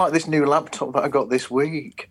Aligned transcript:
Like 0.00 0.14
this 0.14 0.26
new 0.26 0.46
laptop 0.46 0.94
that 0.94 1.04
I 1.04 1.08
got 1.08 1.28
this 1.28 1.50
week. 1.50 2.10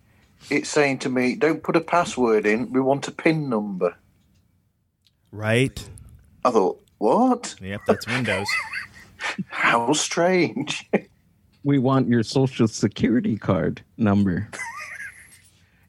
It's 0.52 0.70
saying 0.70 1.00
to 1.00 1.10
me, 1.10 1.34
"Don't 1.36 1.64
put 1.64 1.76
a 1.76 1.82
password 1.82 2.46
in. 2.46 2.72
We 2.72 2.82
want 2.82 3.08
a 3.08 3.12
PIN 3.12 3.50
number." 3.50 3.96
Right. 5.32 5.90
I 6.46 6.52
thought, 6.52 6.80
"What? 7.00 7.56
Yep, 7.60 7.82
that's 7.88 8.06
Windows. 8.06 8.48
How 9.48 9.92
strange." 9.94 10.88
We 11.64 11.80
want 11.80 12.08
your 12.08 12.22
social 12.22 12.68
security 12.68 13.38
card 13.38 13.82
number, 13.98 14.48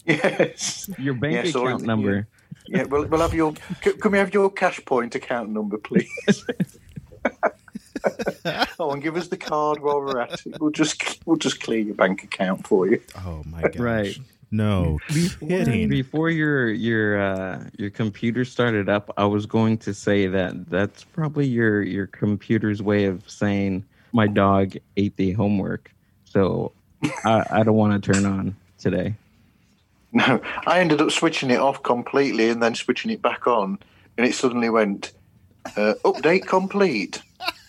yes. 0.06 0.88
your 0.98 1.14
bank 1.14 1.34
Yes, 1.34 1.54
or- 1.54 1.68
account 1.68 1.84
number. 1.84 2.26
Yeah, 2.66 2.84
we'll, 2.84 3.04
we'll 3.08 3.20
have 3.20 3.34
your. 3.34 3.52
c- 3.84 3.92
Can 3.92 4.12
we 4.12 4.18
have 4.18 4.32
your 4.32 4.50
cash 4.50 4.82
point 4.86 5.14
account 5.14 5.50
number, 5.50 5.76
please? 5.76 6.08
oh, 8.78 8.90
and 8.92 9.02
give 9.02 9.16
us 9.16 9.28
the 9.28 9.36
card 9.36 9.80
while 9.80 10.00
we're 10.00 10.20
at 10.20 10.44
it. 10.46 10.60
We'll 10.60 10.70
just 10.70 11.20
we'll 11.26 11.36
just 11.36 11.60
clear 11.60 11.80
your 11.80 11.94
bank 11.94 12.22
account 12.24 12.66
for 12.66 12.86
you. 12.86 13.00
Oh 13.18 13.42
my 13.46 13.62
gosh. 13.62 13.76
Right. 13.76 14.18
No 14.50 14.98
kidding. 15.08 15.88
Before 15.88 16.28
your 16.28 16.70
your 16.70 17.20
uh, 17.20 17.64
your 17.78 17.90
computer 17.90 18.44
started 18.44 18.88
up, 18.88 19.12
I 19.16 19.24
was 19.26 19.46
going 19.46 19.78
to 19.78 19.94
say 19.94 20.26
that 20.26 20.68
that's 20.68 21.04
probably 21.04 21.46
your 21.46 21.82
your 21.82 22.08
computer's 22.08 22.82
way 22.82 23.04
of 23.04 23.28
saying 23.30 23.84
my 24.12 24.26
dog 24.26 24.74
ate 24.96 25.16
the 25.16 25.32
homework. 25.32 25.92
So 26.24 26.72
I, 27.24 27.44
I 27.50 27.62
don't 27.62 27.76
want 27.76 28.02
to 28.02 28.12
turn 28.12 28.26
on 28.26 28.56
today. 28.78 29.14
No, 30.12 30.40
I 30.66 30.80
ended 30.80 31.00
up 31.00 31.12
switching 31.12 31.50
it 31.50 31.60
off 31.60 31.84
completely 31.84 32.50
and 32.50 32.60
then 32.60 32.74
switching 32.74 33.12
it 33.12 33.22
back 33.22 33.46
on, 33.46 33.78
and 34.18 34.26
it 34.26 34.34
suddenly 34.34 34.68
went 34.68 35.12
uh, 35.76 35.94
update 36.04 36.46
complete. 36.46 37.22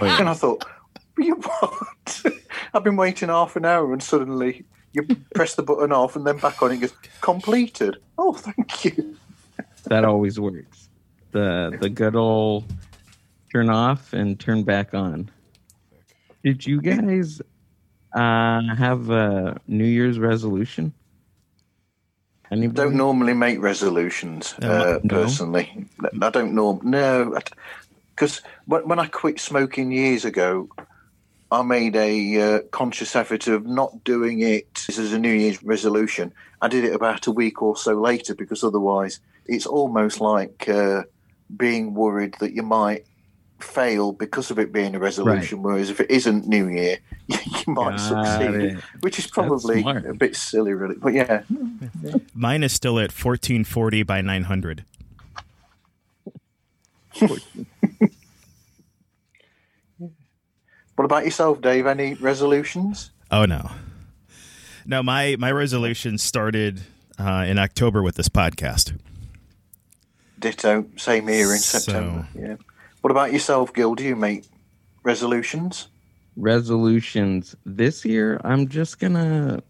and 0.00 0.28
I 0.28 0.34
thought, 0.34 0.64
you 1.18 1.34
what? 1.36 2.22
I've 2.74 2.84
been 2.84 2.96
waiting 2.96 3.28
half 3.28 3.56
an 3.56 3.64
hour, 3.64 3.92
and 3.92 4.02
suddenly 4.02 4.64
you 4.92 5.06
press 5.34 5.54
the 5.54 5.62
button 5.62 5.92
off, 5.92 6.16
and 6.16 6.26
then 6.26 6.38
back 6.38 6.62
on. 6.62 6.72
It 6.72 6.78
goes 6.78 6.92
completed. 7.20 7.96
Oh, 8.18 8.32
thank 8.32 8.84
you. 8.84 9.16
That 9.84 10.04
always 10.04 10.38
works. 10.38 10.88
The 11.32 11.76
the 11.80 11.88
good 11.88 12.16
old 12.16 12.64
turn 13.52 13.70
off 13.70 14.12
and 14.12 14.38
turn 14.38 14.62
back 14.62 14.94
on. 14.94 15.30
Did 16.44 16.64
you 16.66 16.80
guys 16.80 17.40
uh, 18.14 18.74
have 18.76 19.10
a 19.10 19.60
New 19.66 19.84
Year's 19.84 20.18
resolution? 20.18 20.92
Anybody? 22.52 22.88
don't 22.88 22.96
normally 22.96 23.32
make 23.34 23.60
resolutions 23.60 24.54
No, 24.60 24.70
uh, 24.70 24.98
no. 25.04 25.22
personally. 25.22 25.86
I 26.20 26.30
don't 26.30 26.52
norm 26.52 26.80
no, 26.82 27.38
because 28.20 28.42
when, 28.66 28.86
when 28.86 28.98
I 28.98 29.06
quit 29.06 29.40
smoking 29.40 29.90
years 29.90 30.26
ago, 30.26 30.68
I 31.50 31.62
made 31.62 31.96
a 31.96 32.40
uh, 32.40 32.58
conscious 32.70 33.16
effort 33.16 33.46
of 33.46 33.66
not 33.66 34.04
doing 34.04 34.40
it 34.42 34.74
this 34.86 34.98
as 34.98 35.14
a 35.14 35.18
New 35.18 35.32
Year's 35.32 35.62
resolution. 35.62 36.30
I 36.60 36.68
did 36.68 36.84
it 36.84 36.94
about 36.94 37.26
a 37.26 37.32
week 37.32 37.62
or 37.62 37.78
so 37.78 37.94
later 37.94 38.34
because 38.34 38.62
otherwise, 38.62 39.20
it's 39.46 39.64
almost 39.64 40.20
like 40.20 40.68
uh, 40.68 41.04
being 41.56 41.94
worried 41.94 42.34
that 42.40 42.52
you 42.52 42.62
might 42.62 43.06
fail 43.58 44.12
because 44.12 44.50
of 44.50 44.58
it 44.58 44.70
being 44.70 44.94
a 44.94 44.98
resolution. 44.98 45.62
Whereas 45.62 45.88
if 45.88 45.98
it 45.98 46.10
isn't 46.10 46.46
New 46.46 46.68
Year, 46.68 46.98
you 47.26 47.38
might 47.68 47.96
Got 47.96 48.00
succeed, 48.00 48.54
it. 48.54 48.78
which 49.00 49.18
is 49.18 49.26
probably 49.28 49.82
a 49.82 50.12
bit 50.12 50.36
silly, 50.36 50.74
really. 50.74 50.96
But 50.96 51.14
yeah, 51.14 51.44
Mine 52.34 52.64
is 52.64 52.74
still 52.74 52.98
at 52.98 53.12
1440 53.12 54.02
by 54.02 54.20
900. 54.20 54.84
What 61.00 61.06
about 61.06 61.24
yourself, 61.24 61.62
Dave? 61.62 61.86
Any 61.86 62.12
resolutions? 62.12 63.10
Oh 63.30 63.46
no. 63.46 63.70
No, 64.84 65.02
my 65.02 65.34
my 65.38 65.50
resolution 65.50 66.18
started 66.18 66.82
uh, 67.18 67.46
in 67.48 67.58
October 67.58 68.02
with 68.02 68.16
this 68.16 68.28
podcast. 68.28 68.98
Ditto. 70.38 70.84
Same 70.96 71.26
here 71.26 71.52
in 71.52 71.58
So- 71.58 71.78
September. 71.78 72.28
Yeah. 72.38 72.56
What 73.00 73.12
about 73.12 73.32
yourself, 73.32 73.72
Gil? 73.72 73.94
Do 73.94 74.04
you 74.04 74.14
make 74.14 74.44
resolutions? 75.02 75.88
resolutions 76.36 77.56
this 77.66 78.04
year 78.04 78.40
i'm 78.44 78.68
just 78.68 79.00
gonna 79.00 79.60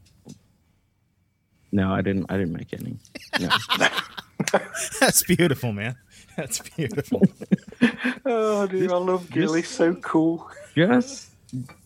no 1.73 1.91
i 1.91 2.03
didn't 2.03 2.27
i 2.31 2.37
didn't 2.37 2.53
make 2.53 2.73
any 2.75 2.97
no 3.41 3.49
That's 5.01 5.23
beautiful, 5.23 5.73
man. 5.73 5.97
That's 6.37 6.61
beautiful. 6.61 7.23
Oh, 8.25 8.67
dude, 8.67 8.91
I 8.91 8.97
love 8.97 9.31
Gil. 9.31 9.53
He's 9.55 9.69
so 9.69 9.95
cool. 9.97 10.51
Just 10.77 11.31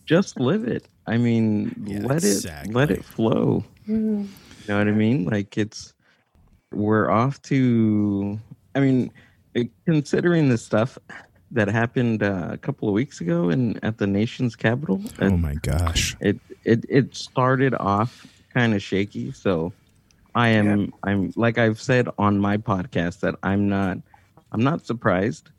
just 0.05 0.39
live 0.39 0.63
it. 0.67 0.87
I 1.07 1.17
mean 1.17 1.73
Yeah, 1.85 1.99
let 2.05 2.23
it 2.23 2.45
let 2.71 2.91
it 2.91 3.03
flow. 3.05 3.63
You 3.87 4.27
know 4.67 4.77
what 4.79 4.87
i 4.87 4.91
mean? 4.91 5.25
Like 5.25 5.57
it's 5.57 5.93
we're 6.71 7.09
off 7.09 7.41
to 7.43 8.39
i 8.73 8.79
mean 8.79 9.11
it- 9.53 9.71
considering 9.85 10.49
the 10.49 10.57
stuff 10.57 10.97
that 11.51 11.67
happened 11.69 12.21
uh, 12.23 12.49
a 12.51 12.57
couple 12.57 12.87
of 12.89 12.93
weeks 12.93 13.21
ago 13.21 13.49
in 13.49 13.79
at 13.83 13.97
the 13.97 14.07
nation's 14.07 14.55
capital 14.55 15.01
oh 15.21 15.37
my 15.37 15.53
gosh. 15.55 16.17
it 16.19 16.37
it 16.65 16.83
it 16.89 17.15
started 17.15 17.73
off 17.75 18.25
kind 18.53 18.73
of 18.73 18.81
shaky. 18.81 19.31
So 19.31 19.71
i 20.33 20.49
am 20.49 20.91
i'm 21.03 21.31
like 21.37 21.57
i've 21.57 21.79
said 21.79 22.09
on 22.17 22.39
my 22.39 22.57
podcast 22.57 23.19
that 23.21 23.35
i'm 23.43 23.69
not 23.69 23.97
i'm 24.51 24.63
not 24.63 24.85
surprised 24.85 25.51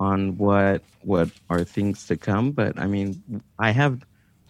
on 0.00 0.36
what 0.36 0.82
what 1.02 1.30
are 1.48 1.64
things 1.64 2.06
to 2.06 2.16
come 2.16 2.50
but 2.50 2.78
i 2.78 2.86
mean 2.86 3.42
i 3.58 3.70
have 3.70 4.04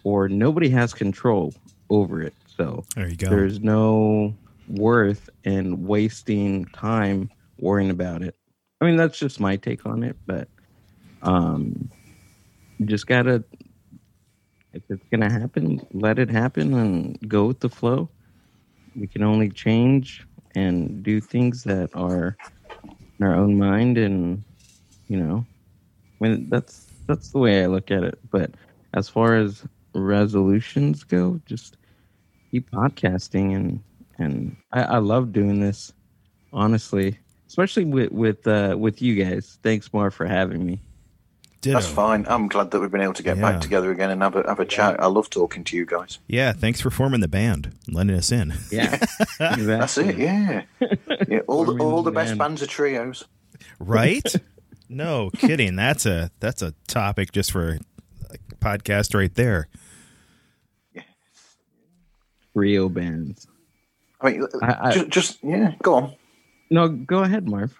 or 0.07 0.29
nobody 0.29 0.69
has 0.69 0.93
control 0.93 1.53
over 1.89 2.21
it. 2.21 2.33
So 2.55 2.85
There 2.95 3.09
you 3.09 3.17
go. 3.17 3.29
there's 3.29 3.59
no 3.59 4.33
worth 4.69 5.29
in 5.43 5.85
wasting 5.85 6.63
time 6.67 7.29
worrying 7.59 7.89
about 7.89 8.21
it. 8.21 8.33
I 8.79 8.85
mean 8.85 8.95
that's 8.95 9.19
just 9.19 9.41
my 9.41 9.57
take 9.57 9.85
on 9.85 10.03
it 10.03 10.15
but 10.25 10.47
um 11.23 11.89
you 12.77 12.85
just 12.85 13.05
gotta 13.07 13.43
if 14.71 14.83
it's 14.89 15.03
gonna 15.11 15.29
happen 15.31 15.85
let 15.91 16.19
it 16.19 16.29
happen 16.29 16.73
and 16.73 17.19
go 17.27 17.45
with 17.45 17.59
the 17.59 17.69
flow. 17.69 18.09
We 18.95 19.07
can 19.07 19.23
only 19.23 19.49
change 19.49 20.25
and 20.55 21.03
do 21.03 21.19
things 21.19 21.63
that 21.65 21.89
are 21.95 22.37
in 23.19 23.25
our 23.25 23.35
own 23.35 23.57
mind 23.57 23.97
and 23.97 24.43
you 25.07 25.17
know 25.17 25.45
I 26.21 26.27
mean 26.27 26.49
that's 26.49 26.87
that's 27.07 27.29
the 27.31 27.37
way 27.39 27.63
i 27.63 27.67
look 27.67 27.89
at 27.91 28.03
it 28.03 28.19
but 28.31 28.51
as 28.93 29.07
far 29.07 29.35
as 29.35 29.63
resolutions 29.93 31.03
go 31.03 31.39
just 31.45 31.77
keep 32.51 32.69
podcasting 32.71 33.55
and 33.55 33.83
and 34.17 34.55
I, 34.71 34.81
I 34.83 34.97
love 34.97 35.31
doing 35.33 35.59
this 35.59 35.93
honestly 36.53 37.17
especially 37.47 37.85
with 37.85 38.11
with 38.11 38.45
uh 38.47 38.75
with 38.77 39.01
you 39.01 39.23
guys 39.23 39.59
thanks 39.63 39.93
more 39.93 40.11
for 40.11 40.25
having 40.25 40.65
me 40.65 40.81
Ditto. 41.59 41.79
That's 41.79 41.91
fine. 41.91 42.23
I'm 42.29 42.49
glad 42.49 42.69
that 42.69 42.79
we've 42.79 42.91
been 42.91 43.01
able 43.01 43.13
to 43.15 43.23
get 43.23 43.37
Yeah. 43.37 43.41
back 43.51 43.61
together 43.61 43.89
again 43.89 44.11
and 44.11 44.21
have 44.21 44.35
a 44.35 44.43
have 44.47 44.59
a 44.59 44.65
chat. 44.65 45.01
I 45.01 45.07
love 45.07 45.27
talking 45.31 45.63
to 45.63 45.75
you 45.75 45.87
guys. 45.87 46.19
Yeah, 46.27 46.51
thanks 46.53 46.81
for 46.81 46.91
forming 46.91 47.19
the 47.19 47.27
band, 47.27 47.73
and 47.87 47.95
letting 47.95 48.15
us 48.15 48.31
in. 48.31 48.53
yeah 48.71 48.99
That's 49.39 49.97
it. 49.97 50.19
Yeah, 50.19 50.65
yeah. 51.27 51.39
All 51.47 51.65
the 51.65 51.83
all 51.83 52.03
the 52.03 52.11
the 52.11 52.15
best 52.15 52.29
band. 52.29 52.39
bands 52.39 52.61
are 52.61 52.67
trios. 52.67 53.25
Right? 53.79 54.21
no 54.89 55.29
kidding. 55.37 55.75
That's 55.75 56.05
a 56.05 56.31
that's 56.39 56.61
a 56.61 56.73
topic 56.87 57.31
just 57.31 57.51
for 57.51 57.77
a 58.29 58.37
podcast 58.59 59.13
right 59.15 59.33
there. 59.35 59.67
Rio 62.53 62.89
bands 62.89 63.47
I 64.19 64.31
mean, 64.31 64.47
I- 64.63 64.77
I- 64.89 64.91
just, 64.91 65.09
just 65.09 65.37
yeah. 65.43 65.73
Go 65.83 65.93
on. 65.95 66.15
no 66.71 66.89
go 66.89 67.19
ahead 67.19 67.47
marv 67.47 67.71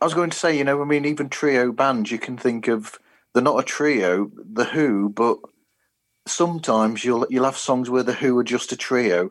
I 0.00 0.04
was 0.06 0.14
going 0.14 0.30
to 0.30 0.36
say, 0.36 0.58
you 0.58 0.64
know, 0.64 0.82
I 0.82 0.84
mean, 0.84 1.04
even 1.06 1.28
trio 1.30 1.72
bands, 1.72 2.10
you 2.10 2.18
can 2.18 2.36
think 2.36 2.68
of 2.68 2.98
they're 3.32 3.42
not 3.42 3.58
a 3.60 3.62
trio, 3.62 4.30
the 4.36 4.64
Who, 4.64 5.08
but 5.08 5.38
sometimes 6.26 7.04
you'll 7.04 7.26
you'll 7.30 7.44
have 7.44 7.56
songs 7.56 7.88
where 7.88 8.02
the 8.02 8.12
Who 8.12 8.36
are 8.38 8.44
just 8.44 8.72
a 8.72 8.76
trio, 8.76 9.30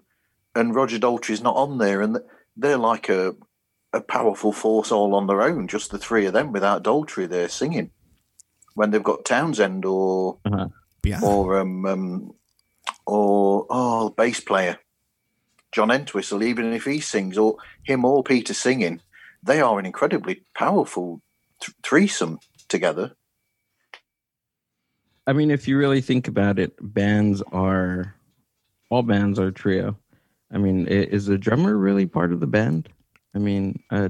and 0.56 0.74
Roger 0.74 0.98
Daltrey's 0.98 1.42
not 1.44 1.56
on 1.58 1.78
there, 1.78 2.02
and 2.02 2.18
they're 2.56 2.78
like 2.78 3.10
a 3.10 3.36
a 3.94 4.02
powerful 4.02 4.52
force 4.52 4.92
all 4.92 5.16
on 5.16 5.28
their 5.28 5.42
own, 5.42 5.68
just 5.68 5.92
the 5.92 6.00
three 6.00 6.26
of 6.26 6.34
them 6.34 6.52
without 6.52 6.84
Daltrey 6.84 7.30
there 7.30 7.48
singing. 7.48 7.92
When 8.76 8.90
they've 8.92 9.04
got 9.04 9.26
Townshend 9.26 9.86
or 9.86 10.40
Yeah. 11.04 11.20
or 11.22 11.60
um, 11.60 11.86
um 11.86 12.34
or 13.06 13.68
oh 13.70 14.10
bass 14.10 14.40
player 14.40 14.80
John 15.72 15.92
Entwistle, 15.92 16.44
even 16.44 16.72
if 16.74 16.86
he 16.86 17.00
sings 17.00 17.38
or 17.38 17.58
him 17.84 18.06
or 18.06 18.24
Peter 18.24 18.54
singing, 18.54 19.02
they 19.42 19.60
are 19.60 19.80
an 19.80 19.86
incredibly 19.86 20.44
powerful 20.56 21.22
th- 21.60 21.76
threesome 21.84 22.40
together. 22.70 23.16
I 25.26 25.34
mean, 25.34 25.52
if 25.52 25.68
you 25.68 25.78
really 25.78 26.02
think 26.02 26.28
about 26.28 26.60
it, 26.60 26.74
bands 26.80 27.42
are 27.52 28.14
all 28.90 29.04
bands 29.04 29.40
are 29.40 29.52
trio. 29.52 29.98
I 30.52 30.58
mean, 30.60 30.86
is 30.88 31.26
the 31.26 31.38
drummer 31.38 31.76
really 31.76 32.06
part 32.06 32.32
of 32.32 32.40
the 32.40 32.48
band? 32.48 32.90
I 33.36 33.40
mean, 33.40 33.82
uh, 33.90 34.10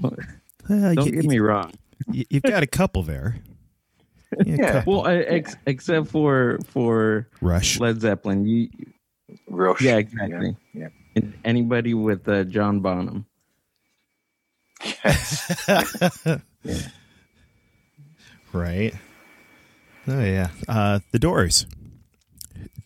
Well, 0.00 0.14
don't 0.68 1.06
you, 1.06 1.12
get 1.12 1.24
me 1.24 1.38
wrong. 1.38 1.72
you, 2.10 2.24
have 2.32 2.42
got 2.42 2.62
a 2.62 2.66
couple 2.66 3.02
there. 3.02 3.36
Yeah, 4.44 4.56
Yeah. 4.58 4.72
couple. 4.72 4.92
Well, 4.92 5.06
I, 5.06 5.14
ex- 5.20 5.56
except 5.64 6.08
for 6.08 6.58
for 6.68 7.28
Rush. 7.40 7.80
Led 7.80 8.00
Zeppelin, 8.02 8.44
you 8.44 8.68
Rush. 9.48 9.80
Yeah, 9.80 9.96
exactly. 9.96 10.54
Yeah. 10.74 10.88
And 11.16 11.32
anybody 11.46 11.94
with 11.94 12.28
uh, 12.28 12.44
John 12.44 12.80
Bonham. 12.80 13.24
Yes. 14.84 15.50
Right. 18.52 18.94
Oh 20.06 20.20
yeah. 20.24 20.48
Uh, 20.66 21.00
the 21.12 21.18
Doors. 21.18 21.66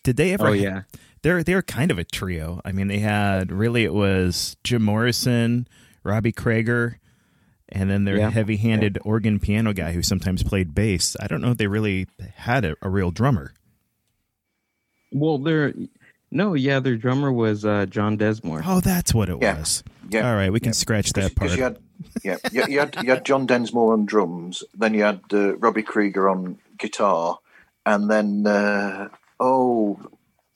Did 0.03 0.17
they 0.17 0.33
ever? 0.33 0.47
Oh 0.47 0.51
yeah. 0.51 0.81
They're 1.23 1.43
they're 1.43 1.61
kind 1.63 1.89
of 1.89 1.97
a 1.97 2.03
trio. 2.03 2.61
I 2.63 2.71
mean, 2.71 2.87
they 2.87 2.99
had 2.99 3.51
really 3.51 3.83
it 3.85 3.93
was 3.93 4.55
Jim 4.63 4.83
Morrison, 4.83 5.67
Robbie 6.03 6.31
Krieger, 6.33 6.99
and 7.69 7.89
then 7.89 8.03
their 8.03 8.17
Yeah. 8.17 8.29
heavy-handed 8.29 8.99
organ 9.03 9.39
piano 9.39 9.73
guy 9.73 9.93
who 9.93 10.03
sometimes 10.03 10.43
played 10.43 10.75
bass. 10.75 11.15
I 11.19 11.27
don't 11.27 11.41
know 11.41 11.51
if 11.51 11.57
they 11.57 11.67
really 11.67 12.07
had 12.35 12.63
a, 12.65 12.75
a 12.81 12.89
real 12.89 13.09
drummer. 13.11 13.53
Well, 15.11 15.37
their 15.37 15.73
no, 16.31 16.55
yeah, 16.55 16.79
their 16.79 16.97
drummer 16.97 17.31
was 17.31 17.63
uh, 17.63 17.85
John 17.85 18.17
Densmore. 18.17 18.63
Oh, 18.65 18.79
that's 18.81 19.13
what 19.13 19.29
it 19.29 19.37
Yeah. 19.41 19.59
was. 19.59 19.83
Yeah. 20.09 20.27
All 20.29 20.35
right, 20.35 20.51
we 20.51 20.59
can 20.59 20.69
Yeah. 20.69 20.73
scratch 20.73 21.13
that 21.13 21.35
part. 21.35 21.51
Because 21.51 21.57
you 21.57 21.63
had, 21.63 21.77
yeah, 22.23 22.37
you, 22.51 22.65
you 22.73 22.79
had 22.79 22.97
you 23.03 23.09
had 23.11 23.23
John 23.25 23.47
Densmore 23.47 23.93
on 23.93 24.05
drums, 24.05 24.63
then 24.77 24.93
you 24.93 25.03
had 25.03 25.21
uh, 25.31 25.55
Robbie 25.57 25.83
Krieger 25.83 26.27
on 26.27 26.57
guitar, 26.77 27.39
and 27.85 28.09
then 28.09 28.45
uh, 28.47 29.09
oh, 29.39 29.99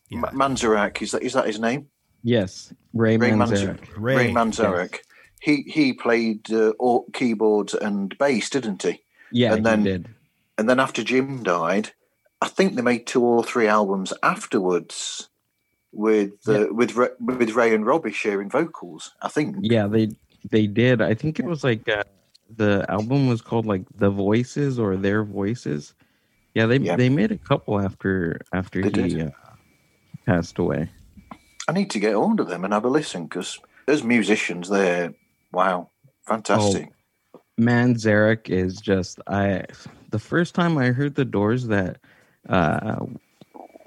Yeah. 0.09 0.19
Ma- 0.21 0.31
Manzarek 0.31 1.01
is 1.01 1.12
that 1.12 1.24
is 1.24 1.33
that 1.33 1.48
his 1.48 1.59
name? 1.59 1.88
Yes, 2.24 2.74
Ray, 2.94 3.18
Ray 3.18 3.31
Manzarek. 3.31 3.80
Manzarek. 3.80 3.88
Ray, 3.98 4.15
Ray 4.15 4.31
Manzarek. 4.33 4.98
He 5.42 5.62
he 5.63 5.94
played 5.94 6.51
uh, 6.51 6.74
keyboards 7.13 7.74
and 7.74 8.18
bass, 8.18 8.50
didn't 8.50 8.83
he? 8.83 9.01
Yeah, 9.31 9.54
And 9.56 9.65
then- 9.65 9.80
he 9.86 9.92
did. 9.92 10.09
And 10.59 10.68
then 10.68 10.80
after 10.80 11.04
Jim 11.04 11.44
died, 11.44 11.92
I 12.42 12.48
think 12.48 12.75
they 12.75 12.81
made 12.81 13.06
two 13.06 13.24
or 13.24 13.44
three 13.44 13.68
albums 13.68 14.12
afterwards 14.24 15.30
with 15.92 16.31
uh, 16.48 16.65
with 16.71 16.95
Ray, 16.95 17.09
with 17.19 17.51
Ray 17.51 17.75
and 17.75 17.86
Robbie 17.86 18.12
sharing 18.12 18.50
vocals. 18.50 19.12
I 19.21 19.27
think. 19.30 19.57
Yeah, 19.62 19.86
they 19.88 20.09
they 20.50 20.65
did. 20.65 21.01
I 21.01 21.13
think 21.13 21.39
it 21.39 21.45
was 21.45 21.63
like 21.63 21.88
uh, 21.88 22.04
the 22.56 22.86
album 22.89 23.27
was 23.27 23.42
called 23.42 23.65
like 23.68 23.83
The 23.95 24.09
Voices 24.09 24.80
or 24.80 24.95
Their 24.98 25.24
Voices. 25.24 25.94
Yeah, 26.56 26.65
they 26.65 26.77
Yeah. 26.77 26.95
they 26.95 27.09
made 27.09 27.31
a 27.31 27.38
couple 27.38 27.80
after 27.80 28.42
after 28.51 28.81
They 28.89 29.09
he 29.09 29.21
uh, 29.21 29.30
passed 30.28 30.60
away. 30.60 30.90
I 31.68 31.72
need 31.72 31.90
to 31.92 32.00
get 32.00 32.14
hold 32.14 32.40
of 32.40 32.48
them 32.48 32.64
and 32.64 32.74
have 32.74 32.86
a 32.86 32.90
listen 32.90 33.24
because 33.24 33.60
as 33.88 34.04
musicians, 34.04 34.70
they're 34.70 35.14
wow, 35.52 35.90
fantastic. 36.28 36.92
Manzarek 37.60 38.50
is 38.50 38.76
just 38.80 39.20
I. 39.26 39.64
The 40.12 40.20
first 40.20 40.54
time 40.54 40.78
I 40.78 40.92
heard 40.92 41.16
the 41.16 41.26
Doors, 41.26 41.66
that 41.68 41.98
uh, 42.48 43.06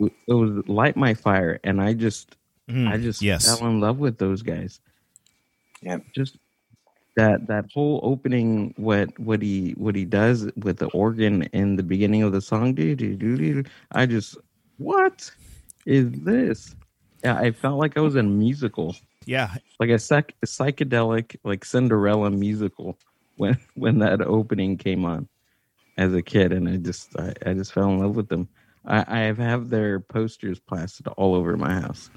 it 0.00 0.12
was 0.26 0.66
"Light 0.66 0.96
My 0.96 1.14
Fire," 1.14 1.60
and 1.62 1.80
I 1.80 1.92
just 1.94 2.36
Mm, 2.70 2.88
I 2.88 2.98
just 2.98 3.20
yes. 3.20 3.46
fell 3.46 3.68
in 3.68 3.80
love 3.80 3.98
with 3.98 4.18
those 4.18 4.42
guys. 4.42 4.80
Yeah. 5.82 5.98
just 6.14 6.36
that 7.16 7.46
that 7.48 7.66
whole 7.74 8.00
opening, 8.02 8.74
what 8.76 9.18
what 9.18 9.42
he 9.42 9.72
what 9.72 9.96
he 9.96 10.04
does 10.04 10.48
with 10.56 10.78
the 10.78 10.86
organ 10.88 11.42
in 11.52 11.76
the 11.76 11.82
beginning 11.82 12.22
of 12.22 12.32
the 12.32 12.40
song. 12.40 12.76
I 13.92 14.06
just 14.06 14.36
what 14.78 15.30
is 15.86 16.10
this? 16.12 16.74
Yeah, 17.24 17.36
I 17.36 17.50
felt 17.50 17.78
like 17.78 17.96
I 17.96 18.00
was 18.00 18.16
in 18.16 18.26
a 18.26 18.28
musical, 18.28 18.96
Yeah, 19.26 19.54
like 19.78 19.90
a, 19.90 19.98
psych, 19.98 20.34
a 20.42 20.46
psychedelic, 20.46 21.36
like 21.44 21.64
Cinderella 21.64 22.30
musical 22.30 22.98
when 23.36 23.58
when 23.74 23.98
that 23.98 24.22
opening 24.22 24.76
came 24.76 25.04
on 25.04 25.28
as 25.98 26.14
a 26.14 26.22
kid, 26.22 26.52
and 26.52 26.68
I 26.68 26.76
just 26.76 27.18
I, 27.18 27.32
I 27.44 27.54
just 27.54 27.72
fell 27.72 27.90
in 27.90 27.98
love 27.98 28.16
with 28.16 28.28
them. 28.28 28.48
I, 28.86 29.04
I 29.06 29.18
have 29.32 29.68
their 29.68 30.00
posters 30.00 30.58
plastered 30.58 31.08
all 31.08 31.34
over 31.34 31.56
my 31.56 31.80
house. 31.80 32.10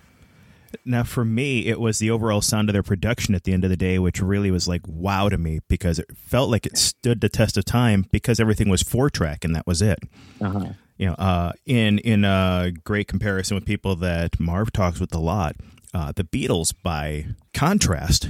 Now, 0.86 1.04
for 1.04 1.24
me, 1.24 1.68
it 1.68 1.80
was 1.80 2.00
the 2.00 2.10
overall 2.10 2.42
sound 2.42 2.70
of 2.70 2.74
their 2.74 2.84
production 2.84 3.36
at 3.36 3.44
the 3.44 3.54
end 3.54 3.64
of 3.64 3.70
the 3.70 3.78
day, 3.78 4.00
which 4.00 4.22
really 4.22 4.50
was 4.50 4.68
like 4.68 4.82
wow 4.88 5.30
to 5.30 5.38
me 5.38 5.60
because 5.68 6.00
it 6.00 6.08
felt 6.16 6.50
like 6.50 6.66
it 6.66 6.78
stood 6.78 7.22
the 7.22 7.30
test 7.30 7.58
of 7.58 7.66
time 7.66 8.06
because 8.12 8.40
everything 8.40 8.70
was 8.70 8.82
four 8.82 9.10
track 9.10 9.44
and 9.44 9.56
that 9.56 9.68
was 9.68 9.82
it. 9.82 10.00
Uh-huh. 10.42 10.70
You 11.04 11.10
know, 11.10 11.16
uh, 11.16 11.52
in 11.66 12.00
in 12.00 12.24
a 12.24 12.72
great 12.86 13.10
comparison 13.10 13.56
with 13.56 13.66
people 13.66 13.98
that 13.98 14.40
Marv 14.40 14.72
talks 14.72 15.02
with 15.02 15.14
a 15.14 15.20
lot, 15.20 15.58
uh, 15.94 16.14
the 16.16 16.24
Beatles, 16.24 16.74
by 16.82 17.26
contrast, 17.54 18.30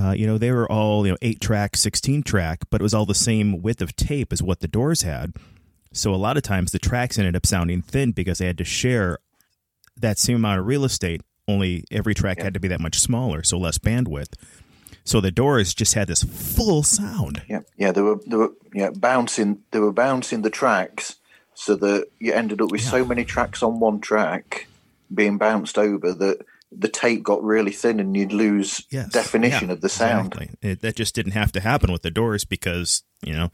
uh, 0.00 0.12
you 0.12 0.26
know, 0.26 0.38
they 0.38 0.52
were 0.52 0.66
all 0.72 1.04
you 1.04 1.12
know 1.12 1.18
eight 1.20 1.42
track, 1.42 1.76
sixteen 1.76 2.22
track, 2.22 2.60
but 2.70 2.80
it 2.80 2.82
was 2.82 2.94
all 2.94 3.04
the 3.04 3.14
same 3.14 3.60
width 3.60 3.82
of 3.82 3.94
tape 3.94 4.32
as 4.32 4.42
what 4.42 4.60
the 4.60 4.68
Doors 4.68 5.02
had. 5.02 5.34
So 5.92 6.14
a 6.14 6.16
lot 6.16 6.38
of 6.38 6.42
times 6.42 6.72
the 6.72 6.78
tracks 6.78 7.18
ended 7.18 7.36
up 7.36 7.44
sounding 7.44 7.82
thin 7.82 8.12
because 8.12 8.38
they 8.38 8.46
had 8.46 8.56
to 8.56 8.64
share 8.64 9.18
that 9.94 10.18
same 10.18 10.36
amount 10.36 10.60
of 10.60 10.66
real 10.66 10.86
estate. 10.86 11.20
Only 11.46 11.84
every 11.90 12.14
track 12.14 12.40
had 12.40 12.54
to 12.54 12.60
be 12.60 12.68
that 12.68 12.80
much 12.80 13.00
smaller, 13.00 13.42
so 13.42 13.58
less 13.58 13.76
bandwidth. 13.76 14.32
So 15.04 15.20
the 15.20 15.30
Doors 15.30 15.74
just 15.74 15.92
had 15.92 16.08
this 16.08 16.22
full 16.22 16.84
sound. 16.84 17.42
Yeah, 17.50 17.60
yeah, 17.76 17.92
they 17.92 18.00
were 18.00 18.18
they 18.26 18.36
were 18.36 18.52
yeah 18.72 18.92
bouncing 18.96 19.58
they 19.72 19.78
were 19.78 19.92
bouncing 19.92 20.40
the 20.40 20.48
tracks 20.48 21.16
so 21.62 21.76
that 21.76 22.08
you 22.18 22.32
ended 22.32 22.60
up 22.60 22.70
with 22.72 22.80
so 22.82 23.04
many 23.04 23.24
tracks 23.24 23.62
on 23.62 23.78
one 23.78 24.00
track 24.00 24.66
being 25.14 25.38
bounced 25.38 25.78
over 25.78 26.12
that 26.12 26.44
the 26.70 26.88
tape 26.88 27.22
got 27.22 27.42
really 27.44 27.70
thin 27.70 28.00
and 28.00 28.16
you'd 28.16 28.32
lose 28.32 28.82
Yes. 28.90 29.12
definition 29.12 29.68
Yeah, 29.68 29.74
of 29.74 29.80
the 29.80 29.88
sound. 29.88 30.32
Exactly. 30.34 30.70
It, 30.70 30.80
that 30.80 30.96
just 30.96 31.14
didn't 31.14 31.32
have 31.32 31.52
to 31.52 31.60
happen 31.60 31.92
with 31.92 32.02
the 32.02 32.10
Doors 32.10 32.44
because 32.44 33.02
you 33.22 33.32
know, 33.34 33.50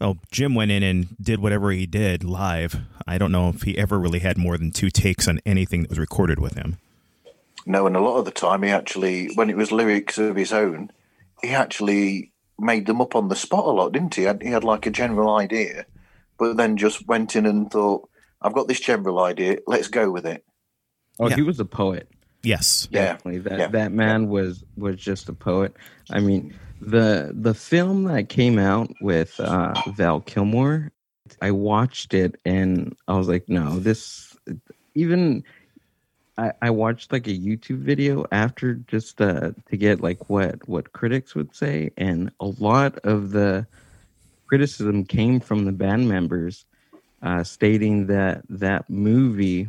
oh, 0.00 0.18
Jim 0.30 0.54
went 0.54 0.70
in 0.70 0.82
and 0.82 1.16
did 1.20 1.40
whatever 1.40 1.72
he 1.72 1.86
did 1.86 2.22
live. 2.22 2.76
I 3.06 3.18
don't 3.18 3.32
know 3.32 3.48
if 3.48 3.62
he 3.62 3.76
ever 3.78 3.98
really 3.98 4.20
had 4.20 4.38
more 4.38 4.56
than 4.56 4.70
two 4.70 4.90
takes 4.90 5.26
on 5.26 5.40
anything 5.44 5.82
that 5.82 5.90
was 5.90 5.98
recorded 5.98 6.38
with 6.38 6.54
him. 6.54 6.76
No, 7.66 7.86
and 7.86 7.96
a 7.96 8.00
lot 8.00 8.18
of 8.18 8.24
the 8.24 8.30
time 8.30 8.62
he 8.62 8.70
actually, 8.70 9.34
when 9.34 9.48
it 9.50 9.56
was 9.56 9.72
lyrics 9.72 10.18
of 10.18 10.36
his 10.36 10.52
own, 10.52 10.90
he 11.42 11.50
actually 11.50 12.30
made 12.58 12.86
them 12.86 13.00
up 13.00 13.16
on 13.16 13.28
the 13.28 13.34
spot 13.36 13.64
a 13.64 13.70
lot, 13.70 13.92
didn't 13.92 14.14
he? 14.14 14.22
He 14.42 14.50
had 14.50 14.62
like 14.64 14.84
a 14.86 14.90
general 14.90 15.34
idea, 15.36 15.86
but 16.38 16.56
then 16.56 16.76
just 16.76 17.06
went 17.06 17.36
in 17.36 17.46
and 17.46 17.70
thought, 17.70 18.08
"I've 18.40 18.54
got 18.54 18.68
this 18.68 18.80
general 18.80 19.20
idea, 19.20 19.58
let's 19.66 19.88
go 19.88 20.10
with 20.10 20.26
it." 20.26 20.44
Oh, 21.18 21.28
Yeah. 21.28 21.36
he 21.36 21.42
was 21.42 21.60
a 21.60 21.64
poet. 21.64 22.08
Yes. 22.42 22.88
Yeah, 22.90 23.12
Definitely. 23.12 23.38
That 23.40 23.58
yeah, 23.58 23.66
that 23.68 23.92
man 23.92 24.28
was 24.28 24.64
was 24.76 24.96
just 24.96 25.28
a 25.28 25.32
poet. 25.32 25.74
I 26.10 26.20
mean, 26.20 26.54
the 26.80 27.30
the 27.32 27.54
film 27.54 28.04
that 28.04 28.28
came 28.28 28.58
out 28.58 28.90
with 29.00 29.38
uh, 29.38 29.74
Val 29.94 30.20
Kilmer, 30.20 30.90
I 31.40 31.52
watched 31.52 32.14
it 32.14 32.40
and 32.44 32.96
I 33.06 33.14
was 33.16 33.28
like, 33.28 33.48
no, 33.48 33.78
this 33.78 34.36
even. 34.94 35.44
I, 36.38 36.52
I 36.62 36.70
watched 36.70 37.12
like 37.12 37.26
a 37.26 37.38
YouTube 37.38 37.80
video 37.80 38.24
after 38.32 38.74
just 38.74 39.20
uh, 39.20 39.52
to 39.68 39.76
get 39.76 40.00
like 40.00 40.30
what 40.30 40.66
what 40.66 40.92
critics 40.94 41.34
would 41.34 41.54
say, 41.54 41.90
and 41.98 42.32
a 42.40 42.46
lot 42.46 42.98
of 43.04 43.30
the 43.32 43.66
criticism 44.52 45.02
came 45.02 45.40
from 45.40 45.64
the 45.64 45.72
band 45.72 46.06
members, 46.06 46.66
uh, 47.22 47.42
stating 47.42 48.06
that 48.06 48.42
that 48.50 48.84
movie 48.90 49.66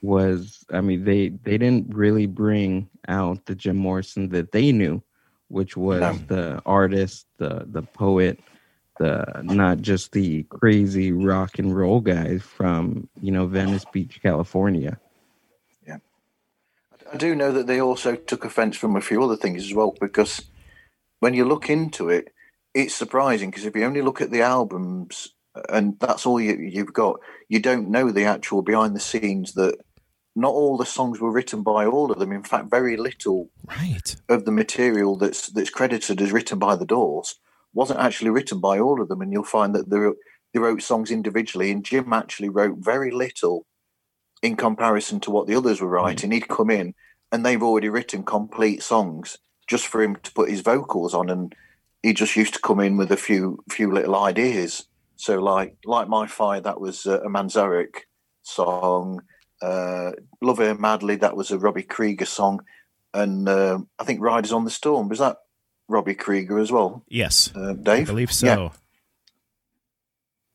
was 0.00 0.64
I 0.70 0.80
mean 0.80 1.02
they 1.02 1.30
they 1.42 1.58
didn't 1.58 1.92
really 1.92 2.26
bring 2.26 2.88
out 3.08 3.44
the 3.46 3.56
Jim 3.56 3.74
Morrison 3.76 4.28
that 4.28 4.52
they 4.52 4.70
knew, 4.70 5.02
which 5.48 5.76
was 5.76 6.22
the 6.28 6.62
artist, 6.64 7.26
the 7.38 7.66
the 7.66 7.82
poet, 7.82 8.38
the 9.00 9.40
not 9.42 9.80
just 9.80 10.12
the 10.12 10.44
crazy 10.44 11.10
rock 11.10 11.58
and 11.58 11.76
roll 11.76 12.00
guy 12.00 12.38
from 12.38 13.08
you 13.20 13.32
know 13.32 13.48
Venice 13.48 13.86
Beach, 13.86 14.20
California. 14.22 15.00
Yeah. 15.84 15.98
I 17.12 17.16
do 17.16 17.34
know 17.34 17.50
that 17.50 17.66
they 17.66 17.80
also 17.80 18.14
took 18.14 18.44
offence 18.44 18.76
from 18.76 18.94
a 18.94 19.00
few 19.00 19.20
other 19.24 19.36
things 19.36 19.64
as 19.64 19.74
well 19.74 19.96
because 20.00 20.42
when 21.18 21.34
you 21.34 21.44
look 21.44 21.68
into 21.68 22.08
it, 22.08 22.32
it's 22.76 22.94
surprising 22.94 23.50
because 23.50 23.64
if 23.64 23.74
you 23.74 23.84
only 23.84 24.02
look 24.02 24.20
at 24.20 24.30
the 24.30 24.42
albums 24.42 25.28
and 25.70 25.98
that's 25.98 26.26
all 26.26 26.38
you, 26.38 26.56
you've 26.58 26.92
got, 26.92 27.18
you 27.48 27.58
don't 27.58 27.88
know 27.88 28.10
the 28.10 28.24
actual 28.24 28.60
behind 28.60 28.94
the 28.94 29.00
scenes 29.00 29.54
that 29.54 29.78
not 30.34 30.52
all 30.52 30.76
the 30.76 30.84
songs 30.84 31.18
were 31.18 31.32
written 31.32 31.62
by 31.62 31.86
all 31.86 32.12
of 32.12 32.18
them. 32.18 32.32
In 32.32 32.42
fact, 32.42 32.70
very 32.70 32.98
little 32.98 33.48
Right. 33.66 34.14
of 34.28 34.44
the 34.44 34.52
material 34.52 35.16
that's 35.16 35.48
that's 35.48 35.70
credited 35.70 36.20
as 36.20 36.32
written 36.32 36.58
by 36.58 36.76
the 36.76 36.84
Doors 36.84 37.36
wasn't 37.72 38.00
actually 38.00 38.30
written 38.30 38.60
by 38.60 38.78
all 38.78 39.00
of 39.00 39.08
them, 39.08 39.22
and 39.22 39.32
you'll 39.32 39.44
find 39.44 39.74
that 39.74 39.88
they 39.88 39.98
wrote, 39.98 40.18
they 40.52 40.60
wrote 40.60 40.82
songs 40.82 41.10
individually, 41.10 41.70
and 41.70 41.84
Jim 41.84 42.12
actually 42.12 42.50
wrote 42.50 42.76
very 42.78 43.10
little 43.10 43.64
in 44.42 44.54
comparison 44.56 45.18
to 45.20 45.30
what 45.30 45.46
the 45.46 45.54
others 45.54 45.80
were 45.80 45.88
hmm. 45.88 45.94
writing. 45.94 46.30
He'd 46.30 46.48
come 46.48 46.70
in 46.70 46.94
and 47.32 47.44
they've 47.44 47.62
already 47.62 47.88
written 47.88 48.22
complete 48.22 48.82
songs 48.82 49.38
just 49.66 49.86
for 49.86 50.02
him 50.02 50.16
to 50.16 50.32
put 50.32 50.50
his 50.50 50.60
vocals 50.60 51.14
on, 51.14 51.30
and 51.30 51.54
he 52.06 52.12
just 52.14 52.36
used 52.36 52.54
to 52.54 52.60
come 52.60 52.80
in 52.80 52.96
with 52.96 53.10
a 53.10 53.16
few 53.16 53.62
few 53.70 53.92
little 53.92 54.14
ideas. 54.16 54.86
So, 55.16 55.38
like 55.38 55.76
Light 55.84 56.08
My 56.08 56.26
Fire, 56.26 56.60
that 56.60 56.80
was 56.80 57.06
uh, 57.06 57.20
a 57.22 57.28
Manzarek 57.28 57.94
song. 58.42 59.22
Uh, 59.62 60.12
Love 60.42 60.58
Her 60.58 60.74
Madly, 60.74 61.16
that 61.16 61.36
was 61.36 61.50
a 61.50 61.58
Robbie 61.58 61.82
Krieger 61.82 62.26
song 62.26 62.60
and 63.14 63.48
uh, 63.48 63.78
I 63.98 64.04
think 64.04 64.20
Riders 64.20 64.52
on 64.52 64.64
the 64.64 64.70
Storm 64.70 65.08
was 65.08 65.20
that 65.20 65.38
Robbie 65.88 66.14
Krieger 66.14 66.58
as 66.58 66.70
well, 66.70 67.02
Yes. 67.08 67.50
uh, 67.56 67.74
I 67.86 68.04
believe 68.04 68.30
so. 68.30 68.72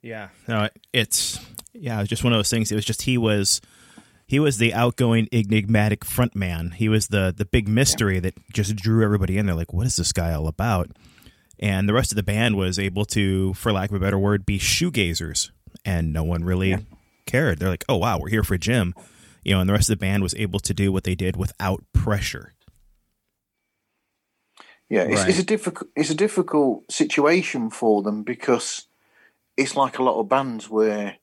Yeah. 0.01 0.29
No, 0.47 0.69
it's 0.93 1.39
yeah, 1.73 1.97
it 1.97 2.01
was 2.01 2.09
just 2.09 2.23
one 2.23 2.33
of 2.33 2.37
those 2.37 2.49
things. 2.49 2.71
It 2.71 2.75
was 2.75 2.85
just 2.85 3.03
he 3.03 3.17
was 3.17 3.61
he 4.27 4.39
was 4.39 4.57
the 4.57 4.73
outgoing, 4.73 5.27
enigmatic 5.31 6.05
front 6.05 6.35
man. 6.35 6.71
He 6.71 6.89
was 6.89 7.07
the 7.07 7.33
the 7.35 7.45
big 7.45 7.67
mystery 7.67 8.19
that 8.19 8.33
just 8.51 8.75
drew 8.75 9.03
everybody 9.03 9.37
in. 9.37 9.45
They're 9.45 9.55
like, 9.55 9.73
"What 9.73 9.85
is 9.87 9.95
this 9.95 10.11
guy 10.11 10.33
all 10.33 10.47
about?" 10.47 10.89
And 11.61 11.87
the 11.87 11.93
rest 11.93 12.11
of 12.11 12.15
the 12.15 12.23
band 12.23 12.55
was 12.57 12.79
able 12.79 13.05
to, 13.05 13.53
for 13.53 13.71
lack 13.71 13.91
of 13.91 13.95
a 13.95 13.99
better 13.99 14.17
word, 14.17 14.45
be 14.45 14.57
shoegazers, 14.57 15.51
and 15.85 16.11
no 16.11 16.23
one 16.23 16.43
really 16.43 16.85
cared. 17.27 17.59
They're 17.59 17.69
like, 17.69 17.85
"Oh 17.87 17.97
wow, 17.97 18.17
we're 18.19 18.29
here 18.29 18.43
for 18.43 18.57
Jim," 18.57 18.95
you 19.43 19.53
know. 19.53 19.59
And 19.61 19.69
the 19.69 19.73
rest 19.73 19.89
of 19.89 19.97
the 19.99 20.05
band 20.05 20.23
was 20.23 20.33
able 20.35 20.59
to 20.59 20.73
do 20.73 20.91
what 20.91 21.03
they 21.03 21.15
did 21.15 21.37
without 21.37 21.83
pressure. 21.93 22.53
Yeah, 24.89 25.03
it's, 25.03 25.21
Right. 25.21 25.29
it's 25.29 25.39
a 25.39 25.43
difficult 25.43 25.89
it's 25.95 26.09
a 26.09 26.15
difficult 26.15 26.91
situation 26.91 27.69
for 27.69 28.01
them 28.01 28.23
because 28.23 28.87
it's 29.55 29.75
like 29.75 29.99
a 29.99 30.03
lot 30.03 30.19
of 30.19 30.27
bands 30.27 30.69
where 30.69 31.17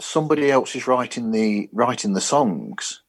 somebody 0.00 0.50
else 0.50 0.76
is 0.76 0.86
writing 0.86 1.30
the 1.32 1.68
writing 1.72 2.12
the 2.12 2.20
songs, 2.20 3.02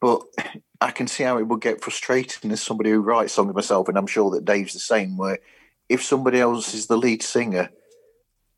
but 0.00 0.22
I 0.80 0.90
can 0.92 1.08
see 1.08 1.24
how 1.24 1.38
it 1.38 1.48
would 1.48 1.60
get 1.60 1.82
frustrating 1.82 2.50
as 2.52 2.62
somebody 2.62 2.90
who 2.90 3.00
writes 3.00 3.32
songs 3.32 3.54
myself, 3.54 3.88
and 3.88 3.98
I'm 3.98 4.06
sure 4.06 4.30
that 4.30 4.44
Dave's 4.44 4.74
the 4.74 4.78
same. 4.78 5.16
Where 5.16 5.38
if 5.88 6.02
somebody 6.02 6.40
else 6.40 6.74
is 6.74 6.86
the 6.86 6.96
lead 6.96 7.22
singer, 7.22 7.70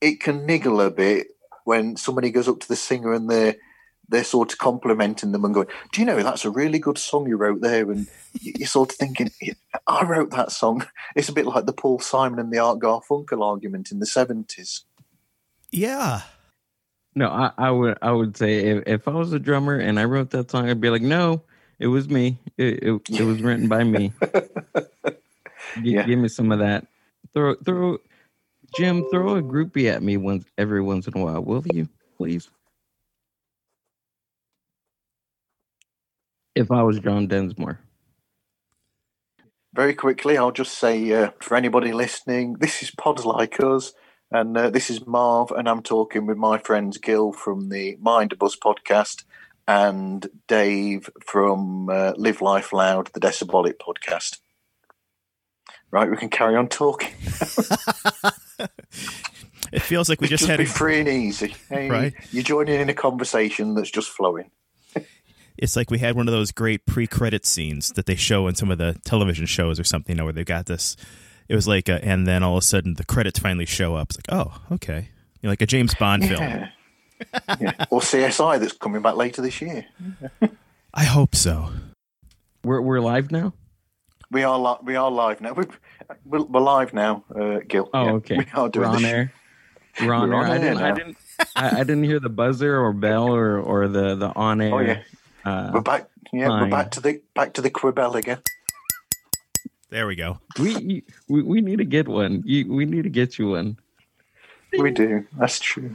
it 0.01 0.21
can 0.21 0.47
niggle 0.47 0.81
a 0.81 0.91
bit 0.91 1.29
when 1.65 1.97
somebody 1.97 2.31
goes 2.31 2.49
up 2.49 2.61
to 2.61 2.69
the 2.69 2.77
singer 2.77 3.13
and 3.13 3.29
they're 3.31 3.57
they're 4.11 4.25
sort 4.25 4.53
of 4.53 4.59
complimenting 4.59 5.33
them 5.33 5.45
and 5.45 5.53
going, 5.53 5.67
"Do 5.93 6.01
you 6.01 6.07
know 6.07 6.23
that's 6.23 6.47
a 6.47 6.51
really 6.51 6.79
good 6.79 6.97
song 6.97 7.29
you 7.29 7.37
wrote 7.37 7.61
there?" 7.61 7.91
And 7.91 8.07
you're 8.41 8.67
sort 8.67 8.91
of 8.93 8.97
thinking, 8.97 9.31
"I 9.87 10.05
wrote 10.05 10.31
that 10.31 10.51
song." 10.51 10.87
It's 11.15 11.29
a 11.29 11.33
bit 11.33 11.45
like 11.47 11.67
the 11.67 11.75
Paul 11.75 11.99
Simon 11.99 12.39
and 12.39 12.51
the 12.51 12.59
Art 12.59 12.79
Garfunkel 12.79 13.43
argument 13.43 13.93
in 13.93 13.99
the 13.99 14.07
seventies. 14.07 14.85
Yeah, 15.71 16.23
No, 17.15 17.29
I, 17.29 17.51
I 17.59 17.71
would 17.71 17.99
I 18.01 18.13
would 18.13 18.37
say 18.37 18.61
if, 18.69 18.85
if 18.87 19.09
I 19.09 19.11
was 19.11 19.35
a 19.35 19.39
drummer 19.39 19.77
and 19.79 20.01
I 20.01 20.05
wrote 20.05 20.31
that 20.31 20.51
song, 20.51 20.71
I'd 20.71 20.81
be 20.81 20.89
like, 20.89 21.03
no, 21.03 21.43
it 21.79 21.89
was 21.89 22.09
me. 22.09 22.39
It 22.57 22.83
it, 22.83 23.03
it 23.11 23.23
was 23.25 23.43
written 23.43 23.69
by 23.69 23.85
me. 23.85 24.13
G- 25.83 25.93
Yeah. 25.93 26.07
Give 26.07 26.19
me 26.19 26.29
some 26.29 26.51
of 26.51 26.61
that. 26.61 26.87
Throw 27.39 27.55
throw, 27.55 27.99
Jim, 28.75 29.05
throw 29.13 29.37
a 29.37 29.43
groupie 29.43 29.89
at 29.89 30.03
me 30.03 30.17
once 30.17 30.45
every 30.59 30.83
once 30.83 31.07
in 31.07 31.17
a 31.17 31.25
while, 31.25 31.41
will 31.41 31.63
you, 31.73 31.89
please? 32.17 32.51
If 36.57 36.73
I 36.73 36.83
was 36.83 36.99
John 36.99 37.29
Densmore, 37.29 37.79
Very 39.73 39.95
quickly, 39.95 40.37
I'll 40.37 40.51
just 40.51 40.77
say 40.77 41.13
uh, 41.13 41.31
for 41.41 41.57
anybody 41.57 41.93
listening, 41.93 42.55
this 42.55 42.83
is 42.83 42.91
Pods 42.91 43.25
Like 43.25 43.61
Us, 43.61 43.93
and 44.33 44.59
uh, 44.59 44.71
this 44.71 44.91
is 44.91 45.07
Marv, 45.07 45.53
and 45.53 45.69
I'm 45.69 45.85
talking 45.85 46.27
with 46.27 46.39
my 46.39 46.59
friends 46.59 46.99
Gil 46.99 47.31
from 47.33 47.69
the 47.69 47.97
Mind 48.01 48.37
Bus 48.37 48.57
podcast 48.57 49.23
and 49.69 50.27
Dave 50.49 51.09
from 51.25 51.89
uh, 51.89 52.15
Live 52.17 52.43
Life 52.43 52.73
Loud, 52.73 53.11
the 53.15 53.21
Decibolic 53.21 53.75
podcast. 53.75 54.39
Right, 55.91 56.11
we 56.11 56.17
can 56.19 56.29
carry 56.29 56.55
on 56.55 56.69
talking. 56.69 57.11
it 59.73 59.81
feels 59.81 60.11
like 60.11 60.21
we 60.21 60.29
just, 60.29 60.43
just 60.43 60.51
had 60.51 60.59
be 60.59 60.65
a, 60.65 60.67
free 60.67 61.01
and 61.01 61.09
easy. 61.09 61.55
Hey, 61.71 61.89
Right. 61.89 62.15
You're 62.31 62.43
joining 62.43 62.79
in 62.79 62.91
a 62.91 62.95
conversation 62.95 63.75
that's 63.75 63.91
just 63.91 64.11
flowing. 64.11 64.51
it's 65.59 65.77
like 65.77 65.91
we 65.91 65.99
had 65.99 66.15
one 66.15 66.29
of 66.29 66.33
those 66.33 66.53
great 66.53 66.85
pre-credit 66.85 67.47
scenes 67.47 67.91
that 67.93 68.05
they 68.05 68.17
show 68.17 68.49
in 68.49 68.55
some 68.55 68.71
of 68.71 68.77
the 68.77 69.01
television 69.07 69.47
shows 69.47 69.81
or 69.81 69.85
something, 69.85 70.15
you 70.15 70.19
know, 70.19 70.25
where 70.25 70.35
they've 70.35 70.45
got 70.45 70.67
this. 70.67 70.95
It 71.49 71.55
was 71.55 71.67
like, 71.67 71.89
a, 71.89 72.05
and 72.05 72.27
then 72.27 72.43
all 72.43 72.59
of 72.59 72.63
a 72.63 72.67
sudden 72.67 72.95
the 72.95 73.05
credits 73.05 73.39
finally 73.39 73.65
show 73.65 73.95
up. 73.95 74.11
It's 74.11 74.19
like, 74.19 74.27
oh, 74.29 74.61
okay, 74.73 75.09
you 75.41 75.47
know, 75.47 75.51
like 75.51 75.63
a 75.63 75.67
James 75.67 75.95
Bond 75.95 76.29
film. 76.29 76.43
Yeah. 76.43 76.69
yeah. 77.61 77.87
Or 77.89 78.01
CSI 78.01 78.61
that's 78.61 78.75
coming 78.75 79.01
back 79.01 79.17
later 79.17 79.41
this 79.41 79.63
year. 79.63 79.87
I 80.93 81.05
hope 81.05 81.35
so. 81.35 81.71
we're 82.63 82.83
we're 82.83 83.01
live 83.01 83.31
now. 83.33 83.55
We 84.31 84.43
are 84.43 84.59
li- 84.59 84.79
we 84.83 84.97
are 84.97 85.11
live 85.11 85.41
now. 85.41 85.55
We're, 85.55 85.65
we're, 86.25 86.43
we're 86.45 86.61
live 86.61 86.93
now, 86.93 87.25
uh, 87.35 87.61
Gil. 87.67 87.89
Oh, 87.95 88.05
Yeah, 88.05 88.13
okay. 88.13 88.37
We 88.39 88.47
are 88.55 88.65
We're 88.65 88.69
doing 88.69 88.87
on 88.89 89.05
air. 89.05 89.33
We're 90.01 90.13
on 90.13 90.29
We're 90.31 90.45
air. 90.45 90.53
I 90.53 90.59
didn't. 90.59 90.79
I 90.79 90.93
didn't. 90.93 91.17
I, 91.57 91.69
I 91.81 91.85
didn't 91.85 92.05
hear 92.05 92.21
the 92.21 92.29
buzzer 92.29 92.79
or 92.79 92.93
bell 92.93 93.35
or 93.35 93.59
or 93.59 93.89
the 93.89 94.15
the 94.17 94.29
on 94.35 94.61
air. 94.61 94.75
Oh 94.75 94.79
yeah, 94.81 95.03
Uh, 95.45 95.71
we're 95.75 95.81
back. 95.81 96.09
Yeah, 96.33 96.49
fine. 96.49 96.63
we're 96.65 96.71
back 96.71 96.91
to 96.93 97.01
the 97.01 97.23
back 97.35 97.55
to 97.55 97.63
the 97.63 97.71
Quibel 97.71 98.15
again. 98.17 98.39
There 99.91 100.07
we 100.07 100.17
go. 100.17 100.39
we, 100.59 101.03
we 101.29 101.43
we 101.43 101.61
need 101.63 101.79
to 101.79 101.85
get 101.87 102.07
one. 102.07 102.43
You, 102.45 102.71
we 102.71 102.85
need 102.85 103.05
to 103.05 103.11
get 103.11 103.39
you 103.39 103.51
one. 103.51 103.79
We 104.79 104.91
do. 104.91 105.27
That's 105.39 105.59
true. 105.59 105.95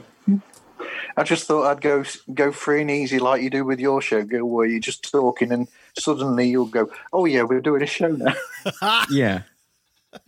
I 1.15 1.21
just 1.21 1.45
thought 1.45 1.67
I'd 1.69 1.81
go 1.81 2.03
go 2.33 2.51
free 2.51 2.81
and 2.81 2.89
easy 2.89 3.19
like 3.19 3.43
you 3.43 3.51
do 3.51 3.63
with 3.63 3.79
your 3.79 4.01
show, 4.01 4.23
Gil, 4.23 4.45
where 4.45 4.65
you're 4.65 4.79
just 4.79 5.11
talking 5.11 5.51
and 5.51 5.67
suddenly 5.97 6.49
you'll 6.49 6.65
go, 6.65 6.89
"Oh 7.11 7.25
yeah, 7.25 7.43
we're 7.43 7.61
doing 7.61 7.83
a 7.83 7.87
show 7.87 8.09
now." 8.09 8.33
Yeah, 9.09 9.43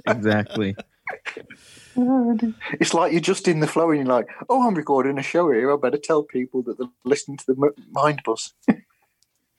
exactly. 0.07 0.75
it's 1.95 2.93
like 2.93 3.11
you're 3.11 3.21
just 3.21 3.47
in 3.47 3.59
the 3.59 3.67
flow 3.67 3.91
and 3.91 3.99
you're 3.99 4.15
like, 4.15 4.27
"Oh, 4.49 4.67
I'm 4.67 4.75
recording 4.75 5.17
a 5.17 5.23
show 5.23 5.51
here. 5.51 5.71
I 5.71 5.77
better 5.77 5.97
tell 5.97 6.23
people 6.23 6.61
that 6.63 6.77
they're 6.77 6.87
listening 7.03 7.37
to 7.37 7.45
the 7.47 7.71
Mind 7.91 8.21
Bus." 8.23 8.53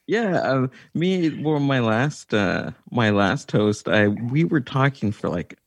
Yeah, 0.07 0.37
uh, 0.37 0.69
me 0.95 1.43
well, 1.43 1.59
my 1.59 1.81
last 1.81 2.33
uh 2.33 2.71
my 2.91 3.11
last 3.11 3.51
host, 3.51 3.89
I 3.89 4.09
we 4.09 4.45
were 4.45 4.61
talking 4.61 5.11
for 5.11 5.29
like 5.29 5.59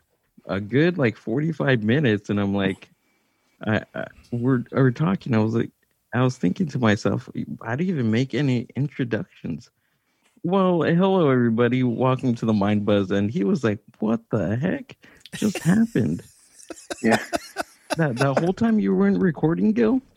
a 0.46 0.62
good 0.62 0.98
like 0.98 1.18
forty 1.18 1.52
five 1.52 1.84
minutes, 1.84 2.30
and 2.30 2.40
I'm 2.40 2.54
like, 2.54 2.90
I, 3.66 3.84
I 3.94 4.08
we're 4.32 4.64
we're 4.72 4.92
talking. 4.92 5.36
I 5.36 5.40
was 5.40 5.56
like, 5.56 5.72
I 6.14 6.24
was 6.24 6.38
thinking 6.38 6.68
to 6.68 6.80
myself, 6.80 7.30
how 7.64 7.76
do 7.76 7.84
you 7.84 7.94
even 7.94 8.12
make 8.12 8.34
any 8.34 8.68
introductions? 8.76 9.70
Well, 10.44 10.82
hello 10.84 11.30
everybody, 11.30 11.84
welcome 11.84 12.34
to 12.36 12.46
the 12.46 12.54
Mind 12.54 12.86
Buzz, 12.86 13.12
and 13.12 13.30
he 13.30 13.44
was 13.44 13.64
like, 13.64 13.80
"What 14.00 14.22
the 14.32 14.56
heck 14.56 14.96
just 15.34 15.60
happened?" 15.60 16.24
Yeah. 17.02 17.18
That 17.98 18.18
the 18.18 18.34
whole 18.34 18.54
time 18.54 18.80
you 18.80 18.96
weren't 18.96 19.20
recording, 19.22 19.74
Gil? 19.74 20.02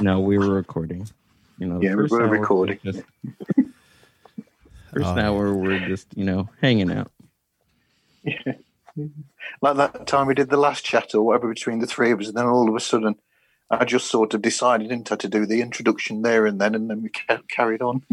No, 0.00 0.20
we 0.20 0.38
were 0.38 0.54
recording. 0.54 1.08
You 1.58 1.66
know, 1.66 1.78
the 1.78 1.84
Yeah, 1.86 1.94
we 1.94 2.02
first 2.02 2.12
were 2.12 2.22
hour 2.22 2.28
was 2.30 2.38
recording. 2.40 2.78
just- 2.84 3.02
first 4.92 5.06
Oh. 5.06 5.18
hour, 5.18 5.52
we're 5.54 5.86
just 5.88 6.16
you 6.16 6.24
know 6.24 6.48
hanging 6.60 6.90
out. 6.92 7.10
Yeah. 8.24 8.54
like 9.62 9.76
that 9.76 10.06
time 10.06 10.26
we 10.26 10.34
did 10.34 10.48
the 10.50 10.56
last 10.56 10.84
chat 10.84 11.14
or 11.14 11.22
whatever 11.22 11.48
between 11.48 11.78
the 11.80 11.86
three 11.86 12.10
of 12.12 12.20
us, 12.20 12.28
and 12.28 12.36
then 12.36 12.46
all 12.46 12.68
of 12.68 12.74
a 12.74 12.80
sudden, 12.80 13.16
I 13.70 13.84
just 13.84 14.06
sort 14.08 14.34
of 14.34 14.42
decided, 14.42 14.88
didn't 14.90 15.10
I, 15.12 15.16
to 15.16 15.28
do 15.28 15.46
the 15.46 15.60
introduction 15.60 16.22
there 16.22 16.46
and 16.46 16.60
then, 16.60 16.74
and 16.74 16.88
then 16.90 17.02
we 17.02 17.08
ca- 17.10 17.42
carried 17.48 17.82
on, 17.82 18.04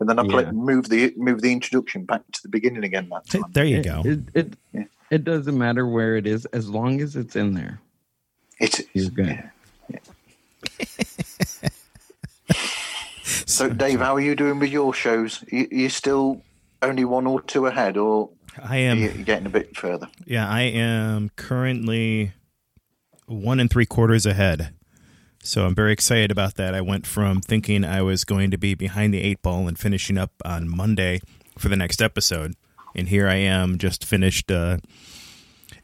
and 0.00 0.08
then 0.08 0.18
I 0.18 0.26
play, 0.26 0.44
Yeah. 0.44 0.50
moved 0.52 0.90
the 0.90 1.12
moved 1.16 1.42
the 1.42 1.52
introduction 1.52 2.04
back 2.04 2.22
to 2.32 2.42
the 2.42 2.48
beginning 2.48 2.84
again 2.84 3.08
that 3.10 3.26
time. 3.28 3.44
There 3.52 3.64
you 3.64 3.78
It- 3.78 3.84
go. 3.84 4.02
It 4.04 4.18
it, 4.34 4.54
Yeah. 4.72 4.84
it 5.10 5.24
doesn't 5.24 5.56
matter 5.56 5.86
where 5.86 6.16
it 6.16 6.26
is 6.26 6.44
as 6.46 6.68
long 6.68 7.00
as 7.00 7.16
it's 7.16 7.36
in 7.36 7.54
there. 7.54 7.80
It 8.60 8.80
You're 8.94 9.04
is 9.04 9.10
good. 9.10 9.42
So, 13.46 13.68
Dave, 13.70 14.00
how 14.00 14.14
are 14.16 14.20
you 14.20 14.34
doing 14.34 14.58
with 14.58 14.70
your 14.70 14.92
shows? 14.92 15.44
You, 15.50 15.66
you 15.70 15.88
still 15.88 16.42
only 16.82 17.04
one 17.04 17.26
or 17.26 17.40
two 17.40 17.66
ahead, 17.66 17.96
or 17.96 18.30
I 18.62 18.78
are 18.84 18.90
am. 18.90 18.98
you 18.98 19.08
getting 19.24 19.46
a 19.46 19.50
bit 19.50 19.76
further? 19.76 20.08
Yeah, 20.26 20.48
I 20.48 20.62
am 20.62 21.30
currently 21.36 22.32
one 23.26 23.60
and 23.60 23.70
three 23.70 23.86
quarters 23.86 24.26
ahead. 24.26 24.74
So 25.46 25.66
I'm 25.66 25.74
very 25.74 25.92
excited 25.92 26.30
about 26.30 26.54
that. 26.54 26.74
I 26.74 26.80
went 26.80 27.06
from 27.06 27.42
thinking 27.42 27.84
I 27.84 28.00
was 28.00 28.24
going 28.24 28.50
to 28.50 28.56
be 28.56 28.74
behind 28.74 29.12
the 29.12 29.20
eight 29.20 29.42
ball 29.42 29.68
and 29.68 29.78
finishing 29.78 30.16
up 30.16 30.32
on 30.42 30.74
Monday 30.74 31.20
for 31.58 31.68
the 31.68 31.76
next 31.76 32.00
episode. 32.00 32.54
And 32.94 33.08
here 33.08 33.28
I 33.28 33.34
am, 33.34 33.76
just 33.76 34.06
finished 34.06 34.50
uh, 34.50 34.78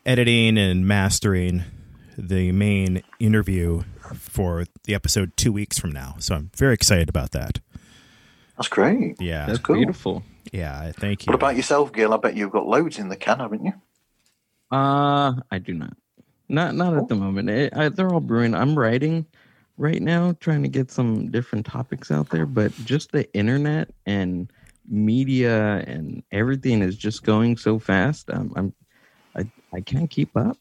editing 0.07 0.57
and 0.57 0.89
mastering 0.89 1.65
the 2.17 2.53
main 2.53 3.03
interview 3.19 3.83
for 4.15 4.65
the 4.85 4.95
episode 4.95 5.37
two 5.37 5.53
weeks 5.53 5.79
from 5.79 5.93
now. 5.93 6.17
So 6.21 6.37
I'm 6.37 6.51
very 6.57 6.73
excited 6.73 7.11
about 7.11 7.33
that. 7.33 7.61
That's 8.57 8.69
great. 8.69 9.21
Yeah. 9.21 9.45
That's 9.45 9.59
cool. 9.59 9.77
beautiful. 9.77 10.23
Yeah. 10.53 10.91
Thank 10.93 11.27
you. 11.27 11.33
What 11.33 11.35
about 11.35 11.57
yourself, 11.57 11.93
Gil? 11.93 12.15
I 12.15 12.17
bet 12.17 12.35
you've 12.35 12.51
got 12.51 12.67
loads 12.67 12.99
in 12.99 13.11
the 13.11 13.17
can, 13.17 13.41
haven't 13.41 13.63
you? 13.63 13.75
Uh 14.73 15.35
I 15.51 15.59
do 15.59 15.75
not. 15.75 15.93
Not 16.49 16.75
not 16.75 16.97
at 16.97 17.09
the 17.09 17.15
moment. 17.15 17.51
It, 17.51 17.77
I, 17.77 17.91
they're 17.91 18.09
all 18.09 18.21
brewing. 18.21 18.55
I'm 18.55 18.79
writing 18.79 19.27
right 19.81 20.03
now, 20.03 20.37
trying 20.41 20.63
to 20.63 20.69
get 20.69 20.91
some 20.91 21.31
different 21.31 21.67
topics 21.67 22.11
out 22.11 22.29
there. 22.29 22.47
But 22.47 22.73
just 22.85 23.13
the 23.13 23.33
internet 23.35 23.91
and 24.07 24.53
media 24.89 25.85
and 25.87 26.23
everything 26.31 26.83
is 26.83 26.97
just 26.97 27.25
going 27.25 27.57
so 27.57 27.79
fast. 27.79 28.31
Um, 28.31 28.53
I'm 28.55 28.75
I 29.35 29.51
I 29.77 29.81
can't 29.81 30.11
keep 30.11 30.37
up. 30.37 30.59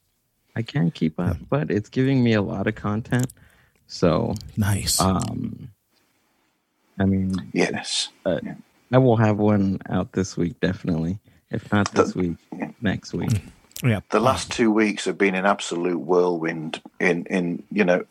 I 0.56 0.62
can't 0.62 0.94
keep 0.94 1.20
up, 1.20 1.38
but 1.50 1.70
it's 1.70 1.90
giving 1.90 2.24
me 2.24 2.34
a 2.34 2.42
lot 2.42 2.68
of 2.68 2.76
content. 2.76 3.28
So 3.88 4.36
nice. 4.58 5.00
um, 5.00 5.70
I 7.00 7.06
mean, 7.06 7.34
Yes. 7.54 8.10
I 8.26 8.98
will 8.98 9.18
have 9.18 9.38
one 9.38 9.80
out 9.90 10.12
this 10.14 10.36
week, 10.36 10.60
definitely. 10.60 11.20
If 11.52 11.72
not 11.72 11.92
this 11.94 12.14
week, 12.16 12.36
next 12.82 13.14
week. 13.14 13.42
yeah. 13.84 14.02
The 14.10 14.20
last 14.20 14.52
two 14.52 14.70
weeks 14.72 15.06
have 15.06 15.18
been 15.18 15.34
an 15.34 15.46
absolute 15.46 16.00
whirlwind 16.00 16.82
in, 17.00 17.26
in 17.26 17.64
you 17.72 17.84
know, 17.84 18.06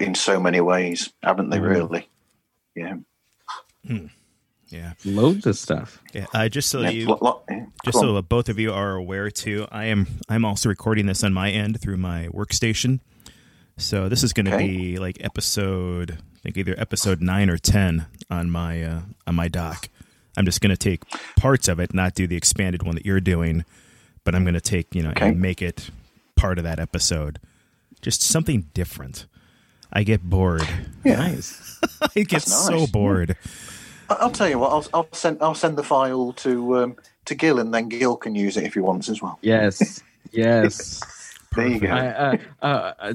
in 0.00 0.14
so 0.14 0.40
many 0.40 0.60
ways, 0.60 1.12
haven't 1.22 1.50
they? 1.50 1.58
Mhm. 1.58 1.68
Really? 1.68 2.08
Yeah. 2.74 2.94
Yeah. 4.68 4.92
Loads 5.04 5.46
of 5.46 5.56
stuff. 5.58 6.00
Yeah. 6.12 6.26
Uh, 6.32 6.48
just 6.48 6.68
so 6.70 6.80
yeah. 6.80 6.90
you 6.90 7.06
lo- 7.08 7.18
lo- 7.20 7.42
yeah. 7.50 7.66
just 7.84 7.94
Go 7.96 8.00
so 8.02 8.16
on. 8.16 8.24
both 8.24 8.48
of 8.48 8.58
you 8.58 8.72
are 8.72 8.94
aware 8.94 9.30
too, 9.30 9.66
I 9.72 9.86
am 9.86 10.06
I'm 10.28 10.44
also 10.44 10.68
recording 10.68 11.06
this 11.06 11.24
on 11.24 11.32
my 11.32 11.50
end 11.50 11.80
through 11.80 11.96
my 11.96 12.28
workstation. 12.28 13.00
So 13.78 14.08
this 14.08 14.22
is 14.22 14.32
going 14.32 14.46
to 14.46 14.54
Okay. 14.54 14.66
be 14.68 14.98
like 14.98 15.16
episode, 15.24 16.12
I 16.36 16.38
think 16.42 16.56
either 16.58 16.74
episode 16.78 17.20
nine 17.20 17.50
or 17.50 17.58
ten 17.58 18.06
on 18.30 18.50
my 18.50 18.82
uh, 18.82 19.00
on 19.26 19.34
my 19.34 19.48
doc. 19.48 19.88
I'm 20.36 20.44
just 20.44 20.60
going 20.60 20.70
to 20.70 20.76
take 20.76 21.02
parts 21.36 21.66
of 21.66 21.80
it, 21.80 21.92
not 21.92 22.14
do 22.14 22.26
the 22.28 22.36
expanded 22.36 22.84
one 22.84 22.94
that 22.94 23.04
you're 23.04 23.20
doing, 23.20 23.64
but 24.24 24.34
I'm 24.36 24.44
going 24.44 24.54
to 24.54 24.60
take 24.60 24.94
you 24.94 25.02
know 25.02 25.10
Okay. 25.10 25.28
and 25.30 25.40
make 25.40 25.60
it 25.62 25.90
part 26.36 26.58
of 26.58 26.64
that 26.64 26.78
episode. 26.78 27.40
Just 28.02 28.22
something 28.22 28.66
different. 28.72 29.26
I 29.92 30.02
get 30.02 30.22
bored. 30.22 30.66
Yeah. 31.04 31.16
Nice. 31.16 31.78
I 32.02 32.08
get 32.22 32.30
That's 32.42 32.66
so 32.66 32.86
bored. 32.86 33.36
I- 34.08 34.14
I'll 34.20 34.30
tell 34.30 34.48
you 34.48 34.58
what. 34.58 34.70
I'll, 34.70 34.86
I'll 34.94 35.08
send. 35.12 35.38
I'll 35.42 35.54
send 35.54 35.76
the 35.76 35.82
file 35.84 36.32
to 36.34 36.78
um, 36.78 36.96
to 37.26 37.34
Gil, 37.34 37.58
and 37.58 37.72
then 37.72 37.88
Gil 37.88 38.16
can 38.16 38.34
use 38.34 38.56
it 38.56 38.64
if 38.64 38.74
he 38.74 38.80
wants 38.80 39.08
as 39.08 39.20
well. 39.22 39.38
Yes. 39.42 40.02
Yes. 40.32 41.02
There 41.56 41.66
you 41.66 41.80
go. 41.80 41.88
I, 41.88 42.06
uh, 42.06 42.36
uh, 42.62 42.92
uh, 43.00 43.12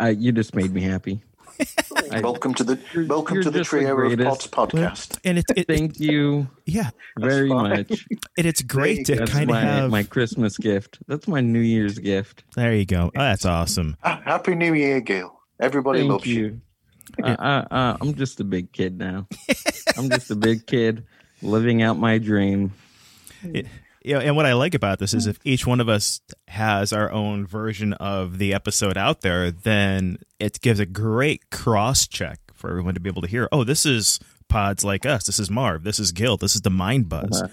uh, 0.00 0.06
you 0.06 0.32
just 0.32 0.54
made 0.54 0.72
me 0.72 0.80
happy. 0.80 1.20
Welcome 2.22 2.54
to 2.54 2.64
the 2.64 2.78
You're- 2.94 3.06
welcome 3.06 3.34
you're 3.34 3.42
to 3.42 3.50
the 3.50 3.58
just 3.58 3.70
the 3.70 3.90
of 3.90 3.96
greatest. 3.96 4.50
pods 4.50 4.72
podcast. 4.72 5.18
And 5.24 5.38
it, 5.38 5.44
it, 5.54 5.66
Thank 5.66 6.00
you 6.00 6.48
yeah, 6.64 6.88
very 7.18 7.50
fine. 7.50 7.70
much. 7.88 8.06
and 8.38 8.46
it's 8.46 8.62
great 8.62 9.04
to 9.06 9.26
kind 9.26 9.50
of 9.50 9.56
have. 9.56 9.90
my 9.90 10.04
Christmas 10.04 10.56
gift. 10.56 11.00
That's 11.06 11.28
my 11.28 11.40
New 11.42 11.60
Year's 11.60 11.98
gift. 11.98 12.44
there 12.56 12.74
you 12.74 12.86
go. 12.86 13.10
Oh, 13.14 13.20
that's 13.20 13.44
awesome. 13.44 13.98
Ah, 14.02 14.22
Happy 14.24 14.54
New 14.54 14.72
Year, 14.72 15.00
Gil. 15.02 15.38
Everybody 15.62 16.00
Thank 16.00 16.10
loves 16.10 16.26
you. 16.26 16.60
you. 17.18 17.24
Uh, 17.24 17.64
uh, 17.70 17.96
I'm 18.00 18.14
just 18.14 18.40
a 18.40 18.44
big 18.44 18.72
kid 18.72 18.98
now. 18.98 19.26
I'm 19.96 20.10
just 20.10 20.30
a 20.30 20.34
big 20.36 20.66
kid 20.66 21.04
living 21.40 21.82
out 21.82 21.96
my 21.98 22.18
dream. 22.18 22.72
It, 23.44 23.66
you 24.04 24.14
know, 24.14 24.20
and 24.20 24.34
what 24.36 24.46
I 24.46 24.54
like 24.54 24.74
about 24.74 24.98
this 24.98 25.14
is 25.14 25.26
if 25.26 25.38
each 25.44 25.66
one 25.66 25.80
of 25.80 25.88
us 25.88 26.20
has 26.48 26.92
our 26.92 27.10
own 27.12 27.46
version 27.46 27.92
of 27.94 28.38
the 28.38 28.52
episode 28.54 28.96
out 28.98 29.20
there, 29.20 29.50
then 29.52 30.18
it 30.40 30.60
gives 30.60 30.80
a 30.80 30.86
great 30.86 31.50
cross 31.50 32.06
check 32.08 32.40
for 32.54 32.70
everyone 32.70 32.94
to 32.94 33.00
be 33.00 33.08
able 33.08 33.22
to 33.22 33.28
hear. 33.28 33.48
Oh, 33.52 33.62
this 33.64 33.86
is 33.86 34.18
pods 34.48 34.84
like 34.84 35.06
us. 35.06 35.24
This 35.24 35.38
is 35.38 35.50
Marv. 35.50 35.84
This 35.84 36.00
is 36.00 36.10
Gil. 36.12 36.36
This 36.36 36.54
is 36.56 36.62
the 36.62 36.70
Mind 36.70 37.08
Buzz. 37.08 37.42
Uh-huh. 37.42 37.52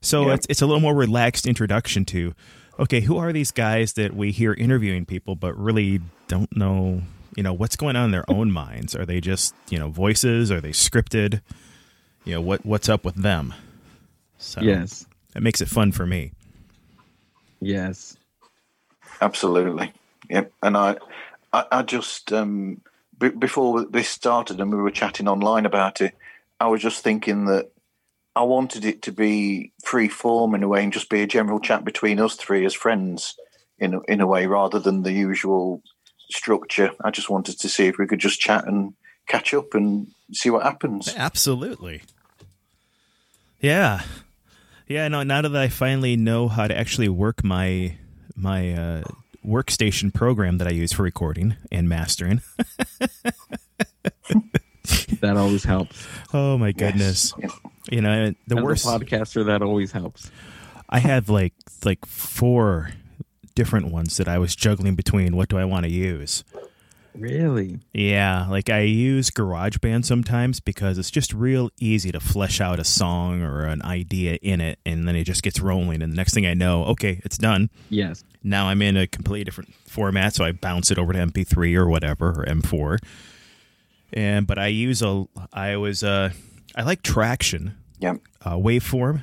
So 0.00 0.26
Yeah. 0.28 0.34
it's 0.34 0.46
it's 0.50 0.62
a 0.62 0.66
little 0.66 0.80
more 0.80 0.94
relaxed 0.94 1.46
introduction 1.46 2.04
to, 2.06 2.34
okay, 2.78 3.00
who 3.00 3.16
are 3.16 3.32
these 3.32 3.52
guys 3.52 3.92
that 3.94 4.14
we 4.14 4.32
hear 4.32 4.52
interviewing 4.52 5.06
people, 5.06 5.36
but 5.36 5.56
really 5.56 6.00
don't 6.28 6.54
know, 6.56 7.02
you 7.36 7.42
know, 7.42 7.52
what's 7.52 7.76
going 7.76 7.96
on 7.96 8.06
in 8.06 8.10
their 8.10 8.30
own 8.30 8.50
minds? 8.50 8.94
Are 8.94 9.06
they 9.06 9.20
just 9.20 9.54
you 9.70 9.78
know 9.78 9.88
voices? 9.88 10.50
Are 10.50 10.60
they 10.60 10.70
scripted? 10.70 11.40
You 12.24 12.34
know 12.34 12.40
what 12.40 12.64
what's 12.64 12.88
up 12.88 13.04
with 13.04 13.16
them? 13.16 13.54
So 14.38 14.60
Yes. 14.60 15.06
it 15.34 15.42
makes 15.42 15.60
it 15.60 15.68
fun 15.68 15.92
for 15.92 16.06
me. 16.06 16.32
Yes. 17.60 18.16
Absolutely. 19.20 19.92
Yep. 20.28 20.52
And 20.62 20.76
I, 20.76 20.96
I, 21.52 21.64
I 21.70 21.82
just 21.82 22.32
um, 22.32 22.80
b- 23.18 23.28
before 23.30 23.84
this 23.86 24.08
started 24.08 24.60
and 24.60 24.70
we 24.70 24.80
were 24.80 24.90
chatting 24.90 25.28
online 25.28 25.66
about 25.66 26.00
it, 26.00 26.14
I 26.60 26.66
was 26.68 26.82
just 26.82 27.02
thinking 27.02 27.46
that 27.46 27.70
I 28.36 28.42
wanted 28.42 28.84
it 28.84 29.02
to 29.02 29.12
be 29.12 29.72
free 29.84 30.08
form 30.08 30.54
in 30.54 30.62
a 30.62 30.68
way 30.68 30.82
and 30.82 30.92
just 30.92 31.08
be 31.08 31.22
a 31.22 31.26
general 31.26 31.60
chat 31.60 31.84
between 31.84 32.20
us 32.20 32.34
three 32.34 32.64
as 32.64 32.74
friends 32.74 33.36
in 33.78 33.94
a, 33.94 34.00
in 34.08 34.20
a 34.20 34.26
way 34.26 34.46
rather 34.46 34.78
than 34.78 35.02
the 35.02 35.12
usual 35.12 35.82
structure. 36.30 36.90
I 37.04 37.10
just 37.10 37.30
wanted 37.30 37.58
to 37.60 37.68
see 37.68 37.86
if 37.86 37.98
we 37.98 38.06
could 38.06 38.18
just 38.18 38.40
chat 38.40 38.66
and 38.66 38.94
catch 39.26 39.54
up 39.54 39.74
and 39.74 40.08
see 40.32 40.50
what 40.50 40.62
happens. 40.62 41.14
Absolutely. 41.16 42.02
Yeah. 43.60 44.02
Yeah, 44.86 45.08
no, 45.08 45.22
now 45.22 45.42
that 45.42 45.56
I 45.56 45.68
finally 45.68 46.16
know 46.16 46.48
how 46.48 46.66
to 46.66 46.76
actually 46.76 47.08
work 47.08 47.42
my 47.42 47.96
my 48.36 48.72
uh, 48.72 49.02
workstation 49.46 50.12
program 50.12 50.58
that 50.58 50.66
I 50.66 50.72
use 50.72 50.92
for 50.92 51.02
recording 51.02 51.56
and 51.72 51.88
mastering. 51.88 52.42
That 55.20 55.38
always 55.38 55.64
helps. 55.64 56.06
Oh 56.34 56.58
my 56.58 56.72
goodness. 56.72 57.32
Yes. 57.38 57.58
You 57.90 58.02
know, 58.02 58.34
the 58.46 58.58
As 58.58 58.62
worst 58.62 58.84
a 58.84 58.88
podcaster, 58.88 59.46
that 59.46 59.62
always 59.62 59.92
helps. 59.92 60.30
I 60.90 60.98
have 60.98 61.30
like 61.30 61.54
like 61.84 62.04
four 62.04 62.90
different 63.54 63.90
ones 63.92 64.16
that 64.16 64.28
I 64.28 64.38
was 64.38 64.54
juggling 64.56 64.94
between 64.94 65.36
what 65.36 65.48
do 65.48 65.58
I 65.58 65.64
want 65.64 65.84
to 65.84 65.90
use. 65.90 66.44
Really? 67.14 67.78
Yeah, 67.92 68.48
like 68.48 68.68
I 68.68 68.80
use 68.80 69.30
GarageBand 69.30 70.04
sometimes 70.04 70.58
because 70.58 70.98
it's 70.98 71.12
just 71.12 71.32
real 71.32 71.70
easy 71.78 72.10
to 72.10 72.18
flesh 72.18 72.60
out 72.60 72.80
a 72.80 72.84
song 72.84 73.40
or 73.42 73.66
an 73.66 73.82
idea 73.82 74.36
in 74.42 74.60
it, 74.60 74.80
and 74.84 75.06
then 75.06 75.14
it 75.14 75.22
just 75.22 75.44
gets 75.44 75.60
rolling. 75.60 76.02
And 76.02 76.12
the 76.12 76.16
next 76.16 76.34
thing 76.34 76.44
I 76.44 76.54
know, 76.54 76.84
okay, 76.86 77.20
it's 77.24 77.38
done. 77.38 77.70
Yes. 77.88 78.24
Now 78.42 78.66
I'm 78.66 78.82
in 78.82 78.96
a 78.96 79.06
completely 79.06 79.44
different 79.44 79.72
format, 79.86 80.34
so 80.34 80.44
I 80.44 80.50
bounce 80.50 80.90
it 80.90 80.98
over 80.98 81.12
to 81.12 81.18
MP3 81.20 81.76
or 81.76 81.86
whatever 81.86 82.30
or 82.30 82.44
M4. 82.46 82.98
And 84.12 84.44
but 84.46 84.58
I 84.58 84.66
use 84.66 85.00
a, 85.00 85.24
I 85.52 85.76
was 85.76 86.02
uh, 86.02 86.30
I 86.74 86.82
like 86.82 87.02
Tracktion 87.02 87.74
Yep. 88.00 88.20
uh, 88.44 88.56
Waveform. 88.56 89.22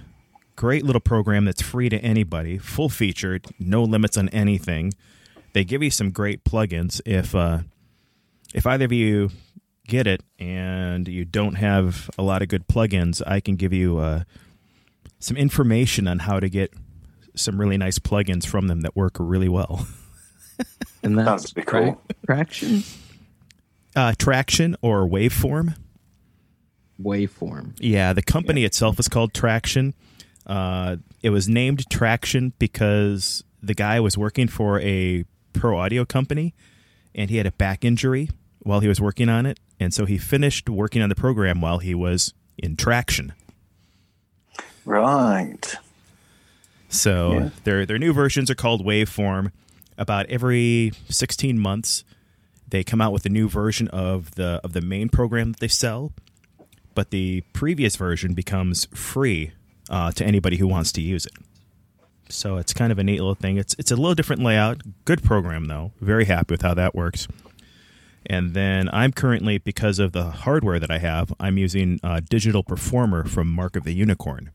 Great 0.56 0.84
little 0.86 1.00
program 1.02 1.46
that's 1.46 1.62
free 1.62 1.90
to 1.90 1.98
anybody, 2.00 2.58
full 2.58 2.90
featured, 2.90 3.48
no 3.60 3.84
limits 3.84 4.18
on 4.18 4.30
anything. 4.30 4.94
They 5.54 5.64
give 5.64 5.82
you 5.82 5.90
some 5.90 6.12
great 6.12 6.44
plugins. 6.44 7.02
If 7.06 7.34
uh, 7.36 7.60
if 8.54 8.66
either 8.68 8.86
of 8.86 8.92
you 8.92 9.32
get 9.88 10.08
it 10.08 10.22
and 10.40 11.08
you 11.08 11.26
don't 11.26 11.56
have 11.56 12.10
a 12.18 12.22
lot 12.24 12.42
of 12.42 12.48
good 12.48 12.68
plugins, 12.68 13.22
I 13.26 13.40
can 13.40 13.56
give 13.56 13.74
you 13.74 13.98
uh, 13.98 14.24
some 15.20 15.36
information 15.38 16.08
on 16.08 16.20
how 16.20 16.40
to 16.40 16.50
get 16.50 16.72
some 17.36 17.60
really 17.60 17.78
nice 17.78 17.98
plugins 17.98 18.46
from 18.46 18.68
them 18.68 18.82
that 18.82 18.96
work 18.96 19.16
really 19.20 19.50
well. 19.50 19.88
And 21.04 21.18
that's 21.18 21.52
That'd 21.52 21.56
be 21.56 21.62
cool. 21.64 22.00
Tracktion 22.28 22.88
Uh, 23.96 24.12
Tracktion 24.12 24.76
or 24.84 25.08
Waveform. 25.08 25.76
waveform. 27.02 27.74
Yeah, 27.80 28.14
the 28.14 28.22
company 28.22 28.64
itself 28.64 29.00
is 29.00 29.08
called 29.08 29.34
Tracktion. 29.34 29.94
Uh, 30.52 30.98
it 31.24 31.30
was 31.30 31.48
named 31.48 31.86
Tracktion 31.90 32.52
because 32.60 33.44
the 33.64 33.74
guy 33.74 34.02
was 34.02 34.18
working 34.18 34.50
for 34.50 34.82
a 34.82 35.24
pro 35.54 35.78
audio 35.78 36.04
company 36.04 36.54
and 37.16 37.30
he 37.30 37.38
had 37.38 37.46
a 37.46 37.52
back 37.54 37.86
injury 37.86 38.30
while 38.60 38.82
he 38.82 38.88
was 38.90 39.00
working 39.00 39.30
on 39.30 39.46
it. 39.46 39.60
And 39.80 39.94
so 39.94 40.06
he 40.06 40.18
finished 40.18 40.70
working 40.70 41.02
on 41.02 41.08
the 41.10 41.16
program 41.16 41.62
while 41.62 41.78
he 41.80 41.96
was 41.96 42.34
in 42.58 42.76
traction. 42.76 43.34
Right. 44.84 45.76
So 46.90 47.34
Yeah. 47.34 47.50
their 47.64 47.86
their 47.86 47.98
new 48.00 48.12
versions 48.14 48.50
are 48.52 48.56
called 48.56 48.86
Waveform. 48.86 49.52
About 49.98 50.26
every 50.28 50.92
16 51.10 51.60
months, 51.60 52.04
they 52.68 52.84
come 52.84 53.00
out 53.02 53.14
with 53.14 53.26
a 53.26 53.30
new 53.30 53.48
version 53.48 53.88
of 53.90 54.36
the 54.36 54.60
of 54.64 54.74
the 54.74 54.82
main 54.82 55.08
program 55.10 55.52
that 55.54 55.60
they 55.62 55.68
sell. 55.70 56.12
But 56.94 57.12
the 57.12 57.42
previous 57.54 57.96
version 57.96 58.34
becomes 58.34 58.86
free 58.94 59.52
uh, 59.92 60.12
to 60.14 60.26
anybody 60.26 60.58
who 60.58 60.68
wants 60.68 60.92
to 60.94 61.02
use 61.02 61.28
it. 61.28 61.34
So 62.30 62.58
it's 62.58 62.74
kind 62.74 62.92
of 62.92 62.98
a 62.98 63.04
neat 63.04 63.20
little 63.20 63.36
thing. 63.36 63.58
It's 63.58 63.76
it's 63.78 63.92
a 63.92 63.96
little 63.96 64.16
different 64.16 64.42
layout. 64.42 64.82
Good 65.06 65.22
program 65.22 65.66
though. 65.66 65.92
Very 66.02 66.26
happy 66.26 66.54
with 66.54 66.64
how 66.64 66.74
that 66.74 66.96
works. 66.96 67.28
And 68.26 68.54
then 68.54 68.88
I'm 68.94 69.12
currently, 69.12 69.58
because 69.58 69.98
of 69.98 70.12
the 70.12 70.26
hardware 70.26 70.80
that 70.80 70.92
I 70.92 71.00
have, 71.00 71.34
I'm 71.40 71.58
using 71.58 72.00
Digital 72.30 72.62
Performer 72.64 73.26
from 73.26 73.48
Mark 73.50 73.76
of 73.76 73.84
the 73.84 73.94
Unicorn 73.94 74.52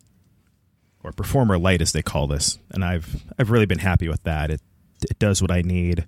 or 1.03 1.13
Performer 1.13 1.59
Lite 1.59 1.83
as 1.83 1.93
they 1.93 2.03
call 2.03 2.27
this, 2.27 2.59
and 2.71 2.85
I've 2.85 3.25
I've 3.39 3.51
really 3.51 3.67
been 3.67 3.81
happy 3.81 4.09
with 4.09 4.23
that. 4.25 4.51
It 4.51 4.61
it 5.03 5.19
does 5.19 5.43
what 5.43 5.51
I 5.51 5.63
need, 5.63 6.07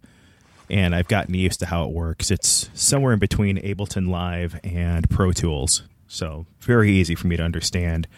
and 0.70 0.94
I've 0.94 1.08
gotten 1.08 1.34
used 1.34 1.60
to 1.60 1.66
how 1.66 1.84
it 1.84 1.90
works. 1.90 2.30
It's 2.30 2.70
somewhere 2.74 3.12
in 3.12 3.18
between 3.18 3.58
Ableton 3.58 4.08
Live 4.08 4.58
and 4.64 5.08
Pro 5.10 5.32
Tools, 5.32 5.82
so 6.06 6.46
very 6.60 6.90
easy 6.90 7.14
for 7.14 7.26
me 7.26 7.36
to 7.36 7.42
understand. 7.42 8.08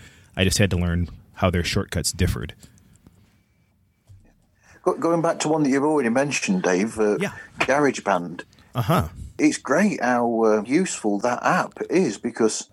I 0.40 0.44
just 0.44 0.57
had 0.57 0.70
to 0.70 0.79
learn 0.79 1.11
how 1.35 1.50
their 1.50 1.62
shortcuts 1.62 2.12
differed. 2.12 2.55
Going 4.83 5.20
back 5.20 5.38
to 5.40 5.50
one 5.50 5.62
that 5.64 5.68
you've 5.68 5.85
already 5.85 6.09
mentioned, 6.09 6.62
Dave. 6.62 6.98
Uh, 6.98 7.18
Yeah. 7.18 7.33
GarageBand. 7.59 8.44
Uh 8.74 8.81
huh. 8.83 9.09
it's 9.37 9.59
great 9.59 10.03
how 10.03 10.44
uh, 10.44 10.62
useful 10.64 11.18
that 11.18 11.42
app 11.44 11.74
is 11.90 12.16
because 12.16 12.70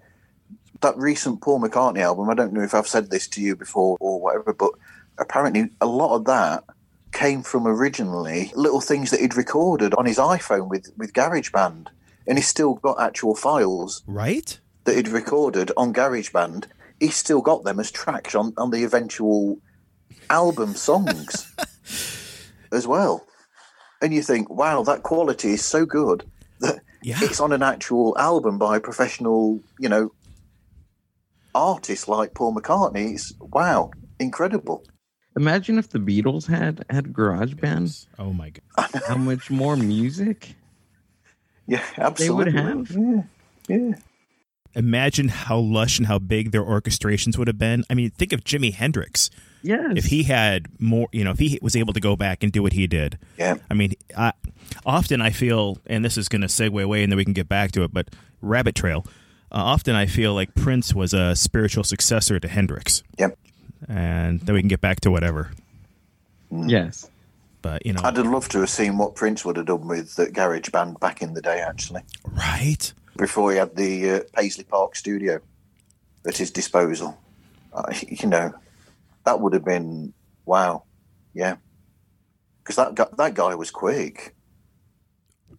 that 0.79 0.95
recent 0.97 1.41
Paul 1.41 1.59
McCartney 1.59 1.99
album, 1.99 2.29
I 2.29 2.35
don't 2.35 2.53
know 2.53 2.61
if 2.61 2.73
I've 2.73 2.87
said 2.87 3.09
this 3.11 3.27
to 3.29 3.41
you 3.41 3.55
before 3.57 3.97
or 3.99 4.21
whatever, 4.21 4.53
but 4.53 4.71
apparently 5.17 5.69
a 5.81 5.87
lot 5.87 6.15
of 6.15 6.23
that 6.25 6.63
came 7.11 7.41
from 7.43 7.67
originally 7.67 8.51
little 8.55 8.79
things 8.79 9.11
that 9.11 9.19
he'd 9.19 9.35
recorded 9.35 9.93
on 9.95 10.05
his 10.05 10.17
iPhone 10.19 10.69
with, 10.69 10.91
with 10.97 11.11
GarageBand. 11.11 11.87
And 12.27 12.37
he's 12.37 12.47
still 12.47 12.75
got 12.75 13.01
actual 13.01 13.35
files 13.35 14.03
Right? 14.07 14.57
that 14.85 14.95
he'd 14.95 15.09
recorded 15.09 15.71
on 15.75 15.93
GarageBand. 15.93 16.65
He's 16.99 17.15
still 17.15 17.41
got 17.41 17.63
them 17.63 17.79
as 17.79 17.91
tracks 17.91 18.35
on, 18.35 18.53
on 18.57 18.71
the 18.71 18.83
eventual 18.83 19.59
album 20.29 20.75
songs 20.75 21.53
as 22.71 22.87
well. 22.87 23.25
And 24.01 24.13
you 24.13 24.21
think, 24.21 24.49
wow, 24.49 24.83
that 24.83 25.03
quality 25.03 25.53
is 25.53 25.63
so 25.65 25.85
good 25.85 26.23
that 26.59 26.81
Yeah. 27.03 27.19
it's 27.21 27.39
on 27.39 27.51
an 27.53 27.63
actual 27.63 28.17
album 28.17 28.57
by 28.57 28.77
a 28.77 28.79
professional, 28.79 29.61
you 29.79 29.89
know, 29.89 30.11
artist 31.55 32.07
like 32.07 32.33
Paul 32.33 32.55
McCartney. 32.55 33.13
It's 33.13 33.33
wow, 33.39 33.91
incredible. 34.19 34.83
Imagine 35.35 35.77
if 35.77 35.89
the 35.89 35.99
Beatles 35.99 36.47
had 36.47 36.83
had 36.89 37.13
Garage 37.13 37.53
Bands. 37.55 38.07
Oh 38.17 38.33
my 38.33 38.51
god. 38.51 38.89
How 39.07 39.17
much 39.17 39.49
more 39.51 39.75
music? 39.75 40.55
Yeah, 41.67 41.83
absolutely. 41.97 42.51
They 42.51 42.63
would 42.63 42.87
have. 42.87 42.91
Yeah, 42.91 43.21
yeah. 43.67 43.95
Imagine 44.77 45.27
how 45.29 45.57
lush 45.57 45.97
and 45.97 46.07
how 46.07 46.19
big 46.19 46.51
their 46.51 46.63
orchestrations 46.63 47.37
would 47.37 47.47
have 47.47 47.57
been. 47.57 47.83
I 47.89 47.93
mean, 47.95 48.11
think 48.11 48.31
of 48.31 48.43
Jimi 48.43 48.73
Hendrix. 48.73 49.29
Yes. 49.63 49.93
If 49.95 50.05
he 50.05 50.23
had 50.23 50.67
more, 50.79 51.07
you 51.11 51.23
know, 51.23 51.31
if 51.31 51.39
he 51.39 51.57
was 51.61 51.75
able 51.75 51.93
to 51.93 51.99
go 51.99 52.15
back 52.15 52.43
and 52.43 52.51
do 52.51 52.61
what 52.61 52.73
he 52.73 52.85
did. 52.87 53.17
Yeah. 53.37 53.55
I 53.69 53.73
mean, 53.73 53.93
I, 54.15 54.33
often 54.85 55.19
I 55.19 55.31
feel, 55.31 55.79
and 55.87 56.05
this 56.05 56.15
is 56.17 56.29
going 56.29 56.41
to 56.41 56.47
segue 56.47 56.81
away, 56.81 57.01
and 57.03 57.11
then 57.11 57.17
we 57.17 57.23
can 57.25 57.33
get 57.33 57.49
back 57.49 57.71
to 57.73 57.83
it. 57.83 57.91
But 57.91 58.09
Rabbit 58.41 58.75
Trail. 58.75 59.03
Uh, 59.51 59.55
often 59.63 59.95
I 59.95 60.05
feel 60.05 60.33
like 60.35 60.53
Prince 60.55 60.93
was 60.93 61.13
a 61.13 61.35
spiritual 61.35 61.83
successor 61.83 62.39
to 62.39 62.47
Hendrix, 62.47 63.01
Yep. 63.17 63.37
and 63.87 64.41
then 64.41 64.53
we 64.53 64.61
can 64.61 64.67
get 64.67 64.81
back 64.81 64.99
to 65.01 65.11
whatever. 65.11 65.51
yes. 66.51 67.09
But 67.61 67.85
you 67.85 67.93
know, 67.93 68.01
I'd 68.03 68.15
have 68.17 68.27
loved 68.27 68.51
to 68.51 68.59
have 68.59 68.69
seen 68.69 68.97
what 68.97 69.15
Prince 69.15 69.43
would 69.43 69.57
have 69.57 69.65
done 69.65 69.87
with 69.87 70.15
the 70.15 70.29
Garage 70.29 70.69
Band 70.69 70.99
back 70.99 71.21
in 71.21 71.33
the 71.33 71.41
day, 71.41 71.59
actually, 71.59 72.01
right? 72.25 72.93
Before 73.17 73.51
he 73.51 73.57
had 73.57 73.75
the 73.75 74.11
uh, 74.11 74.19
Paisley 74.33 74.63
Park 74.63 74.95
studio 74.95 75.39
at 76.25 76.37
his 76.37 76.51
disposal. 76.51 77.17
Uh, 77.73 77.93
you 78.07 78.27
know, 78.27 78.53
that 79.25 79.39
would 79.39 79.53
have 79.53 79.65
been 79.65 80.13
wow. 80.45 80.83
Yeah, 81.33 81.57
because 82.67 82.75
that 82.77 82.95
guy, 82.95 83.07
that 83.17 83.33
guy 83.33 83.55
was 83.55 83.71
quick. 83.71 84.35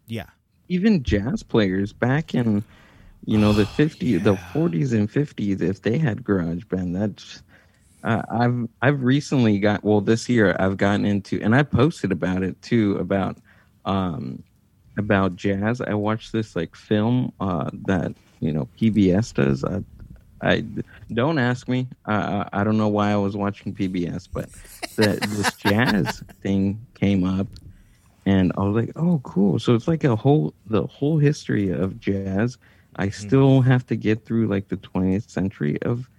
Yeah. 0.07 0.27
Even 0.67 1.03
jazz 1.03 1.41
players 1.41 1.93
back 1.93 2.35
in, 2.35 2.63
you 3.25 3.37
know, 3.37 3.53
the 3.53 3.63
50s, 3.77 4.23
the 4.23 4.35
40s 4.35 4.93
and 4.93 5.09
50s, 5.09 5.61
if 5.61 5.81
they 5.81 5.97
had 5.97 6.23
Garage 6.23 6.65
Band, 6.65 6.95
that's. 6.95 7.43
Uh, 8.01 8.21
I've 8.31 8.69
I've 8.81 9.03
recently 9.03 9.59
got 9.59 9.83
well 9.83 9.99
this 9.99 10.29
year 10.29 10.55
I've 10.57 10.77
gotten 10.77 11.03
into 11.03 11.41
and 11.41 11.53
I 11.53 11.63
posted 11.63 12.13
about 12.13 12.43
it 12.43 12.61
too 12.61 12.95
about 12.95 13.39
um 13.83 14.41
about 14.99 15.35
jazz. 15.35 15.81
I 15.81 15.95
watched 15.95 16.31
this 16.31 16.55
like 16.55 16.75
film 16.75 17.33
uh 17.39 17.71
that 17.87 18.13
you 18.39 18.51
know 18.51 18.67
PBS 18.79 19.33
does. 19.33 19.63
I, 19.63 19.83
I 20.41 20.63
don't 21.11 21.39
ask 21.39 21.67
me. 21.67 21.87
I 22.05 22.15
I 22.15 22.49
I 22.53 22.63
don't 22.63 22.77
know 22.77 22.87
why 22.87 23.11
I 23.11 23.17
was 23.17 23.35
watching 23.35 23.73
PBS, 23.73 24.27
but 24.31 24.49
the, 24.95 25.19
this 25.29 25.53
jazz 25.57 26.23
thing 26.41 26.85
came 26.93 27.23
up, 27.23 27.47
and 28.25 28.51
I 28.57 28.61
was 28.61 28.75
like, 28.75 28.93
"Oh, 28.95 29.19
cool!" 29.23 29.57
So 29.59 29.73
it's 29.73 29.87
like 29.87 30.03
a 30.03 30.15
whole 30.15 30.53
the 30.67 30.85
whole 30.85 31.17
history 31.17 31.69
of 31.69 31.99
jazz. 31.99 32.57
I 32.95 33.09
still 33.09 33.61
have 33.61 33.85
to 33.87 33.95
get 33.95 34.25
through 34.25 34.47
like 34.47 34.67
the 34.67 34.75
20th 34.75 35.29
century 35.29 35.81
of 35.83 36.09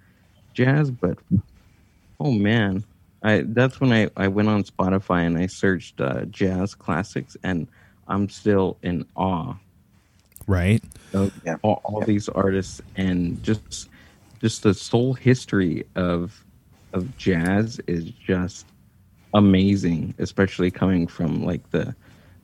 jazz, 0.54 0.90
but 0.90 1.18
oh 2.18 2.32
man, 2.32 2.84
I 3.22 3.44
that's 3.46 3.80
when 3.80 3.92
I 3.92 4.08
I 4.16 4.28
went 4.28 4.48
on 4.48 4.64
Spotify 4.64 5.26
and 5.26 5.36
I 5.36 5.46
searched 5.46 6.00
uh, 6.00 6.24
jazz 6.26 6.74
classics, 6.74 7.36
and 7.42 7.66
I'm 8.11 8.29
still 8.31 8.79
in 8.83 9.07
awe 9.16 9.55
Right. 10.49 10.83
of 11.14 11.33
Yeah. 11.44 11.57
all, 11.62 11.81
all 11.85 12.03
these 12.03 12.29
artists 12.31 12.83
and 12.96 13.42
just 13.42 13.88
just 14.40 14.62
the 14.64 14.75
soul 14.75 15.14
history 15.14 15.85
of 15.96 16.44
of 16.94 17.16
jazz 17.16 17.81
is 17.88 18.07
just 18.11 18.66
amazing 19.35 20.14
especially 20.18 20.70
coming 20.70 21.07
from 21.07 21.44
like 21.44 21.70
the 21.70 21.94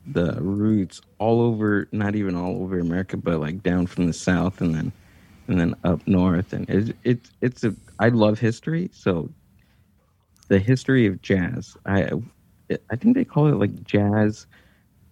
the 0.07 0.37
roots 0.41 1.01
all 1.19 1.41
over 1.41 1.89
not 1.93 2.15
even 2.15 2.35
all 2.35 2.61
over 2.63 2.79
america 2.79 3.17
but 3.17 3.39
like 3.39 3.61
down 3.63 3.87
from 3.87 4.07
the 4.07 4.13
south 4.13 4.61
and 4.61 4.75
then 4.75 4.93
and 5.49 5.59
then 5.59 5.75
up 5.83 6.01
north 6.07 6.53
and 6.53 6.69
it's 6.69 6.91
it 7.03 7.29
it's 7.41 7.63
a 7.65 7.75
i 7.99 8.09
love 8.09 8.39
history 8.39 8.89
so 8.93 9.29
the 10.49 10.59
history 10.59 11.07
of 11.07 11.21
jazz 11.21 11.77
i 11.87 12.09
i 12.91 12.95
think 12.97 13.15
they 13.15 13.25
call 13.25 13.47
it 13.47 13.55
like 13.57 13.83
jazz 13.83 14.47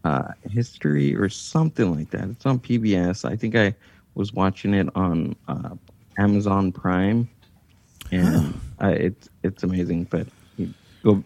uh, 0.06 0.32
history 0.50 1.16
or 1.16 1.28
something 1.28 1.94
like 1.96 2.12
that. 2.12 2.30
It's 2.30 2.46
on 2.46 2.60
PBS. 2.60 3.26
I 3.30 3.36
think 3.36 3.56
I 3.56 3.74
was 4.14 4.32
watching 4.32 4.74
it 4.76 4.88
on 4.96 5.36
uh, 5.48 5.72
Amazon 6.18 6.72
Prime, 6.72 7.28
and 8.12 8.54
uh, 8.82 8.90
it's 8.90 9.28
it's 9.44 9.64
amazing. 9.64 10.04
But 10.06 10.28
go 11.04 11.24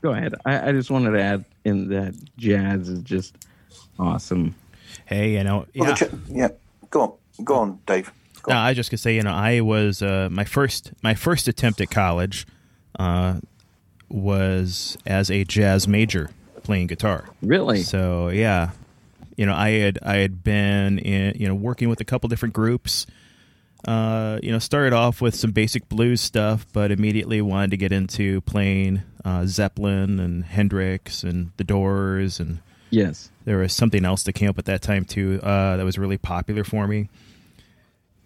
go 0.00 0.12
ahead. 0.12 0.34
I, 0.46 0.70
I 0.70 0.72
just 0.72 0.90
wanted 0.90 1.10
to 1.10 1.20
add 1.22 1.44
in 1.64 1.88
that 1.90 2.14
jazz 2.38 2.88
is 2.88 3.00
just 3.02 3.36
awesome. 3.98 4.54
Hey, 5.04 5.34
you 5.34 5.44
know, 5.44 5.66
yeah. 5.74 5.92
the 5.92 5.94
ch- 5.94 6.10
yeah. 6.28 6.48
Go 6.90 7.00
on, 7.02 7.44
go 7.44 7.54
on, 7.56 7.80
Dave. 7.86 8.10
Go 8.42 8.52
No, 8.52 8.58
on. 8.58 8.64
I 8.64 8.70
was 8.70 8.76
just 8.76 8.90
gonna 8.90 8.98
say, 8.98 9.14
you 9.14 9.22
know, 9.22 9.30
I 9.32 9.60
was 9.60 10.00
uh, 10.02 10.28
my 10.30 10.44
first 10.44 10.92
my 11.02 11.14
first 11.14 11.48
attempt 11.48 11.82
at 11.82 11.90
college 11.90 12.46
uh, 12.98 13.40
was 14.08 14.96
as 15.04 15.30
a 15.30 15.44
jazz 15.44 15.86
major 15.86 16.30
playing 16.62 16.86
guitar. 16.86 17.24
Really, 17.42 17.82
So 17.82 18.28
yeah, 18.28 18.70
you 19.36 19.46
know, 19.46 19.54
I 19.54 19.70
had 19.70 19.98
I 20.02 20.16
had 20.16 20.42
been 20.42 20.98
in 20.98 21.34
you 21.36 21.48
know 21.48 21.54
working 21.54 21.88
with 21.88 22.00
a 22.00 22.04
couple 22.04 22.28
different 22.28 22.54
groups. 22.54 23.06
Uh, 23.86 24.38
you 24.44 24.52
know, 24.52 24.60
started 24.60 24.92
off 24.92 25.20
with 25.20 25.34
some 25.34 25.50
basic 25.50 25.88
blues 25.88 26.20
stuff, 26.20 26.66
but 26.72 26.92
immediately 26.92 27.42
wanted 27.42 27.72
to 27.72 27.76
get 27.76 27.90
into 27.90 28.40
playing 28.42 29.02
uh, 29.24 29.44
Zeppelin 29.44 30.20
and 30.20 30.44
Hendrix 30.44 31.24
and 31.24 31.50
The 31.56 31.64
Doors, 31.64 32.38
and 32.38 32.60
yes, 32.90 33.30
there 33.44 33.58
was 33.58 33.72
something 33.72 34.04
else 34.04 34.22
that 34.22 34.34
came 34.34 34.48
up 34.48 34.58
at 34.58 34.66
that 34.66 34.82
time 34.82 35.04
too 35.04 35.40
uh, 35.42 35.76
that 35.76 35.84
was 35.84 35.98
really 35.98 36.18
popular 36.18 36.62
for 36.62 36.86
me. 36.86 37.08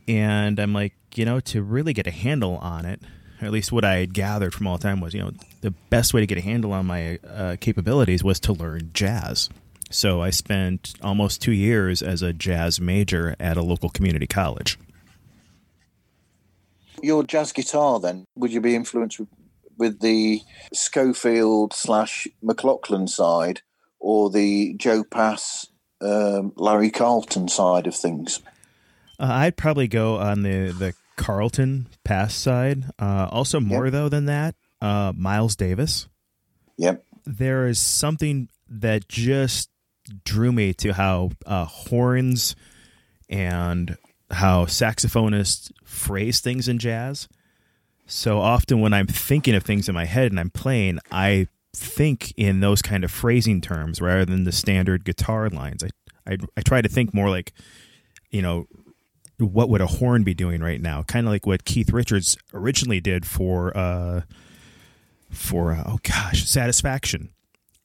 And 0.08 0.60
I'm 0.60 0.72
like, 0.72 0.92
you 1.14 1.24
know, 1.24 1.40
to 1.40 1.62
really 1.62 1.92
get 1.92 2.06
a 2.06 2.12
handle 2.12 2.58
on 2.58 2.84
it, 2.84 3.00
or 3.40 3.46
at 3.46 3.52
least 3.52 3.72
what 3.72 3.84
I 3.84 3.96
had 3.96 4.14
gathered 4.14 4.54
from 4.54 4.66
all 4.66 4.78
the 4.78 4.82
time 4.82 5.00
was, 5.00 5.14
you 5.14 5.20
know, 5.20 5.32
the 5.60 5.72
best 5.90 6.14
way 6.14 6.20
to 6.20 6.26
get 6.26 6.38
a 6.38 6.42
handle 6.42 6.72
on 6.72 6.86
my 6.86 7.18
uh, 7.28 7.56
capabilities 7.60 8.24
was 8.24 8.40
to 8.40 8.52
learn 8.52 8.90
jazz. 8.92 9.50
So 9.90 10.20
I 10.20 10.30
spent 10.30 10.94
almost 11.02 11.42
two 11.42 11.52
years 11.52 12.02
as 12.02 12.22
a 12.22 12.32
jazz 12.32 12.80
major 12.80 13.36
at 13.38 13.56
a 13.56 13.62
local 13.62 13.88
community 13.88 14.26
college. 14.26 14.78
Your 17.02 17.22
jazz 17.22 17.52
guitar, 17.52 18.00
then, 18.00 18.24
would 18.36 18.52
you 18.52 18.60
be 18.60 18.74
influenced 18.74 19.20
with, 19.20 19.28
with 19.76 20.00
the 20.00 20.40
Scofield 20.72 21.72
slash 21.72 22.26
McLaughlin 22.42 23.06
side 23.06 23.60
or 24.00 24.30
the 24.30 24.74
Joe 24.74 25.04
Pass, 25.04 25.66
um, 26.00 26.52
Larry 26.56 26.90
Carlton 26.90 27.48
side 27.48 27.86
of 27.86 27.94
things? 27.94 28.40
Uh, 29.20 29.28
I'd 29.30 29.56
probably 29.56 29.88
go 29.88 30.16
on 30.16 30.42
the 30.42 30.74
the 30.78 30.94
Carlton 31.16 31.88
pass 32.04 32.34
side. 32.34 32.84
Uh, 32.98 33.28
also, 33.30 33.60
more 33.60 33.86
Yep. 33.86 33.92
though 33.92 34.08
than 34.08 34.26
that, 34.26 34.54
uh, 34.80 35.12
Miles 35.16 35.56
Davis. 35.56 36.08
Yep. 36.78 37.02
there 37.24 37.66
is 37.66 37.78
something 37.78 38.48
that 38.68 39.08
just 39.08 39.70
drew 40.24 40.52
me 40.52 40.72
to 40.74 40.92
how 40.92 41.30
uh, 41.46 41.64
horns 41.64 42.54
and 43.28 43.96
how 44.30 44.66
saxophonists 44.66 45.72
phrase 45.84 46.40
things 46.40 46.68
in 46.68 46.78
jazz. 46.78 47.28
So 48.06 48.38
often 48.38 48.80
when 48.80 48.92
I'm 48.92 49.06
thinking 49.08 49.54
of 49.56 49.64
things 49.64 49.88
in 49.88 49.94
my 49.94 50.04
head 50.04 50.30
and 50.30 50.38
I'm 50.38 50.50
playing, 50.50 51.00
I 51.10 51.48
think 51.74 52.32
in 52.36 52.60
those 52.60 52.80
kind 52.82 53.02
of 53.02 53.10
phrasing 53.10 53.60
terms 53.60 54.00
rather 54.00 54.24
than 54.24 54.44
the 54.44 54.52
standard 54.52 55.04
guitar 55.04 55.48
lines. 55.48 55.82
I 55.82 55.88
I, 56.28 56.36
I 56.56 56.60
try 56.60 56.80
to 56.82 56.88
think 56.88 57.14
more 57.14 57.30
like, 57.30 57.52
you 58.30 58.42
know, 58.42 58.66
what 59.38 59.68
would 59.68 59.80
a 59.80 59.86
horn 59.86 60.22
be 60.24 60.34
doing 60.34 60.62
right 60.62 60.80
now? 60.80 61.02
Kind 61.02 61.26
of 61.26 61.32
like 61.32 61.46
what 61.46 61.64
Keith 61.64 61.90
Richards 61.92 62.36
originally 62.54 63.00
did 63.00 63.26
for 63.26 63.76
uh, 63.76 64.22
for 65.30 65.72
uh, 65.72 65.82
oh 65.86 65.98
gosh, 66.02 66.44
satisfaction. 66.48 67.30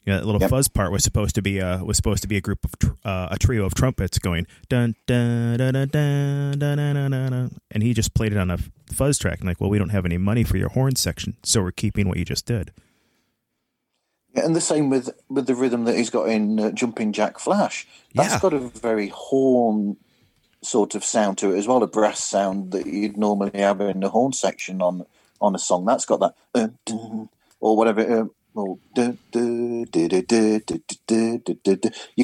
You 0.05 0.13
know, 0.13 0.19
that 0.19 0.25
little 0.25 0.41
Yep. 0.41 0.49
fuzz 0.49 0.67
part 0.67 0.91
was 0.91 1.03
supposed 1.03 1.35
to 1.35 1.41
be 1.43 1.59
a 1.59 1.83
was 1.83 1.95
supposed 1.97 2.21
to 2.23 2.27
be 2.27 2.35
a 2.37 2.41
group 2.41 2.65
of 2.65 2.79
tr- 2.79 2.89
uh, 3.05 3.27
a 3.31 3.37
trio 3.37 3.65
of 3.65 3.75
trumpets 3.75 4.17
going 4.17 4.47
dun 4.67 4.95
dun 5.05 5.57
dun 5.57 5.73
dun 5.73 5.87
dun 5.89 6.57
dun 6.57 6.77
dun 6.77 6.93
dun 6.95 7.11
dun, 7.11 7.31
dun, 7.31 7.57
and 7.69 7.83
he 7.83 7.93
just 7.93 8.13
played 8.15 8.31
it 8.31 8.37
on 8.37 8.49
a 8.49 8.57
fuzz 8.91 9.19
track. 9.19 9.39
And 9.39 9.47
like, 9.47 9.61
well, 9.61 9.69
we 9.69 9.77
don't 9.77 9.89
have 9.89 10.05
any 10.05 10.17
money 10.17 10.43
for 10.43 10.57
your 10.57 10.69
horn 10.69 10.95
section, 10.95 11.37
so 11.43 11.61
we're 11.61 11.71
keeping 11.71 12.07
what 12.07 12.17
you 12.17 12.25
just 12.25 12.47
did. 12.47 12.71
Yeah, 14.35 14.45
and 14.45 14.55
the 14.55 14.61
same 14.61 14.89
with 14.89 15.09
with 15.29 15.45
the 15.45 15.53
rhythm 15.55 15.83
that 15.85 15.95
he's 15.97 16.09
got 16.09 16.29
in 16.29 16.59
uh, 16.59 16.71
Jumping 16.71 17.11
Jack 17.11 17.37
Flash. 17.37 17.85
That's 18.15 18.33
Yeah. 18.33 18.39
got 18.39 18.53
a 18.53 18.59
very 18.59 19.09
horn 19.09 19.97
sort 20.63 20.95
of 20.95 21.03
sound 21.03 21.37
to 21.39 21.53
it 21.53 21.57
as 21.57 21.67
well, 21.67 21.83
a 21.83 21.87
brass 21.87 22.23
sound 22.23 22.71
that 22.71 22.85
you'd 22.85 23.17
normally 23.17 23.51
have 23.59 23.81
in 23.81 23.99
the 23.99 24.09
horn 24.09 24.33
section 24.33 24.81
on 24.81 25.05
on 25.39 25.55
a 25.55 25.59
song. 25.59 25.85
That's 25.85 26.05
got 26.05 26.19
that 26.19 26.35
uh, 26.53 26.67
dun, 26.85 27.29
or 27.59 27.75
whatever. 27.75 28.29
You 28.53 28.79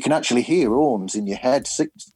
can 0.02 0.12
actually 0.12 0.42
hear 0.42 0.70
horns 0.70 1.16
in 1.16 1.26
your 1.26 1.38
head 1.38 1.68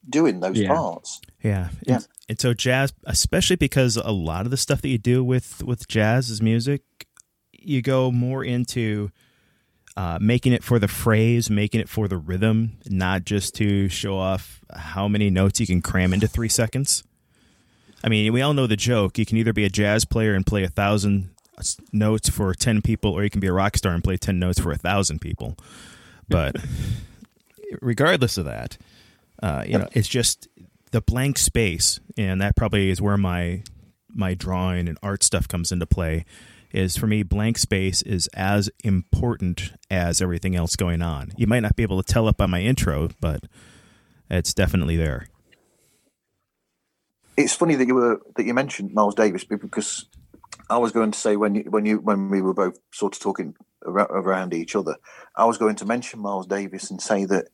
doing 0.10 0.42
those 0.42 0.60
yeah. 0.60 0.68
parts. 0.68 1.22
Yeah, 1.42 1.70
yeah. 1.88 2.00
And 2.28 2.40
so 2.40 2.54
jazz, 2.54 2.94
especially 3.06 3.56
because 3.56 3.98
a 3.98 4.12
lot 4.12 4.46
of 4.46 4.52
the 4.52 4.58
stuff 4.58 4.82
that 4.82 4.90
you 4.90 4.98
do 4.98 5.24
with 5.24 5.64
with 5.64 5.88
jazz 5.88 6.30
is 6.30 6.42
music, 6.42 6.82
you 7.54 7.82
go 7.82 8.12
more 8.12 8.44
into 8.44 9.12
uh, 9.98 10.18
making 10.22 10.54
it 10.54 10.64
for 10.64 10.80
the 10.80 10.88
phrase, 10.88 11.50
making 11.50 11.82
it 11.82 11.90
for 11.90 12.08
the 12.08 12.18
rhythm, 12.18 12.78
not 12.90 13.26
just 13.26 13.56
to 13.56 13.90
show 13.90 14.18
off 14.18 14.62
how 14.74 15.08
many 15.08 15.30
notes 15.30 15.60
you 15.60 15.68
can 15.68 15.82
cram 15.82 16.14
into 16.14 16.28
three 16.28 16.50
seconds. 16.50 17.04
I 18.04 18.10
mean, 18.10 18.32
we 18.34 18.42
all 18.42 18.54
know 18.54 18.68
the 18.68 18.78
joke. 18.78 19.18
You 19.18 19.26
can 19.26 19.38
either 19.38 19.54
be 19.54 19.66
a 19.66 19.70
jazz 19.70 20.06
player 20.06 20.34
and 20.34 20.46
play 20.46 20.64
a 20.64 20.70
thousand 20.70 21.30
notes 21.92 22.30
for 22.30 22.54
10 22.54 22.82
people, 22.82 23.12
or 23.12 23.24
you 23.24 23.30
can 23.30 23.42
be 23.42 23.48
a 23.48 23.54
rock 23.54 23.78
star 23.78 23.94
and 23.94 24.04
play 24.04 24.18
10 24.18 24.40
notes 24.40 24.60
for 24.60 24.72
a 24.72 24.78
thousand 24.78 25.20
people. 25.20 25.58
But 26.28 26.56
regardless 27.82 28.38
of 28.38 28.46
that, 28.46 28.78
uh, 29.44 29.64
you 29.68 29.78
know, 29.78 29.88
it's 29.92 30.08
just 30.08 30.48
the 30.92 31.02
blank 31.02 31.38
space. 31.38 32.00
And 32.18 32.42
that 32.42 32.56
probably 32.56 32.90
is 32.90 33.02
where 33.02 33.18
my, 33.18 33.64
my 34.10 34.34
drawing 34.34 34.88
and 34.88 34.98
art 35.04 35.24
stuff 35.24 35.48
comes 35.48 35.72
into 35.72 35.86
play 35.86 36.26
is 36.74 36.98
for 36.98 37.08
me 37.08 37.24
blank 37.24 37.58
space 37.58 38.02
is 38.02 38.28
as 38.34 38.70
important 38.84 39.74
as 39.90 40.22
everything 40.22 40.56
else 40.56 40.76
going 40.76 41.02
on. 41.02 41.32
You 41.38 41.48
might 41.48 41.62
not 41.62 41.76
be 41.76 41.84
able 41.84 42.02
to 42.02 42.14
tell 42.14 42.28
it 42.28 42.38
by 42.38 42.46
my 42.46 42.62
intro, 42.62 43.10
but 43.20 43.46
it's 44.30 44.54
definitely 44.54 44.96
there. 44.96 45.28
It's 47.38 47.56
funny 47.56 47.76
that 47.76 47.88
you 47.88 47.96
were 47.96 48.22
that 48.36 48.46
you 48.46 48.54
mentioned 48.54 48.94
Miles 48.94 49.16
Davis 49.16 49.44
because 49.44 50.06
I 50.70 50.78
was 50.78 50.92
going 50.92 51.12
to 51.12 51.20
say 51.20 51.36
when 51.36 51.56
you, 51.56 51.64
when 51.70 51.86
you 51.86 51.98
when 51.98 52.30
we 52.30 52.42
were 52.42 52.54
both 52.54 52.78
sort 52.92 53.16
of 53.16 53.22
talking 53.22 53.56
around 53.84 54.54
each 54.54 54.76
other, 54.76 54.96
I 55.36 55.46
was 55.46 55.58
going 55.58 55.76
to 55.78 55.86
mention 55.86 56.20
Miles 56.20 56.46
Davis 56.46 56.92
and 56.92 57.02
say 57.02 57.26
that 57.26 57.48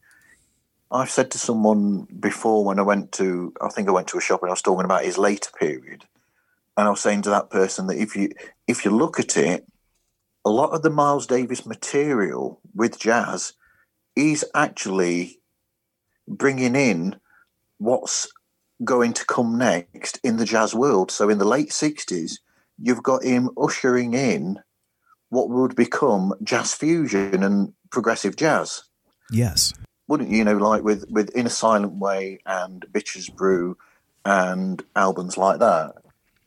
I've 0.92 1.10
said 1.10 1.32
to 1.32 1.38
someone 1.38 2.08
before 2.20 2.66
when 2.66 2.80
I 2.80 2.84
went 2.84 3.12
to 3.14 3.54
I 3.62 3.70
think 3.70 3.88
I 3.88 3.92
went 3.92 4.08
to 4.10 4.18
a 4.18 4.22
shop 4.22 4.42
and 4.42 4.50
I 4.50 4.54
was 4.54 4.62
talking 4.62 4.86
about 4.86 5.06
his 5.06 5.18
later 5.18 5.52
period 5.58 6.06
and 6.78 6.88
I 6.88 6.92
was 6.92 7.02
saying 7.02 7.24
to 7.24 7.32
that 7.32 7.50
person 7.50 7.88
that 7.88 7.98
if 7.98 8.16
you 8.16 8.30
if 8.68 8.86
you 8.86 8.92
look 8.92 9.20
at 9.20 9.36
it, 9.36 9.66
a 10.46 10.50
lot 10.50 10.70
of 10.70 10.84
the 10.84 10.92
Miles 10.92 11.26
Davis 11.26 11.66
material 11.66 12.62
with 12.74 13.00
jazz 13.00 13.54
is 14.16 14.46
actually 14.54 15.40
bringing 16.28 16.76
in 16.76 17.16
what's 17.80 18.32
going 18.84 19.14
to 19.14 19.26
come 19.26 19.58
next 19.58 20.20
in 20.24 20.38
the 20.38 20.46
jazz 20.46 20.76
world. 20.76 21.10
So 21.10 21.30
in 21.30 21.40
the 21.40 21.46
late 21.46 21.74
sixties, 21.74 22.40
you've 22.78 23.04
got 23.04 23.24
him 23.24 23.50
ushering 23.58 24.14
in 24.14 24.60
what 25.30 25.50
would 25.50 25.76
become 25.76 26.34
jazz 26.44 26.76
fusion 26.76 27.42
and 27.44 27.74
progressive 27.90 28.36
jazz. 28.36 28.84
Yes, 29.32 29.74
wouldn't 30.08 30.30
you? 30.30 30.38
You 30.38 30.44
know, 30.44 30.58
like 30.58 30.84
with 30.84 31.06
with 31.10 31.30
In 31.32 31.48
a 31.48 31.50
Silent 31.50 31.94
Way 31.94 32.40
and 32.46 32.86
Bitches 32.92 33.36
Brew 33.36 33.78
and 34.24 34.84
albums 34.96 35.38
like 35.38 35.60
that 35.60 35.96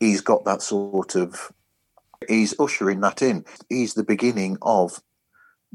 he's 0.00 0.20
got 0.22 0.44
that 0.46 0.62
sort 0.62 1.14
of 1.14 1.52
he's 2.28 2.58
ushering 2.58 3.00
that 3.00 3.22
in. 3.22 3.44
He's 3.68 3.94
the 3.94 4.02
beginning 4.02 4.58
of 4.62 5.00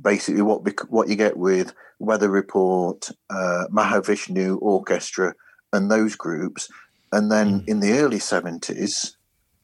basically 0.01 0.41
what 0.41 0.61
what 0.89 1.07
you 1.07 1.15
get 1.15 1.37
with 1.37 1.73
Weather 1.99 2.29
Report, 2.29 3.09
uh, 3.29 3.65
Mahavishnu 3.71 4.61
Orchestra, 4.61 5.33
and 5.71 5.89
those 5.89 6.15
groups. 6.15 6.67
And 7.11 7.31
then 7.31 7.61
mm. 7.61 7.67
in 7.67 7.79
the 7.79 7.93
early 7.99 8.19
seventies, 8.19 9.15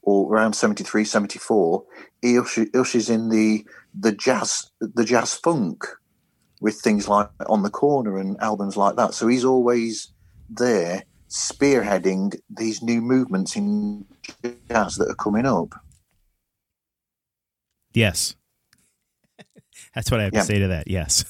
or 0.02 0.32
around 0.32 0.54
73, 0.54 1.04
74, 1.04 1.84
he 2.22 2.38
ushers 2.38 3.10
in 3.10 3.28
the 3.28 3.66
the 3.94 4.12
jazz 4.12 4.70
the 4.80 5.04
jazz 5.04 5.34
funk 5.34 5.84
with 6.60 6.76
things 6.76 7.08
like 7.08 7.28
on 7.48 7.62
the 7.62 7.70
corner 7.70 8.18
and 8.18 8.40
albums 8.40 8.76
like 8.76 8.96
that. 8.96 9.14
So 9.14 9.26
he's 9.26 9.44
always 9.44 10.12
there 10.48 11.04
spearheading 11.32 12.38
these 12.50 12.82
new 12.82 13.00
movements 13.00 13.56
in 13.56 14.04
jazz 14.70 14.96
that 14.96 15.08
are 15.08 15.14
coming 15.14 15.46
up. 15.46 15.74
Yes. 17.94 18.36
That's 19.94 20.10
what 20.10 20.20
I 20.20 20.24
have 20.24 20.34
yeah. 20.34 20.40
to 20.40 20.46
say 20.46 20.58
to 20.58 20.68
that. 20.68 20.88
Yes. 20.88 21.24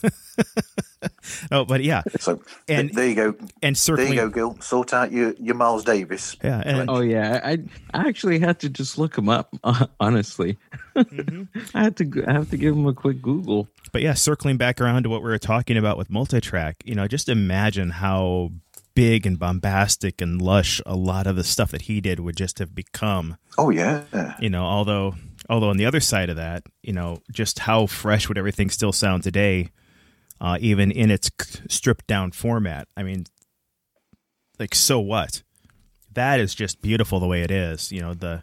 oh, 1.53 1.65
but 1.65 1.85
yeah. 1.85 2.03
So 2.19 2.41
and 2.69 2.91
there 2.93 3.09
you 3.09 3.15
go. 3.15 3.35
And 3.63 3.79
circling, 3.79 4.17
there 4.17 4.25
you 4.25 4.31
go, 4.31 4.51
Gil. 4.53 4.61
Sort 4.61 4.93
out 4.93 5.13
your, 5.13 5.35
your 5.39 5.55
Miles 5.55 5.85
Davis. 5.85 6.37
Yeah. 6.43 6.63
And, 6.65 6.91
oh 6.91 7.01
yeah. 7.01 7.41
I 7.45 7.59
I 7.95 8.09
actually 8.09 8.41
had 8.41 8.59
to 8.61 8.69
just 8.69 8.99
look 8.99 9.17
him 9.17 9.29
up. 9.29 9.55
honestly, 10.01 10.59
mm-hmm. 10.97 11.45
I 11.75 11.83
had 11.83 11.97
to 11.99 12.25
I 12.27 12.33
have 12.33 12.51
to 12.51 12.57
give 12.57 12.75
him 12.75 12.87
a 12.87 12.95
quick 12.95 13.23
Google. 13.23 13.69
But 13.93 14.03
yeah, 14.03 14.15
circling 14.15 14.57
back 14.57 14.81
around 14.81 15.05
to 15.05 15.09
what 15.09 15.23
we 15.23 15.31
were 15.31 15.39
talking 15.39 15.77
about 15.77 15.97
with 15.97 16.09
multitrack, 16.09 16.75
you 16.85 16.95
know, 16.95 17.07
just 17.07 17.29
imagine 17.29 17.91
how 17.91 18.51
big 18.95 19.27
and 19.27 19.39
bombastic 19.39 20.21
and 20.21 20.41
lush 20.41 20.81
a 20.87 20.97
lot 20.97 21.27
of 21.27 21.37
the 21.37 21.45
stuff 21.45 21.71
that 21.71 21.83
he 21.83 22.01
did 22.01 22.21
would 22.21 22.37
just 22.37 22.59
have 22.59 22.75
become. 22.75 23.37
Oh 23.59 23.71
yeah. 23.71 24.37
You 24.39 24.51
know, 24.51 24.65
although 24.65 25.15
although 25.49 25.71
on 25.71 25.77
the 25.77 25.87
other 25.87 26.01
side 26.01 26.31
of 26.31 26.37
that, 26.37 26.65
you 26.83 26.93
know, 26.93 27.19
just 27.31 27.61
how 27.61 27.87
fresh 27.87 28.29
would 28.29 28.39
everything 28.39 28.71
still 28.71 28.93
sound 28.93 29.23
today, 29.23 29.71
uh, 30.41 30.59
even 30.61 30.91
in 30.91 31.11
its 31.11 31.31
stripped 31.69 32.07
down 32.07 32.33
format. 32.33 32.89
I 32.97 33.03
mean, 33.03 33.25
like 34.59 34.75
so 34.75 35.01
what? 35.01 35.43
That 36.13 36.41
is 36.41 36.55
just 36.55 36.83
beautiful 36.83 37.21
the 37.21 37.27
way 37.27 37.43
it 37.43 37.51
is. 37.51 37.91
You 37.91 38.03
know 38.03 38.15
the. 38.15 38.43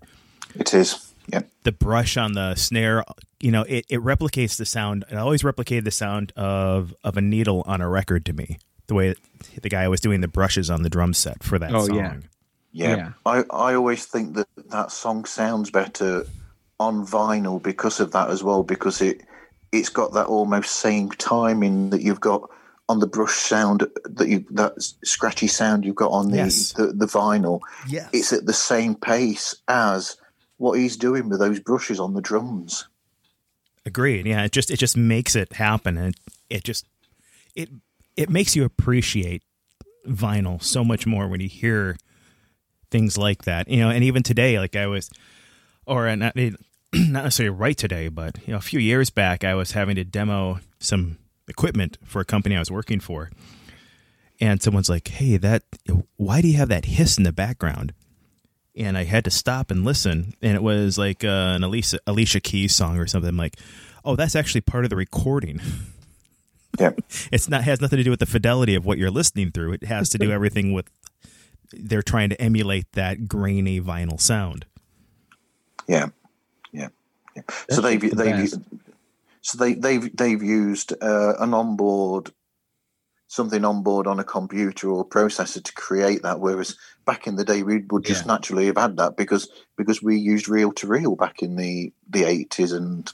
It 0.55 0.73
is. 0.73 1.13
Yeah. 1.27 1.41
The 1.61 1.71
brush 1.71 2.17
on 2.17 2.33
the 2.33 2.55
snare, 2.55 3.03
you 3.39 3.51
know, 3.51 3.61
it, 3.61 3.85
it 3.87 3.99
replicates 3.99 4.57
the 4.57 4.65
sound. 4.65 5.05
It 5.11 5.15
always 5.15 5.43
replicated 5.43 5.83
the 5.83 5.91
sound 5.91 6.33
of 6.35 6.95
of 7.03 7.17
a 7.17 7.21
needle 7.21 7.63
on 7.67 7.81
a 7.81 7.89
record 7.89 8.25
to 8.25 8.33
me 8.33 8.57
the 8.89 8.95
way 8.95 9.15
the 9.61 9.69
guy 9.69 9.87
was 9.87 10.01
doing 10.01 10.19
the 10.19 10.27
brushes 10.27 10.69
on 10.69 10.83
the 10.83 10.89
drum 10.89 11.13
set 11.13 11.41
for 11.41 11.57
that 11.57 11.73
oh, 11.73 11.85
song. 11.87 11.95
Yeah. 11.95 12.17
yeah. 12.71 12.95
Yeah. 12.95 13.11
I, 13.25 13.43
I 13.51 13.73
always 13.75 14.05
think 14.05 14.35
that 14.35 14.47
that 14.69 14.91
song 14.91 15.23
sounds 15.23 15.71
better 15.71 16.25
on 16.79 17.05
vinyl 17.05 17.61
because 17.61 18.01
of 18.01 18.11
that 18.11 18.29
as 18.29 18.43
well, 18.43 18.63
because 18.63 19.01
it 19.01 19.21
it's 19.71 19.89
got 19.89 20.13
that 20.13 20.25
almost 20.25 20.75
same 20.75 21.11
timing 21.11 21.91
that 21.91 22.01
you've 22.01 22.19
got 22.19 22.49
on 22.89 22.99
the 22.99 23.07
brush 23.07 23.35
sound 23.35 23.87
that 24.03 24.27
you 24.27 24.43
that 24.49 24.73
scratchy 25.03 25.47
sound 25.47 25.85
you've 25.85 25.95
got 25.95 26.11
on 26.11 26.31
the 26.31 26.37
yes. 26.37 26.73
the, 26.73 26.87
the, 26.87 27.05
vinyl. 27.05 27.61
Yes. 27.87 28.09
It's 28.11 28.33
at 28.33 28.47
the 28.47 28.53
same 28.53 28.95
pace 28.95 29.55
as 29.67 30.17
what 30.57 30.79
he's 30.79 30.97
doing 30.97 31.29
with 31.29 31.39
those 31.39 31.59
brushes 31.59 31.99
on 31.99 32.15
the 32.15 32.21
drums. 32.21 32.87
Agreed. 33.85 34.25
Yeah, 34.25 34.43
it 34.43 34.51
just 34.51 34.71
it 34.71 34.77
just 34.77 34.97
makes 34.97 35.35
it 35.35 35.53
happen 35.53 35.97
and 35.97 36.15
it 36.49 36.63
just 36.63 36.87
it 37.55 37.69
it 38.15 38.29
makes 38.29 38.55
you 38.55 38.63
appreciate 38.63 39.43
vinyl 40.07 40.61
so 40.61 40.83
much 40.83 41.05
more 41.05 41.27
when 41.27 41.39
you 41.39 41.49
hear 41.49 41.97
things 42.91 43.17
like 43.17 43.43
that. 43.43 43.67
You 43.67 43.77
know, 43.77 43.89
and 43.89 44.03
even 44.03 44.23
today, 44.23 44.59
like 44.59 44.75
I 44.75 44.87
was, 44.87 45.09
or 45.85 46.13
not, 46.15 46.35
not 46.93 47.23
necessarily 47.23 47.55
right 47.55 47.77
today, 47.77 48.07
but 48.07 48.37
you 48.45 48.53
know, 48.53 48.57
a 48.57 48.61
few 48.61 48.79
years 48.79 49.09
back, 49.09 49.43
I 49.43 49.55
was 49.55 49.71
having 49.71 49.95
to 49.95 50.03
demo 50.03 50.59
some 50.79 51.17
equipment 51.47 51.97
for 52.03 52.21
a 52.21 52.25
company 52.25 52.55
I 52.55 52.59
was 52.59 52.71
working 52.71 52.99
for, 52.99 53.31
and 54.39 54.61
someone's 54.61 54.89
like, 54.89 55.07
"Hey, 55.07 55.37
that 55.37 55.63
why 56.17 56.41
do 56.41 56.47
you 56.47 56.57
have 56.57 56.69
that 56.69 56.85
hiss 56.85 57.17
in 57.17 57.23
the 57.23 57.33
background?" 57.33 57.93
And 58.75 58.97
I 58.97 59.03
had 59.03 59.25
to 59.25 59.31
stop 59.31 59.71
and 59.71 59.83
listen, 59.83 60.33
and 60.41 60.55
it 60.55 60.63
was 60.63 60.97
like 60.97 61.23
uh, 61.23 61.53
an 61.55 61.63
Alicia 61.63 61.99
Alicia 62.07 62.39
Keys 62.39 62.75
song 62.75 62.97
or 62.97 63.07
something. 63.07 63.29
I'm 63.29 63.37
like, 63.37 63.57
"Oh, 64.03 64.15
that's 64.15 64.35
actually 64.35 64.61
part 64.61 64.83
of 64.83 64.89
the 64.89 64.95
recording." 64.95 65.61
Yeah. 66.79 66.91
It's 67.31 67.49
not 67.49 67.63
has 67.63 67.81
nothing 67.81 67.97
to 67.97 68.03
do 68.03 68.09
with 68.09 68.19
the 68.19 68.25
fidelity 68.25 68.75
of 68.75 68.85
what 68.85 68.97
you're 68.97 69.11
listening 69.11 69.51
through. 69.51 69.73
It 69.73 69.83
has 69.83 70.09
to 70.09 70.17
do 70.17 70.31
everything 70.31 70.73
with 70.73 70.89
they're 71.71 72.01
trying 72.01 72.29
to 72.29 72.41
emulate 72.41 72.91
that 72.93 73.27
grainy 73.27 73.79
vinyl 73.79 74.19
sound. 74.19 74.65
Yeah. 75.87 76.07
Yeah. 76.71 76.89
yeah. 77.35 77.41
so 77.69 77.81
they've 77.81 78.01
the 78.01 78.15
they've 78.15 78.53
so 79.41 79.57
they 79.57 79.73
they've 79.73 80.15
they've 80.15 80.43
used 80.43 80.93
uh, 81.01 81.33
an 81.39 81.53
onboard 81.53 82.31
something 83.27 83.63
on 83.63 83.83
board 83.83 84.07
on 84.07 84.19
a 84.19 84.23
computer 84.23 84.89
or 84.89 85.07
processor 85.07 85.63
to 85.63 85.73
create 85.73 86.23
that 86.23 86.39
whereas 86.39 86.75
back 87.05 87.27
in 87.27 87.35
the 87.35 87.45
day 87.45 87.61
we 87.61 87.83
would 87.91 88.03
just 88.03 88.25
yeah. 88.25 88.33
naturally 88.33 88.65
have 88.65 88.77
had 88.77 88.97
that 88.97 89.15
because 89.15 89.49
because 89.77 90.01
we 90.01 90.17
used 90.17 90.49
reel 90.49 90.71
to 90.71 90.87
reel 90.87 91.15
back 91.15 91.41
in 91.41 91.55
the 91.55 91.93
the 92.09 92.23
80s 92.23 92.75
and 92.75 93.11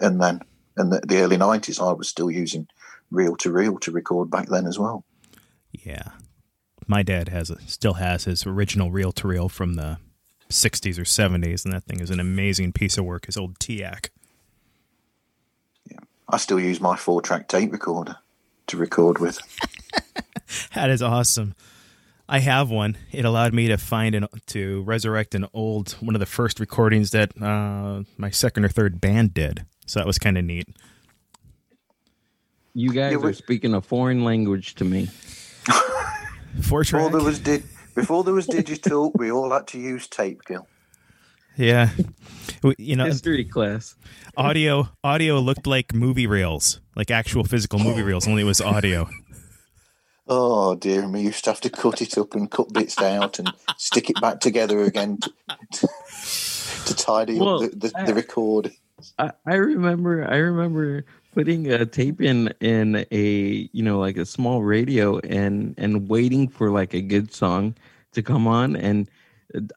and 0.00 0.20
then 0.20 0.40
and 0.76 0.92
the, 0.92 1.00
the 1.06 1.18
early 1.20 1.36
90s 1.36 1.86
I 1.86 1.92
was 1.92 2.08
still 2.08 2.30
using 2.30 2.66
reel 3.10 3.36
to 3.36 3.52
reel 3.52 3.78
to 3.80 3.90
record 3.92 4.30
back 4.30 4.48
then 4.48 4.66
as 4.66 4.78
well. 4.78 5.04
Yeah, 5.72 6.10
my 6.86 7.02
dad 7.02 7.28
has 7.28 7.50
a, 7.50 7.60
still 7.62 7.94
has 7.94 8.24
his 8.24 8.46
original 8.46 8.90
reel 8.90 9.12
to 9.12 9.28
reel 9.28 9.48
from 9.48 9.74
the 9.74 9.98
'60s 10.50 10.98
or 10.98 11.02
'70s, 11.02 11.64
and 11.64 11.72
that 11.72 11.84
thing 11.84 12.00
is 12.00 12.10
an 12.10 12.20
amazing 12.20 12.72
piece 12.72 12.98
of 12.98 13.04
work. 13.04 13.26
His 13.26 13.36
old 13.36 13.58
TEAC. 13.58 14.08
Yeah, 15.90 15.98
I 16.28 16.38
still 16.38 16.60
use 16.60 16.80
my 16.80 16.96
four 16.96 17.20
track 17.20 17.48
tape 17.48 17.72
recorder 17.72 18.16
to 18.68 18.76
record 18.76 19.18
with. 19.18 19.40
that 20.74 20.90
is 20.90 21.02
awesome. 21.02 21.54
I 22.28 22.40
have 22.40 22.70
one. 22.70 22.98
It 23.10 23.24
allowed 23.24 23.54
me 23.54 23.68
to 23.68 23.78
find 23.78 24.14
and 24.14 24.28
to 24.48 24.82
resurrect 24.82 25.34
an 25.34 25.46
old 25.54 25.92
one 25.92 26.14
of 26.14 26.20
the 26.20 26.26
first 26.26 26.60
recordings 26.60 27.10
that 27.12 27.32
uh, 27.40 28.02
my 28.18 28.28
second 28.30 28.66
or 28.66 28.68
third 28.68 29.00
band 29.00 29.32
did. 29.32 29.64
So 29.86 29.98
that 29.98 30.06
was 30.06 30.18
kind 30.18 30.36
of 30.36 30.44
neat. 30.44 30.68
You 32.74 32.92
guys 32.92 33.12
yeah, 33.12 33.18
are 33.28 33.32
speaking 33.32 33.74
a 33.74 33.80
foreign 33.80 34.24
language 34.24 34.74
to 34.76 34.84
me. 34.84 35.08
Four 36.62 36.82
before 36.82 37.10
there 37.10 37.22
was 37.22 37.38
di- 37.38 37.62
before 37.94 38.24
there 38.24 38.34
was 38.34 38.46
digital, 38.46 39.12
we 39.14 39.30
all 39.30 39.50
had 39.50 39.66
to 39.68 39.78
use 39.78 40.06
tape, 40.08 40.42
Gil. 40.46 40.66
Yeah. 41.56 41.90
You 42.78 42.96
know, 42.96 43.04
History 43.04 43.44
class. 43.44 43.94
audio 44.36 44.88
audio 45.04 45.38
looked 45.40 45.66
like 45.66 45.94
movie 45.94 46.26
reels, 46.26 46.80
like 46.96 47.10
actual 47.10 47.44
physical 47.44 47.78
movie 47.78 48.02
reels, 48.02 48.26
only 48.26 48.42
it 48.42 48.46
was 48.46 48.60
audio. 48.60 49.08
Oh 50.26 50.74
dear 50.74 51.08
me! 51.08 51.20
You 51.20 51.26
used 51.28 51.44
to 51.44 51.50
have 51.50 51.60
to 51.62 51.70
cut 51.70 52.02
it 52.02 52.18
up 52.18 52.34
and 52.34 52.50
cut 52.50 52.72
bits 52.72 52.98
out 53.00 53.38
and 53.38 53.50
stick 53.76 54.10
it 54.10 54.20
back 54.20 54.40
together 54.40 54.82
again 54.82 55.18
to, 55.18 55.32
to, 55.72 55.88
to 56.86 56.94
tidy 56.96 57.38
Well, 57.38 57.62
up 57.64 57.70
the, 57.70 57.76
the, 57.88 57.92
I- 57.98 58.04
the 58.06 58.14
record. 58.14 58.72
I, 59.18 59.30
I 59.46 59.54
remember 59.54 60.28
I 60.28 60.36
remember 60.38 61.04
putting 61.38 61.70
a 61.70 61.86
tape 61.86 62.20
in 62.20 62.52
in 62.60 63.06
a 63.12 63.70
you 63.72 63.80
know 63.80 64.00
like 64.00 64.16
a 64.16 64.26
small 64.26 64.64
radio 64.64 65.20
and 65.20 65.72
and 65.78 66.08
waiting 66.08 66.48
for 66.48 66.68
like 66.68 66.94
a 66.94 67.00
good 67.00 67.32
song 67.32 67.72
to 68.10 68.20
come 68.24 68.48
on 68.48 68.74
and 68.74 69.08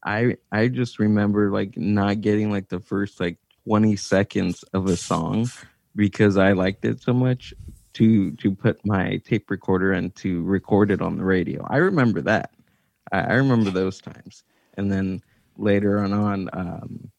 I 0.03 0.37
I 0.51 0.69
just 0.69 0.97
remember 0.97 1.51
like 1.51 1.77
not 1.77 2.21
getting 2.21 2.49
like 2.49 2.69
the 2.69 2.79
first 2.79 3.19
like 3.19 3.37
20 3.67 3.95
seconds 3.95 4.63
of 4.73 4.87
a 4.87 4.97
song 4.97 5.51
because 5.95 6.35
I 6.35 6.53
liked 6.53 6.83
it 6.83 6.99
so 6.99 7.13
much 7.13 7.53
to 7.93 8.31
to 8.31 8.55
put 8.55 8.83
my 8.83 9.17
tape 9.17 9.51
recorder 9.51 9.91
and 9.91 10.15
to 10.15 10.41
record 10.41 10.89
it 10.89 10.99
on 10.99 11.17
the 11.17 11.23
radio. 11.23 11.63
I 11.69 11.77
remember 11.77 12.21
that. 12.21 12.55
I, 13.11 13.19
I 13.19 13.33
remember 13.33 13.69
those 13.69 14.01
times. 14.01 14.43
And 14.77 14.91
then 14.91 15.21
later 15.57 15.99
on 15.99 16.11
on 16.11 16.49
um 16.53 17.11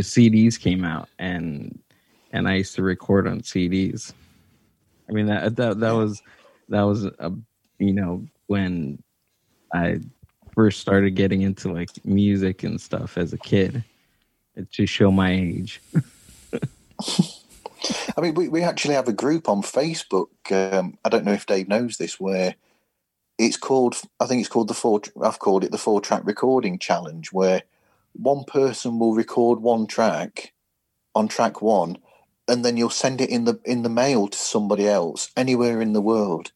CDs 0.00 0.58
came 0.58 0.84
out 0.84 1.08
and 1.20 1.78
and 2.32 2.48
I 2.48 2.54
used 2.56 2.74
to 2.76 2.82
record 2.82 3.26
on 3.26 3.40
CDs. 3.40 4.12
I 5.08 5.12
mean 5.12 5.26
that 5.26 5.56
that 5.56 5.80
that 5.80 5.92
was 5.92 6.22
that 6.68 6.82
was 6.82 7.04
a 7.04 7.32
you 7.78 7.92
know 7.92 8.26
when 8.46 9.02
I 9.72 10.00
first 10.54 10.80
started 10.80 11.14
getting 11.14 11.42
into 11.42 11.72
like 11.72 11.90
music 12.04 12.62
and 12.64 12.80
stuff 12.80 13.18
as 13.18 13.32
a 13.32 13.38
kid. 13.38 13.84
To 14.72 14.86
show 14.86 15.10
my 15.10 15.32
age. 15.32 15.82
I 18.16 18.20
mean, 18.20 18.34
we, 18.34 18.48
we 18.48 18.62
actually 18.62 18.94
have 18.94 19.08
a 19.08 19.12
group 19.12 19.50
on 19.50 19.62
Facebook. 19.62 20.28
Um, 20.50 20.98
I 21.04 21.10
don't 21.10 21.24
know 21.24 21.34
if 21.34 21.44
Dave 21.44 21.68
knows 21.68 21.98
this, 21.98 22.18
where 22.18 22.54
it's 23.38 23.56
called. 23.56 24.00
I 24.18 24.26
think 24.26 24.40
it's 24.40 24.48
called 24.48 24.68
the 24.68 24.74
four. 24.74 25.02
I've 25.22 25.38
called 25.38 25.64
it 25.64 25.72
the 25.72 25.78
four 25.78 26.00
track 26.00 26.22
recording 26.24 26.78
challenge, 26.78 27.32
where 27.32 27.62
one 28.14 28.44
person 28.44 28.98
will 28.98 29.14
record 29.14 29.60
one 29.60 29.86
track 29.86 30.54
on 31.14 31.28
track 31.28 31.60
one, 31.60 31.98
and 32.48 32.64
then 32.64 32.76
you'll 32.76 32.90
send 32.90 33.20
it 33.20 33.30
in 33.30 33.44
the 33.44 33.60
in 33.64 33.82
the 33.82 33.88
mail 33.88 34.28
to 34.28 34.38
somebody 34.38 34.88
else 34.88 35.30
anywhere 35.36 35.80
in 35.80 35.92
the 35.92 36.00
world, 36.00 36.52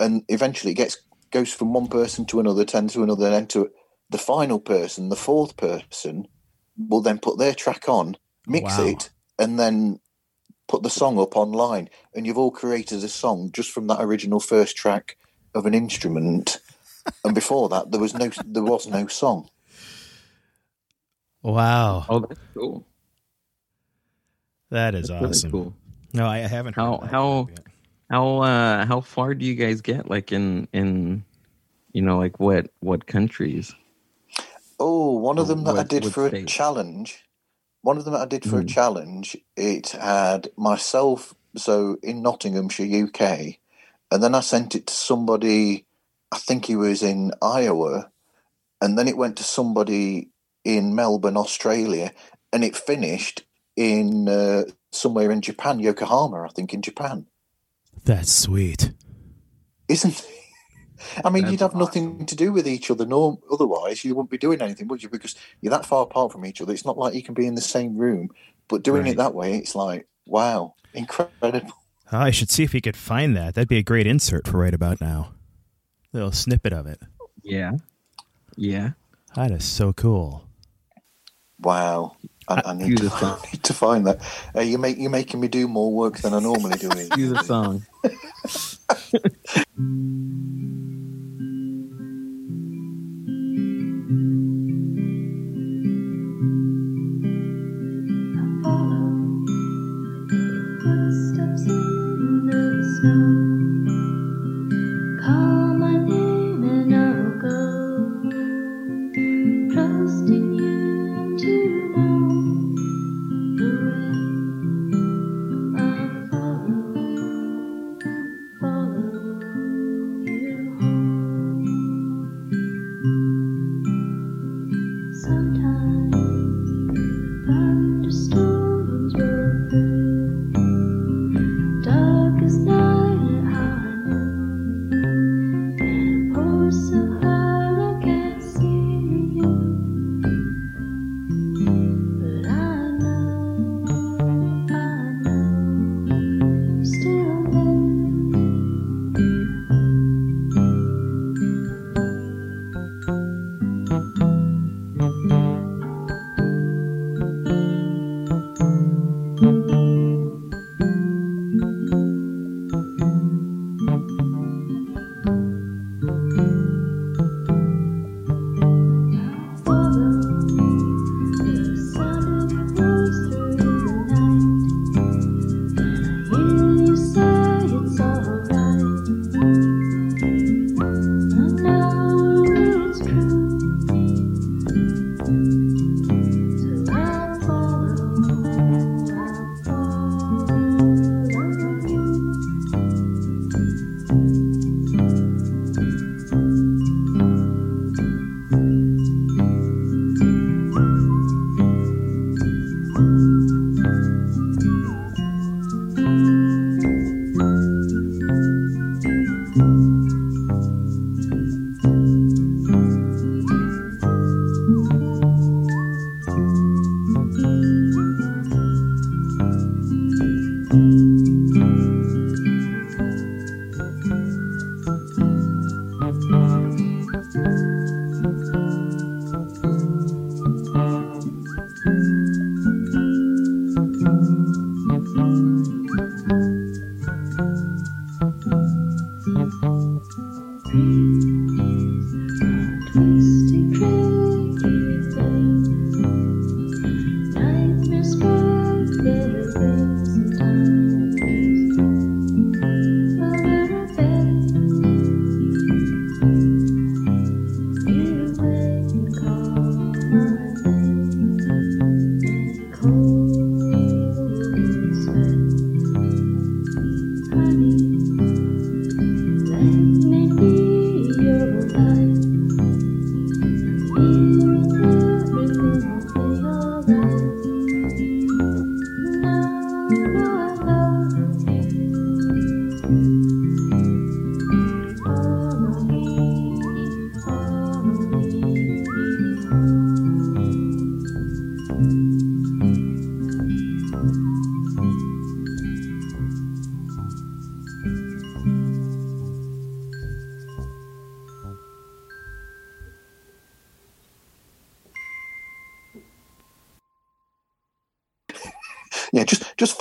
and 0.00 0.24
eventually 0.28 0.72
it 0.72 0.76
gets 0.76 0.98
goes 1.32 1.52
from 1.52 1.72
one 1.72 1.88
person 1.88 2.24
to 2.26 2.40
another, 2.40 2.64
ten 2.64 2.88
to 2.88 3.02
another, 3.02 3.26
and 3.26 3.34
then 3.34 3.46
to 3.48 3.70
the 4.10 4.18
final 4.18 4.60
person, 4.60 5.08
the 5.08 5.16
fourth 5.16 5.56
person, 5.56 6.28
will 6.76 7.02
then 7.02 7.18
put 7.18 7.38
their 7.38 7.54
track 7.54 7.88
on, 7.88 8.16
mix 8.46 8.78
Wow. 8.78 8.86
it, 8.86 9.10
and 9.38 9.58
then 9.58 10.00
put 10.68 10.82
the 10.82 10.90
song 10.90 11.18
up 11.18 11.36
online. 11.36 11.88
And 12.14 12.26
you've 12.26 12.38
all 12.38 12.50
created 12.50 13.02
a 13.04 13.08
song 13.08 13.50
just 13.52 13.70
from 13.70 13.86
that 13.88 14.02
original 14.02 14.40
first 14.40 14.76
track 14.76 15.16
of 15.54 15.66
an 15.66 15.74
instrument. 15.74 16.58
and 17.24 17.34
before 17.34 17.68
that, 17.70 17.90
there 17.90 18.00
was 18.00 18.14
no 18.14 18.30
there 18.44 18.64
was 18.64 18.86
no 18.86 19.06
song. 19.06 19.48
Wow, 21.42 22.06
Oh, 22.08 22.20
that's 22.20 22.40
cool. 22.56 22.86
That 24.76 24.94
is 24.94 25.08
That's 25.08 25.20
really 25.22 25.28
awesome. 25.30 25.50
cool. 25.50 25.74
No, 26.14 26.26
I 26.26 26.38
I 26.38 26.48
haven't. 26.48 26.74
How- 26.74 26.98
of 27.02 27.10
how- 27.10 27.48
How 28.10 28.38
uh 28.38 28.86
how 28.86 29.00
far 29.00 29.34
do 29.34 29.44
you 29.44 29.56
guys 29.56 29.80
get 29.80 30.08
like 30.08 30.30
in 30.32 30.68
in 30.72 31.24
you 31.92 32.02
know 32.02 32.18
like 32.18 32.38
what 32.38 32.70
what 32.80 33.06
countries? 33.06 33.74
Oh, 34.78 35.18
one 35.18 35.38
of 35.38 35.48
them 35.48 35.64
that 35.64 35.78
I 35.78 35.82
did 35.84 36.04
what 36.04 36.12
for 36.12 36.26
a 36.26 36.44
challenge. 36.44 37.24
One 37.82 37.98
of 37.98 38.04
them 38.04 38.14
that 38.14 38.22
I 38.22 38.26
did 38.26 38.44
for 38.44 38.58
a 38.60 38.64
Mm. 38.64 38.68
challenge. 38.68 39.36
It 39.56 39.90
had 39.90 40.50
myself, 40.56 41.34
so 41.56 41.98
in 42.02 42.22
Nottinghamshire, 42.22 42.86
UK, 42.86 43.58
and 44.10 44.22
then 44.22 44.34
I 44.34 44.40
sent 44.40 44.74
it 44.74 44.86
to 44.88 44.94
somebody. 44.94 45.86
I 46.32 46.38
think 46.38 46.66
he 46.66 46.76
was 46.76 47.02
in 47.02 47.32
Iowa, 47.42 48.10
and 48.80 48.98
then 48.98 49.08
it 49.08 49.16
went 49.16 49.36
to 49.38 49.44
somebody 49.44 50.30
in 50.64 50.94
Melbourne, 50.94 51.36
Australia, 51.36 52.12
and 52.52 52.64
it 52.64 52.76
finished 52.76 53.44
in 53.76 54.28
uh, 54.28 54.64
somewhere 54.90 55.30
in 55.30 55.40
Japan, 55.42 55.78
Yokohama, 55.78 56.42
I 56.44 56.48
think, 56.48 56.72
in 56.74 56.82
Japan. 56.82 57.26
That's 58.04 58.32
sweet. 58.32 58.92
Isn't 59.88 60.18
it? 60.18 60.26
I 61.24 61.28
mean, 61.30 61.44
you'd 61.44 61.58
That's 61.58 61.72
have 61.72 61.74
nothing 61.74 62.24
to 62.26 62.34
do 62.34 62.52
with 62.52 62.66
each 62.66 62.90
other. 62.90 63.04
No, 63.04 63.40
otherwise 63.52 64.02
you 64.04 64.14
wouldn't 64.14 64.30
be 64.30 64.38
doing 64.38 64.62
anything, 64.62 64.88
would 64.88 65.02
you? 65.02 65.10
Because 65.10 65.36
you're 65.60 65.70
that 65.70 65.84
far 65.84 66.02
apart 66.02 66.32
from 66.32 66.46
each 66.46 66.60
other. 66.62 66.72
It's 66.72 66.86
not 66.86 66.96
like 66.96 67.14
you 67.14 67.22
can 67.22 67.34
be 67.34 67.46
in 67.46 67.54
the 67.54 67.60
same 67.60 67.96
room. 67.96 68.30
But 68.68 68.82
doing 68.82 69.02
Right. 69.02 69.12
it 69.12 69.18
that 69.18 69.34
way, 69.34 69.56
it's 69.58 69.74
like, 69.74 70.08
wow, 70.26 70.74
incredible. 70.94 71.72
Oh, 72.10 72.18
I 72.18 72.30
should 72.30 72.50
see 72.50 72.62
if 72.64 72.72
he 72.72 72.80
could 72.80 72.96
find 72.96 73.36
that. 73.36 73.54
That'd 73.54 73.68
be 73.68 73.76
a 73.78 73.82
great 73.82 74.06
insert 74.06 74.48
for 74.48 74.58
right 74.58 74.74
about 74.74 75.00
now. 75.00 75.34
Little 76.12 76.32
snippet 76.32 76.72
of 76.72 76.86
it. 76.86 77.00
Yeah. 77.42 77.72
Yeah. 78.56 78.90
That 79.34 79.50
is 79.50 79.64
so 79.64 79.92
cool. 79.92 80.45
Wow. 81.60 82.16
I, 82.48 82.62
I 82.66 82.74
need, 82.74 82.98
to. 82.98 83.06
I 83.12 83.38
need 83.52 83.64
to 83.64 83.74
find 83.74 84.06
that. 84.06 84.20
Uh, 84.54 84.60
you 84.60 84.78
make 84.78 84.98
you're 84.98 85.10
making 85.10 85.40
me 85.40 85.48
do 85.48 85.66
more 85.66 85.92
work 85.92 86.18
than 86.18 86.32
I 86.32 86.38
normally 86.38 86.78
do. 86.78 86.88
Do 87.16 87.30
the 87.30 87.42
song. 87.42 87.84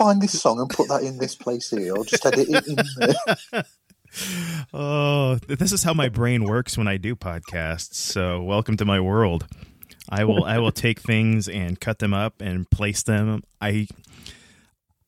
find 0.05 0.21
this 0.21 0.39
song 0.39 0.59
and 0.59 0.69
put 0.69 0.87
that 0.89 1.01
in 1.03 1.17
this 1.17 1.35
place 1.35 1.69
here, 1.69 1.95
or 1.95 2.05
just 2.05 2.25
edit 2.25 2.47
it 2.49 2.67
in 2.67 2.77
there. 3.53 3.63
Oh, 4.73 5.35
this 5.47 5.73
is 5.73 5.83
how 5.83 5.93
my 5.93 6.07
brain 6.07 6.45
works 6.45 6.77
when 6.77 6.87
I 6.87 6.95
do 6.95 7.17
podcasts. 7.17 7.95
So, 7.95 8.41
welcome 8.43 8.77
to 8.77 8.85
my 8.85 9.01
world. 9.01 9.45
I 10.07 10.23
will 10.23 10.45
I 10.45 10.57
will 10.59 10.71
take 10.71 10.99
things 11.01 11.49
and 11.49 11.77
cut 11.81 11.99
them 11.99 12.13
up 12.13 12.35
and 12.39 12.69
place 12.69 13.03
them. 13.03 13.41
I 13.59 13.87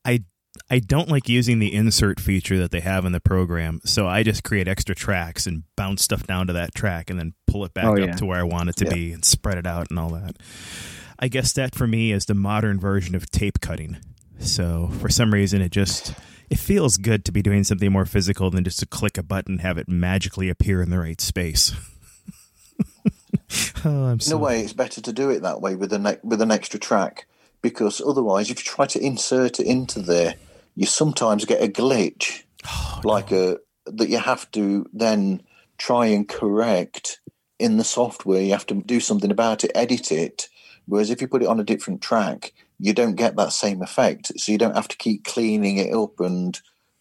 I 0.04 0.24
I 0.70 0.80
don't 0.80 1.08
like 1.08 1.26
using 1.26 1.58
the 1.58 1.72
insert 1.74 2.20
feature 2.20 2.58
that 2.58 2.70
they 2.70 2.80
have 2.80 3.06
in 3.06 3.12
the 3.12 3.20
program, 3.20 3.80
so 3.84 4.06
I 4.06 4.22
just 4.22 4.44
create 4.44 4.68
extra 4.68 4.94
tracks 4.94 5.46
and 5.46 5.62
bounce 5.74 6.02
stuff 6.02 6.26
down 6.26 6.46
to 6.48 6.52
that 6.52 6.74
track 6.74 7.08
and 7.08 7.18
then 7.18 7.32
pull 7.46 7.64
it 7.64 7.72
back 7.72 7.84
Oh, 7.86 7.92
up 7.94 7.98
yeah. 7.98 8.12
to 8.16 8.26
where 8.26 8.40
I 8.40 8.42
want 8.42 8.68
it 8.68 8.76
to 8.76 8.84
Yeah. 8.84 8.92
be 8.94 9.12
and 9.12 9.24
spread 9.24 9.56
it 9.56 9.66
out 9.66 9.86
and 9.88 9.98
all 9.98 10.10
that. 10.10 10.36
I 11.18 11.28
guess 11.28 11.52
that 11.54 11.74
for 11.74 11.86
me 11.86 12.12
is 12.12 12.26
the 12.26 12.34
modern 12.34 12.78
version 12.78 13.14
of 13.14 13.30
tape 13.30 13.60
cutting. 13.60 13.96
So 14.40 14.88
for 15.00 15.08
some 15.08 15.32
reason, 15.32 15.60
it 15.60 15.72
just 15.72 16.14
it 16.50 16.58
feels 16.58 16.96
good 16.96 17.24
to 17.26 17.32
be 17.32 17.42
doing 17.42 17.64
something 17.64 17.92
more 17.92 18.06
physical 18.06 18.50
than 18.50 18.64
just 18.64 18.80
to 18.80 18.86
click 18.86 19.18
a 19.18 19.22
button 19.22 19.54
and 19.54 19.60
have 19.60 19.78
it 19.78 19.88
magically 19.88 20.48
appear 20.48 20.80
in 20.80 20.90
the 20.90 20.98
right 20.98 21.20
space. 21.20 21.72
oh, 23.84 24.04
I'm 24.06 24.18
In 24.24 24.32
a 24.32 24.38
way, 24.38 24.62
it's 24.62 24.72
better 24.72 25.00
to 25.00 25.12
do 25.12 25.30
it 25.30 25.42
that 25.42 25.60
way 25.60 25.74
with 25.74 25.92
an 25.92 26.18
with 26.22 26.40
an 26.40 26.50
extra 26.50 26.80
track 26.80 27.26
because 27.62 28.00
otherwise, 28.00 28.50
if 28.50 28.58
you 28.58 28.64
try 28.64 28.86
to 28.86 29.04
insert 29.04 29.60
it 29.60 29.66
into 29.66 30.00
there, 30.00 30.34
you 30.74 30.86
sometimes 30.86 31.44
get 31.44 31.62
a 31.62 31.68
glitch, 31.68 32.44
oh, 32.66 33.00
like 33.04 33.32
a 33.32 33.58
that 33.86 34.08
you 34.08 34.18
have 34.18 34.50
to 34.52 34.86
then 34.92 35.42
try 35.78 36.06
and 36.06 36.28
correct 36.28 37.20
in 37.58 37.76
the 37.76 37.84
software. 37.84 38.40
You 38.40 38.52
have 38.52 38.66
to 38.66 38.74
do 38.74 39.00
something 39.00 39.30
about 39.30 39.64
it, 39.64 39.72
edit 39.74 40.12
it. 40.12 40.48
Whereas 40.86 41.10
if 41.10 41.20
you 41.20 41.28
put 41.28 41.42
it 41.42 41.48
on 41.48 41.60
a 41.60 41.64
different 41.64 42.00
track, 42.00 42.54
you 42.78 42.92
don't 42.92 43.16
get 43.16 43.36
that 43.36 43.52
same 43.52 43.82
effect. 43.82 44.32
So 44.38 44.52
you 44.52 44.58
don't 44.58 44.76
have 44.76 44.88
to 44.88 44.96
keep 44.96 45.24
cleaning 45.24 45.78
it 45.78 45.92
up 45.94 46.20
and 46.20 46.58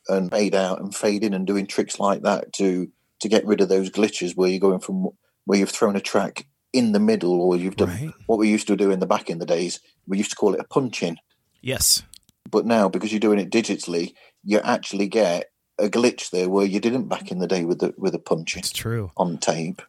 and 0.09 0.31
fade 0.31 0.55
out 0.55 0.79
and 0.79 0.95
fade 0.95 1.23
in 1.23 1.33
and 1.33 1.45
doing 1.45 1.67
tricks 1.67 1.99
like 1.99 2.21
that 2.23 2.53
to 2.53 2.89
to 3.19 3.27
get 3.29 3.45
rid 3.45 3.61
of 3.61 3.69
those 3.69 3.89
glitches 3.89 4.35
where 4.35 4.49
you're 4.49 4.59
going 4.59 4.79
from 4.79 5.09
where 5.45 5.59
you've 5.59 5.69
thrown 5.69 5.95
a 5.95 5.99
track 6.01 6.47
in 6.73 6.91
the 6.91 6.99
middle 6.99 7.41
or 7.41 7.55
you've 7.55 7.75
done 7.77 7.89
Right. 7.89 8.13
what 8.27 8.37
we 8.39 8.49
used 8.49 8.67
to 8.67 8.75
do 8.75 8.91
in 8.91 8.99
the 8.99 9.05
back 9.07 9.29
in 9.29 9.39
the 9.39 9.45
days. 9.45 9.79
We 10.07 10.17
used 10.17 10.29
to 10.31 10.35
call 10.35 10.53
it 10.53 10.59
a 10.59 10.65
punch 10.65 11.01
in. 11.01 11.17
yes, 11.61 12.03
But 12.51 12.65
now 12.65 12.89
because 12.89 13.11
you're 13.11 13.19
doing 13.19 13.39
it 13.39 13.49
digitally, 13.49 14.13
you 14.43 14.59
actually 14.59 15.07
get 15.07 15.49
a 15.79 15.87
glitch 15.89 16.29
there 16.31 16.49
where 16.49 16.65
you 16.65 16.79
didn't 16.79 17.07
back 17.07 17.31
in 17.31 17.39
the 17.39 17.47
day 17.47 17.63
with 17.65 17.79
the 17.79 17.93
with 17.97 18.13
a 18.15 18.19
punch 18.19 18.55
in 18.55 18.59
it's 18.59 18.71
true. 18.71 19.11
on 19.17 19.37
tape. 19.37 19.81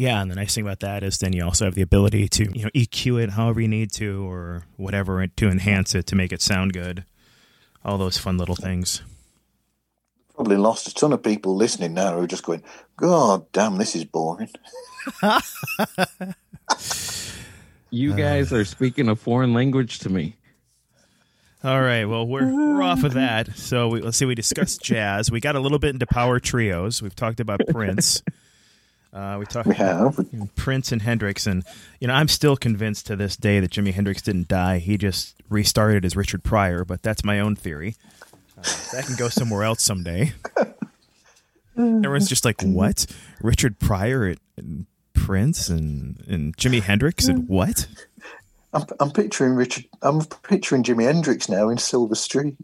Yeah, 0.00 0.22
and 0.22 0.30
the 0.30 0.34
nice 0.34 0.54
thing 0.54 0.64
about 0.64 0.80
that 0.80 1.02
is 1.02 1.18
then 1.18 1.34
you 1.34 1.44
also 1.44 1.66
have 1.66 1.74
the 1.74 1.82
ability 1.82 2.26
to 2.26 2.44
you 2.56 2.64
know 2.64 2.70
EQ 2.74 3.22
it 3.22 3.30
however 3.32 3.60
you 3.60 3.68
need 3.68 3.92
to 3.92 4.26
or 4.26 4.62
whatever 4.78 5.26
to 5.26 5.48
enhance 5.50 5.94
it 5.94 6.06
to 6.06 6.16
make 6.16 6.32
it 6.32 6.40
sound 6.40 6.72
good. 6.72 7.04
All 7.84 7.98
those 7.98 8.16
fun 8.16 8.38
little 8.38 8.56
things. 8.56 9.02
Probably 10.34 10.56
lost 10.56 10.88
a 10.88 10.94
ton 10.94 11.12
of 11.12 11.22
people 11.22 11.54
listening 11.54 11.92
now 11.92 12.14
who 12.14 12.22
are 12.22 12.26
just 12.26 12.44
going, 12.44 12.62
God 12.96 13.44
damn, 13.52 13.76
this 13.76 13.94
is 13.94 14.04
boring. 14.04 14.48
You 17.92 18.12
uh, 18.12 18.16
guys 18.16 18.52
are 18.52 18.64
speaking 18.64 19.08
a 19.08 19.16
foreign 19.16 19.52
language 19.52 19.98
to 19.98 20.08
me. 20.08 20.36
All 21.64 21.82
right, 21.82 22.04
well 22.04 22.24
we're 22.26 22.46
we're 22.46 22.82
off 22.82 23.02
of 23.02 23.14
that. 23.14 23.54
So 23.56 23.88
we, 23.88 24.00
let's 24.00 24.16
see. 24.16 24.24
We 24.24 24.36
discussed 24.36 24.80
jazz. 24.84 25.30
We 25.30 25.40
got 25.40 25.56
a 25.56 25.60
little 25.60 25.80
bit 25.80 25.90
into 25.90 26.06
power 26.06 26.38
trios. 26.38 27.02
We've 27.02 27.16
talked 27.16 27.40
about 27.40 27.60
Prince. 27.68 28.22
Uh, 29.12 29.36
we 29.40 29.46
talked 29.46 29.72
have. 29.72 30.18
Prince 30.54 30.92
and 30.92 31.02
Hendrix, 31.02 31.46
and 31.46 31.64
you 32.00 32.06
know 32.06 32.14
I'm 32.14 32.28
still 32.28 32.56
convinced 32.56 33.06
to 33.08 33.16
this 33.16 33.36
day 33.36 33.58
that 33.60 33.70
Jimi 33.72 33.92
Hendrix 33.92 34.22
didn't 34.22 34.46
die. 34.48 34.78
He 34.78 34.96
just 34.96 35.34
restarted 35.48 36.04
as 36.04 36.14
Richard 36.16 36.44
Pryor, 36.44 36.84
but 36.84 37.02
that's 37.02 37.24
my 37.24 37.40
own 37.40 37.56
theory. 37.56 37.96
Uh, 38.56 38.62
that 38.92 39.06
can 39.06 39.16
go 39.16 39.28
somewhere 39.28 39.64
else 39.64 39.82
someday. 39.82 40.32
Everyone's 41.76 42.28
just 42.28 42.44
like, 42.44 42.62
"What? 42.62 43.06
Richard 43.40 43.78
Pryor 43.78 44.26
and- 44.28 44.40
and 44.56 44.86
Prince 45.14 45.68
and 45.68 46.22
and 46.28 46.56
Jimi 46.56 46.80
Hendrix 46.82 47.26
and 47.26 47.48
what?" 47.48 47.86
I'm, 48.72 48.84
I'm 49.00 49.10
picturing 49.10 49.54
Richard. 49.54 49.86
I'm 50.02 50.24
picturing 50.24 50.84
Jimi 50.84 51.04
Hendrix 51.04 51.48
now 51.48 51.68
in 51.70 51.78
Silver 51.78 52.14
Streak. 52.14 52.54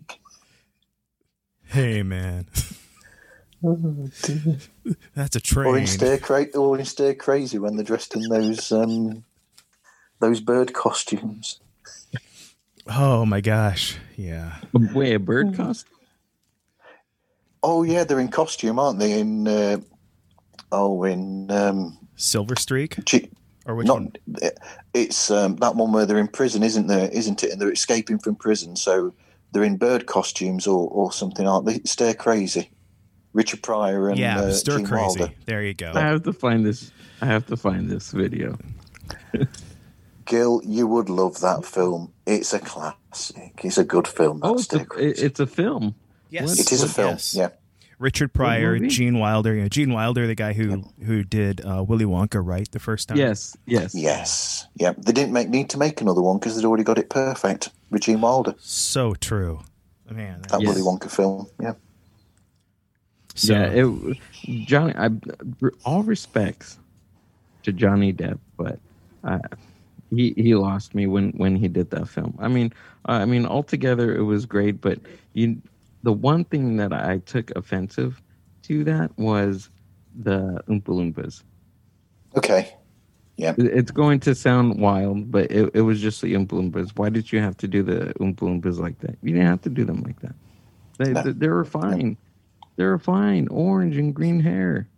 Hey 1.65 2.03
man, 2.05 2.47
that's 5.15 5.37
a 5.37 5.57
Or 5.57 5.79
in 5.79 5.87
train. 5.87 6.19
Cra- 6.19 6.47
or 6.55 6.79
in 6.79 6.85
Stir 6.85 7.15
Crazy 7.15 7.59
when 7.59 7.77
they're 7.77 7.85
dressed 7.85 8.15
in 8.15 8.29
those 8.29 8.71
um, 8.71 9.25
those 10.21 10.41
bird 10.41 10.73
costumes. 10.75 11.61
Oh 12.89 13.27
my 13.27 13.41
gosh, 13.41 13.97
yeah. 14.17 14.57
Wait, 14.73 15.15
a 15.15 15.19
bird 15.19 15.57
costume? 15.57 15.93
Oh 17.63 17.83
yeah, 17.83 18.05
they're 18.05 18.21
in 18.21 18.29
costume, 18.29 18.79
aren't 18.79 18.99
they? 18.99 19.19
In 19.19 19.49
uh, 19.49 19.79
oh, 20.71 21.03
in 21.05 21.51
um, 21.51 21.99
Silver 22.15 22.55
Streak 22.57 23.05
G- 23.05 23.31
or 23.65 23.75
which 23.75 23.87
not 23.87 23.97
one? 23.97 24.13
it's 24.95 25.31
um, 25.31 25.57
that 25.57 25.75
one 25.75 25.93
where 25.93 26.07
they're 26.07 26.19
in 26.19 26.29
prison, 26.29 26.63
isn't 26.63 26.87
there? 26.87 27.09
Isn't 27.09 27.43
it? 27.43 27.51
And 27.51 27.61
they're 27.61 27.73
escaping 27.73 28.19
from 28.19 28.37
prison, 28.37 28.77
so 28.77 29.15
they're 29.53 29.65
in 29.65 29.79
bird 29.79 30.07
costumes 30.07 30.67
or, 30.67 30.89
or 30.89 31.13
something, 31.13 31.49
aren't 31.49 31.67
they? 31.67 31.81
Stir 31.85 32.15
Crazy, 32.15 32.71
Richard 33.37 33.63
Pryor 33.63 34.09
and 34.09 34.19
Yeah, 34.19 34.41
uh, 34.41 34.51
Stir 34.51 34.79
Gene 34.79 34.87
Crazy. 34.87 35.21
Wilder. 35.21 35.35
There 35.45 35.63
you 35.63 35.75
go. 35.75 35.93
I 35.95 36.01
have 36.01 36.23
to 36.23 36.33
find 36.33 36.65
this. 36.65 36.91
I 37.21 37.27
have 37.27 37.45
to 37.47 37.57
find 37.57 37.87
this 37.91 38.11
video. 38.11 38.59
Gil, 40.25 40.63
you 40.65 40.87
would 40.87 41.11
love 41.11 41.41
that 41.41 41.67
film. 41.67 42.13
It's 42.27 42.55
a 42.55 42.59
classic. 42.59 43.61
It's 43.63 43.77
a 43.77 43.85
good 43.85 44.09
film. 44.09 44.41
Oh, 44.43 44.55
it's 44.55 44.73
a, 44.73 44.87
it's 44.97 45.39
a 45.39 45.47
film. 45.47 45.95
Yes, 46.31 46.59
it 46.59 46.73
is 46.73 46.83
a 46.83 46.89
film. 46.89 47.11
Yes. 47.11 47.35
Yeah. 47.35 47.49
Richard 47.99 48.33
Pryor. 48.33 48.79
Gene 48.79 49.19
Wilder. 49.19 49.55
You 49.55 49.63
know, 49.63 49.69
Gene 49.69 49.93
Wilder, 49.93 50.27
the 50.27 50.35
guy 50.35 50.55
who 50.55 50.85
who 51.05 51.23
did 51.23 51.61
uh, 51.65 51.85
Willy 51.87 52.07
Wonka, 52.07 52.45
right, 52.45 52.69
the 52.73 52.79
first 52.81 53.09
time. 53.09 53.19
Yes, 53.19 53.55
yes. 53.67 53.95
Yes. 53.95 54.67
Yeah. 54.75 54.95
They 54.97 55.13
didn't 55.13 55.33
make 55.35 55.51
need 55.51 55.69
to 55.71 55.79
make 55.79 56.01
another 56.01 56.23
one 56.23 56.39
because 56.39 56.57
they'd 56.57 56.65
already 56.65 56.85
got 56.85 56.99
it 56.99 57.11
perfect 57.11 57.69
with 57.91 58.03
Gene 58.03 58.21
Wilder. 58.23 58.55
So 58.59 59.13
true, 59.15 59.61
man. 60.11 60.43
That 60.49 60.63
Yes. 60.63 60.75
Willy 60.75 60.81
Wonka 60.83 61.11
film. 61.11 61.47
Yeah. 61.61 61.75
So, 63.37 63.53
yeah, 63.53 63.67
it 63.67 64.19
Johnny. 64.67 64.95
I 64.97 65.11
all 65.85 66.03
respects 66.03 66.79
to 67.63 67.73
Johnny 67.73 68.13
Depp, 68.13 68.39
but 68.57 68.79
I 69.23 69.41
he 70.11 70.33
he 70.37 70.55
lost 70.55 70.95
me 70.95 71.07
when 71.07 71.31
when 71.33 71.57
he 71.57 71.69
did 71.69 71.91
that 71.91 72.09
film. 72.09 72.37
I 72.39 72.49
mean, 72.49 72.73
I 73.05 73.25
mean, 73.25 73.47
altogether 73.47 74.15
it 74.17 74.23
was 74.23 74.47
great, 74.47 74.81
but 74.81 74.99
you, 75.35 75.61
the 76.03 76.13
one 76.13 76.45
thing 76.45 76.77
that 76.77 76.93
I 76.93 77.19
took 77.19 77.51
offensive 77.57 78.23
to 78.63 78.85
that 78.85 79.17
was 79.19 79.71
the 80.15 80.63
Oompa 80.69 80.85
Loompas. 80.85 81.43
Okay. 82.37 82.75
Yeah. 83.37 83.55
It's 83.59 83.91
going 83.91 84.21
to 84.21 84.35
sound 84.35 84.81
wild, 84.81 85.31
but 85.31 85.51
it, 85.51 85.71
it 85.75 85.83
was 85.83 86.01
just 86.01 86.23
the 86.23 86.33
Oompa 86.35 86.53
Loompas. 86.53 86.93
Why 86.97 87.11
did 87.11 87.31
you 87.33 87.41
have 87.41 87.57
to 87.59 87.69
do 87.69 87.83
the 87.83 88.15
Oompa 88.19 88.37
Loompas 88.37 88.79
like 88.79 88.99
that? 89.01 89.19
You 89.23 89.35
didn't 89.35 89.49
have 89.49 89.61
to 89.63 89.71
do 89.71 89.85
them 89.85 90.03
like 90.03 90.21
that. 90.21 90.35
They 90.99 91.13
No. 91.13 91.23
they, 91.23 91.33
they 91.33 91.49
were 91.49 91.65
fine. 91.65 92.17
They 92.77 92.85
were 92.85 92.99
fine. 92.99 93.49
Orange 93.49 93.97
and 93.97 94.15
green 94.15 94.41
hair. 94.41 94.89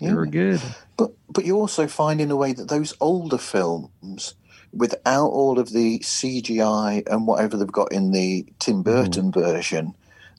They 0.00 0.06
Yeah. 0.06 0.14
were 0.14 0.26
good. 0.26 0.60
But 0.96 1.12
but 1.30 1.44
you 1.44 1.56
also 1.56 1.86
find 1.86 2.20
in 2.20 2.30
a 2.30 2.36
way 2.36 2.52
that 2.52 2.68
those 2.68 2.94
older 3.00 3.38
films, 3.38 4.34
without 4.72 5.28
all 5.28 5.58
of 5.58 5.70
the 5.70 6.00
CGI 6.00 7.02
and 7.06 7.26
whatever 7.26 7.56
they've 7.56 7.70
got 7.70 7.92
in 7.92 8.12
the 8.12 8.46
Tim 8.58 8.76
mm-hmm. 8.76 8.82
Burton 8.82 9.32
version, 9.32 9.94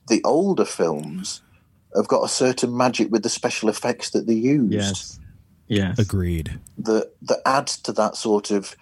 the 0.08 0.22
older 0.24 0.64
films 0.64 1.42
have 1.94 2.08
got 2.08 2.24
a 2.24 2.28
certain 2.28 2.76
magic 2.76 3.10
with 3.10 3.22
the 3.22 3.28
special 3.28 3.68
effects 3.68 4.10
that 4.10 4.26
they 4.26 4.34
used 4.34 4.72
Yes. 4.72 5.18
Yes. 5.68 5.98
Agreed. 5.98 6.58
that 6.78 7.12
that 7.22 7.40
adds 7.46 7.76
to 7.78 7.92
that 7.92 8.16
sort 8.16 8.50
of 8.50 8.74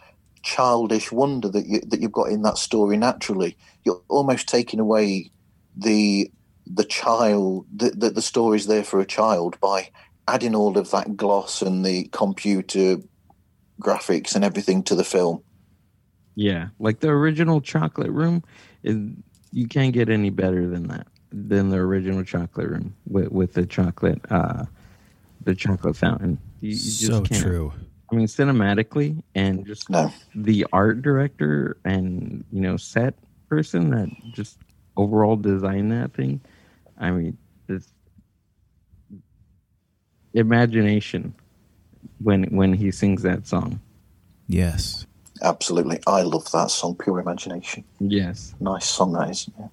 childish 0.42 1.11
wonder 1.11 1.49
that 1.49 1.66
you 1.66 1.80
that 1.80 2.01
you've 2.01 2.12
got 2.12 2.30
in 2.30 2.42
that 2.42 2.59
story 2.59 2.96
naturally. 2.96 3.57
You're 3.84 4.01
almost 4.09 4.49
taking 4.49 4.80
away 4.80 5.30
the 5.76 6.30
the 6.73 6.85
child 6.85 7.66
the, 7.75 7.91
the, 7.91 8.11
the 8.11 8.23
story's 8.23 8.66
there 8.66 8.85
for 8.85 9.01
a 9.01 9.07
child 9.07 9.59
by 9.61 9.91
adding 10.27 10.55
all 10.55 10.77
of 10.77 10.91
that 10.91 11.16
gloss 11.16 11.62
and 11.62 11.85
the 11.85 12.05
computer 12.12 12.99
graphics 13.81 14.35
and 14.35 14.45
everything 14.45 14.83
to 14.83 14.95
the 14.95 15.05
film. 15.05 15.43
Yeah, 16.35 16.69
like 16.79 17.01
the 17.01 17.09
original 17.09 17.61
Chocolate 17.61 18.11
Room, 18.11 18.45
is, 18.83 18.97
you 19.53 19.66
can't 19.66 19.93
get 19.93 20.09
any 20.09 20.31
better 20.31 20.69
than 20.69 20.89
that 20.89 21.07
than 21.33 21.71
the 21.71 21.77
original 21.79 22.23
Chocolate 22.23 22.69
Room 22.69 22.95
with 23.07 23.33
with 23.33 23.55
the 23.55 23.66
chocolate, 23.66 24.21
uh, 24.31 24.64
the 25.45 25.55
chocolate 25.55 25.97
fountain. 25.97 26.39
You, 26.61 26.71
you 26.71 26.75
just 26.75 27.07
so 27.07 27.23
can't. 27.23 27.43
true. 27.43 27.73
I 28.11 28.14
mean, 28.14 28.27
cinematically 28.27 29.23
and 29.35 29.66
just 29.66 29.91
No. 29.91 30.12
the 30.35 30.66
art 30.73 31.03
director 31.03 31.77
and 31.85 32.45
you 32.53 32.61
know 32.61 32.77
set 32.77 33.14
person 33.49 33.91
that 33.91 34.09
just 34.33 34.59
overall 34.97 35.37
designed 35.37 35.93
that 35.93 36.14
thing. 36.14 36.41
I 36.99 37.11
mean, 37.11 37.38
this 37.66 37.92
imagination 40.34 41.34
when 42.20 42.44
when 42.44 42.72
he 42.72 42.90
sings 42.90 43.22
that 43.22 43.46
song. 43.46 43.80
Yes. 44.49 45.07
Absolutely. 45.42 46.01
I 46.07 46.22
love 46.22 46.51
that 46.51 46.70
song, 46.70 46.96
Pure 46.96 47.20
Imagination. 47.20 47.84
Yes. 48.01 48.55
Nice 48.59 48.86
song 48.86 49.12
that 49.12 49.30
is. 49.30 49.49
Yeah. 49.59 49.68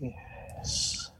Yes. 0.00 1.10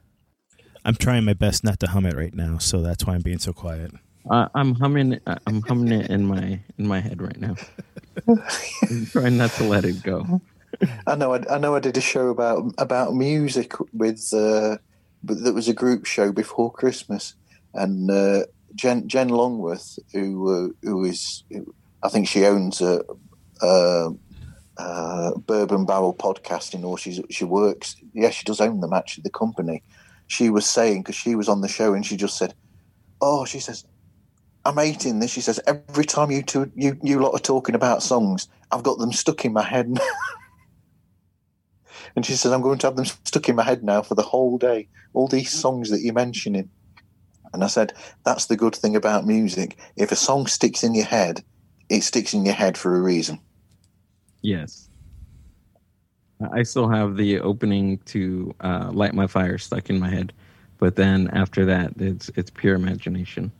I'm 0.84 0.94
trying 0.94 1.24
my 1.24 1.34
best 1.34 1.62
not 1.62 1.78
to 1.80 1.88
hum 1.88 2.06
it 2.06 2.16
right 2.16 2.34
now, 2.34 2.58
so 2.58 2.80
that's 2.80 3.04
why 3.06 3.14
I'm 3.14 3.22
being 3.22 3.38
so 3.38 3.52
quiet. 3.52 3.92
Uh, 4.28 4.48
I'm 4.54 4.74
humming. 4.74 5.20
uh, 5.26 5.36
I'm 5.46 5.62
humming 5.62 5.92
it 6.00 6.10
in 6.10 6.26
my 6.26 6.58
in 6.78 6.86
my 6.86 7.00
head 7.00 7.22
right 7.22 7.38
now. 7.38 7.54
I'm 8.28 9.06
trying 9.06 9.36
not 9.36 9.50
to 9.52 9.64
let 9.64 9.84
it 9.84 10.02
go. 10.02 10.40
I 11.06 11.14
know. 11.14 11.34
I, 11.34 11.54
I 11.54 11.58
know. 11.58 11.74
I 11.74 11.80
did 11.80 11.96
a 11.96 12.00
show 12.00 12.28
about 12.28 12.74
about 12.78 13.14
music 13.14 13.72
with. 13.92 14.32
Uh, 14.32 14.78
there 15.22 15.52
was 15.52 15.68
a 15.68 15.74
group 15.74 16.06
show 16.06 16.32
before 16.32 16.72
Christmas, 16.72 17.34
and 17.74 18.10
uh, 18.10 18.44
Jen 18.74 19.08
Jen 19.08 19.28
Longworth, 19.28 19.98
who 20.12 20.50
uh, 20.50 20.68
who 20.82 21.04
is, 21.04 21.44
I 22.02 22.08
think 22.08 22.28
she 22.28 22.44
owns 22.44 22.80
a, 22.80 23.02
a, 23.62 24.10
a 24.76 25.38
bourbon 25.38 25.86
barrel 25.86 26.14
podcasting, 26.14 26.84
or 26.84 26.98
she's 26.98 27.20
she 27.30 27.44
works. 27.44 27.96
Yeah, 28.12 28.30
she 28.30 28.44
does 28.44 28.60
own 28.60 28.80
them 28.80 28.92
actually. 28.92 29.22
The 29.22 29.30
company. 29.30 29.82
She 30.28 30.50
was 30.50 30.66
saying 30.66 31.02
because 31.02 31.14
she 31.14 31.36
was 31.36 31.48
on 31.48 31.60
the 31.60 31.68
show, 31.68 31.94
and 31.94 32.04
she 32.04 32.16
just 32.16 32.36
said, 32.36 32.54
"Oh, 33.20 33.44
she 33.44 33.60
says." 33.60 33.84
I'm 34.64 34.78
hating 34.78 35.20
this. 35.20 35.30
She 35.30 35.42
says 35.42 35.60
every 35.68 36.04
time 36.04 36.32
you 36.32 36.42
two, 36.42 36.72
you 36.74 36.98
you 37.00 37.20
lot 37.20 37.34
are 37.34 37.38
talking 37.38 37.76
about 37.76 38.02
songs, 38.02 38.48
I've 38.72 38.82
got 38.82 38.98
them 38.98 39.12
stuck 39.12 39.44
in 39.44 39.52
my 39.52 39.62
head. 39.62 39.96
And 42.16 42.24
she 42.24 42.32
says, 42.32 42.50
I'm 42.50 42.62
going 42.62 42.78
to 42.78 42.86
have 42.86 42.96
them 42.96 43.04
stuck 43.04 43.48
in 43.48 43.56
my 43.56 43.62
head 43.62 43.84
now 43.84 44.02
for 44.02 44.14
the 44.14 44.22
whole 44.22 44.56
day. 44.56 44.88
All 45.12 45.28
these 45.28 45.52
songs 45.52 45.90
that 45.90 46.00
you're 46.00 46.14
mentioning. 46.14 46.70
And 47.52 47.62
I 47.62 47.68
said, 47.68 47.92
That's 48.24 48.46
the 48.46 48.56
good 48.56 48.74
thing 48.74 48.96
about 48.96 49.26
music. 49.26 49.76
If 49.96 50.10
a 50.10 50.16
song 50.16 50.46
sticks 50.46 50.82
in 50.82 50.94
your 50.94 51.04
head, 51.04 51.44
it 51.88 52.02
sticks 52.02 52.34
in 52.34 52.44
your 52.44 52.54
head 52.54 52.76
for 52.76 52.96
a 52.96 53.00
reason. 53.00 53.38
Yes. 54.42 54.88
I 56.52 56.62
still 56.64 56.88
have 56.88 57.16
the 57.16 57.40
opening 57.40 57.98
to 58.06 58.54
uh, 58.60 58.90
"Light 58.92 59.14
My 59.14 59.26
Fire" 59.26 59.56
stuck 59.56 59.88
in 59.88 59.98
my 59.98 60.10
head, 60.10 60.34
but 60.78 60.96
then 60.96 61.28
after 61.32 61.64
that, 61.64 61.94
it's 61.98 62.30
it's 62.36 62.50
pure 62.50 62.74
imagination. 62.74 63.50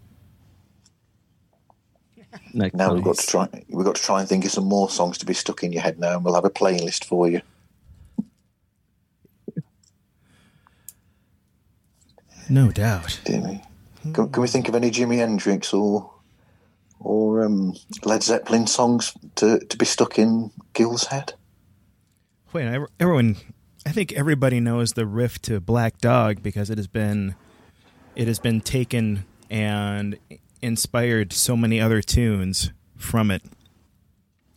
Next 2.53 2.75
Now 2.75 2.93
we've 2.93 3.03
got 3.03 3.17
to 3.17 3.27
try 3.27 3.49
we've 3.71 3.87
got 3.87 3.97
to 3.97 4.03
try 4.03 4.21
and 4.21 4.29
think 4.29 4.45
of 4.45 4.51
some 4.51 4.65
more 4.65 4.91
songs 4.91 5.17
to 5.19 5.27
be 5.27 5.33
stuck 5.33 5.63
in 5.63 5.73
your 5.73 5.83
head 5.83 5.99
now, 5.99 6.17
and 6.17 6.25
we'll 6.25 6.35
have 6.35 6.45
a 6.45 6.51
playlist 6.51 7.05
for 7.05 7.29
you. 7.29 7.41
No 12.49 12.71
doubt. 12.71 13.21
Dear 13.25 13.41
me. 13.41 13.63
Can, 14.13 14.31
can 14.31 14.43
we 14.43 14.49
think 14.49 14.69
of 14.69 14.75
any 14.75 14.91
Jimi 14.91 15.17
Hendrix 15.17 15.73
or 15.73 16.13
or 16.99 17.45
um, 17.45 17.75
Led 18.05 18.23
Zeppelin 18.23 18.67
songs 18.67 19.13
to, 19.37 19.59
to 19.59 19.77
be 19.77 19.85
stuck 19.85 20.19
in 20.19 20.51
Gil's 20.73 21.05
head? 21.05 21.35
Wait, 22.53 22.87
everyone. 22.99 23.37
I 23.85 23.91
think 23.91 24.13
everybody 24.13 24.61
knows 24.61 24.95
the 24.95 25.07
riff 25.07 25.41
to 25.43 25.61
Black 25.61 25.99
Dog 25.99 26.43
because 26.43 26.71
it 26.71 26.79
has 26.79 26.87
been, 26.87 27.35
it 28.17 28.27
has 28.27 28.39
been 28.39 28.61
taken 28.61 29.25
and 29.51 30.19
inspired 30.63 31.33
so 31.33 31.57
many 31.57 31.81
other 31.81 32.03
tunes 32.03 32.73
from 32.97 33.31
it. 33.31 33.43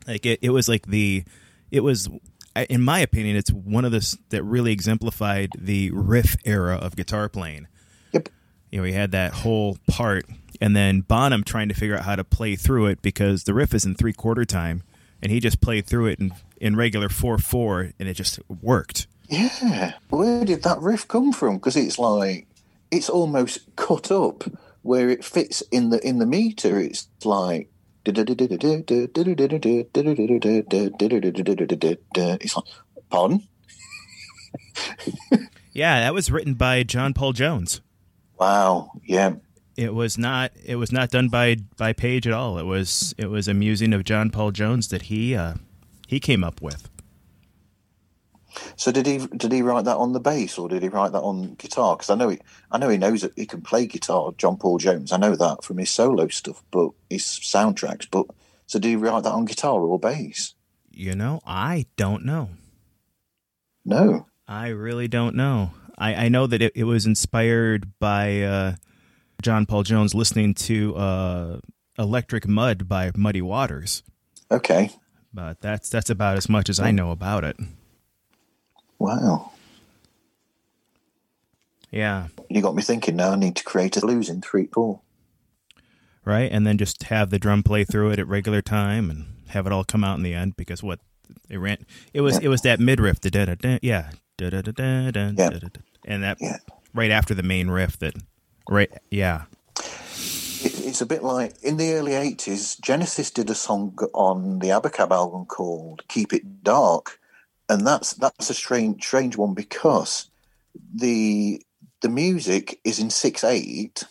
Like 0.08 0.26
it, 0.26 0.40
it 0.42 0.50
was 0.50 0.68
like 0.70 0.88
the, 0.88 1.26
it 1.70 1.82
was, 1.82 2.10
in 2.56 2.82
my 2.82 3.00
opinion, 3.02 3.36
it's 3.36 3.52
one 3.52 3.86
of 3.86 3.92
the 3.92 4.18
that 4.30 4.44
really 4.44 4.72
exemplified 4.72 5.52
the 5.58 5.92
riff 5.92 6.38
era 6.46 6.78
of 6.78 6.96
guitar 6.96 7.30
playing. 7.30 7.68
You 8.72 8.80
know, 8.80 8.86
he 8.86 8.94
had 8.94 9.12
that 9.12 9.34
whole 9.34 9.78
part, 9.88 10.26
and 10.62 10.76
then 10.76 11.02
Bonham 11.02 11.44
trying 11.44 11.70
to 11.70 11.76
figure 11.76 11.98
out 11.98 12.06
how 12.06 12.16
to 12.16 12.24
play 12.24 12.56
through 12.56 12.88
it 12.88 13.02
because 13.02 13.44
the 13.44 13.54
riff 13.54 13.74
is 13.74 13.86
in 13.86 13.96
three 13.96 14.14
quarter 14.14 14.46
time, 14.46 14.84
and 15.22 15.32
he 15.32 15.40
just 15.40 15.62
played 15.62 15.86
through 15.86 16.08
it 16.08 16.20
in, 16.20 16.34
in 16.60 16.76
regular 16.76 17.10
four 17.10 17.38
four, 17.38 17.92
and 18.00 18.08
it 18.08 18.14
just 18.14 18.40
worked. 18.62 19.08
Yeah. 19.28 19.94
Where 20.10 20.46
did 20.46 20.64
that 20.64 20.80
riff 20.80 21.08
come 21.08 21.32
from? 21.32 21.56
Because 21.56 21.76
it's 21.76 22.00
like 22.00 22.48
it's 22.92 23.10
almost 23.10 23.60
cut 23.76 24.12
up 24.12 24.44
where 24.82 25.10
it 25.10 25.24
fits 25.24 25.62
in 25.72 25.90
the 25.90 26.06
in 26.08 26.20
the 26.20 26.26
meter. 26.26 26.80
It's 26.80 27.08
like 27.24 27.70
it's 28.06 28.18
like 32.56 32.66
pardon. 33.10 33.44
Yeah, 35.72 36.00
that 36.00 36.14
was 36.14 36.32
written 36.32 36.56
by 36.56 36.84
John 36.84 37.14
Paul 37.14 37.34
Jones. 37.34 37.82
Wow. 38.40 38.92
Yeah. 39.04 39.34
It 39.76 39.94
was 39.94 40.18
not. 40.18 40.52
It 40.66 40.76
was 40.76 40.92
not 40.92 41.10
done 41.10 41.30
by 41.30 41.58
by 41.78 41.94
Page 41.94 42.28
at 42.28 42.34
all. 42.34 42.58
It 42.58 42.66
was. 42.66 43.14
It 43.18 43.30
was 43.30 43.48
a 43.48 43.54
musing 43.54 43.94
of 43.94 44.04
John 44.04 44.30
Paul 44.30 44.52
Jones 44.52 44.90
that 44.90 45.04
he 45.04 45.36
uh, 45.36 45.56
he 46.08 46.20
came 46.20 46.44
up 46.44 46.62
with. 46.62 46.90
So 48.76 48.92
did 48.92 49.06
he 49.06 49.20
did 49.20 49.52
he 49.52 49.62
write 49.62 49.86
that 49.86 49.98
on 49.98 50.14
the 50.14 50.20
bass 50.20 50.58
or 50.58 50.68
did 50.68 50.84
he 50.84 50.90
write 50.90 51.12
that 51.12 51.22
on 51.22 51.56
guitar? 51.56 51.96
Because 51.96 52.10
I 52.10 52.16
know 52.16 52.30
he 52.30 52.40
I 52.72 52.78
know 52.78 52.90
he 52.90 52.98
knows 52.98 53.22
that 53.22 53.34
he 53.36 53.46
can 53.46 53.62
play 53.62 53.86
guitar. 53.86 54.34
John 54.38 54.58
Paul 54.58 54.80
Jones. 54.80 55.12
I 55.12 55.18
know 55.18 55.36
that 55.36 55.64
from 55.64 55.78
his 55.78 55.90
solo 55.90 56.28
stuff, 56.28 56.64
but 56.72 56.90
his 57.10 57.24
soundtracks. 57.24 58.08
But 58.10 58.26
so 58.66 58.80
did 58.80 58.90
he 58.90 58.96
write 58.96 59.24
that 59.24 59.32
on 59.32 59.46
guitar 59.46 59.80
or 59.80 60.00
bass? 60.00 60.56
You 60.92 61.16
know, 61.16 61.42
I 61.46 61.86
don't 61.96 62.26
know. 62.26 62.50
No. 63.86 64.28
I 64.48 64.70
really 64.70 65.08
don't 65.08 65.36
know. 65.36 65.72
I, 66.00 66.26
I 66.26 66.30
know 66.30 66.48
that 66.48 66.62
it, 66.62 66.72
it 66.76 66.86
was 66.86 67.06
inspired 67.06 67.92
by 68.00 68.42
uh, 68.42 68.76
John 69.42 69.66
Paul 69.66 69.84
Jones 69.84 70.16
listening 70.16 70.54
to 70.56 70.96
uh, 70.96 71.60
"Electric 71.98 72.48
Mud" 72.48 72.88
by 72.88 73.12
Muddy 73.16 73.42
Waters, 73.42 74.04
Okay. 74.50 74.92
but 75.34 75.60
that's 75.62 75.90
that's 75.90 76.10
about 76.10 76.38
as 76.38 76.48
much 76.50 76.70
as 76.70 76.80
I 76.80 76.92
know 76.92 77.12
about 77.12 77.44
it. 77.44 77.58
Wow. 78.98 79.52
Yeah, 81.92 82.28
You 82.50 82.62
got 82.62 82.76
me 82.76 82.84
thinking 82.84 83.16
now. 83.16 83.32
I 83.32 83.36
need 83.36 83.56
to 83.56 83.64
create 83.64 83.98
a 83.98 84.02
blues 84.02 84.30
in 84.30 84.42
three 84.42 84.68
four. 84.68 85.02
right. 86.24 86.52
And 86.52 86.68
then 86.68 86.78
just 86.78 87.04
have 87.04 87.32
the 87.32 87.40
drum 87.40 87.64
play 87.64 87.84
through 87.84 88.12
it 88.12 88.20
at 88.20 88.28
regular 88.28 88.62
time 88.62 89.10
and 89.10 89.26
have 89.48 89.66
it 89.66 89.74
all 89.74 89.84
come 89.84 90.04
out 90.04 90.18
in 90.18 90.24
the 90.24 90.36
end. 90.36 90.56
Because 90.56 90.84
what 90.84 91.00
it 91.50 91.58
ran, 91.58 91.84
it 92.14 92.22
was 92.22 92.38
it 92.38 92.48
was 92.48 92.62
that 92.62 92.80
mid 92.80 93.00
riff, 93.00 93.20
the 93.22 93.32
da 93.32 93.46
da 93.46 93.56
da, 93.56 93.80
yeah, 93.82 94.12
da 94.38 94.52
da 94.52 94.62
da 94.62 94.72
da 94.72 95.12
da, 95.12 95.32
Yeah. 95.36 95.50
And 96.06 96.24
that 96.24 96.38
Yeah. 96.40 96.58
right 96.94 97.12
after 97.12 97.34
the 97.34 97.44
main 97.44 97.70
riff. 97.70 97.98
That 98.00 98.16
right, 98.70 98.92
yeah, 99.10 99.44
it's 100.62 101.02
a 101.02 101.06
bit 101.06 101.24
like 101.24 101.62
in 101.64 101.78
the 101.78 101.94
early 101.94 102.12
80s, 102.14 102.80
Genesis 102.82 103.32
did 103.32 103.50
a 103.50 103.56
song 103.56 103.98
on 104.14 104.60
the 104.60 104.68
Abacab 104.70 105.12
album 105.12 105.46
called 105.46 106.04
Keep 106.08 106.34
It 106.34 106.64
Dark. 106.64 107.20
And 107.70 107.86
that's 107.86 108.14
that's 108.14 108.50
a 108.50 108.54
strange 108.56 109.04
strange 109.06 109.38
one 109.38 109.54
because 109.54 110.32
the 110.94 111.62
the 112.02 112.10
music 112.10 112.80
is 112.84 112.98
in 113.00 113.12
six 113.12 113.44
eight, 113.44 114.06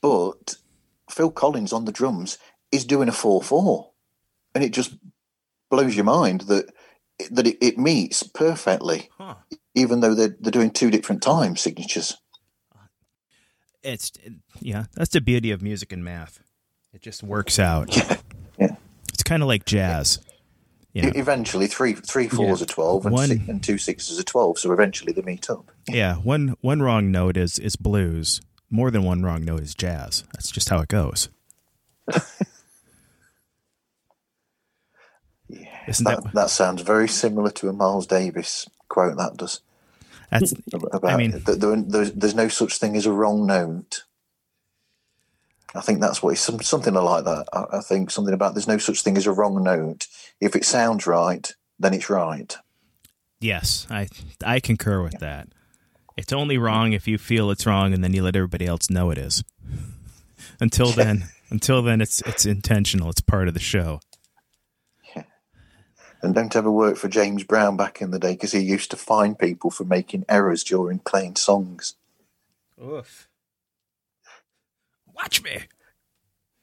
but 0.00 0.56
Phil 1.08 1.30
Collins 1.30 1.72
on 1.72 1.84
the 1.84 1.92
drums 1.92 2.38
is 2.72 2.84
doing 2.84 3.08
a 3.08 3.12
four 3.12 3.40
four, 3.42 3.90
and 4.54 4.64
it 4.64 4.72
just 4.72 4.96
blows 5.70 5.94
your 5.94 6.04
mind 6.04 6.42
that 6.42 6.72
that 7.30 7.46
it, 7.46 7.58
it 7.60 7.78
meets 7.78 8.22
perfectly, 8.22 9.08
Huh. 9.18 9.34
even 9.74 10.00
though 10.00 10.14
they're 10.14 10.36
they're 10.40 10.50
doing 10.52 10.70
two 10.70 10.90
different 10.90 11.22
time 11.22 11.56
signatures. 11.56 12.16
It's 13.82 14.12
yeah, 14.60 14.84
that's 14.94 15.10
the 15.10 15.20
beauty 15.20 15.50
of 15.50 15.60
music 15.62 15.92
and 15.92 16.04
math. 16.04 16.40
It 16.92 17.02
just 17.02 17.22
works 17.22 17.58
out. 17.58 17.96
Yeah, 17.96 18.16
yeah. 18.58 18.76
It's 19.12 19.22
kind 19.22 19.42
of 19.42 19.48
like 19.48 19.64
jazz. 19.64 20.20
You 20.92 21.02
know? 21.02 21.12
Eventually, 21.14 21.66
three 21.68 21.94
three 21.94 22.28
fours 22.28 22.60
Yeah. 22.60 22.64
are 22.64 22.68
twelve, 22.68 23.06
and, 23.06 23.12
One- 23.14 23.28
six, 23.28 23.48
and 23.48 23.62
two 23.62 23.78
sixes 23.78 24.20
are 24.20 24.24
twelve. 24.24 24.58
So 24.58 24.72
eventually, 24.72 25.12
they 25.12 25.22
meet 25.22 25.48
up. 25.50 25.70
Yeah, 25.88 26.14
one 26.16 26.54
one 26.60 26.80
wrong 26.82 27.10
note 27.10 27.36
is 27.36 27.58
is 27.58 27.76
blues. 27.76 28.40
More 28.70 28.90
than 28.90 29.02
one 29.04 29.22
wrong 29.22 29.44
note 29.44 29.60
is 29.62 29.74
jazz. 29.74 30.24
That's 30.32 30.50
just 30.50 30.68
how 30.68 30.80
it 30.80 30.88
goes. 30.88 31.28
Yeah, 35.48 35.71
Isn't 35.88 36.04
that, 36.04 36.22
that- 36.24 36.32
that 36.34 36.50
sounds 36.50 36.82
very 36.82 37.08
similar 37.08 37.50
to 37.52 37.68
a 37.68 37.72
Miles 37.72 38.06
Davis 38.06 38.68
quote. 38.88 39.16
That 39.16 39.36
does. 39.36 39.60
That's 40.30 40.54
about 40.92 41.18
mean- 41.18 41.42
there, 41.44 41.76
there's, 41.76 42.12
there's 42.12 42.34
no 42.34 42.48
such 42.48 42.78
thing 42.78 42.96
as 42.96 43.04
a 43.06 43.12
wrong 43.12 43.46
note. 43.46 44.04
I 45.74 45.80
think 45.80 46.00
that's 46.00 46.22
what 46.22 46.32
it's 46.32 46.40
some, 46.40 46.60
something 46.60 46.92
like 46.92 47.24
that. 47.24 47.46
I, 47.52 47.78
I 47.78 47.80
think 47.80 48.10
something 48.10 48.34
about 48.34 48.54
there's 48.54 48.68
no 48.68 48.78
such 48.78 49.02
thing 49.02 49.16
as 49.16 49.26
a 49.26 49.32
wrong 49.32 49.62
note. 49.62 50.06
If 50.40 50.54
it 50.54 50.64
sounds 50.64 51.06
right, 51.06 51.50
then 51.78 51.94
it's 51.94 52.10
right. 52.10 52.56
yes, 53.40 53.86
I 53.90 54.08
I 54.44 54.60
concur 54.60 55.02
with 55.02 55.18
that. 55.20 55.48
It's 56.16 56.32
only 56.32 56.58
wrong 56.58 56.92
if 56.92 57.08
you 57.08 57.16
feel 57.16 57.50
it's 57.50 57.64
wrong 57.66 57.94
and 57.94 58.04
then 58.04 58.12
you 58.12 58.22
let 58.22 58.36
everybody 58.36 58.66
else 58.66 58.90
know 58.90 59.10
it 59.10 59.16
is. 59.18 59.42
Until 60.60 60.90
then, 60.90 61.24
until 61.50 61.82
then 61.82 62.00
it's 62.00 62.20
it's 62.22 62.44
intentional. 62.46 63.08
It's 63.10 63.20
part 63.22 63.48
of 63.48 63.54
the 63.54 63.60
show. 63.60 64.00
And 66.22 66.34
don't 66.34 66.54
ever 66.54 66.70
work 66.70 66.96
for 66.96 67.08
James 67.08 67.42
Brown 67.42 67.76
back 67.76 68.00
in 68.00 68.12
the 68.12 68.18
day 68.18 68.32
because 68.32 68.52
he 68.52 68.60
used 68.60 68.90
to 68.92 68.96
fine 68.96 69.34
people 69.34 69.70
for 69.70 69.84
making 69.84 70.24
errors 70.28 70.62
during 70.62 71.00
playing 71.00 71.36
songs. 71.36 71.96
Oof. 72.80 73.28
Watch 75.14 75.42
me. 75.42 75.62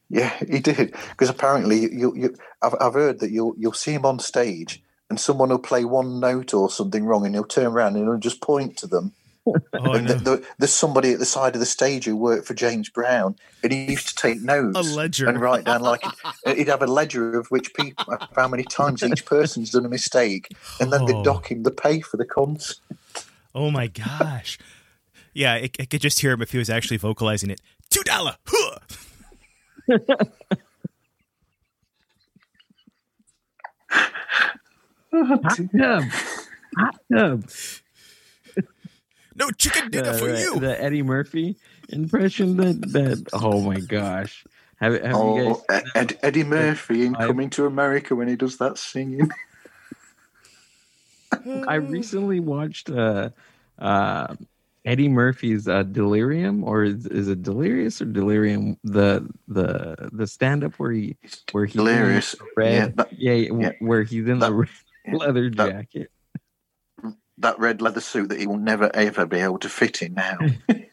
Yeah, 0.09 0.33
he 0.39 0.59
did. 0.59 0.95
Because 1.09 1.29
apparently, 1.29 1.81
you, 1.93 2.15
you, 2.15 2.35
I've, 2.61 2.75
I've 2.79 2.93
heard 2.93 3.19
that 3.19 3.31
you'll 3.31 3.53
you'll 3.57 3.73
see 3.73 3.93
him 3.93 4.05
on 4.05 4.19
stage, 4.19 4.81
and 5.09 5.19
someone 5.19 5.49
will 5.49 5.59
play 5.59 5.85
one 5.85 6.19
note 6.19 6.53
or 6.53 6.69
something 6.69 7.05
wrong, 7.05 7.25
and 7.25 7.35
he'll 7.35 7.43
turn 7.43 7.67
around 7.67 7.95
and 7.95 8.05
he'll 8.05 8.17
just 8.17 8.41
point 8.41 8.77
to 8.77 8.87
them. 8.87 9.13
Oh, 9.73 9.93
and 9.93 10.07
no. 10.07 10.13
th- 10.13 10.23
th- 10.25 10.43
there's 10.57 10.73
somebody 10.73 11.11
at 11.13 11.19
the 11.19 11.25
side 11.25 11.53
of 11.55 11.59
the 11.59 11.65
stage 11.65 12.05
who 12.05 12.15
worked 12.15 12.45
for 12.47 12.53
James 12.53 12.89
Brown, 12.89 13.35
and 13.63 13.71
he 13.71 13.85
used 13.91 14.09
to 14.09 14.15
take 14.15 14.41
notes 14.41 14.77
A 14.77 14.81
ledger. 14.81 15.27
and 15.29 15.39
write 15.39 15.63
down 15.65 15.81
like 15.81 16.03
uh, 16.45 16.53
he'd 16.53 16.67
have 16.67 16.81
a 16.81 16.87
ledger 16.87 17.37
of 17.39 17.47
which 17.47 17.73
people, 17.73 18.17
how 18.35 18.47
many 18.47 18.63
times 18.63 19.01
each 19.03 19.25
person's 19.25 19.69
done 19.71 19.85
a 19.85 19.89
mistake, 19.89 20.47
and 20.79 20.91
then 20.91 21.01
Oh. 21.03 21.05
they 21.07 21.23
dock 21.23 21.49
him 21.51 21.63
the 21.63 21.71
pay 21.71 22.01
for 22.01 22.17
the 22.17 22.25
concert. 22.25 22.77
Oh 23.55 23.71
my 23.71 23.87
gosh. 23.87 24.57
Yeah, 25.33 25.53
I, 25.53 25.69
I 25.79 25.85
could 25.85 26.01
just 26.01 26.19
hear 26.19 26.31
him 26.33 26.41
if 26.41 26.51
he 26.51 26.57
was 26.57 26.69
actually 26.69 26.97
vocalizing 26.97 27.49
it. 27.49 27.61
Two 27.89 28.03
dollar. 28.03 28.35
Huh. 28.45 28.79
Hot 35.11 35.57
tub. 35.77 36.03
Hot 36.77 36.99
tub. 37.11 37.49
No 39.39 39.49
chicken 39.51 39.89
dinner 39.89 40.13
the, 40.13 40.17
for 40.19 40.31
the- 40.31 40.39
you. 40.41 40.59
the 40.59 40.81
Eddie 40.81 41.03
Murphy 41.03 41.57
impression 41.89 42.57
that 42.57 42.81
that 42.93 43.29
oh 43.33 43.61
my 43.61 43.79
gosh. 43.79 44.43
Have, 44.79 44.93
have 44.93 45.11
you 45.11 45.17
Oh, 45.17 45.63
guys 45.67 45.83
Ed, 45.95 46.19
Eddie 46.23 46.43
Murphy 46.43 47.05
in 47.05 47.15
I- 47.15 47.27
Coming 47.27 47.49
to 47.51 47.65
America 47.65 48.15
when 48.15 48.27
he 48.27 48.35
does 48.35 48.57
that 48.57 48.77
singing. 48.77 49.29
I 51.67 51.75
recently 51.75 52.39
watched 52.39 52.89
uh 52.89 53.29
uh 53.77 54.35
Eddie 54.85 55.09
Murphy's 55.09 55.67
uh, 55.67 55.83
Delirium 55.83 56.63
or 56.63 56.85
is, 56.85 57.05
is 57.05 57.27
it 57.27 57.43
Delirious 57.43 58.01
or 58.01 58.05
Delirium 58.05 58.77
the 58.83 59.27
the 59.47 60.09
the 60.13 60.25
stand 60.25 60.63
up 60.63 60.73
where 60.75 60.91
he 60.91 61.17
where 61.51 61.65
he's 61.65 61.75
in 61.75 61.83
the 61.85 61.91
Delirious. 61.91 62.35
red 62.55 62.73
Yeah, 62.73 62.87
that, 62.95 63.19
yeah, 63.19 63.33
yeah. 63.33 63.71
where 63.79 64.03
he's 64.03 64.27
in 64.27 64.39
the 64.39 64.47
That- 64.47 64.53
red 64.53 64.69
yeah, 65.05 65.15
leather 65.15 65.49
jacket. 65.49 65.89
that 65.93 66.07
red 67.57 67.81
leather 67.81 68.01
suit 68.01 68.29
that 68.29 68.39
he 68.39 68.47
will 68.47 68.57
never 68.57 68.89
ever 68.95 69.25
be 69.25 69.39
able 69.39 69.59
to 69.59 69.69
fit 69.69 70.01
in 70.01 70.13
now. 70.13 70.37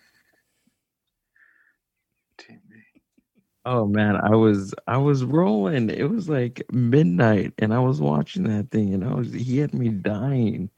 Oh 3.67 3.85
man, 3.85 4.15
I 4.15 4.31
was 4.37 4.73
I 4.87 4.97
was 4.97 5.25
rolling. 5.25 5.91
It 5.91 6.09
was 6.09 6.29
like 6.29 6.63
midnight, 6.71 7.53
and 7.59 7.75
I 7.75 7.81
was 7.81 8.01
watching 8.01 8.45
that 8.45 8.71
thing, 8.71 8.95
and 8.95 9.05
I 9.05 9.13
was 9.13 9.33
he 9.33 9.59
had 9.59 9.75
me 9.75 9.89
dying. 9.89 10.71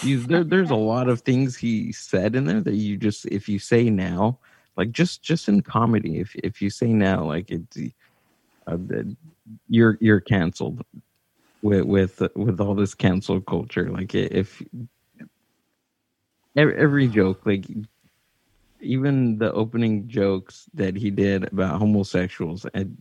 He's, 0.00 0.24
there, 0.28 0.44
there's 0.44 0.70
a 0.70 0.76
lot 0.76 1.08
of 1.08 1.22
things 1.22 1.56
he 1.56 1.90
said 1.90 2.36
in 2.36 2.44
there 2.44 2.60
that 2.60 2.76
you 2.76 2.96
just 2.96 3.26
if 3.26 3.48
you 3.48 3.58
say 3.58 3.90
now, 3.90 4.38
like 4.76 4.92
just 4.92 5.20
just 5.20 5.48
in 5.48 5.62
comedy, 5.62 6.20
if 6.20 6.36
if 6.36 6.62
you 6.62 6.70
say 6.70 6.92
now, 6.92 7.24
like 7.24 7.50
it, 7.50 7.92
uh, 8.68 8.76
you're 9.68 9.98
you're 10.00 10.20
canceled 10.20 10.84
with 11.62 11.86
with 11.86 12.22
with 12.36 12.60
all 12.60 12.76
this 12.76 12.94
cancel 12.94 13.40
culture. 13.40 13.90
Like 13.90 14.14
if 14.14 14.62
every, 16.58 16.76
every 16.76 17.08
joke, 17.08 17.46
like 17.46 17.64
even 18.80 19.38
the 19.38 19.52
opening 19.52 20.06
jokes 20.08 20.68
that 20.74 20.94
he 20.96 21.10
did 21.10 21.44
about 21.52 21.78
homosexuals 21.80 22.64
and 22.74 22.96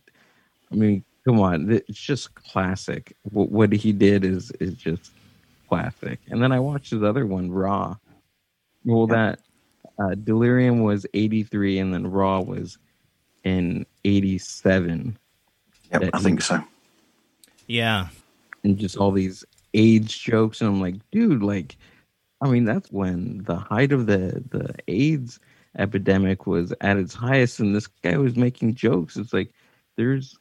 i 0.72 0.76
mean 0.76 1.04
come 1.24 1.40
on 1.40 1.70
it's 1.72 2.00
just 2.00 2.34
classic. 2.34 3.16
What, 3.32 3.52
what 3.52 3.72
he 3.72 3.92
did 3.92 4.26
is 4.26 4.50
is 4.60 4.74
just 4.74 5.12
classic. 5.70 6.20
And 6.30 6.42
then 6.42 6.52
i 6.52 6.60
watched 6.60 6.90
his 6.92 7.04
other 7.04 7.26
one 7.28 7.52
raw. 7.52 7.96
Well 8.86 9.08
that 9.08 9.40
uh, 10.00 10.16
delirium 10.16 10.82
was 10.82 11.06
83 11.14 11.80
and 11.80 11.94
then 11.94 12.08
raw 12.08 12.40
was 12.40 12.78
in 13.44 13.86
87 14.06 15.18
Yep, 15.92 16.02
That 16.02 16.16
I 16.16 16.20
think 16.20 16.42
so. 16.42 16.64
Yeah. 17.68 18.08
and 18.64 18.78
just 18.78 18.98
all 18.98 19.12
these 19.12 19.46
AIDS 19.74 20.18
jokes, 20.18 20.62
and 20.62 20.70
I'm 20.70 20.82
like, 20.82 20.96
dude, 21.12 21.44
like, 21.44 21.78
I 22.42 22.50
mean, 22.50 22.66
that's 22.66 22.92
when 22.92 23.44
the 23.44 23.56
height 23.56 23.92
of 23.92 24.06
the 24.06 24.44
the 24.50 24.76
AIDS 24.88 25.40
epidemic 25.78 26.48
was 26.48 26.74
at 26.82 26.98
its 26.98 27.14
highest, 27.14 27.60
and 27.60 27.76
this 27.76 27.88
guy 27.88 28.18
was 28.18 28.36
making 28.36 28.76
jokes. 28.76 29.18
It's 29.18 29.34
like, 29.34 29.52
there's, 29.96 30.38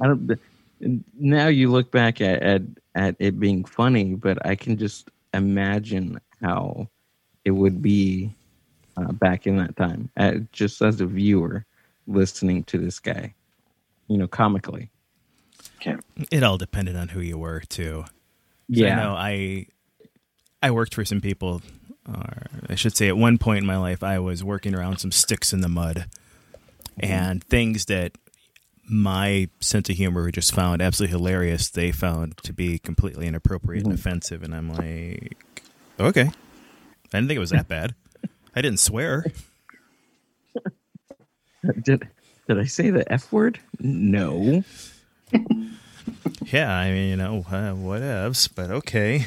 I 0.00 0.06
don't. 0.06 0.38
Now 1.18 1.48
you 1.48 1.70
look 1.70 1.90
back 1.90 2.20
at 2.20 2.42
at 2.42 2.62
at 2.94 3.16
it 3.18 3.38
being 3.38 3.64
funny, 3.64 4.14
but 4.14 4.44
I 4.46 4.54
can 4.54 4.78
just 4.78 5.10
imagine 5.34 6.20
how 6.40 6.88
it 7.44 7.50
would 7.50 7.82
be 7.82 8.34
uh, 8.96 9.12
back 9.12 9.46
in 9.46 9.56
that 9.58 9.76
time, 9.76 10.10
uh, 10.16 10.36
just 10.52 10.80
as 10.80 11.00
a 11.00 11.06
viewer 11.06 11.64
listening 12.06 12.64
to 12.64 12.78
this 12.78 12.98
guy, 12.98 13.34
you 14.08 14.16
know, 14.16 14.26
comically. 14.26 14.90
It 16.30 16.42
all 16.42 16.58
depended 16.58 16.96
on 16.96 17.08
who 17.08 17.20
you 17.20 17.38
were 17.38 17.60
too. 17.60 18.04
So 18.72 18.86
I 18.86 18.96
know 18.96 19.14
I 19.14 19.66
I 20.62 20.70
worked 20.70 20.94
for 20.94 21.04
some 21.04 21.20
people 21.20 21.62
or 22.08 22.46
I 22.68 22.74
should 22.74 22.96
say 22.96 23.08
at 23.08 23.16
one 23.16 23.38
point 23.38 23.58
in 23.58 23.66
my 23.66 23.76
life 23.76 24.02
I 24.02 24.18
was 24.18 24.42
working 24.42 24.74
around 24.74 24.98
some 24.98 25.12
sticks 25.12 25.52
in 25.52 25.60
the 25.60 25.68
mud 25.68 26.06
and 26.98 27.42
things 27.44 27.86
that 27.86 28.12
my 28.84 29.48
sense 29.60 29.88
of 29.88 29.96
humor 29.96 30.30
just 30.30 30.52
found 30.52 30.82
absolutely 30.82 31.16
hilarious. 31.16 31.70
They 31.70 31.92
found 31.92 32.36
to 32.38 32.52
be 32.52 32.78
completely 32.78 33.26
inappropriate 33.26 33.84
and 33.84 33.94
offensive 33.94 34.42
and 34.42 34.54
I'm 34.54 34.68
like 34.72 35.36
okay. 35.98 36.22
I 36.22 37.18
didn't 37.18 37.28
think 37.28 37.36
it 37.36 37.40
was 37.40 37.50
that 37.50 37.68
bad. 37.68 37.94
I 38.54 38.62
didn't 38.62 38.80
swear. 38.80 39.24
Did 41.82 42.08
did 42.48 42.58
I 42.58 42.64
say 42.64 42.88
the 42.90 43.10
F 43.12 43.30
word? 43.30 43.60
No. 43.78 44.64
yeah 46.46 46.74
I 46.74 46.90
mean 46.90 47.10
you 47.10 47.16
know 47.16 47.44
uh, 47.48 47.74
whatevs 47.74 48.48
but 48.52 48.70
okay 48.70 49.26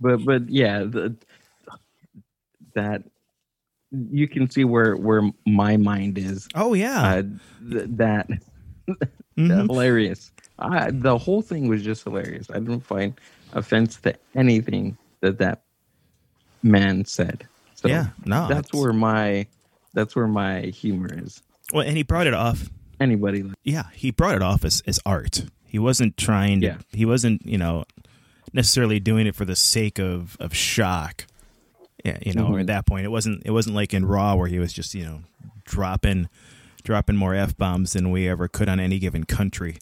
But 0.00 0.24
but 0.24 0.48
yeah, 0.48 0.80
the, 0.80 1.16
that 2.74 3.02
you 3.90 4.28
can 4.28 4.50
see 4.50 4.64
where 4.64 4.96
where 4.96 5.22
my 5.46 5.76
mind 5.76 6.18
is. 6.18 6.48
oh 6.54 6.74
yeah 6.74 7.02
Uh, 7.02 7.22
th- 7.70 7.88
that 7.96 8.28
Mhm. 9.38 9.66
hilarious. 9.66 10.30
I, 10.58 10.90
the 10.90 11.18
whole 11.18 11.42
thing 11.42 11.68
was 11.68 11.82
just 11.82 12.04
hilarious. 12.04 12.48
I 12.50 12.54
didn't 12.54 12.80
find 12.80 13.12
offense 13.52 13.96
to 14.00 14.14
anything 14.34 14.96
that 15.20 15.38
that 15.38 15.62
man 16.62 17.04
said. 17.04 17.46
So 17.74 17.88
yeah, 17.88 18.06
no, 18.24 18.46
that's 18.48 18.72
where 18.72 18.92
my 18.94 19.46
that's 19.92 20.16
where 20.16 20.26
my 20.26 20.60
humor 20.62 21.10
is. 21.12 21.42
Well, 21.72 21.86
and 21.86 21.96
he 21.96 22.02
brought 22.02 22.26
it 22.26 22.34
off. 22.34 22.70
Anybody 22.98 23.44
Yeah, 23.64 23.84
he 23.92 24.10
brought 24.10 24.36
it 24.36 24.42
off 24.42 24.64
as, 24.64 24.82
as 24.86 24.98
art. 25.04 25.44
He 25.66 25.78
wasn't 25.78 26.16
trying 26.16 26.60
to. 26.62 26.66
Yeah. 26.68 26.78
He 26.92 27.04
wasn't, 27.04 27.44
you 27.44 27.58
know, 27.58 27.84
necessarily 28.56 28.98
doing 28.98 29.28
it 29.28 29.36
for 29.36 29.44
the 29.44 29.54
sake 29.54 30.00
of 30.00 30.36
of 30.40 30.52
shock. 30.56 31.26
Yeah, 32.04 32.18
you 32.24 32.32
know, 32.34 32.48
Mhm. 32.50 32.60
at 32.62 32.66
that 32.68 32.86
point, 32.86 33.04
it 33.04 33.08
wasn't. 33.10 33.42
It 33.44 33.50
wasn't 33.52 33.76
like 33.76 33.94
in 33.94 34.04
Raw 34.04 34.34
where 34.34 34.48
he 34.48 34.58
was 34.58 34.72
just, 34.72 34.94
you 34.94 35.04
know, 35.04 35.20
dropping 35.64 36.28
dropping 36.82 37.16
more 37.16 37.34
f 37.34 37.56
bombs 37.56 37.92
than 37.94 38.10
we 38.10 38.28
ever 38.28 38.46
could 38.48 38.68
on 38.68 38.78
any 38.80 38.98
given 38.98 39.24
country. 39.24 39.76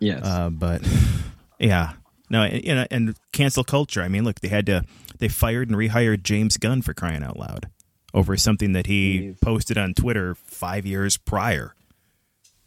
Yes. 0.00 0.22
Uh, 0.24 0.50
but 0.50 0.82
yeah, 1.58 1.94
no, 2.30 2.42
and, 2.44 2.64
you 2.64 2.74
know, 2.74 2.86
and 2.90 3.16
cancel 3.32 3.64
culture. 3.64 4.02
I 4.02 4.08
mean, 4.08 4.24
look, 4.24 4.40
they 4.40 4.48
had 4.48 4.66
to. 4.66 4.84
They 5.18 5.26
fired 5.28 5.68
and 5.68 5.76
rehired 5.76 6.22
James 6.22 6.56
Gunn 6.56 6.80
for 6.82 6.94
crying 6.94 7.24
out 7.24 7.36
loud 7.36 7.68
over 8.14 8.36
something 8.36 8.72
that 8.72 8.86
he 8.86 9.34
posted 9.42 9.76
on 9.76 9.94
Twitter 9.94 10.34
five 10.36 10.86
years 10.86 11.16
prior. 11.16 11.74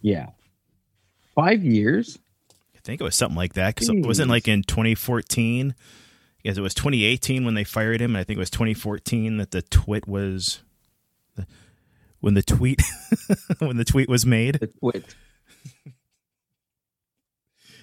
yeah. 0.01 0.27
Five 1.33 1.63
years? 1.63 2.19
I 2.81 2.83
think 2.83 2.99
it 2.99 3.03
was 3.03 3.15
something 3.15 3.37
like 3.37 3.53
that 3.53 3.75
because 3.75 3.89
it 3.89 4.03
wasn't 4.03 4.29
like 4.31 4.47
in 4.47 4.63
2014. 4.63 5.75
Because 6.41 6.57
it 6.57 6.61
was 6.61 6.73
2018 6.73 7.45
when 7.45 7.53
they 7.53 7.63
fired 7.63 8.01
him, 8.01 8.15
and 8.15 8.17
I 8.17 8.23
think 8.23 8.37
it 8.37 8.39
was 8.39 8.49
2014 8.49 9.37
that 9.37 9.51
the 9.51 9.61
twit 9.61 10.07
was 10.07 10.63
when 12.21 12.33
the 12.33 12.41
tweet 12.41 12.81
when 13.59 13.77
the 13.77 13.85
tweet 13.85 14.09
was 14.09 14.25
made. 14.25 14.55
The 14.55 14.67
quit. 14.67 15.15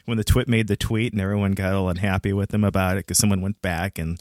when 0.07 0.19
the 0.19 0.25
twit 0.25 0.49
made 0.49 0.67
the 0.67 0.77
tweet 0.77 1.13
and 1.13 1.23
everyone 1.23 1.53
got 1.53 1.75
all 1.75 1.89
unhappy 1.89 2.33
with 2.33 2.53
him 2.53 2.65
about 2.65 2.97
it 2.97 3.07
because 3.07 3.19
someone 3.19 3.41
went 3.41 3.63
back 3.63 4.01
and 4.01 4.21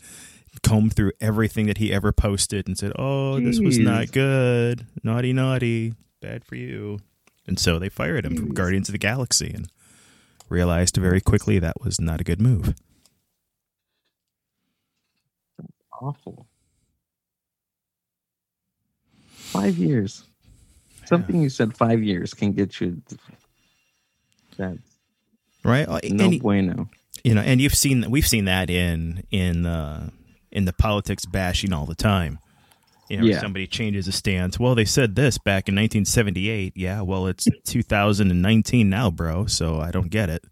combed 0.62 0.94
through 0.94 1.14
everything 1.20 1.66
that 1.66 1.80
he 1.80 1.92
ever 1.92 2.12
posted 2.12 2.68
and 2.68 2.78
said, 2.78 2.92
"Oh, 2.96 3.40
this 3.40 3.60
was 3.60 3.80
not 3.80 4.12
good, 4.12 4.86
naughty, 5.04 5.34
naughty, 5.34 5.94
bad 6.22 6.46
for 6.46 6.56
you," 6.56 7.00
and 7.48 7.58
so 7.58 7.80
they 7.80 7.90
fired 7.90 8.26
him 8.26 8.36
from 8.38 8.54
Guardians 8.54 8.90
of 8.90 8.94
the 8.94 9.00
Galaxy 9.00 9.52
and 9.56 9.72
realized 10.50 10.98
very 10.98 11.22
quickly 11.22 11.60
that 11.60 11.82
was 11.82 12.00
not 12.00 12.22
a 12.22 12.24
good 12.24 12.42
move. 12.42 12.74
Awful. 16.02 16.48
Five 19.32 19.78
years. 19.78 20.24
Something 21.06 21.42
you 21.42 21.50
said 21.50 21.76
five 21.76 22.04
years 22.04 22.34
can 22.34 22.52
get 22.52 22.82
you. 22.82 23.02
That's 24.58 24.80
right? 25.64 25.88
Uh, 25.88 26.00
no 26.10 26.26
and, 26.26 26.42
bueno. 26.42 26.90
you 27.24 27.34
know, 27.34 27.42
and 27.42 27.62
you've 27.62 27.76
seen 27.76 28.10
we've 28.10 28.28
seen 28.28 28.46
that 28.46 28.70
in 28.70 29.24
in 29.32 29.66
uh, 29.66 30.10
in 30.52 30.66
the 30.66 30.74
politics 30.74 31.26
bashing 31.26 31.74
all 31.74 31.86
the 31.86 31.96
time. 31.96 32.40
You 33.10 33.18
know, 33.18 33.26
Yeah. 33.26 33.40
somebody 33.40 33.68
changes 33.68 34.08
a 34.08 34.12
stance. 34.12 34.60
Well, 34.60 34.76
they 34.76 34.86
said 34.86 35.16
this 35.16 35.38
back 35.38 35.70
in 35.70 35.76
1978. 35.76 36.74
Yeah, 36.76 37.02
well, 37.02 37.28
it's 37.28 37.48
2019 37.66 38.90
now, 38.90 39.10
bro. 39.12 39.46
So 39.46 39.80
I 39.80 39.92
don't 39.92 40.10
get 40.10 40.30
it. 40.30 40.44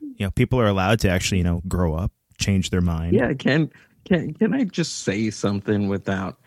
You 0.00 0.26
know, 0.26 0.30
people 0.30 0.60
are 0.60 0.66
allowed 0.66 1.00
to 1.00 1.08
actually, 1.10 1.38
you 1.38 1.44
know, 1.44 1.62
grow 1.68 1.94
up, 1.94 2.12
change 2.38 2.70
their 2.70 2.80
mind. 2.80 3.14
Yeah, 3.14 3.32
can 3.34 3.70
can 4.04 4.34
can 4.34 4.54
I 4.54 4.64
just 4.64 5.00
say 5.00 5.30
something 5.30 5.88
without 5.88 6.38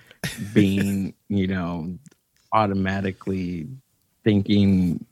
being, 0.53 1.13
you 1.29 1.47
know, 1.47 1.97
automatically 2.53 3.67
thinking 4.23 5.03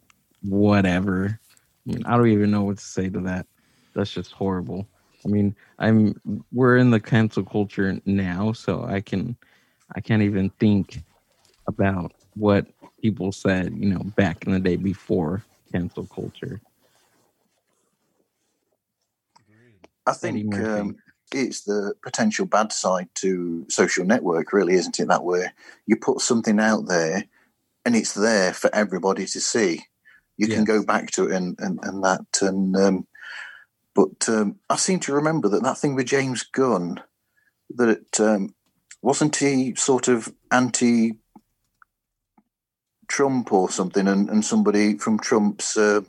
whatever? 0.42 1.40
I 1.88 1.92
mean, 1.92 2.06
I 2.06 2.18
don't 2.18 2.28
even 2.28 2.52
know 2.52 2.64
what 2.64 2.78
to 2.78 2.84
say 2.84 3.10
to 3.10 3.20
that. 3.22 3.48
That's 3.94 4.12
just 4.12 4.32
horrible. 4.32 4.88
I 5.26 5.30
mean, 5.30 5.56
I'm 5.80 6.20
we're 6.52 6.78
in 6.78 6.92
the 6.92 7.00
cancel 7.00 7.44
culture 7.44 8.00
now, 8.06 8.52
so 8.54 8.84
I 8.84 9.02
can 9.02 9.36
I 9.96 10.02
can't 10.02 10.22
even 10.22 10.50
think 10.52 11.02
about 11.68 12.14
what 12.36 12.68
people 13.02 13.32
said, 13.32 13.76
you 13.78 13.90
know, 13.90 14.00
back 14.00 14.46
in 14.46 14.52
the 14.54 14.60
day 14.60 14.76
before 14.76 15.44
cancel 15.72 16.06
culture. 16.06 16.62
I 20.06 20.14
think 20.14 20.56
um, 20.56 20.98
it's 21.34 21.62
the 21.62 21.94
potential 22.02 22.46
bad 22.46 22.72
side 22.72 23.10
to 23.16 23.66
social 23.70 24.06
network, 24.06 24.54
really, 24.54 24.76
isn't 24.76 25.00
it? 25.00 25.08
That 25.08 25.24
way 25.24 25.48
you 25.86 25.98
put 25.98 26.22
something 26.22 26.60
out 26.60 26.88
there 26.88 27.26
and 27.84 27.96
it's 27.96 28.14
there 28.14 28.54
for 28.54 28.74
everybody 28.74 29.26
to 29.26 29.42
see. 29.42 29.86
You 30.38 30.48
can 30.48 30.64
go 30.64 30.84
back 30.84 31.12
to 31.12 31.26
it 31.26 31.36
and, 31.36 31.60
and, 31.60 31.80
and 31.82 32.04
that. 32.04 32.26
And 32.42 32.76
um, 32.78 33.08
But 33.96 34.30
um, 34.30 34.60
I 34.70 34.76
seem 34.76 35.00
to 35.02 35.14
remember 35.14 35.50
that 35.50 35.64
that 35.64 35.80
thing 35.80 35.96
with 35.96 36.06
James 36.06 36.44
Gunn, 36.44 37.02
that 37.72 37.90
it, 37.90 38.20
um, 38.20 38.54
wasn't 39.02 39.36
he 39.36 39.76
sort 39.76 40.08
of 40.08 40.34
anti 40.52 41.14
Trump 43.08 43.54
or 43.54 43.70
something, 43.70 44.08
and, 44.08 44.30
and 44.30 44.44
somebody 44.44 44.98
from 44.98 45.20
Trump's 45.20 45.78
uh, 45.78 46.02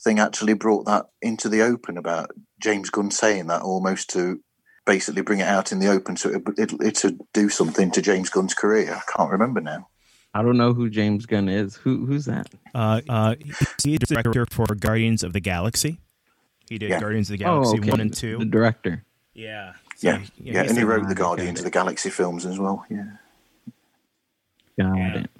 thing 0.00 0.18
actually 0.18 0.54
brought 0.54 0.86
that 0.86 1.06
into 1.20 1.48
the 1.48 1.62
open 1.62 1.98
about 1.98 2.30
James 2.60 2.90
Gunn 2.90 3.10
saying 3.10 3.48
that 3.48 3.62
almost 3.62 4.10
to 4.10 4.40
basically 4.84 5.22
bring 5.22 5.40
it 5.40 5.46
out 5.46 5.70
in 5.70 5.78
the 5.78 5.88
open 5.88 6.16
so 6.16 6.30
it, 6.30 6.42
it, 6.58 6.72
it 6.80 7.04
would 7.04 7.20
do 7.32 7.48
something 7.48 7.90
to 7.92 8.02
James 8.02 8.30
Gunn's 8.30 8.54
career. 8.54 8.92
I 8.94 9.12
can't 9.12 9.30
remember 9.30 9.60
now. 9.60 9.88
I 10.34 10.42
don't 10.42 10.56
know 10.56 10.72
who 10.72 10.88
James 10.88 11.26
Gunn 11.26 11.48
is. 11.48 11.76
Who 11.76 12.06
who's 12.06 12.24
that? 12.24 12.48
Uh, 12.74 13.02
uh, 13.08 13.34
he's 13.82 13.98
the 13.98 14.06
director 14.06 14.46
for 14.50 14.66
Guardians 14.74 15.22
of 15.22 15.34
the 15.34 15.40
Galaxy. 15.40 16.00
He 16.68 16.78
did 16.78 16.90
Yeah. 16.90 17.00
Guardians 17.00 17.28
of 17.28 17.38
the 17.38 17.44
Galaxy 17.44 17.80
one 17.80 18.00
and 18.00 18.14
two. 18.14 18.38
The 18.38 18.46
director. 18.46 19.04
Yeah, 19.34 19.74
Yeah, 20.02 20.18
he- 20.18 20.50
yeah, 20.52 20.62
and 20.62 20.76
he 20.76 20.84
wrote 20.84 21.02
the 21.02 21.06
okay. 21.12 21.14
Guardians 21.14 21.60
of 21.60 21.64
the 21.64 21.70
Galaxy 21.70 22.10
films 22.10 22.44
as 22.46 22.58
well. 22.58 22.84
Yeah, 22.90 23.04
Got 24.78 24.96
Yeah. 24.96 25.14
it. 25.20 25.30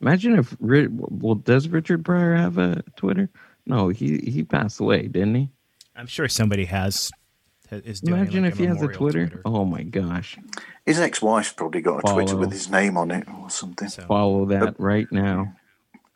Imagine 0.00 0.38
if 0.38 0.56
well, 0.60 1.36
does 1.36 1.68
Richard 1.68 2.04
Pryor 2.04 2.34
have 2.34 2.58
a 2.58 2.82
Twitter? 2.96 3.28
No, 3.66 3.88
he 3.88 4.18
he 4.18 4.42
passed 4.42 4.80
away, 4.80 5.06
didn't 5.06 5.34
he? 5.36 5.48
I'm 5.94 6.06
sure 6.08 6.26
somebody 6.28 6.64
has 6.64 7.10
is 7.70 8.00
doing 8.00 8.20
Imagine 8.20 8.42
like 8.42 8.52
if 8.52 8.58
he 8.58 8.64
has 8.66 8.78
a 8.78 8.80
memorial 8.88 8.98
Twitter. 8.98 9.42
Oh 9.44 9.64
my 9.64 9.82
gosh! 9.84 10.36
his 10.84 10.98
ex-wife's 10.98 11.52
probably 11.52 11.80
got 11.80 11.98
a 11.98 12.12
Twitter 12.12 12.36
with 12.36 12.50
his 12.52 12.68
name 12.68 12.96
on 12.96 13.10
it 13.12 13.26
or 13.28 13.48
something. 13.50 13.88
So, 13.88 14.02
Follow 14.02 14.44
that 14.46 14.74
right 14.78 15.10
now. 15.12 15.54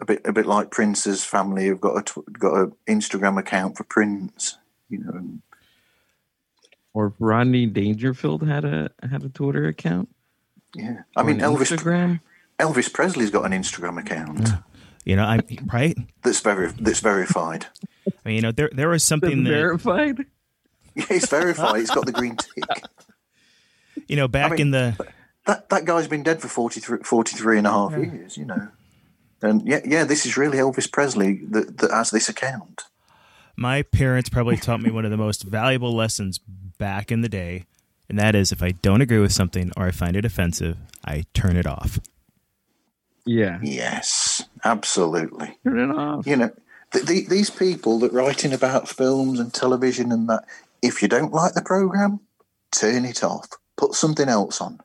A 0.01 0.05
bit, 0.05 0.21
a 0.27 0.33
bit 0.33 0.45
like 0.47 0.71
Prince's 0.71 1.25
family 1.25 1.69
have 1.69 1.81
got 1.81 1.97
a 1.97 2.03
tw- 2.03 2.33
got 2.39 2.55
an 2.57 2.73
Instagram 2.87 3.39
account 3.39 3.77
for 3.79 3.85
Prince. 3.85 4.59
You 4.91 4.99
know, 4.99 5.11
and 5.13 5.43
Or 6.97 7.13
Rodney 7.19 7.67
Dangerfield 7.67 8.43
had 8.47 8.65
a 8.65 8.91
had 9.09 9.23
a 9.23 9.29
Twitter 9.29 9.67
account. 9.67 10.09
yeah. 10.75 11.03
I 11.17 11.23
mean, 11.23 11.41
Elvis 11.41 11.77
Instagram. 11.77 12.21
Elvis 12.59 12.91
Presley's 12.93 13.31
got 13.31 13.45
an 13.45 13.53
Instagram 13.53 14.01
account 14.01 14.49
you 15.07 15.15
know, 15.15 15.23
I'm 15.23 15.43
right. 15.73 15.97
that's 16.23 16.41
very 16.41 16.73
that's 16.73 17.01
verified. 17.01 17.67
I 18.09 18.13
mean, 18.25 18.35
you 18.35 18.43
know, 18.43 18.53
there 18.53 18.69
there 18.73 18.89
was 18.89 19.05
something 19.05 19.45
that 19.45 19.51
verified. 19.51 20.27
Yeah, 20.99 21.05
it's 21.11 21.29
verified. 21.29 21.83
It's 21.83 21.91
got 21.91 22.07
the 22.07 22.13
green 22.13 22.37
tick. 22.37 22.65
you 24.09 24.17
know 24.17 24.29
back 24.29 24.53
mean- 24.53 24.61
in 24.61 24.71
the 24.71 24.97
That 25.45 25.69
that 25.69 25.85
guy's 25.85 26.09
been 26.09 26.23
dead 26.23 26.41
for 26.41 26.49
43, 26.49 27.01
43 27.01 27.59
and 27.59 27.67
a 27.67 27.71
half 27.71 27.93
years. 27.93 28.39
You 28.39 28.47
know, 28.47 28.69
and 29.43 29.69
yeah, 29.69 29.81
yeah, 29.85 30.05
this 30.05 30.25
is 30.25 30.39
really 30.39 30.57
Elvis 30.57 30.91
Presley 30.91 31.43
that, 31.51 31.77
that 31.79 31.91
has 31.91 32.11
this 32.11 32.31
account. 32.31 32.85
My 33.57 33.83
parents 33.83 34.29
probably 34.29 34.57
taught 34.57 34.81
me 34.81 34.91
one 34.91 35.05
of 35.05 35.11
the 35.11 35.17
most 35.17 35.43
valuable 35.43 35.95
lessons 35.95 36.39
back 36.79 37.11
in 37.11 37.23
the 37.23 37.29
day, 37.29 37.65
and 38.09 38.19
that 38.19 38.35
is 38.35 38.53
if 38.53 38.63
I 38.63 38.73
don't 38.73 39.01
agree 39.01 39.19
with 39.19 39.33
something 39.33 39.73
or 39.77 39.87
I 39.87 39.91
find 39.91 40.17
it 40.17 40.25
offensive, 40.25 40.77
I 41.05 41.25
turn 41.35 41.57
it 41.57 41.67
off. 41.67 41.99
Yeah, 43.25 43.59
Yes, 43.63 44.45
absolutely. 44.65 45.59
turn 45.65 45.91
it 45.91 45.95
off. 45.95 46.27
You 46.27 46.37
know, 46.37 46.51
th- 46.93 47.07
the, 47.07 47.27
these 47.29 47.51
people 47.51 47.99
that 48.01 48.13
writing 48.13 48.53
about 48.53 48.89
films 48.89 49.41
and 49.41 49.53
television 49.53 50.13
and 50.13 50.29
that, 50.29 50.45
if 50.83 51.03
you 51.03 51.09
don't 51.09 51.33
like 51.33 51.55
the 51.55 51.63
program, 51.63 52.21
turn 52.71 53.05
it 53.05 53.25
off. 53.25 53.49
Put 53.77 53.95
something 53.95 54.29
else 54.29 54.61
on. 54.61 54.79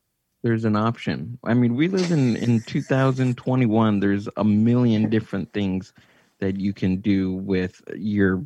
There's 0.43 0.65
an 0.65 0.75
option. 0.75 1.37
I 1.43 1.53
mean, 1.53 1.75
we 1.75 1.87
live 1.87 2.11
in 2.11 2.35
in 2.35 2.61
2021. 2.61 3.99
There's 3.99 4.27
a 4.37 4.43
million 4.43 5.07
different 5.09 5.53
things 5.53 5.93
that 6.39 6.59
you 6.59 6.73
can 6.73 6.95
do 6.97 7.33
with 7.33 7.79
your 7.95 8.43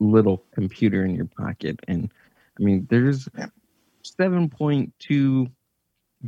little 0.00 0.44
computer 0.52 1.04
in 1.04 1.14
your 1.14 1.26
pocket, 1.26 1.80
and 1.88 2.10
I 2.58 2.62
mean, 2.62 2.86
there's 2.90 3.28
7.2 4.04 5.50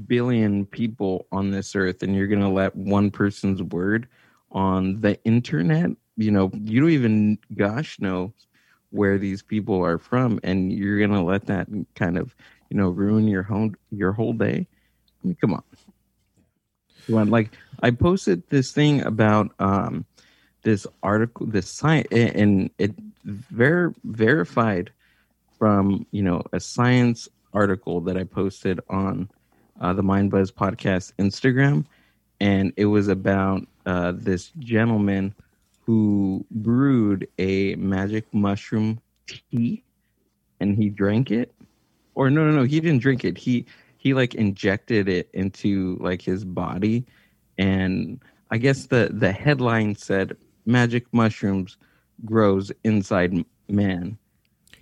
billion 0.07 0.67
people 0.67 1.27
on 1.33 1.51
this 1.51 1.75
earth, 1.75 2.03
and 2.03 2.15
you're 2.15 2.27
gonna 2.27 2.53
let 2.53 2.75
one 2.77 3.11
person's 3.11 3.63
word 3.63 4.09
on 4.53 5.01
the 5.01 5.23
internet. 5.25 5.91
You 6.17 6.31
know, 6.31 6.51
you 6.55 6.81
don't 6.81 6.91
even, 6.91 7.39
gosh, 7.57 7.99
know 8.01 8.33
where 8.91 9.19
these 9.19 9.43
people 9.43 9.83
are 9.85 9.99
from, 9.99 10.41
and 10.43 10.73
you're 10.73 11.01
gonna 11.01 11.25
let 11.25 11.47
that 11.47 11.69
kind 11.95 12.19
of, 12.19 12.35
you 12.69 12.77
know, 12.77 12.91
ruin 12.91 13.27
your 13.29 13.43
whole 13.43 13.71
your 13.91 14.13
whole 14.13 14.33
day. 14.33 14.67
I 15.23 15.27
mean, 15.27 15.37
come 15.41 15.55
on. 15.55 15.63
Come 17.07 17.17
on, 17.17 17.31
like 17.31 17.51
I 17.83 17.91
posted 17.91 18.43
this 18.51 18.73
thing 18.73 19.03
about 19.03 19.53
um 19.59 20.05
this 20.63 20.87
article, 21.03 21.47
this 21.47 21.69
science, 21.69 22.07
and 22.13 22.71
it 22.79 22.95
ver- 23.25 23.95
verified 24.05 24.91
from 25.59 26.07
you 26.11 26.23
know 26.23 26.43
a 26.53 26.61
science 26.61 27.29
article 27.53 28.01
that 28.01 28.17
I 28.17 28.25
posted 28.25 28.81
on 28.89 29.29
uh, 29.81 29.93
the 29.93 30.03
Mind 30.03 30.31
Buzz 30.31 30.51
podcast 30.51 31.13
Instagram, 31.19 31.85
and 32.41 32.73
it 32.77 32.87
was 32.87 33.09
about 33.09 33.67
uh, 33.87 34.13
this 34.15 34.51
gentleman 34.59 35.35
who 35.81 36.45
brewed 36.51 37.27
a 37.39 37.75
magic 37.77 38.33
mushroom 38.33 39.01
tea, 39.27 39.83
and 40.61 40.77
he 40.77 40.89
drank 40.89 41.31
it. 41.31 41.53
Or 42.15 42.31
no, 42.31 42.45
no, 42.45 42.53
no, 42.53 42.65
he 42.65 42.81
didn't 42.81 43.01
drink 43.01 43.25
it. 43.25 43.39
He 43.39 43.67
he 43.97 44.15
like 44.15 44.35
injected 44.35 45.09
it 45.09 45.29
into 45.33 45.99
like 46.01 46.23
his 46.23 46.45
body, 46.45 47.05
and 47.59 48.21
I 48.51 48.59
guess 48.59 48.87
the 48.87 49.11
the 49.13 49.33
headline 49.33 49.95
said 49.95 50.37
magic 50.67 51.07
mushrooms 51.13 51.77
grows 52.25 52.73
inside 52.85 53.45
man. 53.69 54.19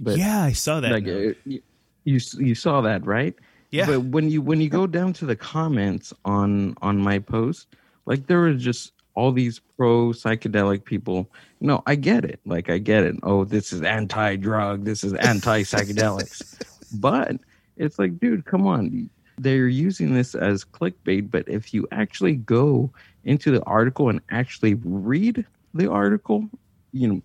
But 0.01 0.19
yeah, 0.19 0.43
I 0.43 0.53
saw 0.53 0.81
that. 0.81 0.93
like 0.93 1.07
uh, 1.07 1.35
you, 1.45 1.63
you 2.05 2.21
you 2.39 2.55
saw 2.55 2.81
that 2.83 3.05
right? 3.05 3.35
Yeah. 3.71 3.87
but 3.87 4.01
when 4.01 4.31
you 4.31 4.41
when 4.41 4.61
you 4.61 4.71
go 4.71 4.87
down 4.87 5.13
to 5.15 5.27
the 5.27 5.37
comments 5.37 6.13
on 6.25 6.75
on 6.81 6.99
my 6.99 7.19
post 7.19 7.69
like 8.07 8.27
there 8.27 8.41
was 8.41 8.63
just 8.63 8.93
all 9.15 9.33
these 9.33 9.61
pro 9.77 10.11
psychedelic 10.11 10.85
people. 10.85 11.31
No 11.61 11.83
i 11.87 11.95
get 11.95 12.25
it. 12.25 12.41
Like 12.47 12.71
i 12.71 12.79
get 12.79 13.05
it. 13.05 13.17
Oh 13.23 13.45
this 13.45 13.73
is 13.73 13.83
anti 13.83 14.37
drug 14.37 14.85
this 14.85 15.05
is 15.05 15.13
anti 15.15 15.63
psychedelics 15.63 16.59
but 17.01 17.37
it's 17.77 17.99
like 17.99 18.19
dude 18.19 18.45
come 18.45 18.67
on. 18.67 19.11
They're 19.41 19.69
using 19.69 20.15
this 20.15 20.35
as 20.35 20.65
clickbait 20.65 21.31
but 21.31 21.49
if 21.49 21.75
you 21.75 21.87
actually 21.93 22.37
go 22.37 22.91
into 23.25 23.51
the 23.51 23.63
article 23.65 24.09
and 24.09 24.21
actually 24.31 24.75
read 24.75 25.45
the 25.75 25.91
article 25.91 26.49
you 26.93 27.09
know 27.09 27.23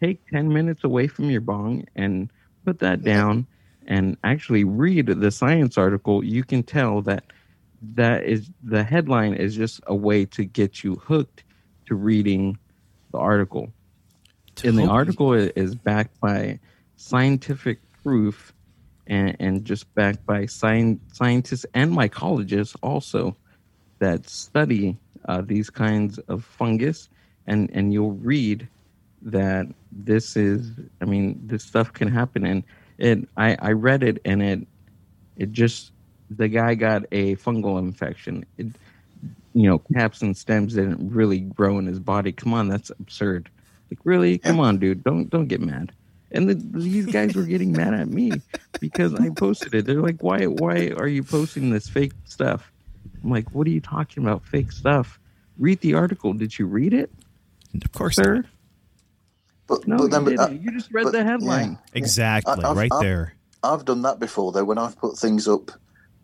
take 0.00 0.26
10 0.28 0.52
minutes 0.52 0.84
away 0.84 1.06
from 1.06 1.30
your 1.30 1.40
bong 1.40 1.84
and 1.96 2.30
put 2.64 2.78
that 2.80 3.02
down 3.02 3.46
and 3.86 4.16
actually 4.22 4.64
read 4.64 5.06
the 5.06 5.30
science 5.30 5.78
article 5.78 6.24
you 6.24 6.44
can 6.44 6.62
tell 6.62 7.00
that 7.02 7.24
that 7.94 8.24
is 8.24 8.50
the 8.62 8.82
headline 8.82 9.34
is 9.34 9.54
just 9.54 9.80
a 9.86 9.94
way 9.94 10.24
to 10.24 10.44
get 10.44 10.82
you 10.82 10.96
hooked 10.96 11.44
to 11.86 11.94
reading 11.94 12.58
the 13.12 13.18
article. 13.18 13.72
And 14.64 14.76
the 14.76 14.86
article 14.86 15.32
is 15.32 15.74
backed 15.74 16.20
by 16.20 16.58
scientific 16.96 17.78
proof 18.02 18.52
and, 19.06 19.36
and 19.38 19.64
just 19.64 19.92
backed 19.94 20.26
by 20.26 20.46
science, 20.46 21.00
scientists 21.12 21.64
and 21.74 21.92
mycologists 21.92 22.74
also 22.82 23.36
that 24.00 24.28
study 24.28 24.96
uh, 25.26 25.42
these 25.42 25.70
kinds 25.70 26.18
of 26.18 26.44
fungus 26.44 27.08
and 27.46 27.70
and 27.72 27.92
you'll 27.92 28.12
read 28.12 28.68
that 29.22 29.66
this 29.90 30.36
is 30.36 30.70
i 31.00 31.04
mean 31.04 31.40
this 31.44 31.64
stuff 31.64 31.92
can 31.92 32.08
happen. 32.08 32.44
And 32.44 32.62
it 32.98 33.28
i 33.36 33.56
i 33.60 33.72
read 33.72 34.02
it 34.02 34.20
and 34.24 34.42
it 34.42 34.66
it 35.36 35.52
just 35.52 35.92
the 36.30 36.48
guy 36.48 36.74
got 36.74 37.04
a 37.12 37.36
fungal 37.36 37.78
infection. 37.78 38.44
It 38.58 38.66
you 39.54 39.68
know 39.68 39.78
caps 39.94 40.22
and 40.22 40.36
stems 40.36 40.74
didn't 40.74 41.10
really 41.10 41.40
grow 41.40 41.78
in 41.78 41.86
his 41.86 41.98
body. 41.98 42.32
Come 42.32 42.54
on 42.54 42.68
that's 42.68 42.90
absurd. 42.90 43.50
Like 43.90 44.00
really? 44.04 44.38
Come 44.38 44.60
on 44.60 44.78
dude. 44.78 45.04
Don't 45.04 45.28
don't 45.30 45.46
get 45.46 45.60
mad. 45.60 45.92
And 46.30 46.46
the, 46.46 46.54
these 46.78 47.06
guys 47.06 47.34
were 47.34 47.44
getting 47.44 47.72
mad 47.72 47.94
at 47.94 48.08
me 48.08 48.32
because 48.80 49.14
i 49.14 49.30
posted 49.30 49.74
it. 49.74 49.86
They're 49.86 50.02
like 50.02 50.22
why 50.22 50.44
why 50.44 50.92
are 50.96 51.08
you 51.08 51.22
posting 51.22 51.70
this 51.70 51.88
fake 51.88 52.12
stuff? 52.24 52.70
I'm 53.22 53.30
like 53.30 53.50
what 53.52 53.66
are 53.66 53.70
you 53.70 53.80
talking 53.80 54.22
about? 54.22 54.44
Fake 54.44 54.72
stuff. 54.72 55.18
Read 55.58 55.80
the 55.80 55.94
article. 55.94 56.32
Did 56.34 56.58
you 56.58 56.66
read 56.66 56.92
it 56.92 57.10
of 57.74 57.92
course, 57.92 58.16
sir? 58.16 58.36
not. 58.36 58.44
But, 59.68 59.86
no 59.86 59.96
but 59.98 60.02
you 60.04 60.08
then 60.10 60.24
didn't. 60.24 60.40
uh, 60.40 60.48
you 60.48 60.72
just 60.72 60.90
read 60.92 61.04
but- 61.04 61.12
the 61.12 61.22
headline 61.22 61.78
exactly, 61.92 62.64
I- 62.64 62.70
I've- 62.70 62.78
right 62.78 62.92
I've- 62.92 63.04
there. 63.04 63.34
I've 63.62 63.84
done 63.84 64.02
that 64.02 64.18
before 64.18 64.50
though. 64.52 64.64
When 64.64 64.78
I've 64.78 64.96
put 64.98 65.18
things 65.18 65.46
up, 65.46 65.70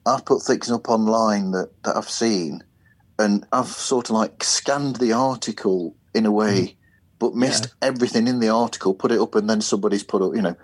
I've 0.06 0.24
put 0.24 0.42
things 0.42 0.70
up 0.70 0.88
online 0.88 1.50
that, 1.52 1.70
that 1.84 1.96
I've 1.96 2.08
seen, 2.10 2.62
and 3.18 3.44
I've 3.52 3.68
sort 3.68 4.08
of 4.10 4.16
like 4.16 4.42
scanned 4.44 4.96
the 4.96 5.12
article 5.12 5.94
in 6.14 6.26
a 6.26 6.30
way, 6.32 6.76
but 7.18 7.34
missed 7.34 7.68
everything 7.82 8.28
in 8.28 8.38
the 8.40 8.48
article. 8.50 8.94
Put 8.94 9.12
it 9.12 9.20
up, 9.20 9.34
and 9.34 9.48
then 9.50 9.60
somebody's 9.60 10.04
put 10.04 10.22
up, 10.22 10.34
you 10.34 10.42
know, 10.42 10.54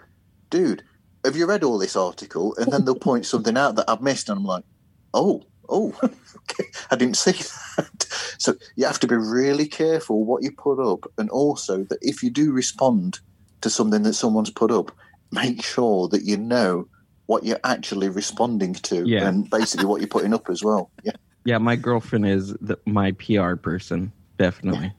dude, 0.48 0.82
have 1.24 1.36
you 1.36 1.46
read 1.46 1.64
all 1.64 1.76
this 1.78 1.96
article? 1.96 2.54
And 2.56 2.72
then 2.72 2.84
they'll 2.84 2.94
point 2.94 3.26
something 3.26 3.56
out 3.56 3.74
that 3.76 3.90
I've 3.90 4.00
missed, 4.00 4.28
and 4.28 4.38
I'm 4.38 4.44
like, 4.44 4.64
oh, 5.12 5.42
oh, 5.70 5.94
okay, 6.02 6.64
I 6.90 6.96
didn't 6.96 7.16
see 7.16 7.32
that. 7.76 8.06
So 8.38 8.54
you 8.76 8.84
have 8.86 9.00
to 9.00 9.06
be 9.06 9.16
really 9.16 9.66
careful 9.66 10.24
what 10.24 10.42
you 10.42 10.52
put 10.52 10.80
up, 10.80 11.10
and 11.18 11.30
also 11.30 11.84
that 11.84 11.98
if 12.02 12.22
you 12.22 12.30
do 12.30 12.52
respond 12.52 13.20
to 13.60 13.70
something 13.70 14.02
that 14.02 14.14
someone's 14.14 14.50
put 14.50 14.70
up, 14.70 14.92
make 15.32 15.62
sure 15.62 16.08
that 16.08 16.24
you 16.24 16.36
know 16.36 16.88
what 17.26 17.44
you're 17.44 17.60
actually 17.62 18.08
responding 18.08 18.74
to 18.74 19.04
Yeah. 19.06 19.28
and 19.28 19.48
basically 19.48 19.86
what 19.86 20.00
you're 20.00 20.08
putting 20.08 20.34
up 20.34 20.50
as 20.50 20.64
well. 20.64 20.90
Yeah. 21.04 21.12
Yeah, 21.44 21.58
my 21.58 21.76
girlfriend 21.76 22.26
is 22.26 22.52
the, 22.60 22.78
my 22.86 23.12
PR 23.12 23.54
person, 23.54 24.12
definitely. 24.36 24.92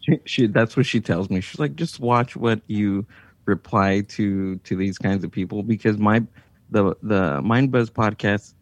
She, 0.00 0.18
she 0.24 0.46
that's 0.46 0.76
what 0.76 0.86
she 0.86 1.00
tells 1.00 1.28
me. 1.28 1.40
She's 1.40 1.58
like, 1.58 1.74
just 1.74 2.00
watch 2.00 2.36
what 2.36 2.60
you 2.66 3.04
reply 3.44 4.02
to 4.02 4.56
to 4.56 4.76
these 4.76 4.98
kinds 4.98 5.22
of 5.24 5.30
people 5.30 5.62
because 5.62 5.98
my 5.98 6.22
the 6.70 6.94
the 7.02 7.42
Mind 7.42 7.72
Buzz 7.72 7.90
podcast 7.90 8.54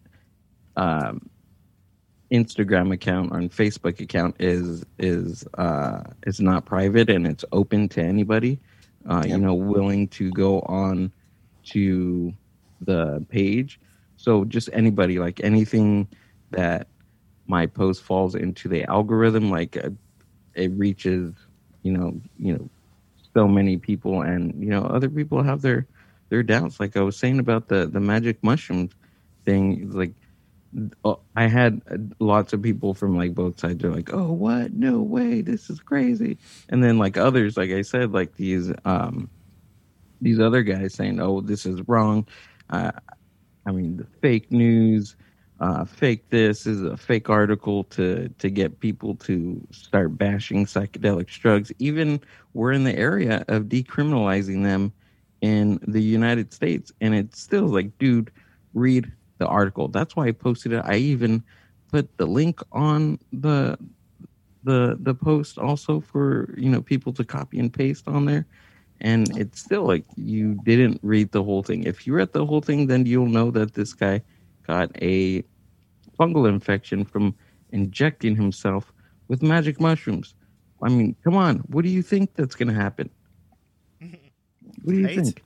um, 0.76 1.28
Instagram 2.34 2.92
account 2.92 3.32
or 3.32 3.40
Facebook 3.48 4.00
account 4.00 4.36
is 4.40 4.84
is 4.98 5.46
uh, 5.54 6.02
is 6.26 6.40
not 6.40 6.64
private 6.66 7.08
and 7.10 7.26
it's 7.26 7.44
open 7.52 7.88
to 7.90 8.02
anybody. 8.02 8.58
Uh, 9.08 9.24
You 9.26 9.38
know, 9.38 9.54
willing 9.54 10.08
to 10.08 10.30
go 10.30 10.60
on 10.62 11.12
to 11.72 12.32
the 12.80 13.24
page. 13.28 13.80
So 14.16 14.44
just 14.44 14.68
anybody, 14.72 15.18
like 15.18 15.40
anything 15.44 16.08
that 16.50 16.88
my 17.46 17.66
post 17.66 18.02
falls 18.02 18.34
into 18.34 18.68
the 18.68 18.84
algorithm, 18.84 19.50
like 19.50 19.76
uh, 19.76 19.90
it 20.54 20.70
reaches, 20.72 21.34
you 21.82 21.92
know, 21.92 22.20
you 22.38 22.54
know, 22.54 22.68
so 23.34 23.46
many 23.48 23.76
people, 23.76 24.22
and 24.22 24.54
you 24.62 24.70
know, 24.70 24.82
other 24.84 25.10
people 25.10 25.42
have 25.42 25.60
their 25.62 25.86
their 26.30 26.42
doubts. 26.42 26.80
Like 26.80 26.96
I 26.96 27.02
was 27.02 27.16
saying 27.16 27.38
about 27.38 27.68
the 27.68 27.86
the 27.86 28.00
magic 28.00 28.42
mushrooms 28.42 28.92
thing, 29.44 29.90
like 29.92 30.14
I 31.36 31.46
had 31.46 31.82
uh, 31.90 31.96
lots 32.18 32.52
of 32.52 32.62
people 32.62 32.94
from 32.94 33.16
like 33.16 33.34
both 33.34 33.60
sides. 33.60 33.78
They're 33.78 33.92
like, 33.92 34.12
"Oh, 34.12 34.32
what? 34.32 34.72
No 34.72 35.00
way! 35.02 35.40
This 35.40 35.70
is 35.70 35.80
crazy!" 35.80 36.38
And 36.68 36.82
then 36.82 36.98
like 36.98 37.16
others, 37.16 37.56
like 37.56 37.70
I 37.70 37.82
said, 37.82 38.12
like 38.12 38.34
these 38.36 38.72
um 38.84 39.30
these 40.20 40.40
other 40.40 40.62
guys 40.62 40.94
saying, 40.94 41.20
"Oh, 41.20 41.40
this 41.40 41.66
is 41.66 41.86
wrong." 41.88 42.26
Uh, 42.70 42.92
I 43.66 43.72
mean, 43.72 43.96
the 43.96 44.06
fake 44.20 44.50
news, 44.50 45.16
uh, 45.60 45.84
fake 45.84 46.28
this 46.30 46.66
is 46.66 46.82
a 46.82 46.96
fake 46.96 47.30
article 47.30 47.84
to 47.84 48.28
to 48.38 48.50
get 48.50 48.80
people 48.80 49.14
to 49.16 49.66
start 49.70 50.18
bashing 50.18 50.66
psychedelic 50.66 51.28
drugs. 51.28 51.72
Even 51.78 52.20
we're 52.52 52.72
in 52.72 52.84
the 52.84 52.96
area 52.96 53.44
of 53.48 53.64
decriminalizing 53.64 54.64
them 54.64 54.92
in 55.40 55.78
the 55.86 56.02
United 56.02 56.52
States, 56.52 56.90
and 57.00 57.14
it's 57.14 57.40
still 57.40 57.66
like, 57.66 57.96
dude, 57.98 58.30
read 58.72 59.12
the 59.38 59.46
article. 59.46 59.88
That's 59.88 60.16
why 60.16 60.26
I 60.28 60.32
posted 60.32 60.72
it. 60.72 60.82
I 60.84 60.96
even 60.96 61.42
put 61.90 62.16
the 62.18 62.26
link 62.26 62.60
on 62.72 63.18
the 63.32 63.78
the 64.62 64.96
the 65.00 65.14
post 65.14 65.58
also 65.58 66.00
for 66.00 66.54
you 66.56 66.68
know 66.70 66.82
people 66.82 67.12
to 67.14 67.24
copy 67.24 67.58
and 67.58 67.72
paste 67.72 68.08
on 68.08 68.24
there 68.26 68.46
and 69.00 69.30
it's 69.36 69.58
still 69.60 69.84
like 69.84 70.04
you 70.16 70.54
didn't 70.64 70.98
read 71.02 71.32
the 71.32 71.42
whole 71.42 71.62
thing 71.62 71.84
if 71.84 72.06
you 72.06 72.14
read 72.14 72.32
the 72.32 72.44
whole 72.44 72.60
thing 72.60 72.86
then 72.86 73.06
you'll 73.06 73.26
know 73.26 73.50
that 73.50 73.74
this 73.74 73.92
guy 73.94 74.22
got 74.66 74.90
a 75.02 75.42
fungal 76.18 76.48
infection 76.48 77.04
from 77.04 77.34
injecting 77.70 78.36
himself 78.36 78.92
with 79.28 79.42
magic 79.42 79.80
mushrooms 79.80 80.34
i 80.82 80.88
mean 80.88 81.14
come 81.24 81.36
on 81.36 81.58
what 81.68 81.82
do 81.84 81.90
you 81.90 82.02
think 82.02 82.34
that's 82.34 82.54
going 82.54 82.68
to 82.68 82.74
happen 82.74 83.10
what 84.82 84.92
do 84.92 84.98
you 84.98 85.08
Right? 85.08 85.18
think 85.18 85.42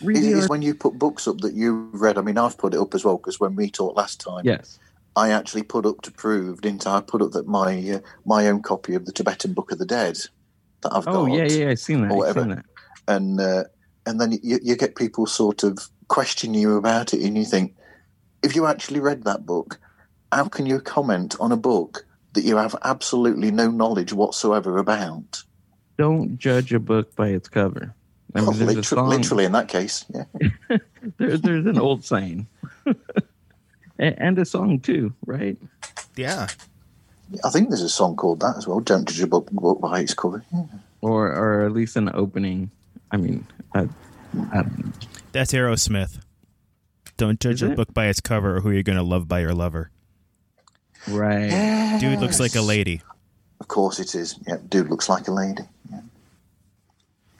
the 0.00 0.38
is 0.38 0.48
when 0.48 0.62
you 0.62 0.74
put 0.74 0.98
books 0.98 1.26
up 1.26 1.38
that 1.38 1.54
you 1.54 1.90
read. 1.92 2.18
I 2.18 2.22
mean, 2.22 2.38
I've 2.38 2.58
put 2.58 2.74
it 2.74 2.80
up 2.80 2.94
as 2.94 3.04
well 3.04 3.16
because 3.16 3.40
when 3.40 3.56
we 3.56 3.70
talked 3.70 3.96
last 3.96 4.20
time, 4.20 4.42
yes 4.44 4.78
I 5.18 5.30
actually 5.30 5.64
put 5.64 5.84
up 5.84 6.00
to 6.02 6.12
prove, 6.12 6.60
didn't 6.60 6.86
I? 6.86 6.98
I 6.98 7.00
put 7.00 7.22
up 7.22 7.32
that 7.32 7.48
my 7.48 7.90
uh, 7.90 7.98
my 8.24 8.46
own 8.46 8.62
copy 8.62 8.94
of 8.94 9.04
the 9.04 9.12
Tibetan 9.12 9.52
Book 9.52 9.72
of 9.72 9.78
the 9.78 9.84
Dead 9.84 10.16
that 10.82 10.92
I've 10.92 11.08
oh 11.08 11.26
got. 11.26 11.32
yeah 11.32 11.44
yeah 11.44 11.70
i've 11.70 11.80
seen 11.80 12.02
that 12.02 12.12
or 12.12 12.24
i've 12.24 12.34
seen 12.34 12.48
whatever. 12.48 12.62
that 12.62 13.12
and 13.12 13.40
uh, 13.40 13.64
and 14.06 14.20
then 14.20 14.38
you, 14.44 14.60
you 14.62 14.76
get 14.76 14.94
people 14.94 15.26
sort 15.26 15.64
of 15.64 15.78
question 16.06 16.54
you 16.54 16.76
about 16.76 17.12
it, 17.12 17.20
and 17.20 17.36
you 17.36 17.44
think, 17.44 17.74
if 18.42 18.54
you 18.54 18.66
actually 18.66 19.00
read 19.00 19.24
that 19.24 19.44
book, 19.44 19.80
how 20.32 20.48
can 20.48 20.66
you 20.66 20.80
comment 20.80 21.36
on 21.40 21.52
a 21.52 21.56
book 21.56 22.06
that 22.34 22.44
you 22.44 22.56
have 22.56 22.76
absolutely 22.84 23.50
no 23.50 23.70
knowledge 23.70 24.12
whatsoever 24.12 24.78
about? 24.78 25.42
don't 25.98 26.38
judge 26.38 26.72
a 26.72 26.78
book 26.78 27.16
by 27.16 27.26
its 27.26 27.48
cover 27.48 27.92
I 28.34 28.40
mean, 28.40 28.46
Well, 28.48 28.56
there's 28.56 28.76
a 28.76 28.82
song- 28.82 29.08
literally, 29.08 29.44
in 29.44 29.52
that 29.52 29.68
case, 29.68 30.04
yeah. 30.14 30.24
there, 31.18 31.36
there's 31.38 31.66
an 31.66 31.78
old 31.78 32.04
saying 32.04 32.46
and, 33.98 34.14
and 34.18 34.38
a 34.38 34.44
song 34.44 34.80
too 34.80 35.12
right 35.26 35.56
Yeah. 36.16 36.48
I 37.44 37.50
think 37.50 37.68
there's 37.68 37.82
a 37.82 37.88
song 37.88 38.16
called 38.16 38.40
that 38.40 38.56
as 38.56 38.66
well. 38.66 38.80
Don't 38.80 39.06
judge 39.08 39.20
a 39.20 39.26
book, 39.26 39.50
book 39.50 39.80
by 39.80 40.00
its 40.00 40.14
cover. 40.14 40.44
Yeah. 40.52 40.64
or 41.02 41.28
or 41.32 41.66
at 41.66 41.72
least 41.72 41.96
an 41.96 42.10
opening. 42.14 42.70
I 43.10 43.16
mean, 43.18 43.46
I, 43.74 43.88
I, 44.52 44.64
That's 45.32 45.52
Aerosmith. 45.52 46.20
Don't 47.18 47.38
judge 47.40 47.62
a 47.62 47.72
it? 47.72 47.76
book 47.76 47.92
by 47.92 48.06
its 48.06 48.20
cover 48.20 48.56
or 48.56 48.60
who 48.60 48.70
you're 48.70 48.82
going 48.82 48.96
to 48.96 49.02
love 49.04 49.28
by 49.28 49.40
your 49.40 49.52
lover. 49.54 49.90
Right. 51.06 51.98
Dude 52.00 52.18
looks 52.20 52.40
like 52.40 52.54
a 52.54 52.60
lady. 52.62 53.02
Of 53.60 53.68
course 53.68 53.98
it 53.98 54.14
is. 54.14 54.38
Yeah, 54.46 54.56
dude 54.68 54.88
looks 54.88 55.08
like 55.08 55.28
a 55.28 55.32
lady. 55.32 55.62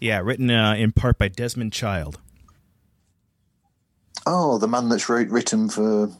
Yeah. 0.00 0.16
Yeah, 0.16 0.20
written 0.20 0.50
uh, 0.50 0.74
in 0.74 0.92
part 0.92 1.18
by 1.18 1.28
Desmond 1.28 1.72
Child. 1.72 2.18
Oh, 4.26 4.58
the 4.58 4.68
man 4.68 4.88
that's 4.88 5.08
wrote, 5.08 5.28
written 5.28 5.68
for 5.68 6.10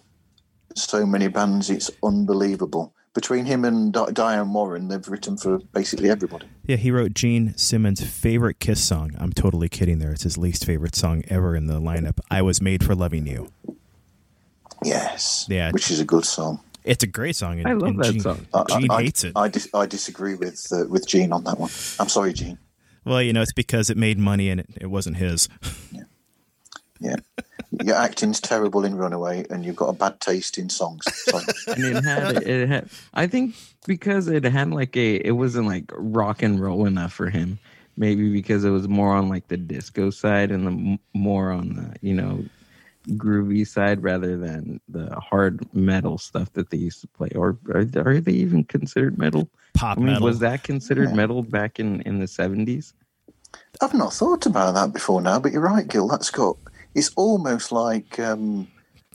so 0.74 1.04
many 1.04 1.28
bands, 1.28 1.68
it's 1.70 1.90
unbelievable. 2.02 2.94
Between 3.14 3.46
him 3.46 3.64
and 3.64 3.92
Di- 3.92 4.12
Diane 4.12 4.52
Warren, 4.52 4.88
they've 4.88 5.06
written 5.08 5.36
for 5.36 5.58
basically 5.72 6.08
everybody. 6.08 6.46
Yeah, 6.64 6.76
he 6.76 6.90
wrote 6.90 7.14
Gene 7.14 7.56
Simmons' 7.56 8.02
favorite 8.02 8.60
Kiss 8.60 8.82
song. 8.82 9.12
I'm 9.18 9.32
totally 9.32 9.68
kidding 9.68 9.98
there. 9.98 10.12
It's 10.12 10.22
his 10.22 10.38
least 10.38 10.64
favorite 10.64 10.94
song 10.94 11.24
ever 11.28 11.56
in 11.56 11.66
the 11.66 11.80
lineup. 11.80 12.20
I 12.30 12.42
Was 12.42 12.62
Made 12.62 12.84
for 12.84 12.94
Loving 12.94 13.26
You. 13.26 13.50
Yes. 14.84 15.46
Yeah. 15.48 15.72
Which 15.72 15.90
is 15.90 15.98
a 16.00 16.04
good 16.04 16.24
song. 16.24 16.60
It's 16.84 17.02
a 17.02 17.08
great 17.08 17.34
song. 17.34 17.58
And, 17.58 17.66
I 17.68 17.72
love 17.72 17.88
and 17.88 17.98
that 17.98 18.12
Gene, 18.12 18.20
song. 18.20 18.46
Gene 18.68 18.90
I, 18.90 19.02
hates 19.02 19.24
it. 19.24 19.32
I, 19.34 19.48
dis- 19.48 19.68
I 19.74 19.86
disagree 19.86 20.34
with 20.36 20.66
uh, 20.72 20.86
with 20.88 21.06
Gene 21.06 21.32
on 21.32 21.44
that 21.44 21.58
one. 21.58 21.70
I'm 21.98 22.08
sorry, 22.08 22.32
Gene. 22.32 22.58
Well, 23.08 23.22
you 23.22 23.32
know, 23.32 23.42
it's 23.42 23.52
because 23.52 23.90
it 23.90 23.96
made 23.96 24.18
money 24.18 24.50
and 24.50 24.60
it, 24.60 24.68
it 24.80 24.86
wasn't 24.86 25.16
his. 25.16 25.48
Yeah. 27.00 27.16
Your 27.84 27.96
acting's 27.96 28.40
terrible 28.40 28.84
in 28.84 28.96
Runaway, 28.96 29.46
and 29.50 29.64
you've 29.64 29.76
got 29.76 29.88
a 29.88 29.92
bad 29.92 30.20
taste 30.20 30.58
in 30.58 30.68
songs. 30.68 31.04
Sorry. 31.14 31.44
and 31.68 31.84
it 31.84 32.04
had 32.04 32.36
it 32.42 32.68
had 32.68 32.90
I 33.14 33.26
think 33.26 33.54
because 33.86 34.26
it 34.26 34.44
had 34.44 34.70
like 34.70 34.96
a 34.96 35.16
it 35.16 35.32
wasn't 35.32 35.66
like 35.66 35.84
rock 35.94 36.42
and 36.42 36.60
roll 36.60 36.86
enough 36.86 37.12
for 37.12 37.30
him. 37.30 37.58
Maybe 37.96 38.32
because 38.32 38.64
it 38.64 38.70
was 38.70 38.88
more 38.88 39.14
on 39.14 39.28
like 39.28 39.48
the 39.48 39.56
disco 39.56 40.10
side 40.10 40.50
and 40.50 40.66
the 40.66 40.98
more 41.18 41.50
on 41.50 41.74
the 41.74 41.96
you 42.00 42.14
know 42.14 42.44
groovy 43.16 43.66
side 43.66 44.02
rather 44.02 44.36
than 44.36 44.80
the 44.88 45.14
hard 45.16 45.66
metal 45.74 46.18
stuff 46.18 46.52
that 46.54 46.70
they 46.70 46.76
used 46.76 47.00
to 47.00 47.08
play. 47.08 47.30
Or 47.34 47.56
are, 47.72 47.86
are 47.96 48.20
they 48.20 48.32
even 48.32 48.64
considered 48.64 49.18
metal? 49.18 49.48
Pop 49.74 49.96
I 49.96 50.00
mean, 50.00 50.06
metal. 50.14 50.26
was 50.26 50.38
that 50.40 50.62
considered 50.64 51.10
Yeah. 51.10 51.14
metal 51.16 51.42
back 51.42 51.78
in 51.80 52.00
in 52.02 52.18
the 52.18 52.26
seventies? 52.26 52.92
I've 53.80 53.94
not 53.94 54.12
thought 54.12 54.46
about 54.46 54.74
that 54.74 54.92
before 54.92 55.20
now, 55.22 55.38
but 55.38 55.52
you're 55.52 55.62
right, 55.62 55.86
Gil. 55.88 56.08
That's 56.08 56.30
got. 56.30 56.56
It's 56.94 57.10
almost 57.16 57.70
like 57.72 58.18
um, 58.18 58.66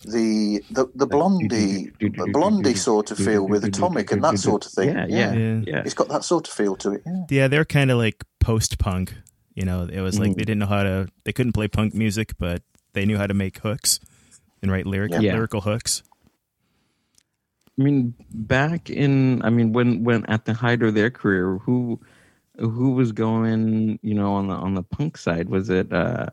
the 0.05 0.61
the 0.71 0.87
the 0.95 1.05
blondie 1.07 1.91
blondie 2.31 2.75
sort 2.75 3.11
of 3.11 3.17
feel 3.17 3.47
with 3.47 3.63
Atomic 3.63 4.11
and 4.11 4.23
that 4.23 4.39
sort 4.39 4.65
of 4.65 4.71
thing. 4.71 4.89
Yeah, 4.89 5.05
yeah, 5.07 5.33
Yeah. 5.33 5.61
yeah. 5.65 5.81
It's 5.85 5.93
got 5.93 6.09
that 6.09 6.23
sort 6.23 6.47
of 6.47 6.53
feel 6.53 6.75
to 6.77 6.93
it. 6.93 7.03
Yeah. 7.05 7.23
Yeah, 7.29 7.47
they're 7.47 7.65
kind 7.65 7.91
of 7.91 7.97
like 7.97 8.23
post 8.39 8.79
punk. 8.79 9.13
You 9.55 9.65
know, 9.65 9.83
it 9.91 10.01
was 10.01 10.17
like 10.19 10.31
Mm. 10.31 10.35
they 10.35 10.45
didn't 10.45 10.59
know 10.59 10.65
how 10.65 10.81
to, 10.83 11.07
they 11.25 11.31
couldn't 11.31 11.51
play 11.53 11.67
punk 11.67 11.93
music, 11.93 12.33
but 12.39 12.63
they 12.93 13.05
knew 13.05 13.17
how 13.17 13.27
to 13.27 13.33
make 13.33 13.59
hooks 13.59 13.99
and 14.61 14.71
write 14.71 14.85
lyric, 14.87 15.11
Yeah. 15.11 15.33
lyrical 15.33 15.61
hooks. 15.61 16.03
I 17.79 17.83
mean, 17.83 18.13
back 18.33 18.89
in, 18.89 19.41
I 19.43 19.49
mean, 19.49 19.73
when 19.73 20.03
when 20.03 20.25
at 20.27 20.45
the 20.45 20.53
height 20.53 20.83
of 20.83 20.93
their 20.93 21.09
career, 21.09 21.57
who 21.59 21.99
who 22.59 22.91
was 22.91 23.11
going, 23.11 23.99
you 24.03 24.13
know, 24.13 24.33
on 24.33 24.47
the 24.47 24.53
on 24.55 24.75
the 24.75 24.83
punk 24.83 25.17
side? 25.17 25.49
Was 25.49 25.69
it 25.69 25.91
uh 25.91 26.27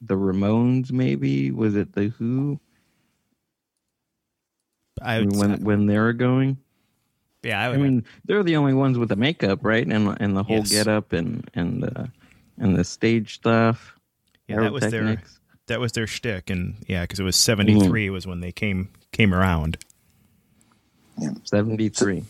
the 0.00 0.16
Ramones? 0.16 0.92
Maybe 0.92 1.50
was 1.50 1.74
it 1.76 1.92
the 1.94 2.08
Who? 2.08 2.60
I 5.02 5.18
I 5.18 5.20
would, 5.20 5.30
mean, 5.30 5.38
when 5.38 5.64
when 5.64 5.86
they 5.86 5.98
were 5.98 6.12
going, 6.12 6.58
yeah, 7.42 7.60
I, 7.68 7.72
I 7.72 7.76
mean, 7.76 8.04
they're 8.24 8.42
the 8.44 8.56
only 8.56 8.74
ones 8.74 8.98
with 8.98 9.08
the 9.08 9.16
makeup, 9.16 9.60
right? 9.62 9.86
And 9.86 10.16
and 10.20 10.36
the 10.36 10.44
whole 10.44 10.62
Yes. 10.62 10.70
get 10.70 10.88
up 10.88 11.12
and 11.12 11.48
and 11.54 11.82
the 11.82 12.10
and 12.58 12.76
the 12.76 12.84
stage 12.84 13.34
stuff. 13.34 13.96
yeah, 14.48 14.58
that 14.60 14.72
was 14.72 14.88
their 14.88 15.02
pyrotechnics. 15.02 15.33
That 15.66 15.80
was 15.80 15.92
their 15.92 16.06
shtick, 16.06 16.50
and 16.50 16.76
yeah, 16.86 17.02
because 17.02 17.20
it 17.20 17.24
was 17.24 17.36
seventy 17.36 17.78
three 17.80 18.10
was 18.10 18.26
when 18.26 18.40
they 18.40 18.52
came 18.52 18.90
came 19.12 19.32
around. 19.32 19.78
Yeah, 21.18 21.30
seventy 21.44 21.88
three. 21.88 22.24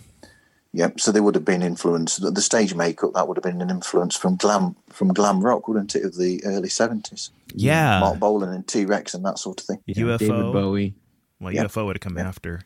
Yep. 0.73 0.99
So 1.01 1.13
they 1.13 1.21
would 1.21 1.35
have 1.37 1.45
been 1.45 1.63
influenced. 1.63 2.21
The 2.21 2.31
the 2.31 2.43
stage 2.43 2.75
makeup 2.75 3.13
that 3.15 3.27
would 3.27 3.37
have 3.37 3.43
been 3.45 3.61
an 3.61 3.71
influence 3.71 4.17
from 4.17 4.37
glam 4.37 4.77
from 4.89 5.09
glam 5.13 5.41
rock, 5.41 5.67
wouldn't 5.69 5.95
it, 5.97 6.05
of 6.05 6.17
the 6.17 6.43
early 6.45 6.69
seventies? 6.69 7.31
Yeah, 7.55 8.01
Marc 8.01 8.19
Bolan 8.21 8.53
and 8.53 8.67
T 8.67 8.85
Rex 8.85 9.15
and 9.15 9.25
that 9.25 9.39
sort 9.39 9.61
of 9.61 9.67
thing. 9.67 9.79
UFO. 9.89 10.19
David 10.19 10.53
Bowie. 10.53 10.95
Well, 11.41 11.53
Yeah. 11.53 11.65
UFO 11.65 11.87
would 11.87 11.97
have 11.97 12.01
come 12.01 12.19
after. 12.19 12.63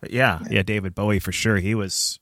But 0.00 0.10
yeah, 0.12 0.40
yeah, 0.50 0.62
David 0.62 0.94
Bowie 0.94 1.18
for 1.18 1.32
sure. 1.32 1.58
He 1.58 1.74
was 1.74 2.18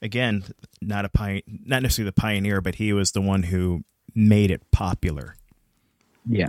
again 0.00 0.44
not 0.80 1.04
a 1.04 1.08
pi- 1.08 1.42
not 1.46 1.82
necessarily 1.82 2.08
the 2.10 2.20
pioneer, 2.20 2.60
but 2.60 2.76
he 2.76 2.92
was 2.92 3.12
the 3.12 3.20
one 3.20 3.44
who 3.44 3.82
made 4.14 4.50
it 4.50 4.68
popular. 4.70 5.36
Yeah. 6.26 6.48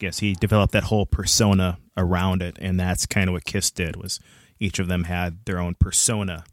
I 0.00 0.06
guess 0.06 0.20
he 0.20 0.32
developed 0.32 0.72
that 0.72 0.84
whole 0.84 1.04
persona 1.04 1.78
around 1.94 2.40
it, 2.40 2.56
and 2.58 2.80
that's 2.80 3.04
kind 3.04 3.28
of 3.28 3.34
what 3.34 3.44
Kiss 3.44 3.70
did. 3.70 3.96
Was 3.96 4.18
each 4.58 4.78
of 4.78 4.88
them 4.88 5.04
had 5.04 5.44
their 5.44 5.58
own 5.58 5.74
persona, 5.74 6.44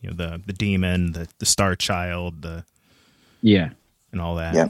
you 0.00 0.08
know, 0.08 0.16
the 0.16 0.42
the 0.46 0.54
demon, 0.54 1.12
the 1.12 1.28
the 1.38 1.44
star 1.44 1.76
child, 1.76 2.40
the 2.40 2.64
Yeah. 3.42 3.70
and 4.10 4.22
all 4.22 4.36
that. 4.36 4.54
Yeah. 4.54 4.68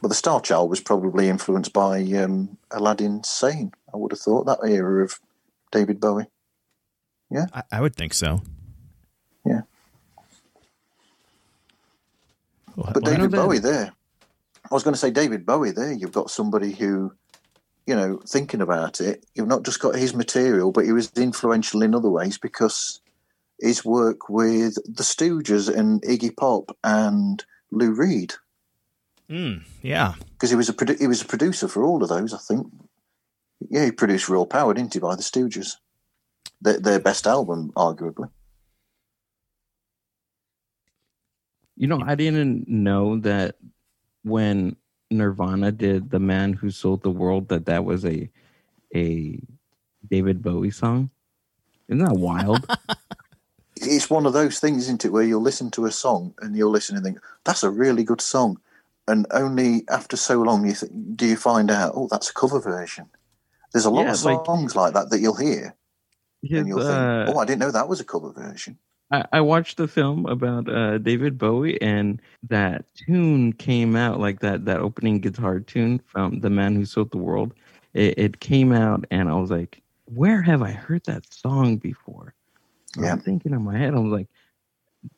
But 0.00 0.08
the 0.08 0.14
Star 0.14 0.40
Child 0.40 0.70
was 0.70 0.80
probably 0.80 1.28
influenced 1.28 1.74
by 1.74 2.00
um, 2.14 2.56
Aladdin 2.70 3.22
Sane. 3.22 3.72
I 3.92 3.98
would 3.98 4.12
have 4.12 4.20
thought 4.20 4.46
that 4.46 4.60
era 4.66 5.04
of 5.04 5.20
David 5.70 6.00
Bowie. 6.00 6.24
I, 7.52 7.62
I 7.70 7.80
would 7.82 7.94
think 7.96 8.14
so. 8.14 8.40
Yeah. 9.44 9.60
Well, 12.76 12.92
But 12.94 13.02
well, 13.02 13.12
David 13.14 13.30
Bowie 13.32 13.58
there. 13.58 13.92
I 14.70 14.74
was 14.74 14.82
going 14.82 14.94
to 14.94 15.00
say 15.00 15.10
David 15.10 15.44
Bowie 15.44 15.72
there. 15.72 15.92
You've 15.92 16.12
got 16.12 16.30
somebody 16.30 16.72
who, 16.72 17.12
you 17.86 17.96
know, 17.96 18.20
thinking 18.26 18.60
about 18.60 19.00
it, 19.00 19.26
you've 19.34 19.48
not 19.48 19.64
just 19.64 19.80
got 19.80 19.96
his 19.96 20.14
material, 20.14 20.70
but 20.70 20.84
he 20.84 20.92
was 20.92 21.10
influential 21.16 21.82
in 21.82 21.94
other 21.94 22.10
ways 22.10 22.38
because 22.38 23.00
his 23.60 23.84
work 23.84 24.28
with 24.28 24.74
the 24.84 25.02
Stooges 25.02 25.74
and 25.74 26.00
Iggy 26.02 26.36
Pop 26.36 26.76
and 26.84 27.44
Lou 27.70 27.92
Reed, 27.92 28.34
mm, 29.28 29.62
yeah, 29.82 30.14
because 30.32 30.50
he 30.50 30.56
was 30.56 30.68
a 30.68 30.72
produ- 30.72 31.00
he 31.00 31.06
was 31.06 31.22
a 31.22 31.26
producer 31.26 31.68
for 31.68 31.84
all 31.84 32.02
of 32.02 32.08
those. 32.08 32.32
I 32.32 32.38
think. 32.38 32.66
Yeah, 33.68 33.84
he 33.84 33.92
produced 33.92 34.28
Raw 34.28 34.46
Power, 34.46 34.72
didn't 34.72 34.94
he, 34.94 35.00
by 35.00 35.16
the 35.16 35.22
Stooges? 35.22 35.76
Their, 36.62 36.80
their 36.80 36.98
best 36.98 37.26
album, 37.26 37.72
arguably. 37.76 38.30
You 41.76 41.86
know, 41.86 42.00
I 42.04 42.14
didn't 42.14 42.68
know 42.68 43.18
that 43.20 43.56
when 44.22 44.76
Nirvana 45.10 45.72
did 45.72 46.10
"The 46.10 46.20
Man 46.20 46.52
Who 46.54 46.70
Sold 46.70 47.02
the 47.02 47.10
World" 47.10 47.48
that 47.48 47.66
that 47.66 47.84
was 47.84 48.04
a 48.04 48.30
a 48.94 49.40
David 50.08 50.42
Bowie 50.42 50.70
song. 50.70 51.10
Isn't 51.88 52.04
that 52.04 52.14
wild? 52.14 52.66
it's 53.76 54.10
one 54.10 54.26
of 54.26 54.32
those 54.32 54.60
things, 54.60 54.82
isn't 54.84 55.04
it, 55.04 55.12
where 55.12 55.22
you'll 55.22 55.42
listen 55.42 55.70
to 55.72 55.86
a 55.86 55.92
song 55.92 56.34
and 56.40 56.56
you'll 56.56 56.70
listen 56.70 56.96
and 56.96 57.04
think, 57.04 57.18
that's 57.44 57.62
a 57.62 57.70
really 57.70 58.04
good 58.04 58.20
song. 58.20 58.60
And 59.08 59.26
only 59.32 59.84
after 59.88 60.16
so 60.16 60.40
long 60.42 60.66
you 60.66 60.74
th- 60.74 60.92
do 61.16 61.26
you 61.26 61.36
find 61.36 61.70
out, 61.70 61.92
oh, 61.96 62.08
that's 62.10 62.30
a 62.30 62.34
cover 62.34 62.60
version. 62.60 63.08
There's 63.72 63.86
a 63.86 63.90
lot 63.90 64.04
Yeah, 64.04 64.10
of 64.12 64.16
songs 64.18 64.76
like 64.76 64.94
that 64.94 65.10
that 65.10 65.20
you'll 65.20 65.36
hear 65.36 65.74
His, 66.42 66.60
and 66.60 66.68
you'll 66.68 66.80
uh, 66.80 67.24
think, 67.24 67.36
oh, 67.36 67.38
I 67.38 67.44
didn't 67.44 67.60
know 67.60 67.70
that 67.70 67.88
was 67.88 68.00
a 68.00 68.04
cover 68.04 68.32
version. 68.32 68.78
I, 69.10 69.24
I 69.32 69.40
watched 69.40 69.76
the 69.76 69.88
film 69.88 70.26
about 70.26 70.68
uh, 70.68 70.98
David 70.98 71.36
Bowie, 71.38 71.80
and 71.82 72.20
that 72.48 72.84
tune 72.94 73.52
came 73.52 73.96
out 73.96 74.20
like 74.20 74.40
that 74.40 74.64
that 74.66 74.80
opening 74.80 75.20
guitar 75.20 75.60
tune 75.60 76.00
from 76.06 76.40
"The 76.40 76.50
Man 76.50 76.74
Who 76.76 76.84
Sold 76.84 77.10
the 77.10 77.18
World." 77.18 77.54
It, 77.94 78.18
it 78.18 78.40
came 78.40 78.72
out, 78.72 79.04
and 79.10 79.28
I 79.28 79.34
was 79.34 79.50
like, 79.50 79.82
"Where 80.04 80.42
have 80.42 80.62
I 80.62 80.70
heard 80.72 81.04
that 81.06 81.32
song 81.32 81.76
before?" 81.78 82.34
Yeah. 82.98 83.12
I'm 83.12 83.20
thinking 83.20 83.52
in 83.52 83.62
my 83.62 83.76
head, 83.76 83.94
I 83.94 83.98
was 83.98 84.12
like, 84.12 84.28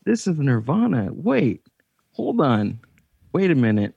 "This 0.05 0.26
is 0.26 0.38
Nirvana." 0.38 1.12
Wait, 1.12 1.66
hold 2.12 2.40
on, 2.40 2.80
wait 3.32 3.51
a 3.51 3.55
minute. 3.55 3.95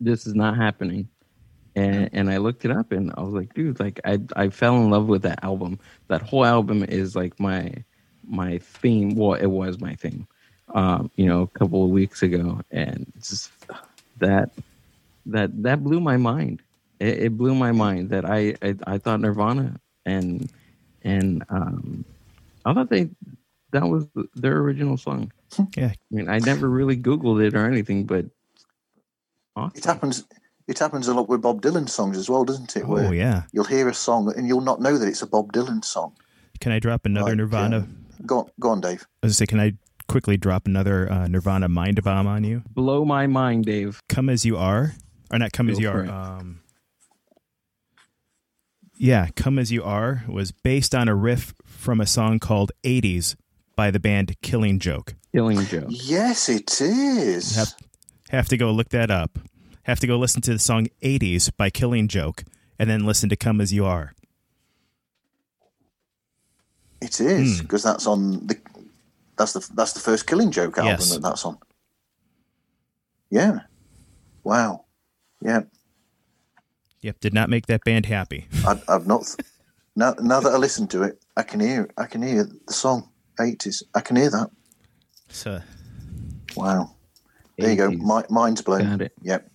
This 0.00 0.26
is 0.26 0.34
not 0.34 0.56
happening. 0.56 1.08
And 1.76 2.08
and 2.12 2.30
I 2.30 2.36
looked 2.36 2.64
it 2.64 2.70
up, 2.70 2.92
and 2.92 3.12
I 3.16 3.22
was 3.22 3.34
like, 3.34 3.52
"Dude, 3.54 3.80
like 3.80 4.00
I 4.04 4.20
I 4.36 4.48
fell 4.50 4.76
in 4.76 4.90
love 4.90 5.06
with 5.08 5.22
that 5.22 5.42
album. 5.42 5.80
That 6.08 6.22
whole 6.22 6.44
album 6.44 6.84
is 6.84 7.16
like 7.16 7.40
my." 7.40 7.72
My 8.28 8.58
theme. 8.58 9.14
Well, 9.14 9.34
it 9.34 9.46
was 9.46 9.80
my 9.80 9.94
theme. 9.94 10.26
Um, 10.74 11.10
you 11.16 11.26
know, 11.26 11.42
a 11.42 11.46
couple 11.58 11.84
of 11.84 11.90
weeks 11.90 12.22
ago, 12.22 12.60
and 12.70 13.12
just 13.22 13.50
that 14.18 14.50
that 15.26 15.62
that 15.62 15.84
blew 15.84 16.00
my 16.00 16.16
mind. 16.16 16.62
It, 17.00 17.18
it 17.24 17.36
blew 17.36 17.54
my 17.54 17.72
mind 17.72 18.10
that 18.10 18.24
I, 18.24 18.54
I 18.62 18.74
I 18.86 18.98
thought 18.98 19.20
Nirvana 19.20 19.78
and 20.06 20.50
and 21.02 21.44
um, 21.48 22.04
I 22.64 22.72
thought 22.72 22.88
they 22.90 23.10
that 23.72 23.86
was 23.86 24.06
their 24.34 24.58
original 24.58 24.96
song. 24.96 25.32
yeah. 25.76 25.88
I 25.88 25.96
mean, 26.10 26.28
I 26.28 26.38
never 26.38 26.68
really 26.68 26.96
Googled 26.96 27.44
it 27.44 27.54
or 27.54 27.66
anything, 27.66 28.04
but 28.04 28.26
It 29.74 29.84
happens. 29.84 30.24
It 30.66 30.78
happens 30.78 31.08
a 31.08 31.14
lot 31.14 31.28
with 31.28 31.42
Bob 31.42 31.60
Dylan 31.60 31.88
songs 31.88 32.16
as 32.16 32.30
well, 32.30 32.44
doesn't 32.44 32.74
it? 32.74 32.84
Oh 32.86 33.10
yeah. 33.12 33.42
you'll 33.52 33.64
hear 33.64 33.86
a 33.88 33.94
song 33.94 34.32
and 34.34 34.48
you'll 34.48 34.62
not 34.62 34.80
know 34.80 34.96
that 34.96 35.06
it's 35.06 35.20
a 35.20 35.26
Bob 35.26 35.52
Dylan 35.52 35.84
song. 35.84 36.14
Can 36.60 36.72
I 36.72 36.78
drop 36.78 37.04
another 37.04 37.30
Like, 37.30 37.36
Nirvana? 37.36 37.76
um, 37.80 38.03
go 38.26 38.40
on, 38.40 38.50
go 38.60 38.70
on, 38.70 38.80
Dave. 38.80 39.06
I 39.22 39.26
was 39.26 39.30
gonna 39.30 39.32
say, 39.34 39.46
can 39.46 39.60
I 39.60 39.72
quickly 40.08 40.36
drop 40.36 40.66
another 40.66 41.10
uh, 41.10 41.26
Nirvana 41.28 41.68
mind 41.68 42.02
bomb 42.02 42.26
on 42.26 42.44
you? 42.44 42.62
Blow 42.70 43.04
my 43.04 43.26
mind, 43.26 43.64
Dave. 43.66 44.02
Come 44.08 44.28
as 44.28 44.44
you 44.44 44.56
are, 44.56 44.92
or 45.32 45.38
not 45.38 45.52
come 45.52 45.68
as 45.70 45.78
you 45.78 45.88
are. 45.90 46.06
Um, 46.06 46.60
Yeah, 48.96 49.28
Come 49.34 49.58
As 49.58 49.72
You 49.72 49.82
Are 49.82 50.24
was 50.28 50.52
based 50.52 50.94
on 50.94 51.08
a 51.08 51.14
riff 51.14 51.54
from 51.64 52.00
a 52.00 52.06
song 52.06 52.38
called 52.38 52.70
80s 52.84 53.34
by 53.76 53.90
the 53.90 53.98
band 53.98 54.36
Killing 54.40 54.78
Joke. 54.78 55.14
Killing 55.32 55.64
Joke. 55.66 55.86
Yes, 55.88 56.48
it 56.48 56.80
is. 56.80 57.56
Have, 57.56 57.74
have 58.30 58.48
to 58.48 58.56
go 58.56 58.70
look 58.70 58.90
that 58.90 59.10
up. 59.10 59.38
Have 59.82 59.98
to 60.00 60.06
go 60.06 60.16
listen 60.16 60.42
to 60.42 60.52
the 60.52 60.58
song 60.60 60.86
80s 61.02 61.50
by 61.56 61.70
Killing 61.70 62.06
Joke 62.08 62.44
and 62.78 62.88
then 62.88 63.04
listen 63.04 63.28
to 63.30 63.36
Come 63.36 63.60
As 63.60 63.72
You 63.72 63.84
Are. 63.84 64.14
It 67.04 67.20
is 67.20 67.58
Hmm. 67.58 67.62
because 67.62 67.82
that's 67.82 68.06
on 68.06 68.46
the 68.46 68.56
that's 69.36 69.52
the 69.52 69.68
that's 69.74 69.92
the 69.92 70.00
first 70.00 70.26
Killing 70.26 70.50
Joke 70.50 70.78
album 70.78 70.92
Yes. 70.98 71.12
that 71.12 71.22
that's 71.22 71.44
on. 71.44 71.58
Yeah. 73.30 73.60
Wow. 74.42 74.84
Yeah. 75.40 75.62
Yep, 77.00 77.20
did 77.20 77.34
not 77.34 77.50
make 77.50 77.66
that 77.66 77.84
band 77.84 78.06
happy. 78.06 78.48
I, 78.66 78.80
I've 78.88 79.06
not. 79.06 79.22
Now, 79.96 80.14
now 80.20 80.40
that 80.40 80.52
I 80.52 80.56
listen 80.56 80.86
to 80.88 81.02
it, 81.02 81.22
I 81.36 81.42
can 81.42 81.60
hear. 81.60 81.88
I 81.98 82.06
can 82.06 82.22
hear 82.22 82.44
the 82.66 82.72
song. 82.72 83.10
Eighties. 83.40 83.82
I 83.94 84.00
can 84.00 84.16
hear 84.16 84.30
that. 84.30 84.50
So, 85.28 85.60
Wow. 86.56 86.94
There 87.58 87.70
you 87.70 87.76
go. 87.76 87.90
80s. 87.90 87.98
Mi- 88.00 88.34
mind's 88.34 88.62
blown. 88.62 88.82
Got 88.82 89.02
it. 89.02 89.12
Yep. 89.22 89.50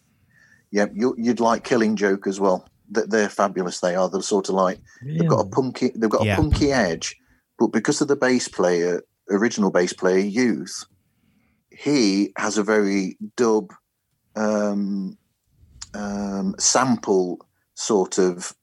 Yep. 0.72 0.92
You, 0.94 1.16
you'd 1.18 1.40
like 1.40 1.64
Killing 1.64 1.96
Joke 1.96 2.28
as 2.28 2.40
well. 2.40 2.68
They're 2.90 3.30
fabulous. 3.30 3.80
They 3.80 3.96
are. 3.96 4.10
They're 4.10 4.22
sort 4.22 4.50
of 4.50 4.56
like 4.56 4.80
they've 5.04 5.28
got 5.28 5.46
a 5.46 5.50
punky. 5.50 5.92
They've 5.96 6.10
got 6.10 6.26
Yeah. 6.26 6.34
a 6.34 6.38
punky 6.38 6.72
edge, 6.72 7.16
but 7.60 7.68
because 7.68 8.02
of 8.02 8.08
the 8.08 8.16
bass 8.16 8.48
player, 8.48 9.04
original 9.30 9.70
bass 9.70 9.94
player 9.94 10.18
Youth, 10.20 10.86
he 11.70 12.32
has 12.38 12.58
a 12.58 12.64
very 12.64 13.18
dub, 13.36 13.74
um, 14.36 15.18
um, 15.94 16.56
sample 16.58 17.46
sort 17.76 18.18
of 18.18 18.56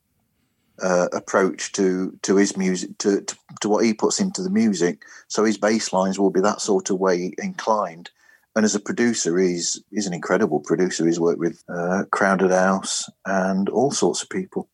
uh, 0.82 1.08
approach 1.12 1.72
to 1.72 2.18
to 2.22 2.36
his 2.36 2.56
music 2.56 2.98
to, 2.98 3.22
to 3.22 3.36
to 3.60 3.68
what 3.68 3.84
he 3.84 3.94
puts 3.94 4.20
into 4.20 4.42
the 4.42 4.50
music. 4.50 5.02
So 5.28 5.44
his 5.44 5.58
bass 5.58 5.92
lines 5.92 6.18
will 6.18 6.30
be 6.30 6.40
that 6.40 6.60
sort 6.60 6.90
of 6.90 6.98
way 6.98 7.32
inclined. 7.38 8.10
And 8.54 8.64
as 8.64 8.74
a 8.74 8.80
producer, 8.80 9.38
he's 9.38 9.82
he's 9.90 10.06
an 10.06 10.14
incredible 10.14 10.60
producer. 10.60 11.06
He's 11.06 11.20
worked 11.20 11.38
with 11.38 11.62
uh, 11.68 12.04
Crowded 12.10 12.50
House 12.50 13.08
and 13.24 13.68
all 13.68 13.90
sorts 13.90 14.22
of 14.22 14.30
people. 14.30 14.68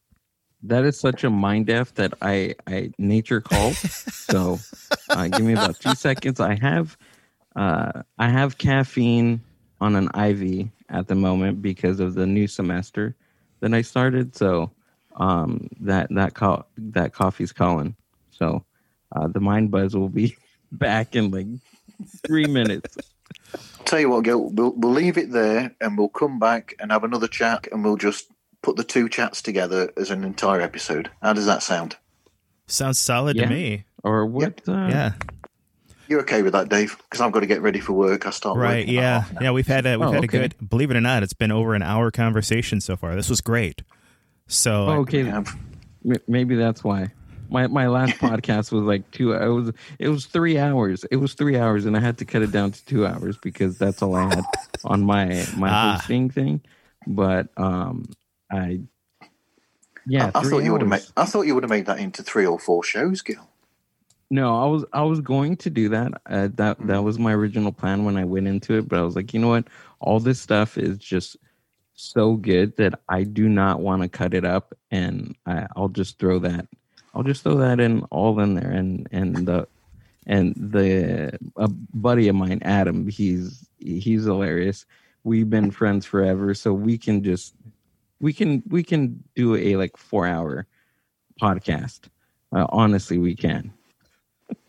That 0.62 0.84
is 0.84 0.98
such 0.98 1.24
a 1.24 1.30
mind 1.30 1.70
f 1.70 1.94
that 1.94 2.14
I 2.22 2.54
I 2.66 2.92
nature 2.98 3.40
called. 3.40 3.74
so 3.76 4.58
uh, 5.10 5.28
give 5.28 5.44
me 5.44 5.54
about 5.54 5.78
two 5.80 5.94
seconds. 5.94 6.40
I 6.40 6.54
have 6.54 6.96
uh, 7.56 8.02
I 8.18 8.28
have 8.28 8.58
caffeine 8.58 9.40
on 9.80 9.96
an 9.96 10.08
IV 10.14 10.68
at 10.88 11.08
the 11.08 11.14
moment 11.14 11.62
because 11.62 12.00
of 12.00 12.14
the 12.14 12.26
new 12.26 12.46
semester 12.46 13.16
that 13.60 13.74
I 13.74 13.82
started. 13.82 14.36
So 14.36 14.70
um, 15.16 15.68
that 15.80 16.08
that 16.10 16.34
co- 16.34 16.66
that 16.76 17.12
coffee's 17.12 17.52
calling. 17.52 17.96
So 18.30 18.64
uh, 19.14 19.28
the 19.28 19.40
mind 19.40 19.70
buzz 19.70 19.96
will 19.96 20.08
be 20.08 20.36
back 20.72 21.16
in 21.16 21.30
like 21.30 21.46
three 22.24 22.46
minutes. 22.46 22.96
Tell 23.84 24.00
you 24.00 24.10
what, 24.10 24.24
Gil, 24.24 24.48
we'll, 24.50 24.72
we'll 24.76 24.92
leave 24.92 25.18
it 25.18 25.32
there 25.32 25.74
and 25.80 25.98
we'll 25.98 26.08
come 26.08 26.38
back 26.38 26.74
and 26.78 26.90
have 26.90 27.04
another 27.04 27.28
chat 27.28 27.68
and 27.70 27.84
we'll 27.84 27.96
just 27.96 28.26
put 28.62 28.76
the 28.76 28.84
two 28.84 29.08
chats 29.08 29.42
together 29.42 29.92
as 29.96 30.10
an 30.10 30.24
entire 30.24 30.60
episode. 30.60 31.10
How 31.22 31.32
does 31.32 31.46
that 31.46 31.62
sound? 31.62 31.96
sounds 32.68 32.98
solid 32.98 33.36
Yeah. 33.36 33.44
to 33.44 33.50
me. 33.50 33.84
Or 34.02 34.24
what? 34.24 34.60
Uh, 34.66 34.72
Yeah. 34.88 35.12
You're 36.08 36.20
okay 36.22 36.42
with 36.42 36.52
that, 36.54 36.68
Dave? 36.68 36.96
Because 36.98 37.20
I've 37.20 37.32
got 37.32 37.40
to 37.40 37.46
get 37.46 37.60
ready 37.62 37.80
for 37.80 37.92
work. 37.92 38.26
I 38.26 38.30
start 38.30 38.56
Right. 38.56 38.86
Yeah. 38.86 39.20
half. 39.22 39.42
Yeah. 39.42 39.50
We've 39.50 39.66
had 39.66 39.84
a 39.86 39.98
we've 39.98 40.08
Oh, 40.08 40.12
had 40.12 40.24
a 40.24 40.26
good. 40.26 40.54
Believe 40.66 40.90
it 40.90 40.96
or 40.96 41.00
not, 41.00 41.22
it's 41.22 41.32
been 41.34 41.52
over 41.52 41.74
an 41.74 41.82
hour 41.82 42.10
conversation 42.10 42.80
so 42.80 42.96
far. 42.96 43.14
This 43.14 43.28
was 43.28 43.40
great. 43.40 43.82
So 44.46 44.86
Oh, 44.88 44.92
okay. 45.00 45.22
We 45.22 45.28
have- 45.30 45.56
maybe 46.26 46.54
that's 46.56 46.82
why. 46.82 47.12
My 47.50 47.66
my 47.66 47.86
last 47.88 48.14
podcast 48.18 48.72
was 48.72 48.82
like 48.84 49.10
two. 49.10 49.32
It 49.32 49.46
was 49.48 49.72
it 49.98 50.08
was 50.08 50.24
three 50.26 50.58
hours. 50.58 51.04
It 51.10 51.16
was 51.16 51.34
three 51.34 51.58
hours, 51.58 51.84
and 51.84 51.96
I 51.96 52.00
had 52.00 52.16
to 52.18 52.24
cut 52.24 52.40
it 52.42 52.50
down 52.52 52.72
to 52.72 52.84
two 52.86 53.06
hours 53.06 53.36
because 53.36 53.76
that's 53.78 54.00
all 54.02 54.14
I 54.14 54.34
had 54.34 54.44
on 54.84 55.02
my 55.04 55.44
my 55.56 55.68
Ah. 55.70 55.96
hosting 55.98 56.30
thing. 56.30 56.62
But 57.06 57.48
um, 57.58 58.06
I 58.52 58.82
yeah, 60.06 60.30
I, 60.34 60.40
I 60.40 60.42
thought 60.44 60.60
you 60.64 60.72
would 60.72 60.82
have 60.82 60.90
made. 60.90 61.04
I 61.16 61.26
thought 61.26 61.42
you 61.42 61.54
would 61.54 61.64
have 61.64 61.70
made 61.70 61.86
that 61.86 62.00
into 62.00 62.22
three 62.22 62.46
or 62.46 62.58
four 62.58 62.84
shows, 62.84 63.22
Gil. 63.22 63.48
No, 64.30 64.62
I 64.62 64.66
was 64.66 64.84
I 64.92 65.02
was 65.04 65.22
going 65.22 65.56
to 65.58 65.70
do 65.70 65.88
that. 65.90 66.12
Uh, 66.26 66.50
that 66.56 66.78
Hmm. 66.78 66.88
that 66.88 67.04
was 67.04 67.18
my 67.18 67.32
original 67.34 67.72
plan 67.72 68.04
when 68.04 68.18
I 68.18 68.26
went 68.26 68.48
into 68.48 68.78
it. 68.78 68.88
But 68.88 69.00
I 69.00 69.02
was 69.04 69.16
like, 69.16 69.34
you 69.34 69.40
know 69.40 69.48
what? 69.48 69.68
All 70.00 70.20
this 70.20 70.40
stuff 70.40 70.78
is 70.78 70.98
just 70.98 71.38
so 71.94 72.34
good 72.36 72.76
that 72.78 73.00
I 73.08 73.24
do 73.24 73.48
not 73.48 73.80
want 73.80 74.02
to 74.02 74.08
cut 74.10 74.34
it 74.34 74.44
up, 74.44 74.74
and 74.90 75.36
I, 75.46 75.66
I'll 75.76 75.88
just 75.90 76.18
throw 76.18 76.40
that. 76.40 76.68
I'll 77.14 77.24
just 77.24 77.44
throw 77.44 77.56
that 77.58 77.80
in 77.80 78.02
all 78.04 78.40
in 78.40 78.54
there, 78.54 78.70
and 78.72 79.08
and 79.12 79.46
the 79.48 79.68
and 80.26 80.54
the 80.56 81.38
a 81.56 81.68
buddy 81.68 82.28
of 82.28 82.36
mine, 82.36 82.60
Adam. 82.62 83.08
He's 83.08 83.68
he's 83.78 84.24
hilarious. 84.24 84.86
We've 85.24 85.50
been 85.50 85.70
friends 85.72 86.06
forever, 86.06 86.54
so 86.54 86.72
we 86.74 86.98
can 86.98 87.24
just 87.24 87.54
we 88.22 88.32
can 88.32 88.62
we 88.68 88.82
can 88.82 89.22
do 89.34 89.56
a 89.56 89.76
like 89.76 89.98
four 89.98 90.26
hour 90.26 90.66
podcast. 91.40 92.02
Uh, 92.54 92.66
honestly, 92.70 93.18
we 93.18 93.34
can 93.34 93.72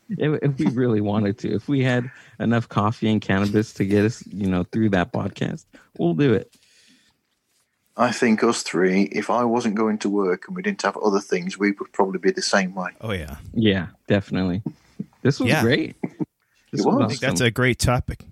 if, 0.09 0.39
if 0.41 0.57
we 0.59 0.67
really 0.71 1.01
wanted 1.01 1.38
to. 1.39 1.53
If 1.53 1.67
we 1.69 1.84
had 1.84 2.09
enough 2.39 2.67
coffee 2.67 3.09
and 3.09 3.21
cannabis 3.21 3.73
to 3.75 3.85
get 3.85 4.03
us, 4.05 4.25
you 4.27 4.47
know, 4.47 4.63
through 4.63 4.89
that 4.89 5.13
podcast, 5.13 5.65
we'll 5.97 6.13
do 6.15 6.34
it. 6.34 6.53
I 7.95 8.11
think 8.11 8.43
us 8.43 8.63
three. 8.63 9.03
If 9.03 9.30
I 9.30 9.43
wasn't 9.43 9.75
going 9.75 9.99
to 9.99 10.09
work 10.09 10.47
and 10.47 10.55
we 10.55 10.63
didn't 10.63 10.81
have 10.81 10.97
other 10.97 11.19
things, 11.19 11.59
we 11.59 11.71
would 11.71 11.93
probably 11.93 12.19
be 12.19 12.31
the 12.31 12.41
same 12.41 12.73
way. 12.73 12.91
oh 13.01 13.11
yeah. 13.11 13.38
Yeah, 13.53 13.88
definitely. 14.07 14.63
This 15.21 15.39
was 15.39 15.49
Yeah. 15.49 15.61
great. 15.61 15.95
This 16.71 16.81
It 16.81 16.88
was. 16.88 17.01
I 17.03 17.07
think 17.07 17.19
that's 17.19 17.41
a 17.41 17.51
great 17.51 17.77
topic. 17.77 18.25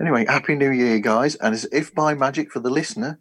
Anyway, 0.00 0.24
happy 0.26 0.54
New 0.54 0.70
Year, 0.70 0.98
guys! 1.00 1.34
And 1.34 1.52
as 1.54 1.66
if 1.72 1.92
by 1.94 2.14
magic 2.14 2.52
for 2.52 2.60
the 2.60 2.70
listener, 2.70 3.18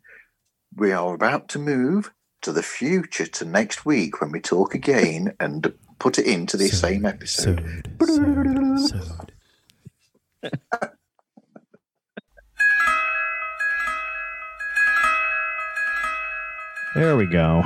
we 0.80 0.94
are 0.94 1.14
about 1.14 1.50
to 1.50 1.60
move 1.60 2.12
to 2.42 2.54
the 2.54 2.64
future 2.64 3.26
to 3.26 3.46
next 3.46 3.86
week 3.86 4.22
when 4.22 4.32
we 4.32 4.40
talk 4.40 4.74
again 4.74 5.36
and 5.40 5.74
put 6.00 6.18
it 6.18 6.26
into 6.26 6.56
the 6.56 6.70
same 6.70 7.06
episode. 7.06 7.86
There 16.96 17.18
we 17.18 17.26
go. 17.28 17.64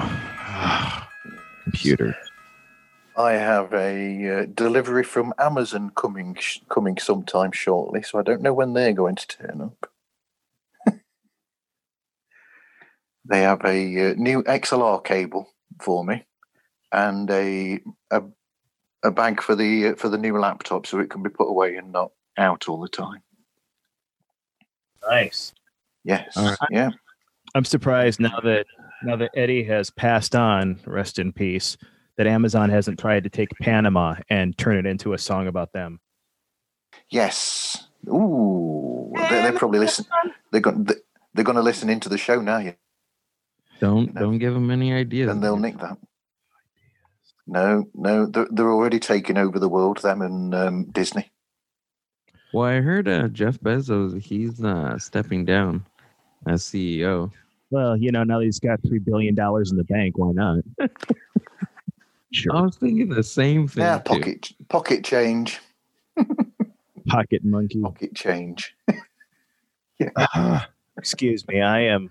Computer. 1.64 2.18
I 3.16 3.34
have 3.34 3.72
a 3.74 4.42
uh, 4.42 4.46
delivery 4.54 5.04
from 5.04 5.34
Amazon 5.38 5.92
coming 5.96 6.36
sh- 6.40 6.60
coming 6.68 6.98
sometime 6.98 7.52
shortly, 7.52 8.02
so 8.02 8.18
I 8.18 8.24
don't 8.24 8.42
know 8.42 8.54
when 8.54 8.74
they're 8.74 8.92
going 8.92 9.16
to 9.16 9.28
turn 9.28 9.62
up. 9.62 9.93
They 13.26 13.42
have 13.42 13.62
a 13.66 14.12
uh, 14.12 14.14
new 14.18 14.44
XLR 14.44 15.04
cable 15.04 15.50
for 15.82 16.04
me 16.04 16.26
and 16.92 17.30
a 17.32 17.80
a, 18.12 18.22
a 19.04 19.12
bag 19.12 19.42
for 19.42 19.56
the 19.56 19.90
uh, 19.90 19.96
for 19.96 20.10
the 20.10 20.18
new 20.18 20.38
laptop, 20.38 20.86
so 20.86 21.00
it 21.00 21.10
can 21.10 21.24
be 21.24 21.30
put 21.30 21.50
away 21.50 21.76
and 21.76 21.92
not 21.92 22.12
out 22.38 22.68
all 22.68 22.80
the 22.80 22.90
time. 22.90 23.22
Nice. 25.10 25.54
Yes, 26.04 26.36
All 26.36 26.46
right. 26.46 26.58
yeah. 26.70 26.90
I'm 27.56 27.66
surprised 27.66 28.20
now 28.20 28.40
that 28.42 28.66
now 29.04 29.16
that 29.16 29.32
Eddie 29.36 29.64
has 29.64 29.90
passed 29.90 30.36
on, 30.36 30.80
rest 30.86 31.20
in 31.20 31.32
peace, 31.32 31.78
that 32.18 32.28
Amazon 32.28 32.70
hasn't 32.70 33.00
tried 33.00 33.24
to 33.24 33.30
take 33.30 33.50
Panama 33.62 34.16
and 34.30 34.58
turn 34.58 34.78
it 34.78 34.86
into 34.86 35.14
a 35.14 35.18
song 35.18 35.48
about 35.48 35.72
them. 35.74 36.00
Yes. 37.10 37.88
Ooh, 38.08 39.14
they, 39.30 39.44
they 39.44 39.52
probably 39.52 39.80
listen. 39.80 40.06
They're 40.52 40.62
going. 40.62 40.88
They're 41.34 41.44
going 41.44 41.56
to 41.56 41.64
listen 41.64 41.90
into 41.90 42.10
the 42.10 42.18
show 42.18 42.42
now, 42.42 42.60
yeah, 42.60 42.74
Don't 43.84 44.16
don't 44.16 44.38
give 44.38 44.54
them 44.54 44.72
any 44.72 44.94
ideas. 44.94 45.30
and 45.30 45.44
they'll 45.44 45.58
nick 45.58 45.78
that. 45.80 45.98
No, 47.46 47.84
no, 47.94 48.26
they're, 48.28 48.48
they're 48.50 48.72
already 48.72 48.98
taking 48.98 49.38
over 49.38 49.60
the 49.60 49.68
world. 49.68 50.02
Them 50.02 50.22
and 50.22 50.56
um, 50.56 50.86
Disney. 50.86 51.30
Well, 52.54 52.66
I 52.70 52.80
heard 52.80 53.10
uh, 53.10 53.28
Jeff 53.28 53.60
Bezos 53.60 54.22
he's 54.22 54.64
uh, 54.64 54.98
stepping 54.98 55.44
down 55.44 55.86
as 56.48 56.64
CEO. 56.64 57.30
Well, 57.72 57.98
you 57.98 58.10
know, 58.14 58.24
now 58.24 58.40
that 58.40 58.46
he's 58.46 58.60
got 58.60 58.80
three 58.88 59.00
billion 59.00 59.36
dollars 59.36 59.70
in 59.72 59.78
the 59.78 59.84
bank, 59.84 60.18
why 60.18 60.32
not? 60.32 60.64
sure. 62.32 62.56
I 62.56 62.62
was 62.62 62.78
thinking 62.78 63.10
the 63.10 63.22
same 63.22 63.68
thing. 63.68 63.84
Yeah, 63.84 63.98
too. 63.98 64.14
pocket 64.14 64.54
pocket 64.70 65.04
change, 65.04 65.60
Pocket 67.08 67.44
monkey. 67.44 67.82
pocket 67.82 68.16
change. 68.16 68.74
Ah, 70.16 70.70
excuse 70.98 71.46
me. 71.50 71.60
I 71.62 71.82
am 71.82 72.10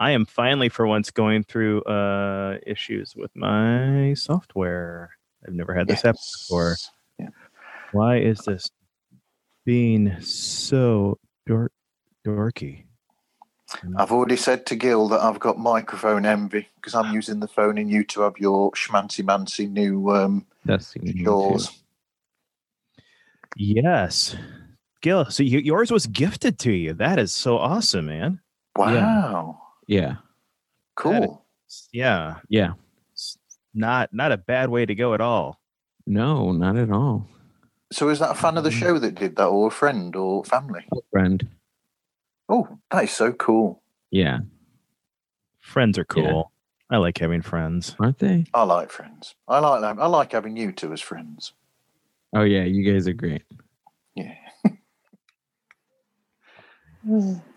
I 0.00 0.12
am 0.12 0.24
finally 0.24 0.68
for 0.68 0.86
once 0.86 1.10
going 1.10 1.44
through 1.44 1.82
uh 1.82 2.58
issues 2.66 3.14
with 3.14 3.34
my 3.34 4.14
software. 4.14 5.10
I've 5.46 5.54
never 5.54 5.74
had 5.74 5.88
this 5.88 6.02
happen 6.02 6.20
before. 6.40 6.76
Why 7.92 8.18
is 8.18 8.38
this 8.40 8.70
being 9.64 10.20
so 10.20 11.18
dork 11.46 11.72
dorky? 12.26 12.84
I've 13.96 14.12
already 14.12 14.36
said 14.36 14.66
to 14.66 14.76
Gil 14.76 15.08
that 15.08 15.20
I've 15.20 15.40
got 15.40 15.58
microphone 15.58 16.26
envy 16.26 16.68
because 16.76 16.94
I'm 16.94 17.14
using 17.14 17.40
the 17.40 17.48
phone 17.48 17.78
and 17.78 17.90
you 17.90 18.04
to 18.04 18.22
have 18.22 18.38
your 18.38 18.70
schmancy 18.72 19.24
mancy 19.24 19.66
new 19.66 20.10
um, 20.10 20.46
you 20.66 20.84
yours. 21.02 21.70
Yes. 23.56 24.36
Gil, 25.00 25.28
so 25.30 25.42
you, 25.42 25.58
yours 25.58 25.90
was 25.90 26.06
gifted 26.06 26.58
to 26.60 26.72
you. 26.72 26.92
That 26.92 27.18
is 27.18 27.32
so 27.32 27.58
awesome, 27.58 28.06
man. 28.06 28.40
Wow. 28.76 29.61
Yeah. 29.86 30.16
Cool. 30.96 31.44
Yeah. 31.92 32.36
Yeah. 32.48 32.72
It's 33.12 33.38
not 33.74 34.12
not 34.12 34.32
a 34.32 34.36
bad 34.36 34.70
way 34.70 34.86
to 34.86 34.94
go 34.94 35.14
at 35.14 35.20
all. 35.20 35.60
No, 36.06 36.52
not 36.52 36.76
at 36.76 36.90
all. 36.90 37.28
So 37.92 38.08
is 38.08 38.18
that 38.20 38.30
a 38.30 38.34
fan 38.34 38.56
of 38.56 38.64
the 38.64 38.70
mm. 38.70 38.78
show 38.78 38.98
that 38.98 39.14
did 39.14 39.36
that 39.36 39.46
or 39.46 39.68
a 39.68 39.70
friend 39.70 40.14
or 40.16 40.44
family? 40.44 40.86
Friend. 41.10 41.46
Oh, 42.48 42.78
that 42.90 43.04
is 43.04 43.10
so 43.10 43.32
cool. 43.32 43.82
Yeah. 44.10 44.38
Friends 45.60 45.98
are 45.98 46.06
Yeah. 46.16 46.22
cool. 46.22 46.52
I 46.90 46.98
like 46.98 47.18
having 47.18 47.42
friends. 47.42 47.96
Aren't 47.98 48.18
they? 48.18 48.46
I 48.52 48.64
like 48.64 48.90
friends. 48.90 49.34
I 49.48 49.60
like 49.60 49.80
them. 49.80 50.00
I 50.00 50.06
like 50.06 50.32
having 50.32 50.56
you 50.56 50.72
two 50.72 50.92
as 50.92 51.00
friends. 51.00 51.52
Oh 52.34 52.42
yeah, 52.42 52.64
you 52.64 52.90
guys 52.90 53.06
are 53.08 53.12
great. 53.12 53.44
Yeah. 54.14 54.34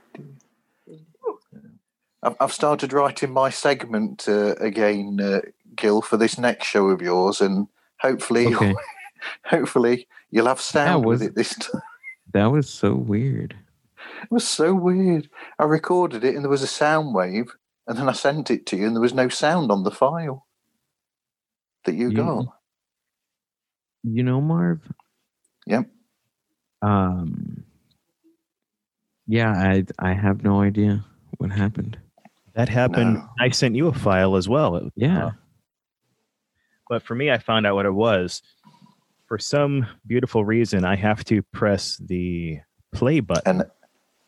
I've, 2.26 2.36
I've 2.40 2.54
started 2.54 2.92
writing 2.92 3.32
my 3.32 3.50
segment 3.52 4.28
uh, 4.28 4.56
again, 4.56 5.20
uh, 5.22 5.42
Gil, 5.76 6.02
for 6.02 6.18
this 6.18 6.38
next 6.38 6.66
show 6.68 6.88
of 6.90 7.02
yours, 7.02 7.40
and 7.42 7.68
hopefully, 8.00 8.54
Okay. 8.56 8.74
hopefully 9.46 10.08
you'll 10.32 10.48
have 10.48 10.60
sound 10.62 11.06
was- 11.06 11.20
with 11.20 11.30
it 11.30 11.36
this 11.36 11.56
time. 11.56 11.82
That 12.34 12.52
was 12.52 12.68
so 12.70 12.94
weird. 12.96 13.56
It 14.24 14.30
was 14.32 14.46
so 14.46 14.74
weird. 14.74 15.30
I 15.58 15.64
recorded 15.64 16.26
it, 16.26 16.36
and 16.36 16.44
there 16.44 16.50
was 16.50 16.64
a 16.64 16.68
sound 16.68 17.14
wave, 17.16 17.56
and 17.88 17.98
then 17.98 18.10
I 18.10 18.12
sent 18.12 18.52
it 18.52 18.66
to 18.66 18.76
you, 18.76 18.88
and 18.88 18.94
there 18.96 19.02
was 19.02 19.14
no 19.14 19.30
sound 19.30 19.72
on 19.72 19.84
the 19.84 19.92
file 19.92 20.46
that 21.86 21.96
you 21.96 22.10
You- 22.10 22.16
got. 22.18 22.46
You 24.04 24.24
know, 24.24 24.42
Marv? 24.42 24.82
Yep. 25.66 25.90
Um 26.82 27.64
Yeah, 29.28 29.52
I 29.52 29.86
I 29.98 30.12
have 30.14 30.44
no 30.44 30.62
idea 30.62 31.06
what 31.38 31.52
happened. 31.52 31.98
That 32.56 32.70
happened. 32.70 33.16
No. 33.16 33.28
I 33.40 33.50
sent 33.50 33.76
you 33.76 33.88
a 33.88 33.94
file 33.94 34.36
as 34.36 34.48
well. 34.50 34.76
It- 34.78 34.94
Yeah. 34.96 35.26
uh, 35.28 35.32
but 36.90 37.04
for 37.04 37.16
me, 37.16 37.32
I 37.32 37.38
found 37.38 37.66
out 37.66 37.76
what 37.76 37.86
it 37.86 37.94
was. 37.94 38.42
For 39.28 39.38
some 39.40 39.88
beautiful 40.06 40.46
reason, 40.46 40.86
I 40.86 40.96
have 40.96 41.24
to 41.26 41.42
press 41.42 41.98
the 41.98 42.60
play 42.94 43.20
button 43.20 43.62
And- 43.62 43.72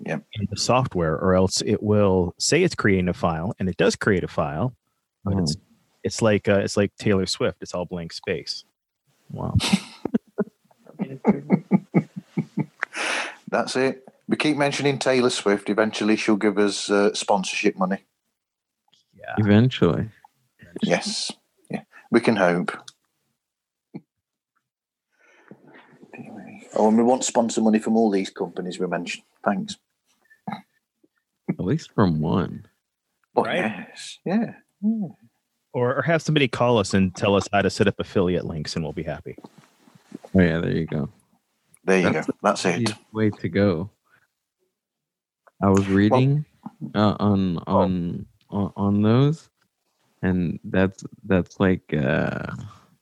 yep. 0.05 0.23
in 0.33 0.47
the 0.49 0.57
software, 0.57 1.13
or 1.15 1.35
else 1.35 1.61
it 1.61 1.81
will 1.83 2.33
say 2.39 2.63
it's 2.63 2.75
creating 2.75 3.07
a 3.09 3.13
file, 3.13 3.53
and 3.59 3.69
it 3.69 3.77
does 3.77 3.95
create 3.95 4.23
a 4.23 4.27
file, 4.27 4.75
but 5.23 5.35
Oh. 5.35 5.39
it's 5.39 5.55
it's 6.03 6.21
like 6.21 6.47
uh, 6.47 6.59
it's 6.59 6.77
like 6.77 6.95
Taylor 6.97 7.25
Swift. 7.25 7.57
It's 7.61 7.73
all 7.73 7.85
blank 7.85 8.13
space. 8.13 8.63
Wow. 9.29 9.55
That's 13.49 13.75
it. 13.75 14.07
We 14.27 14.35
keep 14.35 14.57
mentioning 14.57 14.99
Taylor 14.99 15.29
Swift. 15.29 15.69
Eventually, 15.69 16.15
she'll 16.15 16.35
give 16.37 16.57
us 16.57 16.89
uh, 16.89 17.13
sponsorship 17.13 17.77
money. 17.77 18.03
Yeah. 19.27 19.35
Eventually. 19.45 20.09
Yes. 20.81 21.31
Yeah. 21.69 21.81
We 22.11 22.21
can 22.21 22.35
hope. 22.35 22.71
Oh, 26.75 26.87
and 26.89 26.97
we 26.97 27.03
want 27.03 27.23
sponsor 27.23 27.61
money 27.61 27.79
from 27.79 27.95
all 27.97 28.09
these 28.11 28.29
companies 28.29 28.79
we 28.79 28.87
mentioned. 28.87 29.23
Thanks. 29.43 29.77
At 30.49 31.59
least 31.65 31.91
from 31.93 32.19
one. 32.21 32.65
Oh, 33.35 33.43
Right. 33.43 33.57
yes. 33.57 34.19
Yeah. 34.25 34.53
yeah. 34.81 35.07
Or, 35.73 35.95
or 35.97 36.01
have 36.01 36.21
somebody 36.21 36.47
call 36.47 36.77
us 36.77 36.93
and 36.93 37.15
tell 37.15 37.35
us 37.35 37.47
how 37.51 37.61
to 37.61 37.69
set 37.69 37.87
up 37.87 37.95
affiliate 37.99 38.45
links, 38.45 38.75
and 38.75 38.83
we'll 38.83 38.93
be 38.93 39.03
happy. 39.03 39.35
Oh 40.35 40.41
yeah, 40.41 40.59
there 40.59 40.71
you 40.71 40.85
go. 40.85 41.09
There 41.83 41.99
you 41.99 42.11
That's 42.11 42.27
go. 42.27 42.33
That's 42.41 42.65
it. 42.65 42.93
Way 43.13 43.29
to 43.29 43.49
go. 43.49 43.89
I 45.61 45.69
was 45.69 45.87
reading 45.87 46.45
uh, 46.95 47.15
on 47.19 47.57
on 47.67 48.25
on 48.49 48.71
on 48.75 49.01
those, 49.01 49.49
and 50.21 50.59
that's 50.65 51.03
that's 51.25 51.59
like 51.59 51.93
uh 51.93 52.55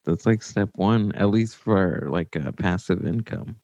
that's 0.06 0.26
like 0.26 0.44
step 0.44 0.70
one, 0.76 1.12
at 1.14 1.30
least 1.30 1.58
for 1.58 2.08
like 2.10 2.36
a 2.36 2.52
passive 2.52 3.06
income. 3.06 3.56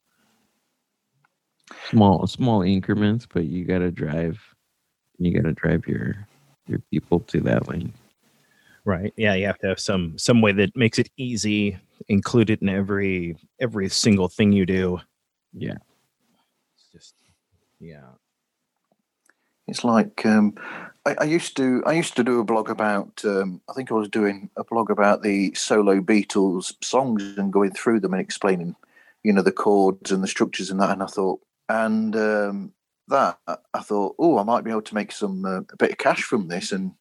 Small 1.89 2.27
small 2.27 2.63
increments, 2.63 3.27
but 3.31 3.45
you 3.45 3.65
gotta 3.65 3.91
drive, 3.91 4.39
you 5.17 5.33
gotta 5.33 5.53
drive 5.53 5.87
your 5.87 6.27
your 6.67 6.79
people 6.91 7.19
to 7.21 7.39
that 7.41 7.67
link. 7.67 7.93
Right. 8.83 9.13
Yeah, 9.15 9.35
you 9.35 9.45
have 9.45 9.59
to 9.59 9.67
have 9.67 9.79
some 9.79 10.17
some 10.17 10.41
way 10.41 10.51
that 10.53 10.75
makes 10.75 10.97
it 10.97 11.09
easy, 11.17 11.77
include 12.07 12.49
it 12.49 12.61
in 12.61 12.69
every 12.69 13.35
every 13.59 13.89
single 13.89 14.27
thing 14.27 14.51
you 14.51 14.65
do. 14.65 14.99
Yeah. 15.53 15.77
It's 16.75 16.87
just 16.91 17.15
yeah. 17.79 18.09
It's 19.71 19.85
like 19.85 20.25
um, 20.25 20.53
I, 21.05 21.15
I 21.21 21.23
used 21.23 21.55
to. 21.57 21.81
I 21.85 21.93
used 21.93 22.17
to 22.17 22.25
do 22.25 22.41
a 22.41 22.43
blog 22.43 22.69
about. 22.69 23.23
Um, 23.23 23.61
I 23.69 23.73
think 23.73 23.89
I 23.89 23.95
was 23.95 24.09
doing 24.09 24.49
a 24.57 24.65
blog 24.65 24.91
about 24.91 25.23
the 25.23 25.53
solo 25.55 26.01
Beatles 26.01 26.73
songs 26.83 27.23
and 27.37 27.53
going 27.53 27.71
through 27.71 28.01
them 28.01 28.13
and 28.13 28.21
explaining, 28.21 28.75
you 29.23 29.31
know, 29.31 29.41
the 29.41 29.51
chords 29.53 30.11
and 30.11 30.21
the 30.21 30.27
structures 30.27 30.69
and 30.69 30.79
that. 30.81 30.89
And 30.89 31.01
I 31.01 31.05
thought, 31.05 31.39
and 31.69 32.13
um, 32.17 32.73
that 33.07 33.39
I 33.47 33.79
thought, 33.79 34.15
oh, 34.19 34.37
I 34.37 34.43
might 34.43 34.65
be 34.65 34.71
able 34.71 34.81
to 34.81 34.95
make 34.95 35.13
some 35.13 35.45
uh, 35.45 35.61
a 35.61 35.77
bit 35.79 35.91
of 35.91 35.97
cash 35.97 36.21
from 36.21 36.49
this 36.49 36.73
and 36.73 36.91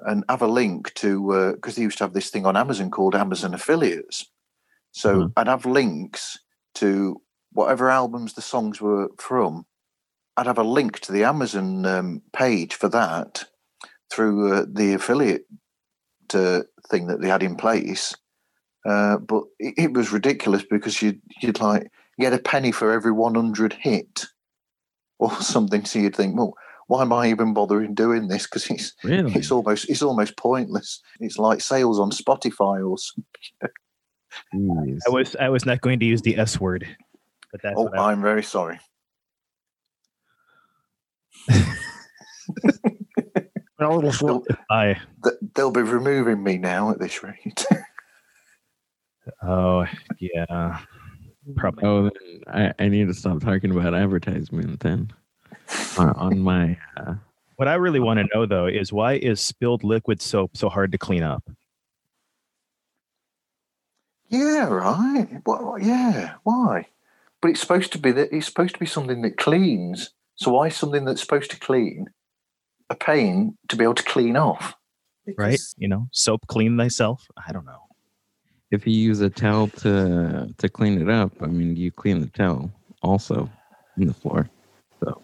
and 0.00 0.24
have 0.28 0.42
a 0.42 0.46
link 0.46 0.92
to 0.94 1.52
because 1.54 1.76
they 1.76 1.82
used 1.82 1.96
to 1.98 2.04
have 2.04 2.12
this 2.12 2.28
thing 2.28 2.44
on 2.44 2.56
Amazon 2.56 2.90
called 2.90 3.14
Amazon 3.14 3.54
affiliates. 3.54 4.26
So 4.92 5.16
Mhm. 5.16 5.32
I'd 5.38 5.48
have 5.48 5.64
links 5.64 6.38
to 6.74 7.22
whatever 7.52 7.88
albums 7.88 8.34
the 8.34 8.42
songs 8.42 8.80
were 8.80 9.08
from. 9.18 9.64
I'd 10.36 10.46
have 10.46 10.58
a 10.58 10.64
link 10.64 11.00
to 11.00 11.12
the 11.12 11.24
Amazon 11.24 11.86
um, 11.86 12.22
page 12.32 12.74
for 12.74 12.88
that 12.88 13.44
through 14.12 14.52
uh, 14.52 14.66
the 14.70 14.94
affiliate 14.94 15.46
uh, 16.32 16.62
thing 16.88 17.06
that 17.06 17.20
they 17.20 17.28
had 17.28 17.42
in 17.42 17.56
place. 17.56 18.14
Uh, 18.84 19.18
but 19.18 19.44
it, 19.58 19.74
it 19.76 19.92
was 19.92 20.12
ridiculous 20.12 20.64
because 20.68 21.00
you'd, 21.00 21.20
you'd 21.40 21.60
like 21.60 21.90
get 22.18 22.32
a 22.32 22.38
penny 22.38 22.72
for 22.72 22.92
every 22.92 23.12
100 23.12 23.72
hit 23.74 24.26
or 25.18 25.30
something. 25.40 25.84
So 25.84 25.98
you'd 25.98 26.16
think, 26.16 26.36
well, 26.36 26.54
why 26.86 27.02
am 27.02 27.12
I 27.12 27.28
even 27.28 27.54
bothering 27.54 27.94
doing 27.94 28.28
this? 28.28 28.44
Because 28.44 28.68
it's 28.70 28.92
Really? 29.02 29.32
it's 29.34 29.50
almost 29.50 29.88
it's 29.88 30.02
almost 30.02 30.36
pointless. 30.36 31.00
It's 31.20 31.38
like 31.38 31.60
sales 31.60 31.98
on 31.98 32.10
Spotify 32.10 32.86
or 32.86 32.98
something. 32.98 33.70
I 35.06 35.10
was 35.10 35.36
I 35.36 35.48
was 35.48 35.64
not 35.64 35.80
going 35.80 35.98
to 36.00 36.06
use 36.06 36.22
the 36.22 36.36
S 36.36 36.60
word, 36.60 36.86
but 37.52 37.62
that's 37.62 37.76
Oh, 37.78 37.88
I, 37.96 38.10
I'm 38.10 38.20
very 38.20 38.42
sorry. 38.42 38.80
I 44.70 44.96
Th- 45.22 45.36
They'll 45.54 45.70
be 45.70 45.82
removing 45.82 46.42
me 46.42 46.58
now 46.58 46.90
at 46.90 46.98
this 47.00 47.22
rate. 47.22 47.64
oh 49.42 49.86
yeah. 50.18 50.80
Probably 51.56 51.84
Oh, 51.84 52.02
then 52.04 52.40
I, 52.78 52.84
I 52.84 52.88
need 52.88 53.08
to 53.08 53.14
stop 53.14 53.40
talking 53.40 53.70
about 53.70 53.94
advertisement 53.94 54.80
then. 54.80 55.12
Uh, 55.98 56.12
on 56.16 56.40
my 56.40 56.76
uh, 56.96 57.14
what 57.56 57.68
I 57.68 57.74
really 57.74 58.00
want 58.00 58.18
to 58.20 58.26
know 58.34 58.46
though 58.46 58.66
is 58.66 58.92
why 58.92 59.14
is 59.14 59.40
spilled 59.40 59.84
liquid 59.84 60.20
soap 60.22 60.56
so 60.56 60.68
hard 60.68 60.92
to 60.92 60.98
clean 60.98 61.22
up? 61.22 61.42
yeah, 64.28 64.66
right. 64.68 65.28
What, 65.44 65.64
what- 65.64 65.82
yeah, 65.82 66.34
why? 66.42 66.86
But 67.40 67.50
it's 67.52 67.60
supposed 67.60 67.92
to 67.92 67.98
be 67.98 68.10
that 68.12 68.34
it's 68.34 68.46
supposed 68.46 68.74
to 68.74 68.80
be 68.80 68.86
something 68.86 69.22
that 69.22 69.36
cleans. 69.36 70.10
So 70.36 70.52
why 70.52 70.68
something 70.68 71.04
that's 71.04 71.20
supposed 71.20 71.50
to 71.52 71.58
clean 71.58 72.06
a 72.90 72.94
pain 72.94 73.56
to 73.68 73.76
be 73.76 73.84
able 73.84 73.94
to 73.94 74.02
clean 74.02 74.36
off? 74.36 74.74
Right? 75.38 75.60
You 75.78 75.88
know, 75.88 76.08
soap 76.12 76.46
clean 76.48 76.76
thyself. 76.76 77.26
I 77.46 77.52
don't 77.52 77.64
know. 77.64 77.80
if 78.70 78.86
you 78.86 78.92
use 78.92 79.20
a 79.20 79.30
towel 79.30 79.68
to 79.68 80.52
to 80.58 80.68
clean 80.68 81.00
it 81.00 81.08
up, 81.08 81.32
I 81.40 81.46
mean 81.46 81.76
you 81.76 81.90
clean 81.90 82.20
the 82.20 82.26
towel 82.26 82.70
also 83.02 83.48
in 83.96 84.06
the 84.08 84.14
floor. 84.14 84.50
So 85.00 85.22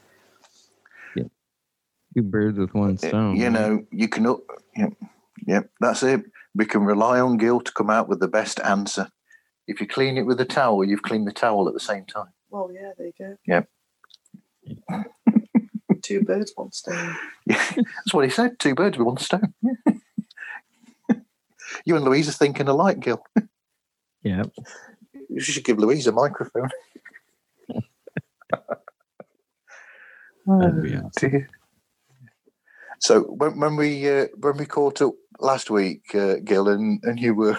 yeah. 1.16 1.24
Two 2.15 2.23
birds 2.23 2.59
with 2.59 2.73
one 2.74 2.95
Uh, 3.03 3.09
stone. 3.09 3.37
You 3.37 3.51
know, 3.51 3.85
you 3.91 4.09
can. 4.09 4.27
uh, 4.27 4.37
Yep, 4.77 4.93
yep, 5.47 5.70
that's 5.81 6.03
it. 6.05 6.23
We 6.55 6.65
can 6.65 6.82
rely 6.85 7.19
on 7.20 7.37
Gil 7.39 7.61
to 7.61 7.73
come 7.73 7.91
out 7.91 8.09
with 8.09 8.20
the 8.20 8.28
best 8.28 8.61
answer. 8.61 9.09
If 9.66 9.81
you 9.81 9.87
clean 9.89 10.16
it 10.16 10.23
with 10.27 10.41
a 10.41 10.45
towel, 10.45 10.85
you've 10.85 11.03
cleaned 11.03 11.27
the 11.27 11.32
towel 11.32 11.66
at 11.69 11.74
the 11.74 11.81
same 11.81 12.05
time. 12.07 12.32
well, 12.51 12.70
yeah, 12.73 12.93
there 12.97 13.07
you 13.09 13.12
go. 13.19 13.37
Yep. 13.47 13.69
Two 16.03 16.23
birds, 16.23 16.53
one 16.55 16.73
stone. 16.73 17.17
Yeah, 17.47 17.65
that's 17.77 18.13
what 18.13 18.25
he 18.25 18.31
said. 18.31 18.59
Two 18.59 18.75
birds 18.75 18.99
with 18.99 19.07
one 19.07 19.19
stone. 19.19 19.55
you 21.85 21.97
and 21.97 22.05
Louise 22.05 22.29
are 22.29 22.33
thinking 22.33 22.69
alike, 22.69 23.01
Gil. 23.01 23.25
Yeah. 24.23 24.43
You 25.31 25.41
should 25.41 25.65
give 25.65 25.79
Louise 25.79 26.07
a 26.07 26.13
microphone. 26.13 26.69
That'd. 30.47 31.11
Dear. 31.17 31.49
So 32.99 33.23
when, 33.23 33.59
when 33.59 33.77
we 33.77 34.07
uh, 34.07 34.27
when 34.39 34.59
we 34.59 34.67
caught 34.67 35.01
up 35.01 35.15
last 35.39 35.71
week, 35.71 36.15
uh, 36.15 36.35
Gil, 36.45 36.69
and, 36.69 37.03
and 37.03 37.19
you 37.19 37.35
were 37.35 37.57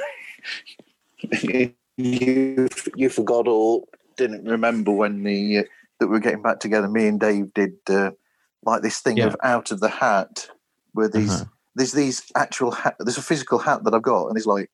you 1.41 1.73
you 1.97 3.09
forgot 3.09 3.47
or 3.47 3.85
didn't 4.17 4.45
remember 4.45 4.91
when 4.91 5.23
the 5.23 5.59
uh, 5.59 5.63
that 6.01 6.07
we 6.07 6.13
were 6.13 6.19
getting 6.19 6.41
back 6.41 6.59
together. 6.59 6.87
Me 6.89 7.07
and 7.07 7.19
Dave 7.19 7.53
did 7.53 7.73
uh, 7.87 8.11
like 8.65 8.81
this 8.81 8.99
thing 8.99 9.17
Yeah. 9.17 9.27
of 9.27 9.35
out 9.43 9.71
of 9.71 9.79
the 9.79 9.87
hat, 9.89 10.49
where 10.93 11.07
these 11.07 11.29
Uh-huh. 11.29 11.45
there's 11.75 11.93
these 11.93 12.23
actual 12.35 12.71
hat. 12.71 12.95
There's 12.99 13.19
a 13.19 13.21
physical 13.21 13.59
hat 13.59 13.83
that 13.85 13.93
I've 13.93 14.01
got, 14.01 14.25
and 14.27 14.35
there's 14.35 14.47
like 14.47 14.69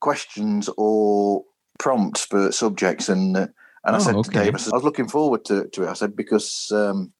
questions 0.00 0.68
or 0.76 1.42
prompts 1.78 2.24
for 2.26 2.52
subjects, 2.52 3.08
and 3.08 3.36
uh, 3.36 3.46
and 3.84 3.96
I 3.96 3.98
Oh, 3.98 4.02
said 4.02 4.22
to. 4.24 4.30
Dave, 4.30 4.54
I, 4.54 4.58
said, 4.58 4.72
I 4.72 4.76
was 4.76 4.84
looking 4.84 5.08
forward 5.08 5.44
to, 5.46 5.66
to 5.68 5.82
it. 5.84 5.88
I 5.88 5.94
said 5.94 6.14
because 6.14 6.70
um, 6.72 7.12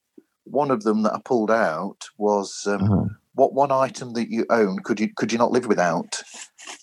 one 0.44 0.70
of 0.70 0.82
them 0.82 1.02
that 1.02 1.14
I 1.14 1.20
pulled 1.24 1.50
out 1.50 2.04
was 2.18 2.66
um, 2.66 2.82
Uh-huh. 2.84 3.04
what 3.34 3.54
one 3.54 3.72
item 3.72 4.12
that 4.12 4.30
you 4.30 4.44
own 4.50 4.78
could 4.80 5.00
you 5.00 5.08
could 5.16 5.32
you 5.32 5.38
not 5.38 5.50
live 5.50 5.66
without? 5.66 6.22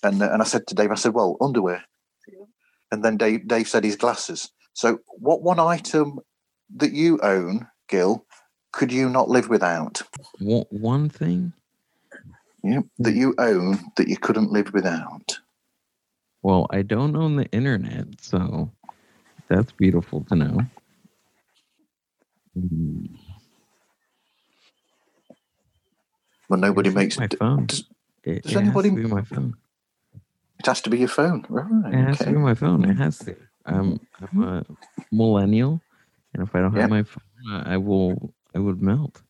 And 0.02 0.20
uh, 0.22 0.30
and 0.32 0.42
I 0.42 0.44
said 0.44 0.66
to 0.66 0.74
Dave, 0.74 0.90
I 0.90 0.96
said, 0.96 1.14
well, 1.14 1.36
underwear. 1.40 1.84
And 2.90 3.02
then 3.04 3.16
Dave 3.16 3.46
Dave 3.46 3.68
said 3.68 3.84
his 3.84 3.96
glasses. 3.96 4.50
So 4.74 4.98
what 5.18 5.42
one 5.42 5.60
item 5.60 6.18
that 6.76 6.92
you 6.92 7.18
own, 7.22 7.66
Gil, 7.88 8.24
could 8.72 8.92
you 8.92 9.08
not 9.08 9.28
live 9.28 9.48
without? 9.48 10.02
One, 10.38 10.64
one 10.70 11.08
thing. 11.08 11.52
Yeah, 12.64 12.80
that 13.00 13.14
you 13.14 13.34
own 13.38 13.78
that 13.96 14.08
you 14.08 14.16
couldn't 14.16 14.52
live 14.52 14.72
without. 14.72 15.38
Well, 16.42 16.66
I 16.70 16.82
don't 16.82 17.16
own 17.16 17.36
the 17.36 17.46
internet, 17.46 18.06
so 18.20 18.70
that's 19.48 19.72
beautiful 19.72 20.24
to 20.28 20.36
know. 20.36 20.58
Mm, 22.56 23.08
Well, 26.48 26.60
nobody 26.60 26.90
it 26.90 26.94
makes 26.94 27.18
my 27.18 27.26
d- 27.26 27.36
phone. 27.36 27.66
does- 27.66 27.84
It, 28.24 28.42
does 28.44 28.52
it 28.52 28.58
anybody- 28.58 28.90
has 28.90 28.96
to 28.96 29.02
be 29.02 29.08
my 29.14 29.22
phone. 29.22 29.54
It 30.60 30.66
has 30.66 30.80
to 30.82 30.90
be 30.90 30.98
your 30.98 31.08
phone, 31.08 31.44
right? 31.48 31.92
It 31.92 31.96
has 31.96 32.18
to 32.18 32.26
be 32.26 32.32
my 32.38 32.54
phone. 32.54 32.84
It 32.84 32.94
has 32.96 33.18
to. 33.20 33.34
I'm 33.66 33.98
I'm 34.20 34.42
a 34.42 34.64
millennial, 35.10 35.80
and 36.34 36.42
if 36.42 36.54
I 36.54 36.60
don't 36.60 36.74
Yeah. 36.74 36.82
have 36.82 36.90
my 36.90 37.02
phone, 37.04 37.22
I 37.50 37.74
I 37.74 37.76
will 37.78 38.34
I 38.54 38.58
would 38.58 38.82
melt. 38.82 39.22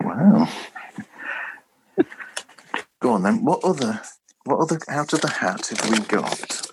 Wow. 0.00 0.48
Go 3.00 3.12
on 3.12 3.22
then. 3.22 3.44
What 3.44 3.64
other 3.64 4.00
what 4.44 4.60
other 4.60 4.78
out 4.88 5.12
of 5.12 5.20
the 5.20 5.28
hat 5.30 5.66
have 5.68 5.90
we 5.90 5.98
got? 6.06 6.70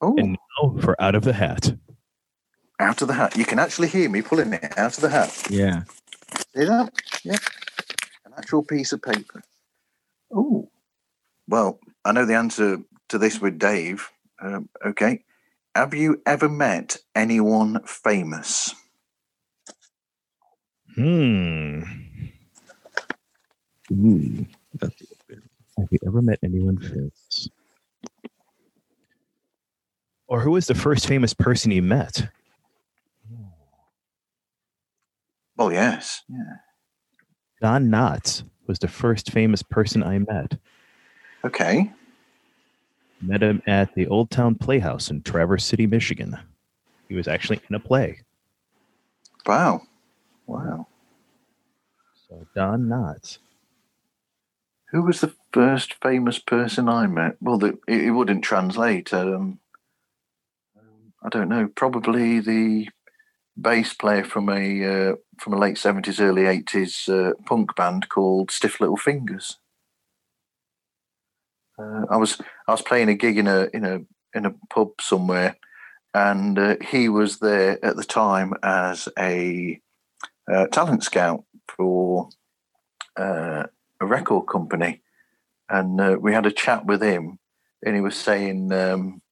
Oh, 0.00 0.14
And 0.18 0.36
now 0.62 0.76
for 0.80 1.00
out 1.00 1.14
of 1.14 1.24
the 1.24 1.32
hat. 1.32 1.76
out 2.80 3.00
of 3.02 3.08
the 3.08 3.14
hat. 3.14 3.36
You 3.36 3.44
can 3.46 3.58
actually 3.58 3.88
hear 3.88 4.08
me 4.10 4.22
pulling 4.22 4.52
it 4.52 4.76
out 4.78 4.94
of 4.96 5.00
the 5.02 5.08
hat. 5.10 5.46
Yeah. 5.50 5.84
See 6.54 6.64
that? 6.64 6.92
Yeah. 7.24 7.38
An 8.26 8.32
actual 8.36 8.62
piece 8.62 8.92
of 8.92 9.02
paper. 9.02 9.42
Oh. 10.34 10.68
Well, 11.48 11.78
I 12.04 12.12
know 12.12 12.26
the 12.26 12.34
answer 12.34 12.78
to 13.08 13.18
this 13.18 13.40
with 13.40 13.58
Dave. 13.58 14.10
Um, 14.40 14.68
okay. 14.84 15.24
Have 15.76 15.92
you 15.92 16.22
ever 16.24 16.48
met 16.48 16.96
anyone 17.14 17.82
famous? 17.84 18.74
Hmm. 20.94 21.82
Ooh, 23.92 24.46
that's 24.72 25.02
good. 25.28 25.42
Have 25.76 25.88
you 25.90 25.98
ever 26.06 26.22
met 26.22 26.38
anyone 26.42 26.78
famous? 26.78 27.50
Or 30.26 30.40
who 30.40 30.52
was 30.52 30.66
the 30.66 30.74
first 30.74 31.06
famous 31.06 31.34
person 31.34 31.70
you 31.72 31.82
met? 31.82 32.30
Oh 35.58 35.68
yes. 35.68 36.22
Yeah. 36.26 36.56
Don 37.60 37.88
Knotts 37.90 38.44
was 38.66 38.78
the 38.78 38.88
first 38.88 39.30
famous 39.30 39.62
person 39.62 40.02
I 40.02 40.20
met. 40.20 40.56
Okay. 41.44 41.92
Met 43.20 43.42
him 43.42 43.62
at 43.66 43.94
the 43.94 44.06
Old 44.06 44.30
Town 44.30 44.54
Playhouse 44.54 45.10
in 45.10 45.22
Traverse 45.22 45.64
City, 45.64 45.86
Michigan. 45.86 46.38
He 47.08 47.14
was 47.14 47.28
actually 47.28 47.60
in 47.68 47.74
a 47.74 47.80
play. 47.80 48.20
Wow. 49.46 49.82
Wow. 50.46 50.86
So 52.28 52.46
Don 52.54 52.86
Knotts. 52.86 53.38
Who 54.90 55.02
was 55.02 55.20
the 55.20 55.34
first 55.52 55.94
famous 56.02 56.38
person 56.38 56.88
I 56.88 57.06
met? 57.06 57.36
Well, 57.40 57.58
the, 57.58 57.78
it, 57.88 58.04
it 58.04 58.10
wouldn't 58.10 58.44
translate. 58.44 59.12
Um, 59.12 59.60
I 61.22 61.28
don't 61.28 61.48
know. 61.48 61.68
Probably 61.74 62.40
the 62.40 62.88
bass 63.56 63.92
player 63.94 64.24
from 64.24 64.48
a 64.48 64.84
uh, 64.84 65.14
from 65.38 65.54
a 65.54 65.58
late 65.58 65.78
seventies, 65.78 66.20
early 66.20 66.46
eighties 66.46 67.08
uh, 67.08 67.32
punk 67.46 67.74
band 67.74 68.08
called 68.08 68.50
Stiff 68.50 68.80
Little 68.80 68.96
Fingers. 68.96 69.58
Uh, 71.78 72.06
I 72.10 72.16
was 72.16 72.40
I 72.66 72.72
was 72.72 72.82
playing 72.82 73.08
a 73.08 73.14
gig 73.14 73.38
in 73.38 73.46
a 73.46 73.68
in 73.74 73.84
a 73.84 74.00
in 74.34 74.46
a 74.46 74.54
pub 74.70 75.00
somewhere, 75.00 75.56
and 76.14 76.58
uh, 76.58 76.76
he 76.90 77.08
was 77.08 77.38
there 77.38 77.84
at 77.84 77.96
the 77.96 78.04
time 78.04 78.54
as 78.62 79.08
a 79.18 79.80
uh, 80.52 80.66
talent 80.68 81.04
scout 81.04 81.44
for 81.76 82.28
uh, 83.18 83.64
a 84.00 84.06
record 84.06 84.46
company, 84.48 85.02
and 85.68 86.00
uh, 86.00 86.16
we 86.20 86.32
had 86.32 86.46
a 86.46 86.52
chat 86.52 86.86
with 86.86 87.02
him, 87.02 87.38
and 87.84 87.94
he 87.94 88.00
was 88.00 88.16
saying, 88.16 88.72
um, 88.72 89.22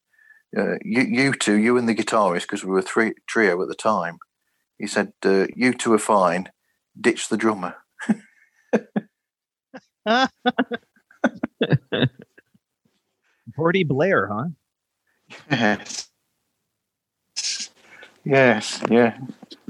uh, 0.57 0.75
"You, 0.83 1.01
you 1.03 1.33
two, 1.33 1.55
you 1.57 1.77
and 1.77 1.89
the 1.89 1.95
guitarist, 1.95 2.43
because 2.43 2.63
we 2.65 2.71
were 2.71 2.81
three 2.81 3.13
trio 3.27 3.61
at 3.61 3.67
the 3.69 3.75
time." 3.75 4.19
He 4.79 4.87
said, 4.87 5.13
"You 5.23 5.73
two 5.73 5.93
are 5.93 5.99
fine. 5.99 6.49
Ditch 6.99 7.29
the 7.29 7.37
drummer." 7.37 7.75
Gordy 13.55 13.83
Blair, 13.83 14.27
huh? 14.27 14.47
Yes. 15.49 16.09
Yes. 18.23 18.81
Yeah. 18.89 19.17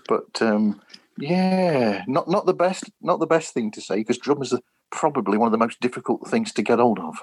But 0.08 0.42
um, 0.42 0.82
yeah, 1.18 2.04
not 2.08 2.28
not 2.30 2.46
the 2.46 2.54
best, 2.54 2.90
not 3.02 3.20
the 3.20 3.28
best 3.28 3.54
thing 3.54 3.72
to 3.72 3.82
say 3.82 3.98
because 3.98 4.18
drummers 4.18 4.54
are 4.54 4.62
probably 4.92 5.38
one 5.38 5.48
of 5.48 5.52
the 5.52 5.58
most 5.58 5.80
difficult 5.80 6.28
things 6.28 6.52
to 6.54 6.62
get 6.62 6.80
hold 6.80 7.00
of. 7.00 7.18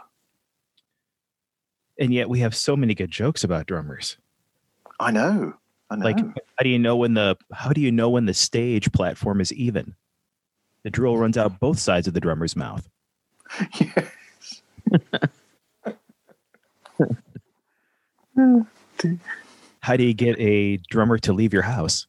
And 1.99 2.13
yet 2.13 2.29
we 2.29 2.41
have 2.41 2.55
so 2.55 2.77
many 2.77 2.95
good 2.95 3.11
jokes 3.11 3.45
about 3.45 3.67
drummers. 3.67 4.17
I 4.99 5.11
know. 5.11 5.55
I 5.91 5.97
know. 5.97 6.05
Like 6.05 6.19
how 6.19 6.63
do 6.63 6.69
you 6.69 6.79
know 6.79 6.97
when 6.97 7.15
the 7.15 7.37
how 7.53 7.71
do 7.71 7.81
you 7.81 7.93
know 7.93 8.11
when 8.11 8.27
the 8.27 8.35
stage 8.35 8.91
platform 8.93 9.41
is 9.41 9.53
even? 9.53 9.95
The 10.85 10.91
drill 10.91 11.17
runs 11.17 11.37
out 11.37 11.61
both 11.61 11.79
sides 11.79 12.09
of 12.09 12.15
the 12.15 12.21
drummer's 12.21 12.57
mouth. 12.57 12.89
yes. 13.81 14.63
How 19.81 19.97
do 19.97 20.05
you 20.05 20.15
get 20.15 20.39
a 20.39 20.77
drummer 20.91 21.19
to 21.19 21.33
leave 21.33 21.53
your 21.53 21.63
house? 21.63 22.07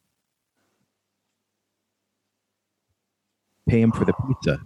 Pay 3.68 3.82
him 3.82 3.92
for 3.92 4.06
the 4.06 4.14
pizza. 4.14 4.60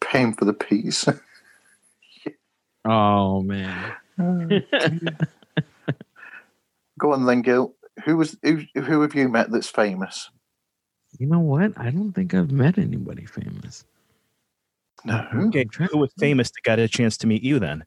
Pay 0.00 0.20
him 0.20 0.32
for 0.34 0.44
the 0.44 0.52
piece. 0.52 1.06
Oh 2.88 3.42
man. 3.42 3.94
Go 6.98 7.12
on 7.12 7.26
then, 7.26 7.42
Gil. 7.42 7.74
Who 8.04 8.16
was 8.16 8.36
who? 8.42 8.60
Who 8.74 9.02
have 9.02 9.14
you 9.14 9.28
met 9.28 9.50
that's 9.50 9.68
famous? 9.68 10.30
You 11.18 11.26
know 11.26 11.40
what? 11.40 11.72
I 11.76 11.90
don't 11.90 12.12
think 12.12 12.32
I've 12.32 12.52
met 12.52 12.78
anybody 12.78 13.26
famous. 13.26 13.84
No. 15.04 15.26
Okay, 15.34 15.66
who 15.90 15.98
was 15.98 16.12
famous 16.18 16.50
that 16.50 16.62
got 16.62 16.78
a 16.78 16.88
chance 16.88 17.16
to 17.18 17.26
meet 17.26 17.42
you 17.42 17.58
then? 17.58 17.84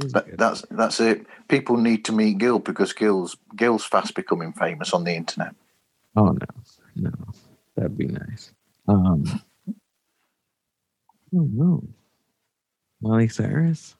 That 0.00 0.06
is 0.06 0.12
That, 0.12 0.26
good. 0.26 0.38
that's 0.38 0.64
that's 0.70 1.00
it. 1.00 1.26
People 1.48 1.76
need 1.78 2.04
to 2.06 2.12
meet 2.12 2.38
Gil 2.38 2.58
because 2.60 2.92
Gil's 2.94 3.36
Gil's 3.56 3.84
fast 3.84 4.14
becoming 4.14 4.52
famous 4.52 4.92
on 4.94 5.04
the 5.04 5.14
internet. 5.14 5.54
Oh 6.16 6.32
no, 6.32 6.46
no, 6.96 7.12
that'd 7.76 7.98
be 7.98 8.06
nice. 8.08 8.52
Um, 8.88 9.24
oh 11.34 11.48
no, 11.52 11.84
Miley 13.02 13.28
Cyrus. 13.28 13.96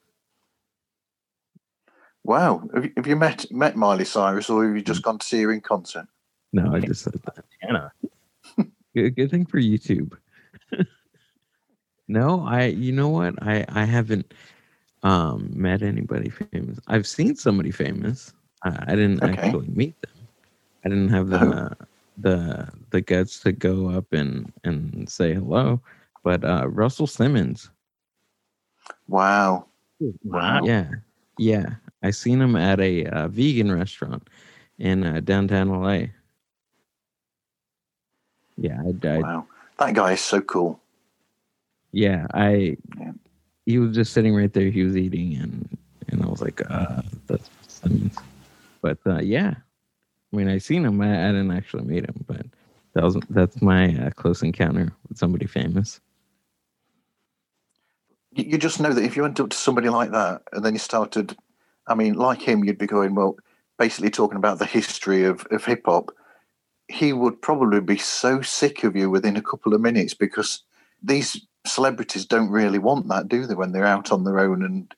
Wow. 2.25 2.69
Have 2.75 2.85
you, 2.85 2.93
have 2.97 3.07
you 3.07 3.17
met 3.17 3.51
met 3.51 3.77
Miley 3.77 4.05
Cyrus 4.05 4.51
or 4.51 4.67
have 4.67 4.77
you 4.77 4.83
just 4.83 5.03
gone 5.03 5.19
to 5.19 5.27
see 5.27 5.43
her 5.43 5.53
in 5.53 5.61
concert? 5.63 6.07
No, 6.53 6.75
I 6.75 6.81
just 6.81 7.03
said 7.03 7.15
that. 7.25 7.45
Anna. 7.69 7.93
Good, 8.95 9.17
good 9.17 9.31
thing 9.31 9.47
for 9.47 9.59
YouTube. 9.61 10.15
no, 12.09 12.45
I. 12.47 12.67
You 12.67 12.93
know 12.93 13.09
what? 13.09 13.35
I 13.43 13.65
I 13.69 13.85
haven't 13.85 14.35
um 15.03 15.51
met 15.55 15.83
anybody 15.83 16.31
famous. 16.31 16.69
I've 16.79 17.07
seen 17.07 17.25
somebody 17.25 17.71
famous. 17.71 18.33
I, 18.63 18.85
I 18.89 18.95
didn't 18.97 19.23
Okay. 19.23 19.31
actually 19.31 19.69
meet 19.69 20.01
them. 20.03 20.29
I 20.85 20.89
didn't 20.89 21.09
have 21.11 21.29
the 21.29 21.49
uh 21.51 21.75
the 22.17 22.69
the 22.91 23.01
guts 23.01 23.41
to 23.41 23.53
go 23.53 23.91
up 23.91 24.13
and 24.13 24.53
and 24.65 25.09
say 25.09 25.35
hello. 25.35 25.81
But 26.23 26.45
uh 26.45 26.69
Russell 26.69 27.07
Simmons. 27.07 27.71
Wow. 29.09 29.67
Wow. 30.25 30.61
Yeah, 30.65 30.89
yeah. 31.39 31.77
I 32.03 32.11
seen 32.11 32.41
him 32.41 32.57
at 32.57 32.81
a 32.81 33.07
uh, 33.07 33.29
vegan 33.29 33.73
restaurant 33.73 34.29
in 34.79 35.05
uh, 35.05 35.21
downtown 35.21 35.71
LA. 35.71 36.09
Yeah, 38.57 38.81
I 38.87 38.93
died. 38.93 39.23
Wow, 39.23 39.47
that 39.79 39.95
guy 39.95 40.13
is 40.13 40.21
so 40.21 40.41
cool. 40.41 40.81
Yeah, 41.93 42.27
I. 42.33 42.77
Yeah. 42.99 43.13
He 43.71 43.79
was 43.79 43.95
just 43.95 44.13
sitting 44.13 44.35
right 44.35 44.53
there. 44.53 44.69
He 44.69 44.83
was 44.83 44.97
eating, 44.97 45.37
and 45.37 45.79
and 46.09 46.23
I 46.25 46.27
was 46.27 46.43
like, 46.43 46.61
uh, 46.69 47.03
that's. 47.27 47.49
But 48.83 48.99
uh, 49.07 49.21
yeah, 49.21 49.55
I 50.33 50.37
mean, 50.37 50.49
I 50.49 50.59
seen 50.59 50.85
him. 50.85 51.01
I, 51.01 51.29
I 51.29 51.33
didn't 51.33 51.53
actually 51.53 51.85
meet 51.85 52.05
him, 52.05 52.25
but 52.27 52.47
that 52.95 53.05
was 53.05 53.17
that's 53.31 53.63
my 53.63 53.97
uh, 53.97 54.11
close 54.11 54.43
encounter 54.43 54.93
with 55.09 55.19
somebody 55.19 55.47
famous. 55.47 56.01
You 58.33 58.59
just 58.59 58.81
know 58.81 58.93
that 58.93 59.05
if 59.05 59.17
you 59.17 59.23
went 59.23 59.39
up 59.39 59.51
to 59.51 59.57
somebody 59.57 59.89
like 59.89 60.11
that 60.11 60.43
and 60.53 60.65
then 60.65 60.73
you 60.73 60.79
started, 60.79 61.37
I 61.87 61.95
mean, 61.95 62.15
like 62.15 62.43
him, 62.43 62.65
you'd 62.65 62.79
be 62.79 62.87
going, 62.87 63.15
well, 63.15 63.37
basically 63.79 64.11
talking 64.11 64.37
about 64.37 64.59
the 64.59 64.67
history 64.67 65.25
of, 65.25 65.47
of 65.51 65.65
hip 65.65 65.83
hop. 65.85 66.11
He 66.89 67.13
would 67.13 67.41
probably 67.41 67.81
be 67.81 67.99
so 67.99 68.41
sick 68.43 68.85
of 68.85 68.97
you 68.97 69.11
within 69.11 69.37
a 69.37 69.43
couple 69.43 69.75
of 69.75 69.81
minutes 69.81 70.15
because 70.15 70.63
these 71.03 71.47
celebrities 71.67 72.27
don't 72.27 72.51
really 72.51 72.79
want 72.79 73.09
that, 73.09 73.29
do 73.29 73.47
they? 73.47 73.55
When 73.55 73.73
they're 73.73 73.85
out 73.85 74.13
on 74.13 74.25
their 74.25 74.39
own 74.39 74.65
and, 74.65 74.95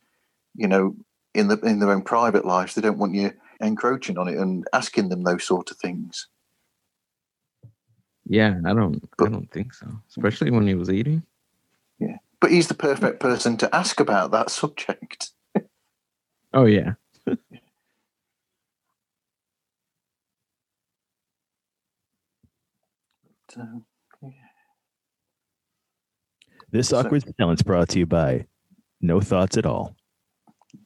you 0.55 0.69
know, 0.69 0.95
in 1.35 1.49
the 1.49 1.59
in 1.61 1.79
their 1.79 1.91
own 1.91 2.03
private 2.03 2.45
lives, 2.45 2.75
they 2.75 2.83
don't 2.83 2.99
want 2.99 3.15
you 3.15 3.33
encroaching 3.61 4.19
on 4.19 4.29
it 4.29 4.39
and 4.39 4.67
asking 4.73 5.09
them 5.09 5.23
those 5.23 5.45
sort 5.45 5.71
of 5.71 5.77
things. 5.77 6.29
Yeah, 8.27 8.61
I 8.65 8.75
don't. 8.75 9.03
I 9.21 9.29
don't 9.29 9.51
think 9.51 9.75
so. 9.75 9.87
Especially 10.09 10.51
when 10.51 10.67
he 10.67 10.75
was 10.75 10.91
eating. 10.91 11.23
Yeah, 11.99 12.19
but 12.41 12.51
he's 12.51 12.69
the 12.69 12.75
perfect 12.75 13.21
person 13.21 13.57
to 13.59 13.75
ask 13.75 14.01
about 14.01 14.31
that 14.33 14.51
subject. 14.51 15.31
Oh 16.53 16.67
yeah. 16.67 16.95
So, 23.55 23.83
This 26.73 26.89
So- 26.89 26.99
awkward 26.99 27.25
silence 27.39 27.63
brought 27.63 27.89
to 27.91 27.99
you 28.01 28.07
by 28.07 28.47
No 29.01 29.21
Thoughts 29.21 29.57
at 29.57 29.67
All. 29.67 29.95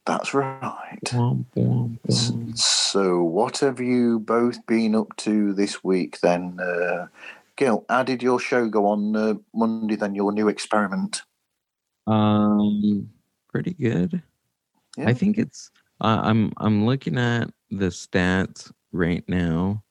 that's 0.04 0.34
right. 0.34 0.98
Womp, 1.06 1.46
womp, 1.56 1.98
S- 2.08 2.30
womp. 2.32 2.58
So, 2.58 3.22
what 3.22 3.58
have 3.58 3.80
you 3.80 4.18
both 4.20 4.64
been 4.66 4.94
up 4.94 5.14
to 5.18 5.52
this 5.54 5.82
week 5.84 6.20
then? 6.20 6.58
Uh, 6.60 7.06
Gil, 7.56 7.84
how 7.88 8.02
did 8.02 8.22
your 8.22 8.38
show 8.40 8.68
go 8.68 8.86
on 8.86 9.16
uh, 9.16 9.34
Monday 9.54 9.96
then, 9.96 10.14
your 10.14 10.32
new 10.32 10.48
experiment? 10.48 11.22
Um, 12.06 13.08
pretty 13.48 13.74
good. 13.74 14.22
Yeah. 14.96 15.08
I 15.08 15.14
think 15.14 15.38
it's. 15.38 15.70
Uh, 16.00 16.20
I'm 16.22 16.52
I'm 16.58 16.84
looking 16.84 17.16
at 17.18 17.50
the 17.70 17.86
stats 17.86 18.70
right 18.92 19.24
now, 19.28 19.82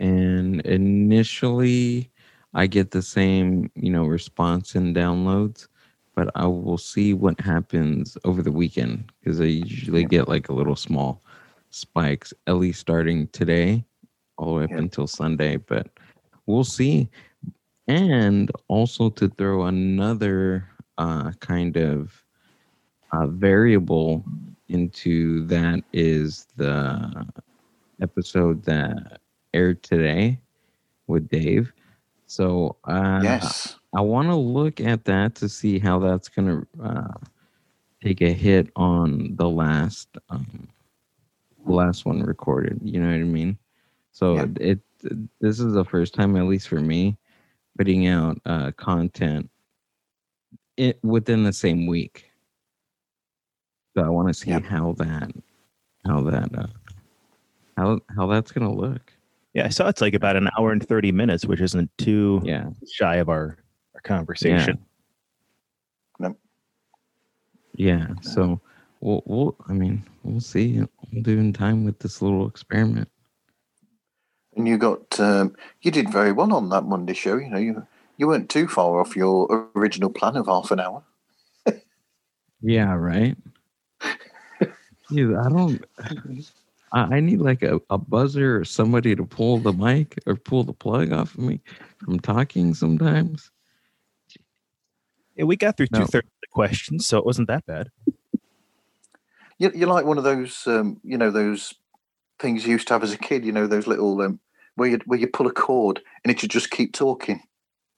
and 0.00 0.60
initially, 0.62 2.10
I 2.56 2.66
get 2.66 2.90
the 2.92 3.02
same 3.02 3.70
you 3.76 3.90
know 3.90 4.06
response 4.06 4.74
and 4.74 4.96
downloads, 4.96 5.68
but 6.16 6.30
I 6.34 6.46
will 6.46 6.78
see 6.78 7.14
what 7.14 7.40
happens 7.40 8.16
over 8.24 8.42
the 8.42 8.52
weekend 8.52 9.12
because 9.20 9.40
I 9.40 9.44
usually 9.46 10.02
Yeah. 10.02 10.08
get 10.08 10.28
like 10.28 10.48
a 10.48 10.54
little 10.54 10.76
small 10.76 11.22
spikes, 11.70 12.32
at 12.46 12.56
least 12.56 12.80
starting 12.80 13.28
today, 13.28 13.84
all 14.38 14.48
the 14.48 14.54
way 14.54 14.64
up 14.64 14.70
Yeah. 14.72 14.78
until 14.78 15.06
Sunday. 15.06 15.56
But 15.58 15.88
we'll 16.46 16.64
see. 16.64 17.10
And 17.88 18.50
also 18.68 19.10
to 19.10 19.28
throw 19.28 19.64
another 19.66 20.68
uh, 20.98 21.32
kind 21.40 21.76
of 21.76 22.24
uh, 23.12 23.26
variable 23.28 24.24
into 24.68 25.46
that 25.46 25.84
is 25.92 26.46
the 26.56 27.26
episode 28.02 28.64
that 28.64 29.20
aired 29.54 29.82
today 29.82 30.40
with 31.06 31.28
Dave. 31.28 31.72
So 32.26 32.76
uh, 32.84 33.20
yes. 33.22 33.76
I 33.94 34.00
want 34.00 34.28
to 34.28 34.34
look 34.36 34.80
at 34.80 35.04
that 35.04 35.34
to 35.36 35.48
see 35.48 35.78
how 35.78 35.98
that's 35.98 36.28
going 36.28 36.48
to 36.48 36.84
uh, 36.84 37.14
take 38.02 38.20
a 38.20 38.32
hit 38.32 38.70
on 38.76 39.36
the 39.36 39.48
last 39.48 40.08
um, 40.28 40.68
the 41.66 41.72
last 41.72 42.04
one 42.04 42.22
recorded. 42.22 42.80
You 42.82 43.00
know 43.00 43.08
what 43.08 43.14
I 43.14 43.22
mean? 43.22 43.58
So 44.12 44.36
Yeah. 44.36 44.46
it 44.60 44.80
this 45.40 45.60
is 45.60 45.72
the 45.74 45.84
first 45.84 46.14
time, 46.14 46.36
at 46.36 46.44
least 46.46 46.68
for 46.68 46.80
me, 46.80 47.16
putting 47.78 48.06
out 48.06 48.40
uh, 48.46 48.72
content 48.72 49.50
it 50.76 50.98
within 51.02 51.44
the 51.44 51.52
same 51.52 51.86
week. 51.86 52.30
So 53.96 54.04
I 54.04 54.08
want 54.08 54.28
to 54.28 54.34
see 54.34 54.50
Yeah. 54.50 54.60
how 54.60 54.92
that 54.98 55.32
how 56.04 56.20
that 56.22 56.58
uh, 56.58 56.66
how 57.76 58.00
how 58.14 58.26
that's 58.26 58.52
going 58.52 58.66
to 58.66 58.74
look. 58.74 59.12
Yeah, 59.56 59.64
I 59.64 59.68
saw 59.70 59.88
it's 59.88 60.02
like 60.02 60.12
about 60.12 60.36
an 60.36 60.50
hour 60.58 60.70
and 60.70 60.86
30 60.86 61.12
minutes, 61.12 61.46
which 61.46 61.62
isn't 61.62 61.90
too 61.96 62.42
Yeah. 62.44 62.68
shy 62.92 63.16
of 63.16 63.30
our, 63.30 63.56
our 63.94 64.00
conversation. 64.02 64.84
Yeah. 67.78 68.08
So 68.20 68.60
we'll, 69.00 69.22
we'll 69.24 69.56
I 69.66 69.72
mean, 69.72 70.02
we'll 70.24 70.40
see. 70.40 70.78
I'm 70.78 71.22
doing 71.22 71.54
time 71.54 71.86
with 71.86 71.98
this 72.00 72.20
little 72.20 72.46
experiment. 72.46 73.08
And 74.56 74.68
you 74.68 74.76
got, 74.76 75.18
um, 75.20 75.56
you 75.80 75.90
did 75.90 76.10
very 76.10 76.32
well 76.32 76.52
on 76.52 76.68
that 76.68 76.84
Monday 76.84 77.14
show. 77.14 77.36
You 77.38 77.48
know, 77.48 77.58
you, 77.58 77.86
you 78.18 78.26
weren't 78.26 78.50
too 78.50 78.68
far 78.68 79.00
off 79.00 79.16
your 79.16 79.70
original 79.74 80.10
plan 80.10 80.36
of 80.36 80.46
half 80.46 80.70
an 80.70 80.80
hour. 80.80 81.02
Yeah, 82.62 82.94
right. 82.94 83.36
Dude, 85.10 85.36
I 85.36 85.48
don't 85.48 85.84
I, 86.96 87.16
I 87.16 87.20
need 87.20 87.40
like 87.40 87.62
a, 87.62 87.78
a 87.90 87.98
buzzer 87.98 88.58
or 88.58 88.64
somebody 88.64 89.14
to 89.14 89.24
pull 89.24 89.58
the 89.58 89.72
mic 89.72 90.18
or 90.26 90.34
pull 90.34 90.64
the 90.64 90.72
plug 90.72 91.12
off 91.12 91.34
of 91.34 91.40
me 91.40 91.60
from 91.98 92.18
talking 92.18 92.72
sometimes. 92.72 93.50
Yeah, 95.34 95.44
we 95.44 95.56
got 95.56 95.76
through 95.76 95.88
No. 95.90 96.00
two 96.00 96.06
thirds 96.06 96.26
of 96.26 96.40
the 96.40 96.48
questions, 96.50 97.06
so 97.06 97.18
it 97.18 97.26
wasn't 97.26 97.48
that 97.48 97.66
bad. 97.66 97.90
You, 99.58 99.70
you're 99.74 99.88
like 99.88 100.06
one 100.06 100.16
of 100.16 100.24
those, 100.24 100.66
um, 100.66 100.98
you 101.04 101.18
know, 101.18 101.30
those 101.30 101.74
things 102.38 102.64
you 102.64 102.72
used 102.72 102.88
to 102.88 102.94
have 102.94 103.02
as 103.02 103.12
a 103.12 103.18
kid. 103.18 103.44
You 103.44 103.52
know, 103.52 103.66
those 103.66 103.86
little 103.86 104.20
um, 104.22 104.40
where 104.76 104.88
you 104.88 104.98
where 105.04 105.18
you 105.18 105.26
pull 105.26 105.46
a 105.46 105.52
cord 105.52 106.00
and 106.24 106.30
it 106.30 106.40
should 106.40 106.50
just 106.50 106.70
keep 106.70 106.94
talking 106.94 107.42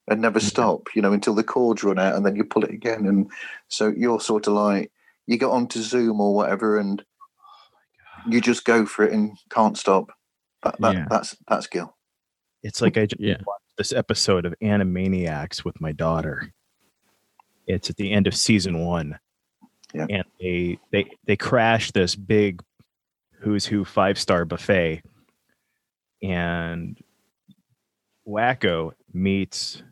and 0.08 0.20
never 0.20 0.40
stop. 0.40 0.88
You 0.96 1.02
know, 1.02 1.12
until 1.12 1.34
the 1.34 1.44
cords 1.44 1.84
run 1.84 2.00
out, 2.00 2.16
and 2.16 2.26
then 2.26 2.34
you 2.34 2.42
pull 2.42 2.64
it 2.64 2.70
again. 2.70 3.06
And 3.06 3.30
so 3.68 3.92
you're 3.96 4.20
sort 4.20 4.48
of 4.48 4.54
like 4.54 4.90
you 5.26 5.36
get 5.36 5.50
onto 5.50 5.80
Zoom 5.82 6.20
or 6.20 6.34
whatever, 6.34 6.78
and 6.78 7.04
you 8.28 8.40
just 8.40 8.64
go 8.64 8.86
for 8.86 9.04
it 9.04 9.12
and 9.12 9.36
can't 9.50 9.76
stop. 9.78 10.10
That, 10.62 10.80
that, 10.80 10.94
Yeah. 10.94 11.06
That's 11.10 11.36
that's 11.48 11.66
Gil. 11.66 11.94
It's 12.62 12.80
like 12.82 12.96
I 12.98 13.06
just 13.06 13.20
Yeah. 13.20 13.36
watched 13.46 13.76
this 13.76 13.92
episode 13.92 14.44
of 14.46 14.54
Animaniacs 14.62 15.64
with 15.64 15.80
my 15.80 15.92
daughter. 15.92 16.52
It's 17.66 17.90
at 17.90 17.96
the 17.96 18.12
end 18.12 18.26
of 18.26 18.34
season 18.34 18.84
one. 18.84 19.18
Yeah. 19.94 20.06
And 20.10 20.24
they 20.40 20.78
they 20.90 21.10
they 21.26 21.36
crash 21.36 21.92
this 21.92 22.14
big 22.16 22.62
who's 23.40 23.64
who 23.66 23.84
five 23.84 24.18
star 24.18 24.44
buffet. 24.44 25.02
And 26.22 26.98
Wakko 28.26 28.92
meets 29.12 29.82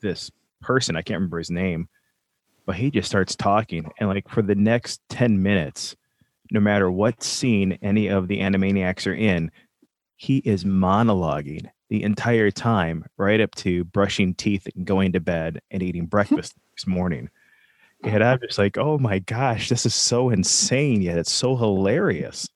this 0.00 0.30
person, 0.62 0.96
I 0.96 1.02
can't 1.02 1.16
remember 1.18 1.38
his 1.38 1.50
name, 1.50 1.88
but 2.64 2.76
he 2.76 2.90
just 2.90 3.08
starts 3.08 3.34
talking. 3.36 3.90
And 3.98 4.08
like 4.08 4.28
for 4.28 4.42
the 4.42 4.54
next 4.54 5.00
10 5.10 5.42
minutes, 5.42 5.96
no 6.50 6.60
matter 6.60 6.90
what 6.90 7.22
scene 7.22 7.78
any 7.82 8.08
of 8.08 8.28
the 8.28 8.40
Animaniacs 8.40 9.06
are 9.06 9.14
in, 9.14 9.50
he 10.16 10.38
is 10.38 10.64
monologuing 10.64 11.70
the 11.88 12.02
entire 12.02 12.50
time, 12.50 13.04
right 13.16 13.40
up 13.40 13.54
to 13.56 13.84
brushing 13.84 14.34
teeth 14.34 14.66
and 14.74 14.86
going 14.86 15.12
to 15.12 15.20
bed 15.20 15.60
and 15.70 15.82
eating 15.82 16.02
hmm. 16.02 16.08
breakfast 16.08 16.54
the 16.54 16.60
next 16.72 16.86
morning. 16.86 17.28
Oh. 18.04 18.08
And 18.08 18.24
I'm 18.24 18.38
just 18.40 18.58
like, 18.58 18.78
oh 18.78 18.98
my 18.98 19.18
gosh, 19.18 19.68
this 19.68 19.84
is 19.84 19.94
so 19.94 20.30
insane, 20.30 21.02
yet 21.02 21.18
it's 21.18 21.32
so 21.32 21.56
hilarious. 21.56 22.48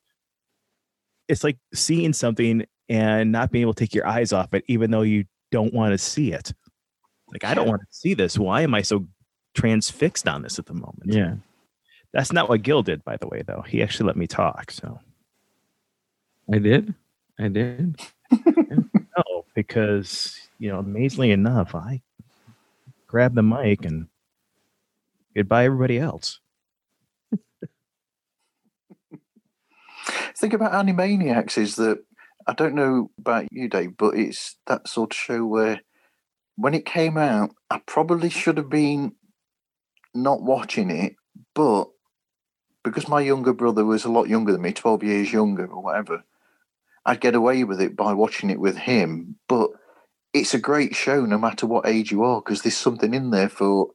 It's 1.28 1.44
like 1.44 1.58
seeing 1.72 2.12
something 2.12 2.64
and 2.88 3.32
not 3.32 3.50
being 3.50 3.62
able 3.62 3.74
to 3.74 3.84
take 3.84 3.94
your 3.94 4.06
eyes 4.06 4.32
off 4.32 4.52
it, 4.54 4.64
even 4.68 4.90
though 4.90 5.02
you 5.02 5.24
don't 5.50 5.74
want 5.74 5.92
to 5.92 5.98
see 5.98 6.32
it. 6.32 6.52
Like, 7.28 7.44
I 7.44 7.54
don't 7.54 7.68
want 7.68 7.80
to 7.80 7.86
see 7.90 8.14
this. 8.14 8.38
Why 8.38 8.60
am 8.60 8.74
I 8.74 8.82
so 8.82 9.06
transfixed 9.54 10.28
on 10.28 10.42
this 10.42 10.58
at 10.58 10.66
the 10.66 10.74
moment? 10.74 11.06
Yeah. 11.06 11.36
That's 12.14 12.32
not 12.32 12.48
what 12.48 12.62
Gil 12.62 12.82
did, 12.82 13.04
by 13.04 13.16
the 13.16 13.26
way, 13.26 13.42
though. 13.44 13.62
He 13.66 13.82
actually 13.82 14.06
let 14.06 14.16
me 14.16 14.28
talk. 14.28 14.70
So, 14.70 15.00
I 16.50 16.58
did. 16.58 16.94
I 17.38 17.48
did. 17.48 18.00
no, 18.46 19.44
because, 19.54 20.38
you 20.58 20.70
know, 20.70 20.78
amazingly 20.78 21.32
enough, 21.32 21.74
I 21.74 22.02
grabbed 23.08 23.34
the 23.34 23.42
mic 23.42 23.84
and 23.84 24.06
goodbye, 25.34 25.64
everybody 25.64 25.98
else. 25.98 26.38
thing 30.36 30.54
about 30.54 30.72
Animaniacs 30.72 31.56
is 31.58 31.76
that 31.76 32.04
I 32.46 32.52
don't 32.52 32.74
know 32.74 33.10
about 33.18 33.46
you, 33.50 33.68
Dave, 33.68 33.96
but 33.96 34.16
it's 34.16 34.56
that 34.66 34.86
sort 34.86 35.12
of 35.12 35.16
show 35.16 35.44
where 35.46 35.80
when 36.56 36.74
it 36.74 36.84
came 36.84 37.16
out, 37.16 37.50
I 37.70 37.80
probably 37.86 38.28
should 38.28 38.58
have 38.58 38.68
been 38.68 39.12
not 40.14 40.42
watching 40.42 40.90
it, 40.90 41.16
but 41.54 41.88
because 42.84 43.08
my 43.08 43.20
younger 43.20 43.52
brother 43.52 43.84
was 43.84 44.04
a 44.04 44.10
lot 44.10 44.28
younger 44.28 44.52
than 44.52 44.62
me, 44.62 44.72
12 44.72 45.02
years 45.02 45.32
younger 45.32 45.66
or 45.66 45.82
whatever, 45.82 46.22
I'd 47.06 47.20
get 47.20 47.34
away 47.34 47.64
with 47.64 47.80
it 47.80 47.96
by 47.96 48.12
watching 48.12 48.50
it 48.50 48.60
with 48.60 48.76
him. 48.76 49.36
But 49.48 49.70
it's 50.32 50.54
a 50.54 50.58
great 50.58 50.94
show 50.94 51.24
no 51.24 51.38
matter 51.38 51.66
what 51.66 51.86
age 51.86 52.12
you 52.12 52.22
are 52.22 52.40
because 52.40 52.62
there's 52.62 52.76
something 52.76 53.14
in 53.14 53.30
there 53.30 53.48
for 53.48 53.88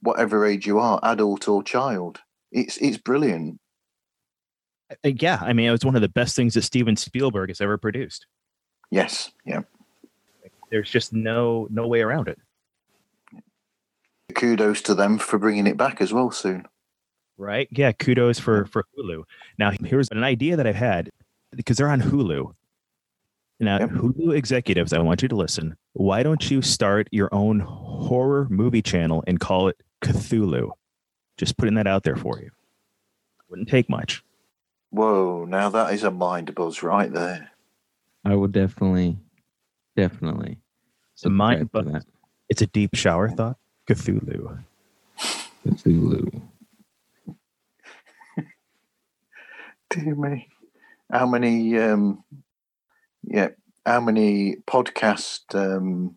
whatever 0.00 0.46
age 0.46 0.66
you 0.66 0.78
are, 0.78 1.00
adult 1.02 1.48
or 1.48 1.62
child. 1.62 2.20
It's 2.52 2.78
it's 2.78 2.96
brilliant. 2.96 3.60
Yeah, 5.02 5.38
I 5.42 5.52
mean, 5.52 5.68
it 5.68 5.72
was 5.72 5.84
one 5.84 5.96
of 5.96 6.02
the 6.02 6.08
best 6.08 6.34
things 6.34 6.54
that 6.54 6.62
Steven 6.62 6.96
Spielberg 6.96 7.50
has 7.50 7.60
ever 7.60 7.76
produced. 7.76 8.26
Yes, 8.90 9.32
yeah. 9.44 9.62
There's 10.70 10.90
just 10.90 11.12
no 11.12 11.66
no 11.70 11.86
way 11.86 12.00
around 12.00 12.28
it, 12.28 12.38
Kudos 14.34 14.82
to 14.82 14.94
them 14.94 15.18
for 15.18 15.38
bringing 15.38 15.66
it 15.66 15.76
back 15.76 16.00
as 16.00 16.12
well 16.12 16.30
soon. 16.30 16.66
Right? 17.38 17.68
Yeah, 17.70 17.92
kudos 17.92 18.38
for 18.38 18.66
for 18.66 18.84
Hulu. 18.98 19.22
Now, 19.58 19.70
here's 19.84 20.08
an 20.10 20.24
idea 20.24 20.56
that 20.56 20.66
I've 20.66 20.74
had 20.74 21.10
because 21.54 21.76
they're 21.78 21.88
on 21.88 22.02
Hulu. 22.02 22.52
Now, 23.60 23.78
Yep. 23.80 23.90
Hulu 23.90 24.36
executives, 24.36 24.92
I 24.92 24.98
want 24.98 25.22
you 25.22 25.28
to 25.28 25.36
listen. 25.36 25.76
Why 25.94 26.22
don't 26.22 26.48
you 26.50 26.62
start 26.62 27.08
your 27.10 27.28
own 27.32 27.60
horror 27.60 28.46
movie 28.50 28.82
channel 28.82 29.24
and 29.26 29.40
call 29.40 29.68
it 29.68 29.76
Cthulhu? 30.02 30.70
Just 31.36 31.56
putting 31.56 31.74
that 31.74 31.86
out 31.86 32.04
there 32.04 32.16
for 32.16 32.38
you. 32.40 32.50
Wouldn't 33.48 33.68
take 33.68 33.88
much. 33.88 34.22
Whoa, 34.90 35.44
now 35.44 35.70
that 35.70 35.92
is 35.92 36.04
a 36.04 36.10
mind 36.10 36.54
buzz 36.54 36.82
right 36.82 37.12
there. 37.12 37.50
I 38.24 38.34
would 38.34 38.52
definitely, 38.52 39.16
definitely. 39.96 40.58
a 41.24 41.30
mind 41.30 41.60
subscribe 41.60 41.86
to 41.86 41.92
buzz. 41.92 42.04
It's 42.48 42.62
a 42.62 42.66
deep 42.66 42.94
shower 42.94 43.28
thought. 43.28 43.56
Cthulhu. 43.88 44.62
that. 45.64 45.76
Cthulhu. 45.76 46.42
Dear 49.90 50.14
me. 50.14 50.48
How 51.10 51.26
many 51.26 51.78
um 51.78 52.22
yeah, 53.24 53.48
how 53.86 54.00
many 54.00 54.56
podcast 54.66 55.54
um 55.54 56.14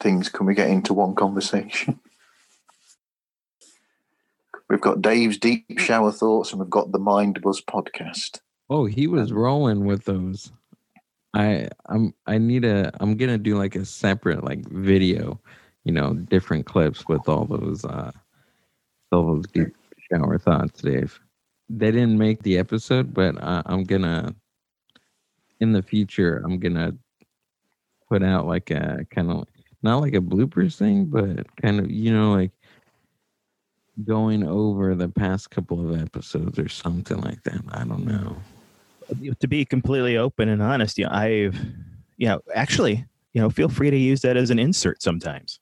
things 0.00 0.28
can 0.28 0.46
we 0.46 0.54
get 0.54 0.70
into 0.70 0.94
one 0.94 1.14
conversation? 1.14 1.98
We've 4.68 4.80
got 4.80 5.00
Dave's 5.00 5.38
deep 5.38 5.78
shower 5.78 6.12
thoughts 6.12 6.52
and 6.52 6.60
we've 6.60 6.68
got 6.68 6.92
the 6.92 6.98
Mind 6.98 7.40
Buzz 7.40 7.62
podcast. 7.62 8.40
Oh, 8.68 8.84
he 8.84 9.06
was 9.06 9.32
rolling 9.32 9.86
with 9.86 10.04
those. 10.04 10.52
I 11.32 11.68
I'm 11.86 12.12
I 12.26 12.36
need 12.36 12.66
a 12.66 12.92
I'm 13.00 13.16
gonna 13.16 13.38
do 13.38 13.56
like 13.56 13.76
a 13.76 13.86
separate 13.86 14.44
like 14.44 14.68
video, 14.68 15.40
you 15.84 15.92
know, 15.92 16.12
different 16.12 16.66
clips 16.66 17.08
with 17.08 17.28
all 17.28 17.46
those 17.46 17.84
uh 17.84 18.12
all 19.10 19.34
those 19.34 19.46
deep 19.46 19.74
shower 20.10 20.38
thoughts, 20.38 20.82
Dave. 20.82 21.18
They 21.70 21.90
didn't 21.90 22.18
make 22.18 22.42
the 22.42 22.58
episode, 22.58 23.12
but 23.12 23.40
uh, 23.42 23.62
I'm 23.66 23.84
gonna 23.84 24.34
in 25.60 25.72
the 25.72 25.82
future 25.82 26.42
I'm 26.44 26.58
gonna 26.58 26.94
put 28.08 28.22
out 28.22 28.46
like 28.46 28.70
a 28.70 29.06
kind 29.10 29.30
of 29.30 29.46
not 29.82 29.98
like 29.98 30.14
a 30.14 30.20
bloopers 30.20 30.76
thing, 30.76 31.06
but 31.06 31.46
kind 31.56 31.80
of 31.80 31.90
you 31.90 32.12
know 32.12 32.32
like 32.32 32.52
going 34.04 34.44
over 34.44 34.94
the 34.94 35.08
past 35.08 35.50
couple 35.50 35.92
of 35.92 36.00
episodes 36.00 36.58
or 36.58 36.68
something 36.68 37.20
like 37.20 37.42
that. 37.44 37.60
I 37.70 37.84
don't 37.84 38.04
know. 38.04 38.36
to 39.40 39.48
be 39.48 39.64
completely 39.64 40.16
open 40.16 40.48
and 40.48 40.62
honest, 40.62 40.98
you 40.98 41.04
know, 41.04 41.12
I've, 41.12 41.58
you 42.16 42.28
know, 42.28 42.40
actually, 42.54 43.04
you 43.32 43.40
know, 43.40 43.50
feel 43.50 43.68
free 43.68 43.90
to 43.90 43.96
use 43.96 44.20
that 44.22 44.36
as 44.36 44.50
an 44.50 44.58
insert 44.58 45.02
sometimes. 45.02 45.60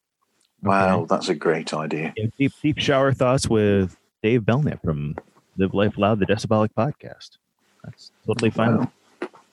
Wow, 0.63 1.07
that's 1.09 1.29
a 1.29 1.35
great 1.35 1.73
idea. 1.73 2.13
You 2.17 2.25
know, 2.25 2.31
deep, 2.39 2.53
deep 2.63 2.79
shower 2.79 3.13
thoughts 3.13 3.49
with 3.49 3.97
Dave 4.23 4.45
Belknap 4.45 4.83
from 4.83 5.15
Live 5.59 5.75
Life 5.75 5.97
Loud, 5.97 6.21
the 6.21 6.27
Decibolic 6.27 6.71
podcast. 6.77 7.39
That's 7.85 8.11
totally 8.27 8.51
fine. 8.51 8.79
Wow. 8.79 8.91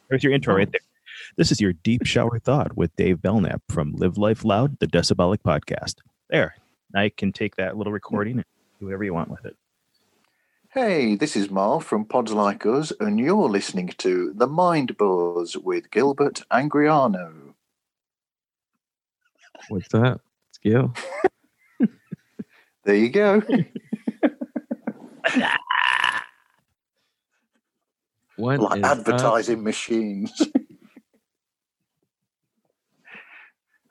There's 0.10 0.24
your 0.24 0.34
intro 0.34 0.56
right 0.56 0.72
there. 0.72 0.82
This 1.38 1.52
is 1.52 1.62
your 1.62 1.74
deep 1.74 2.06
shower 2.06 2.40
thought 2.40 2.76
with 2.76 2.96
Dave 2.96 3.22
Belknap 3.22 3.62
from 3.70 3.94
Live 3.94 4.18
Life 4.18 4.44
Loud, 4.44 4.80
the 4.80 4.88
Decibolic 4.88 5.40
podcast. 5.40 5.96
There. 6.30 6.56
Now 6.94 7.02
you 7.02 7.12
can 7.12 7.32
take 7.32 7.56
that 7.56 7.78
little 7.78 7.94
recording 7.94 8.38
and 8.38 8.46
do 8.80 8.86
whatever 8.86 9.04
you 9.04 9.14
want 9.14 9.30
with 9.30 9.46
it. 9.46 9.56
Hey, 10.72 11.16
this 11.16 11.36
is 11.36 11.52
Marv 11.52 11.86
from 11.86 12.06
Pods 12.06 12.34
Like 12.34 12.66
Us, 12.66 12.92
and 13.00 13.20
you're 13.20 13.48
listening 13.48 13.90
to 14.00 14.34
The 14.36 14.48
Mind 14.48 14.98
Buzz 14.98 15.56
with 15.56 15.92
Gilbert 15.92 16.42
Angriano. 16.52 17.54
What's 19.70 19.88
that? 19.90 20.20
It's 20.50 20.58
Gil. 20.64 20.94
There 22.86 22.96
you 22.96 23.10
go. 23.10 23.42
What 28.38 28.60
like 28.60 28.80
is 28.80 28.84
up? 28.84 28.98
advertising 28.98 29.64
machines. 29.64 30.42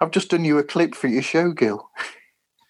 I've 0.01 0.11
just 0.11 0.31
done 0.31 0.45
you 0.45 0.59
a 0.59 0.65
clip 0.65 0.95
for 0.97 1.07
your 1.07 1.23
show, 1.23 1.53
Gil. 1.53 1.89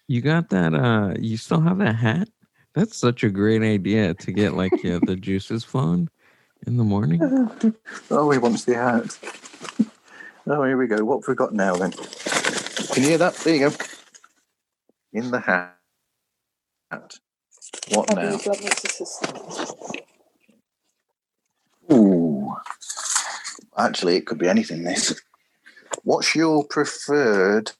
You 0.07 0.21
got 0.21 0.49
that? 0.49 0.75
Uh, 0.75 1.15
you 1.19 1.37
still 1.37 1.61
have 1.61 1.79
that 1.79 1.95
hat? 1.95 2.29
That's 2.75 2.95
such 2.95 3.23
a 3.23 3.29
great 3.29 3.63
idea 3.63 4.13
to 4.13 4.31
get 4.31 4.53
like 4.53 4.83
yeah, 4.83 4.99
the 5.01 5.15
juices 5.19 5.63
flowing 5.63 6.09
in 6.67 6.77
the 6.77 6.83
morning. 6.83 7.19
Oh, 8.11 8.31
he 8.31 8.37
wants 8.37 8.65
the 8.65 8.75
hat. 8.75 9.17
Oh, 10.45 10.63
here 10.63 10.77
we 10.77 10.87
go. 10.87 11.03
What 11.03 11.21
have 11.21 11.27
we 11.27 11.35
got 11.35 11.53
now 11.53 11.75
then? 11.75 11.91
Can 11.91 13.03
you 13.03 13.09
hear 13.09 13.17
that? 13.17 13.35
There 13.35 13.55
you 13.55 13.69
go. 13.69 13.75
In 15.13 15.31
the 15.31 15.39
hat. 15.39 15.77
What 17.89 18.15
now? 18.15 18.37
Ooh. 21.93 22.55
Actually, 23.77 24.17
it 24.17 24.25
could 24.25 24.39
be 24.39 24.47
anything, 24.47 24.83
this. 24.83 25.21
What's 26.03 26.35
your 26.35 26.65
preferred 26.65 27.71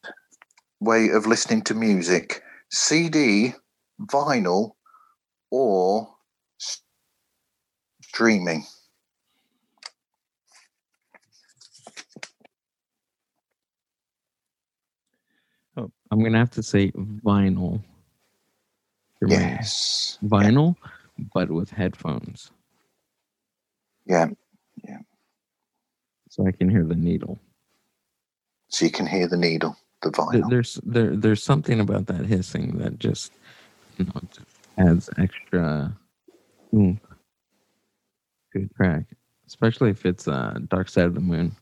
way 0.80 1.10
of 1.10 1.26
listening 1.26 1.64
to 1.64 1.74
music? 1.74 2.42
CD, 2.70 3.54
vinyl, 4.02 4.72
or 5.52 6.08
streaming? 8.02 8.66
Oh, 15.76 15.92
I'm 16.12 16.24
gonna 16.24 16.38
have 16.38 16.52
to 16.52 16.64
say 16.64 16.92
vinyl. 16.92 17.82
Yes. 19.26 20.18
vinyl, 20.24 20.76
but 21.34 21.50
with 21.50 21.70
headphones, 21.70 22.52
Yeah. 24.06 24.30
Yeah. 24.84 25.00
So 26.30 26.48
I 26.48 26.52
can 26.52 26.70
hear 26.70 26.84
the 26.84 26.96
needle. 26.96 27.40
So 28.70 28.86
you 28.86 28.92
can 28.92 29.06
hear 29.06 29.28
the 29.28 29.38
needle, 29.38 29.78
the 30.02 30.10
vinyl. 30.10 30.50
There's 30.50 30.80
there 30.84 31.16
there's 31.16 31.44
something 31.44 31.80
about 31.80 32.08
that 32.08 32.26
hissing 32.26 32.80
that 32.80 32.98
just 32.98 33.32
you 33.98 34.06
know 34.06 34.22
just 34.34 34.48
adds 34.78 35.10
extra 35.18 35.96
oomph 36.74 37.00
to 38.52 38.64
a 38.64 38.68
track, 38.76 39.04
especially 39.48 39.92
if 39.92 40.06
it's 40.06 40.28
uh, 40.28 40.58
Dark 40.68 40.90
Side 40.90 41.06
of 41.06 41.14
the 41.14 41.22
Moon. 41.22 41.56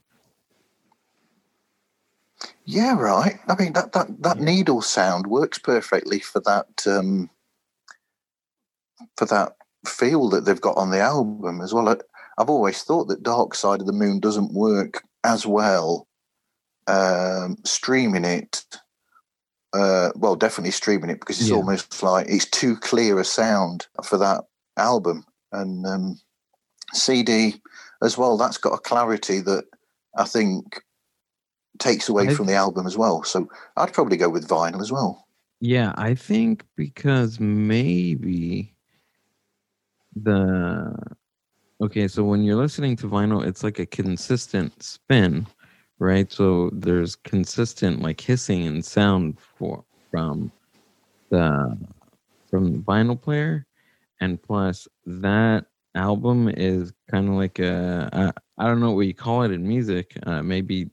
Yeah, 2.65 2.97
right. 2.97 3.39
I 3.47 3.61
mean 3.61 3.73
that 3.73 3.91
that 3.91 4.22
that 4.22 4.39
needle 4.39 4.81
sound 4.81 5.27
works 5.27 5.57
perfectly 5.57 6.19
for 6.19 6.39
that 6.41 6.88
um, 6.88 7.30
for 9.18 9.26
that 9.26 9.57
feel 9.85 10.30
that 10.30 10.45
they've 10.45 10.61
got 10.61 10.77
on 10.77 10.91
the 10.91 10.99
album 10.99 11.61
as 11.61 11.73
well. 11.73 11.97
I've 12.41 12.49
always 12.49 12.81
thought 12.81 13.05
that 13.09 13.22
Dark 13.23 13.53
Side 13.53 13.81
of 13.81 13.85
the 13.88 13.93
Moon 13.93 14.19
doesn't 14.19 14.53
work 14.53 15.03
as 15.23 15.45
well 15.45 16.07
um, 16.88 17.55
streaming 17.63 18.26
it. 18.26 18.65
Uh, 19.73 20.09
well, 20.15 20.35
definitely 20.35 20.72
streaming 20.72 21.11
it 21.11 21.19
because 21.19 21.39
it's 21.39 21.49
Yeah. 21.49 21.55
almost 21.55 22.01
like 22.03 22.26
it's 22.27 22.49
too 22.49 22.76
clear 22.76 23.19
a 23.19 23.23
sound 23.23 23.85
for 24.03 24.18
that 24.18 24.43
album 24.76 25.23
and 25.51 25.85
um, 25.85 26.19
CD 26.93 27.61
as 28.01 28.18
well. 28.18 28.38
That's 28.38 28.57
got 28.57 28.73
a 28.73 28.80
clarity 28.80 29.39
that 29.41 29.65
I 30.18 30.26
think 30.26 30.81
takes 31.77 32.09
away 32.09 32.27
I- 32.30 32.34
from 32.34 32.47
the 32.47 32.55
album 32.55 32.88
as 32.88 32.97
well. 32.97 33.23
So 33.23 33.47
I'd 33.77 33.93
probably 33.93 34.18
go 34.18 34.30
with 34.30 34.47
vinyl 34.47 34.81
as 34.81 34.91
well. 34.91 35.27
Yeah, 35.61 35.93
I 35.95 36.15
think 36.15 36.65
because 36.76 37.39
maybe 37.39 38.73
the 40.15 40.95
okay, 41.81 42.07
so 42.07 42.23
when 42.23 42.43
you're 42.43 42.55
listening 42.55 42.95
to 42.97 43.07
vinyl, 43.07 43.45
it's 43.45 43.63
like 43.63 43.79
a 43.79 43.85
consistent 43.85 44.81
spin, 44.81 45.47
right? 45.99 46.31
So 46.31 46.69
there's 46.73 47.15
consistent 47.15 48.01
like 48.01 48.21
hissing 48.21 48.67
and 48.67 48.83
sound 48.83 49.39
for 49.39 49.83
from 50.09 50.51
the 51.29 51.77
from 52.49 52.73
the 52.73 52.79
vinyl 52.79 53.19
player, 53.19 53.65
and 54.19 54.41
plus 54.41 54.87
that 55.05 55.65
album 55.95 56.49
is 56.49 56.93
kind 57.09 57.27
of 57.27 57.35
like 57.35 57.59
a 57.59 58.09
I, 58.57 58.63
I 58.63 58.67
don't 58.67 58.79
know 58.79 58.91
what 58.91 59.07
you 59.07 59.13
call 59.13 59.43
it 59.43 59.51
in 59.51 59.67
music. 59.67 60.17
Uh, 60.25 60.41
maybe 60.43 60.89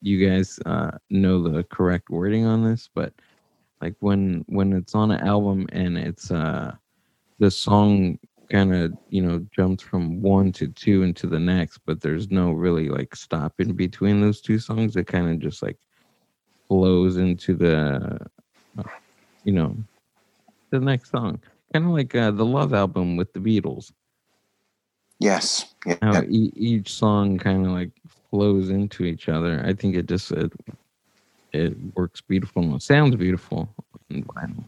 you 0.00 0.28
guys 0.28 0.58
uh, 0.66 0.90
know 1.10 1.42
the 1.42 1.64
correct 1.64 2.10
wording 2.10 2.44
on 2.44 2.64
this, 2.64 2.88
but 2.94 3.12
like 3.80 3.94
when 4.00 4.44
when 4.48 4.72
it's 4.72 4.94
on 4.94 5.10
an 5.10 5.20
album 5.26 5.66
and 5.72 5.98
it's 5.98 6.30
uh 6.30 6.72
the 7.40 7.50
song 7.50 8.18
kind 8.52 8.74
of 8.74 8.92
you 9.08 9.22
know 9.22 9.44
jumps 9.56 9.82
from 9.82 10.22
one 10.22 10.52
to 10.52 10.68
two 10.68 11.02
into 11.02 11.26
the 11.26 11.38
next 11.38 11.78
but 11.86 12.00
there's 12.00 12.30
no 12.30 12.52
really 12.52 12.88
like 12.88 13.16
stop 13.16 13.54
in 13.58 13.72
between 13.72 14.20
those 14.20 14.40
two 14.40 14.58
songs 14.58 14.94
it 14.94 15.06
kind 15.06 15.28
of 15.30 15.38
just 15.38 15.62
like 15.62 15.78
flows 16.72 17.18
into 17.18 17.54
the, 17.54 18.18
uh, 18.78 18.82
you 19.44 19.52
know, 19.52 19.76
the 20.70 20.80
next 20.80 21.10
song. 21.10 21.38
Kind 21.74 21.84
of 21.84 21.90
like 21.90 22.14
uh, 22.14 22.30
the 22.30 22.46
Love 22.46 22.72
album 22.72 23.16
with 23.16 23.30
the 23.34 23.40
Beatles. 23.40 23.92
Yes. 25.18 25.74
Yeah. 25.84 25.98
How 26.00 26.22
e- 26.22 26.52
each 26.56 26.94
song 26.94 27.36
kind 27.36 27.66
of 27.66 27.72
like 27.72 27.90
flows 28.30 28.70
into 28.70 29.04
each 29.04 29.28
other. 29.28 29.62
I 29.66 29.74
think 29.74 29.96
it 29.96 30.06
just 30.06 30.32
it, 30.32 30.50
it 31.52 31.76
works 31.94 32.22
beautiful. 32.22 32.62
and 32.62 32.82
sounds 32.82 33.16
beautiful 33.16 33.74
on 34.10 34.22
vinyl. 34.22 34.64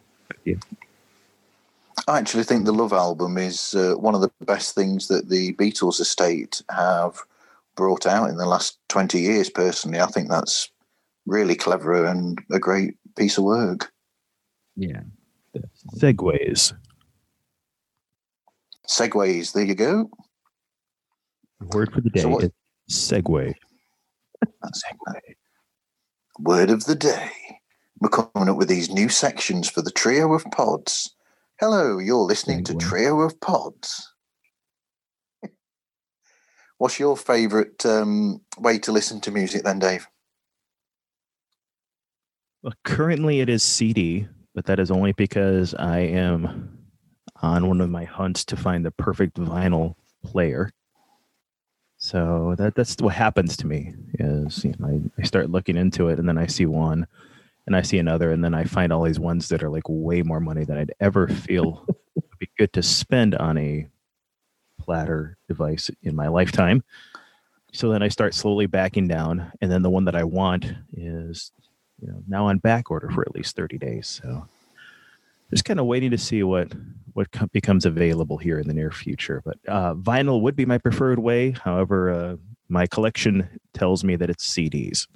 I 2.06 2.18
actually 2.18 2.44
think 2.44 2.64
the 2.64 2.72
Love 2.72 2.92
album 2.92 3.38
is 3.38 3.74
uh, 3.74 3.94
one 3.94 4.14
of 4.14 4.20
the 4.20 4.30
best 4.44 4.74
things 4.74 5.08
that 5.08 5.28
the 5.30 5.54
Beatles 5.54 6.00
estate 6.00 6.62
have 6.70 7.18
brought 7.76 8.06
out 8.06 8.28
in 8.28 8.36
the 8.36 8.46
last 8.46 8.78
20 8.88 9.18
years, 9.20 9.48
personally. 9.48 10.00
I 10.00 10.06
think 10.06 10.28
that's 10.28 10.68
really 11.26 11.54
clever 11.54 12.04
and 12.04 12.38
a 12.52 12.58
great 12.58 12.96
piece 13.16 13.38
of 13.38 13.44
work. 13.44 13.90
Yeah. 14.76 15.00
Segues. 15.96 16.74
Segues, 18.86 19.52
there 19.52 19.64
you 19.64 19.74
go. 19.74 20.10
Word 21.72 21.90
for 21.92 22.02
the 22.02 22.10
day 22.10 22.20
So 22.20 22.28
what- 22.28 22.44
is 22.44 22.50
segue. 22.90 23.54
That's 24.62 24.82
it. 25.26 25.36
Word 26.38 26.68
of 26.68 26.84
the 26.84 26.94
day. 26.96 27.30
We're 28.00 28.10
coming 28.10 28.50
up 28.50 28.58
with 28.58 28.68
these 28.68 28.90
new 28.90 29.08
sections 29.08 29.70
for 29.70 29.80
the 29.80 29.90
trio 29.90 30.34
of 30.34 30.44
pods. 30.52 31.13
Hello, 31.60 31.98
you're 31.98 32.16
listening 32.16 32.64
to 32.64 32.74
Trio 32.74 33.20
of 33.20 33.40
Pods. 33.40 34.12
What's 36.78 36.98
your 36.98 37.16
favourite 37.16 37.86
um, 37.86 38.40
way 38.58 38.80
to 38.80 38.90
listen 38.90 39.20
to 39.20 39.30
music 39.30 39.62
then, 39.62 39.78
Dave? 39.78 40.08
Well, 42.64 42.74
currently 42.82 43.38
it 43.38 43.48
is 43.48 43.62
CD, 43.62 44.26
but 44.52 44.64
that 44.66 44.80
is 44.80 44.90
only 44.90 45.12
because 45.12 45.74
I 45.74 46.00
am 46.00 46.76
on 47.40 47.68
one 47.68 47.80
of 47.80 47.88
my 47.88 48.02
hunts 48.02 48.44
to 48.46 48.56
find 48.56 48.84
the 48.84 48.90
perfect 48.90 49.36
vinyl 49.36 49.94
player. 50.24 50.72
So 51.98 52.56
that 52.58 52.74
that's 52.74 52.96
what 53.00 53.14
happens 53.14 53.56
to 53.58 53.68
me 53.68 53.94
is 54.14 54.64
you 54.64 54.74
know, 54.80 54.88
I, 54.88 55.20
I 55.20 55.24
start 55.24 55.50
looking 55.50 55.76
into 55.76 56.08
it 56.08 56.18
and 56.18 56.28
then 56.28 56.36
I 56.36 56.46
see 56.46 56.66
one 56.66 57.06
and 57.66 57.74
I 57.74 57.82
see 57.82 57.98
another 57.98 58.30
and 58.30 58.44
then 58.44 58.54
I 58.54 58.64
find 58.64 58.92
all 58.92 59.02
these 59.02 59.20
ones 59.20 59.48
that 59.48 59.62
are 59.62 59.70
like 59.70 59.84
way 59.88 60.22
more 60.22 60.40
money 60.40 60.64
than 60.64 60.78
I'd 60.78 60.94
ever 61.00 61.28
feel 61.28 61.86
would 62.14 62.38
be 62.38 62.50
good 62.58 62.72
to 62.74 62.82
spend 62.82 63.34
on 63.34 63.58
a 63.58 63.86
platter 64.80 65.38
device 65.48 65.90
in 66.02 66.14
my 66.14 66.28
lifetime. 66.28 66.82
So 67.72 67.88
then 67.88 68.02
I 68.02 68.08
start 68.08 68.34
slowly 68.34 68.66
backing 68.66 69.08
down 69.08 69.50
and 69.60 69.70
then 69.70 69.82
the 69.82 69.90
one 69.90 70.04
that 70.04 70.16
I 70.16 70.24
want 70.24 70.66
is 70.92 71.52
you 72.00 72.08
know 72.08 72.22
now 72.28 72.46
on 72.46 72.58
back 72.58 72.90
order 72.90 73.10
for 73.10 73.22
at 73.22 73.34
least 73.34 73.56
30 73.56 73.78
days. 73.78 74.20
So 74.22 74.46
just 75.50 75.64
kind 75.64 75.80
of 75.80 75.86
waiting 75.86 76.10
to 76.10 76.18
see 76.18 76.42
what 76.42 76.72
what 77.14 77.30
co- 77.30 77.46
becomes 77.46 77.86
available 77.86 78.38
here 78.38 78.58
in 78.58 78.66
the 78.66 78.74
near 78.74 78.90
future. 78.90 79.40
But 79.44 79.58
uh, 79.68 79.94
vinyl 79.94 80.40
would 80.42 80.56
be 80.56 80.66
my 80.66 80.78
preferred 80.78 81.20
way. 81.20 81.52
However 81.52 82.10
uh, 82.10 82.36
my 82.68 82.86
collection 82.86 83.60
tells 83.72 84.04
me 84.04 84.16
that 84.16 84.30
it's 84.30 84.52
cds 84.52 85.06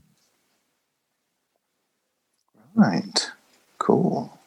Right. 2.79 3.33
Cool. 3.79 4.39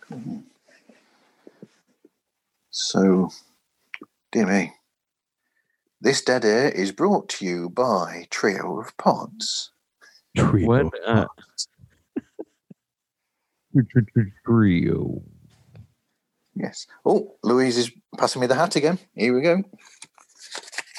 Cool. 0.00 0.42
So, 2.70 3.30
dear 4.32 4.46
me, 4.46 4.72
this 6.00 6.22
dead 6.22 6.44
air 6.44 6.70
is 6.70 6.90
brought 6.90 7.28
to 7.28 7.44
you 7.44 7.70
by 7.70 8.26
Trio 8.30 8.80
of 8.80 8.96
Pods. 8.96 9.70
Trio. 10.36 10.66
What? 10.66 10.92
Uh, 11.06 11.26
trio. 14.44 15.22
Yes. 16.56 16.88
Oh, 17.04 17.36
Louise 17.44 17.76
is 17.76 17.92
passing 18.18 18.40
me 18.40 18.48
the 18.48 18.56
hat 18.56 18.74
again. 18.74 18.98
Here 19.14 19.32
we 19.32 19.40
go. 19.40 19.62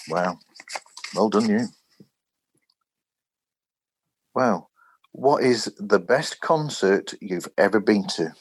Wow. 0.07 0.39
Well 1.14 1.27
done, 1.27 1.49
you. 1.49 1.68
Wow. 4.36 4.68
What 5.12 5.44
is 5.44 5.66
the 5.78 5.99
best 5.99 6.40
concert 6.40 7.14
you've 7.20 7.48
ever 7.58 7.80
been 7.80 8.08
to? 8.16 8.34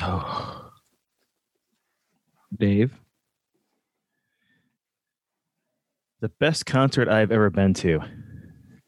Oh, 0.00 0.60
Dave. 2.56 2.92
the 6.20 6.28
best 6.40 6.64
concert 6.64 7.06
i've 7.08 7.30
ever 7.30 7.50
been 7.50 7.74
to 7.74 8.00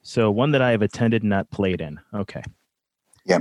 so 0.01 0.31
one 0.31 0.51
that 0.51 0.61
i 0.61 0.71
have 0.71 0.81
attended 0.81 1.21
and 1.21 1.29
not 1.29 1.49
played 1.51 1.81
in 1.81 1.99
okay 2.13 2.41
Yeah. 3.25 3.39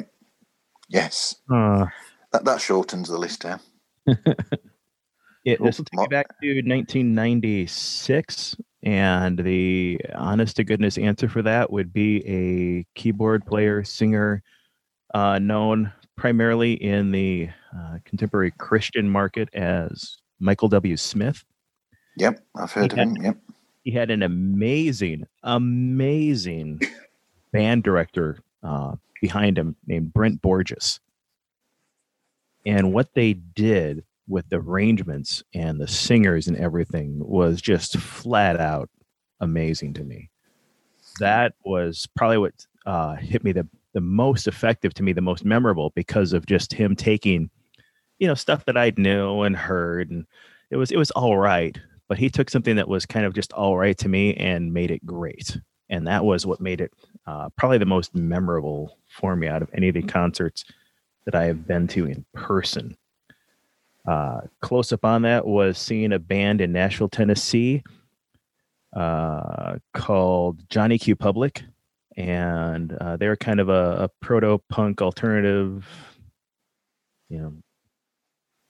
Yes. 0.88 1.34
uh, 1.50 1.86
That, 2.32 2.44
that 2.44 2.60
shortens 2.60 3.08
the 3.08 3.18
list 3.18 3.42
down. 3.42 3.60
It, 5.46 5.62
this 5.62 5.78
will 5.78 5.84
take 5.84 6.00
me 6.00 6.06
back 6.08 6.26
to 6.42 6.48
1996, 6.48 8.56
and 8.86 9.36
the 9.36 10.00
honest 10.14 10.54
to 10.56 10.64
goodness 10.64 10.96
answer 10.96 11.28
for 11.28 11.42
that 11.42 11.72
would 11.72 11.92
be 11.92 12.24
a 12.24 12.86
keyboard 12.98 13.44
player, 13.44 13.82
singer, 13.82 14.44
uh, 15.12 15.40
known 15.40 15.92
primarily 16.16 16.74
in 16.74 17.10
the 17.10 17.48
uh, 17.76 17.98
contemporary 18.04 18.52
Christian 18.58 19.08
market 19.08 19.52
as 19.52 20.18
Michael 20.38 20.68
W. 20.68 20.96
Smith. 20.96 21.44
Yep, 22.16 22.38
I've 22.54 22.70
heard 22.70 22.92
of 22.92 22.96
Yeah. 22.96 23.04
him. 23.04 23.16
Yep. 23.16 23.38
He 23.82 23.90
had 23.90 24.10
an 24.12 24.22
amazing, 24.22 25.26
amazing 25.42 26.80
band 27.52 27.82
director 27.82 28.38
uh, 28.62 28.94
behind 29.20 29.58
him 29.58 29.74
named 29.88 30.14
Brent 30.14 30.40
Bourgeois. 30.40 30.98
And 32.64 32.92
what 32.92 33.14
they 33.14 33.32
did 33.32 34.04
with 34.28 34.48
the 34.48 34.56
arrangements 34.56 35.42
and 35.54 35.80
the 35.80 35.88
singers 35.88 36.48
and 36.48 36.56
everything 36.56 37.18
was 37.18 37.60
just 37.60 37.96
flat 37.96 38.58
out 38.58 38.90
amazing 39.40 39.94
to 39.94 40.04
me. 40.04 40.30
That 41.20 41.54
was 41.64 42.08
probably 42.16 42.38
what 42.38 42.66
uh, 42.84 43.16
hit 43.16 43.44
me 43.44 43.52
the, 43.52 43.66
the 43.92 44.00
most 44.00 44.46
effective 44.46 44.94
to 44.94 45.02
me, 45.02 45.12
the 45.12 45.20
most 45.20 45.44
memorable 45.44 45.92
because 45.94 46.32
of 46.32 46.46
just 46.46 46.72
him 46.72 46.96
taking, 46.96 47.50
you 48.18 48.26
know, 48.26 48.34
stuff 48.34 48.64
that 48.66 48.76
I 48.76 48.92
knew 48.96 49.42
and 49.42 49.56
heard, 49.56 50.10
and 50.10 50.26
it 50.70 50.76
was 50.76 50.90
it 50.90 50.98
was 50.98 51.10
all 51.12 51.36
right. 51.36 51.78
But 52.08 52.18
he 52.18 52.30
took 52.30 52.50
something 52.50 52.76
that 52.76 52.88
was 52.88 53.04
kind 53.06 53.26
of 53.26 53.34
just 53.34 53.52
all 53.52 53.76
right 53.76 53.96
to 53.98 54.08
me 54.08 54.34
and 54.34 54.72
made 54.72 54.90
it 54.90 55.04
great, 55.04 55.58
and 55.88 56.06
that 56.06 56.24
was 56.24 56.46
what 56.46 56.60
made 56.60 56.80
it 56.80 56.92
uh, 57.26 57.48
probably 57.56 57.78
the 57.78 57.86
most 57.86 58.14
memorable 58.14 58.98
for 59.08 59.34
me 59.34 59.48
out 59.48 59.62
of 59.62 59.70
any 59.74 59.88
of 59.88 59.94
the 59.94 60.02
concerts 60.02 60.64
that 61.24 61.34
I 61.34 61.44
have 61.44 61.66
been 61.66 61.88
to 61.88 62.06
in 62.06 62.24
person. 62.32 62.96
Uh, 64.06 64.40
close 64.60 64.92
up 64.92 65.04
on 65.04 65.22
that 65.22 65.46
was 65.46 65.78
seeing 65.78 66.12
a 66.12 66.18
band 66.18 66.60
in 66.60 66.72
Nashville, 66.72 67.08
Tennessee, 67.08 67.82
uh, 68.94 69.76
called 69.94 70.68
Johnny 70.70 70.98
Q 70.98 71.16
Public, 71.16 71.62
and 72.16 72.92
uh, 72.92 73.16
they're 73.16 73.36
kind 73.36 73.60
of 73.60 73.68
a, 73.68 74.04
a 74.04 74.10
proto 74.20 74.58
punk 74.70 75.02
alternative. 75.02 75.86
You 77.28 77.38
know, 77.38 77.54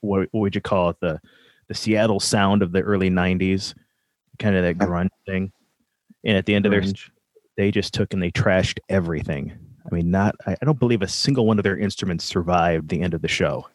what, 0.00 0.28
what 0.30 0.40
would 0.40 0.54
you 0.54 0.62
call 0.62 0.90
it? 0.90 0.96
The 1.00 1.20
the 1.68 1.74
Seattle 1.74 2.20
sound 2.20 2.62
of 2.62 2.72
the 2.72 2.80
early 2.80 3.10
'90s, 3.10 3.74
kind 4.38 4.56
of 4.56 4.62
that 4.62 4.78
grunge 4.78 5.10
thing. 5.26 5.52
And 6.24 6.36
at 6.36 6.46
the 6.46 6.54
end 6.54 6.66
of 6.66 6.72
their 6.72 6.82
they 7.56 7.70
just 7.70 7.94
took 7.94 8.12
and 8.12 8.22
they 8.22 8.30
trashed 8.30 8.78
everything. 8.88 9.52
I 9.84 9.94
mean, 9.94 10.10
not 10.10 10.34
I, 10.46 10.56
I 10.60 10.64
don't 10.64 10.78
believe 10.78 11.02
a 11.02 11.08
single 11.08 11.46
one 11.46 11.58
of 11.58 11.64
their 11.64 11.76
instruments 11.76 12.24
survived 12.24 12.88
the 12.88 13.02
end 13.02 13.14
of 13.14 13.22
the 13.22 13.28
show. 13.28 13.66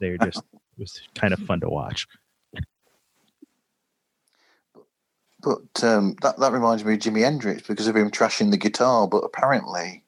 They're 0.00 0.18
just 0.18 0.38
it 0.38 0.78
was 0.78 1.00
kind 1.14 1.32
of 1.34 1.40
fun 1.40 1.60
to 1.60 1.68
watch. 1.68 2.06
But 5.42 5.84
um, 5.84 6.16
that 6.22 6.38
that 6.38 6.52
reminds 6.52 6.84
me 6.84 6.94
of 6.94 7.00
Jimi 7.00 7.20
Hendrix 7.20 7.62
because 7.66 7.86
of 7.86 7.96
him 7.96 8.10
trashing 8.10 8.50
the 8.50 8.56
guitar. 8.56 9.06
But 9.06 9.24
apparently, 9.24 10.04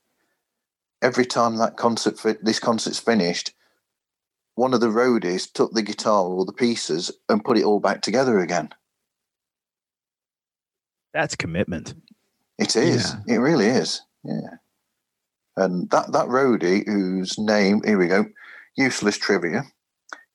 every 1.01 1.24
time 1.24 1.56
that 1.56 1.77
concert 1.77 2.19
fi- 2.19 2.36
this 2.43 2.59
concert's 2.59 2.98
finished, 2.98 3.52
one 4.55 4.74
of 4.74 4.81
the 4.81 4.89
roadies 4.89 5.51
took 5.51 5.73
the 5.73 5.82
guitar 5.82 6.24
or 6.24 6.44
the 6.44 6.52
pieces 6.52 7.10
and 7.28 7.44
put 7.44 7.56
it 7.56 7.64
all 7.64 7.81
back 7.81 8.02
together 8.02 8.40
again. 8.40 8.70
That's 11.14 11.36
commitment. 11.36 11.94
It 12.59 12.77
is. 12.77 13.14
It 13.27 13.36
really 13.36 13.66
is. 13.66 14.02
Yeah. 14.24 14.56
And 15.56 15.90
that 15.90 16.12
that 16.12 16.28
roadie 16.28 16.86
whose 16.86 17.39
name 17.39 17.82
here 17.85 17.98
we 17.98 18.06
go, 18.06 18.27
useless 18.77 19.19
trivia, 19.19 19.64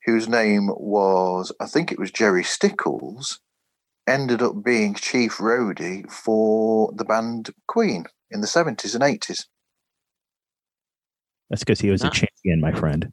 whose 0.07 0.27
name 0.27 0.69
was 0.69 1.51
I 1.59 1.67
think 1.67 1.91
it 1.91 1.99
was 1.99 2.09
Gerry 2.11 2.41
Stickells, 2.43 3.38
ended 4.07 4.41
up 4.41 4.63
being 4.63 4.95
chief 4.95 5.38
roadie 5.38 6.09
for 6.09 6.91
the 6.95 7.05
band 7.05 7.51
Queen 7.67 8.05
in 8.31 8.41
the 8.41 8.47
seventies 8.47 8.95
and 8.95 9.03
eighties. 9.03 9.45
That's 11.49 11.63
because 11.63 11.81
he 11.81 11.91
was 11.91 12.03
a 12.03 12.09
champion, 12.09 12.59
my 12.59 12.71
friend. 12.73 13.11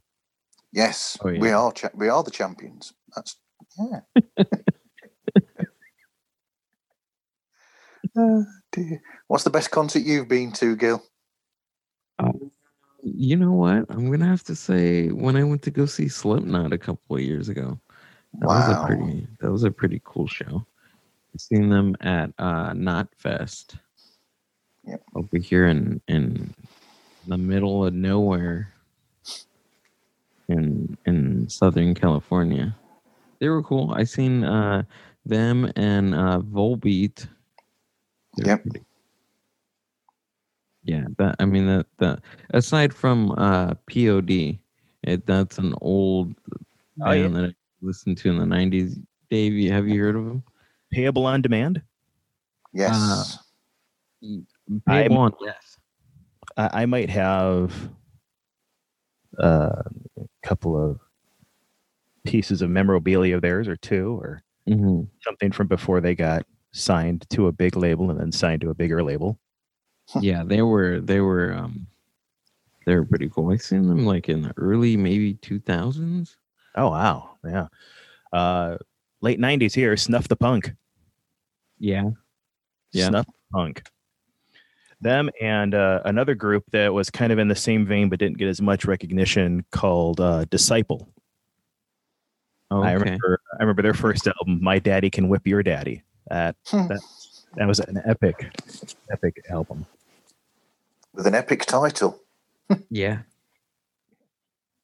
Yes, 0.73 1.17
Oh, 1.23 1.29
yeah. 1.29 1.41
we 1.41 1.51
are 1.51 1.73
cha- 1.73 1.91
we 1.95 2.09
are 2.09 2.23
the 2.23 2.31
champions. 2.31 2.93
That's 3.15 3.37
yeah. 3.79 4.01
Oh, 8.17 8.45
dear. 8.73 9.03
What's 9.29 9.45
the 9.45 9.51
best 9.51 9.71
concert 9.71 10.03
you've 10.03 10.29
been 10.29 10.53
to, 10.53 10.77
Gil? 10.77 11.03
Um, 12.19 12.51
You 13.05 13.37
know 13.37 13.53
what? 13.53 13.85
I'm 13.91 14.11
gonna 14.11 14.27
have 14.27 14.45
to 14.45 14.57
say 14.57 15.09
when 15.09 15.37
I 15.37 15.45
went 15.45 15.63
to 15.63 15.71
go 15.71 15.85
see 15.85 16.09
Slipknot 16.09 16.73
a 16.73 16.79
couple 16.79 17.17
of 17.17 17.23
years 17.23 17.49
ago. 17.51 17.79
That 18.41 18.47
was 18.47 18.69
a 18.69 18.87
pretty 18.87 19.27
that 19.41 19.53
was 19.53 19.65
a 19.65 19.71
pretty 19.71 20.01
cool 20.05 20.27
show. 20.27 20.65
I've 21.35 21.41
seen 21.41 21.69
them 21.69 21.95
at 22.01 22.31
uh 22.39 22.71
Knotfest. 22.73 23.79
Yep. 24.87 25.03
Over 25.15 25.37
here 25.39 25.67
in 25.67 26.01
in 26.09 26.55
the 27.27 27.37
middle 27.39 27.85
of 27.85 27.93
nowhere 27.95 28.73
in 30.49 30.97
in 31.07 31.49
Southern 31.49 31.95
California. 31.95 32.75
They 33.39 33.49
were 33.49 33.63
cool. 33.63 33.93
I 33.95 34.05
seen 34.05 34.45
uh 34.45 34.85
them 35.27 35.71
and 35.77 36.15
uh 36.15 36.41
Volbeat. 36.41 37.27
They 38.39 38.45
were 38.45 38.49
Yep. 38.49 38.63
pretty- 38.63 38.85
Yeah, 40.85 41.05
that 41.19 41.37
I 41.39 41.47
mean 41.47 41.67
that 41.67 41.87
that 41.99 42.21
aside 42.51 42.93
from 42.93 43.33
uh 43.33 43.75
POD, 43.91 44.59
it, 45.03 45.27
that's 45.27 45.59
an 45.59 45.75
old 45.81 46.35
Oh, 47.01 47.11
yeah. 47.11 47.23
band 47.23 47.37
that 47.37 47.45
I 47.47 47.55
listened 47.83 48.19
to 48.19 48.31
in 48.31 48.39
the 48.39 48.47
nineties. 48.47 48.99
Dave, 49.31 49.71
have 49.73 49.89
you 49.89 50.01
heard 50.01 50.15
of 50.15 50.27
them? 50.27 50.45
Payable 50.93 51.27
on 51.27 51.43
demand. 51.43 51.83
Yes. 52.73 53.39
Payable 54.87 55.19
on 55.19 55.33
Death. 55.45 55.79
I, 56.57 56.83
I 56.83 56.87
might 56.87 57.11
have 57.11 57.91
uh, 59.43 59.83
a 60.17 60.29
couple 60.45 60.77
of 60.77 61.01
pieces 62.25 62.63
of 62.63 62.71
memorabilia 62.71 63.35
of 63.37 63.43
theirs, 63.43 63.67
or 63.69 63.77
two, 63.77 64.19
or 64.21 64.43
hmm 64.69 65.03
something 65.23 65.51
from 65.51 65.67
before 65.67 66.01
they 66.01 66.15
got 66.15 66.45
signed 66.73 67.27
to 67.31 67.47
a 67.47 67.53
big 67.53 67.77
label 67.77 68.11
and 68.11 68.21
then 68.21 68.31
signed 68.31 68.61
to 68.61 68.71
a 68.71 68.75
bigger 68.75 69.03
label. 69.03 69.39
Yeah, 70.21 70.45
they 70.45 70.63
were 70.63 71.01
they 71.01 71.21
were 71.21 71.53
um 71.55 71.87
they 72.87 72.95
were 72.95 73.05
pretty 73.05 73.29
cool. 73.31 73.51
I 73.51 73.57
seen 73.57 73.89
them 73.89 74.05
like 74.05 74.29
in 74.29 74.43
the 74.43 74.53
early 74.57 74.97
maybe 74.97 75.35
two 75.35 75.59
thousands. 75.61 76.37
Oh 76.77 76.91
wow, 76.91 77.37
yeah. 77.45 77.69
Uh, 78.33 78.77
late 79.21 79.41
'90s 79.41 79.75
here, 79.75 79.97
Snuff 79.97 80.29
the 80.29 80.37
Punk. 80.37 80.73
Yeah. 81.79 82.11
Yeah. 82.93 83.09
Snuff 83.09 83.27
the 83.27 83.33
Punk. 83.53 83.83
Them 85.01 85.31
and 85.41 85.75
uh, 85.75 86.01
another 86.05 86.35
group 86.35 86.65
that 86.73 86.93
was 86.93 87.11
kind 87.11 87.33
of 87.33 87.39
in 87.39 87.49
the 87.49 87.55
same 87.55 87.87
vein 87.87 88.09
but 88.09 88.19
didn't 88.19 88.39
get 88.39 88.49
as 88.49 88.61
much 88.63 88.85
recognition 88.85 89.65
called 89.71 90.21
uh, 90.21 90.45
Disciple. 90.47 91.09
Oh, 92.71 92.83
I 92.83 92.93
remember 92.93 93.41
I 93.59 93.63
remember 93.63 93.83
their 93.83 93.95
first 93.95 94.27
album, 94.27 94.63
My 94.63 94.79
Daddy 94.79 95.11
Can 95.11 95.29
Whip 95.29 95.47
Your 95.47 95.63
Daddy. 95.63 96.03
That 96.29 96.57
Hmm. 96.67 96.87
That 97.55 97.61
that 97.61 97.69
was 97.69 97.81
an 97.81 98.01
epic, 98.05 98.51
epic 99.11 99.45
album. 99.51 99.87
With 101.13 101.27
an 101.27 101.35
epic 101.35 101.65
title. 101.67 102.21
Yeah. 102.91 103.19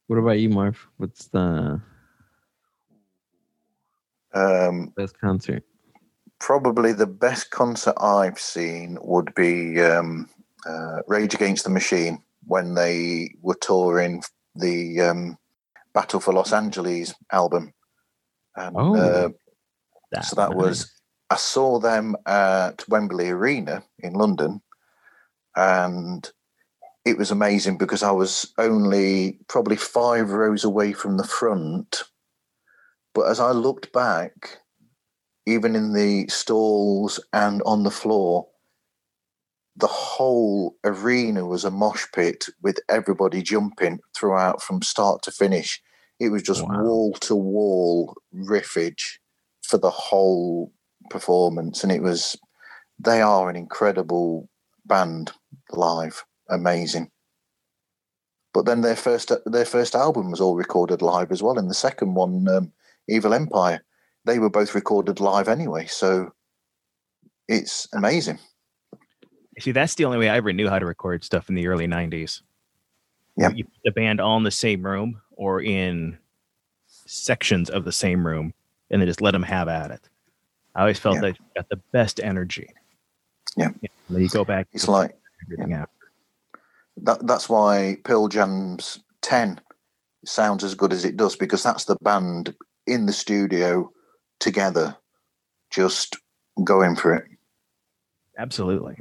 What 0.07 0.19
about 0.19 0.39
you, 0.39 0.49
Marv? 0.51 0.87
What's 0.99 1.27
the 1.29 1.81
Um, 4.35 4.93
best 4.97 5.19
concert? 5.21 5.65
probably 6.39 6.93
the 6.95 7.07
best 7.07 7.51
concert 7.51 7.95
I've 8.01 8.39
seen 8.41 8.97
would 9.03 9.35
be 9.35 9.79
um, 9.83 10.27
uh, 10.67 11.01
Rage 11.07 11.35
Against 11.35 11.65
the 11.65 11.71
Machine 11.71 12.23
when 12.47 12.75
they 12.75 13.35
were 13.43 13.57
touring 13.61 14.23
the 14.55 15.01
um, 15.03 15.39
Battle 15.93 16.19
for 16.21 16.33
Los 16.33 16.53
Angeles 16.55 17.15
album. 17.31 17.73
And, 18.57 18.75
Oh. 18.77 18.97
uh, 18.97 19.29
That- 20.13 20.25
so 20.25 20.37
that 20.37 20.55
was 20.55 20.91
I 21.31 21.37
saw 21.37 21.79
them 21.79 22.17
at 22.27 22.85
Wembley 22.89 23.31
Arena 23.31 23.85
in 24.01 24.15
London, 24.15 24.63
and 25.55 26.29
it 27.05 27.17
was 27.17 27.31
amazing 27.31 27.79
because 27.79 28.03
I 28.03 28.11
was 28.11 28.53
only 28.59 29.39
probably 29.49 29.77
five 29.77 30.31
rows 30.31 30.65
away 30.65 30.93
from 30.93 31.17
the 31.17 31.25
front. 31.25 32.03
But 33.15 33.29
as 33.29 33.39
I 33.39 33.53
looked 33.53 33.93
back, 33.93 34.59
even 35.47 35.77
in 35.77 35.93
the 35.93 36.27
stalls 36.29 37.21
and 37.33 37.63
on 37.65 37.85
the 37.85 37.91
floor, 37.91 38.49
the 39.77 39.87
whole 39.87 40.77
arena 40.85 41.47
was 41.47 41.65
a 41.65 41.71
mosh 41.71 42.07
pit 42.13 42.47
with 42.61 42.79
everybody 42.89 43.41
jumping 43.41 44.01
throughout 44.17 44.63
from 44.63 44.83
start 44.83 45.23
to 45.23 45.31
finish. 45.31 45.81
It 46.19 46.31
was 46.31 46.43
just 46.43 46.67
wall 46.69 47.13
to 47.21 47.35
wall 47.35 48.15
riffage 48.35 49.19
for 49.63 49.79
the 49.79 49.91
whole 49.91 50.73
performance, 51.11 51.83
and 51.83 51.93
it 51.93 52.03
was. 52.03 52.37
They 52.99 53.23
are 53.23 53.49
an 53.49 53.57
incredible 53.57 54.49
band 54.85 55.33
live, 55.71 56.25
amazing. 56.51 57.11
But 58.53 58.67
then 58.67 58.81
their 58.81 58.97
first 58.97 59.33
their 59.47 59.65
first 59.65 59.95
album 59.95 60.31
was 60.31 60.41
all 60.41 60.57
recorded 60.57 61.03
live 61.03 61.31
as 61.31 61.43
well, 61.43 61.59
and 61.59 61.71
the 61.71 61.75
second 61.75 62.15
one, 62.15 62.49
um, 62.49 62.73
Evil 63.09 63.33
Empire, 63.33 63.83
they 64.25 64.39
were 64.39 64.51
both 64.51 64.75
recorded 64.75 65.21
live 65.21 65.49
anyway. 65.49 65.87
So 65.87 66.33
it's 67.49 67.89
amazing. 67.95 68.39
See, 69.61 69.73
that's 69.73 69.95
the 69.95 70.05
only 70.05 70.19
way 70.19 70.29
I 70.29 70.37
ever 70.37 70.53
knew 70.53 70.69
how 70.69 70.79
to 70.79 70.87
record 70.87 71.23
stuff 71.23 71.49
in 71.49 71.55
the 71.55 71.69
early 71.69 71.87
'90s. 71.87 72.43
Yeah, 73.37 73.51
you 73.51 73.65
put 73.65 73.83
the 73.85 73.93
band 73.93 74.21
all 74.21 74.37
in 74.37 74.43
the 74.43 74.51
same 74.51 74.85
room 74.85 75.21
or 75.31 75.63
in 75.63 76.19
sections 76.87 77.71
of 77.71 77.85
the 77.85 77.93
same 77.93 78.27
room, 78.27 78.53
and 78.91 79.01
then 79.01 79.07
just 79.07 79.21
let 79.21 79.31
them 79.31 79.45
have 79.45 79.69
at 79.69 79.93
it. 79.93 80.10
I 80.75 80.81
always 80.81 80.99
felt 80.99 81.17
Yeah. 81.17 81.21
that 81.23 81.39
got 81.57 81.69
the 81.69 81.81
best 81.93 82.21
energy. 82.23 82.69
Yeah. 83.57 83.71
Then 84.09 84.23
you 84.23 84.29
go 84.29 84.45
back. 84.45 84.69
It's 84.73 84.89
like 84.89 85.17
everything 85.45 85.73
after. 85.73 85.91
that. 86.99 87.27
That's 87.27 87.49
why 87.49 87.97
Pearl 88.05 88.29
Jam's 88.29 89.01
Ten 89.23 89.61
sounds 90.25 90.63
as 90.65 90.75
good 90.75 90.93
as 90.93 91.05
it 91.05 91.17
does 91.17 91.35
because 91.37 91.63
that's 91.63 91.85
the 91.85 91.97
band 92.03 92.55
in 92.87 93.07
the 93.07 93.13
studio 93.13 93.91
together, 94.39 94.97
just 95.71 96.17
going 96.65 96.95
for 96.97 97.15
it. 97.15 97.25
Absolutely. 98.39 98.99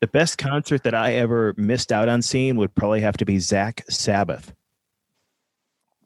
The 0.00 0.06
best 0.06 0.38
concert 0.38 0.82
that 0.84 0.94
I 0.94 1.14
ever 1.14 1.54
missed 1.56 1.92
out 1.92 2.08
on 2.08 2.22
seeing 2.22 2.56
would 2.56 2.74
probably 2.74 3.00
have 3.02 3.16
to 3.18 3.24
be 3.24 3.36
Zakk 3.36 3.82
Sabbath. 3.90 4.52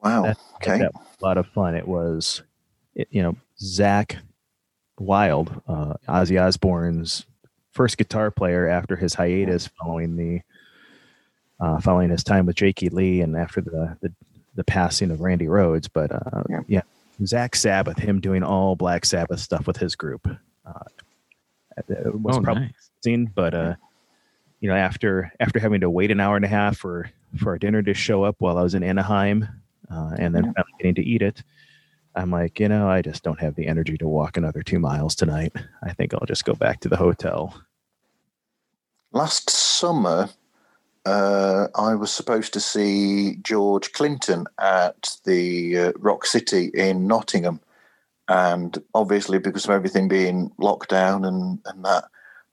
Wow. 0.03 0.23
That- 0.23 0.39
okay. 0.57 0.79
That 0.79 0.95
was 0.95 1.07
a 1.21 1.25
lot 1.25 1.39
of 1.39 1.47
fun. 1.49 1.75
It 1.75 1.87
was, 1.87 2.43
it, 2.95 3.09
you 3.11 3.23
know, 3.23 3.37
Zakk 3.61 4.17
Wylde, 4.99 5.61
uh, 5.69 5.95
Ozzy 6.09 6.41
Osbourne's 6.41 7.25
first 7.73 7.99
guitar 7.99 8.31
player 8.31 8.69
after 8.69 8.97
his 8.97 9.15
hiatus 9.15 9.67
following 9.67 10.17
the 10.17 10.41
uh, 11.61 11.81
following 11.81 12.11
his 12.11 12.25
time 12.25 12.47
with 12.47 12.57
Jakey 12.57 12.89
Lee 12.89 13.21
and 13.21 13.37
after 13.37 13.61
the 13.61 13.97
the, 14.01 14.13
the 14.55 14.65
passing 14.65 15.11
of 15.11 15.21
Randy 15.21 15.47
Rhoads. 15.47 15.89
But 15.93 16.13
uh, 16.13 16.43
Yeah. 16.49 16.61
yeah. 16.69 16.83
Zakk 17.23 17.55
Sabbath, 17.55 17.99
him 17.99 18.21
doing 18.21 18.43
all 18.43 18.75
Black 18.75 19.05
Sabbath 19.05 19.39
stuff 19.41 19.67
with 19.69 19.77
his 19.77 19.95
group, 19.95 20.27
uh, 20.67 20.73
it 21.89 22.21
was 22.21 22.37
oh, 22.37 22.41
probably 22.41 22.65
nice. 22.65 22.91
scene, 23.03 23.31
but 23.35 23.55
uh 23.55 23.75
you 24.61 24.69
know 24.71 24.77
after 24.77 25.33
after 25.41 25.59
having 25.59 25.81
to 25.81 25.91
wait 25.91 26.11
an 26.11 26.21
hour 26.21 26.37
and 26.37 26.45
a 26.45 26.49
half 26.49 26.77
for 26.77 27.11
for 27.37 27.51
our 27.51 27.59
dinner 27.59 27.83
to 27.83 27.93
show 27.93 28.23
up 28.23 28.37
while 28.39 28.57
i 28.57 28.63
was 28.63 28.75
in 28.75 28.83
anaheim 28.85 29.47
uh, 29.91 30.13
and 30.19 30.35
then 30.35 30.45
Yeah. 30.45 30.53
finally 30.53 30.73
getting 30.79 30.95
to 30.95 31.03
eat 31.05 31.21
it 31.21 31.43
i'm 32.17 32.31
like 32.31 32.61
you 32.61 32.69
know 32.69 32.89
i 32.89 33.03
just 33.03 33.23
don't 33.23 33.41
have 33.41 33.55
the 33.55 33.67
energy 33.67 33.97
to 33.97 34.09
walk 34.09 34.37
another 34.37 34.63
two 34.63 34.79
miles 34.79 35.15
tonight 35.15 35.53
i 35.83 35.93
think 35.93 36.15
i'll 36.15 36.27
just 36.27 36.45
go 36.45 36.55
back 36.55 36.81
to 36.81 36.89
the 36.89 36.97
hotel 36.97 37.55
Last 39.15 39.49
summer, 39.49 40.29
uh, 41.07 41.69
I 41.77 41.95
was 41.95 42.13
supposed 42.13 42.53
to 42.55 42.59
see 42.59 43.37
George 43.37 43.93
Clinton 43.93 44.47
at 44.61 45.17
the 45.25 45.79
uh, 45.79 45.93
Rock 46.01 46.27
City 46.27 46.73
in 46.75 47.07
Nottingham. 47.07 47.61
And 48.27 48.77
obviously, 48.93 49.39
because 49.39 49.67
of 49.67 49.71
everything 49.71 50.09
being 50.09 50.51
locked 50.59 50.91
down 50.91 51.25
and, 51.25 51.61
and 51.65 51.85
that, 51.85 52.07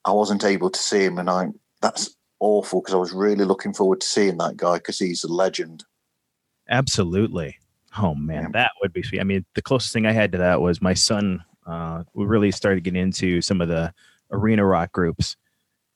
I 0.05 0.11
wasn't 0.11 0.43
able 0.43 0.69
to 0.69 0.79
see 0.79 1.03
him. 1.03 1.17
And 1.17 1.31
I 1.31 1.47
that's 1.81 2.15
awful 2.39 2.81
because 2.81 2.93
I 2.93 2.97
was 2.97 3.11
really 3.11 3.45
looking 3.45 3.73
forward 3.73 4.01
to 4.01 4.07
seeing 4.07 4.37
that 4.37 4.55
guy 4.55 4.75
because 4.75 4.99
he's 4.99 5.23
a 5.23 5.33
legend. 5.33 5.83
absolutely 6.69 7.57
oh 7.99 8.15
man 8.15 8.43
Yeah. 8.43 8.49
that 8.53 8.71
would 8.81 8.93
be 8.93 9.03
sweet 9.03 9.19
i 9.19 9.23
mean 9.23 9.45
the 9.55 9.61
closest 9.61 9.93
thing 9.93 10.05
i 10.05 10.11
had 10.11 10.31
to 10.33 10.37
that 10.37 10.61
was 10.61 10.81
my 10.81 10.93
son 10.93 11.43
uh 11.65 12.03
we 12.13 12.25
really 12.25 12.51
started 12.51 12.83
getting 12.83 13.01
into 13.01 13.41
some 13.41 13.61
of 13.61 13.67
the 13.67 13.93
arena 14.31 14.65
rock 14.65 14.91
groups 14.91 15.35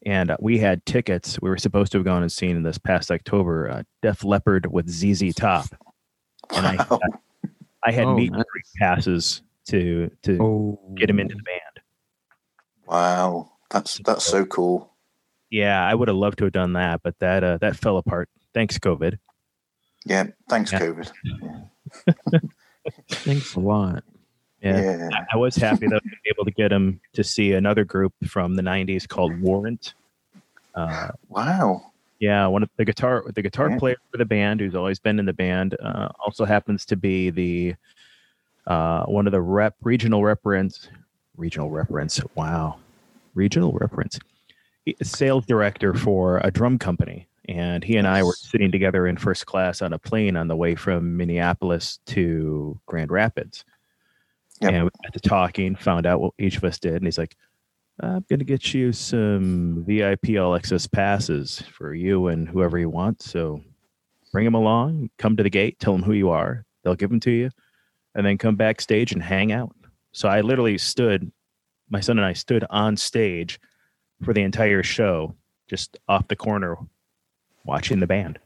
and 0.06 0.30
uh, 0.32 0.38
we 0.40 0.58
had 0.60 0.86
tickets 0.86 1.40
we 1.42 1.50
were 1.50 1.58
supposed 1.58 1.92
to 1.94 1.98
have 1.98 2.06
gone 2.06 2.22
and 2.22 2.32
seen 2.32 2.56
in 2.58 2.64
this 2.64 2.78
past 2.78 3.10
october 3.12 3.70
uh, 3.70 3.84
def 4.02 4.24
leppard 4.24 4.66
with 4.72 4.88
zz 4.88 5.34
top 5.36 5.66
and 6.56 6.66
I, 6.68 6.76
Wow. 6.90 7.00
I 7.84 7.92
had 7.92 8.06
Oh, 8.06 8.16
meet 8.16 8.32
nice. 8.32 8.44
passes 8.78 9.42
to 9.68 10.10
to 10.24 10.38
Oh, 10.42 10.80
get 10.96 11.10
him 11.10 11.20
into 11.20 11.36
the 11.36 11.42
band. 11.44 11.86
Wow. 12.88 13.52
That's 13.72 14.00
that's 14.06 14.24
so 14.26 14.46
cool. 14.46 14.92
Yeah, 15.50 15.84
I 15.88 15.94
would 15.96 16.08
have 16.08 16.18
loved 16.18 16.38
to 16.40 16.46
have 16.46 16.54
done 16.54 16.74
that, 16.74 17.02
but 17.04 17.18
that 17.20 17.44
uh, 17.44 17.58
that 17.62 17.76
fell 17.76 17.98
apart. 17.98 18.30
Thanks, 18.54 18.78
COVID. 18.78 19.18
Yeah. 20.06 20.28
Thanks, 20.50 20.72
Yeah. 20.72 20.80
COVID. 20.80 21.12
Thanks 23.10 23.56
a 23.56 23.60
lot. 23.60 24.04
Yeah. 24.62 24.82
Yeah. 24.82 25.10
I- 25.14 25.26
I 25.34 25.38
was 25.38 25.56
happy 25.56 25.88
though 25.88 26.00
to 26.00 26.04
be 26.24 26.30
able 26.30 26.46
to 26.46 26.52
get 26.52 26.72
him 26.72 27.00
to 27.14 27.24
see 27.24 27.54
another 27.54 27.84
group 27.84 28.14
from 28.28 28.56
the 28.56 28.62
'90s 28.64 29.08
called 29.08 29.40
Warrant. 29.42 29.94
Uh, 30.74 31.10
Wow. 31.30 31.92
yeah, 32.20 32.46
one 32.48 32.64
of 32.64 32.70
the 32.78 32.86
guitar 32.86 33.24
the 33.34 33.42
guitar 33.42 33.70
Yeah. 33.72 33.78
player 33.78 33.96
for 34.12 34.18
the 34.18 34.26
band, 34.26 34.60
who's 34.60 34.76
always 34.76 35.00
been 35.00 35.20
in 35.20 35.26
the 35.26 35.34
band, 35.34 35.76
uh, 35.82 36.10
also 36.26 36.46
happens 36.46 36.86
to 36.88 36.96
be 36.96 37.30
the 37.30 37.76
uh, 38.68 39.04
one 39.06 39.28
of 39.28 39.32
the 39.32 39.42
rep 39.42 39.76
regional 39.84 40.24
reference 40.24 40.90
regional 41.38 41.70
reference. 41.70 42.20
Wow, 42.36 42.78
regional 43.36 43.72
reference 43.74 44.20
sales 45.02 45.46
director 45.46 45.94
for 45.94 46.40
a 46.44 46.52
drum 46.52 46.78
company, 46.78 47.28
and 47.48 47.84
he 47.84 47.98
and 47.98 48.08
I 48.08 48.24
were 48.24 48.34
sitting 48.34 48.72
together 48.72 49.08
in 49.08 49.18
first 49.18 49.46
class 49.46 49.82
on 49.82 49.94
a 49.94 50.00
plane 50.00 50.36
on 50.36 50.48
the 50.48 50.56
way 50.56 50.76
from 50.76 51.18
Minneapolis 51.18 52.00
to 52.08 52.80
Grand 52.86 53.12
Rapids. 53.12 53.66
Yep. 54.62 54.74
And 54.74 54.84
we 54.86 54.90
got 55.04 55.14
to 55.14 55.20
talking, 55.20 55.76
found 55.76 56.06
out 56.06 56.22
what 56.22 56.34
each 56.40 56.58
of 56.58 56.64
us 56.64 56.80
did, 56.80 56.96
and 56.96 57.06
he's 57.06 57.18
like, 57.18 57.36
"I'm 58.00 58.26
going 58.30 58.40
to 58.40 58.46
get 58.46 58.74
you 58.74 58.94
some 58.94 59.84
VIP 59.86 60.38
all 60.40 60.56
access 60.56 60.88
passes 60.88 61.62
for 61.62 61.94
you 61.94 62.28
and 62.28 62.48
whoever 62.48 62.80
you 62.80 62.90
want. 62.90 63.22
So 63.22 63.62
bring 64.32 64.46
them 64.46 64.54
along, 64.54 65.10
come 65.18 65.36
to 65.38 65.44
the 65.44 65.50
gate, 65.50 65.80
tell 65.80 65.94
them 65.94 66.04
who 66.04 66.14
you 66.14 66.30
are, 66.30 66.66
they'll 66.84 66.96
give 66.96 67.10
them 67.10 67.20
to 67.22 67.32
you, 67.32 67.50
and 68.16 68.26
then 68.26 68.38
come 68.38 68.56
backstage 68.56 69.12
and 69.12 69.22
hang 69.22 69.52
out." 69.52 69.76
So 70.14 70.30
I 70.30 70.42
literally 70.42 70.78
stood, 70.78 71.32
my 71.90 72.00
son 72.00 72.18
and 72.18 72.26
I 72.26 72.34
stood 72.34 72.64
on 72.70 72.96
stage 72.96 73.60
for 74.24 74.34
the 74.34 74.42
entire 74.42 74.84
show, 74.84 75.36
just 75.68 75.98
off 76.08 76.30
the 76.30 76.38
corner, 76.38 76.78
watching 77.66 78.00
the 78.00 78.08
band. 78.08 78.40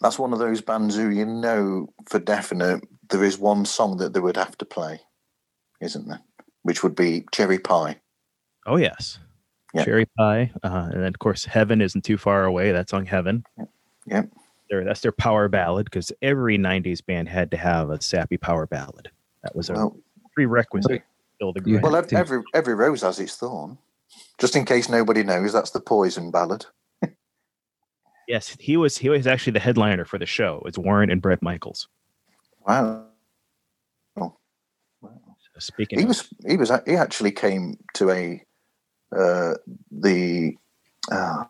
That's 0.00 0.18
one 0.18 0.32
of 0.32 0.38
those 0.38 0.60
bands 0.62 0.96
who 0.96 1.10
you 1.10 1.26
know 1.26 1.88
for 2.08 2.18
definite 2.18 2.82
there 3.10 3.24
is 3.24 3.38
one 3.38 3.64
song 3.66 3.98
that 3.98 4.14
they 4.14 4.20
would 4.20 4.36
have 4.36 4.56
to 4.58 4.64
play, 4.64 5.00
isn't 5.80 6.08
there? 6.08 6.20
Which 6.62 6.82
would 6.82 6.94
be 6.94 7.24
Cherry 7.32 7.58
Pie. 7.58 8.00
Oh 8.66 8.76
yes, 8.76 9.18
Yeah. 9.74 9.84
Cherry 9.84 10.06
Pie, 10.16 10.50
uh, 10.62 10.88
and 10.92 11.02
then 11.02 11.08
of 11.08 11.18
course 11.18 11.44
Heaven 11.44 11.80
isn't 11.82 12.02
too 12.04 12.16
far 12.16 12.44
away. 12.44 12.72
That 12.72 12.88
song 12.88 13.04
Heaven. 13.04 13.44
Yep. 14.06 14.30
Their, 14.70 14.84
that's 14.84 15.00
their 15.00 15.12
power 15.12 15.48
ballad 15.48 15.84
because 15.86 16.12
every 16.22 16.56
'90s 16.56 17.04
band 17.04 17.28
had 17.28 17.50
to 17.50 17.56
have 17.56 17.90
a 17.90 18.00
sappy 18.00 18.36
power 18.38 18.66
ballad. 18.66 19.10
That 19.42 19.54
was 19.56 19.68
a 19.68 19.74
Well, 19.74 19.96
prerequisite. 20.34 21.02
to 21.02 21.04
Build 21.38 21.56
a 21.58 21.80
well, 21.80 21.94
have 21.94 22.12
every 22.12 22.42
every 22.54 22.74
rose 22.74 23.02
has 23.02 23.18
its 23.18 23.36
thorn. 23.36 23.76
Just 24.38 24.56
in 24.56 24.64
case 24.64 24.88
nobody 24.88 25.22
knows, 25.22 25.52
that's 25.52 25.70
the 25.70 25.80
Poison 25.80 26.30
ballad. 26.30 26.66
Yes, 28.30 28.56
he 28.60 28.76
was. 28.76 28.96
He 28.96 29.08
was 29.08 29.26
actually 29.26 29.54
the 29.54 29.58
headliner 29.58 30.04
for 30.04 30.16
the 30.16 30.24
show. 30.24 30.62
It's 30.64 30.78
Warren 30.78 31.10
and 31.10 31.20
Bret 31.20 31.42
Michaels. 31.42 31.88
Wow. 32.64 33.06
oh 34.16 34.36
So 35.02 35.58
speaking, 35.58 35.98
He 35.98 36.04
of, 36.04 36.08
was 36.10 36.28
he 36.46 36.56
was 36.56 36.70
he 36.86 36.94
actually 36.94 37.32
came 37.32 37.76
to 37.94 38.10
a 38.10 38.40
uh, 39.10 39.54
the 39.90 40.54
uh, 41.10 41.42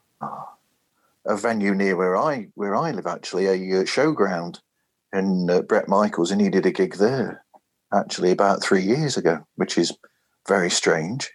a 1.27 1.37
venue 1.37 1.75
near 1.75 1.97
where 1.97 2.17
I 2.17 2.49
where 2.55 2.75
I 2.75 2.93
live 2.93 3.07
actually 3.07 3.45
a 3.45 3.81
uh, 3.81 3.85
showground 3.85 4.61
in 5.13 5.51
uh, 5.51 5.61
Bret 5.61 5.87
Michaels 5.87 6.31
and 6.31 6.41
he 6.41 6.49
did 6.49 6.65
a 6.65 6.71
gig 6.71 6.95
there 6.95 7.45
actually 7.93 8.31
about 8.31 8.63
three 8.63 8.83
years 8.83 9.19
ago, 9.19 9.47
which 9.57 9.77
is 9.77 9.93
very 10.49 10.71
strange. 10.71 11.31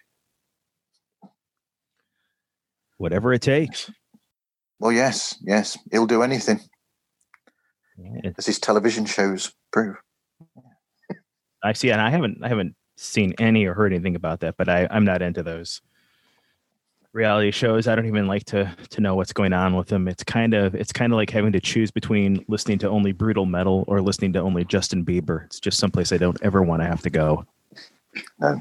whatever 2.98 3.32
it 3.32 3.42
takes. 3.42 3.90
Well, 4.78 4.92
yes, 4.92 5.36
yes, 5.42 5.78
he'll 5.90 6.06
do 6.06 6.22
anything 6.22 6.60
Yeah, 7.98 8.30
as 8.36 8.46
his 8.46 8.58
television 8.58 9.06
shows 9.06 9.52
prove. 9.72 9.96
I 11.62 11.72
see, 11.72 11.90
and 11.90 12.00
I 12.00 12.10
haven't, 12.10 12.44
I 12.44 12.48
haven't 12.48 12.76
seen 12.96 13.34
any 13.38 13.64
or 13.64 13.74
heard 13.74 13.92
anything 13.92 14.16
about 14.16 14.40
that. 14.40 14.56
But 14.56 14.68
I, 14.68 14.86
I'm 14.90 15.04
not 15.04 15.22
into 15.22 15.42
those 15.42 15.80
reality 17.12 17.50
shows. 17.50 17.88
I 17.88 17.94
don't 17.94 18.06
even 18.06 18.26
like 18.26 18.44
to 18.46 18.76
to 18.90 19.00
know 19.00 19.14
what's 19.14 19.32
going 19.32 19.54
on 19.54 19.74
with 19.74 19.88
them. 19.88 20.06
It's 20.06 20.22
kind 20.22 20.52
of, 20.52 20.74
it's 20.74 20.92
kind 20.92 21.12
of 21.12 21.16
like 21.16 21.30
having 21.30 21.52
to 21.52 21.60
choose 21.60 21.90
between 21.90 22.44
listening 22.46 22.78
to 22.80 22.90
only 22.90 23.12
brutal 23.12 23.46
metal 23.46 23.84
or 23.88 24.02
listening 24.02 24.34
to 24.34 24.40
only 24.40 24.64
Justin 24.64 25.04
Bieber. 25.04 25.46
It's 25.46 25.58
just 25.58 25.78
someplace 25.78 26.12
I 26.12 26.18
don't 26.18 26.38
ever 26.42 26.62
want 26.62 26.82
to 26.82 26.86
have 26.86 27.00
to 27.02 27.10
go. 27.10 27.46
No. 28.38 28.60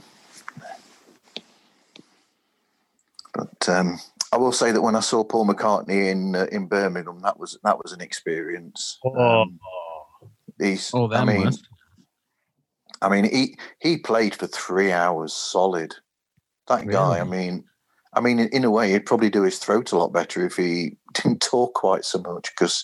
But 3.33 3.69
um, 3.69 3.99
I 4.35 4.37
will 4.37 4.51
say 4.51 4.73
that 4.73 4.81
when 4.81 4.97
I 4.97 4.99
saw 4.99 5.23
Paul 5.23 5.47
McCartney 5.47 6.11
in 6.11 6.35
uh, 6.35 6.47
in 6.51 6.67
Birmingham, 6.67 7.21
that 7.21 7.39
was 7.39 7.57
that 7.63 7.77
was 7.81 7.93
an 7.93 8.01
experience. 8.01 8.99
Um, 9.17 9.61
he's, 10.59 10.91
Oh, 10.93 11.07
that 11.07 11.21
I 11.21 11.23
mean, 11.25 11.45
must. 11.45 11.65
I 13.01 13.07
mean, 13.07 13.23
he 13.23 13.57
he 13.79 13.97
played 13.97 14.35
for 14.35 14.45
three 14.45 14.91
hours 14.91 15.31
solid. 15.31 15.95
That 16.67 16.85
guy, 16.85 17.21
I 17.21 17.23
mean, 17.23 17.63
I 18.13 18.19
mean, 18.19 18.39
in, 18.39 18.49
in 18.49 18.65
a 18.65 18.71
way, 18.71 18.91
he'd 18.91 19.05
probably 19.05 19.29
do 19.29 19.43
his 19.43 19.57
throat 19.57 19.93
a 19.93 19.97
lot 19.97 20.11
better 20.11 20.45
if 20.45 20.57
he 20.57 20.97
didn't 21.13 21.41
talk 21.41 21.73
quite 21.73 22.03
so 22.03 22.19
much. 22.19 22.51
Because 22.51 22.83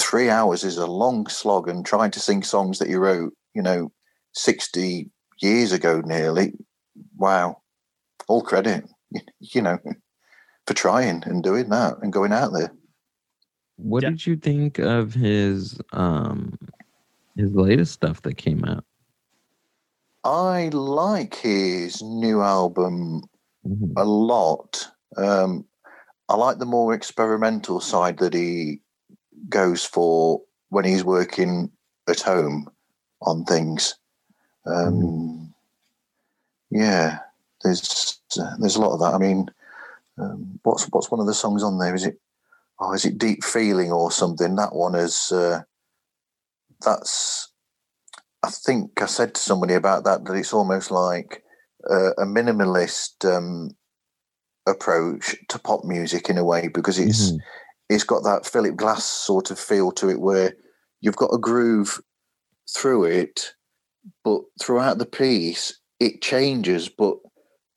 three 0.00 0.30
hours 0.30 0.64
is 0.64 0.78
a 0.78 0.86
long 0.86 1.28
slog, 1.28 1.68
and 1.68 1.86
trying 1.86 2.10
to 2.10 2.18
sing 2.18 2.42
songs 2.42 2.80
that 2.80 2.88
he 2.88 2.96
wrote, 2.96 3.34
you 3.54 3.62
know, 3.62 3.92
sixty 4.32 5.12
years 5.40 5.70
ago, 5.70 6.00
nearly. 6.04 6.54
Wow, 7.16 7.62
all 8.26 8.42
credit, 8.42 8.84
you 9.38 9.62
know, 9.62 9.78
for 10.70 10.74
trying 10.74 11.20
and 11.26 11.42
doing 11.42 11.68
that 11.68 11.98
and 12.00 12.12
going 12.12 12.32
out 12.32 12.52
there. 12.52 12.72
What 13.76 14.04
Yeah. 14.04 14.10
did 14.10 14.24
you 14.24 14.36
think 14.36 14.78
of 14.78 15.12
his 15.12 15.80
um 15.92 16.56
his 17.34 17.52
latest 17.56 17.92
stuff 17.92 18.22
that 18.22 18.36
came 18.36 18.64
out? 18.64 18.84
I 20.22 20.68
like 20.68 21.34
his 21.34 22.02
new 22.02 22.40
album 22.40 23.24
Mhm. 23.66 23.94
a 23.96 24.04
lot. 24.04 24.86
Um, 25.16 25.64
I 26.28 26.36
like 26.36 26.58
the 26.58 26.66
more 26.66 26.94
experimental 26.94 27.80
side 27.80 28.18
that 28.18 28.34
he 28.34 28.80
goes 29.48 29.84
for 29.84 30.40
when 30.68 30.84
he's 30.84 31.02
working 31.04 31.72
at 32.06 32.20
home 32.20 32.70
on 33.22 33.44
things. 33.44 33.96
Um, 34.66 35.52
Yeah, 36.70 37.18
there's 37.64 38.20
there's 38.60 38.76
a 38.76 38.80
lot 38.80 38.92
of 38.94 39.00
that. 39.00 39.14
I 39.14 39.18
mean, 39.18 39.50
um, 40.20 40.58
what's 40.62 40.84
what's 40.90 41.10
one 41.10 41.20
of 41.20 41.26
the 41.26 41.34
songs 41.34 41.62
on 41.62 41.78
there? 41.78 41.94
Is 41.94 42.06
it 42.06 42.18
oh, 42.80 42.92
is 42.92 43.04
it 43.04 43.18
Deep 43.18 43.44
Feeling 43.44 43.92
or 43.92 44.10
something? 44.10 44.56
That 44.56 44.74
one 44.74 44.94
is 44.94 45.32
uh, 45.32 45.62
that's. 46.82 47.52
I 48.42 48.50
think 48.50 49.02
I 49.02 49.06
said 49.06 49.34
to 49.34 49.40
somebody 49.40 49.74
about 49.74 50.04
that 50.04 50.24
that 50.24 50.34
it's 50.34 50.54
almost 50.54 50.90
like 50.90 51.42
uh, 51.90 52.12
a 52.12 52.24
minimalist 52.24 53.24
um, 53.24 53.70
approach 54.66 55.36
to 55.48 55.58
pop 55.58 55.84
music 55.84 56.30
in 56.30 56.38
a 56.38 56.44
way 56.44 56.68
because 56.68 56.98
it's 56.98 57.32
Mhm. 57.32 57.38
it's 57.90 58.04
got 58.04 58.22
that 58.22 58.46
Philip 58.46 58.76
Glass 58.76 59.04
sort 59.04 59.50
of 59.50 59.58
feel 59.58 59.90
to 59.92 60.08
it 60.08 60.20
where 60.20 60.54
you've 61.00 61.16
got 61.16 61.34
a 61.34 61.38
groove 61.38 62.00
through 62.74 63.04
it, 63.04 63.54
but 64.24 64.42
throughout 64.60 64.98
the 64.98 65.06
piece 65.06 65.78
it 65.98 66.22
changes. 66.22 66.88
But 66.88 67.18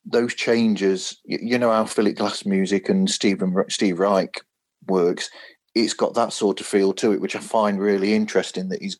those 0.05 0.35
changes, 0.35 1.17
you, 1.25 1.57
know 1.57 1.71
how 1.71 1.85
Philip 1.85 2.15
Glass 2.15 2.45
music 2.45 2.89
and 2.89 3.09
Stephen 3.09 3.55
Steve 3.69 3.99
Reich 3.99 4.41
works. 4.87 5.29
It's 5.75 5.93
got 5.93 6.13
that 6.15 6.33
sort 6.33 6.59
of 6.59 6.67
feel 6.67 6.93
to 6.93 7.13
it, 7.13 7.21
which 7.21 7.35
I 7.35 7.39
find 7.39 7.79
really 7.79 8.13
interesting. 8.13 8.69
That 8.69 8.81
he's 8.81 8.99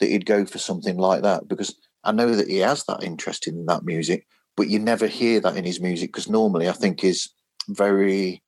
that 0.00 0.08
he'd 0.08 0.26
go 0.26 0.46
for 0.46 0.58
something 0.58 0.96
like 0.96 1.22
that 1.22 1.48
because 1.48 1.74
I 2.04 2.12
know 2.12 2.34
that 2.34 2.48
he 2.48 2.58
has 2.58 2.84
that 2.84 3.02
interest 3.02 3.46
in 3.46 3.66
that 3.66 3.84
music, 3.84 4.26
but 4.56 4.68
you 4.68 4.78
never 4.78 5.06
hear 5.06 5.40
that 5.40 5.56
in 5.56 5.64
his 5.64 5.80
music 5.80 6.10
because 6.10 6.28
normally 6.28 6.68
I 6.68 6.72
think 6.72 7.00
he's 7.00 7.28
very 7.68 8.42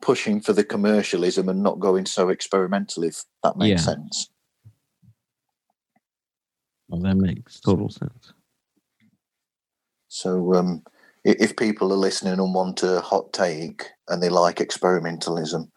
pushing 0.00 0.40
for 0.40 0.52
the 0.52 0.64
commercialism 0.64 1.48
and 1.48 1.62
not 1.62 1.80
going 1.80 2.06
so 2.06 2.28
experimental. 2.28 3.02
If 3.04 3.24
that 3.42 3.56
makes 3.56 3.82
Yeah. 3.82 3.94
sense. 3.94 4.30
Well, 6.88 7.00
that 7.00 7.16
makes 7.16 7.60
total 7.60 7.88
sense. 7.88 8.32
So 10.08 10.54
um, 10.54 10.82
if 11.26 11.56
people 11.56 11.92
are 11.92 11.96
listening 11.96 12.34
and 12.34 12.54
want 12.54 12.84
a 12.84 13.00
hot 13.00 13.32
take 13.32 13.86
and 14.08 14.22
they 14.22 14.28
like 14.28 14.56
experimentalism, 14.56 15.68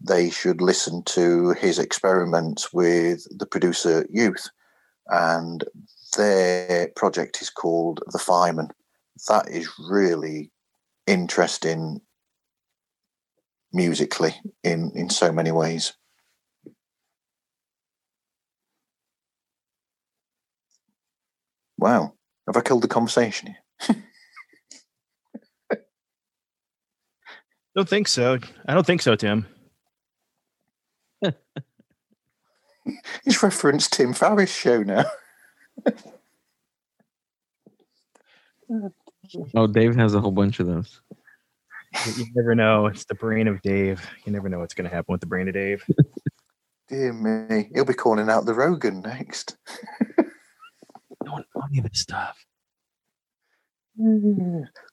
they 0.00 0.30
should 0.30 0.60
listen 0.60 1.02
to 1.04 1.52
his 1.52 1.78
experiments 1.78 2.72
with 2.72 3.26
the 3.38 3.46
producer 3.46 4.04
Youth, 4.10 4.48
and 5.08 5.64
their 6.16 6.88
project 6.96 7.40
is 7.40 7.50
called 7.50 8.00
The 8.12 8.18
Fireman. 8.18 8.70
That 9.28 9.48
is 9.48 9.70
really 9.78 10.50
interesting 11.06 12.00
musically 13.72 14.34
in 14.64 14.90
in 14.96 15.08
so 15.08 15.30
many 15.30 15.52
ways. 15.52 15.92
Wow, 21.78 22.14
have 22.46 22.56
I 22.56 22.60
killed 22.62 22.82
the 22.82 22.88
conversation 22.88 23.54
here? 23.88 23.96
Don't 27.74 27.88
think 27.88 28.08
so. 28.08 28.38
I 28.66 28.74
don't 28.74 28.86
think 28.86 29.02
so, 29.02 29.14
Tim. 29.14 29.46
He's 33.24 33.42
referenced 33.42 33.92
Tim 33.92 34.12
Ferriss 34.12 34.54
show 34.54 34.82
now. 34.82 35.04
Oh, 39.54 39.66
Dave 39.66 39.94
has 39.96 40.14
a 40.14 40.20
whole 40.20 40.30
bunch 40.30 40.60
of 40.60 40.66
those. 40.66 41.00
You 42.16 42.26
never 42.34 42.54
know. 42.54 42.86
It's 42.86 43.04
the 43.04 43.14
brain 43.14 43.48
of 43.48 43.60
Dave. 43.62 44.04
You 44.24 44.32
never 44.32 44.48
know 44.48 44.58
what's 44.58 44.74
going 44.74 44.88
to 44.88 44.94
happen 44.94 45.12
with 45.12 45.20
the 45.20 45.26
brain 45.26 45.48
of 45.48 45.54
Dave. 45.54 45.84
Dear 46.88 47.12
me, 47.12 47.70
he'll 47.74 47.84
be 47.84 47.94
calling 47.94 48.28
out 48.28 48.46
the 48.46 48.54
Rogan 48.54 49.00
next. 49.00 49.56
Don't 51.24 51.46
know 51.54 51.62
any 51.68 51.78
of 51.78 51.84
this 51.84 52.00
stuff. 52.00 52.44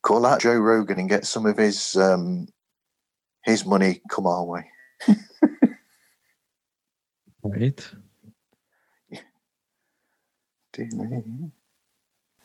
Call 0.02 0.26
out 0.26 0.42
Joe 0.42 0.58
Rogan 0.58 1.00
and 1.00 1.10
get 1.10 1.26
some 1.26 1.46
of 1.46 1.58
his 1.58 1.96
um, 1.96 2.48
his 3.48 3.66
money 3.66 4.02
come 4.10 4.28
our 4.28 4.44
way. 4.46 4.70
Right? 7.44 7.90
Dear 10.74 10.88
me. 10.94 11.52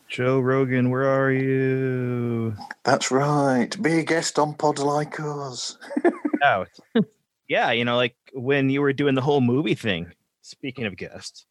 Joe 0.08 0.40
Rogan, 0.40 0.90
where 0.90 1.04
are 1.04 1.32
you? 1.32 2.54
That's 2.84 3.10
right. 3.10 3.82
Be 3.82 3.98
a 3.98 4.04
guest 4.04 4.38
on 4.38 4.54
Pod 4.54 4.78
Like 4.78 5.18
Us. 5.20 5.76
Out. 6.44 6.68
Oh, 6.94 7.02
yeah, 7.48 7.72
you 7.72 7.84
know, 7.84 7.96
like 7.96 8.14
when 8.32 8.70
you 8.70 8.80
were 8.80 8.92
doing 8.92 9.14
the 9.14 9.20
whole 9.22 9.40
movie 9.40 9.74
thing. 9.74 10.12
Speaking 10.42 10.86
of 10.86 10.96
guests, 10.96 11.46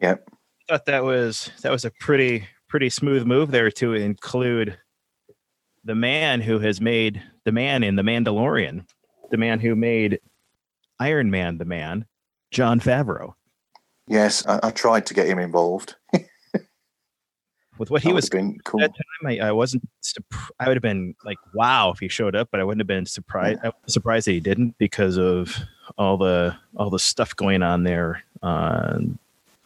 Yep. 0.00 0.28
I 0.30 0.72
thought 0.72 0.86
that 0.86 1.02
was 1.04 1.50
that 1.62 1.72
was 1.72 1.84
a 1.84 1.90
pretty 2.00 2.46
pretty 2.68 2.90
smooth 2.90 3.26
move 3.26 3.50
there 3.50 3.70
to 3.72 3.94
include 3.94 4.78
the 5.84 5.94
man 5.94 6.40
who 6.40 6.58
has 6.58 6.80
made 6.80 7.22
the 7.44 7.52
man 7.52 7.82
in 7.82 7.96
the 7.96 8.02
Mandalorian, 8.02 8.86
the 9.34 9.38
man 9.38 9.58
who 9.58 9.74
made 9.74 10.20
Iron 11.00 11.28
Man, 11.28 11.58
the 11.58 11.64
man, 11.64 12.06
Jon 12.52 12.78
Favreau, 12.78 13.34
Yes, 14.06 14.46
I, 14.46 14.60
I 14.62 14.70
tried 14.70 15.06
to 15.06 15.14
get 15.14 15.26
him 15.26 15.40
involved. 15.40 15.96
with 17.78 17.90
what 17.90 18.00
he 18.04 18.12
was 18.12 18.28
been 18.28 18.56
cool. 18.64 18.78
that 18.78 18.92
time 18.94 19.26
I, 19.26 19.48
I 19.48 19.50
wasn't 19.50 19.82
i 20.60 20.68
would 20.68 20.76
have 20.76 20.82
been 20.82 21.16
like 21.24 21.38
wow 21.54 21.90
if 21.90 21.98
he 21.98 22.06
showed 22.06 22.36
up 22.36 22.48
but 22.52 22.60
i 22.60 22.62
wouldn't 22.62 22.78
have 22.78 22.86
been 22.86 23.04
surprised 23.04 23.58
I 23.64 23.72
was 23.84 23.92
surprised 23.92 24.28
that 24.28 24.30
he 24.30 24.38
didn't 24.38 24.78
because 24.78 25.18
of 25.18 25.58
all 25.98 26.16
the 26.16 26.56
all 26.76 26.88
the 26.88 27.00
stuff 27.00 27.34
going 27.34 27.64
on 27.64 27.82
there 27.82 28.22
uh, 28.44 29.00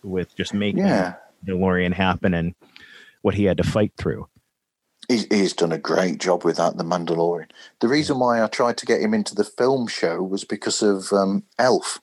with 0.03 0.35
just 0.37 0.55
making 0.55 0.87
Yeah, 0.87 1.17
DeLorean 1.47 1.93
happen 1.93 2.33
and 2.33 2.55
what 3.21 3.35
he 3.35 3.45
had 3.45 3.59
to 3.59 3.63
fight 3.63 3.93
through 3.99 4.27
he's, 5.09 5.27
he's 5.31 5.53
done 5.53 5.73
a 5.73 5.79
great 5.79 6.19
job 6.19 6.45
with 6.45 6.57
that, 6.57 6.77
The 6.77 6.85
Mandalorian. 6.85 7.51
The 7.81 7.89
reason 7.89 8.19
why 8.19 8.43
I 8.43 8.47
tried 8.47 8.77
to 8.79 8.87
get 8.87 9.01
him 9.01 9.15
into 9.15 9.35
the 9.35 9.45
film 9.45 9.87
show 9.89 10.23
was 10.23 10.45
because 10.45 10.83
of 10.83 11.13
um, 11.13 11.45
Elf. 11.59 12.01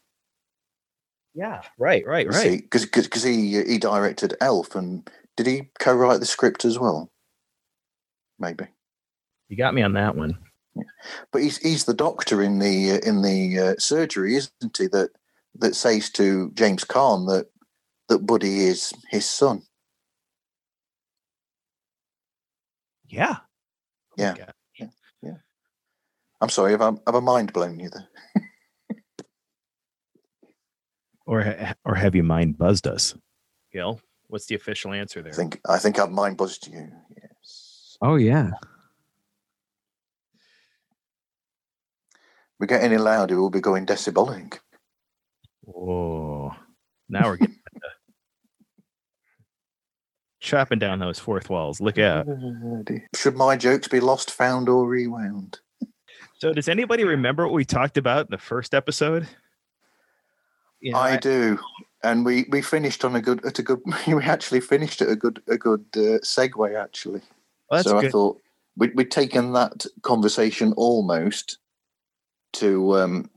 yeah 1.33 1.61
right 1.77 2.05
right 2.05 2.27
Because 2.61 2.85
because 2.85 3.23
he 3.23 3.61
he 3.63 3.77
directed 3.77 4.35
Elf, 4.41 4.75
and 4.75 5.09
did 5.37 5.47
he 5.47 5.69
co-write 5.79 6.19
the 6.19 6.25
script 6.25 6.65
as 6.65 6.79
well? 6.79 7.11
Maybe. 8.39 8.65
you 9.47 9.57
got 9.57 9.73
me 9.73 9.81
on 9.81 9.93
that 9.93 10.15
one 10.15 10.37
But 11.31 11.41
he's 11.41 11.57
he's 11.57 11.85
the 11.85 11.93
doctor 11.93 12.41
in 12.41 12.59
the 12.59 12.91
uh, 12.93 12.99
in 13.09 13.21
the 13.21 13.59
uh, 13.59 13.75
surgery, 13.77 14.35
isn't 14.35 14.77
he? 14.77 14.87
That 14.87 15.11
that 15.57 15.75
says 15.75 16.09
to 16.11 16.51
James 16.53 16.83
Caan 16.83 17.27
that 17.27 17.47
that 18.09 18.25
Buddy 18.25 18.65
is 18.65 18.93
his 19.09 19.25
son. 19.25 19.63
Yeah 23.09 23.35
oh 23.37 24.15
Yeah. 24.17 24.35
yeah, 24.77 24.87
yeah. 25.21 25.31
I'm 26.41 26.49
sorry, 26.49 26.71
have 26.71 26.81
I, 26.81 26.91
have 27.05 27.15
I 27.15 27.19
mind 27.19 27.53
blown 27.53 27.79
you 27.79 27.89
there? 27.89 28.07
or 31.25 31.41
ha- 31.43 31.73
or 31.85 31.95
have 31.95 32.15
you 32.15 32.23
mind 32.23 32.57
buzzed 32.57 32.87
us 32.87 33.15
gil 33.73 33.99
what's 34.27 34.45
the 34.47 34.55
official 34.55 34.91
answer 34.93 35.21
there? 35.21 35.33
I 35.33 35.35
think 35.35 35.59
I 35.67 35.77
think 35.77 35.99
I've 35.99 36.11
mind 36.11 36.37
buzzed 36.37 36.67
you. 36.67 36.91
Yes. 37.21 37.97
Oh 38.01 38.15
yeah. 38.15 38.51
We 42.59 42.67
get 42.67 42.83
any 42.83 42.97
louder, 42.97 43.39
we'll 43.39 43.49
be 43.49 43.59
going 43.59 43.85
decibelling. 43.85 44.57
Whoa. 45.61 46.53
Now 47.09 47.27
we're 47.27 47.37
getting 47.37 47.55
into 47.73 47.87
chopping 50.45 50.79
down 50.79 50.99
those 50.99 51.19
fourth 51.19 51.49
walls. 51.49 51.81
Look 51.81 51.97
out. 51.97 52.27
Should 53.15 53.35
my 53.35 53.57
jokes 53.57 53.87
be 53.87 53.99
lost, 53.99 54.31
found, 54.31 54.69
or 54.69 54.87
rewound? 54.87 55.59
So, 56.37 56.53
does 56.53 56.69
anybody 56.69 57.03
remember 57.03 57.45
what 57.45 57.53
we 57.53 57.65
talked 57.65 57.97
about 57.97 58.27
in 58.27 58.31
the 58.31 58.37
first 58.37 58.73
episode? 58.73 59.27
You 60.79 60.91
know, 60.91 60.99
I 60.99 61.17
do, 61.17 61.59
and 62.03 62.25
we 62.25 62.45
we 62.49 62.61
finished 62.61 63.03
on 63.03 63.15
a 63.15 63.21
good 63.21 63.43
at 63.45 63.59
a 63.59 63.63
good. 63.63 63.81
We 64.07 64.23
actually 64.23 64.61
finished 64.61 65.01
at 65.01 65.09
a 65.09 65.15
good 65.15 65.41
a 65.47 65.57
good 65.57 65.85
uh, 65.95 66.19
segue 66.23 66.81
actually. 66.81 67.21
well, 67.69 67.83
that's 67.83 67.89
so 67.89 67.97
I 67.97 68.09
thought 68.09 68.41
we'd, 68.77 68.95
we'd 68.95 69.11
taken 69.11 69.53
that 69.53 69.85
conversation 70.03 70.73
almost 70.73 71.57
to 72.53 72.97
um, 72.97 73.29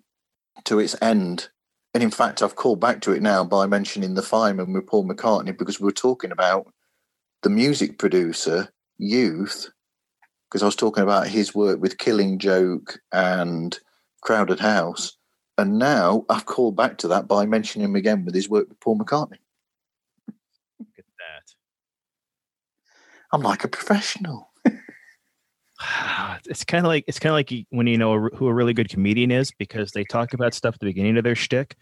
to 0.64 0.78
its 0.80 0.94
end, 1.00 1.48
and 1.94 2.02
in 2.02 2.10
fact, 2.10 2.42
I've 2.42 2.56
called 2.56 2.80
back 2.80 3.00
to 3.02 3.12
it 3.12 3.22
now 3.22 3.44
by 3.44 3.66
mentioning 3.66 4.14
the 4.14 4.22
fireman 4.22 4.72
with 4.72 4.86
Paul 4.86 5.08
McCartney 5.08 5.56
because 5.56 5.80
we 5.80 5.84
were 5.84 5.92
talking 5.92 6.32
about 6.32 6.66
the 7.42 7.50
music 7.50 7.98
producer 7.98 8.68
Youth, 8.98 9.70
because 10.48 10.62
I 10.62 10.66
was 10.66 10.76
talking 10.76 11.02
about 11.02 11.28
his 11.28 11.54
work 11.54 11.80
with 11.80 11.98
Killing 11.98 12.38
Joke 12.38 12.98
and 13.12 13.78
Crowded 14.22 14.60
House, 14.60 15.16
and 15.56 15.78
now 15.78 16.24
I've 16.28 16.46
called 16.46 16.76
back 16.76 16.98
to 16.98 17.08
that 17.08 17.28
by 17.28 17.46
mentioning 17.46 17.88
him 17.88 17.96
again 17.96 18.24
with 18.24 18.34
his 18.34 18.48
work 18.48 18.68
with 18.68 18.80
Paul 18.80 18.98
McCartney. 18.98 19.38
Look 20.78 20.88
at 20.98 21.04
that. 21.04 21.54
I'm 23.32 23.42
like 23.42 23.64
a 23.64 23.68
professional. 23.68 24.50
It's 26.46 26.64
kind 26.64 26.84
of 26.84 26.88
like 26.88 27.04
it's 27.06 27.18
kind 27.18 27.30
of 27.30 27.34
like 27.34 27.66
when 27.70 27.86
you 27.86 27.98
know 27.98 28.28
who 28.34 28.48
a 28.48 28.54
really 28.54 28.72
good 28.72 28.88
comedian 28.88 29.30
is 29.30 29.52
because 29.58 29.92
they 29.92 30.04
talk 30.04 30.32
about 30.32 30.54
stuff 30.54 30.74
at 30.74 30.80
the 30.80 30.86
beginning 30.86 31.18
of 31.18 31.24
their 31.24 31.34
shtick, 31.34 31.76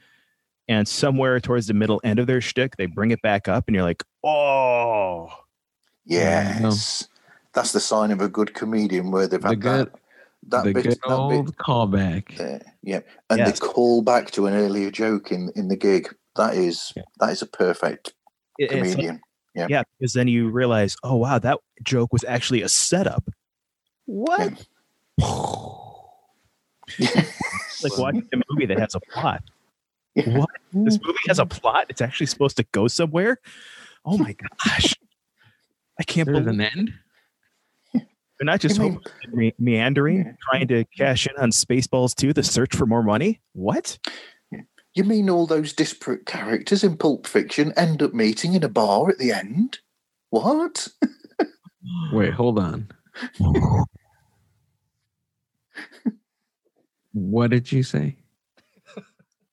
and 0.69 0.89
somewhere 0.89 1.39
towards 1.41 1.67
the 1.67 1.75
middle 1.75 2.01
end 2.03 2.19
of 2.19 2.27
their 2.27 2.41
shtick, 2.41 2.77
they 2.77 2.87
bring 2.87 3.11
it 3.11 3.23
back 3.23 3.49
up, 3.49 3.65
and 3.67 3.75
you're 3.75 3.85
like, 3.85 4.03
oh, 4.25 5.29
Yeah, 5.29 5.29
I 5.29 5.29
know. 5.29 5.46
Yes, 6.07 7.09
that's 7.53 7.73
the 7.73 7.81
sign 7.81 8.11
of 8.13 8.21
a 8.21 8.29
good 8.29 8.55
comedian 8.55 9.11
where 9.11 9.27
they've 9.27 9.41
The 9.43 9.49
had 9.49 9.61
good, 9.61 9.87
that 9.93 10.01
that 10.51 10.65
the 10.65 10.73
bit, 10.73 10.83
good 10.85 10.93
that 10.93 11.11
old 11.13 11.47
bit 11.47 11.57
callback. 11.57 12.37
there. 12.37 12.63
Yeah, 12.83 13.01
and 13.29 13.39
Yes. 13.41 13.59
they 13.59 13.67
call 13.67 14.03
back 14.03 14.31
to 14.33 14.47
an 14.47 14.55
earlier 14.55 14.91
joke 14.91 15.33
in 15.33 15.51
in 15.57 15.69
the 15.69 15.77
gig. 15.77 16.15
That 16.37 16.55
is 16.55 16.93
Yeah. 16.97 17.03
that 17.21 17.31
is 17.31 17.43
a 17.43 17.47
perfect 17.47 18.15
It- 18.59 18.71
it's 18.71 18.73
like- 18.73 18.83
comedian. 18.93 19.21
Yeah. 19.55 19.67
yeah, 19.71 19.83
because 19.99 20.13
then 20.13 20.29
you 20.29 20.51
realize, 20.51 20.97
oh 21.03 21.17
wow, 21.17 21.39
that 21.39 21.59
joke 21.83 22.13
was 22.13 22.25
actually 22.25 22.61
a 22.63 22.69
setup. 22.69 23.29
What? 24.05 24.67
It's 26.99 27.83
like 27.85 27.99
watching 27.99 28.29
a 28.33 28.37
movie 28.51 28.67
that 28.67 28.79
has 28.79 28.95
a 28.95 29.01
plot. 29.01 29.43
Yeah. 30.15 30.39
What? 30.39 30.49
This 30.73 30.99
movie 31.05 31.19
has 31.29 31.39
a 31.39 31.45
plot. 31.45 31.87
It's 31.91 32.01
actually 32.01 32.25
supposed 32.29 32.57
to 32.57 32.63
go 32.73 32.89
somewhere. 32.89 33.39
Oh 34.03 34.17
my 34.17 34.33
gosh! 34.33 34.95
I 35.99 36.03
can't 36.05 36.27
There's 36.27 36.45
believe 36.45 36.49
an 36.49 36.61
end. 36.61 36.93
they're 37.95 38.05
not 38.43 38.61
just 38.61 38.77
You 38.77 38.83
mean- 38.83 39.01
me- 39.33 39.55
meandering, 39.59 40.19
Yeah. 40.19 40.33
trying 40.51 40.69
to 40.69 40.85
cash 40.97 41.27
in 41.27 41.37
on 41.43 41.51
Spaceballs 41.51 42.15
2, 42.15 42.33
the 42.33 42.43
search 42.43 42.75
for 42.77 42.87
more 42.87 43.03
money. 43.03 43.41
What? 43.53 43.99
You 44.95 45.05
mean 45.05 45.29
all 45.29 45.47
those 45.47 45.75
disparate 45.75 46.25
characters 46.25 46.83
in 46.83 46.97
Pulp 46.97 47.27
Fiction 47.27 47.73
end 47.77 48.03
up 48.03 48.15
meeting 48.15 48.55
in 48.55 48.65
a 48.65 48.69
bar 48.69 49.11
at 49.11 49.19
the 49.19 49.31
end? 49.31 49.79
What? 50.31 50.89
Wait, 52.13 52.33
hold 52.33 52.59
on. 52.59 52.89
What 57.13 57.51
did 57.51 57.71
you 57.73 57.83
say? 57.83 58.17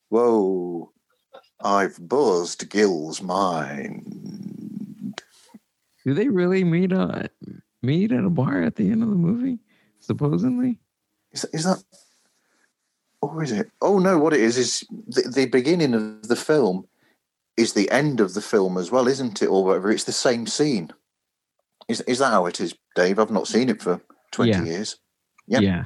Whoa! 0.10 0.92
I've 1.62 1.98
buzzed 2.08 2.70
Gil's 2.70 3.22
mind. 3.22 4.63
Do 6.06 6.14
they 6.14 6.28
really 6.30 6.64
meet 6.64 6.92
uh 6.94 7.24
meet 7.82 8.12
at 8.12 8.24
a 8.24 8.30
bar 8.30 8.62
at 8.62 8.76
the 8.76 8.92
end 8.92 9.04
of 9.04 9.10
the 9.10 9.16
movie? 9.16 9.60
Supposedly. 10.00 10.80
Is, 11.32 11.46
is 11.54 11.64
that, 11.64 11.84
or 13.22 13.42
is 13.42 13.52
it? 13.52 13.72
Oh 13.82 14.00
no! 14.00 14.20
What 14.20 14.34
it 14.34 14.42
is 14.42 14.58
is 14.58 14.84
the, 15.08 15.32
the 15.34 15.46
beginning 15.46 15.94
of 15.94 16.28
the 16.28 16.36
film 16.36 16.88
is 17.58 17.74
the 17.74 17.90
end 17.90 18.20
of 18.20 18.34
the 18.34 18.42
film 18.42 18.78
as 18.78 18.92
well, 18.92 19.08
isn't 19.08 19.42
it? 19.42 19.48
Or 19.48 19.64
whatever. 19.64 19.92
It's 19.92 20.04
the 20.04 20.12
same 20.12 20.46
scene. 20.46 20.92
Is 21.88 22.02
is 22.02 22.20
that 22.20 22.32
how 22.32 22.46
it 22.46 22.60
is, 22.60 22.76
Dave? 22.96 23.18
I've 23.20 23.32
not 23.32 23.48
seen 23.48 23.70
it 23.70 23.82
for 23.82 24.02
twenty 24.32 24.52
Yeah. 24.52 24.64
years. 24.64 24.98
Yep. 25.48 25.62
Yeah. 25.62 25.86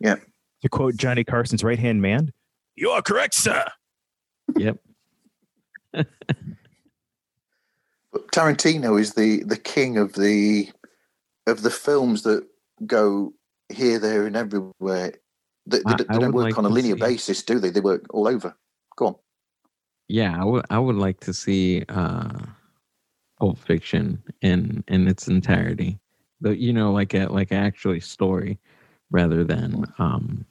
Yeah. 0.00 0.16
To 0.62 0.68
quote 0.68 0.96
Johnny 0.96 1.24
Carson's 1.24 1.64
right 1.64 1.78
hand 1.78 2.00
man, 2.02 2.32
you 2.76 2.90
are 2.90 3.02
correct, 3.02 3.34
sir. 3.34 3.64
Yep. 4.56 4.78
But 8.34 8.42
Tarantino 8.42 9.00
is 9.00 9.14
the 9.14 9.42
the 9.44 9.56
king 9.56 9.96
of 9.98 10.14
the 10.14 10.68
of 11.46 11.62
the 11.62 11.70
films 11.70 12.22
that 12.22 12.46
go 12.86 13.32
here, 13.68 13.98
there, 13.98 14.26
and 14.26 14.36
everywhere. 14.36 15.14
They, 15.66 15.78
they, 15.78 15.82
I- 15.86 15.96
they 15.96 16.04
I 16.08 16.18
don't 16.18 16.32
work 16.32 16.44
like 16.44 16.58
on 16.58 16.64
a 16.64 16.68
linear 16.68 16.94
see- 16.94 17.00
basis, 17.00 17.42
do 17.42 17.58
they? 17.58 17.70
They 17.70 17.80
work 17.80 18.06
all 18.10 18.28
over. 18.28 18.54
Go 18.96 19.06
on. 19.06 19.14
Yeah, 20.08 20.40
I 20.40 20.44
would 20.44 20.64
I 20.70 20.78
would 20.78 20.96
like 20.96 21.20
to 21.20 21.32
see 21.32 21.84
uh 21.88 22.38
Pulp 23.38 23.58
Fiction 23.58 24.22
in 24.42 24.84
in 24.88 25.08
its 25.08 25.28
entirety. 25.28 25.98
the 26.40 26.56
you 26.56 26.72
know 26.72 26.92
like 26.92 27.14
a 27.14 27.26
like 27.26 27.52
actually 27.52 28.00
story 28.00 28.58
rather 29.10 29.44
than 29.44 29.84
um 29.98 30.44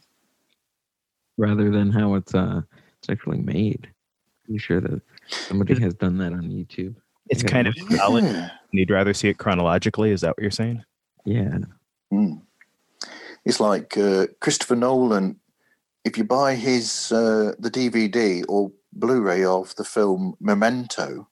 rather 1.37 1.69
than 1.69 1.91
how 1.91 2.15
it's 2.15 2.33
uh 2.33 2.61
it's 2.99 3.09
actually 3.09 3.39
made. 3.41 3.89
I'm 4.49 4.57
sure 4.57 4.81
that 4.81 5.01
somebody 5.29 5.79
has 5.79 5.93
done 5.93 6.17
that 6.17 6.33
on 6.33 6.49
YouTube. 6.49 6.95
It's 7.29 7.43
Yeah. 7.43 7.49
kind 7.49 7.67
of 7.67 7.75
valid. 7.89 8.23
Yeah. 8.25 8.49
You'd 8.71 8.89
rather 8.91 9.13
see 9.13 9.29
it 9.29 9.37
chronologically. 9.37 10.11
Is 10.11 10.21
that 10.21 10.29
what 10.37 10.41
you're 10.41 10.51
saying? 10.51 10.83
Yeah. 11.25 11.57
Mm. 12.11 12.41
It's 13.45 13.59
like 13.59 13.97
uh, 13.97 14.27
Christopher 14.39 14.75
Nolan. 14.75 15.39
If 16.05 16.17
you 16.17 16.23
buy 16.23 16.55
his 16.55 17.11
uh, 17.11 17.53
the 17.59 17.71
DVD 17.71 18.43
or 18.49 18.71
Blu-ray 18.91 19.43
of 19.45 19.75
the 19.75 19.83
film 19.83 20.35
Memento, 20.39 21.29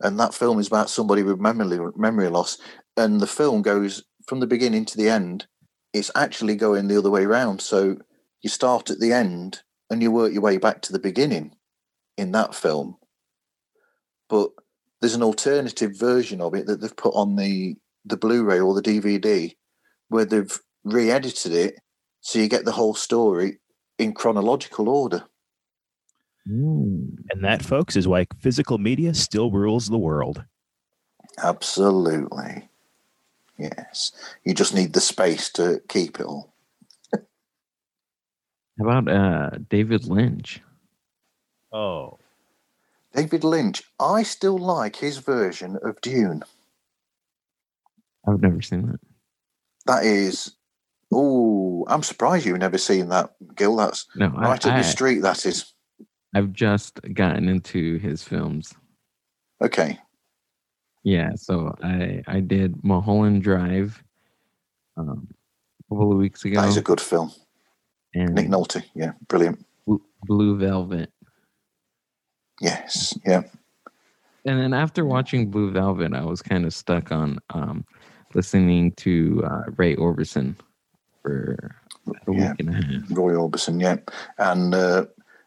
and 0.00 0.18
that 0.18 0.34
film 0.34 0.58
is 0.58 0.66
about 0.66 0.90
somebody 0.90 1.22
with 1.22 1.40
memory 1.40 1.78
memory 1.96 2.28
loss, 2.28 2.58
and 2.96 3.20
the 3.20 3.26
film 3.26 3.62
goes 3.62 4.04
from 4.26 4.40
the 4.40 4.46
beginning 4.46 4.84
to 4.86 4.96
the 4.96 5.08
end, 5.08 5.46
it's 5.92 6.10
actually 6.14 6.54
going 6.56 6.88
the 6.88 6.98
other 6.98 7.10
way 7.10 7.24
around. 7.24 7.60
So 7.60 7.96
you 8.42 8.50
start 8.50 8.90
at 8.90 9.00
the 9.00 9.12
end 9.12 9.62
and 9.90 10.02
you 10.02 10.10
work 10.10 10.32
your 10.32 10.42
way 10.42 10.58
back 10.58 10.82
to 10.82 10.92
the 10.92 10.98
beginning 10.98 11.54
in 12.18 12.32
that 12.32 12.54
film. 12.54 12.97
But 14.28 14.50
there's 15.00 15.14
an 15.14 15.22
alternative 15.22 15.98
version 15.98 16.40
of 16.40 16.54
it 16.54 16.66
that 16.66 16.80
they've 16.80 16.96
put 16.96 17.14
on 17.14 17.36
the 17.36 17.76
the 18.04 18.16
Blu-ray 18.16 18.60
or 18.60 18.74
the 18.74 18.82
DVD 18.82 19.54
where 20.08 20.24
they've 20.24 20.58
re-edited 20.84 21.52
it 21.52 21.78
so 22.20 22.38
you 22.38 22.48
get 22.48 22.64
the 22.64 22.72
whole 22.72 22.94
story 22.94 23.58
in 23.98 24.14
chronological 24.14 24.88
order. 24.88 25.24
Mm. 26.48 27.18
And 27.30 27.44
that, 27.44 27.62
folks, 27.62 27.96
is 27.96 28.08
why 28.08 28.26
physical 28.40 28.78
media 28.78 29.12
still 29.12 29.50
rules 29.50 29.88
the 29.88 29.98
world. 29.98 30.44
Absolutely. 31.42 32.68
Yes. 33.58 34.12
You 34.44 34.54
just 34.54 34.74
need 34.74 34.92
the 34.92 35.00
space 35.00 35.50
to 35.50 35.82
keep 35.88 36.20
it 36.20 36.26
all. 36.26 36.54
How 37.12 38.84
about 38.88 39.08
uh 39.08 39.50
David 39.68 40.06
Lynch? 40.06 40.60
Oh, 41.72 42.18
David 43.18 43.42
Lynch, 43.42 43.82
I 43.98 44.22
still 44.22 44.56
like 44.58 44.94
his 44.94 45.18
version 45.18 45.76
of 45.82 46.00
Dune. 46.02 46.44
I've 48.28 48.40
never 48.40 48.62
seen 48.62 48.86
that. 48.86 49.00
That 49.86 50.04
is 50.04 50.54
oh, 51.12 51.84
I'm 51.88 52.04
surprised 52.04 52.46
you've 52.46 52.58
never 52.58 52.78
seen 52.78 53.08
that, 53.08 53.34
Gil. 53.56 53.74
That's 53.74 54.06
No, 54.14 54.28
right 54.28 54.64
I, 54.64 54.68
up 54.68 54.74
I, 54.74 54.76
your 54.76 54.84
street, 54.84 55.20
that 55.22 55.44
is. 55.46 55.72
I've 56.32 56.52
just 56.52 57.00
gotten 57.14 57.48
into 57.48 57.98
his 57.98 58.22
films. 58.22 58.72
Okay. 59.60 59.98
Yeah, 61.02 61.30
so 61.34 61.74
I 61.82 62.22
I 62.28 62.38
did 62.38 62.84
Mulholland 62.84 63.42
Drive 63.42 64.00
um, 64.96 65.26
a 65.90 65.94
couple 65.94 66.12
of 66.12 66.18
weeks 66.18 66.44
ago, 66.44 66.60
That 66.60 66.68
is 66.68 66.76
a 66.76 66.82
good 66.82 67.00
film. 67.00 67.32
and 68.14 68.32
Nick 68.34 68.46
Nolte, 68.46 68.84
yeah, 68.94 69.12
brilliant. 69.26 69.64
Blue- 69.86 70.04
Blue 70.24 70.56
Velvet. 70.56 71.10
Yes, 72.60 73.16
yeah. 73.24 73.42
And 74.44 74.58
then 74.60 74.72
after 74.72 75.04
watching 75.04 75.50
Blue 75.50 75.70
Velvet, 75.70 76.14
I 76.14 76.24
was 76.24 76.42
kind 76.42 76.64
of 76.64 76.72
stuck 76.72 77.12
on 77.12 77.38
um, 77.50 77.84
listening 78.34 78.92
to 78.92 79.42
uh, 79.44 79.64
Ray 79.76 79.96
Orbison 79.96 80.54
for 81.22 81.72
a 82.06 82.32
Yeah. 82.32 82.50
week 82.50 82.60
and 82.60 82.68
a 82.70 82.72
half. 82.72 83.10
Roy 83.10 83.34
Orbison, 83.34 83.80
yeah. 83.80 83.96
And 84.38 84.74
uh, 84.74 85.06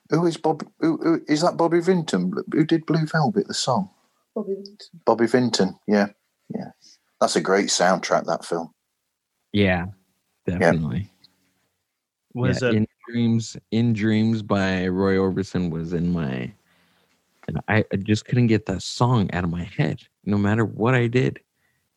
who 0.10 0.26
is 0.26 0.38
Bob? 0.38 0.64
Who, 0.80 0.98
who 0.98 1.22
is 1.28 1.42
that? 1.42 1.58
Bobby 1.58 1.80
Vinton, 1.80 2.34
who 2.52 2.64
did 2.64 2.86
Blue 2.86 3.06
Velvet, 3.06 3.48
the 3.48 3.54
song? 3.54 3.90
Bobby 4.36 4.54
Vinton. 4.56 5.00
Bobby 5.06 5.28
Vinton, 5.28 5.80
yeah, 5.88 6.08
yeah. 6.54 6.72
That's 7.20 7.36
a 7.36 7.42
great 7.42 7.68
soundtrack. 7.68 8.26
That 8.26 8.46
film. 8.46 8.72
Yeah, 9.54 9.88
definitely. 10.46 11.10
was 12.34 12.62
yeah, 12.62 12.70
it? 12.70 12.76
in 12.76 12.88
dreams? 13.10 13.58
In 13.72 13.94
dreams 13.94 14.42
by 14.42 14.88
Roy 14.88 15.16
Orbison 15.16 15.70
was 15.72 15.94
in 15.94 16.12
my, 16.12 16.52
and 17.52 17.62
I, 17.68 17.84
I 17.92 17.98
just 17.98 18.26
couldn't 18.26 18.48
get 18.48 18.66
that 18.68 18.82
song 18.82 19.30
out 19.34 19.44
of 19.44 19.50
my 19.50 19.64
head. 19.64 20.02
No 20.26 20.38
matter 20.38 20.66
what 20.66 20.96
I 20.96 21.08
did, 21.08 21.40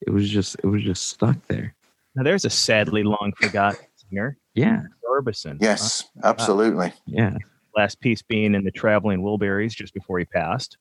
it 0.01 0.11
was 0.11 0.29
just 0.29 0.57
it 0.63 0.67
was 0.67 0.83
just 0.83 1.09
stuck 1.09 1.37
there. 1.47 1.75
now, 2.15 2.23
there's 2.23 2.45
a 2.45 2.51
sadly 2.51 3.03
long 3.03 3.33
forgotten 3.41 3.81
singer, 3.97 4.37
Yeah, 4.55 4.83
Orbison. 5.09 5.59
Yes, 5.61 6.05
absolutely. 6.23 6.93
yeah. 7.07 7.37
last 7.77 8.01
piece 8.01 8.23
being 8.23 8.55
in 8.55 8.65
the 8.65 8.71
Traveling 8.71 9.23
Wilburys 9.23 9.75
just 9.75 9.95
before 9.95 10.19
he 10.19 10.25
passed. 10.25 10.77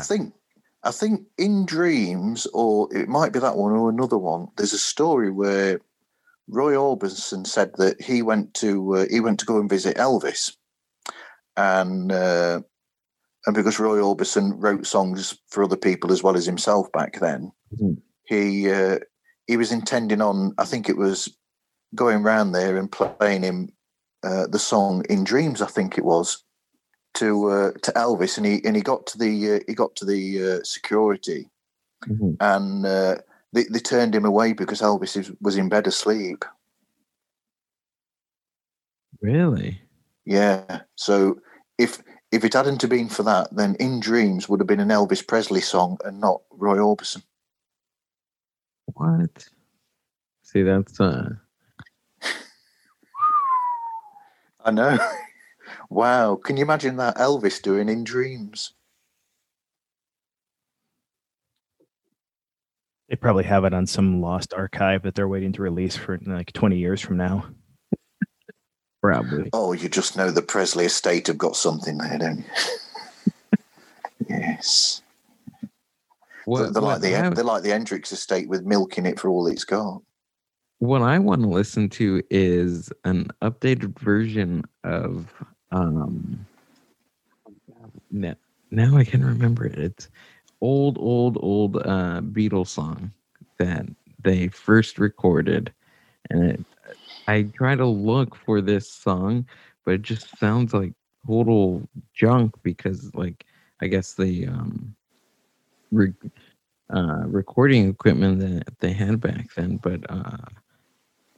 I 0.00 0.02
think 0.02 0.34
I 0.82 0.90
think 0.90 1.22
in 1.38 1.64
Dreams, 1.66 2.46
or 2.52 2.88
it 2.94 3.08
might 3.08 3.32
be 3.32 3.38
that 3.38 3.56
one 3.56 3.72
or 3.72 3.88
another 3.90 4.18
one. 4.18 4.48
There's 4.56 4.72
a 4.72 4.78
story 4.78 5.30
where 5.30 5.80
Roy 6.48 6.74
Orbison 6.74 7.46
said 7.46 7.72
that 7.76 8.00
he 8.00 8.22
went 8.22 8.54
to 8.54 8.96
uh, 8.96 9.06
he 9.10 9.20
went 9.20 9.38
to 9.40 9.46
go 9.46 9.58
and 9.58 9.68
visit 9.70 9.96
Elvis, 9.96 10.56
and 11.56 12.10
uh, 12.12 12.60
and 13.46 13.54
because 13.54 13.78
Roy 13.78 13.98
Orbison 13.98 14.54
wrote 14.56 14.86
songs 14.86 15.38
for 15.48 15.62
other 15.64 15.76
people 15.76 16.12
as 16.12 16.22
well 16.22 16.36
as 16.36 16.46
himself 16.46 16.90
back 16.92 17.20
then, 17.20 17.52
Mhm. 17.80 18.00
he 18.24 18.70
uh, 18.70 18.98
he 19.46 19.56
was 19.56 19.72
intending 19.72 20.20
on 20.22 20.54
I 20.58 20.64
think 20.64 20.88
it 20.88 20.96
was 20.96 21.36
going 21.94 22.22
round 22.22 22.54
there 22.54 22.76
and 22.76 22.90
playing 22.90 23.42
him 23.42 23.70
uh, 24.22 24.46
the 24.46 24.58
song 24.58 25.04
in 25.08 25.24
Dreams. 25.24 25.60
I 25.62 25.66
think 25.66 25.98
it 25.98 26.04
was 26.04 26.44
to 27.14 27.46
uh, 27.50 27.72
to 27.82 27.92
Elvis, 27.92 28.36
and 28.38 28.46
he 28.46 28.64
and 28.64 28.74
he 28.74 28.82
got 28.82 29.06
to 29.08 29.18
the 29.18 29.52
uh, 29.54 29.60
he 29.66 29.74
got 29.74 29.94
to 29.96 30.04
the 30.04 30.42
uh, 30.42 30.64
security, 30.64 31.50
Mhm. 32.08 32.36
and 32.40 32.86
uh, 32.86 33.16
they 33.52 33.64
they 33.64 33.78
turned 33.78 34.14
him 34.14 34.24
away 34.24 34.52
because 34.54 34.80
Elvis 34.80 35.16
is, 35.16 35.30
was 35.40 35.56
in 35.56 35.68
bed 35.68 35.86
asleep. 35.86 36.44
Really? 39.20 39.80
Yeah, 40.24 40.80
so 40.96 41.40
if 41.78 42.02
if 42.34 42.44
it 42.44 42.54
hadn't 42.54 42.82
have 42.82 42.90
been 42.90 43.08
for 43.08 43.22
that, 43.22 43.54
then 43.54 43.76
In 43.76 44.00
Dreams 44.00 44.48
would 44.48 44.58
have 44.58 44.66
been 44.66 44.80
an 44.80 44.88
Elvis 44.88 45.26
Presley 45.26 45.60
song 45.60 45.98
and 46.04 46.20
not 46.20 46.42
Roy 46.50 46.78
Orbison. 46.78 47.22
What? 48.86 49.48
See, 50.42 50.62
that's 50.62 51.00
uh. 51.00 51.30
I 54.64 54.70
know. 54.72 54.98
wow, 55.90 56.34
can 56.36 56.56
you 56.56 56.64
imagine 56.64 56.96
that 56.96 57.16
Elvis 57.18 57.62
doing 57.62 57.88
In 57.88 58.02
Dreams? 58.02 58.72
they 63.08 63.16
probably 63.16 63.44
have 63.44 63.64
it 63.64 63.72
on 63.72 63.86
some 63.86 64.20
lost 64.20 64.52
archive 64.54 65.02
that 65.02 65.14
they're 65.14 65.28
waiting 65.28 65.52
to 65.52 65.62
release 65.62 65.94
for 65.94 66.18
like 66.26 66.52
20 66.52 66.76
years 66.76 67.00
from 67.00 67.16
now. 67.16 67.46
Probably. 69.04 69.50
Oh, 69.52 69.72
you 69.74 69.90
just 69.90 70.16
know 70.16 70.30
the 70.30 70.40
Presley 70.40 70.86
estate 70.86 71.26
have 71.26 71.36
got 71.36 71.56
something 71.56 71.98
there, 71.98 72.16
don't 72.16 72.38
you? 72.38 72.44
yes. 74.30 75.02
What, 76.46 76.72
they're, 76.72 76.82
like 76.82 77.02
the 77.02 77.14
I- 77.14 77.28
they're 77.28 77.44
like 77.44 77.62
the 77.62 77.68
Hendrix 77.68 78.12
estate 78.12 78.48
with 78.48 78.64
milk 78.64 78.96
in 78.96 79.04
it 79.04 79.20
for 79.20 79.28
all 79.28 79.46
it's 79.46 79.64
got. 79.64 80.00
what 80.78 81.02
I 81.02 81.18
want 81.18 81.42
to 81.42 81.48
listen 81.48 81.90
to 81.90 82.22
is 82.30 82.90
an 83.04 83.28
updated 83.42 83.98
version 83.98 84.64
of 84.84 85.30
um 85.70 86.46
now, 88.10 88.36
now 88.70 88.96
I 88.96 89.04
can 89.04 89.22
remember 89.22 89.66
it. 89.66 89.78
It's 89.78 90.08
old, 90.62 90.96
old, 90.96 91.36
old 91.42 91.76
uh 91.76 92.22
Beatles 92.22 92.68
song 92.68 93.12
that 93.58 93.84
they 94.22 94.48
first 94.48 94.98
recorded. 94.98 95.74
And 96.30 96.52
it, 96.52 96.64
I 97.26 97.44
try 97.54 97.74
to 97.76 97.86
look 97.86 98.36
for 98.36 98.60
this 98.60 98.90
song, 98.90 99.46
but 99.84 99.94
it 99.94 100.02
just 100.02 100.38
sounds 100.38 100.74
like 100.74 100.92
total 101.26 101.88
junk 102.14 102.54
because 102.62 103.14
like 103.14 103.44
I 103.80 103.86
guess 103.88 104.14
the 104.14 104.46
um 104.48 104.94
re- 105.92 106.14
uh 106.94 107.24
recording 107.26 107.88
equipment 107.88 108.40
that 108.40 108.78
they 108.80 108.92
had 108.92 109.20
back 109.20 109.54
then, 109.56 109.78
but 109.78 110.00
uh 110.10 110.36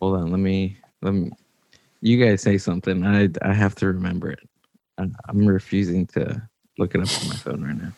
hold 0.01 0.17
on 0.17 0.31
let 0.31 0.41
me 0.41 0.79
let 1.03 1.15
me 1.15 1.31
you 2.01 2.25
guys 2.25 2.43
say 2.43 2.59
something. 2.59 3.05
I 3.05 3.29
i 3.43 3.53
have 3.55 3.75
to 3.77 3.87
remember 3.87 4.31
it. 4.31 4.41
I- 4.99 5.11
i'm 5.29 5.47
refusing 5.47 6.07
to 6.09 6.43
look 6.79 6.95
it 6.95 7.03
up 7.03 7.17
on 7.23 7.29
my 7.29 7.37
phone 7.37 7.63
right 7.65 7.77
now 7.77 7.93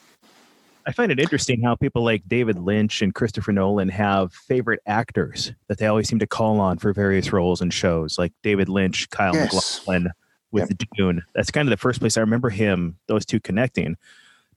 I 0.89 0.93
find 0.93 1.12
it 1.12 1.20
interesting 1.20 1.60
how 1.60 1.74
people 1.74 2.02
like 2.02 2.27
David 2.27 2.59
Lynch 2.59 3.02
and 3.02 3.15
Christopher 3.15 3.52
Nolan 3.52 3.90
have 3.90 4.32
favorite 4.32 4.81
actors 4.86 5.52
that 5.66 5.77
they 5.77 5.86
always 5.86 6.09
seem 6.09 6.19
to 6.19 6.27
call 6.27 6.60
on 6.60 6.78
for 6.78 6.94
various 6.94 7.31
roles 7.31 7.60
and 7.60 7.74
shows, 7.74 8.19
like 8.19 8.32
David 8.43 8.70
Lynch, 8.70 9.10
Kyle 9.10 9.35
Yes. 9.35 9.52
MacLachlan 9.52 10.09
with 10.51 10.73
Dune. 10.97 11.23
That's 11.35 11.51
kind 11.51 11.69
of 11.69 11.70
the 11.70 11.77
first 11.77 12.01
place 12.01 12.16
I 12.16 12.20
remember 12.20 12.48
him, 12.48 12.97
those 13.06 13.27
two 13.27 13.39
connecting. 13.39 13.98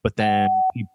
But 0.03 0.15
then 0.15 0.47
he 0.73 0.85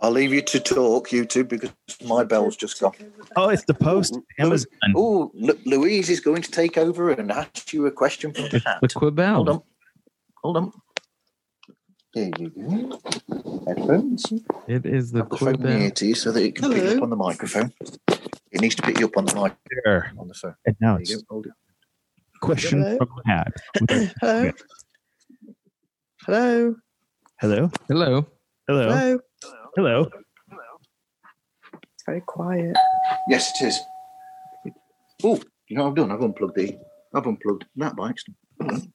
I'll 0.00 0.10
leave 0.10 0.32
you 0.32 0.40
to 0.40 0.58
talk, 0.58 1.12
you 1.12 1.26
two, 1.26 1.44
because 1.44 1.70
my 2.02 2.24
bell's 2.24 2.56
just 2.56 2.80
gone. 2.80 2.94
Oh, 3.36 3.50
it's 3.50 3.64
the 3.64 3.74
post 3.74 4.14
Ooh, 4.16 4.24
Amazon. 4.38 4.70
Oh, 4.94 5.30
Lu- 5.34 5.58
Louise 5.66 6.08
is 6.08 6.20
going 6.20 6.40
to 6.40 6.50
take 6.50 6.78
over 6.78 7.10
and 7.10 7.30
ask 7.30 7.74
you 7.74 7.84
a 7.84 7.90
question 7.90 8.32
from 8.32 8.44
the 8.44 8.56
it's 8.56 8.64
chat. 8.64 8.80
the 8.80 8.88
quibel 8.88 9.34
Hold 9.34 9.48
on. 9.50 9.62
Hold 10.42 10.56
on. 10.56 10.72
There 12.16 12.30
you 12.38 12.48
go. 12.48 12.98
Headphones. 13.66 14.24
It 14.66 14.86
is 14.86 15.12
the 15.12 15.18
Have 15.18 15.28
the 15.28 15.36
phone 15.36 15.60
near 15.60 15.90
to 15.90 16.06
you 16.06 16.14
so 16.14 16.32
that 16.32 16.42
it 16.42 16.56
can 16.56 16.72
pick 16.72 16.82
Hello. 16.82 16.96
up 16.96 17.02
on 17.02 17.10
the 17.10 17.16
microphone. 17.16 17.74
It 18.50 18.62
needs 18.62 18.74
to 18.76 18.82
pick 18.82 18.98
you 18.98 19.04
up 19.04 19.18
on 19.18 19.26
the 19.26 19.34
mic 19.34 19.52
There. 19.84 20.10
on 20.18 20.26
the 20.26 20.32
phone. 20.32 20.54
And 20.64 20.76
now 20.80 20.92
There 20.94 21.02
it's 21.02 21.10
you. 21.10 21.20
Hold 21.28 21.44
it. 21.48 21.52
question 22.40 22.82
Hello? 22.82 22.96
from 22.96 23.08
Pat. 23.26 23.52
Hello. 24.22 24.52
Hello. 26.26 26.74
Hello. 27.40 27.70
Hello. 27.86 28.26
Hello. 28.66 28.88
Hello. 28.96 29.18
Hello. 29.76 30.10
It's 31.74 32.04
very 32.06 32.22
quiet. 32.22 32.76
Yes, 33.28 33.52
it 33.60 33.66
is. 33.66 33.78
Oh, 35.22 35.38
you 35.68 35.76
know 35.76 35.82
what 35.84 35.90
I've 35.90 35.96
done? 35.96 36.12
I've 36.12 36.22
unplugged 36.22 36.56
the. 36.56 36.78
I've 37.14 37.26
unplugged 37.26 37.66
that 37.76 37.94
by 37.94 38.08
accident. 38.08 38.38
Hold 38.62 38.72
on. 38.72 38.92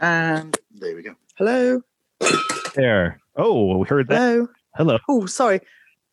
And 0.00 0.56
there 0.72 0.96
we 0.96 1.02
go. 1.02 1.14
Hello. 1.36 1.82
There. 2.74 3.20
Oh, 3.36 3.76
we 3.78 3.86
heard 3.86 4.08
that. 4.08 4.16
Hello. 4.16 4.48
Hello. 4.76 4.98
Oh, 5.08 5.26
sorry. 5.26 5.60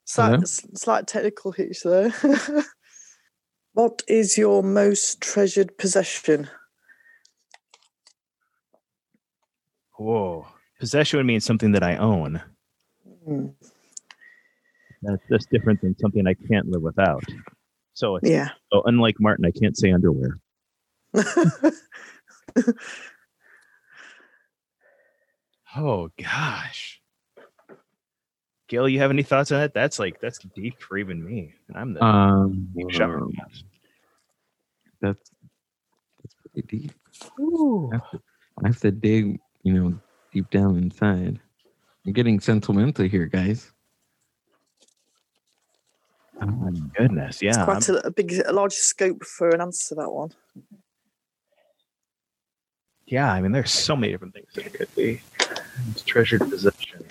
Slight, 0.06 0.32
Hello? 0.32 0.44
slight 0.46 1.08
technical 1.08 1.52
hitch 1.52 1.84
there. 1.84 2.14
what 3.74 4.02
is 4.08 4.38
your 4.38 4.64
most 4.64 5.22
treasured 5.22 5.78
possession? 5.78 6.50
Whoa. 9.98 10.48
Possession 10.80 11.18
would 11.18 11.26
mean 11.26 11.40
something 11.42 11.72
that 11.74 11.84
I 11.84 11.98
own. 11.98 12.42
Hmm, 13.26 13.48
That's, 15.02 15.22
that's 15.30 15.46
different 15.48 15.82
than 15.82 15.98
something 16.00 16.26
I 16.28 16.36
can't 16.50 16.68
live 16.70 16.82
without. 16.84 17.24
So, 17.94 18.18
it's, 18.18 18.30
Yeah. 18.30 18.50
so 18.72 18.84
unlike 18.86 19.16
Martin, 19.20 19.46
I 19.46 19.52
can't 19.52 19.76
say 19.78 19.92
underwear. 19.92 20.40
Oh 25.76 26.10
gosh. 26.22 27.02
Gail, 28.68 28.90
you 28.90 29.00
have 29.00 29.12
any 29.12 29.24
thoughts 29.24 29.52
on 29.52 29.60
that? 29.60 29.74
That's 29.74 29.98
like 30.00 30.20
that's 30.20 30.40
deep 30.56 30.82
for 30.82 30.98
even 30.98 31.24
me. 31.24 31.54
And 31.68 31.78
I'm 31.78 31.94
the 31.94 32.04
Um, 32.04 32.70
big 32.76 32.92
shower. 32.92 33.26
cat. 33.36 33.52
that's 35.02 35.32
that's 36.22 36.36
pretty 36.54 36.68
deep. 36.78 36.92
Ooh. 37.40 37.90
I 37.94 37.96
have, 37.96 38.12
to, 38.12 38.22
I 38.64 38.68
have 38.68 38.80
to 38.82 38.92
dig, 38.92 39.40
you 39.64 39.74
know, 39.74 40.00
deep 40.34 40.50
down 40.50 40.78
inside. 40.78 41.40
I'm 42.06 42.14
getting 42.14 42.40
sentimental 42.40 43.06
here, 43.08 43.26
guys. 43.28 43.72
Oh 46.42 46.46
my 46.46 46.72
goodness. 46.96 47.42
Yeah. 47.42 47.50
It's 47.50 47.64
quite 47.64 47.90
a, 47.90 48.08
a 48.08 48.12
big, 48.12 48.34
a 48.46 48.52
large 48.54 48.74
scope 48.74 49.24
for 49.24 49.50
an 49.50 49.62
answer 49.62 49.90
to 49.90 50.02
that 50.02 50.10
one. 50.10 50.32
Yeah. 53.08 53.32
I 53.32 53.42
mean, 53.42 53.52
there's 53.52 53.72
so 53.72 53.96
many 53.96 54.12
different 54.12 54.34
things 54.34 54.48
that 54.54 54.68
it 54.68 54.74
could 54.74 54.94
be. 54.96 55.22
It's 55.92 56.04
treasured 56.04 56.42
possession. 56.42 57.06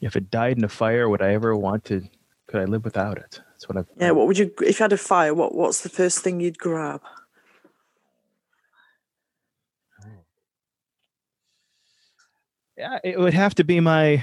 If 0.00 0.14
it 0.14 0.30
died 0.30 0.58
in 0.58 0.64
a 0.64 0.68
fire, 0.68 1.08
would 1.08 1.22
I 1.22 1.32
ever 1.32 1.56
want 1.56 1.84
to? 1.86 2.06
Could 2.46 2.60
I 2.60 2.64
live 2.64 2.84
without 2.84 3.18
it? 3.18 3.40
That's 3.50 3.68
what 3.68 3.78
I've. 3.78 3.86
Yeah. 3.96 4.12
What 4.12 4.26
would 4.26 4.38
you, 4.38 4.52
if 4.60 4.78
you 4.78 4.84
had 4.84 4.92
a 4.92 4.96
fire? 4.96 5.34
What 5.34 5.54
What's 5.54 5.80
the 5.80 5.88
first 5.88 6.20
thing 6.20 6.40
you'd 6.40 6.58
grab? 6.58 7.00
Yeah, 12.76 12.98
it 13.02 13.18
would 13.18 13.32
have 13.32 13.54
to 13.54 13.64
be 13.64 13.80
my 13.80 14.22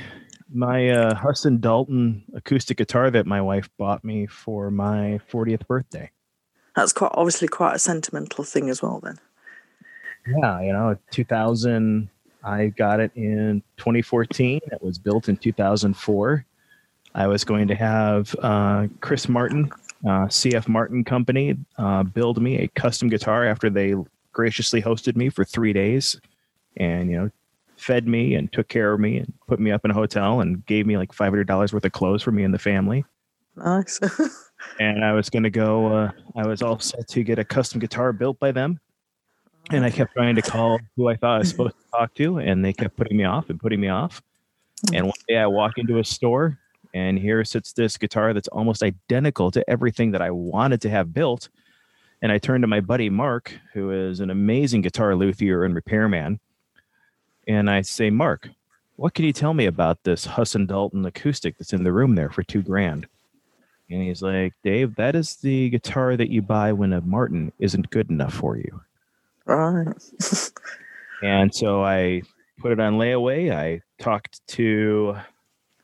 my 0.53 0.90
uh, 0.90 1.15
Huss 1.15 1.48
& 1.53 1.60
Dalton 1.60 2.24
acoustic 2.36 2.78
guitar 2.78 3.10
that 3.10 3.26
my 3.26 3.41
wife 3.41 3.68
bought 3.80 4.03
me 4.03 4.28
for 4.28 4.70
my 4.70 5.20
40th 5.32 5.65
birthday. 5.65 6.11
That's 6.76 6.94
quite 6.94 7.11
obviously 7.15 7.48
quite 7.48 7.76
a 7.76 7.80
sentimental 7.80 8.44
thing 8.44 8.70
as 8.70 8.80
well. 8.80 8.99
Then. 9.03 9.18
Yeah, 10.28 10.62
you 10.62 10.74
know, 10.74 10.98
2000. 11.12 12.10
I 12.44 12.68
got 12.68 13.00
it 13.00 13.12
in 13.16 13.64
2014. 13.78 14.60
It 14.72 14.82
was 14.82 14.98
built 14.98 15.30
in 15.30 15.38
2004. 15.38 16.45
I 17.16 17.28
was 17.28 17.44
going 17.44 17.68
to 17.68 17.76
have 17.76 18.36
uh, 18.40 18.88
Chris 19.00 19.30
Martin, 19.30 19.72
uh, 20.06 20.28
CF 20.28 20.68
Martin 20.68 21.04
Company, 21.04 21.56
uh, 21.78 22.04
build 22.04 22.41
me 22.41 22.60
a 22.60 22.68
custom 22.70 23.08
guitar 23.08 23.45
after 23.45 23.70
they 23.70 23.94
graciously 24.32 24.82
hosted 24.82 25.16
me 25.16 25.30
for 25.30 25.45
three 25.45 25.74
days, 25.74 26.20
and 26.76 27.10
you 27.10 27.18
know, 27.18 27.30
fed 27.78 28.08
me 28.08 28.34
and 28.36 28.52
took 28.52 28.68
care 28.68 28.94
of 28.94 29.00
me 29.00 29.20
and 29.20 29.32
put 29.48 29.60
me 29.60 29.72
up 29.72 29.86
in 29.86 29.91
a 29.91 29.94
hotel 29.94 30.41
and 30.41 30.66
gave 30.66 30.86
me 30.86 30.98
like 30.98 31.12
$500 31.12 31.74
worth 31.74 31.86
of 31.86 31.91
clothes 31.91 32.24
for 32.24 32.32
me 32.32 32.44
and 32.44 32.54
the 32.54 32.60
family 32.60 33.06
Nice. 33.56 34.00
and 34.80 35.04
I 35.04 35.14
was 35.14 35.30
going 35.30 35.44
to 35.44 35.50
go. 35.50 35.88
Uh, 35.88 36.12
I 36.36 36.48
was 36.48 36.62
all 36.62 36.80
set 36.80 37.08
to 37.10 37.24
get 37.24 37.40
a 37.40 37.44
custom 37.44 37.80
guitar 37.80 38.14
built 38.14 38.40
by 38.40 38.52
them, 38.52 38.80
and 39.72 39.85
I 39.85 39.91
kept 39.91 40.14
trying 40.14 40.35
to 40.35 40.41
call 40.41 40.80
who 40.95 41.07
I 41.07 41.15
thought 41.15 41.35
I 41.35 41.40
was 41.40 41.49
supposed 41.49 41.76
to 41.77 41.85
talk 41.91 42.14
to, 42.15 42.40
and 42.40 42.64
they 42.64 42.73
kept 42.73 42.95
putting 42.98 43.18
me 43.18 43.23
off 43.23 43.49
and 43.49 43.60
putting 43.60 43.80
me 43.80 43.88
off. 43.88 44.22
And 44.94 45.06
one 45.06 45.14
day 45.27 45.38
I 45.38 45.48
walk 45.48 45.77
into 45.77 45.99
a 45.99 46.03
store, 46.03 46.60
and 46.94 47.18
here 47.18 47.44
sits 47.45 47.73
this 47.73 47.98
guitar 47.98 48.34
that's 48.34 48.49
almost 48.49 48.84
identical 48.84 49.52
to 49.52 49.68
everything 49.69 50.11
that 50.11 50.22
I 50.22 50.31
wanted 50.31 50.81
to 50.81 50.90
have 50.90 51.14
built. 51.14 51.49
And 52.22 52.31
I 52.31 52.38
turned 52.38 52.64
to 52.64 52.68
my 52.68 52.80
buddy 52.80 53.10
Mark, 53.10 53.53
who 53.73 53.91
is 53.91 54.19
an 54.19 54.30
amazing 54.30 54.81
guitar 54.81 55.15
luthier 55.15 55.64
and 55.64 55.76
repairman, 55.76 56.40
and 57.48 57.69
I 57.69 57.81
say, 57.81 58.10
Mark, 58.10 58.49
what 58.95 59.14
can 59.14 59.26
you 59.26 59.34
tell 59.34 59.53
me 59.53 59.65
about 59.65 60.03
this 60.03 60.26
Huss 60.26 60.53
& 60.61 60.68
Dalton 60.68 61.06
acoustic 61.06 61.57
that's 61.57 61.73
in 61.73 61.84
the 61.84 61.91
room 61.91 62.15
there 62.15 62.30
for 62.30 62.44
two 62.44 62.61
grand? 62.61 63.07
And 63.90 64.02
he's 64.02 64.22
like, 64.22 64.53
Dave, 64.64 64.95
that 64.95 65.15
is 65.15 65.35
the 65.38 65.69
guitar 65.69 66.15
that 66.15 66.30
you 66.30 66.41
buy 66.41 66.72
when 66.72 66.94
a 66.94 67.02
Martin 67.02 67.52
isn't 67.60 67.90
good 67.90 68.10
enough 68.10 68.34
for 68.34 68.57
you. 68.57 68.81
Right. 69.45 69.88
And 71.22 71.53
so 71.53 71.84
I 71.84 72.22
put 72.60 72.72
it 72.72 72.80
on 72.80 72.94
layaway. 72.94 73.53
I 73.53 73.82
talked 74.02 74.45
to 74.48 75.15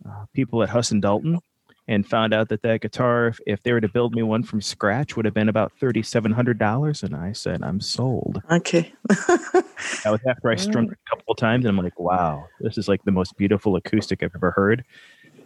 uh, 0.05 0.25
people 0.33 0.61
at 0.63 0.69
Huss 0.69 0.89
& 0.89 0.99
Dalton 0.99 1.39
and 1.87 2.05
found 2.05 2.33
out 2.33 2.49
that 2.49 2.61
that 2.61 2.81
guitar, 2.81 3.27
if, 3.27 3.39
if 3.47 3.63
they 3.63 3.71
were 3.73 3.81
to 3.81 3.87
build 3.87 4.13
me 4.13 4.21
one 4.21 4.43
from 4.43 4.61
scratch, 4.61 5.15
would 5.15 5.25
have 5.25 5.33
been 5.33 5.49
about 5.49 5.71
$3,700. 5.81 7.03
And 7.03 7.15
I 7.15 7.31
said, 7.31 7.63
I'm 7.63 7.81
sold. 7.81 8.41
Okay. 8.51 8.93
That 10.03 10.11
was 10.11 10.21
after 10.27 10.49
I 10.49 10.55
strummed 10.55 10.91
it 10.91 10.97
a 11.07 11.09
couple 11.09 11.35
times. 11.35 11.65
And 11.65 11.77
I'm 11.77 11.83
like, 11.83 11.99
wow, 11.99 12.45
this 12.59 12.77
is 12.77 12.87
like 12.87 13.03
the 13.03 13.11
most 13.11 13.35
beautiful 13.37 13.75
acoustic 13.75 14.23
I've 14.23 14.35
ever 14.35 14.51
heard. 14.51 14.83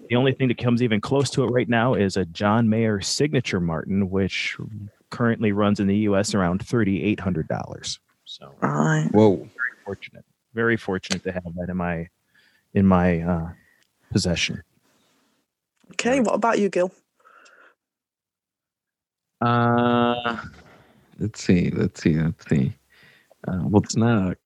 The 0.10 0.15
only 0.15 0.34
thing 0.34 0.48
that 0.49 0.57
comes 0.57 0.84
even 0.84 1.02
close 1.02 1.30
to 1.31 1.44
it 1.44 1.48
right 1.48 1.69
now 1.69 1.94
is 1.94 2.18
a 2.18 2.26
John 2.26 2.69
Mayer 2.69 2.99
signature 3.02 3.60
Martin, 3.60 4.10
which 4.10 4.57
currently 5.10 5.52
runs 5.52 5.80
in 5.80 5.88
the 5.88 5.95
US 5.98 6.34
around 6.34 6.65
$3,800. 6.65 7.99
So 8.34 8.55
right. 8.61 9.07
Whoa. 9.11 9.35
Very 9.35 9.49
fortunate, 9.85 10.26
very 10.55 10.76
fortunate 10.76 11.23
to 11.23 11.31
have 11.31 11.53
that 11.55 11.69
in 11.69 11.77
my 11.77 12.07
in 12.73 12.88
my 12.88 13.22
uh, 13.22 13.49
possession. 14.11 14.64
Okay. 15.91 16.19
What 16.19 16.34
about 16.34 16.57
you, 16.57 16.69
Gil? 16.69 16.91
Uh, 19.39 20.41
let's 21.19 21.43
see. 21.43 21.69
Let's 21.69 22.01
see. 22.01 22.15
Let's 22.15 22.49
see. 22.49 22.73
Uh, 23.47 23.60
well, 23.65 23.84
it's 23.84 23.95
not 23.95 24.31
a 24.31 24.38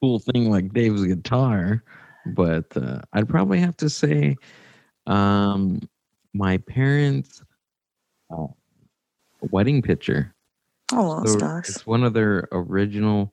cool 0.00 0.20
thing 0.20 0.48
like 0.48 0.72
Dave's 0.72 1.04
guitar, 1.04 1.82
but 2.26 2.66
uh, 2.76 3.00
I'd 3.14 3.28
probably 3.28 3.58
have 3.58 3.76
to 3.78 3.90
say, 3.90 4.36
um, 5.08 5.80
my 6.34 6.56
parents' 6.58 7.42
uh, 8.30 8.46
wedding 9.50 9.82
picture. 9.82 10.32
Oh, 10.92 11.24
So 11.24 11.38
nice. 11.38 11.68
It's 11.70 11.86
one 11.86 12.04
of 12.04 12.12
their 12.12 12.48
original, 12.52 13.32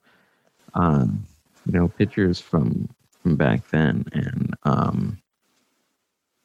um, 0.74 1.26
you 1.66 1.74
know, 1.74 1.88
pictures 1.88 2.40
from 2.40 2.90
from 3.22 3.36
back 3.36 3.68
then, 3.70 4.06
and 4.14 4.56
um, 4.64 5.22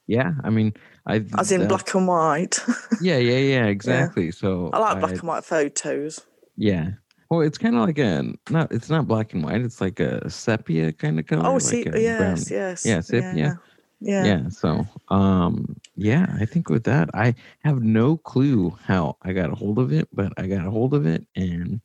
yeah, 0.06 0.32
I 0.42 0.50
mean, 0.50 0.74
I 1.06 1.24
As 1.38 1.52
in 1.52 1.68
black 1.68 1.94
and 1.94 2.06
white. 2.08 2.58
Yeah, 3.00 3.16
yeah, 3.16 3.38
yeah, 3.38 3.66
exactly. 3.66 4.30
So 4.30 4.70
I 4.72 4.78
like 4.78 5.00
black 5.00 5.12
and 5.12 5.22
white 5.22 5.44
photos. 5.44 6.20
Yeah. 6.56 6.90
Well, 7.30 7.40
it's 7.40 7.58
kind 7.58 7.74
of 7.74 7.82
like 7.82 7.98
a 7.98 8.32
not. 8.50 8.70
It's 8.70 8.90
not 8.90 9.08
black 9.08 9.32
and 9.32 9.42
white. 9.42 9.62
It's 9.62 9.80
like 9.80 9.98
a 10.00 10.28
sepia 10.28 10.92
kind 10.92 11.18
of 11.18 11.26
color. 11.26 11.46
Oh, 11.46 11.52
like 11.54 11.62
see, 11.62 11.86
a 11.86 11.98
yes, 12.00 12.18
brown- 12.18 12.58
yes. 12.60 12.86
Yeah, 12.86 13.00
sepia. 13.00 13.32
Yeah. 13.34 13.54
Yeah. 14.00 14.24
yeah. 14.24 14.48
So, 14.48 14.86
um, 15.08 15.76
yeah, 15.96 16.26
I 16.40 16.44
think 16.46 16.68
with 16.70 16.84
that, 16.84 17.10
I 17.14 17.34
have 17.60 17.82
no 17.82 18.16
clue 18.16 18.76
how 18.82 19.16
I 19.22 19.32
got 19.32 19.50
a 19.50 19.54
hold 19.54 19.78
of 19.78 19.92
it, 19.92 20.08
but 20.12 20.32
I 20.36 20.46
got 20.46 20.66
a 20.66 20.70
hold 20.70 20.94
of 20.94 21.06
it, 21.06 21.26
and 21.36 21.80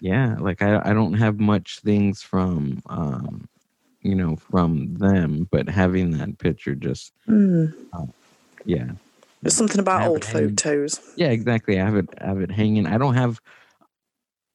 yeah, 0.00 0.36
like 0.40 0.62
I, 0.62 0.80
I 0.84 0.92
don't 0.92 1.14
have 1.14 1.38
much 1.40 1.80
things 1.80 2.22
from, 2.22 2.82
um, 2.88 3.48
you 4.02 4.14
know, 4.14 4.36
from 4.36 4.94
them, 4.94 5.48
but 5.50 5.68
having 5.68 6.10
that 6.18 6.38
picture 6.38 6.74
just, 6.74 7.12
Hmm. 7.26 7.66
yeah, 8.64 8.86
There's 9.42 9.54
something 9.54 9.80
about 9.80 10.06
old 10.08 10.24
photos. 10.24 11.00
yeah, 11.16 11.28
exactly. 11.28 11.80
I 11.80 11.84
have 11.84 11.96
it, 11.96 12.08
I 12.20 12.26
have 12.26 12.40
it 12.40 12.50
hanging. 12.50 12.86
I 12.86 12.98
don't 12.98 13.14
have, 13.14 13.40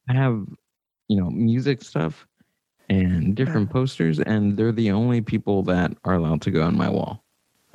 I 0.10 0.14
have, 0.14 0.46
you 1.08 1.18
know, 1.20 1.30
music 1.30 1.84
stuff 1.84 2.28
and 2.90 3.36
different 3.36 3.70
posters, 3.70 4.20
and 4.20 4.58
they're 4.58 4.72
the 4.72 4.92
only 4.92 5.22
people 5.22 5.64
that 5.64 5.96
are 6.04 6.14
allowed 6.16 6.42
to 6.44 6.52
go 6.52 6.64
on 6.64 6.76
my 6.76 6.90
wall. 6.90 7.24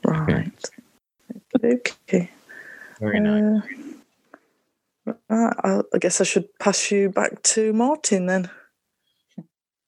Right. 0.05 0.51
Okay. 1.65 2.31
Very 3.01 3.21
nice. 3.21 3.63
Uh, 5.07 5.13
right, 5.31 5.55
I 5.65 5.81
I 5.95 5.99
guess 5.99 6.21
I 6.21 6.25
should 6.25 6.47
pass 6.59 6.91
you 6.91 7.11
back 7.11 7.43
to 7.55 7.73
Martin 7.73 8.27
then. 8.27 8.51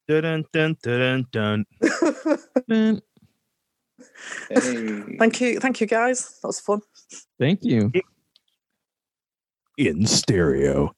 Dun 0.09 0.45
dun 0.53 0.77
dun 0.83 1.27
dun. 1.33 1.65
Man, 2.69 3.01
Hey. 4.51 5.17
thank 5.19 5.41
you, 5.41 5.59
thank 5.61 5.81
you, 5.81 5.87
guys. 5.87 6.39
That 6.43 6.49
was 6.49 6.61
fun. 6.61 6.81
thank 7.39 7.61
you. 7.65 7.93
In 9.79 10.07
stereo. 10.07 10.95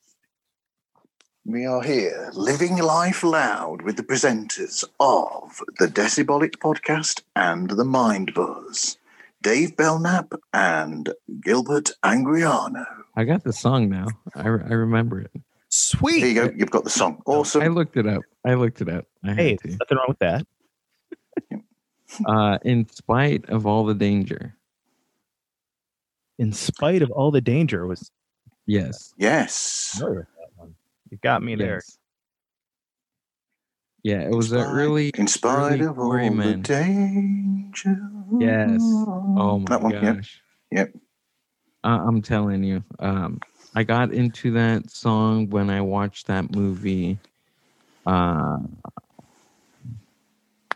We 1.48 1.64
are 1.64 1.80
here, 1.82 2.28
living 2.34 2.76
life 2.76 3.22
loud 3.24 3.80
with 3.80 3.96
the 3.96 4.02
presenters 4.02 4.84
of 5.00 5.62
the 5.78 5.86
Decibolic 5.86 6.58
podcast 6.58 7.22
and 7.34 7.70
the 7.70 7.84
Mind 7.86 8.34
Buzz, 8.34 8.98
Dave 9.42 9.74
Belknap 9.74 10.34
and 10.52 11.08
Gilbert 11.40 11.92
Angriano. 12.04 12.84
I 13.16 13.24
got 13.24 13.44
the 13.44 13.54
song 13.54 13.88
now. 13.88 14.08
I, 14.34 14.46
re- 14.48 14.64
I 14.68 14.74
remember 14.74 15.22
it. 15.22 15.30
Sweet. 15.70 16.20
There 16.20 16.28
you 16.28 16.34
go. 16.34 16.54
You've 16.54 16.70
got 16.70 16.84
the 16.84 16.90
song. 16.90 17.22
Awesome. 17.24 17.62
I 17.62 17.68
looked 17.68 17.96
it 17.96 18.06
up. 18.06 18.20
I 18.44 18.52
looked 18.52 18.82
it 18.82 18.90
up. 18.90 19.06
I 19.24 19.32
Hey, 19.32 19.56
to. 19.56 19.68
nothing 19.68 19.96
wrong 19.96 20.06
with 20.08 20.18
that. 20.18 20.46
Uh, 22.26 22.58
in 22.62 22.86
spite 22.90 23.48
of 23.48 23.66
all 23.66 23.84
the 23.86 23.94
danger. 23.94 24.54
In 26.38 26.52
spite 26.52 27.00
of 27.00 27.10
all 27.10 27.30
the 27.30 27.40
danger, 27.40 27.86
was 27.86 28.10
Yes. 28.66 29.14
yes. 29.16 29.94
familiar 29.98 30.18
with 30.20 30.26
that 30.26 30.30
one. 30.32 30.37
You 31.10 31.18
got 31.22 31.42
me 31.42 31.54
there. 31.56 31.76
yes. 31.76 31.98
Yeah, 34.02 34.20
it 34.22 34.30
was 34.30 34.52
a 34.52 34.66
really 34.74 35.10
In 35.16 35.26
spite 35.26 35.80
early 35.80 35.80
of 35.80 35.98
all 35.98 36.08
the 36.18 36.30
Man. 36.30 36.62
danger. 36.62 37.98
Yes. 38.40 38.80
Oh 38.80 39.58
my 39.58 39.66
That 39.68 39.82
one, 39.82 39.92
yep. 39.92 40.16
gosh. 40.16 40.42
Yep. 40.70 40.92
Uh, 41.84 42.04
I'm 42.06 42.22
telling 42.22 42.62
you, 42.62 42.82
um, 43.00 43.40
I 43.74 43.82
got 43.82 44.12
into 44.12 44.50
that 44.52 44.90
song 44.90 45.50
when 45.50 45.70
I 45.70 45.80
watched 45.80 46.26
that 46.28 46.54
movie. 46.54 47.18
Uh, 48.06 48.58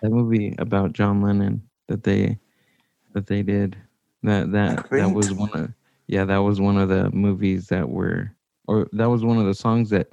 that 0.01 0.11
movie 0.11 0.55
about 0.59 0.93
John 0.93 1.23
Lennon 1.23 1.63
that 1.89 2.03
they 2.03 2.39
that 3.15 3.27
they 3.27 3.43
did. 3.43 3.77
That 4.23 4.53
that 4.53 4.91
that 4.91 5.11
was 5.13 5.33
one 5.33 5.51
of 5.55 5.73
yeah 6.07 6.25
that 6.25 6.39
was 6.39 6.61
one 6.61 6.79
of 6.79 6.89
the 6.89 7.11
movies 7.11 7.69
that 7.69 7.89
were 7.89 8.33
or 8.67 8.89
that 8.93 9.07
was 9.11 9.25
one 9.25 9.39
of 9.39 9.47
the 9.47 9.55
songs 9.55 9.91
that 9.91 10.09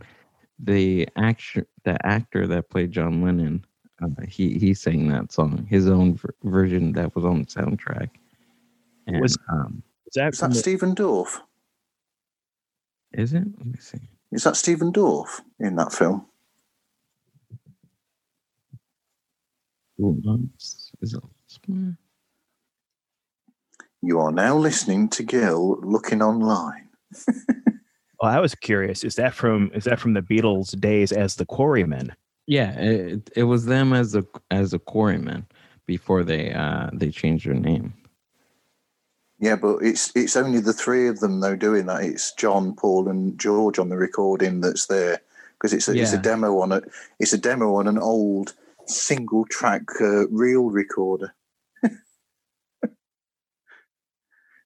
the 0.60 1.08
actor 1.16 1.66
the 1.84 2.04
actor 2.06 2.48
that 2.48 2.70
played 2.70 2.92
John 2.92 3.22
Lennon 3.22 3.66
uh, 4.02 4.08
he 4.28 4.58
he 4.58 4.74
sang 4.74 5.08
that 5.10 5.32
song 5.32 5.66
his 5.70 5.88
own 5.88 6.16
ver- 6.16 6.36
version 6.44 6.92
that 6.94 7.16
was 7.16 7.26
on 7.26 7.40
the 7.42 7.46
soundtrack. 7.48 8.10
And, 9.08 9.22
Was- 9.22 9.38
um, 9.50 9.84
Is 10.08 10.14
that, 10.16 10.34
Is 10.34 10.40
that 10.40 10.50
the- 10.52 10.56
Stephen 10.56 10.96
Dorff? 10.96 11.42
is 13.14 13.34
it? 13.34 13.44
Let 13.58 13.66
me 13.66 13.78
see. 13.80 13.98
Is 14.32 14.44
that 14.44 14.56
Stephen 14.56 14.92
Dorff 14.94 15.42
in 15.60 15.76
that 15.78 15.92
film? 15.92 16.26
Is 21.02 21.14
it? 21.14 21.24
You 24.02 24.20
are 24.20 24.32
now 24.32 24.56
listening 24.56 25.10
to 25.10 25.24
Gil 25.24 25.80
looking 25.82 26.22
online. 26.22 26.88
Oh, 28.22 28.28
I 28.28 28.40
was 28.40 28.56
curious. 28.56 29.04
Is 29.04 29.16
that 29.16 29.34
from 29.34 29.72
is 29.74 29.86
that 29.86 30.00
from 30.00 30.14
the 30.14 30.22
Beatles' 30.22 30.80
days 30.80 31.12
as 31.12 31.36
the 31.36 31.46
Quarrymen? 31.46 32.14
Yeah, 32.48 32.72
it, 32.80 33.30
it 33.36 33.44
was 33.44 33.66
them 33.66 33.94
as 33.94 34.16
a 34.16 34.26
as 34.52 34.74
a 34.74 34.80
Quarrymen 34.80 35.46
before 35.86 36.24
they 36.24 36.52
uh 36.52 36.90
they 36.94 37.12
changed 37.12 37.48
their 37.48 37.54
name. 37.54 37.94
Yeah, 39.40 39.56
but 39.56 39.78
it's 39.78 40.12
it's 40.16 40.36
only 40.36 40.60
the 40.60 40.74
three 40.74 41.08
of 41.08 41.22
them 41.22 41.40
though 41.40 41.56
doing 41.56 41.86
that. 41.86 42.04
It's 42.04 42.34
John, 42.34 42.76
Paul, 42.76 43.08
and 43.08 43.40
George 43.40 43.80
on 43.80 43.90
the 43.90 43.98
recording 43.98 44.60
that's 44.60 44.88
there 44.88 45.22
because 45.54 45.74
it's 45.74 45.88
a, 45.88 45.98
it's 45.98 46.14
a 46.14 46.18
demo 46.18 46.60
on 46.60 46.74
it. 46.74 46.84
It's 47.20 47.34
a 47.34 47.38
demo 47.38 47.76
on 47.76 47.88
an 47.88 47.98
old 47.98 48.54
single 48.86 49.46
track 49.46 49.84
uh, 50.02 50.28
reel 50.28 50.70
recorder. 50.70 51.34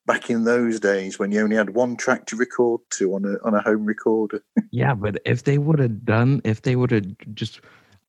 Back 0.05 0.29
in 0.29 0.43
those 0.43 0.79
days 0.79 1.17
when 1.17 1.31
you 1.31 1.41
only 1.41 1.55
had 1.55 1.69
one 1.71 1.95
track 1.95 2.25
to 2.27 2.35
record 2.35 2.81
to 2.91 3.15
on 3.15 3.23
a 3.25 3.37
on 3.45 3.53
a 3.53 3.61
home 3.61 3.85
recorder. 3.85 4.43
Yeah, 4.71 4.95
but 4.95 5.21
if 5.23 5.43
they 5.43 5.59
would 5.59 5.77
have 5.77 6.03
done, 6.03 6.41
if 6.43 6.63
they 6.63 6.75
would 6.75 6.89
have 6.89 7.05
just, 7.35 7.61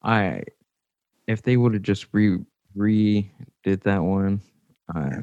I, 0.03 0.45
if 1.27 1.43
they 1.43 1.59
would 1.59 1.75
have 1.75 1.83
just 1.83 2.07
re 2.13 2.39
re 2.75 3.31
did 3.63 3.83
that 3.83 4.03
one, 4.03 4.41
uh, 4.95 5.21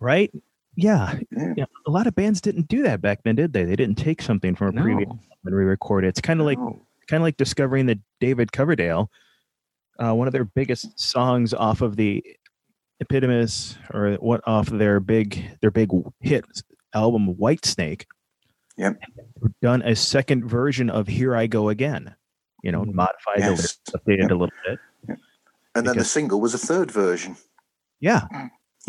Right? 0.00 0.32
Yeah. 0.76 1.18
Yeah. 1.30 1.54
Yeah. 1.56 1.64
A 1.86 1.90
lot 1.90 2.06
of 2.08 2.14
bands 2.14 2.40
didn't 2.40 2.66
do 2.68 2.82
that 2.82 3.00
back 3.00 3.22
then, 3.22 3.36
did 3.36 3.52
they? 3.52 3.64
They 3.64 3.76
didn't 3.76 3.98
take 3.98 4.20
something 4.20 4.54
from 4.56 4.76
a 4.76 4.82
previous 4.82 5.08
no, 5.08 5.18
and 5.44 5.54
re-record 5.54 6.04
it. 6.04 6.08
It's 6.08 6.20
kind 6.20 6.40
of 6.40 6.46
like 6.46 6.58
Oh, 6.58 6.80
kind 7.08 7.20
of 7.20 7.24
like 7.24 7.36
discovering 7.36 7.86
that 7.86 7.98
David 8.20 8.50
Coverdale, 8.52 9.10
uh, 9.98 10.14
one 10.14 10.26
of 10.26 10.32
their 10.32 10.44
biggest 10.44 10.98
songs 10.98 11.54
off 11.54 11.82
of 11.82 11.96
the 11.96 12.24
Epitomis 13.04 13.76
or 13.92 14.14
what 14.14 14.40
off 14.46 14.66
their 14.68 15.00
big 15.00 15.42
their 15.60 15.70
big 15.70 15.90
hit 16.20 16.44
album 16.94 17.34
Whitesnake. 17.34 18.04
Yep. 18.76 18.98
Done 19.60 19.82
a 19.82 19.94
second 19.96 20.48
version 20.48 20.88
of 20.90 21.06
Here 21.06 21.34
I 21.36 21.46
Go 21.46 21.68
Again. 21.68 22.14
You 22.62 22.72
know, 22.72 22.82
Mhm. 22.84 22.94
modified, 22.94 23.38
a 23.38 23.40
Yes. 23.40 23.78
little, 23.86 24.00
updated 24.00 24.30
a 24.30 24.34
little 24.34 24.48
bit. 24.66 25.18
and 25.74 25.86
then 25.86 25.96
the 25.96 26.04
single 26.04 26.40
was 26.40 26.54
a 26.54 26.58
third 26.58 26.90
version. 26.90 27.36
Yeah. 28.00 28.22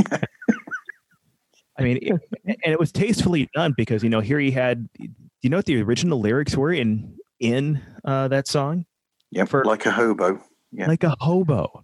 I 1.78 1.82
mean, 1.82 1.98
it, 2.02 2.12
and 2.46 2.58
it 2.74 2.80
was 2.80 2.92
tastefully 2.92 3.50
done 3.56 3.74
because 3.76 4.04
you 4.04 4.10
know 4.10 4.20
here 4.20 4.40
he 4.40 4.52
had. 4.52 4.88
Do 4.94 5.08
you 5.42 5.50
know 5.50 5.58
what 5.58 5.66
the 5.66 5.82
original 5.82 6.20
lyrics 6.20 6.56
were 6.56 6.72
in 6.72 7.18
in 7.40 7.82
uh, 8.06 8.28
that 8.28 8.48
song? 8.48 8.86
Yeah, 9.32 9.46
For- 9.46 9.66
like 9.66 9.86
a 9.86 9.92
hobo. 9.92 10.40
Yeah. 10.72 10.88
Like 10.88 11.04
a 11.04 11.16
hobo. 11.20 11.83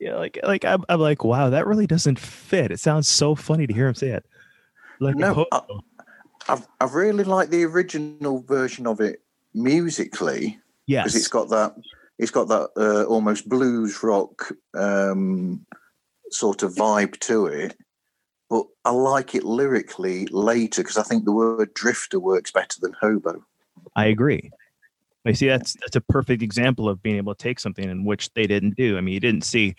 Yeah. 0.00 0.16
Like 0.16 0.40
like 0.42 0.64
I'm, 0.64 0.84
I'm 0.88 0.98
like, 1.00 1.22
wow, 1.22 1.50
that 1.50 1.66
really 1.66 1.86
doesn't 1.86 2.18
fit. 2.18 2.72
It 2.72 2.80
sounds 2.80 3.06
so 3.06 3.34
funny 3.34 3.66
to 3.66 3.72
hear 3.72 3.86
him 3.86 3.94
say 3.94 4.08
it. 4.08 4.24
Like 4.98 5.16
No. 5.16 5.46
I- 5.52 5.62
I've 6.80 6.94
really 6.94 7.22
like 7.22 7.50
the 7.50 7.64
original 7.64 8.42
version 8.42 8.86
of 8.86 9.00
it 9.00 9.22
musically 9.54 10.58
yes. 10.86 11.04
because 11.04 11.16
it's 11.16 11.28
got 11.28 11.48
that 11.50 11.76
it's 12.18 12.30
got 12.30 12.48
that 12.48 12.70
uh, 12.76 13.04
almost 13.04 13.48
blues 13.48 14.02
rock 14.02 14.52
um, 14.74 15.64
sort 16.30 16.62
of 16.62 16.74
vibe 16.74 17.18
to 17.20 17.46
it. 17.46 17.76
But 18.48 18.66
I 18.84 18.90
like 18.90 19.34
it 19.34 19.44
lyrically 19.44 20.26
later 20.26 20.82
because 20.82 20.98
I 20.98 21.02
think 21.02 21.24
the 21.24 21.32
word 21.32 21.72
drifter 21.72 22.18
works 22.18 22.50
better 22.50 22.78
than 22.80 22.94
hobo. 23.00 23.44
I 23.96 24.06
agree. 24.06 24.50
I 25.26 25.32
see 25.32 25.48
that's 25.48 25.74
that's 25.80 25.96
a 25.96 26.00
perfect 26.00 26.42
example 26.42 26.88
of 26.88 27.02
being 27.02 27.16
able 27.16 27.34
to 27.34 27.42
take 27.42 27.60
something 27.60 27.88
in 27.88 28.04
which 28.04 28.32
they 28.32 28.46
didn't 28.46 28.76
do. 28.76 28.96
I 28.96 29.00
mean, 29.02 29.12
you 29.12 29.20
didn't 29.20 29.44
see 29.44 29.74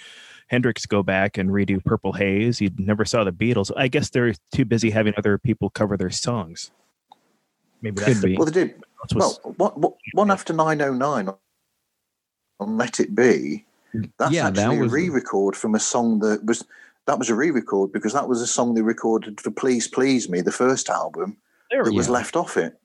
Hendrix 0.48 0.86
go 0.86 1.02
back 1.02 1.38
and 1.38 1.50
redo 1.50 1.84
Purple 1.84 2.14
Haze. 2.14 2.62
You 2.62 2.70
never 2.78 3.06
saw 3.06 3.24
the 3.24 3.32
Beatles. 3.32 3.72
I 3.76 3.88
guess 3.88 4.10
they're 4.10 4.34
too 4.54 4.66
busy 4.66 4.92
having 4.92 5.14
other 5.18 5.38
people 5.40 5.70
cover 5.72 5.98
their 5.98 6.12
songs. 6.12 6.72
Maybe 7.82 7.96
that's 8.02 8.14
Could 8.14 8.22
the 8.22 8.28
be. 8.28 8.38
Well, 8.38 8.46
they 8.46 8.52
did. 8.52 8.84
that's 9.02 9.16
Well, 9.16 9.54
what, 9.58 9.80
what, 9.80 9.94
one 10.14 10.30
after 10.30 10.54
909 10.54 11.30
on 12.60 12.78
Let 12.78 13.00
It 13.00 13.16
Be, 13.16 13.66
that's 14.20 14.32
Yeah, 14.32 14.52
that 14.52 14.60
actually 14.60 14.86
a 14.86 14.90
re-record 14.90 15.56
from 15.56 15.74
a 15.74 15.80
song 15.80 16.20
that 16.20 16.46
was 16.46 16.64
that 17.08 17.18
was 17.18 17.32
a 17.32 17.36
re-record 17.36 17.92
because 17.92 18.14
that 18.14 18.30
was 18.30 18.42
a 18.42 18.48
song 18.48 18.76
they 18.76 18.84
recorded 18.84 19.42
for 19.42 19.50
Please 19.50 19.88
Please 19.88 20.30
Me, 20.30 20.42
the 20.42 20.52
first 20.52 20.88
album 20.88 21.38
there 21.72 21.84
that 21.84 21.90
we 21.90 21.98
was 21.98 22.06
Yeah. 22.08 22.14
left 22.14 22.36
off 22.36 22.58
it. 22.58 22.78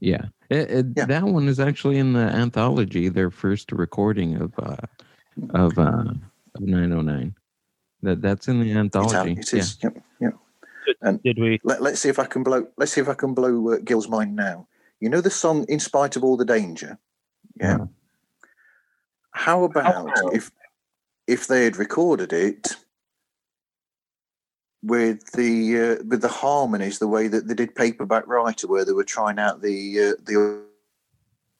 Yeah. 0.00 0.26
It, 0.48 0.70
it, 0.70 0.86
Yeah. 0.96 1.04
that 1.06 1.24
one 1.24 1.46
is 1.48 1.60
actually 1.60 1.98
in 1.98 2.12
the 2.12 2.20
anthology, 2.20 3.08
their 3.08 3.30
first 3.30 3.70
recording 3.72 4.36
of 4.36 4.52
uh 4.58 4.76
of 5.50 5.78
uh 5.78 6.12
of 6.54 6.60
909. 6.60 7.34
That 8.02 8.20
that's 8.22 8.48
in 8.48 8.60
the 8.60 8.72
anthology. 8.72 9.32
it 9.38 9.52
is. 9.54 9.78
Yep, 9.82 10.02
yep. 10.20 10.34
Did 11.22 11.38
we? 11.38 11.60
Let, 11.62 11.82
let's 11.82 12.00
see 12.00 12.08
if 12.08 12.18
I 12.18 12.24
can 12.24 12.42
blow. 12.42 12.66
Let's 12.76 12.92
see 12.92 13.00
if 13.00 13.08
I 13.08 13.14
can 13.14 13.34
blow 13.34 13.74
uh, 13.74 13.78
Gil's 13.84 14.08
mind 14.08 14.34
now. 14.34 14.66
You 14.98 15.08
know 15.08 15.20
the 15.20 15.30
song 15.30 15.64
"In 15.68 15.78
Spite 15.78 16.16
of 16.16 16.24
All 16.24 16.36
the 16.36 16.44
Danger." 16.44 16.98
Yeah. 17.60 17.76
Yeah. 17.78 17.86
How 19.32 19.64
about 19.64 20.10
if 20.32 20.50
if 21.26 21.46
they 21.46 21.64
had 21.64 21.76
recorded 21.76 22.32
it 22.32 22.76
with 24.82 25.30
the 25.32 25.78
uh, 26.00 26.04
with 26.06 26.22
the 26.22 26.28
harmonies 26.28 26.98
the 26.98 27.08
way 27.08 27.28
that 27.28 27.46
they 27.48 27.54
did 27.54 27.74
Paperback 27.74 28.26
Writer, 28.26 28.66
where 28.66 28.84
they 28.84 28.92
were 28.92 29.04
trying 29.04 29.38
out 29.38 29.62
the 29.62 30.00
uh, 30.00 30.22
the 30.24 30.62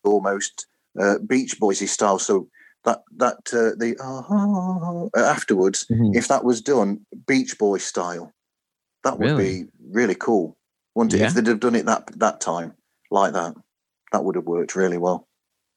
almost 0.05 0.66
uh, 0.98 1.18
Beach 1.26 1.59
Boysy 1.60 1.88
style. 1.88 2.18
So 2.18 2.48
that 2.84 3.02
that 3.16 3.38
uh, 3.52 3.76
the 3.76 3.97
uh, 4.02 5.18
afterwards, 5.18 5.86
Mhm. 5.90 6.16
if 6.16 6.28
that 6.28 6.44
was 6.44 6.60
done 6.62 7.05
Beach 7.26 7.59
Boy 7.59 7.78
style, 7.78 8.32
that 9.05 9.18
would 9.18 9.30
Really? 9.32 9.64
be 9.64 9.70
really 9.90 10.14
cool, 10.14 10.56
wouldn't 10.94 11.14
it? 11.14 11.20
Yeah. 11.20 11.26
If 11.26 11.34
they'd 11.34 11.47
have 11.47 11.60
done 11.60 11.74
it 11.74 11.86
that 11.86 12.06
that 12.18 12.40
time 12.40 12.74
like 13.10 13.32
that, 13.34 13.55
that 14.12 14.24
would 14.24 14.36
have 14.36 14.47
worked 14.47 14.74
really 14.76 14.98
well. 14.98 15.28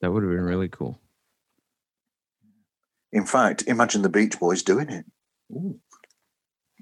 That 0.01 0.11
would 0.11 0.23
have 0.23 0.31
been 0.31 0.41
really 0.45 0.69
cool. 0.69 0.99
In 3.11 3.25
fact, 3.25 3.63
imagine 3.67 4.01
the 4.01 4.09
Beach 4.09 4.39
Boys 4.39 4.63
doing 4.63 4.89
it. 4.89 5.05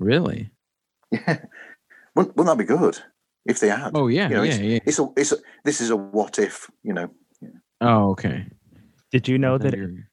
Really? 0.01 0.49
Yeah, 1.11 1.39
wouldn't, 2.15 2.35
wouldn't 2.35 2.57
that 2.57 2.57
be 2.57 2.63
good 2.67 2.97
if 3.45 3.59
they 3.59 3.67
had? 3.69 3.91
Oh 3.93 4.07
yeah, 4.07 4.29
You 4.29 4.35
know, 4.35 4.43
yeah, 4.43 4.55
yeah. 4.55 4.79
It's 4.85 4.97
a 4.97 5.07
it's 5.15 5.31
a 5.31 5.37
this 5.63 5.79
is 5.79 5.89
a 5.91 5.95
what 5.95 6.39
if, 6.39 6.69
you 6.83 6.93
know. 6.93 7.09
Oh, 7.81 8.11
okay. 8.11 8.45
Did 9.11 9.27
you 9.27 9.37
know 9.37 9.57
that 9.57 9.75
You're- 9.75 10.03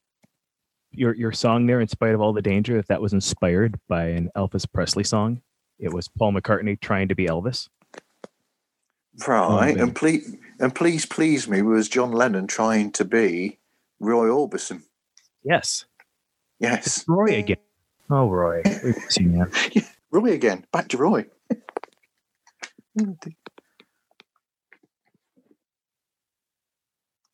your 0.90 1.14
your 1.14 1.32
song 1.32 1.66
there, 1.66 1.80
in 1.80 1.88
spite 1.88 2.14
of 2.14 2.20
all 2.20 2.32
the 2.32 2.42
danger, 2.42 2.76
that 2.76 2.88
that 2.88 3.00
was 3.00 3.12
inspired 3.12 3.78
by 3.88 4.04
an 4.06 4.30
Elvis 4.36 4.66
Presley 4.70 5.04
song? 5.04 5.40
It 5.78 5.92
was 5.92 6.08
Paul 6.08 6.32
McCartney 6.32 6.80
trying 6.80 7.08
to 7.08 7.14
be 7.14 7.26
Elvis. 7.26 7.68
Right, 9.26 9.46
oh, 9.48 9.60
man. 9.60 9.80
and 9.80 9.96
please, 9.96 10.36
and 10.60 10.74
please, 10.74 11.06
please 11.06 11.48
me 11.48 11.62
was 11.62 11.88
John 11.88 12.12
Lennon 12.12 12.46
trying 12.46 12.92
to 12.92 13.04
be 13.04 13.58
Roy 14.00 14.26
Orbison. 14.26 14.82
Yes, 15.44 15.84
Yes, 16.60 17.04
Roy 17.06 17.38
again. 17.38 17.56
Oh, 18.10 18.28
Roy, 18.28 18.62
we 18.64 18.92
miss 18.92 19.18
you, 19.18 19.28
man. 19.28 19.50
Roy 20.10 20.32
again. 20.32 20.64
Back 20.72 20.88
to 20.88 20.96
Roy. 20.96 21.26
It's 22.96 23.36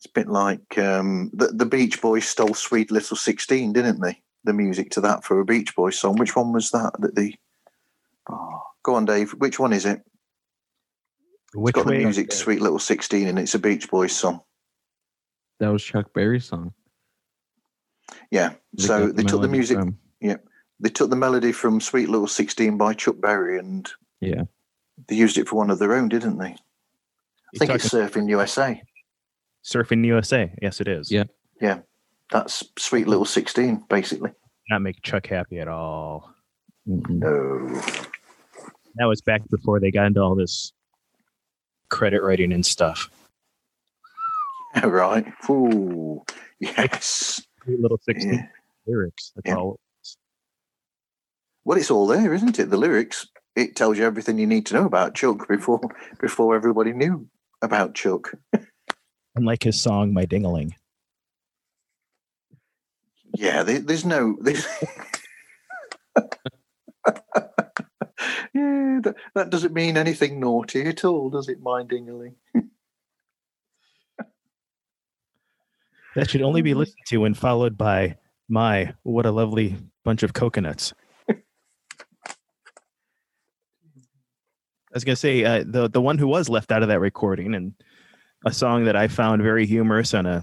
a 0.06 0.12
bit 0.12 0.28
like 0.28 0.76
um, 0.78 1.30
the 1.32 1.46
the 1.48 1.66
Beach 1.66 2.02
Boys 2.02 2.26
stole 2.26 2.54
"Sweet 2.54 2.90
Little 2.90 3.16
Sixteen, 3.16 3.72
didn't 3.72 4.00
they? 4.00 4.20
The 4.42 4.52
music 4.52 4.90
to 4.92 5.00
that 5.02 5.24
for 5.24 5.38
a 5.40 5.44
Beach 5.44 5.74
Boys 5.76 5.98
song. 5.98 6.16
Which 6.16 6.34
one 6.36 6.52
was 6.52 6.70
that? 6.72 6.92
That 6.98 7.14
the 7.14 7.34
oh, 8.28 8.60
go 8.82 8.96
on, 8.96 9.04
Dave. 9.04 9.30
Which 9.32 9.58
one 9.60 9.72
is 9.72 9.86
it? 9.86 10.02
Which 11.54 11.76
it's 11.76 11.84
got 11.84 11.90
the 11.90 11.98
music 11.98 12.30
to 12.30 12.36
"Sweet 12.36 12.60
Little 12.60 12.80
16 12.80 13.28
and 13.28 13.38
it's 13.38 13.54
a 13.54 13.60
Beach 13.60 13.88
Boys 13.88 14.12
song. 14.12 14.40
That 15.60 15.68
was 15.68 15.84
Chuck 15.84 16.12
Berry's 16.12 16.46
song. 16.46 16.74
Yeah. 18.30 18.54
They 18.72 18.82
so 18.82 19.06
they 19.06 19.22
took 19.22 19.40
the 19.40 19.48
melody 19.48 19.52
music. 19.52 19.78
from- 19.78 19.98
They 20.80 20.90
took 20.90 21.10
the 21.10 21.16
melody 21.16 21.52
from 21.52 21.80
"Sweet 21.80 22.08
Little 22.08 22.26
16 22.26 22.76
by 22.76 22.94
Chuck 22.94 23.16
Berry 23.20 23.58
and 23.58 23.88
Yeah. 24.20 24.42
they 25.08 25.14
used 25.16 25.38
it 25.38 25.48
for 25.48 25.56
one 25.56 25.70
of 25.70 25.78
their 25.78 25.94
own, 25.94 26.08
didn't 26.08 26.38
they? 26.38 26.46
I 26.52 26.56
You 27.52 27.58
think 27.58 27.70
it's 27.72 27.88
Surfing 27.88 28.28
USA. 28.28 28.82
Surfing 29.64 30.04
USA. 30.04 30.52
Yes, 30.60 30.80
it 30.80 30.88
is. 30.88 31.10
Yeah. 31.10 31.24
Yeah. 31.60 31.80
That's 32.30 32.64
Sweet 32.78 33.06
Little 33.06 33.24
16, 33.24 33.84
basically. 33.88 34.32
Not 34.70 34.82
make 34.82 35.00
Chuck 35.02 35.26
happy 35.26 35.58
at 35.60 35.68
all. 35.68 36.34
No. 36.86 37.66
That 38.96 39.06
was 39.06 39.20
back 39.22 39.42
before 39.50 39.80
they 39.80 39.90
got 39.90 40.06
into 40.06 40.20
all 40.20 40.34
this 40.34 40.72
credit 41.88 42.22
writing 42.22 42.52
and 42.52 42.64
stuff. 42.64 43.10
right. 44.82 45.26
Ooh. 45.48 46.24
Yes. 46.58 47.42
Sweet 47.62 47.80
little 47.80 47.98
sixteen 47.98 48.34
Yeah. 48.34 48.46
lyrics. 48.86 49.32
That's 49.34 49.48
Yeah. 49.48 49.56
all. 49.56 49.78
Well, 51.64 51.78
it's 51.78 51.90
all 51.90 52.06
there, 52.06 52.34
isn't 52.34 52.58
it? 52.58 52.70
The 52.70 52.76
lyrics. 52.76 53.26
It 53.56 53.76
tells 53.76 53.98
you 53.98 54.04
everything 54.04 54.38
you 54.38 54.46
need 54.46 54.66
to 54.66 54.74
know 54.74 54.84
about 54.84 55.14
Chuck 55.14 55.48
before 55.48 55.80
before 56.20 56.56
everybody 56.56 56.92
knew 56.92 57.28
about 57.62 57.94
Chuck. 57.94 58.32
Unlike 59.36 59.64
his 59.64 59.80
song, 59.80 60.12
"My 60.12 60.26
Dingaling." 60.26 60.72
Yeah, 63.36 63.62
there, 63.62 63.80
there's 63.80 64.04
no. 64.04 64.36
There's... 64.40 64.66
yeah, 68.54 69.00
that, 69.02 69.14
that 69.34 69.50
doesn't 69.50 69.74
mean 69.74 69.96
anything 69.96 70.38
naughty 70.38 70.86
at 70.86 71.04
all, 71.04 71.30
does 71.30 71.48
it, 71.48 71.60
my 71.60 71.82
dingaling? 71.82 72.34
That 76.14 76.30
should 76.30 76.42
only 76.42 76.62
be 76.62 76.74
mm. 76.74 76.76
listened 76.76 77.02
to 77.08 77.24
and 77.24 77.36
followed 77.36 77.76
by 77.76 78.18
"My 78.48 78.94
what 79.02 79.26
a 79.26 79.32
lovely 79.32 79.76
bunch 80.04 80.22
of 80.22 80.32
coconuts." 80.32 80.92
I 84.94 84.96
was 84.96 85.02
gonna 85.02 85.16
say 85.16 85.42
uh, 85.42 85.64
the 85.66 85.88
the 85.88 86.00
one 86.00 86.18
who 86.18 86.28
was 86.28 86.48
left 86.48 86.70
out 86.70 86.82
of 86.82 86.88
that 86.88 87.00
recording 87.00 87.56
and 87.56 87.74
a 88.46 88.52
song 88.52 88.84
that 88.84 88.94
I 88.94 89.08
found 89.08 89.42
very 89.42 89.66
humorous 89.66 90.14
on 90.14 90.24
a 90.24 90.40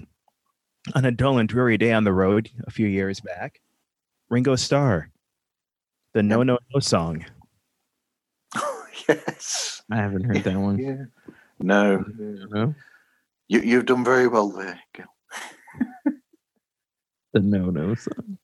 on 0.93 1.05
a 1.05 1.11
dull 1.11 1.37
and 1.37 1.47
dreary 1.47 1.77
day 1.77 1.93
on 1.93 2.03
the 2.03 2.11
road 2.11 2.49
a 2.67 2.71
few 2.71 2.85
years 2.85 3.21
back. 3.21 3.61
Ringo 4.29 4.57
Starr, 4.57 5.09
the 6.13 6.21
No 6.21 6.43
No 6.43 6.59
No 6.73 6.81
song. 6.81 7.23
yes. 9.07 9.83
I 9.89 9.95
haven't 9.95 10.25
heard 10.25 10.43
that 10.43 10.57
one. 10.57 10.77
Yeah. 10.77 11.05
No, 11.59 12.03
No, 12.49 12.75
you, 13.47 13.61
you've 13.61 13.85
done 13.85 14.03
very 14.03 14.27
well 14.27 14.49
there. 14.49 14.77
Gil. 14.93 15.05
the 17.31 17.39
no 17.39 17.69
no 17.69 17.95
song. 17.95 18.37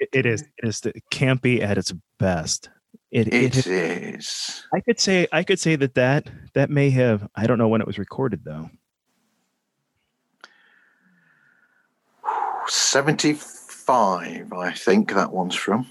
It, 0.00 0.08
it 0.12 0.24
is 0.24 0.40
it 0.56 0.66
is 0.66 0.80
the 0.80 0.94
campy 1.12 1.60
at 1.60 1.76
its 1.76 1.92
best. 2.18 2.70
It, 3.12 3.28
it, 3.28 3.58
It 3.58 3.66
is. 3.66 4.64
I 4.74 4.80
could 4.80 4.98
say 4.98 5.28
I 5.32 5.44
could 5.44 5.60
say 5.60 5.76
that 5.76 5.94
that 5.94 6.30
that 6.54 6.70
may 6.70 6.88
have 6.90 7.28
I 7.36 7.46
don't 7.46 7.58
know 7.58 7.68
when 7.68 7.82
it 7.82 7.86
was 7.86 7.98
recorded 7.98 8.42
though. 8.42 8.70
75, 12.68 14.52
I 14.52 14.72
think 14.72 15.12
that 15.14 15.30
one's 15.30 15.54
from. 15.54 15.86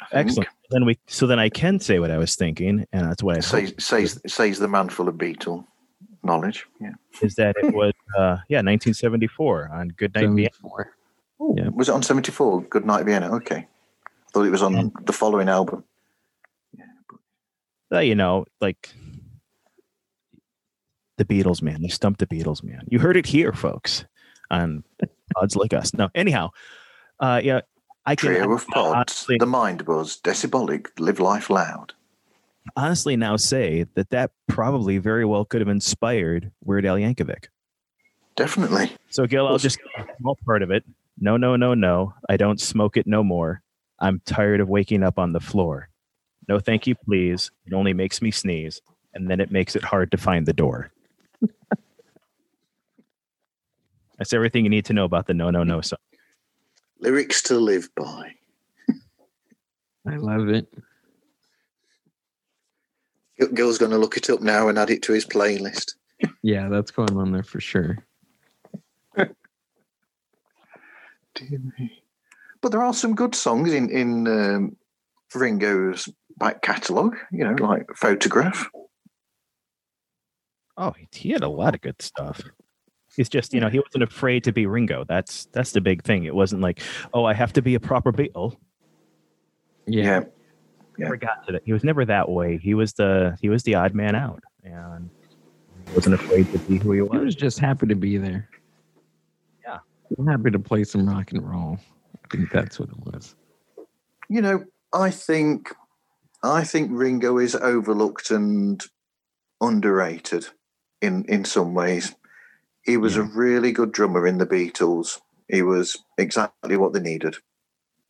I 0.00 0.06
think. 0.06 0.26
Excellent. 0.26 0.48
Then 0.70 0.84
we 0.86 0.98
so 1.06 1.26
then 1.28 1.38
I 1.38 1.48
can 1.50 1.78
say 1.78 2.00
what 2.00 2.10
I 2.10 2.18
was 2.18 2.34
thinking, 2.34 2.84
and 2.92 3.06
that's 3.06 3.22
what 3.22 3.36
I 3.36 3.40
Says, 3.40 3.74
says, 3.78 4.20
says 4.26 4.58
the 4.58 4.66
man 4.66 4.88
full 4.88 5.08
of 5.08 5.16
beetle 5.16 5.64
knowledge. 6.24 6.66
Yeah. 6.80 6.94
is 7.22 7.34
that 7.36 7.54
it 7.62 7.72
was 7.74 7.92
uh 8.18 8.38
yeah 8.48 8.58
1974 8.58 9.70
on 9.72 9.88
Good 9.90 10.14
Night 10.14 10.22
Vienna. 10.22 10.50
74. 10.52 10.94
Oh, 11.38 11.54
Yeah. 11.56 11.68
Was 11.68 11.88
it 11.88 11.92
on 11.92 12.02
74? 12.02 12.62
Good 12.62 12.86
Night 12.86 13.04
Vienna. 13.04 13.32
Okay. 13.36 13.68
Thought 14.32 14.46
it 14.46 14.50
was 14.50 14.62
on 14.62 14.90
the 15.04 15.12
following 15.12 15.48
album. 15.48 15.84
You 18.00 18.14
know, 18.14 18.44
like 18.60 18.90
the 21.16 21.24
Beatles, 21.24 21.62
man. 21.62 21.82
They 21.82 21.88
stumped 21.88 22.20
the 22.20 22.26
Beatles, 22.26 22.62
man. 22.62 22.82
You 22.88 22.98
heard 22.98 23.16
it 23.16 23.26
here, 23.26 23.52
folks, 23.52 24.04
on 24.50 24.84
pods 25.34 25.56
like 25.56 25.72
us. 25.72 25.94
No, 25.94 26.08
anyhow, 26.14 26.50
uh, 27.20 27.40
yeah, 27.42 27.60
I 28.06 28.16
can 28.16 28.30
Trio 28.30 28.52
of 28.52 28.66
pods. 28.66 28.94
honestly, 28.94 29.36
The 29.38 29.46
Mind 29.46 29.84
Buzz. 29.84 30.20
Decibolic. 30.20 30.88
Live 30.98 31.20
Life 31.20 31.50
Loud. 31.50 31.92
honestly 32.76 33.16
now 33.16 33.36
say 33.36 33.84
that 33.94 34.10
that 34.10 34.30
probably 34.48 34.98
very 34.98 35.24
well 35.24 35.44
could 35.44 35.60
have 35.60 35.68
inspired 35.68 36.50
Weird 36.64 36.86
Al 36.86 36.96
Yankovic. 36.96 37.46
Definitely. 38.36 38.90
So, 39.10 39.26
Gil, 39.26 39.46
I'll 39.46 39.58
just 39.58 39.78
small 40.18 40.36
part 40.44 40.62
of 40.62 40.70
it. 40.72 40.84
No, 41.20 41.36
no, 41.36 41.54
no, 41.54 41.74
no. 41.74 42.14
I 42.28 42.36
don't 42.36 42.60
smoke 42.60 42.96
it 42.96 43.06
no 43.06 43.22
more. 43.22 43.62
I'm 44.00 44.20
tired 44.26 44.60
of 44.60 44.68
waking 44.68 45.04
up 45.04 45.18
on 45.20 45.32
the 45.32 45.38
floor. 45.40 45.88
No, 46.48 46.58
thank 46.58 46.86
you, 46.86 46.94
please. 46.94 47.50
It 47.66 47.72
only 47.72 47.92
makes 47.92 48.20
me 48.22 48.30
sneeze, 48.30 48.80
and 49.14 49.30
then 49.30 49.40
it 49.40 49.50
makes 49.50 49.74
it 49.76 49.84
hard 49.84 50.10
to 50.10 50.16
find 50.16 50.46
the 50.46 50.52
door. 50.52 50.90
That's 54.18 54.32
everything 54.32 54.64
you 54.64 54.70
need 54.70 54.84
to 54.86 54.92
know 54.92 55.04
about 55.04 55.26
the 55.26 55.34
no, 55.34 55.50
no, 55.50 55.64
no 55.64 55.80
song. 55.80 55.98
Lyrics 57.00 57.42
to 57.42 57.58
live 57.58 57.88
by. 57.96 58.32
I 60.06 60.16
love 60.16 60.48
it. 60.48 60.66
Gil's 63.54 63.78
going 63.78 63.90
to 63.90 63.98
look 63.98 64.16
it 64.16 64.30
up 64.30 64.40
now 64.40 64.68
and 64.68 64.78
add 64.78 64.90
it 64.90 65.02
to 65.02 65.12
his 65.12 65.26
playlist. 65.26 65.94
Yeah, 66.42 66.68
that's 66.68 66.90
going 66.90 67.16
on 67.18 67.32
there 67.32 67.42
for 67.42 67.60
sure. 67.60 67.98
Dear 69.16 69.28
me. 71.78 72.02
But 72.60 72.70
there 72.70 72.82
are 72.82 72.94
some 72.94 73.14
good 73.14 73.34
songs 73.34 73.72
in 73.74 73.90
in 73.90 74.28
um, 74.28 74.76
Ringo's 75.34 76.08
back 76.38 76.62
catalogue. 76.62 77.16
You 77.32 77.44
know, 77.44 77.66
like 77.66 77.86
Photograph. 77.94 78.68
Oh, 80.76 80.92
he 81.12 81.30
had 81.30 81.42
a 81.42 81.48
lot 81.48 81.74
of 81.74 81.80
good 81.80 82.00
stuff. 82.02 82.42
He's 83.16 83.28
just, 83.28 83.54
you 83.54 83.60
know, 83.60 83.68
he 83.68 83.78
wasn't 83.78 84.02
afraid 84.02 84.42
to 84.44 84.52
be 84.52 84.66
Ringo. 84.66 85.04
That's 85.04 85.46
that's 85.52 85.70
the 85.70 85.80
big 85.80 86.02
thing. 86.02 86.24
It 86.24 86.34
wasn't 86.34 86.62
like, 86.62 86.80
oh, 87.12 87.24
I 87.24 87.34
have 87.34 87.52
to 87.52 87.62
be 87.62 87.76
a 87.76 87.80
proper 87.80 88.12
Beatle. 88.12 88.56
Yeah. 89.86 90.24
Yeah. 90.98 91.04
never 91.04 91.16
got 91.16 91.46
to 91.46 91.52
that. 91.52 91.62
He 91.64 91.72
was 91.72 91.84
never 91.84 92.04
that 92.04 92.28
way. 92.28 92.58
He 92.58 92.74
was 92.74 92.92
the 92.94 93.36
he 93.40 93.48
was 93.48 93.62
the 93.62 93.74
odd 93.76 93.94
man 93.94 94.14
out, 94.14 94.42
and 94.64 95.10
he 95.86 95.94
wasn't 95.94 96.14
afraid 96.14 96.50
to 96.52 96.58
be 96.58 96.78
who 96.78 96.92
he 96.92 97.00
was. 97.02 97.10
He 97.12 97.18
was. 97.18 97.24
was 97.26 97.34
just 97.34 97.58
happy 97.58 97.86
to 97.86 97.96
be 97.96 98.16
there. 98.16 98.48
Yeah. 99.64 99.78
I'm 100.18 100.26
happy 100.26 100.50
to 100.50 100.58
play 100.58 100.84
some 100.84 101.08
rock 101.08 101.32
and 101.32 101.48
roll. 101.48 101.78
I 102.24 102.36
think 102.36 102.50
that's 102.50 102.78
what 102.78 102.88
it 102.88 102.98
was. 102.98 103.34
You 104.28 104.40
know, 104.40 104.64
I 104.92 105.10
think 105.10 105.72
I 106.44 106.62
think 106.64 106.90
Ringo 106.92 107.38
is 107.38 107.54
overlooked 107.54 108.30
and 108.30 108.82
underrated 109.60 110.46
in 111.00 111.24
in 111.24 111.44
some 111.44 111.74
ways. 111.74 112.14
He 112.82 112.98
was 112.98 113.16
a 113.16 113.22
really 113.22 113.72
good 113.72 113.92
drummer 113.92 114.26
in 114.26 114.36
the 114.36 114.46
Beatles. 114.46 115.20
He 115.48 115.62
was 115.62 115.96
exactly 116.18 116.76
what 116.76 116.92
they 116.92 117.00
needed. 117.00 117.36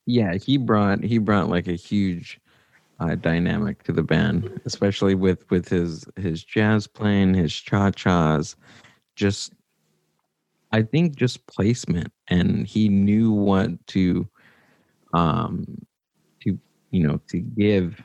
Yeah, 0.07 0.35
he 0.35 0.57
brought 0.57 1.05
he 1.05 1.19
brought 1.19 1.49
like 1.49 1.69
a 1.69 1.75
huge 1.75 2.41
uh, 2.99 3.15
dynamic 3.15 3.85
to 3.85 3.93
the 3.93 4.03
band, 4.03 4.61
especially 4.65 5.15
with 5.15 5.49
with 5.51 5.69
his 5.69 6.05
his 6.17 6.43
jazz 6.43 6.89
playing, 6.89 7.35
his 7.35 7.55
cha 7.55 7.93
chas, 7.93 8.57
just 9.15 9.53
I 10.73 10.83
think 10.83 11.15
just 11.15 11.47
placement, 11.47 12.13
and 12.27 12.67
he 12.67 12.89
knew 12.89 13.31
what 13.31 13.87
to 13.89 14.29
um 15.13 15.87
to 16.43 16.59
you 16.91 17.07
know 17.07 17.21
to 17.29 17.39
give 17.39 18.03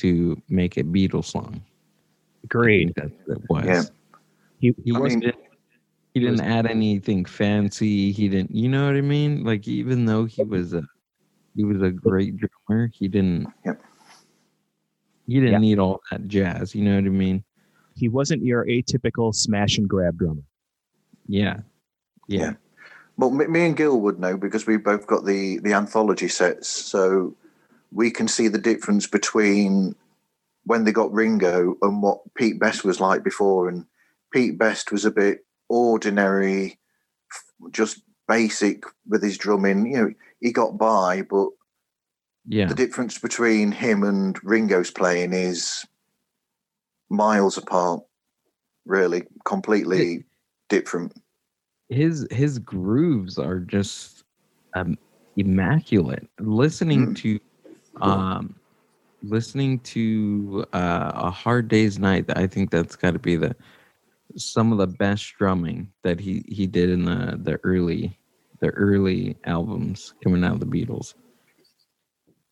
to 0.00 0.40
make 0.48 0.76
a 0.76 0.82
Beatles 0.82 1.26
song. 1.26 1.60
I 1.62 2.44
Agreed. 2.44 2.94
think 2.94 2.96
That's 2.96 3.26
what 3.26 3.36
it 3.38 3.50
was. 3.50 3.64
Yeah. 3.66 3.82
He, 4.60 4.74
He 4.84 4.94
I 4.94 4.98
wasn't 4.98 5.24
mean- 5.24 5.32
He 6.14 6.20
didn't 6.20 6.40
add 6.40 6.66
anything 6.66 7.24
fancy. 7.24 8.10
He 8.12 8.28
didn't, 8.28 8.50
you 8.54 8.68
know 8.68 8.86
what 8.86 8.96
I 8.96 9.00
mean? 9.00 9.44
Like 9.44 9.68
even 9.68 10.04
though 10.06 10.24
he 10.24 10.42
was 10.42 10.72
a 10.74 10.82
he 11.56 11.64
was 11.64 11.82
a 11.82 11.90
great 11.90 12.36
drummer, 12.36 12.90
he 12.94 13.08
didn't. 13.08 13.46
Yep. 13.64 13.82
He 15.26 15.34
didn't 15.34 15.52
Yeah. 15.52 15.58
need 15.58 15.78
all 15.78 16.00
that 16.10 16.26
jazz. 16.28 16.74
You 16.74 16.82
know 16.84 16.94
what 16.96 17.04
I 17.04 17.08
mean? 17.10 17.44
He 17.94 18.08
wasn't 18.08 18.44
your 18.44 18.64
atypical 18.66 19.34
smash 19.34 19.78
and 19.78 19.88
grab 19.88 20.18
drummer. 20.18 20.42
Yeah. 21.26 21.60
Yeah. 22.28 22.40
Yeah. 22.40 22.52
Well, 23.16 23.30
me, 23.30 23.46
me 23.46 23.66
and 23.66 23.76
Gil 23.76 24.00
would 24.00 24.18
know 24.18 24.36
because 24.36 24.66
we 24.66 24.76
both 24.78 25.06
got 25.06 25.24
the 25.26 25.58
the 25.58 25.74
anthology 25.74 26.28
sets, 26.28 26.68
so 26.68 27.36
we 27.92 28.10
can 28.10 28.28
see 28.28 28.48
the 28.48 28.58
difference 28.58 29.06
between 29.06 29.94
when 30.64 30.84
they 30.84 30.92
got 30.92 31.12
Ringo 31.12 31.76
and 31.82 32.02
what 32.02 32.20
Pete 32.34 32.58
Best 32.60 32.84
was 32.84 33.00
like 33.00 33.24
before. 33.24 33.68
And 33.68 33.86
Pete 34.32 34.58
Best 34.58 34.92
was 34.92 35.04
a 35.04 35.10
bit 35.10 35.44
ordinary, 35.68 36.78
just 37.72 38.02
basic 38.28 38.84
with 39.08 39.22
his 39.22 39.36
drumming. 39.38 39.86
You 39.86 39.96
know, 39.96 40.12
he 40.40 40.52
got 40.52 40.78
by, 40.78 41.22
but 41.22 41.48
Yeah. 42.46 42.66
the 42.66 42.74
difference 42.74 43.18
between 43.18 43.72
him 43.72 44.02
and 44.04 44.38
Ringo's 44.44 44.90
playing 44.90 45.32
is 45.32 45.84
miles 47.08 47.56
apart. 47.58 48.02
Really, 48.86 49.24
completely 49.44 50.24
different. 50.68 51.12
his 51.88 52.26
his 52.30 52.58
grooves 52.60 53.36
are 53.36 53.58
just 53.58 54.22
um, 54.74 54.96
immaculate. 55.36 56.26
Listening 56.38 57.08
Mm. 57.08 57.16
to 57.16 57.40
um 58.00 58.54
listening 59.22 59.78
to 59.80 60.64
uh, 60.72 61.12
a 61.14 61.30
hard 61.30 61.68
day's 61.68 61.98
night, 61.98 62.24
I 62.34 62.46
think 62.46 62.70
that's 62.70 62.96
got 62.96 63.12
to 63.12 63.18
be 63.18 63.36
the 63.36 63.54
some 64.36 64.72
of 64.72 64.78
the 64.78 64.86
best 64.86 65.34
drumming 65.38 65.90
that 66.02 66.20
he 66.20 66.44
he 66.48 66.66
did 66.66 66.90
in 66.90 67.04
the 67.04 67.38
the 67.42 67.58
early 67.64 68.18
the 68.60 68.68
early 68.70 69.36
albums 69.44 70.14
coming 70.22 70.44
out 70.44 70.54
of 70.54 70.60
the 70.60 70.66
Beatles. 70.66 71.14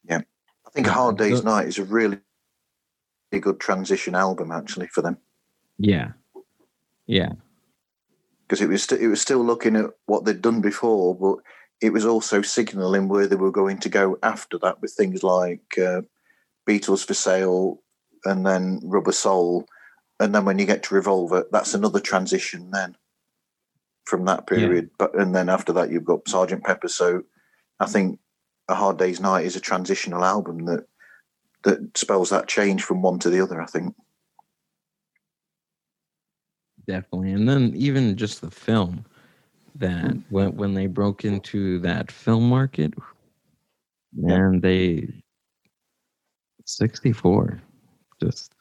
Yeah, 0.08 0.22
I 0.66 0.70
think 0.70 0.86
Hard 0.86 1.18
Day's 1.18 1.44
Night 1.44 1.68
is 1.68 1.78
a 1.78 1.84
really, 1.84 2.18
really 3.30 3.40
good 3.40 3.60
transition 3.60 4.14
album 4.14 4.50
actually 4.50 4.88
for 4.88 5.02
them. 5.02 5.18
Yeah, 5.78 6.12
yeah, 7.06 7.32
because 8.42 8.60
it 8.60 8.68
was 8.68 8.82
st- 8.82 9.00
it 9.00 9.08
was 9.08 9.20
still 9.20 9.44
looking 9.44 9.76
at 9.76 9.90
what 10.06 10.24
they'd 10.24 10.42
done 10.42 10.60
before, 10.60 11.14
but 11.14 11.44
it 11.80 11.92
was 11.92 12.04
also 12.04 12.42
signalling 12.42 13.08
where 13.08 13.26
they 13.26 13.36
were 13.36 13.52
going 13.52 13.78
to 13.78 13.88
go 13.88 14.18
after 14.22 14.58
that 14.58 14.80
with 14.80 14.92
things 14.92 15.22
like 15.22 15.78
uh, 15.78 16.02
Beatles 16.68 17.06
for 17.06 17.14
Sale 17.14 17.80
and 18.24 18.44
then 18.44 18.80
Rubber 18.82 19.12
Soul, 19.12 19.66
and 20.20 20.34
then 20.34 20.44
when 20.44 20.58
you 20.58 20.66
get 20.66 20.82
to 20.84 20.94
Revolver, 20.94 21.46
that's 21.52 21.74
another 21.74 22.00
transition 22.00 22.70
then 22.72 22.96
from 24.04 24.24
that 24.24 24.46
period. 24.46 24.90
But 24.98 25.14
and 25.14 25.34
then 25.34 25.48
after 25.48 25.72
that, 25.74 25.90
you've 25.90 26.04
got 26.04 26.28
Sergeant 26.28 26.64
Pepper. 26.64 26.88
So 26.88 27.22
I 27.78 27.86
think 27.86 28.18
A 28.68 28.74
Hard 28.74 28.98
Day's 28.98 29.20
Night 29.20 29.46
is 29.46 29.54
a 29.54 29.60
transitional 29.60 30.24
album 30.24 30.64
that 30.66 30.86
that 31.62 31.96
spells 31.96 32.30
that 32.30 32.48
change 32.48 32.82
from 32.82 33.02
one 33.02 33.18
to 33.20 33.30
the 33.30 33.40
other. 33.40 33.62
I 33.62 33.66
think. 33.66 33.94
definitely. 36.88 37.32
And 37.32 37.48
then 37.48 37.72
even 37.76 38.16
just 38.16 38.40
the 38.40 38.50
film 38.50 39.04
that 39.78 40.04
mm. 40.04 40.24
when 40.30 40.56
when 40.56 40.74
they 40.74 40.86
broke 40.86 41.24
into 41.24 41.78
that 41.80 42.10
film 42.10 42.48
market, 42.48 42.94
man, 44.12 44.60
they 44.60 45.22
sixty 46.64 47.12
four, 47.12 47.60
just 48.20 48.52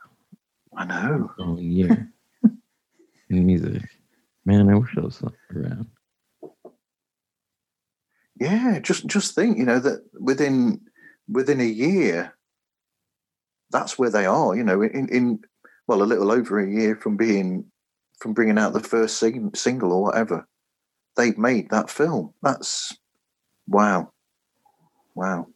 I 0.75 0.85
know. 0.85 1.31
own 1.39 1.71
year 1.71 2.11
in 3.29 3.45
music. 3.45 3.83
Man, 4.45 4.69
I 4.69 4.75
wish 4.75 4.95
I 4.97 5.01
was 5.01 5.21
around. 5.53 5.87
Yeah, 8.39 8.79
just 8.79 9.07
just 9.07 9.35
think, 9.35 9.57
you 9.57 9.65
know, 9.65 9.79
that 9.79 10.05
within 10.13 10.81
within 11.27 11.59
a 11.59 11.65
year, 11.65 12.35
that's 13.71 13.97
where 13.97 14.11
they 14.11 14.25
are. 14.25 14.55
You 14.55 14.63
know, 14.63 14.81
in, 14.81 15.09
in 15.09 15.39
well, 15.87 16.03
a 16.03 16.05
little 16.05 16.31
over 16.31 16.59
a 16.59 16.69
year 16.69 16.95
from 16.95 17.17
being 17.17 17.65
from 18.19 18.33
bringing 18.33 18.57
out 18.57 18.73
the 18.73 18.79
first 18.79 19.17
sing, 19.17 19.51
single 19.53 19.91
or 19.91 20.03
whatever, 20.03 20.47
they've 21.17 21.37
made 21.37 21.69
that 21.71 21.89
film. 21.89 22.33
That's 22.41 22.95
wow, 23.67 24.11
wow. 25.15 25.47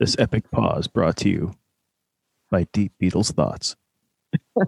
This 0.00 0.16
epic 0.18 0.50
pause 0.50 0.86
brought 0.86 1.16
to 1.18 1.28
you 1.28 1.54
by 2.50 2.66
Deep 2.72 2.92
Beatles 3.00 3.32
Thoughts. 3.32 3.76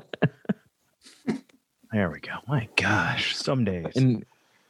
there 1.93 2.11
we 2.11 2.21
go. 2.21 2.33
My 2.47 2.69
gosh, 2.77 3.37
some 3.37 3.65
days. 3.65 3.97
And 3.97 4.25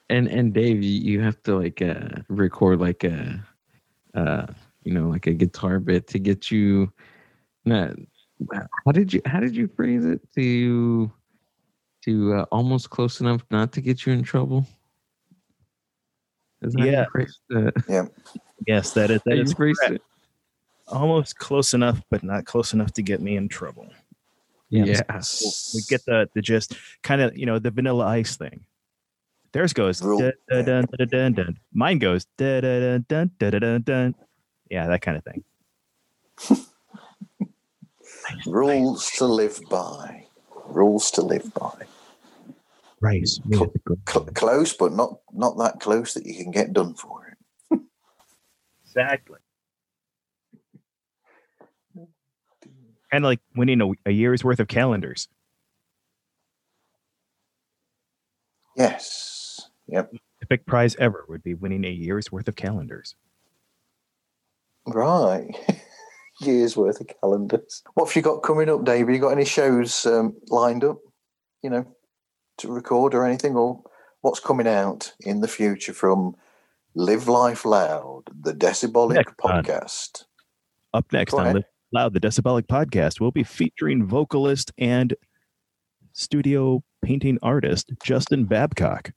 and 0.09 0.29
and 0.29 0.53
Dave, 0.53 0.83
you, 0.83 1.01
you 1.12 1.21
have 1.21 1.43
to 1.45 1.59
like 1.59 1.83
uh 1.83 2.23
record 2.29 2.81
like 2.81 3.05
a 3.05 3.45
uh 4.15 4.47
you 4.85 4.93
know 4.93 5.09
like 5.09 5.27
a 5.27 5.35
guitar 5.35 5.79
bit 5.79 6.07
to 6.09 6.19
get 6.19 6.51
you 6.51 6.93
not 7.65 7.95
how 8.87 8.93
did 8.93 9.12
you 9.12 9.21
how 9.27 9.41
did 9.41 9.55
you 9.55 9.69
phrase 9.69 10.05
it 10.05 10.21
to 10.35 11.11
to 12.05 12.35
uh, 12.35 12.44
almost 12.51 12.90
close 12.90 13.20
enough 13.20 13.43
not 13.51 13.72
to 13.72 13.81
get 13.81 14.06
you 14.06 14.12
in 14.12 14.22
trouble 14.22 14.66
is 16.62 16.72
that 16.74 16.81
how 16.81 16.86
Yeah. 16.86 17.05
phrased 17.12 17.39
yes, 18.66 18.93
that 18.93 19.10
is 19.10 19.20
that 19.24 19.36
You 19.36 19.43
is 19.43 19.52
phrased 19.52 19.81
correct. 19.81 19.94
it? 19.97 20.02
almost 20.89 21.39
close 21.39 21.72
enough, 21.72 22.02
but 22.10 22.22
not 22.24 22.44
close 22.47 22.72
enough 22.74 22.93
to 22.94 23.02
get 23.02 23.20
me 23.20 23.36
in 23.36 23.48
trouble. 23.48 23.89
yeah 24.70 24.82
We 24.85 25.81
get 25.89 26.05
the 26.05 26.28
the 26.35 26.43
gist, 26.43 26.74
kind 27.02 27.20
of 27.22 27.36
you 27.36 27.47
know 27.47 27.59
the 27.59 27.70
Vanilla 27.70 28.06
Ice 28.06 28.36
thing. 28.36 28.64
Theirs 29.52 29.72
goes 29.72 30.02
Rule- 30.02 30.18
dun, 30.20 30.32
dun, 30.48 30.64
dun, 30.64 30.85
dun, 30.98 31.09
dun, 31.09 31.32
dun. 31.35 31.59
Mine 31.72 31.98
goes 31.98 32.24
dun, 32.36 32.62
dun, 32.62 33.05
dun, 33.09 33.31
dun, 33.39 33.51
dun, 33.51 33.60
dun, 33.60 33.82
dun. 33.82 34.14
Yeah, 34.70 34.86
that 34.89 35.01
kind 35.02 35.16
of 35.16 35.24
thing. 35.24 35.44
Rules 38.47 39.10
to 39.18 39.27
live 39.27 39.60
by. 39.70 40.27
Rules 40.71 41.11
to 41.13 41.23
live 41.23 41.53
by. 41.55 41.87
Right. 43.01 43.27
Cl- 43.27 43.73
Cl- 44.09 44.25
close, 44.27 44.75
but 44.75 44.93
not 44.93 45.21
not 45.33 45.57
that 45.59 45.81
close 45.81 46.15
that 46.15 46.27
you 46.27 46.35
can 46.35 46.51
get 46.51 46.73
done 46.73 46.95
for 46.95 47.27
it. 47.27 47.81
Exactly. 48.85 49.39
Kind 53.11 53.25
of 53.25 53.29
like 53.29 53.41
winning 53.57 53.81
a, 53.81 53.91
a 54.09 54.13
year's 54.13 54.45
worth 54.45 54.61
of 54.61 54.69
calendars. 54.69 55.29
Yes. 58.77 59.69
Yep. 59.89 60.13
The 60.41 60.47
big 60.47 60.67
prize 60.67 60.97
ever 60.97 61.25
would 61.29 61.43
be 61.43 61.55
winning 61.55 61.85
a 61.85 61.91
year's 61.91 62.31
worth 62.31 62.49
of 62.49 62.57
calendars. 62.57 63.15
Right. 64.87 65.51
Years 66.41 66.77
worth 66.77 67.01
of 67.01 67.09
calendars. 67.21 67.83
What 67.95 68.09
have 68.09 68.17
you 68.17 68.23
got 68.23 68.43
coming 68.43 68.69
up, 68.69 68.85
Dave? 68.85 69.07
Have 69.07 69.15
you 69.15 69.21
got 69.21 69.33
any 69.33 69.45
shows 69.45 70.07
um, 70.07 70.35
lined 70.49 70.85
up, 70.85 70.99
you 71.62 71.71
know, 71.71 71.87
to 72.59 72.73
record 72.73 73.15
or 73.15 73.25
anything? 73.25 73.57
Or 73.57 73.83
what's 74.23 74.41
coming 74.41 74.67
out 74.67 75.12
in 75.21 75.41
the 75.41 75.49
future 75.49 75.93
from 75.93 76.35
Live 76.95 77.29
Life 77.29 77.65
Loud, 77.65 78.25
the 78.41 78.55
Decibolic 78.55 79.17
Next 79.17 79.37
podcast? 79.37 80.25
Up 80.95 81.12
next 81.12 81.33
Go 81.33 81.39
on 81.39 81.45
ahead. 81.45 81.57
Live 81.57 81.65
Loud, 81.93 82.15
the 82.15 82.21
Decibelic 82.21 82.67
podcast, 82.67 83.21
we'll 83.21 83.31
be 83.31 83.45
featuring 83.45 84.07
vocalist 84.07 84.73
and 84.79 85.15
studio 86.12 86.83
painting 87.03 87.39
artist 87.43 87.93
Justin 88.03 88.45
Babcock. 88.45 89.12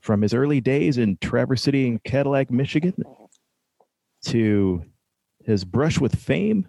From 0.00 0.20
his 0.20 0.34
early 0.34 0.60
days 0.60 0.98
in 0.98 1.16
Traverse 1.22 1.62
City 1.62 1.88
and 1.88 2.02
Cadillac, 2.04 2.50
Michigan, 2.50 2.94
to 4.26 4.84
his 5.46 5.64
brush 5.64 5.98
with 6.00 6.14
fame 6.16 6.68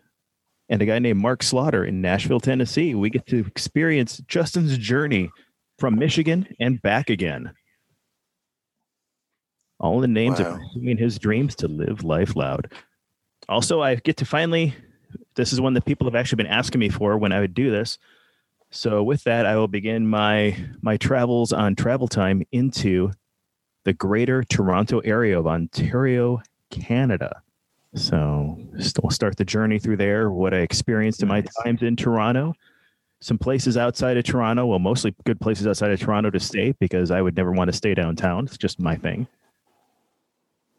and 0.69 0.81
a 0.81 0.85
guy 0.85 0.99
named 0.99 1.19
Mark 1.21 1.43
Slaughter 1.43 1.85
in 1.85 2.01
Nashville, 2.01 2.39
Tennessee, 2.39 2.95
we 2.95 3.09
get 3.09 3.27
to 3.27 3.45
experience 3.45 4.17
Justin's 4.27 4.77
journey 4.77 5.29
from 5.77 5.95
Michigan 5.97 6.47
and 6.59 6.81
back 6.81 7.09
again. 7.09 7.53
All 9.79 9.95
in 9.95 10.01
the 10.01 10.07
names 10.19 10.39
Wow. 10.39 10.53
of 10.53 10.59
pursuing 10.59 10.97
his 10.97 11.19
dreams 11.19 11.55
to 11.57 11.67
live 11.67 12.03
life 12.03 12.35
loud. 12.35 12.71
Also, 13.49 13.81
I 13.81 13.95
get 13.95 14.17
to 14.17 14.25
finally, 14.25 14.73
this 15.35 15.51
is 15.53 15.61
one 15.61 15.73
that 15.73 15.85
people 15.85 16.07
have 16.07 16.15
actually 16.15 16.37
been 16.37 16.47
asking 16.47 16.79
me 16.79 16.89
for 16.89 17.17
when 17.17 17.31
I 17.31 17.41
would 17.41 17.53
do 17.53 17.69
this. 17.69 17.97
So 18.71 19.03
with 19.03 19.23
that, 19.25 19.45
I 19.45 19.55
will 19.57 19.67
begin 19.67 20.07
my 20.07 20.57
my 20.81 20.97
travels 20.97 21.53
on 21.53 21.75
travel 21.75 22.07
time 22.07 22.43
into 22.51 23.11
the 23.83 23.93
greater 23.93 24.43
Toronto 24.43 24.99
area 24.99 25.37
of 25.37 25.45
Ontario, 25.45 26.41
Canada. 26.71 27.41
So 27.95 28.57
we'll 29.01 29.09
start 29.09 29.37
the 29.37 29.45
journey 29.45 29.79
through 29.79 29.97
there, 29.97 30.29
what 30.29 30.53
I 30.53 30.57
experienced 30.57 31.21
in 31.21 31.29
my 31.29 31.43
times 31.63 31.81
in 31.81 31.95
Toronto. 31.95 32.53
Some 33.21 33.37
places 33.37 33.77
outside 33.77 34.17
of 34.17 34.25
Toronto, 34.25 34.65
well, 34.65 34.79
mostly 34.79 35.15
good 35.23 35.39
places 35.39 35.65
outside 35.65 35.91
of 35.91 35.99
Toronto 35.99 36.29
to 36.29 36.39
stay 36.39 36.73
because 36.79 37.09
I 37.09 37.21
would 37.21 37.37
never 37.37 37.53
want 37.53 37.69
to 37.69 37.77
stay 37.77 37.93
downtown. 37.93 38.45
It's 38.45 38.57
just 38.57 38.79
my 38.79 38.95
thing. 38.95 39.27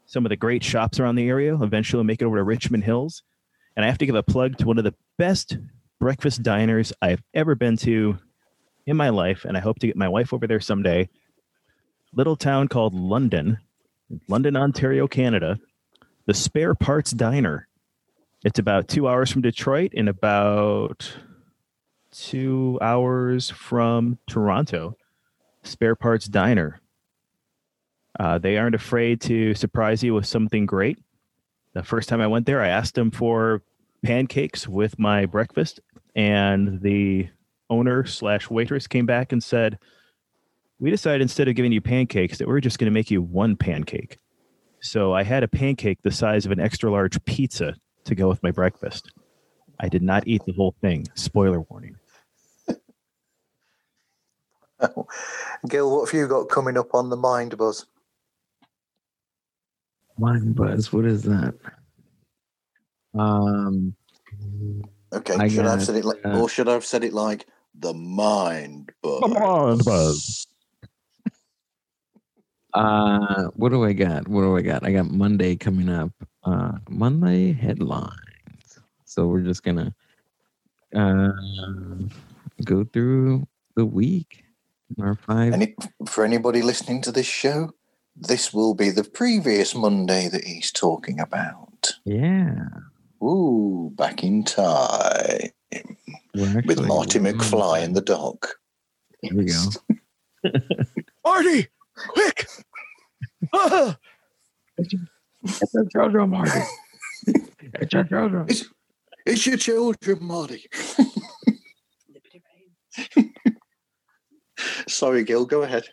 Some 0.05 0.25
of 0.25 0.29
the 0.29 0.37
great 0.37 0.63
shops 0.63 0.99
around 0.99 1.15
the 1.15 1.27
area. 1.27 1.61
Eventually, 1.61 2.03
make 2.03 2.21
it 2.21 2.25
over 2.25 2.37
to 2.37 2.43
Richmond 2.43 2.83
Hills. 2.83 3.23
And 3.75 3.83
I 3.83 3.89
have 3.89 3.97
to 3.97 4.05
give 4.05 4.15
a 4.15 4.23
plug 4.23 4.57
to 4.59 4.65
one 4.65 4.77
of 4.77 4.83
the 4.83 4.95
best 5.17 5.57
breakfast 5.99 6.43
diners 6.43 6.93
I've 7.01 7.23
ever 7.33 7.55
been 7.55 7.77
to 7.77 8.17
in 8.85 8.95
my 8.95 9.09
life, 9.09 9.43
and 9.43 9.57
I 9.57 9.59
hope 9.59 9.79
to 9.79 9.87
get 9.87 9.97
my 9.97 10.07
wife 10.07 10.33
over 10.33 10.47
there 10.47 10.59
someday. 10.59 11.09
Little 12.13 12.35
town 12.35 12.67
called 12.67 12.93
London, 12.93 13.57
London, 14.27 14.55
Ontario, 14.55 15.07
Canada. 15.07 15.59
The 16.27 16.33
Spare 16.33 16.75
Parts 16.75 17.11
Diner. 17.11 17.69
It's 18.43 18.59
about 18.59 18.89
two 18.89 19.07
hours 19.07 19.31
from 19.31 19.43
Detroit 19.43 19.93
and 19.95 20.09
about 20.09 21.09
two 22.11 22.77
hours 22.81 23.49
from 23.49 24.17
Toronto. 24.27 24.97
Spare 25.63 25.95
Parts 25.95 26.25
Diner. 26.25 26.81
Uh, 28.19 28.39
they 28.39 28.57
aren't 28.57 28.75
afraid 28.75 29.21
to 29.21 29.53
surprise 29.53 30.03
you 30.03 30.13
with 30.15 30.25
something 30.25 30.65
great. 30.65 30.99
The 31.71 31.83
first 31.83 32.09
time 32.09 32.19
I 32.19 32.27
went 32.27 32.45
there, 32.45 32.61
I 32.61 32.67
asked 32.67 32.95
them 32.95 33.09
for 33.09 33.63
pancakes 34.03 34.67
with 34.67 34.99
my 34.99 35.27
breakfast, 35.27 35.79
and 36.13 36.81
the 36.81 37.29
owner 37.69 38.05
slash 38.05 38.49
waitress 38.49 38.85
came 38.85 39.05
back 39.05 39.31
and 39.31 39.41
said, 39.41 39.79
"We 40.77 40.89
decided 40.89 41.21
instead 41.21 41.47
of 41.47 41.55
giving 41.55 41.71
you 41.71 41.79
pancakes 41.79 42.37
that 42.39 42.49
we're 42.49 42.59
just 42.59 42.79
going 42.79 42.91
to 42.91 42.93
make 42.93 43.11
you 43.11 43.21
one 43.21 43.55
pancake." 43.55 44.17
So 44.81 45.13
I 45.13 45.23
had 45.23 45.43
a 45.43 45.47
pancake 45.47 45.99
the 46.03 46.11
size 46.11 46.45
of 46.45 46.51
an 46.51 46.59
extra 46.59 46.91
large 46.91 47.23
pizza 47.25 47.75
to 48.05 48.15
go 48.15 48.27
with 48.27 48.41
my 48.43 48.51
breakfast. 48.51 49.11
I 49.79 49.89
did 49.89 50.01
not 50.01 50.27
eat 50.27 50.43
the 50.45 50.53
whole 50.53 50.75
thing. 50.81 51.07
Spoiler 51.15 51.61
warning. 51.61 51.95
Gil, 55.69 55.91
what 55.91 56.09
have 56.09 56.19
you 56.19 56.27
got 56.27 56.49
coming 56.49 56.77
up 56.77 56.93
on 56.93 57.09
the 57.09 57.17
mind 57.17 57.57
buzz? 57.57 57.85
Mind 60.17 60.55
buzz. 60.55 60.93
What 60.93 61.05
is 61.05 61.23
that? 61.23 61.55
Um, 63.13 63.95
Okay, 65.13 65.35
I 65.35 65.47
should 65.47 65.65
I 65.65 65.71
have 65.71 65.83
said 65.83 65.95
it 65.95 66.05
like, 66.05 66.25
uh, 66.25 66.41
or 66.41 66.49
should 66.49 66.67
I 66.67 66.73
have 66.73 66.85
said 66.85 67.03
it 67.03 67.13
like 67.13 67.45
the 67.73 67.93
mind 67.93 68.91
buzz? 69.01 69.21
Mind 69.21 69.85
buzz. 69.85 70.47
Uh, 72.73 73.45
what 73.55 73.69
do 73.69 73.83
I 73.83 73.93
got? 73.93 74.27
What 74.27 74.41
do 74.41 74.57
I 74.57 74.61
got? 74.61 74.85
I 74.85 74.91
got 74.91 75.09
Monday 75.09 75.55
coming 75.55 75.89
up. 75.89 76.11
Uh, 76.43 76.73
Monday 76.89 77.51
headlines. 77.51 78.79
So 79.05 79.27
we're 79.27 79.41
just 79.41 79.63
gonna 79.63 79.93
uh 80.95 81.31
go 82.63 82.83
through 82.85 83.47
the 83.75 83.85
week. 83.85 84.43
Our 84.99 85.15
five. 85.15 85.53
And 85.53 85.63
it, 85.63 85.75
for 86.07 86.23
anybody 86.23 86.61
listening 86.61 87.01
to 87.01 87.11
this 87.11 87.25
show, 87.25 87.71
this 88.15 88.53
will 88.53 88.73
be 88.73 88.89
the 88.89 89.03
previous 89.03 89.75
Monday 89.75 90.29
that 90.29 90.45
he's 90.45 90.71
talking 90.71 91.19
about. 91.19 91.91
yeah. 92.05 92.55
Ooh, 93.21 93.91
back 93.95 94.23
in 94.23 94.43
time 94.43 95.49
with 96.43 96.87
Marty 96.87 97.19
McFly 97.19 97.83
in 97.83 97.93
the 97.93 98.01
dock. 98.01 98.55
Here 99.21 99.35
we 99.35 99.45
go. 99.45 100.51
Marty, 101.25 101.67
quick! 101.97 102.47
It's 105.43 105.73
your 105.73 105.85
children, 105.91 106.29
Marty. 106.29 106.59
it's 107.27 107.93
your 107.93 108.03
children. 108.03 108.45
It's, 108.49 108.65
it's 109.25 109.45
your 109.45 109.57
children, 109.57 110.17
Marty. 110.21 110.65
Sorry, 114.87 115.23
Gil, 115.23 115.45
go 115.45 115.63
ahead. 115.63 115.85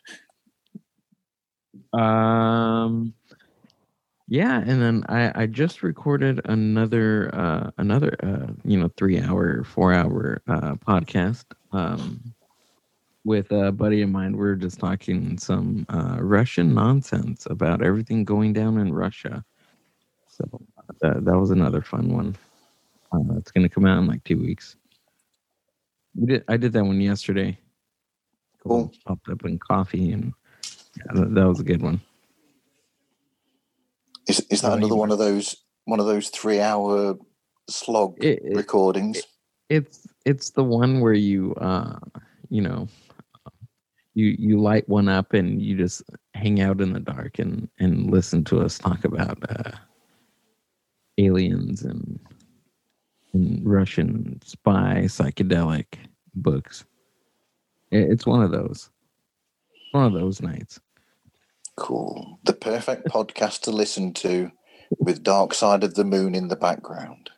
Um, 1.93 3.15
yeah, 4.29 4.59
and 4.59 4.81
then 4.81 5.05
I 5.09 5.43
I 5.43 5.47
just 5.47 5.83
recorded 5.83 6.41
another 6.47 7.31
uh 7.35 7.71
another 7.79 8.17
uh 8.23 8.53
you 8.65 8.79
know 8.81 8.91
three 8.97 9.21
hour 9.21 9.65
four 9.65 9.93
hour 9.93 10.41
uh 10.49 10.75
podcast 10.77 11.45
um 11.73 12.34
with 13.25 13.51
a 13.53 13.73
buddy 13.73 14.03
of 14.03 14.11
mine. 14.11 14.37
We 14.37 14.47
are 14.47 14.57
just 14.57 14.79
talking 14.81 15.39
some 15.39 15.87
uh 15.91 16.19
Russian 16.21 16.75
nonsense 16.75 17.47
about 17.51 17.83
everything 17.83 18.25
going 18.25 18.53
down 18.53 18.79
in 18.79 18.93
Russia. 18.93 19.45
So 20.29 20.45
uh, 20.79 20.93
that 21.01 21.25
that 21.25 21.39
was 21.39 21.51
another 21.51 21.83
fun 21.83 22.09
one. 22.13 22.37
Uh, 23.13 23.37
it's 23.39 23.51
gonna 23.51 23.69
come 23.69 23.87
out 23.87 23.99
in 23.99 24.07
like 24.07 24.25
two 24.25 24.39
weeks. 24.41 24.77
We 26.15 26.27
did 26.27 26.45
I 26.49 26.57
did 26.57 26.73
that 26.75 26.85
one 26.85 27.01
yesterday. 27.01 27.59
Cool. 28.63 28.93
Popped 29.07 29.29
up 29.29 29.45
in 29.45 29.59
coffee 29.59 30.13
and 30.13 30.33
yeah, 30.97 31.13
that, 31.15 31.35
that 31.35 31.49
was 31.49 31.61
a 31.61 31.65
good 31.65 31.83
one. 31.83 32.01
Is 34.29 34.41
is 34.51 34.63
that 34.63 34.73
Oh, 34.73 34.77
another 34.77 34.97
one 34.97 35.11
of 35.13 35.19
those 35.19 35.57
one 35.85 36.01
of 36.01 36.07
those 36.07 36.29
three 36.31 36.61
hour 36.61 37.17
slog 37.69 38.17
It- 38.19 38.41
it- 38.45 38.57
recordings? 38.57 39.23
it's 39.71 40.07
it's 40.27 40.51
the 40.51 40.65
one 40.65 41.01
where 41.01 41.15
you 41.15 41.55
uh 41.57 41.99
you 42.51 42.61
know 42.61 42.87
you 44.15 44.37
you 44.39 44.61
light 44.61 44.89
one 44.89 45.09
up 45.09 45.33
and 45.33 45.61
you 45.61 45.77
just 45.77 46.03
hang 46.35 46.61
out 46.61 46.81
in 46.81 46.93
the 46.93 47.01
dark 47.01 47.39
and 47.39 47.69
and 47.79 48.11
listen 48.11 48.45
to 48.45 48.61
us 48.61 48.79
talk 48.79 49.05
about 49.05 49.39
uh 49.51 49.73
aliens 51.19 51.83
and 51.83 52.19
and 53.33 53.61
russian 53.67 54.41
spy 54.45 55.03
psychedelic 55.05 55.87
books 56.35 56.85
It- 57.91 58.11
it's 58.11 58.27
one 58.27 58.43
of 58.43 58.51
those 58.51 58.91
one 59.93 60.05
of 60.07 60.13
those 60.13 60.41
nights 60.41 60.81
Cool. 61.77 62.39
The 62.45 62.53
perfect 62.53 63.09
podcast 63.09 63.63
to 63.63 63.73
listen 63.73 64.13
to 64.15 64.53
with 65.01 65.25
Dark 65.25 65.53
Side 65.53 65.83
of 65.83 65.95
the 65.95 66.05
Moon 66.05 66.37
in 66.37 66.47
the 66.47 66.55
background. 66.55 67.31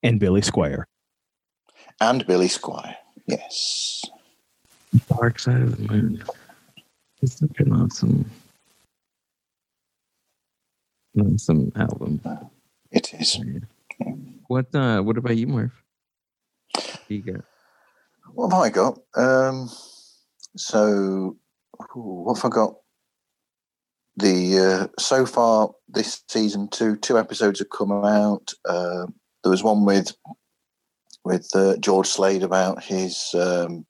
And 0.00 0.20
Billy 0.20 0.42
Squier. 0.42 0.84
And 2.00 2.24
Billy 2.24 2.46
Squier. 2.46 2.94
Yes. 3.26 4.04
Dark 5.08 5.38
side 5.38 5.62
of 5.62 5.76
the 5.76 5.92
moon 5.92 6.22
it's 7.22 7.40
an 7.40 7.72
awesome 7.72 8.30
awesome 11.20 11.72
album 11.76 12.20
It 12.90 13.12
is. 13.14 13.38
What 14.46 14.74
uh 14.74 15.02
what 15.02 15.18
about 15.18 15.36
you, 15.36 15.46
Murph? 15.46 15.82
What 16.74 17.00
You 17.08 17.22
got 17.22 17.44
What 18.32 18.52
have 18.52 18.60
I 18.62 18.70
got? 18.70 18.98
Um 19.14 19.68
so 20.56 21.36
ooh, 21.96 22.22
what 22.24 22.38
have 22.38 22.44
I 22.50 22.54
got? 22.54 22.74
The 24.16 24.58
uh, 24.58 24.86
so 24.98 25.26
far 25.26 25.70
this 25.88 26.22
season 26.28 26.68
two 26.68 26.96
two 26.96 27.18
episodes 27.18 27.60
have 27.60 27.70
come 27.70 27.92
out. 27.92 28.52
Uh, 28.68 29.06
there 29.42 29.50
was 29.50 29.62
one 29.62 29.84
with 29.84 30.12
with 31.24 31.48
uh, 31.54 31.76
George 31.78 32.08
Slade 32.08 32.42
about 32.42 32.82
his 32.82 33.30
um, 33.34 33.86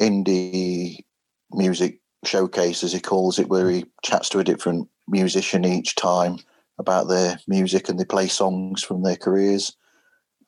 indie 0.00 1.04
music 1.50 2.00
showcase, 2.24 2.82
as 2.82 2.92
he 2.92 3.00
calls 3.00 3.38
it, 3.38 3.48
where 3.48 3.70
he 3.70 3.84
chats 4.02 4.28
to 4.30 4.38
a 4.38 4.44
different 4.44 4.88
musician 5.08 5.64
each 5.64 5.94
time 5.94 6.38
about 6.78 7.08
their 7.08 7.38
music 7.46 7.88
and 7.88 7.98
they 7.98 8.04
play 8.04 8.28
songs 8.28 8.82
from 8.82 9.02
their 9.02 9.16
careers. 9.16 9.76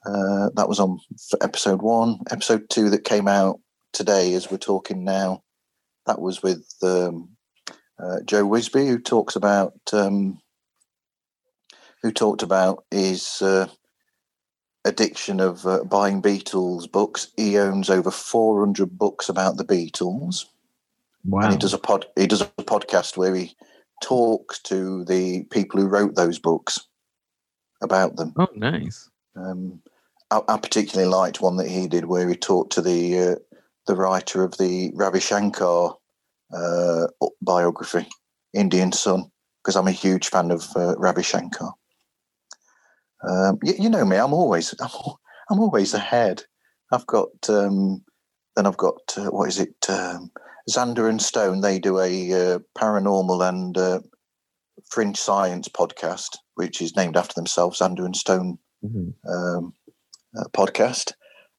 Uh, 0.07 0.51
that 0.55 0.69
was 0.69 0.81
on 0.81 0.99
episode 1.41 1.83
one. 1.83 2.19
Episode 2.31 2.69
two 2.71 2.91
that 2.91 3.05
came 3.05 3.29
out 3.29 3.61
today, 3.93 4.35
as 4.35 4.51
we're 4.51 4.59
talking 4.59 5.05
now, 5.05 5.43
that 6.07 6.21
was 6.21 6.43
with 6.43 6.67
um, 6.83 7.31
uh, 7.99 8.21
Joe 8.25 8.47
Wisby, 8.47 8.87
who 8.87 8.99
talks 8.99 9.37
about 9.37 9.75
um, 9.93 10.41
who 12.03 12.13
talked 12.13 12.43
about 12.43 12.85
his 12.91 13.43
uh, 13.43 13.67
addiction 14.89 15.41
of 15.41 15.67
uh, 15.67 15.85
buying 15.85 16.21
Beatles 16.21 16.91
books. 16.91 17.29
He 17.37 17.59
owns 17.59 17.91
over 17.91 18.11
four 18.11 18.61
hundred 18.61 18.99
books 18.99 19.29
about 19.29 19.57
the 19.57 19.65
Beatles. 19.65 20.47
Wow 21.25 21.43
and 21.43 21.53
he 21.53 21.59
does 21.59 21.75
a 21.75 21.79
pod 21.79 22.07
he 22.17 22.27
does 22.27 22.41
a 22.41 22.47
podcast 22.47 23.17
where 23.17 23.35
he 23.35 23.55
talks 24.03 24.59
to 24.61 25.05
the 25.05 25.45
people 25.45 25.81
who 25.81 25.89
wrote 25.89 26.15
those 26.15 26.39
books 26.39 26.81
about 27.83 28.17
them. 28.17 28.33
Oh 28.37 28.49
nice. 28.55 29.09
Um, 29.37 29.81
I, 30.31 30.41
I 30.49 30.57
particularly 30.59 31.11
liked 31.11 31.41
one 31.41 31.57
that 31.57 31.69
he 31.69 31.87
did 31.87 32.07
where 32.07 32.29
he 32.29 32.35
talked 32.35 32.73
to 32.73 32.83
the 32.83 33.19
uh, 33.19 33.35
the 33.87 33.97
writer 33.97 34.43
of 34.43 34.57
the 34.59 34.91
Ravi 34.95 35.21
Shankar 35.21 35.97
uh, 36.53 37.07
biography 37.43 38.07
Indian 38.55 38.93
Sun 38.93 39.31
because 39.63 39.77
I'm 39.77 39.89
a 39.89 39.93
huge 39.93 40.29
fan 40.29 40.51
of 40.51 40.67
uh, 40.77 40.97
Ravi 40.97 41.23
Shankar 41.23 41.75
um, 43.27 43.59
you, 43.63 43.75
you 43.79 43.89
know 43.89 44.05
me 44.05 44.17
I'm 44.17 44.35
always 44.35 44.75
I'm, 44.81 44.91
I'm 45.51 45.61
always 45.61 45.95
ahead 45.95 46.43
I've 46.93 47.07
got 47.07 47.29
um, 47.49 48.05
then 48.57 48.67
I've 48.67 48.77
got 48.77 48.99
uh, 49.17 49.27
what 49.31 49.49
is 49.49 49.59
it 49.61 49.75
um, 49.89 50.31
Xander 50.69 51.09
and 51.09 51.21
Stone, 51.23 51.63
they 51.63 51.79
do 51.79 51.99
a 51.99 52.33
uh, 52.33 52.59
paranormal 52.77 53.49
and 53.49 53.77
uh, 53.79 54.01
fringe 54.91 55.17
science 55.17 55.69
podcast, 55.69 56.37
which 56.55 56.83
is 56.83 56.95
named 56.97 57.17
after 57.17 57.33
themselves, 57.35 57.79
Xander 57.81 58.05
and 58.05 58.17
Stone 58.17 58.59
Mhm. 58.85 59.15
um, 59.29 59.73
uh, 60.39 60.45
podcast. 60.57 61.13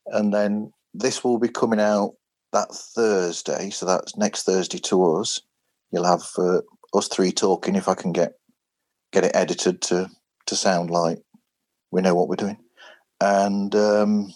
And 0.07 0.33
then 0.33 0.71
this 0.93 1.23
will 1.23 1.38
be 1.39 1.49
coming 1.49 1.79
out 1.81 2.11
that 2.53 2.71
Thursday. 2.71 3.71
So 3.71 3.85
that's 3.85 4.15
next 4.15 4.43
Thursday 4.43 4.77
to 4.79 5.15
us. 5.17 5.41
You'll 5.91 6.05
have 6.05 6.23
uh, 6.38 6.61
us 6.93 7.07
three 7.07 7.31
talking 7.31 7.75
if 7.75 7.88
I 7.89 7.95
can 7.95 8.11
get 8.11 8.33
get 9.11 9.25
it 9.25 9.35
edited 9.35 9.81
to 9.83 10.07
to 10.45 10.55
sound 10.55 10.91
like 10.91 11.19
we 11.92 12.01
know 12.01 12.16
what 12.16 12.27
we're 12.27 12.35
doing. 12.35 12.58
And 13.22 13.76
um, 13.76 14.34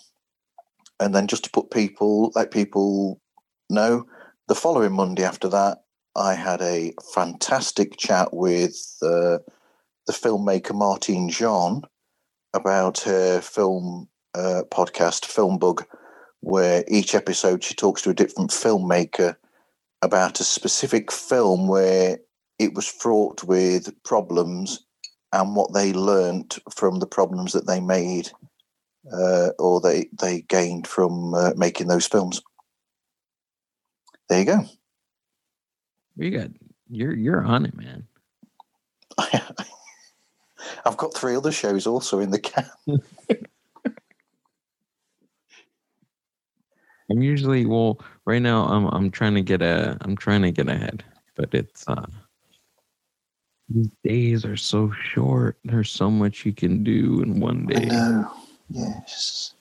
and 0.99 1.13
then 1.13 1.27
just 1.27 1.45
to 1.45 1.49
put 1.49 1.71
people, 1.71 2.31
let 2.35 2.51
people 2.51 3.21
know, 3.69 4.05
the 4.47 4.55
following 4.55 4.93
Monday 4.93 5.23
after 5.23 5.47
that, 5.49 5.79
I 6.15 6.33
had 6.33 6.61
a 6.61 6.93
fantastic 7.13 7.97
chat 7.97 8.33
with 8.33 8.75
uh, 9.01 9.39
the 10.05 10.13
filmmaker 10.13 10.75
Martine 10.75 11.29
Jean 11.29 11.81
about 12.53 12.99
her 12.99 13.41
film 13.41 14.07
uh, 14.35 14.63
podcast, 14.71 15.25
Film 15.25 15.57
Bug, 15.57 15.85
where 16.41 16.83
each 16.87 17.15
episode 17.15 17.63
she 17.63 17.73
talks 17.73 18.01
to 18.03 18.09
a 18.09 18.15
different 18.15 18.51
filmmaker 18.51 19.35
about 20.01 20.39
a 20.39 20.43
specific 20.43 21.11
film 21.11 21.67
where 21.67 22.19
it 22.59 22.73
was 22.73 22.87
fraught 22.87 23.43
with 23.43 23.91
problems 24.03 24.85
and 25.33 25.55
what 25.55 25.73
they 25.73 25.91
learnt 25.91 26.59
from 26.73 26.99
the 26.99 27.07
problems 27.07 27.51
that 27.53 27.67
they 27.67 27.81
made 27.81 28.31
uh, 29.11 29.49
or 29.59 29.81
they 29.81 30.07
they 30.19 30.41
gained 30.41 30.87
from 30.87 31.33
uh, 31.33 31.51
making 31.57 31.87
those 31.87 32.07
films. 32.07 32.41
There 34.29 34.39
you 34.39 34.45
go. 34.45 34.65
You 36.15 36.31
got 36.31 36.49
you're 36.89 37.13
you're 37.13 37.43
on 37.43 37.65
it, 37.65 37.75
man. 37.75 38.07
I've 40.85 40.97
got 40.97 41.13
three 41.13 41.35
other 41.35 41.51
shows 41.51 41.85
also 41.87 42.19
in 42.19 42.31
the 42.31 42.39
can. 42.39 42.69
I'm 47.11 47.21
usually 47.21 47.65
well 47.65 47.99
right 48.25 48.41
now 48.41 48.65
I'm 48.65 48.85
I'm 48.87 49.11
trying 49.11 49.35
to 49.35 49.41
get 49.41 49.61
a 49.61 49.97
I'm 50.01 50.15
trying 50.15 50.41
to 50.43 50.51
get 50.51 50.69
ahead, 50.69 51.03
but 51.35 51.53
it's 51.53 51.85
uh 51.87 52.05
these 53.69 53.89
days 54.03 54.45
are 54.45 54.57
so 54.57 54.91
short. 54.91 55.57
There's 55.63 55.89
so 55.89 56.11
much 56.11 56.45
you 56.45 56.53
can 56.53 56.83
do 56.83 57.21
in 57.21 57.39
one 57.39 57.65
day. 57.65 57.75
I 57.75 57.85
know. 57.85 58.31
Yes. 58.69 59.53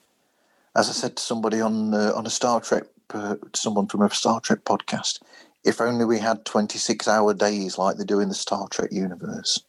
As 0.75 0.89
I 0.89 0.93
said 0.93 1.15
to 1.15 1.23
somebody 1.23 1.61
on 1.61 1.93
uh, 1.93 2.13
on 2.15 2.25
a 2.25 2.29
Star 2.29 2.59
Trek, 2.61 2.83
uh, 3.13 3.35
someone 3.53 3.87
from 3.87 4.01
a 4.01 4.09
Star 4.09 4.39
Trek 4.41 4.63
podcast, 4.65 5.21
if 5.63 5.79
only 5.79 6.05
we 6.05 6.19
had 6.19 6.45
26 6.45 7.07
hour 7.07 7.33
days 7.33 7.77
like 7.77 7.97
they 7.97 8.03
do 8.03 8.19
in 8.19 8.29
the 8.29 8.35
Star 8.35 8.67
Trek 8.69 8.91
universe. 8.91 9.63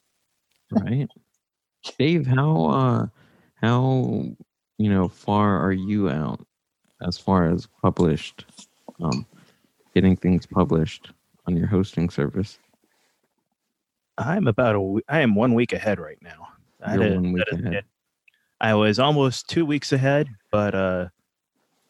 right? 0.70 1.08
Dave, 1.98 2.26
how 2.26 2.66
uh 2.66 3.06
how 3.56 4.24
you 4.78 4.90
know 4.90 5.08
far 5.08 5.58
are 5.60 5.72
you 5.72 6.08
out 6.08 6.44
as 7.06 7.18
far 7.18 7.50
as 7.50 7.68
published 7.82 8.46
um 9.00 9.26
getting 9.94 10.16
things 10.16 10.46
published 10.46 11.12
on 11.46 11.56
your 11.56 11.66
hosting 11.66 12.08
service? 12.08 12.58
I'm 14.18 14.46
about 14.46 14.76
a 14.76 15.00
I 15.08 15.20
am 15.20 15.34
one 15.34 15.54
week 15.54 15.72
ahead 15.72 15.98
right 15.98 16.18
now. 16.22 16.48
That 16.80 16.94
You're 16.94 17.14
one 17.14 17.32
week 17.32 17.44
ahead. 17.50 17.84
I 18.60 18.74
was 18.74 18.98
almost 18.98 19.48
two 19.48 19.66
weeks 19.66 19.92
ahead, 19.92 20.28
but 20.50 20.74
uh, 20.74 21.08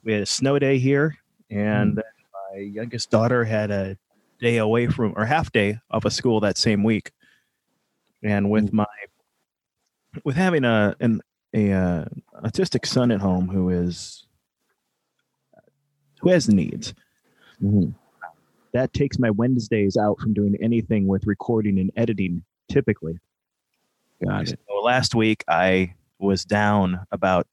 we 0.03 0.13
had 0.13 0.23
a 0.23 0.27
snow 0.27 0.59
day 0.59 0.79
here, 0.79 1.17
and 1.51 1.97
then 1.97 2.05
my 2.53 2.59
youngest 2.61 3.11
daughter 3.11 3.45
had 3.45 3.71
a 3.71 3.97
day 4.41 4.57
away 4.59 4.87
from 4.89 5.13
or 5.17 5.25
half 5.25 5.53
day 5.53 5.79
off 5.91 6.05
of 6.05 6.13
school 6.13 6.41
that 6.41 6.57
same 6.59 6.83
week. 6.83 7.13
And 8.23 8.51
with 8.51 8.71
Hmm. 8.71 8.77
my 8.79 8.87
with 10.25 10.37
having 10.37 10.65
a 10.65 10.97
an 11.01 11.21
a 11.53 11.73
uh, 11.73 12.05
autistic 12.43 12.87
son 12.87 13.11
at 13.13 13.21
home 13.21 13.49
who 13.49 13.69
is 13.69 14.27
who 16.21 16.31
has 16.31 16.49
needs, 16.49 16.95
Mhm. 17.63 17.95
That 18.75 18.93
takes 18.93 19.19
my 19.19 19.31
Wednesdays 19.31 19.97
out 19.97 20.19
from 20.21 20.35
doing 20.35 20.57
anything 20.61 21.07
with 21.07 21.27
recording 21.27 21.79
and 21.79 21.91
editing 21.97 22.45
typically. 22.69 23.19
Got 24.25 24.49
it. 24.49 24.61
So 24.69 24.75
last 24.81 25.15
week 25.15 25.45
I 25.49 25.95
was 26.19 26.45
down 26.45 27.01
about 27.11 27.47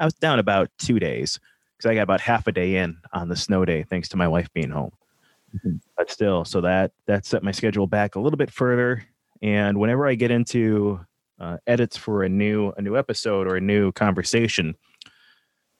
I 0.00 0.04
was 0.04 0.14
down 0.14 0.38
about 0.38 0.70
two 0.78 0.98
days 0.98 1.38
because 1.76 1.88
I 1.90 1.94
got 1.94 2.02
about 2.02 2.20
half 2.20 2.46
a 2.46 2.52
day 2.52 2.76
in 2.76 2.96
on 3.12 3.28
the 3.28 3.36
snow 3.36 3.64
day 3.64 3.84
thanks 3.84 4.08
to 4.08 4.16
my 4.16 4.26
wife 4.26 4.52
being 4.52 4.70
home. 4.70 4.92
Mhm. 5.64 5.80
But 5.96 6.10
still, 6.10 6.44
so 6.44 6.60
that 6.62 6.92
that 7.06 7.24
set 7.24 7.42
my 7.44 7.52
schedule 7.52 7.86
back 7.86 8.16
a 8.16 8.20
little 8.20 8.36
bit 8.36 8.50
further. 8.50 9.04
And 9.42 9.78
whenever 9.78 10.06
I 10.06 10.14
get 10.14 10.30
into 10.30 11.00
uh, 11.38 11.58
edits 11.66 11.96
for 11.96 12.22
a 12.22 12.28
new 12.28 12.72
a 12.76 12.82
new 12.82 12.96
episode 12.96 13.46
or 13.46 13.56
a 13.56 13.60
new 13.60 13.92
conversation, 13.92 14.74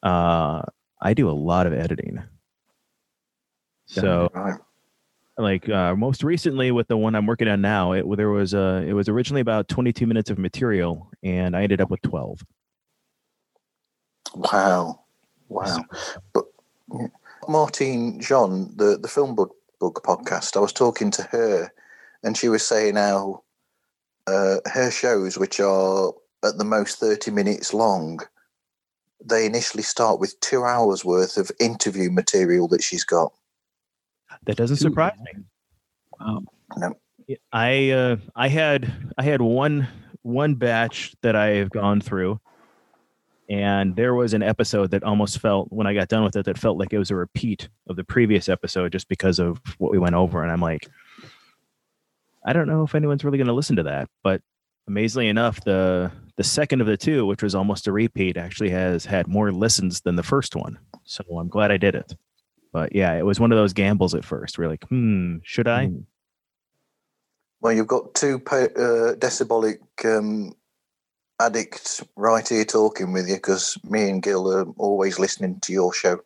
uh, 0.03 0.63
I 1.01 1.15
do 1.15 1.29
a 1.31 1.33
lot 1.33 1.67
of 1.67 1.73
editing. 1.73 2.23
So 3.87 4.31
Right. 4.35 4.59
like 5.39 5.69
uh, 5.69 5.95
most 5.95 6.23
recently 6.23 6.71
with 6.71 6.89
the 6.89 6.97
one 6.97 7.15
I'm 7.15 7.27
working 7.27 7.49
on 7.49 7.61
now, 7.61 7.93
it 7.93 8.05
there 8.17 8.31
was 8.31 8.55
uh, 8.55 8.85
it 8.87 8.93
was 8.93 9.09
originally 9.09 9.41
about 9.41 9.69
22 9.69 10.07
minutes 10.07 10.31
of 10.31 10.39
material, 10.39 11.11
and 11.23 11.57
I 11.57 11.63
ended 11.63 11.81
up 11.81 11.91
with 11.91 12.03
12. 12.03 12.45
Wow. 14.35 15.01
Wow. 15.49 15.85
But 16.33 16.45
yeah. 16.93 17.07
Martine 17.49 18.21
Jean, 18.21 18.75
the, 18.77 18.99
the 18.99 19.09
Film 19.09 19.35
book, 19.35 19.55
Bug 19.81 20.01
podcast, 20.03 20.57
I 20.57 20.61
was 20.61 20.73
talking 20.73 21.11
to 21.13 21.23
her 21.25 21.71
and 22.23 22.37
she 22.37 22.49
was 22.49 22.67
saying 22.67 22.97
how 22.97 23.43
uh, 24.27 24.57
her 24.67 24.91
shows, 24.91 25.39
which 25.39 25.61
are 25.61 26.13
at 26.43 26.59
the 26.59 26.65
most 26.65 26.99
30 26.99 27.31
minutes 27.31 27.75
long, 27.75 28.21
they 29.25 29.47
initially 29.47 29.83
start 29.83 30.19
with 30.19 30.39
two 30.41 30.65
hours 30.65 31.05
worth 31.05 31.37
of 31.37 31.51
interview 31.61 32.11
material 32.11 32.67
that 32.69 32.83
she's 32.83 33.05
got. 33.05 33.33
That 34.47 34.57
doesn't 34.57 34.77
Two 34.77 34.83
surprise 34.83 35.19
me. 35.21 35.43
Wow. 36.21 36.43
I 37.53 37.91
uh, 37.91 38.17
I 38.37 38.49
had 38.49 38.93
I 39.17 39.23
had 39.23 39.41
one 39.41 39.89
one 40.23 40.55
batch 40.55 41.15
that 41.23 41.37
I've 41.37 41.71
gone 41.71 42.01
through, 42.01 42.41
and 43.49 43.97
there 43.97 44.15
was 44.15 44.35
an 44.35 44.43
episode 44.43 44.91
that 44.91 45.03
almost 45.03 45.39
felt 45.39 45.69
when 45.71 45.87
I 45.87 45.95
got 45.95 46.09
done 46.09 46.25
with 46.25 46.37
it 46.37 46.45
that 46.47 46.59
felt 46.59 46.79
like 46.79 46.93
it 46.93 46.99
was 46.99 47.11
a 47.11 47.17
repeat 47.17 47.69
of 47.89 47.97
the 47.97 48.05
previous 48.05 48.49
episode 48.49 48.93
just 48.93 49.09
because 49.09 49.39
of 49.39 49.61
what 49.79 49.93
we 49.93 49.99
went 49.99 50.15
over, 50.15 50.43
and 50.43 50.53
I'm 50.53 50.61
like, 50.61 50.87
I 52.45 52.53
don't 52.53 52.69
know 52.69 52.83
if 52.83 52.95
anyone's 52.95 53.25
really 53.25 53.39
going 53.39 53.47
to 53.47 53.55
listen 53.55 53.77
to 53.77 53.85
that, 53.85 54.09
but 54.23 54.43
amazingly 54.87 55.29
enough, 55.29 55.65
the 55.65 56.11
the 56.37 56.45
second 56.45 56.81
of 56.81 56.87
the 56.87 56.97
two, 56.97 57.25
which 57.27 57.43
was 57.43 57.55
almost 57.55 57.87
a 57.87 57.93
repeat, 57.93 58.37
actually 58.37 58.71
has 58.71 59.07
had 59.07 59.29
more 59.29 59.53
listens 59.53 60.01
than 60.01 60.17
the 60.17 60.23
first 60.23 60.57
one. 60.57 60.79
So 61.05 61.23
I'm 61.39 61.49
glad 61.49 61.71
I 61.71 61.77
did 61.77 61.95
it. 61.95 62.15
But 62.75 62.93
yeah, 62.93 63.15
it 63.15 63.25
was 63.25 63.39
one 63.39 63.53
of 63.53 63.57
those 63.57 63.73
gambles 63.73 64.17
at 64.17 64.25
first. 64.25 64.59
We're 64.59 64.69
like, 64.69 64.83
hmm, 64.89 65.37
should 65.45 65.69
I? 65.69 65.87
Mm. 65.87 66.05
Well, 67.61 67.73
you've 67.73 67.87
got 67.87 68.15
two 68.15 68.41
pa- 68.41 68.75
uh, 68.77 69.15
decibolic 69.15 69.79
um, 70.05 70.53
addicts 71.41 72.03
right 72.17 72.47
here 72.47 72.65
talking 72.65 73.13
with 73.13 73.29
you 73.29 73.37
because 73.37 73.79
me 73.85 74.11
and 74.11 74.21
Gil 74.21 74.53
are 74.53 74.67
always 74.77 75.21
listening 75.21 75.61
to 75.61 75.73
your 75.73 75.95
show. 75.95 76.19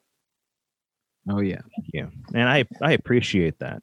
Oh 1.28 1.40
yeah. 1.40 1.60
Yeah, 1.92 2.06
and 2.32 2.48
I 2.48 2.64
I 2.80 2.92
appreciate 2.92 3.58
that. 3.58 3.82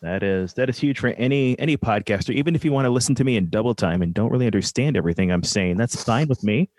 That 0.00 0.22
is 0.22 0.54
that 0.54 0.70
is 0.70 0.78
huge 0.78 0.98
for 0.98 1.08
any 1.08 1.58
any 1.58 1.76
podcaster. 1.76 2.34
Even 2.34 2.54
if 2.56 2.64
you 2.64 2.72
want 2.72 2.86
to 2.86 2.90
listen 2.90 3.14
to 3.16 3.24
me 3.24 3.36
in 3.36 3.50
double 3.50 3.74
time 3.74 4.00
and 4.00 4.14
don't 4.14 4.32
really 4.32 4.46
understand 4.46 4.96
everything 4.96 5.30
I'm 5.30 5.44
saying, 5.44 5.76
that's 5.76 6.02
fine 6.02 6.26
with 6.26 6.42
me. 6.42 6.70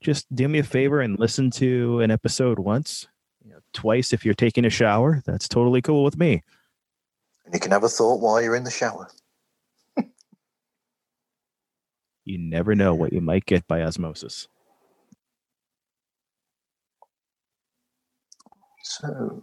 Just 0.00 0.26
do 0.34 0.48
me 0.48 0.58
a 0.58 0.64
favor 0.64 1.00
and 1.00 1.20
listen 1.20 1.52
to 1.52 2.00
an 2.00 2.10
episode 2.10 2.58
once, 2.58 3.06
you 3.06 3.06
know, 3.06 3.19
twice 3.72 4.12
if 4.12 4.24
you're 4.24 4.34
taking 4.34 4.64
a 4.64 4.70
shower. 4.70 5.22
That's 5.26 5.48
totally 5.48 5.82
cool 5.82 6.04
with 6.04 6.18
me. 6.18 6.42
And 7.44 7.54
you 7.54 7.60
can 7.60 7.72
have 7.72 7.84
a 7.84 7.88
thought 7.88 8.20
while 8.20 8.40
you're 8.40 8.56
in 8.56 8.64
the 8.64 8.70
shower. 8.70 9.08
You 12.26 12.38
never 12.38 12.74
know 12.76 12.94
what 12.94 13.12
you 13.12 13.20
might 13.20 13.46
get 13.46 13.66
by 13.66 13.82
osmosis. 13.82 14.46
So, 18.82 19.42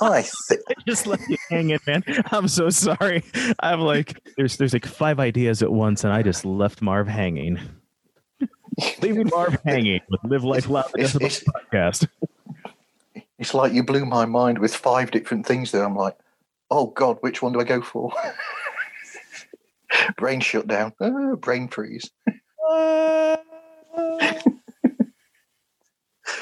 I 0.00 0.22
think 0.22 0.60
I 0.68 0.74
just 0.86 1.06
let 1.06 1.20
you 1.28 1.36
hang 1.48 1.70
it, 1.70 1.80
man. 1.86 2.02
I'm 2.32 2.48
so 2.48 2.70
sorry. 2.70 3.22
I'm 3.60 3.80
like, 3.80 4.20
there's 4.36 4.56
there's 4.56 4.72
like 4.72 4.86
five 4.86 5.20
ideas 5.20 5.62
at 5.62 5.72
once, 5.72 6.04
and 6.04 6.12
I 6.12 6.22
just 6.22 6.44
left 6.44 6.82
Marv 6.82 7.08
hanging. 7.08 7.58
Leaving 9.02 9.28
Marv 9.28 9.58
hanging 9.64 10.00
with 10.08 10.20
Live 10.24 10.44
Life 10.44 10.68
Loud 10.68 10.90
the 10.94 11.52
podcast. 11.72 12.08
It's 13.40 13.54
like 13.54 13.72
you 13.72 13.82
blew 13.82 14.04
my 14.04 14.26
mind 14.26 14.58
with 14.58 14.74
five 14.74 15.10
different 15.10 15.46
things 15.46 15.72
there. 15.72 15.82
I'm 15.82 15.96
like, 15.96 16.16
oh 16.70 16.88
God, 16.88 17.16
which 17.22 17.40
one 17.40 17.52
do 17.52 17.60
I 17.60 17.64
go 17.64 17.80
for? 17.80 18.12
brain 20.16 20.40
shutdown, 20.40 20.92
ah, 21.00 21.34
brain 21.36 21.66
freeze. 21.68 22.10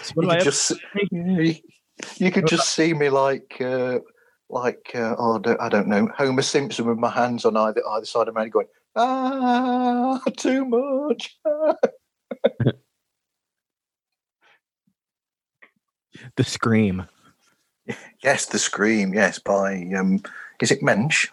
So 0.03 0.23
You 0.23 0.29
could 0.29 0.41
just, 0.41 0.73
you, 1.11 1.55
you 2.17 2.31
could 2.31 2.47
just 2.47 2.75
see 2.75 2.95
me 2.95 3.09
like, 3.09 3.57
uh, 3.61 3.99
like 4.51 4.91
uh, 4.95 5.15
oh, 5.19 5.37
I 5.37 5.39
don't, 5.39 5.61
I 5.61 5.69
don't 5.69 5.89
know, 5.89 6.09
Homer 6.17 6.43
Simpson 6.43 6.87
with 6.87 6.99
my 6.99 7.11
hands 7.11 7.45
on 7.45 7.57
either 7.57 7.83
either 7.89 8.07
side 8.07 8.29
of 8.29 8.35
my 8.35 8.43
head, 8.43 8.53
going, 8.53 8.67
ah, 8.97 10.21
too 10.37 10.65
much. 10.65 11.39
the 16.37 16.45
scream? 16.45 17.07
Yes, 18.23 18.47
the 18.47 18.59
scream. 18.59 19.15
Yes, 19.15 19.39
by 19.39 19.91
um, 19.97 20.23
is 20.61 20.71
it 20.71 20.83
Mensch? 20.83 21.29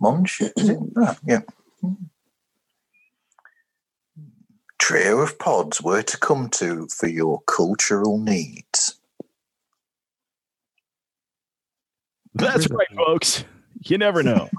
Monch? 0.00 0.40
Is 0.40 0.68
it? 0.68 0.78
Ah, 0.96 1.18
yeah. 1.26 1.40
trio 4.78 5.18
of 5.18 5.38
pods 5.38 5.82
were 5.82 6.02
to 6.02 6.16
come 6.18 6.48
to 6.50 6.86
for 6.88 7.08
your 7.08 7.40
cultural 7.42 8.18
needs. 8.18 8.94
That's 12.34 12.70
right, 12.70 12.86
folks. 12.96 13.44
You 13.84 13.98
never 13.98 14.22
know. 14.22 14.48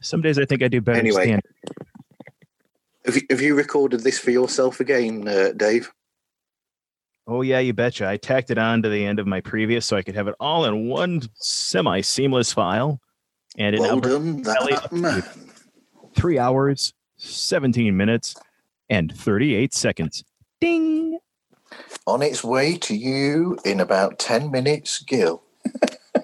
Some 0.00 0.22
days 0.22 0.38
I 0.38 0.44
think 0.44 0.62
I 0.62 0.68
do 0.68 0.80
better. 0.80 0.98
Anyway. 0.98 1.24
stand- 1.24 1.42
Have 3.04 3.16
you, 3.16 3.22
have 3.30 3.40
you 3.40 3.54
recorded 3.54 4.00
this 4.00 4.18
for 4.18 4.30
yourself 4.30 4.80
again, 4.80 5.26
uh, 5.28 5.52
Dave? 5.56 5.90
Oh 7.26 7.42
yeah, 7.42 7.58
you 7.60 7.72
betcha. 7.72 8.08
I 8.08 8.16
tacked 8.16 8.50
it 8.50 8.58
on 8.58 8.82
to 8.82 8.88
the 8.88 9.04
end 9.06 9.18
of 9.20 9.26
my 9.26 9.40
previous 9.40 9.86
so 9.86 9.96
I 9.96 10.02
could 10.02 10.14
have 10.16 10.26
it 10.26 10.34
all 10.40 10.64
in 10.64 10.88
one 10.88 11.22
semi-seamless 11.34 12.52
file. 12.52 13.00
And 13.58 13.74
it 13.76 13.80
now 13.80 13.88
Well 13.96 14.00
brings 14.00 14.46
done, 14.46 14.62
that 14.62 14.92
man. 14.92 15.22
three 16.16 16.38
hours, 16.38 16.92
17 17.18 17.96
minutes, 17.96 18.34
and 18.88 19.14
38 19.16 19.74
seconds. 19.74 20.24
Ding. 20.60 21.18
On 22.06 22.22
its 22.22 22.42
way 22.42 22.76
to 22.78 22.96
you 22.96 23.58
in 23.64 23.78
about 23.80 24.18
10 24.18 24.50
minutes, 24.50 25.00
Gil. 25.02 25.42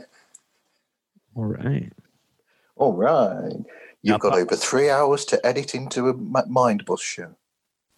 All 1.37 1.45
right. 1.45 1.93
All 2.77 2.93
right. 2.93 3.53
You've 4.03 4.13
Now, 4.13 4.19
got 4.19 4.33
Pop- 4.33 4.41
over 4.41 4.57
three 4.57 4.91
hours 4.91 5.25
to 5.27 5.45
edit 5.45 5.75
into 5.75 6.09
a 6.09 6.15
Mind 6.15 6.85
Buzz 6.85 7.01
show. 7.01 7.35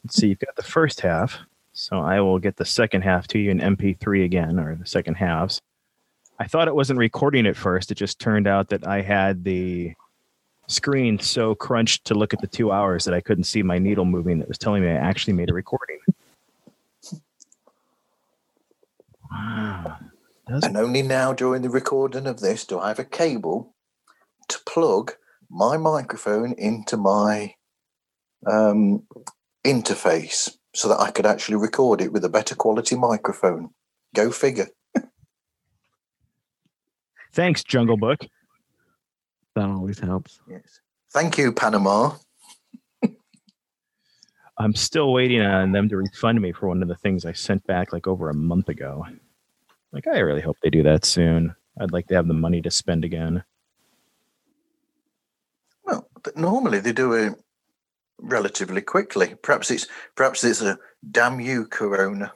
Let's 0.05 0.16
see, 0.16 0.28
you've 0.28 0.39
got 0.39 0.57
the 0.57 0.62
first 0.62 1.00
half. 1.00 1.39
So 1.73 1.98
I 1.98 2.20
will 2.20 2.39
get 2.39 2.57
the 2.57 2.65
second 2.65 3.02
half 3.02 3.28
to 3.28 3.39
you 3.39 3.50
in 3.50 3.60
MP3 3.60 4.24
again, 4.24 4.58
or 4.58 4.74
the 4.74 4.86
second 4.86 5.15
halves. 5.15 5.60
I 6.40 6.47
thought 6.47 6.68
it 6.68 6.74
wasn't 6.74 6.98
recording 6.98 7.47
at 7.47 7.57
first. 7.57 7.90
It 7.90 7.97
just 7.97 8.18
turned 8.18 8.47
out 8.47 8.68
that 8.70 8.86
I 8.86 9.02
had 9.02 9.44
the 9.44 9.94
screen 10.68 11.18
so 11.18 11.55
crunched 11.55 12.05
to 12.07 12.15
look 12.15 12.32
at 12.32 12.40
the 12.40 12.47
two 12.47 12.70
hours 12.73 13.05
that 13.05 13.15
I 13.15 13.20
couldn't 13.20 13.44
see 13.44 13.62
my 13.62 13.78
needle 13.78 14.05
moving 14.05 14.39
that 14.39 14.48
was 14.48 14.58
telling 14.58 14.82
me 14.82 14.89
I 14.89 14.94
actually 14.94 15.32
made 15.34 15.50
a 15.50 15.55
recording. 15.55 15.98
Wow. 19.31 19.98
And 20.48 20.76
only 20.78 21.02
now 21.02 21.34
during 21.34 21.60
the 21.60 21.68
recording 21.68 22.26
of 22.26 22.40
this 22.40 22.65
do 22.65 22.78
I 22.78 22.89
have 22.89 22.98
a 22.98 23.05
cable 23.05 23.74
to 24.49 24.59
plug 24.67 25.12
my 25.51 25.77
microphone 25.77 26.52
into 26.55 26.97
my 26.97 27.55
um, 28.47 29.02
interface 29.65 30.51
so 30.75 30.89
that 30.89 31.01
I 31.01 31.10
could 31.10 31.27
actually 31.27 31.57
record 31.57 32.01
it 32.01 32.12
with 32.12 32.25
a 32.25 32.28
better 32.28 32.55
quality 32.55 32.97
microphone. 32.97 33.70
Go 34.15 34.31
figure. 34.31 34.68
Thanks, 37.33 37.65
Jungle 37.65 37.97
Book. 37.97 38.20
That 39.55 39.68
always 39.68 39.99
helps. 39.99 40.41
Yes. 40.49 40.81
Thank 41.12 41.39
you, 41.39 41.52
Panama. 41.52 42.15
I'm 44.59 44.75
still 44.75 45.12
waiting 45.12 45.41
on 45.41 45.73
them 45.73 45.89
to 45.89 45.97
refund 45.97 46.41
me 46.41 46.52
for 46.52 46.68
one 46.68 46.83
of 46.83 46.89
the 46.89 46.97
things 46.97 47.25
I 47.25 47.33
sent 47.33 47.67
back 47.67 47.93
like 47.93 48.07
over 48.07 48.31
a 48.31 48.35
month 48.35 48.68
ago. 48.68 49.05
Like, 49.93 50.07
I 50.07 50.18
really 50.18 50.43
hope 50.43 50.59
they 50.62 50.70
do 50.70 50.83
that 50.83 51.05
soon. 51.05 51.55
I'd 51.81 51.93
like 51.93 52.07
to 52.09 52.15
have 52.15 52.28
the 52.28 52.35
money 52.35 52.60
to 52.62 52.70
spend 52.70 53.05
again. 53.05 53.43
Well, 55.89 56.07
normally 56.36 56.81
they 56.81 56.92
do 56.92 57.15
it 57.15 57.34
relatively 58.20 58.83
quickly. 58.83 59.34
Perhaps 59.42 59.70
it's 59.70 59.86
perhaps 60.15 60.44
it's 60.44 60.60
a 60.60 60.78
damn 61.10 61.41
you, 61.41 61.67
Corona. 61.67 62.33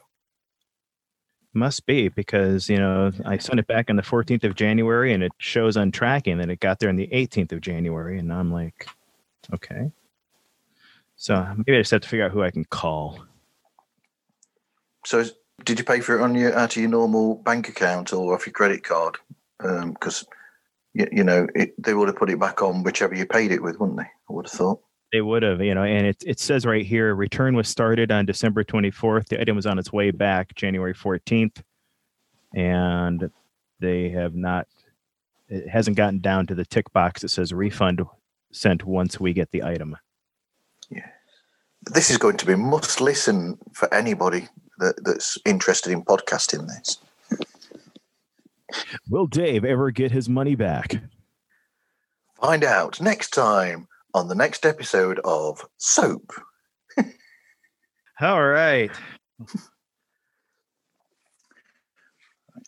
Must 1.53 1.85
be 1.85 2.07
because, 2.07 2.67
you 2.67 2.77
know, 2.77 3.11
I 3.25 3.37
sent 3.37 3.59
it 3.59 3.67
back 3.67 3.91
on 3.91 3.95
the 3.95 4.01
14th 4.01 4.43
of 4.43 4.55
January 4.55 5.13
and 5.13 5.21
it 5.21 5.33
shows 5.37 5.77
on 5.77 5.91
tracking 5.91 6.39
that 6.39 6.49
it 6.49 6.59
got 6.59 6.79
there 6.79 6.89
on 6.89 6.95
the 6.95 7.07
18th 7.07 7.51
of 7.51 7.61
January. 7.61 8.17
And 8.17 8.33
I'm 8.33 8.51
like, 8.51 8.87
okay. 9.53 9.91
So 11.15 11.53
maybe 11.57 11.77
I 11.77 11.81
just 11.81 11.91
have 11.91 12.01
to 12.01 12.09
figure 12.09 12.25
out 12.25 12.31
who 12.31 12.41
I 12.41 12.49
can 12.49 12.65
call. 12.65 13.23
So, 15.05 15.23
did 15.63 15.77
you 15.77 15.85
pay 15.85 15.99
for 15.99 16.17
it 16.17 16.23
on 16.23 16.33
your 16.33 16.57
out 16.57 16.75
of 16.75 16.81
your 16.81 16.89
normal 16.89 17.35
bank 17.35 17.69
account 17.69 18.13
or 18.13 18.33
off 18.33 18.47
your 18.47 18.53
credit 18.53 18.83
card? 18.83 19.17
Um, 19.59 19.91
because 19.91 20.25
you, 20.93 21.07
you 21.11 21.23
know 21.23 21.47
it, 21.55 21.73
they 21.81 21.93
would 21.93 22.07
have 22.07 22.17
put 22.17 22.29
it 22.29 22.39
back 22.39 22.61
on 22.61 22.83
whichever 22.83 23.15
you 23.15 23.25
paid 23.25 23.51
it 23.51 23.61
with, 23.61 23.79
wouldn't 23.79 23.97
they? 23.97 24.03
I 24.03 24.33
would 24.33 24.45
have 24.45 24.51
thought. 24.51 24.79
They 25.13 25.21
would 25.21 25.43
have, 25.43 25.61
you 25.61 25.75
know, 25.75 25.83
and 25.83 26.07
it, 26.07 26.23
it 26.25 26.39
says 26.39 26.65
right 26.65 26.83
here 26.83 27.13
return 27.13 27.55
was 27.55 27.67
started 27.67 28.11
on 28.11 28.25
December 28.25 28.63
24th. 28.63 29.27
The 29.27 29.39
item 29.39 29.55
was 29.55 29.67
on 29.67 29.77
its 29.77 29.93
way 29.93 30.09
back 30.09 30.55
January 30.55 30.95
14th. 30.95 31.61
And 32.55 33.29
they 33.79 34.09
have 34.09 34.33
not, 34.33 34.67
it 35.49 35.69
hasn't 35.69 35.97
gotten 35.97 36.19
down 36.19 36.47
to 36.47 36.55
the 36.55 36.65
tick 36.65 36.91
box 36.93 37.21
that 37.21 37.29
says 37.29 37.53
refund 37.53 38.01
sent 38.51 38.85
once 38.85 39.19
we 39.19 39.33
get 39.33 39.51
the 39.51 39.61
item. 39.61 39.95
Yeah. 40.89 41.07
This 41.83 42.09
is 42.09 42.17
going 42.17 42.37
to 42.37 42.45
be 42.47 42.55
must 42.55 42.99
listen 42.99 43.59
for 43.71 43.93
anybody 43.93 44.47
that, 44.79 44.95
that's 45.03 45.37
interested 45.45 45.91
in 45.91 46.03
podcasting. 46.03 46.67
This. 46.67 46.97
Will 49.09 49.27
Dave 49.27 49.65
ever 49.65 49.91
get 49.91 50.11
his 50.11 50.29
money 50.29 50.55
back? 50.55 50.95
Find 52.39 52.63
out 52.63 52.99
next 52.99 53.29
time 53.29 53.87
on 54.13 54.27
the 54.27 54.35
next 54.35 54.65
episode 54.65 55.19
of 55.23 55.65
Soap. 55.77 56.33
All 58.21 58.45
right. 58.45 58.91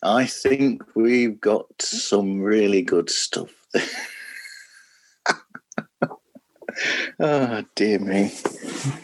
I 0.02 0.26
think 0.26 0.82
we've 0.94 1.40
got 1.40 1.66
some 1.80 2.40
really 2.40 2.82
good 2.82 3.08
stuff. 3.08 3.50
oh 7.20 7.64
dear 7.74 7.98
me! 7.98 8.32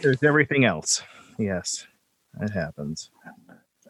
There's 0.02 0.22
everything 0.22 0.64
else. 0.64 1.02
Yes, 1.38 1.86
it 2.40 2.50
happens. 2.50 3.10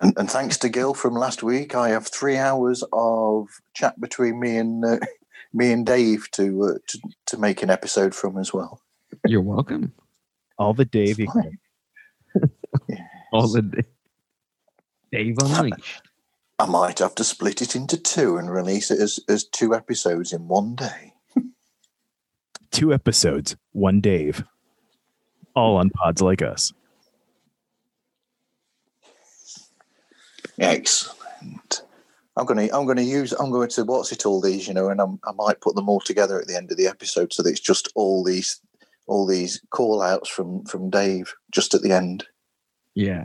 And, 0.02 0.18
and 0.18 0.30
thanks 0.30 0.58
to 0.58 0.68
Gil 0.68 0.94
from 0.94 1.14
last 1.14 1.42
week, 1.42 1.74
I 1.74 1.90
have 1.90 2.08
three 2.08 2.36
hours 2.36 2.82
of 2.92 3.48
chat 3.72 4.00
between 4.00 4.40
me 4.40 4.56
and 4.56 4.84
uh, 4.84 4.98
me 5.52 5.72
and 5.72 5.86
Dave 5.86 6.30
to, 6.32 6.64
uh, 6.64 6.78
to 6.88 6.98
to 7.26 7.38
make 7.38 7.62
an 7.62 7.70
episode 7.70 8.14
from 8.14 8.36
as 8.36 8.52
well. 8.52 8.80
You're 9.26 9.40
welcome. 9.40 9.92
All 10.58 10.74
the 10.74 10.84
Dave 10.84 11.20
you 11.20 11.26
Fine. 11.26 11.58
can. 12.88 13.08
All 13.32 13.48
the 13.48 13.62
day. 13.62 13.84
Dave 15.12 15.36
Unleashed. 15.40 16.02
I 16.58 16.66
might 16.66 16.98
have 16.98 17.14
to 17.16 17.24
split 17.24 17.62
it 17.62 17.76
into 17.76 17.96
two 17.96 18.36
and 18.36 18.50
release 18.50 18.90
it 18.90 19.00
as, 19.00 19.20
as 19.28 19.44
two 19.44 19.74
episodes 19.74 20.32
in 20.32 20.48
one 20.48 20.74
day. 20.74 21.12
Two 22.70 22.94
episodes, 22.94 23.56
one 23.72 24.00
Dave. 24.00 24.44
All 25.54 25.76
on 25.76 25.90
pods 25.90 26.22
like 26.22 26.40
us. 26.40 26.72
Excellent. 30.58 31.82
I'm 32.36 32.46
gonna 32.46 32.68
I'm 32.72 32.86
gonna 32.86 33.02
use 33.02 33.32
I'm 33.32 33.50
going 33.50 33.68
to 33.70 33.84
what's 33.84 34.12
it 34.12 34.24
all 34.24 34.40
these 34.40 34.66
you 34.66 34.74
know 34.74 34.88
and 34.88 35.00
I'm, 35.00 35.18
I 35.24 35.32
might 35.32 35.60
put 35.60 35.74
them 35.74 35.88
all 35.88 36.00
together 36.00 36.40
at 36.40 36.46
the 36.46 36.56
end 36.56 36.70
of 36.70 36.76
the 36.78 36.86
episode 36.86 37.32
so 37.32 37.42
that 37.42 37.50
it's 37.50 37.60
just 37.60 37.90
all 37.94 38.24
these 38.24 38.60
all 39.06 39.26
these 39.26 39.60
call 39.70 40.00
outs 40.00 40.28
from 40.30 40.64
from 40.64 40.88
Dave 40.88 41.34
just 41.50 41.74
at 41.74 41.82
the 41.82 41.92
end 41.92 42.24
Yeah. 42.94 43.24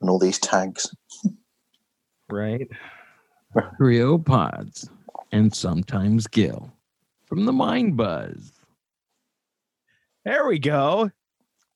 and 0.00 0.10
all 0.10 0.18
these 0.18 0.38
tags. 0.38 0.94
Right? 2.30 2.68
Trio 3.78 4.18
Pods. 4.18 4.88
And 5.32 5.54
sometimes 5.54 6.26
Gil. 6.26 6.72
From 7.26 7.46
the 7.46 7.52
Mind 7.52 7.96
Buzz. 7.96 8.52
There 10.24 10.46
we 10.46 10.58
go. 10.58 11.10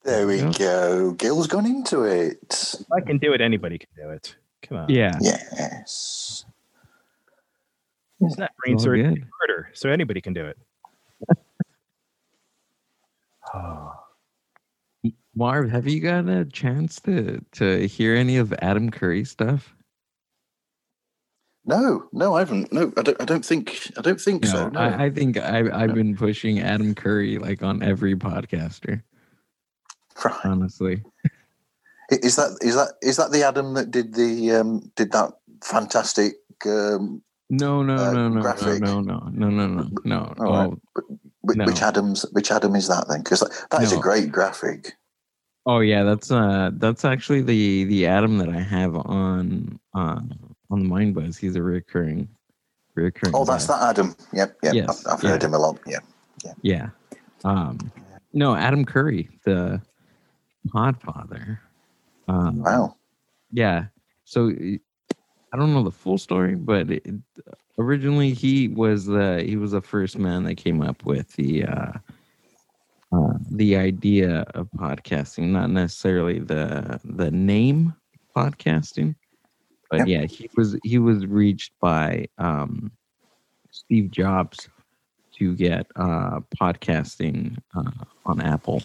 There 0.04 0.26
we 0.26 0.40
go. 0.42 1.12
Gil's 1.12 1.46
gone 1.46 1.66
into 1.66 2.02
it. 2.04 2.74
If 2.80 2.86
I 2.92 3.00
can 3.00 3.18
do 3.18 3.32
it, 3.32 3.40
anybody 3.40 3.78
can 3.78 3.88
do 3.96 4.10
it. 4.10 4.34
Come 4.62 4.78
on. 4.78 4.90
Yeah. 4.90 5.16
Yes. 5.20 6.44
It's 8.20 8.36
not 8.36 8.50
brain 8.58 8.74
all 8.74 8.80
surgery, 8.80 9.02
good. 9.02 9.18
it's 9.18 9.26
murder, 9.48 9.70
so 9.72 9.88
anybody 9.88 10.20
can 10.20 10.34
do 10.34 10.46
it. 10.46 10.58
oh. 13.54 13.92
Marv, 15.34 15.70
have 15.70 15.86
you 15.88 16.00
got 16.00 16.28
a 16.28 16.44
chance 16.44 17.00
to 17.00 17.42
to 17.52 17.86
hear 17.86 18.14
any 18.14 18.36
of 18.36 18.52
Adam 18.60 18.90
Curry 18.90 19.24
stuff? 19.24 19.74
No, 21.64 22.08
no, 22.12 22.34
I 22.34 22.40
haven't. 22.40 22.72
No, 22.72 22.92
I 22.96 23.02
don't. 23.02 23.20
I 23.22 23.24
don't 23.24 23.44
think. 23.44 23.90
I 23.96 24.00
don't 24.00 24.20
think 24.20 24.44
so. 24.44 24.68
No. 24.70 24.80
I, 24.80 25.04
I 25.04 25.10
think 25.10 25.38
I, 25.38 25.70
I've 25.72 25.94
been 25.94 26.16
pushing 26.16 26.58
Adam 26.60 26.94
Curry 26.94 27.38
like 27.38 27.62
on 27.62 27.82
every 27.82 28.16
podcaster. 28.16 29.02
right. 30.24 30.34
Honestly, 30.44 31.02
Is 32.10 32.36
that 32.36 32.58
is 32.60 32.74
that 32.74 32.94
is 33.02 33.16
that 33.16 33.30
the 33.30 33.42
Adam 33.44 33.74
that 33.74 33.90
did 33.90 34.14
the 34.14 34.52
um 34.52 34.90
did 34.96 35.12
that 35.12 35.32
fantastic 35.62 36.34
um 36.66 37.22
no, 37.52 37.82
no, 37.82 37.94
Uh, 37.96 38.12
no, 38.12 38.28
no, 38.28 38.34
no, 38.36 38.40
graphic. 38.42 38.80
no, 38.80 39.00
no, 39.00 39.18
no, 39.32 39.48
no, 39.48 39.66
no, 39.66 39.88
no. 40.04 40.34
All 40.38 40.52
right. 40.52 40.78
Oh, 40.96 41.02
which, 41.42 41.56
No. 41.56 41.64
which 41.64 41.82
Adam's 41.82 42.22
which 42.32 42.50
Adam 42.52 42.76
is 42.76 42.86
that 42.88 43.06
then? 43.08 43.22
Because 43.22 43.40
that, 43.40 43.66
that 43.70 43.82
is 43.82 43.92
a 43.92 43.98
great 43.98 44.30
graphic. 44.30 44.94
oh 45.66 45.80
yeah, 45.80 46.02
that's 46.04 46.30
uh, 46.30 46.70
that's 46.74 47.04
actually 47.04 47.42
the 47.42 47.84
the 47.84 48.06
Adam 48.06 48.38
that 48.38 48.48
I 48.48 48.60
have 48.60 48.94
on 48.96 49.78
uh 49.94 50.20
on 50.70 50.78
the 50.82 50.88
Mind 50.88 51.14
Buzz. 51.14 51.36
He's 51.36 51.56
a 51.56 51.62
recurring 51.62 52.28
Recurring 52.96 53.34
Oh, 53.36 53.44
that's 53.44 53.66
guest. 53.66 53.80
that 53.80 53.88
Adam. 53.90 54.14
Yep, 54.32 54.56
yep. 54.64 54.74
Yes, 54.74 55.06
I've, 55.06 55.14
I've 55.14 55.22
heard 55.22 55.42
him 55.42 55.54
a 55.54 55.58
lot. 55.58 55.78
Yeah. 55.86 56.00
Yeah. 56.62 56.88
Um, 57.44 57.78
no, 58.32 58.54
Adam 58.56 58.84
Curry, 58.84 59.28
the 59.44 59.80
Podfather. 60.68 61.58
Um, 62.30 62.62
Wow. 62.62 62.96
Yeah. 63.52 63.86
So 64.24 64.50
I 65.52 65.56
don't 65.56 65.74
know 65.74 65.82
the 65.82 65.90
full 65.90 66.18
story, 66.18 66.54
but 66.54 66.90
it, 66.90 67.06
originally 67.78 68.32
he 68.32 68.68
was 68.68 69.06
the 69.06 69.42
he 69.44 69.56
was 69.56 69.72
the 69.72 69.80
first 69.80 70.18
man 70.18 70.44
that 70.44 70.56
came 70.56 70.82
up 70.82 71.04
with 71.04 71.32
the 71.32 71.64
uh, 71.64 71.92
uh, 73.12 73.32
the 73.50 73.76
idea 73.76 74.44
of 74.54 74.68
podcasting, 74.76 75.48
not 75.48 75.70
necessarily 75.70 76.38
the 76.38 77.00
the 77.04 77.30
name 77.30 77.94
podcasting, 78.36 79.16
but 79.90 80.06
yeah, 80.06 80.24
he 80.24 80.48
was 80.56 80.78
he 80.84 80.98
was 80.98 81.26
reached 81.26 81.72
by 81.80 82.26
um, 82.38 82.92
Steve 83.70 84.12
Jobs 84.12 84.68
to 85.38 85.56
get 85.56 85.86
uh, 85.96 86.40
podcasting 86.60 87.56
uh, 87.74 88.04
on 88.24 88.40
Apple. 88.40 88.82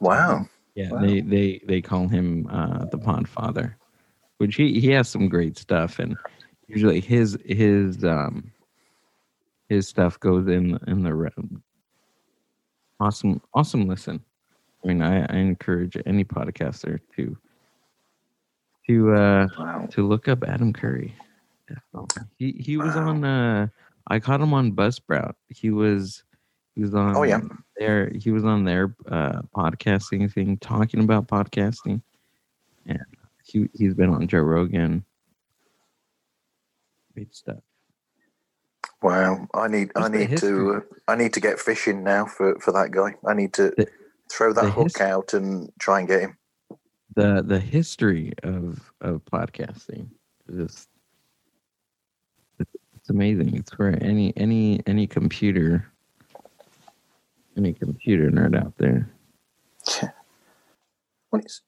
Wow. 0.00 0.46
Yeah, 0.78 0.90
Wow. 0.92 1.00
they 1.00 1.20
they 1.22 1.60
they 1.66 1.82
call 1.82 2.06
him 2.06 2.46
uh, 2.46 2.84
the 2.84 2.98
Podfather, 2.98 3.74
which 4.36 4.54
he 4.54 4.78
he 4.78 4.90
has 4.92 5.08
some 5.08 5.28
great 5.28 5.58
stuff, 5.58 5.98
and 5.98 6.16
usually 6.68 7.00
his 7.00 7.36
his 7.44 8.04
um 8.04 8.52
his 9.68 9.88
stuff 9.88 10.20
goes 10.20 10.46
in 10.46 10.78
in 10.86 11.02
the 11.02 11.12
room. 11.12 11.64
awesome 13.00 13.40
awesome 13.54 13.88
listen. 13.88 14.22
I 14.84 14.86
mean, 14.88 15.02
I, 15.02 15.26
I 15.26 15.36
encourage 15.38 15.96
any 16.06 16.24
podcaster 16.24 17.00
to 17.16 17.36
to 18.86 19.14
uh 19.14 19.48
Wow. 19.58 19.88
to 19.90 20.06
look 20.06 20.28
up 20.28 20.44
Adam 20.44 20.72
Curry. 20.72 21.12
He 22.38 22.52
he 22.52 22.76
was 22.76 22.94
on 22.94 23.24
uh 23.24 23.66
I 24.06 24.20
caught 24.20 24.40
him 24.40 24.54
on 24.54 24.70
Buzzsprout. 24.78 25.34
He 25.48 25.70
was 25.70 26.22
he 26.78 26.82
was 26.84 26.94
on 26.94 27.16
Oh, 27.16 27.24
yeah. 27.24 27.40
their 27.76 28.08
he 28.10 28.30
was 28.30 28.44
on 28.44 28.62
their 28.62 28.94
uh 29.10 29.42
podcasting 29.56 30.32
thing 30.32 30.56
talking 30.58 31.00
about 31.00 31.26
podcasting. 31.26 32.00
And 32.86 33.04
he 33.42 33.68
he's 33.74 33.94
been 33.94 34.10
on 34.10 34.28
Joe 34.28 34.38
Rogan. 34.42 35.04
Great 37.14 37.34
stuff. 37.34 37.58
Wow. 39.02 39.48
I 39.54 39.66
need 39.66 39.90
I 39.96 40.02
Just 40.02 40.12
the 40.12 40.18
need 40.18 40.38
to 40.38 40.74
uh, 40.74 40.80
I 41.08 41.16
need 41.16 41.32
to 41.32 41.40
get 41.40 41.58
fishing 41.58 42.04
now 42.04 42.26
for 42.26 42.56
for 42.60 42.70
that 42.70 42.92
guy. 42.92 43.16
I 43.26 43.34
need 43.34 43.52
to 43.54 43.72
The- 43.76 43.88
throw 44.30 44.52
that 44.52 44.70
hook 44.70 45.00
out 45.00 45.34
and 45.34 45.72
try 45.80 45.98
and 45.98 46.06
get 46.06 46.20
him. 46.20 46.36
The 47.16 47.42
the 47.44 47.58
history 47.58 48.34
of 48.44 48.92
of 49.00 49.24
podcasting 49.24 50.10
is 50.48 50.86
it's, 52.60 53.10
amazing. 53.10 53.56
It's 53.56 53.72
for 53.72 53.88
any 53.88 54.32
any 54.36 54.80
any 54.86 55.08
computer 55.08 55.90
any 57.58 57.74
computer 57.74 58.30
nerd 58.30 58.56
out 58.58 58.74
there. 58.78 59.10
Well, 61.30 61.42
it's, 61.42 61.60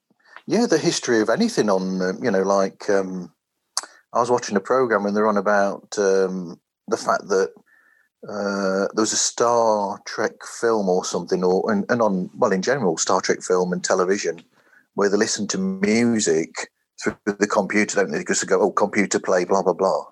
yeah, 0.47 0.65
the 0.65 0.79
history 0.79 1.21
of 1.21 1.29
anything 1.29 1.69
on, 1.69 2.01
um, 2.01 2.25
you 2.25 2.31
know, 2.31 2.41
like 2.41 2.89
um, 2.89 3.31
I 4.15 4.21
was 4.21 4.31
watching 4.31 4.57
a 4.57 4.61
program 4.61 5.05
and 5.05 5.15
they're 5.15 5.29
on 5.29 5.37
about 5.37 5.99
um, 5.99 6.59
the 6.89 6.97
fact 6.97 7.29
that 7.29 7.53
uh, 8.29 8.89
there 8.95 9.03
was 9.03 9.13
a 9.13 9.17
Star 9.17 10.01
Trek 10.07 10.33
film 10.45 10.89
or 10.89 11.05
something, 11.05 11.43
or 11.43 11.71
and, 11.71 11.85
and 11.89 12.03
on 12.03 12.31
well, 12.37 12.53
in 12.53 12.63
general, 12.63 12.97
Star 12.97 13.21
Trek 13.21 13.43
film 13.43 13.73
and 13.73 13.83
television, 13.83 14.43
where 14.95 15.09
they 15.09 15.17
listen 15.17 15.47
to 15.49 15.59
music 15.59 16.71
through 17.03 17.17
the 17.25 17.47
computer, 17.47 17.97
don't 17.97 18.11
they? 18.11 18.19
Because 18.19 18.41
they 18.41 18.47
go, 18.47 18.61
oh, 18.61 18.73
computer 18.73 19.19
play, 19.19 19.45
blah 19.45 19.63
blah 19.63 19.73
blah, 19.73 20.05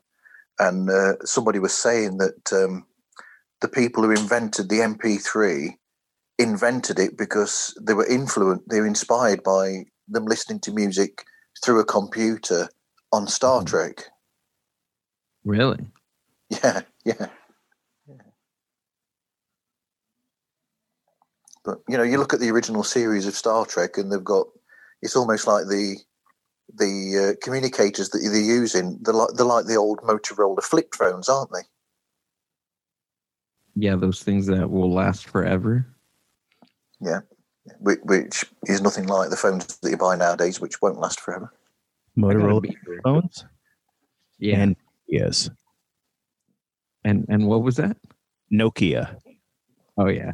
and 0.58 0.89
uh, 0.89 1.15
somebody 1.24 1.58
was 1.58 1.74
saying 1.74 2.16
that 2.18 2.52
um, 2.52 2.86
the 3.61 3.69
people 3.69 4.03
who 4.05 4.11
invented 4.11 4.69
the 4.69 4.81
MP3 4.81 5.77
invented 6.39 6.99
it 6.99 7.17
because 7.19 7.77
they 7.81 7.95
were 7.95 8.07
influenced, 8.07 8.69
they 8.69 8.81
were 8.81 8.87
inspired 8.87 9.43
by 9.43 9.85
them 10.07 10.25
listening 10.25 10.61
to 10.61 10.73
music 10.73 11.25
through 11.65 11.81
a 11.81 11.85
computer 11.85 12.69
on 13.12 13.27
Star 13.27 13.62
Mhm. 13.62 13.67
Trek. 13.67 14.05
Really? 15.45 15.87
Yeah, 16.51 16.81
yeah. 17.05 17.28
But 21.65 21.81
you 21.87 21.99
know, 21.99 22.03
you 22.03 22.17
look 22.17 22.33
at 22.33 22.41
the 22.41 22.51
original 22.51 22.83
series 22.83 23.27
of 23.27 23.35
Star 23.35 23.67
Trek, 23.67 23.99
and 23.99 24.11
they've 24.11 24.25
got 24.25 24.47
it's 25.03 25.15
almost 25.17 25.47
like 25.47 25.67
the 25.67 25.99
the 26.75 27.35
uh, 27.37 27.45
communicators 27.45 28.09
that 28.11 28.20
they're 28.20 28.41
using. 28.41 28.99
They're 29.03 29.12
like 29.12 29.35
they're 29.35 29.45
like 29.45 29.67
the 29.67 29.77
old 29.77 30.01
Motorola 30.01 30.62
flip 30.62 30.95
phones, 30.95 31.28
aren't 31.28 31.53
they? 31.53 31.61
Yeah, 33.81 33.94
those 33.94 34.23
things 34.24 34.47
that 34.47 34.68
will 34.68 34.92
last 34.92 35.26
forever. 35.28 35.86
Yeah, 37.00 37.20
which 37.81 38.44
is 38.66 38.81
nothing 38.81 39.07
like 39.07 39.31
the 39.31 39.36
phones 39.36 39.66
that 39.78 39.90
you 39.90 39.97
buy 39.97 40.16
nowadays, 40.16 40.60
which 40.60 40.82
won't 40.82 40.98
last 40.98 41.20
forever. 41.20 41.52
Motorola 42.18 42.74
phones 43.05 43.44
Yeah. 44.40 44.57
and 44.62 44.76
yes, 45.07 45.48
And 47.05 47.24
and 47.28 47.47
what 47.47 47.62
was 47.62 47.76
that? 47.76 47.97
Nokia. 48.52 49.16
Oh 49.97 50.08
yeah. 50.08 50.32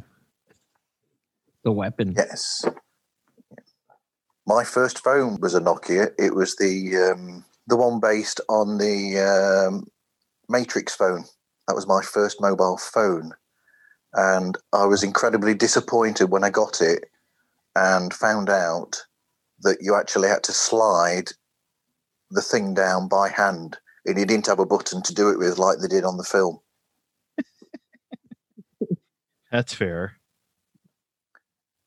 The 1.65 1.73
weapon. 1.73 2.15
Yes. 2.17 2.65
My 4.47 4.65
first 4.65 5.03
phone 5.05 5.39
was 5.41 5.55
a 5.55 5.61
Nokia. 5.61 6.13
It 6.19 6.35
was 6.35 6.57
the 6.57 7.13
um, 7.13 7.45
the 7.67 7.77
one 7.77 8.01
based 8.01 8.41
on 8.49 8.79
the 8.79 9.19
um, 9.69 9.87
Matrix 10.49 10.95
phone. 10.95 11.25
That 11.67 11.75
was 11.75 11.87
my 11.87 12.03
first 12.03 12.41
mobile 12.41 12.77
phone, 12.77 13.33
and 14.13 14.57
I 14.73 14.85
was 14.85 15.03
incredibly 15.03 15.55
disappointed 15.55 16.31
when 16.31 16.45
I 16.45 16.51
got 16.51 16.81
it 16.81 17.07
and 17.75 18.13
found 18.13 18.51
out 18.51 19.05
that 19.61 19.79
you 19.81 19.95
actually 19.95 20.29
had 20.29 20.43
to 20.45 20.53
slide 20.53 21.31
the 22.31 22.43
thing 22.43 22.75
down 22.75 23.09
by 23.09 23.29
hand, 23.29 23.79
and 24.05 24.19
you 24.19 24.27
didn't 24.27 24.47
have 24.47 24.59
a 24.59 24.67
button 24.67 25.03
to 25.03 25.15
do 25.15 25.31
it 25.31 25.39
with 25.39 25.59
like 25.59 25.79
they 25.79 25.89
did 25.89 26.05
on 26.05 26.17
the 26.17 26.25
film. 26.25 26.61
That's 29.51 29.73
fair. 29.73 30.19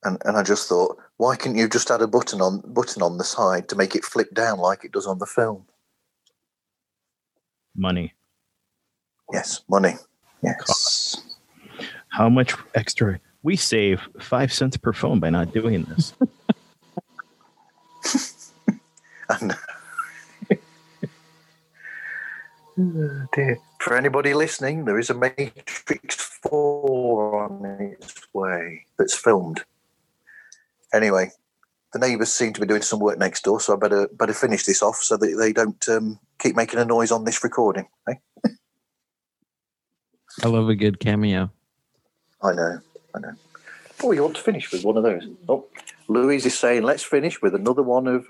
And 0.04 0.22
and 0.26 0.38
I 0.38 0.44
just 0.44 0.68
thought, 0.68 0.98
why 1.18 1.36
couldn't 1.36 1.58
you 1.58 1.68
just 1.68 1.92
add 1.92 2.02
a 2.02 2.08
button 2.08 2.42
on 2.42 2.62
button 2.66 3.02
on 3.02 3.18
the 3.18 3.24
side 3.24 3.70
to 3.70 3.76
make 3.76 3.96
it 3.96 4.06
flip 4.06 4.34
down 4.34 4.60
like 4.60 4.84
it 4.84 4.92
does 4.92 5.08
on 5.08 5.20
the 5.20 5.26
film? 5.26 5.66
Money. 7.76 8.14
Yes, 9.34 9.62
money. 9.70 9.96
Yes. 10.44 11.24
How 12.10 12.30
much 12.30 12.56
extra? 12.76 13.20
We 13.44 13.56
save 13.56 14.02
five 14.20 14.52
cents 14.52 14.78
per 14.78 14.94
phone 14.94 15.20
by 15.20 15.30
not 15.30 15.54
doing 15.54 15.84
this. 15.84 16.14
And 19.30 19.56
Oh, 22.80 23.26
dear. 23.34 23.58
For 23.80 23.98
anybody 23.98 24.34
listening, 24.36 24.86
there 24.86 25.00
is 25.00 25.10
a 25.10 25.16
Matrix 25.16 26.16
4 26.44 27.44
on 27.44 27.66
its 27.82 28.14
way 28.34 28.86
that's 29.00 29.16
filmed. 29.18 29.64
Anyway, 30.94 31.32
the 31.94 32.00
neighbours 32.00 32.32
seem 32.32 32.54
to 32.54 32.62
be 32.62 32.68
doing 32.68 32.84
some 32.84 33.00
work 33.00 33.18
next 33.18 33.44
door, 33.44 33.60
so 33.60 33.74
I 33.74 33.78
better 33.78 34.08
better 34.14 34.34
finish 34.34 34.64
this 34.66 34.84
off 34.84 34.98
so 34.98 35.18
that 35.18 35.36
they 35.40 35.54
don't 35.54 35.90
um, 35.90 36.20
keep 36.40 36.56
making 36.56 36.80
a 36.80 36.86
noise 36.86 37.12
on 37.12 37.24
this 37.26 37.44
recording. 37.44 37.88
eh? 38.10 38.14
I 40.44 40.48
love 40.48 40.70
a 40.70 40.76
good 40.76 41.00
cameo. 41.00 41.52
I 42.42 42.54
know, 42.54 42.80
I 43.16 43.20
know. 43.20 43.34
Oh, 44.04 44.12
you 44.12 44.22
want 44.22 44.36
to 44.36 44.42
finish 44.42 44.72
with 44.72 44.84
one 44.84 44.98
of 44.98 45.04
those? 45.04 45.28
Oh, 45.50 45.66
Louise 46.08 46.46
is 46.46 46.58
saying, 46.58 46.84
let's 46.84 47.04
finish 47.04 47.42
with 47.42 47.56
another 47.56 47.82
one 47.82 48.08
of 48.08 48.28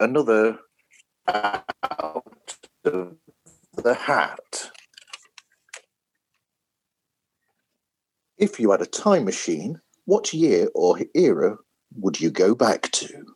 another 0.00 0.58
out 1.26 2.56
of 2.84 3.16
the 3.76 3.94
hat. 3.94 4.70
If 8.38 8.58
you 8.58 8.70
had 8.70 8.80
a 8.80 8.86
time 8.86 9.24
machine, 9.24 9.80
what 10.04 10.32
year 10.32 10.68
or 10.74 10.98
era 11.14 11.58
would 11.96 12.20
you 12.20 12.30
go 12.30 12.54
back 12.54 12.90
to? 12.92 13.34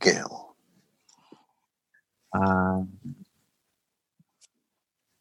Gil. 0.00 0.54
Uh, 2.32 2.82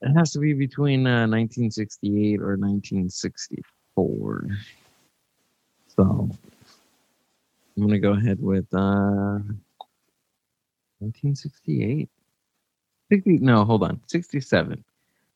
it 0.01 0.13
has 0.13 0.31
to 0.31 0.39
be 0.39 0.53
between 0.53 1.05
uh, 1.05 1.27
1968 1.27 2.39
or 2.41 2.55
1964. 2.57 4.47
So 5.95 6.29
I'm 7.75 7.81
gonna 7.81 7.99
go 7.99 8.13
ahead 8.13 8.41
with 8.41 8.65
uh, 8.73 9.39
1968. 10.99 12.09
60, 13.11 13.37
no, 13.39 13.65
hold 13.65 13.83
on, 13.83 13.99
67. 14.07 14.83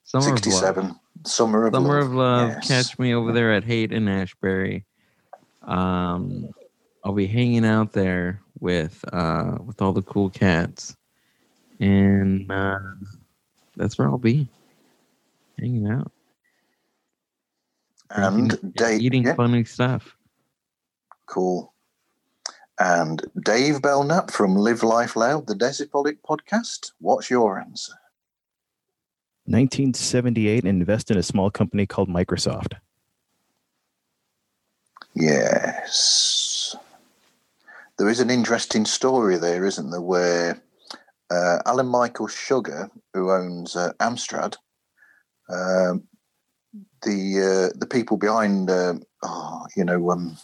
Summer 0.03 0.33
of 0.33 0.45
Love. 0.45 0.95
Summer 1.25 1.67
of 1.67 1.73
Summer 1.73 2.01
Love. 2.01 2.09
of 2.09 2.13
Love. 2.13 2.49
Yes. 2.49 2.67
Catch 2.67 2.99
me 2.99 3.13
over 3.13 3.31
there 3.31 3.53
at 3.53 3.63
Haight 3.63 3.93
and 3.93 4.09
Ashbury. 4.09 4.85
Um, 5.63 6.53
I'll 7.03 7.13
be 7.13 7.27
hanging 7.27 7.65
out 7.65 7.93
there 7.93 8.41
with 8.59 9.03
uh 9.11 9.57
with 9.65 9.81
all 9.81 9.93
the 9.93 10.01
cool 10.01 10.29
cats, 10.29 10.95
and 11.79 12.49
uh, 12.51 12.79
that's 13.75 13.97
where 13.97 14.07
I'll 14.07 14.17
be, 14.17 14.47
hanging 15.59 15.87
out, 15.87 16.11
And 18.11 18.49
drinking, 18.49 18.73
Dave, 18.77 19.01
eating 19.01 19.23
yeah, 19.23 19.35
funny 19.35 19.63
stuff. 19.63 20.15
cool. 21.25 21.73
And 22.79 23.23
Dave 23.43 23.81
Belknap 23.81 24.31
from 24.31 24.55
Live 24.55 24.83
Life 24.83 25.15
Loud, 25.15 25.47
the 25.47 25.53
Decibolic 25.53 26.17
podcast. 26.27 26.91
What's 26.99 27.29
your 27.29 27.59
answer? 27.59 27.93
1978 29.45 30.63
and 30.63 30.69
invest 30.81 31.11
in 31.11 31.17
a 31.17 31.23
small 31.23 31.51
company 31.51 31.85
called 31.85 32.09
Microsoft. 32.09 32.73
Yes. 35.13 36.75
There 37.97 38.09
is 38.09 38.19
an 38.19 38.29
interesting 38.31 38.85
story 38.85 39.37
there, 39.37 39.65
isn't 39.65 39.91
there, 39.91 40.01
where 40.01 40.62
uh, 41.33 41.61
Alan 41.65 41.87
Michael 41.87 42.27
Sugar, 42.27 42.89
who 43.13 43.31
owns 43.31 43.75
uh, 43.75 43.91
Amstrad, 43.99 44.55
um, 45.49 46.03
the 47.01 47.71
uh, 47.73 47.77
the 47.77 47.87
people 47.87 48.17
behind, 48.17 48.69
uh, 48.69 48.95
oh, 49.23 49.65
you 49.75 49.83
know, 49.83 50.11
um, 50.11 50.37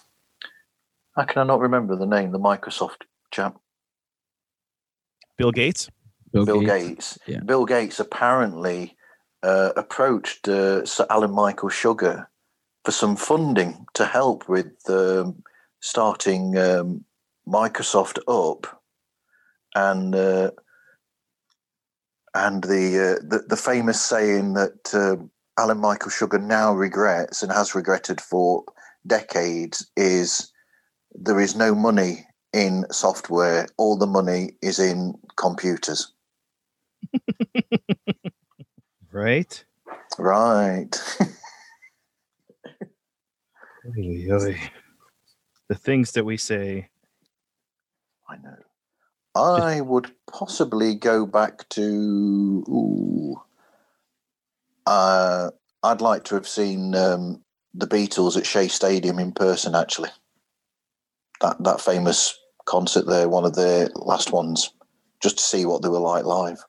how 1.16 1.26
can 1.26 1.42
I 1.42 1.46
not 1.46 1.60
remember 1.60 1.96
the 1.96 2.06
name? 2.06 2.32
The 2.32 2.40
Microsoft 2.40 3.04
chap, 3.32 3.58
Bill 5.38 5.52
Gates. 5.52 5.90
Bill, 6.32 6.46
Bill 6.46 6.62
Gates. 6.62 7.18
Gates. 7.18 7.20
yeah. 7.26 7.40
Bill 7.40 7.66
Gates 7.66 8.00
apparently 8.00 8.96
uh, 9.42 9.72
approached 9.76 10.48
uh, 10.48 10.86
Sir 10.86 11.06
Alan 11.10 11.32
Michael 11.32 11.70
Sugar 11.70 12.30
for 12.86 12.92
some 12.92 13.16
funding 13.16 13.86
to 13.96 14.06
help 14.06 14.48
with 14.48 14.72
um, 14.90 15.42
starting 15.80 16.58
um, 16.58 17.04
Microsoft 17.48 18.20
up, 18.28 18.82
and 19.76 20.14
uh, 20.14 20.52
and 22.34 22.64
the, 22.64 23.18
uh, 23.20 23.26
the 23.28 23.44
the 23.48 23.58
famous 23.58 24.02
saying 24.02 24.54
that 24.54 24.94
uh, 24.94 25.18
Alan 25.60 25.80
Michael 25.80 26.12
Sugar 26.12 26.40
now 26.40 26.74
regrets 26.74 27.44
and 27.44 27.52
has 27.52 27.76
regretted 27.76 28.22
for 28.22 28.64
decades 29.06 29.90
is 29.98 30.52
there 31.14 31.40
is 31.40 31.56
no 31.56 31.74
money 31.74 32.26
in 32.54 32.86
software. 32.92 33.68
All 33.78 33.98
the 33.98 34.08
money 34.08 34.52
is 34.62 34.80
in 34.80 35.16
computers. 35.36 36.12
Right. 39.12 39.66
Right. 40.20 40.96
The 45.68 45.76
things 45.76 46.12
that 46.12 46.26
we 46.26 46.38
say. 46.38 46.90
I 48.28 48.38
know. 48.38 48.58
I 49.36 49.82
would 49.82 50.12
possibly 50.32 50.96
go 50.96 51.26
back 51.26 51.68
to. 51.70 52.64
Ooh, 52.70 53.42
uh, 54.86 55.52
I'd 55.84 56.02
like 56.02 56.24
to 56.26 56.36
have 56.36 56.48
seen 56.48 56.96
um, 56.96 57.44
the 57.74 57.88
Beatles 57.88 58.38
at 58.38 58.46
Shea 58.46 58.68
Stadium 58.68 59.20
in 59.20 59.32
person. 59.32 59.76
Actually, 59.76 60.10
that 61.42 61.64
that 61.64 61.82
famous 61.82 62.38
concert 62.66 63.08
there, 63.08 63.30
one 63.30 63.46
of 63.46 63.56
their 63.56 63.90
last 63.96 64.32
ones, 64.32 64.72
just 65.22 65.38
to 65.38 65.44
see 65.44 65.66
what 65.66 65.82
they 65.82 65.90
were 65.90 66.00
like 66.00 66.26
live. 66.26 66.60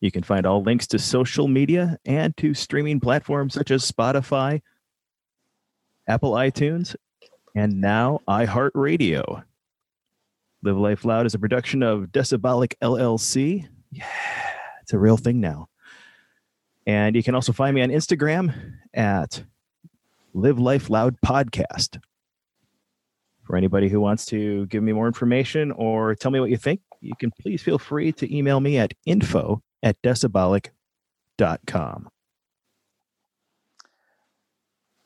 You 0.00 0.10
can 0.10 0.22
find 0.22 0.44
all 0.44 0.62
links 0.62 0.86
to 0.88 0.98
social 0.98 1.48
media 1.48 1.98
and 2.04 2.36
to 2.36 2.52
streaming 2.52 3.00
platforms 3.00 3.54
such 3.54 3.70
as 3.70 3.90
Spotify, 3.90 4.60
Apple 6.06 6.32
iTunes, 6.32 6.94
and 7.54 7.80
now 7.80 8.20
iHeartRadio. 8.28 9.44
Live 10.62 10.76
Life 10.76 11.04
Loud 11.04 11.26
is 11.26 11.34
a 11.34 11.38
production 11.38 11.82
of 11.82 12.06
Decibolic 12.06 12.74
LLC. 12.82 13.68
Yeah, 13.90 14.06
it's 14.82 14.92
a 14.92 14.98
real 14.98 15.16
thing 15.16 15.40
now. 15.40 15.68
And 16.86 17.16
you 17.16 17.22
can 17.22 17.34
also 17.34 17.52
find 17.52 17.74
me 17.74 17.82
on 17.82 17.90
Instagram 17.90 18.54
at 18.92 19.42
Live 20.34 20.58
Life 20.58 20.90
Loud 20.90 21.16
Podcast. 21.24 22.00
For 23.44 23.56
anybody 23.56 23.88
who 23.88 24.00
wants 24.00 24.26
to 24.26 24.66
give 24.66 24.82
me 24.82 24.92
more 24.92 25.06
information 25.06 25.70
or 25.72 26.14
tell 26.14 26.30
me 26.30 26.40
what 26.40 26.50
you 26.50 26.56
think, 26.56 26.80
you 27.04 27.14
can 27.18 27.30
please 27.40 27.62
feel 27.62 27.78
free 27.78 28.12
to 28.12 28.36
email 28.36 28.60
me 28.60 28.78
at 28.78 28.92
info 29.06 29.62
at 29.82 29.96
decibolic.com. 30.02 32.08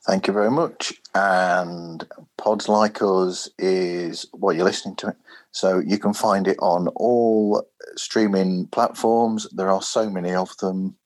Thank 0.06 0.26
you 0.26 0.32
very 0.32 0.50
much. 0.50 0.94
And 1.14 2.06
Pods 2.38 2.68
Like 2.68 3.02
Us 3.02 3.50
is 3.58 4.24
what 4.32 4.56
you're 4.56 4.64
listening 4.64 4.96
to. 4.96 5.14
So 5.50 5.80
you 5.80 5.98
can 5.98 6.14
find 6.14 6.48
it 6.48 6.56
on 6.60 6.88
all 6.96 7.68
streaming 7.96 8.68
platforms. 8.68 9.46
There 9.52 9.70
are 9.70 9.82
so 9.82 10.08
many 10.08 10.32
of 10.32 10.56
them. 10.58 10.96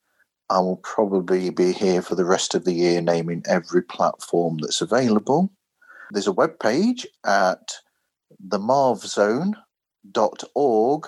I 0.49 0.59
will 0.59 0.77
probably 0.77 1.49
be 1.49 1.73
here 1.73 2.01
for 2.01 2.15
the 2.15 2.23
rest 2.23 2.55
of 2.55 2.63
the 2.63 2.73
year 2.73 3.01
naming 3.01 3.43
every 3.45 3.81
platform 3.81 4.59
that's 4.61 4.79
available. 4.79 5.51
There's 6.11 6.27
a 6.27 6.31
web 6.31 6.59
page 6.59 7.05
at 7.25 7.73
themarvzone.org 10.05 11.07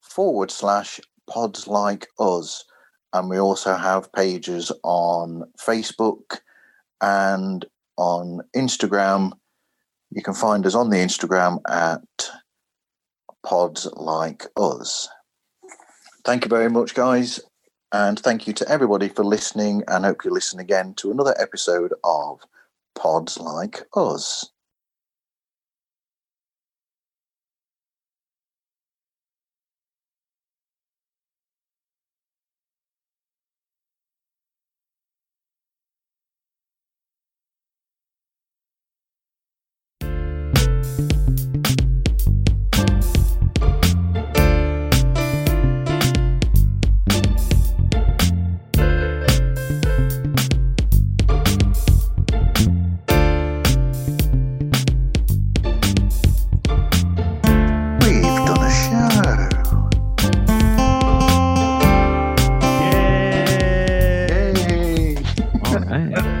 forward 0.00 0.50
slash 0.50 1.00
pods 1.28 1.66
like 1.66 2.08
us. 2.18 2.64
And 3.12 3.28
we 3.28 3.38
also 3.38 3.74
have 3.74 4.12
pages 4.12 4.70
on 4.84 5.44
Facebook 5.58 6.38
and 7.00 7.64
on 7.96 8.40
Instagram. 8.56 9.32
You 10.10 10.22
can 10.22 10.34
find 10.34 10.66
us 10.66 10.74
on 10.74 10.90
the 10.90 10.96
Instagram 10.96 11.58
at 11.68 12.30
pods 13.44 13.86
like 13.94 14.46
us. 14.56 15.08
Thank 16.24 16.44
you 16.44 16.48
very 16.48 16.70
much, 16.70 16.94
guys. 16.94 17.40
And 17.92 18.18
thank 18.18 18.46
you 18.46 18.52
to 18.54 18.68
everybody 18.68 19.08
for 19.08 19.24
listening. 19.24 19.82
And 19.88 20.04
hope 20.04 20.24
you 20.24 20.30
listen 20.30 20.60
again 20.60 20.94
to 20.98 21.10
another 21.10 21.34
episode 21.40 21.92
of 22.04 22.40
Pods 22.94 23.38
Like 23.38 23.82
Us. 23.96 24.48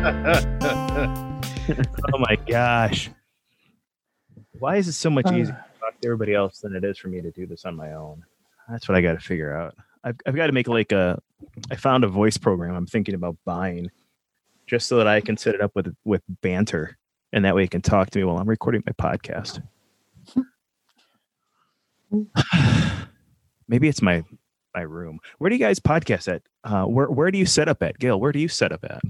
oh 0.00 0.08
my 2.18 2.34
gosh. 2.48 3.10
Why 4.58 4.76
is 4.76 4.88
it 4.88 4.92
so 4.92 5.10
much 5.10 5.26
easier 5.26 5.52
to 5.52 5.78
talk 5.78 6.00
to 6.00 6.08
everybody 6.08 6.32
else 6.32 6.60
than 6.60 6.74
it 6.74 6.84
is 6.84 6.96
for 6.96 7.08
me 7.08 7.20
to 7.20 7.30
do 7.30 7.46
this 7.46 7.66
on 7.66 7.76
my 7.76 7.92
own? 7.92 8.24
That's 8.70 8.88
what 8.88 8.96
I 8.96 9.02
got 9.02 9.12
to 9.12 9.20
figure 9.20 9.54
out. 9.54 9.74
I've, 10.02 10.16
I've 10.26 10.34
got 10.34 10.46
to 10.46 10.52
make 10.52 10.68
like 10.68 10.92
a. 10.92 11.20
I 11.70 11.76
found 11.76 12.04
a 12.04 12.08
voice 12.08 12.38
program 12.38 12.74
I'm 12.74 12.86
thinking 12.86 13.14
about 13.14 13.36
buying, 13.44 13.90
just 14.66 14.88
so 14.88 14.96
that 14.96 15.06
I 15.06 15.20
can 15.20 15.36
set 15.36 15.54
it 15.54 15.60
up 15.60 15.72
with 15.74 15.94
with 16.06 16.22
banter, 16.40 16.96
and 17.34 17.44
that 17.44 17.54
way 17.54 17.64
it 17.64 17.70
can 17.70 17.82
talk 17.82 18.08
to 18.10 18.18
me 18.18 18.24
while 18.24 18.38
I'm 18.38 18.48
recording 18.48 18.82
my 18.86 18.92
podcast. 18.92 19.62
Maybe 23.68 23.86
it's 23.86 24.00
my 24.00 24.24
my 24.74 24.80
room. 24.80 25.18
Where 25.36 25.50
do 25.50 25.56
you 25.56 25.62
guys 25.62 25.78
podcast 25.78 26.32
at? 26.32 26.40
Uh, 26.64 26.84
where 26.84 27.10
where 27.10 27.30
do 27.30 27.36
you 27.36 27.44
set 27.44 27.68
up 27.68 27.82
at, 27.82 27.98
Gail? 27.98 28.18
Where 28.18 28.32
do 28.32 28.38
you 28.38 28.48
set 28.48 28.72
up 28.72 28.82
at? 28.84 29.02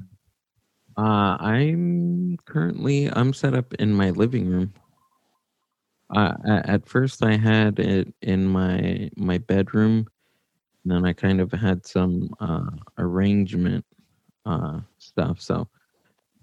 Uh, 0.96 1.36
I'm 1.40 2.36
currently 2.46 3.10
I'm 3.12 3.32
set 3.32 3.54
up 3.54 3.74
in 3.74 3.92
my 3.94 4.10
living 4.10 4.48
room. 4.48 4.72
Uh, 6.14 6.34
at 6.46 6.86
first, 6.88 7.22
I 7.24 7.36
had 7.36 7.78
it 7.78 8.12
in 8.22 8.46
my 8.46 9.10
my 9.16 9.38
bedroom, 9.38 10.06
and 10.84 10.92
then 10.92 11.04
I 11.06 11.12
kind 11.14 11.40
of 11.40 11.52
had 11.52 11.86
some 11.86 12.30
uh, 12.40 12.70
arrangement 12.98 13.84
uh, 14.46 14.80
stuff. 14.98 15.40
So 15.40 15.68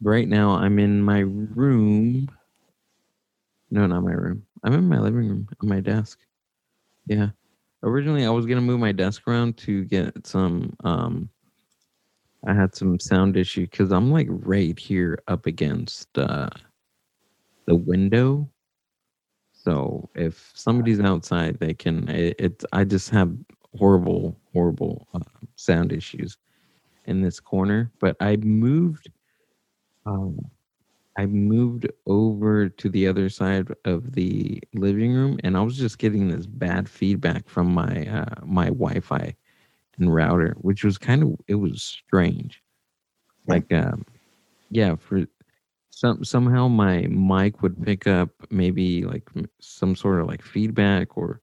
right 0.02 0.28
now, 0.28 0.52
I'm 0.52 0.80
in 0.80 1.02
my 1.04 1.20
room. 1.22 2.30
No, 3.72 3.86
not 3.88 4.04
my 4.04 4.14
room. 4.14 4.46
I'm 4.64 4.74
in 4.74 4.88
my 4.90 5.00
living 5.00 5.28
room 5.30 5.50
on 5.62 5.70
my 5.70 5.80
desk. 5.82 6.20
Yeah. 7.08 7.30
Originally, 7.84 8.26
I 8.26 8.30
was 8.32 8.46
gonna 8.46 8.62
move 8.62 8.80
my 8.80 8.92
desk 8.94 9.28
around 9.28 9.58
to 9.60 9.86
get 9.86 10.28
some 10.28 10.76
um, 10.84 11.30
I 12.46 12.54
had 12.54 12.76
some 12.76 13.00
sound 13.00 13.36
issue 13.36 13.62
because 13.62 13.92
I'm 13.92 14.12
like 14.12 14.28
right 14.30 14.78
here 14.78 15.20
up 15.28 15.46
against 15.46 16.18
uh, 16.18 16.50
the 17.66 17.76
window. 17.76 18.50
So 19.54 20.10
if 20.16 20.52
somebody's 20.54 21.00
outside, 21.00 21.60
they 21.60 21.74
can. 21.74 22.08
It, 22.10 22.36
it's 22.40 22.66
I 22.72 22.84
just 22.84 23.10
have 23.10 23.36
horrible, 23.78 24.38
horrible 24.54 25.08
uh, 25.14 25.20
sound 25.56 25.92
issues 25.92 26.38
in 27.06 27.22
this 27.22 27.40
corner. 27.40 27.92
But 28.00 28.16
I 28.20 28.38
moved. 28.38 29.10
Um, 30.06 30.40
I 31.18 31.26
moved 31.26 31.88
over 32.06 32.70
to 32.70 32.90
the 32.90 33.08
other 33.08 33.28
side 33.30 33.70
of 33.86 34.14
the 34.14 34.62
living 34.76 35.14
room, 35.14 35.40
and 35.44 35.58
I 35.58 35.62
was 35.62 35.76
just 35.78 35.98
getting 35.98 36.28
this 36.28 36.46
bad 36.46 36.88
feedback 36.88 37.50
from 37.50 37.74
my 37.74 38.06
uh, 38.08 38.36
my 38.46 38.68
Wi-Fi 38.68 39.36
and 40.00 40.14
router, 40.14 40.56
which 40.62 40.84
was 40.84 40.98
kind 40.98 41.24
of 41.24 41.36
it 41.48 41.56
was 41.56 41.84
strange. 41.84 42.62
Like 43.48 43.72
um 43.74 44.06
yeah, 44.70 44.96
for 44.96 45.26
some 45.90 46.24
somehow 46.24 46.68
my 46.68 47.08
mic 47.08 47.62
would 47.62 47.82
pick 47.84 48.08
up 48.08 48.30
maybe 48.50 49.04
like 49.04 49.28
some 49.60 49.96
sort 49.96 50.22
of 50.22 50.28
like 50.28 50.44
feedback 50.44 51.18
or 51.18 51.42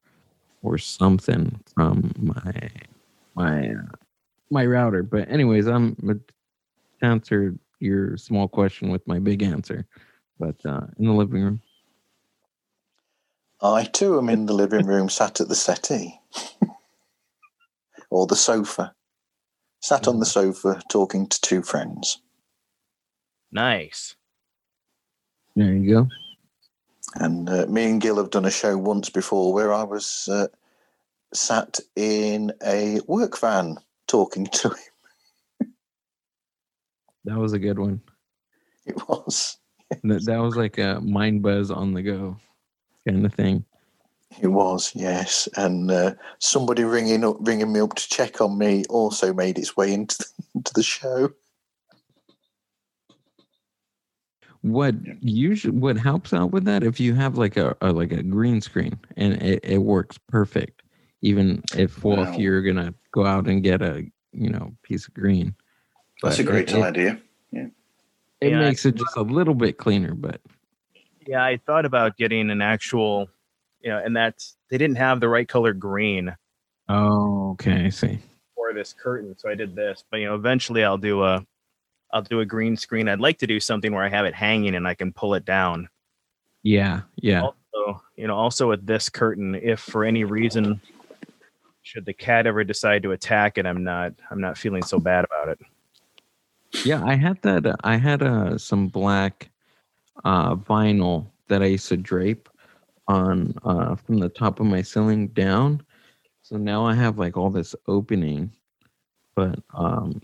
or 0.62 0.78
something 0.78 1.60
from 1.74 2.12
my 2.18 2.70
my 3.34 3.68
uh, 3.70 3.96
my 4.50 4.66
router. 4.66 5.02
But 5.02 5.28
anyways, 5.28 5.66
I'm 5.66 5.94
gonna 5.94 6.20
answer 7.02 7.54
your 7.80 8.16
small 8.16 8.48
question 8.48 8.90
with 8.90 9.06
my 9.06 9.18
big 9.18 9.42
answer. 9.42 9.86
But 10.38 10.56
uh 10.64 10.86
in 10.98 11.06
the 11.06 11.12
living 11.12 11.42
room. 11.42 11.60
I 13.62 13.84
too 13.84 14.18
am 14.18 14.28
in 14.28 14.46
the 14.46 14.52
living 14.52 14.86
room, 14.86 15.08
sat 15.08 15.40
at 15.40 15.48
the 15.48 15.54
settee 15.54 16.20
or 18.14 18.28
the 18.28 18.36
sofa. 18.36 18.94
Sat 19.80 20.06
on 20.06 20.20
the 20.20 20.26
sofa 20.26 20.80
talking 20.88 21.26
to 21.26 21.40
two 21.40 21.62
friends. 21.62 22.22
Nice. 23.50 24.14
There 25.56 25.72
you 25.72 25.94
go. 25.94 26.08
And 27.16 27.48
uh, 27.48 27.66
me 27.66 27.90
and 27.90 28.00
Gil 28.00 28.18
have 28.18 28.30
done 28.30 28.44
a 28.44 28.52
show 28.52 28.78
once 28.78 29.10
before 29.10 29.52
where 29.52 29.72
I 29.72 29.82
was 29.82 30.28
uh, 30.30 30.46
sat 31.32 31.80
in 31.96 32.52
a 32.64 33.00
work 33.08 33.38
van 33.38 33.78
talking 34.06 34.46
to 34.46 34.68
him. 34.68 35.74
That 37.24 37.38
was 37.38 37.52
a 37.52 37.58
good 37.58 37.78
one. 37.78 38.00
It 38.86 38.96
was. 39.08 39.58
That, 40.02 40.24
that 40.26 40.38
was 40.38 40.56
like 40.56 40.78
a 40.78 41.00
mind 41.00 41.42
buzz 41.42 41.70
on 41.70 41.94
the 41.94 42.02
go 42.02 42.36
kind 43.06 43.26
of 43.26 43.34
thing. 43.34 43.64
It 44.40 44.48
was, 44.48 44.92
yes. 44.94 45.48
And 45.56 45.90
uh, 45.90 46.14
somebody 46.38 46.84
ringing 46.84 47.24
up, 47.24 47.36
ringing 47.40 47.72
me 47.72 47.80
up 47.80 47.94
to 47.94 48.08
check 48.08 48.40
on 48.40 48.58
me 48.58 48.84
also 48.88 49.32
made 49.32 49.58
its 49.58 49.76
way 49.76 49.92
into 49.92 50.18
the, 50.18 50.26
into 50.56 50.72
the 50.74 50.82
show. 50.82 51.30
What 54.62 54.94
usually 55.20 55.76
what 55.76 55.98
helps 55.98 56.32
out 56.32 56.50
with 56.50 56.64
that 56.64 56.82
if 56.82 56.98
you 56.98 57.12
have 57.14 57.36
like 57.36 57.58
a, 57.58 57.76
a 57.82 57.92
like 57.92 58.12
a 58.12 58.22
green 58.22 58.62
screen 58.62 58.98
and 59.16 59.34
it, 59.42 59.60
it 59.62 59.78
works 59.78 60.18
perfect. 60.28 60.82
Even 61.20 61.62
if 61.76 62.02
well 62.02 62.16
Wow. 62.16 62.22
if 62.32 62.38
you're 62.38 62.62
gonna 62.62 62.94
go 63.12 63.26
out 63.26 63.46
and 63.46 63.62
get 63.62 63.82
a 63.82 64.04
you 64.32 64.48
know 64.48 64.74
piece 64.82 65.06
of 65.06 65.12
green. 65.12 65.54
That's 66.22 66.38
a 66.38 66.44
great 66.44 66.70
it, 66.70 66.76
it- 66.76 66.82
idea. 66.82 67.20
It 68.40 68.50
Yeah, 68.50 68.58
makes 68.58 68.84
it 68.84 68.94
just 68.96 69.16
a 69.16 69.22
little 69.22 69.54
bit 69.54 69.76
cleaner, 69.78 70.14
but 70.14 70.40
Yeah, 71.26 71.42
I 71.44 71.58
thought 71.58 71.84
about 71.86 72.16
getting 72.16 72.50
an 72.50 72.60
actual, 72.62 73.28
you 73.84 73.90
know, 73.90 74.00
and 74.04 74.16
that's 74.16 74.56
they 74.70 74.78
didn't 74.78 74.96
have 74.96 75.20
the 75.20 75.28
right 75.28 75.46
color 75.46 75.74
green 75.74 76.34
oh 76.88 77.50
okay, 77.52 77.86
I 77.86 77.88
see. 77.90 78.18
for 78.54 78.72
this 78.72 78.92
curtain, 78.92 79.36
so 79.38 79.48
I 79.48 79.54
did 79.54 79.76
this. 79.76 80.04
But 80.10 80.18
you 80.18 80.26
know, 80.26 80.34
eventually 80.34 80.84
I'll 80.84 80.98
do 80.98 81.22
a, 81.22 81.44
I'll 82.12 82.22
do 82.22 82.40
a 82.40 82.46
green 82.46 82.76
screen. 82.76 83.08
I'd 83.08 83.20
like 83.20 83.38
to 83.38 83.46
do 83.46 83.60
something 83.60 83.92
where 83.92 84.04
I 84.04 84.08
have 84.08 84.26
it 84.26 84.34
hanging 84.34 84.74
and 84.74 84.88
I 84.88 84.94
can 84.94 85.12
pull 85.12 85.34
it 85.34 85.44
down. 85.44 85.88
Yeah, 86.62 87.02
yeah. 87.16 87.42
Also, 87.42 88.02
you 88.16 88.26
know, 88.26 88.34
also 88.34 88.70
with 88.70 88.86
this 88.86 89.08
curtain, 89.08 89.54
if 89.54 89.80
for 89.80 90.04
any 90.04 90.24
reason 90.24 90.80
should 91.82 92.06
the 92.06 92.14
cat 92.14 92.46
ever 92.46 92.64
decide 92.64 93.02
to 93.02 93.12
attack 93.12 93.58
it, 93.58 93.66
I'm 93.66 93.84
not, 93.84 94.14
I'm 94.30 94.40
not 94.40 94.56
feeling 94.56 94.82
so 94.82 94.98
bad 94.98 95.26
about 95.26 95.50
it. 95.50 95.58
Yeah, 96.84 97.04
I 97.04 97.14
had 97.14 97.40
that. 97.42 97.76
I 97.84 97.96
had 97.96 98.22
uh, 98.22 98.56
some 98.56 98.88
black 98.88 99.50
uh, 100.24 100.56
vinyl 100.56 101.26
that 101.48 101.62
I 101.62 101.66
used 101.66 101.88
to 101.88 101.96
drape 101.96 102.48
on 103.08 103.54
uh, 103.64 103.94
from 103.96 104.18
the 104.18 104.28
top 104.28 104.60
of 104.60 104.66
my 104.66 104.82
ceiling 104.82 105.28
down. 105.28 105.82
So 106.42 106.56
now 106.56 106.84
I 106.86 106.94
have 106.94 107.18
like 107.18 107.36
all 107.36 107.50
this 107.50 107.74
opening, 107.86 108.52
but 109.34 109.58
um, 109.74 110.20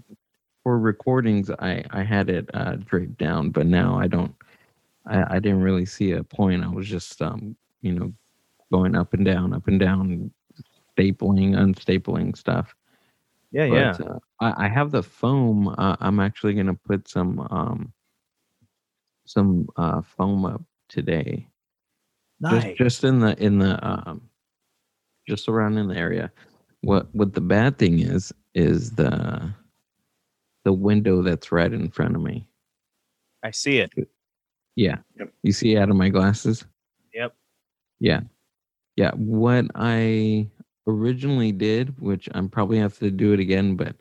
for 0.63 0.79
recordings, 0.79 1.51
I 1.51 1.85
I 1.91 2.03
had 2.03 2.29
it 2.31 2.49
uh, 2.55 2.77
draped 2.77 3.19
down. 3.19 3.51
But 3.51 3.67
now 3.67 3.99
I 3.99 4.07
don't. 4.07 4.35
I, 5.07 5.37
I 5.37 5.39
didn't 5.39 5.63
really 5.63 5.87
see 5.87 6.13
a 6.13 6.23
point. 6.23 6.65
I 6.65 6.69
was 6.69 6.89
just 6.89 7.21
um, 7.23 7.57
you 7.83 7.93
know 7.93 8.13
going 8.73 8.95
up 8.95 9.15
and 9.15 9.25
down, 9.25 9.53
up 9.53 9.67
and 9.69 9.81
down, 9.81 10.31
stapling, 10.97 11.55
unstapling 11.55 12.37
stuff. 12.37 12.75
Yeah, 13.53 13.65
yeah. 13.65 13.97
Uh, 14.01 14.19
I, 14.41 14.67
I 14.67 14.69
have 14.69 14.91
the 14.91 15.03
foam. 15.03 15.69
Uh, 15.69 15.97
I'm 16.01 16.21
actually 16.21 16.55
gonna 16.55 16.75
put 16.75 17.09
some 17.09 17.41
um, 17.51 17.93
some 19.27 19.69
uh, 19.77 20.03
foam 20.03 20.45
up 20.45 20.63
today, 20.89 21.47
Nice. 22.41 22.65
just 22.65 22.77
just 22.79 23.05
in 23.05 23.21
the 23.21 23.41
in 23.43 23.59
the 23.59 23.79
um, 23.87 24.23
just 25.29 25.49
around 25.49 25.79
in 25.79 25.89
the 25.89 25.97
area. 25.97 26.33
What 26.83 27.15
what 27.15 27.35
the 27.35 27.41
bad 27.41 27.79
thing 27.79 28.01
is 28.01 28.33
is 28.55 28.93
the 28.93 29.53
the 30.65 30.73
window 30.73 31.23
that's 31.23 31.53
right 31.53 31.73
in 31.73 31.91
front 31.91 32.17
of 32.17 32.23
me. 32.23 32.47
I 33.43 33.51
see 33.51 33.79
it. 33.79 33.93
Yeah, 34.77 34.99
Yep. 35.19 35.33
you 35.43 35.53
see 35.53 35.77
out 35.77 35.91
of 35.91 35.97
my 35.97 36.09
glasses. 36.09 36.65
Yep. 37.13 37.35
Yeah, 37.99 38.21
yeah. 38.97 39.11
What 39.13 39.67
I 39.75 40.49
originally 40.87 41.53
did, 41.53 41.99
which 42.01 42.29
I'm 42.35 42.49
probably 42.49 42.79
have 42.79 42.99
to 42.99 43.11
do 43.11 43.33
it 43.33 43.41
again, 43.41 43.77
but 43.77 43.97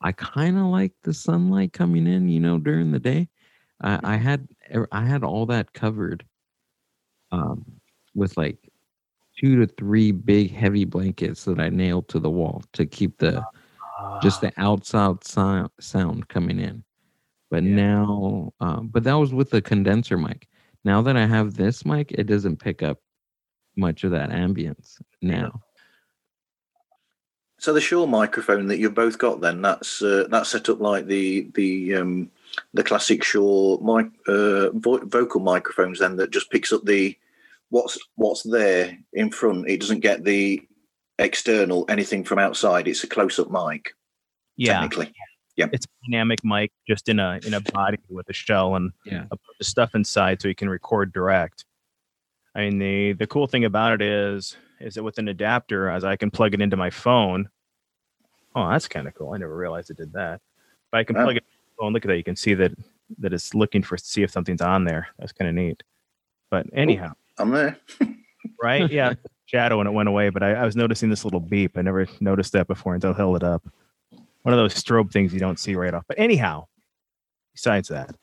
I 0.00 0.12
kind 0.12 0.58
of 0.58 0.66
like 0.66 0.92
the 1.02 1.14
sunlight 1.14 1.72
coming 1.72 2.06
in, 2.06 2.28
you 2.28 2.40
know, 2.40 2.58
during 2.58 2.92
the 2.92 2.98
day. 3.00 3.28
I, 3.80 4.00
I 4.14 4.16
had 4.16 4.48
er, 4.74 4.88
I 4.92 5.04
had 5.04 5.24
all 5.24 5.46
that 5.46 5.72
covered, 5.72 6.24
um, 7.32 7.77
with 8.18 8.36
like 8.36 8.58
two 9.38 9.56
to 9.56 9.66
three 9.74 10.10
big 10.10 10.52
heavy 10.52 10.84
blankets 10.84 11.44
that 11.44 11.60
I 11.60 11.68
nailed 11.68 12.08
to 12.08 12.18
the 12.18 12.30
wall 12.30 12.62
to 12.74 12.84
keep 12.84 13.18
the 13.18 13.44
just 14.22 14.40
the 14.40 14.52
outside 14.56 15.24
sound 15.24 15.70
sound 15.80 16.28
coming 16.28 16.58
in. 16.58 16.84
But 17.50 17.62
Yeah. 17.62 17.76
now, 17.76 18.52
um, 18.60 18.88
but 18.88 19.04
that 19.04 19.14
was 19.14 19.32
with 19.32 19.50
the 19.50 19.62
condenser 19.62 20.18
mic. 20.18 20.48
Now 20.84 21.00
that 21.02 21.16
I 21.16 21.26
have 21.26 21.54
this 21.54 21.84
mic, 21.86 22.12
it 22.12 22.26
doesn't 22.26 22.58
pick 22.58 22.82
up 22.82 22.98
much 23.76 24.04
of 24.04 24.10
that 24.10 24.30
ambience 24.30 25.00
now. 25.22 25.62
So 27.60 27.72
the 27.72 27.80
Shure 27.80 28.06
microphone 28.06 28.68
that 28.68 28.78
you've 28.78 28.94
both 28.94 29.18
got, 29.18 29.40
then 29.40 29.62
that's 29.62 30.00
uh, 30.02 30.26
that's 30.30 30.50
set 30.50 30.68
up 30.68 30.80
like 30.80 31.06
the 31.06 31.48
the 31.54 31.96
um, 31.96 32.30
the 32.74 32.84
classic 32.84 33.24
Shure 33.24 33.80
mic, 33.80 34.12
uh, 34.28 34.70
vo- 34.70 35.04
vocal 35.04 35.40
microphones, 35.40 35.98
then 35.98 36.16
that 36.16 36.30
just 36.30 36.50
picks 36.50 36.72
up 36.72 36.84
the 36.84 37.16
what's 37.70 37.98
what's 38.16 38.42
there 38.42 38.96
in 39.12 39.30
front. 39.30 39.68
It 39.68 39.80
doesn't 39.80 40.00
get 40.00 40.24
the 40.24 40.60
external 41.18 41.84
anything 41.88 42.24
from 42.24 42.38
outside. 42.38 42.88
It's 42.88 43.04
a 43.04 43.08
close 43.08 43.38
up 43.38 43.50
mic. 43.50 43.92
yeah. 44.56 44.80
technically. 44.80 45.12
Yep. 45.56 45.70
It's 45.72 45.86
a 45.86 46.10
dynamic 46.10 46.38
mic 46.44 46.70
just 46.86 47.08
in 47.08 47.18
a 47.18 47.40
in 47.44 47.54
a 47.54 47.60
body 47.60 47.98
with 48.08 48.28
a 48.28 48.32
shell 48.32 48.76
and 48.76 48.92
Yeah. 49.04 49.22
a 49.24 49.36
bunch 49.36 49.40
of 49.60 49.66
stuff 49.66 49.94
inside 49.94 50.40
so 50.40 50.46
you 50.48 50.54
can 50.54 50.68
record 50.70 51.12
direct. 51.12 51.64
I 52.54 52.60
mean 52.60 52.78
the 52.78 53.12
the 53.14 53.26
cool 53.26 53.46
thing 53.48 53.64
about 53.64 53.92
it 53.92 54.02
is 54.02 54.56
is 54.80 54.94
that 54.94 55.02
with 55.02 55.18
an 55.18 55.26
adapter 55.28 55.90
as 55.90 56.04
I 56.04 56.14
can 56.16 56.30
plug 56.30 56.54
it 56.54 56.60
into 56.62 56.76
my 56.76 56.90
phone. 56.90 57.48
Oh, 58.54 58.68
that's 58.70 58.86
kind 58.88 59.06
of 59.08 59.14
cool. 59.14 59.32
I 59.32 59.38
never 59.38 59.56
realized 59.56 59.90
it 59.90 59.96
did 59.96 60.12
that. 60.12 60.40
But 60.92 60.98
I 60.98 61.04
can 61.04 61.16
Wow. 61.16 61.24
plug 61.24 61.36
it 61.36 61.42
in 61.44 61.58
my 61.76 61.84
phone. 61.84 61.92
Look 61.92 62.04
at 62.04 62.08
that. 62.08 62.16
You 62.16 62.24
can 62.24 62.36
see 62.36 62.54
that 62.54 62.72
that 63.18 63.32
it's 63.32 63.52
looking 63.54 63.82
for 63.82 63.96
to 63.96 64.04
see 64.04 64.22
if 64.22 64.30
something's 64.30 64.60
on 64.60 64.84
there. 64.84 65.08
That's 65.18 65.32
kind 65.32 65.48
of 65.48 65.54
neat. 65.56 65.82
But 66.50 66.66
anyhow, 66.72 67.14
I'm 67.38 67.50
there. 67.50 67.78
right? 68.62 68.90
Yeah. 68.90 69.14
Shadow 69.46 69.80
and 69.80 69.88
it 69.88 69.92
went 69.92 70.10
away, 70.10 70.28
but 70.28 70.42
I, 70.42 70.52
I 70.52 70.64
was 70.66 70.76
noticing 70.76 71.08
this 71.08 71.24
little 71.24 71.40
beep. 71.40 71.78
I 71.78 71.80
never 71.82 72.06
noticed 72.20 72.52
that 72.52 72.66
before 72.66 72.94
until 72.94 73.14
I 73.14 73.16
held 73.16 73.36
it 73.36 73.42
up. 73.42 73.66
One 74.42 74.52
of 74.52 74.58
those 74.58 74.74
strobe 74.74 75.10
things 75.10 75.32
you 75.32 75.40
don't 75.40 75.58
see 75.58 75.74
right 75.74 75.94
off. 75.94 76.04
But 76.06 76.18
anyhow, 76.18 76.66
besides 77.54 77.88
that, 77.88 78.14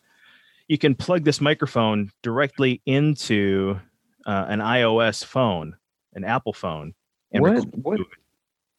you 0.67 0.77
can 0.77 0.93
plug 0.93 1.23
this 1.23 1.41
microphone 1.41 2.11
directly 2.21 2.81
into 2.85 3.79
uh, 4.27 4.45
an 4.49 4.59
iOS 4.59 5.25
phone, 5.25 5.75
an 6.13 6.23
Apple 6.23 6.53
phone. 6.53 6.93
and 7.31 7.41
What 7.41 7.65
what 7.77 7.99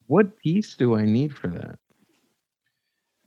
what 0.07 0.39
piece 0.39 0.77
do 0.77 0.95
I 0.95 1.05
need 1.05 1.35
for 1.37 1.49
that? 1.49 1.79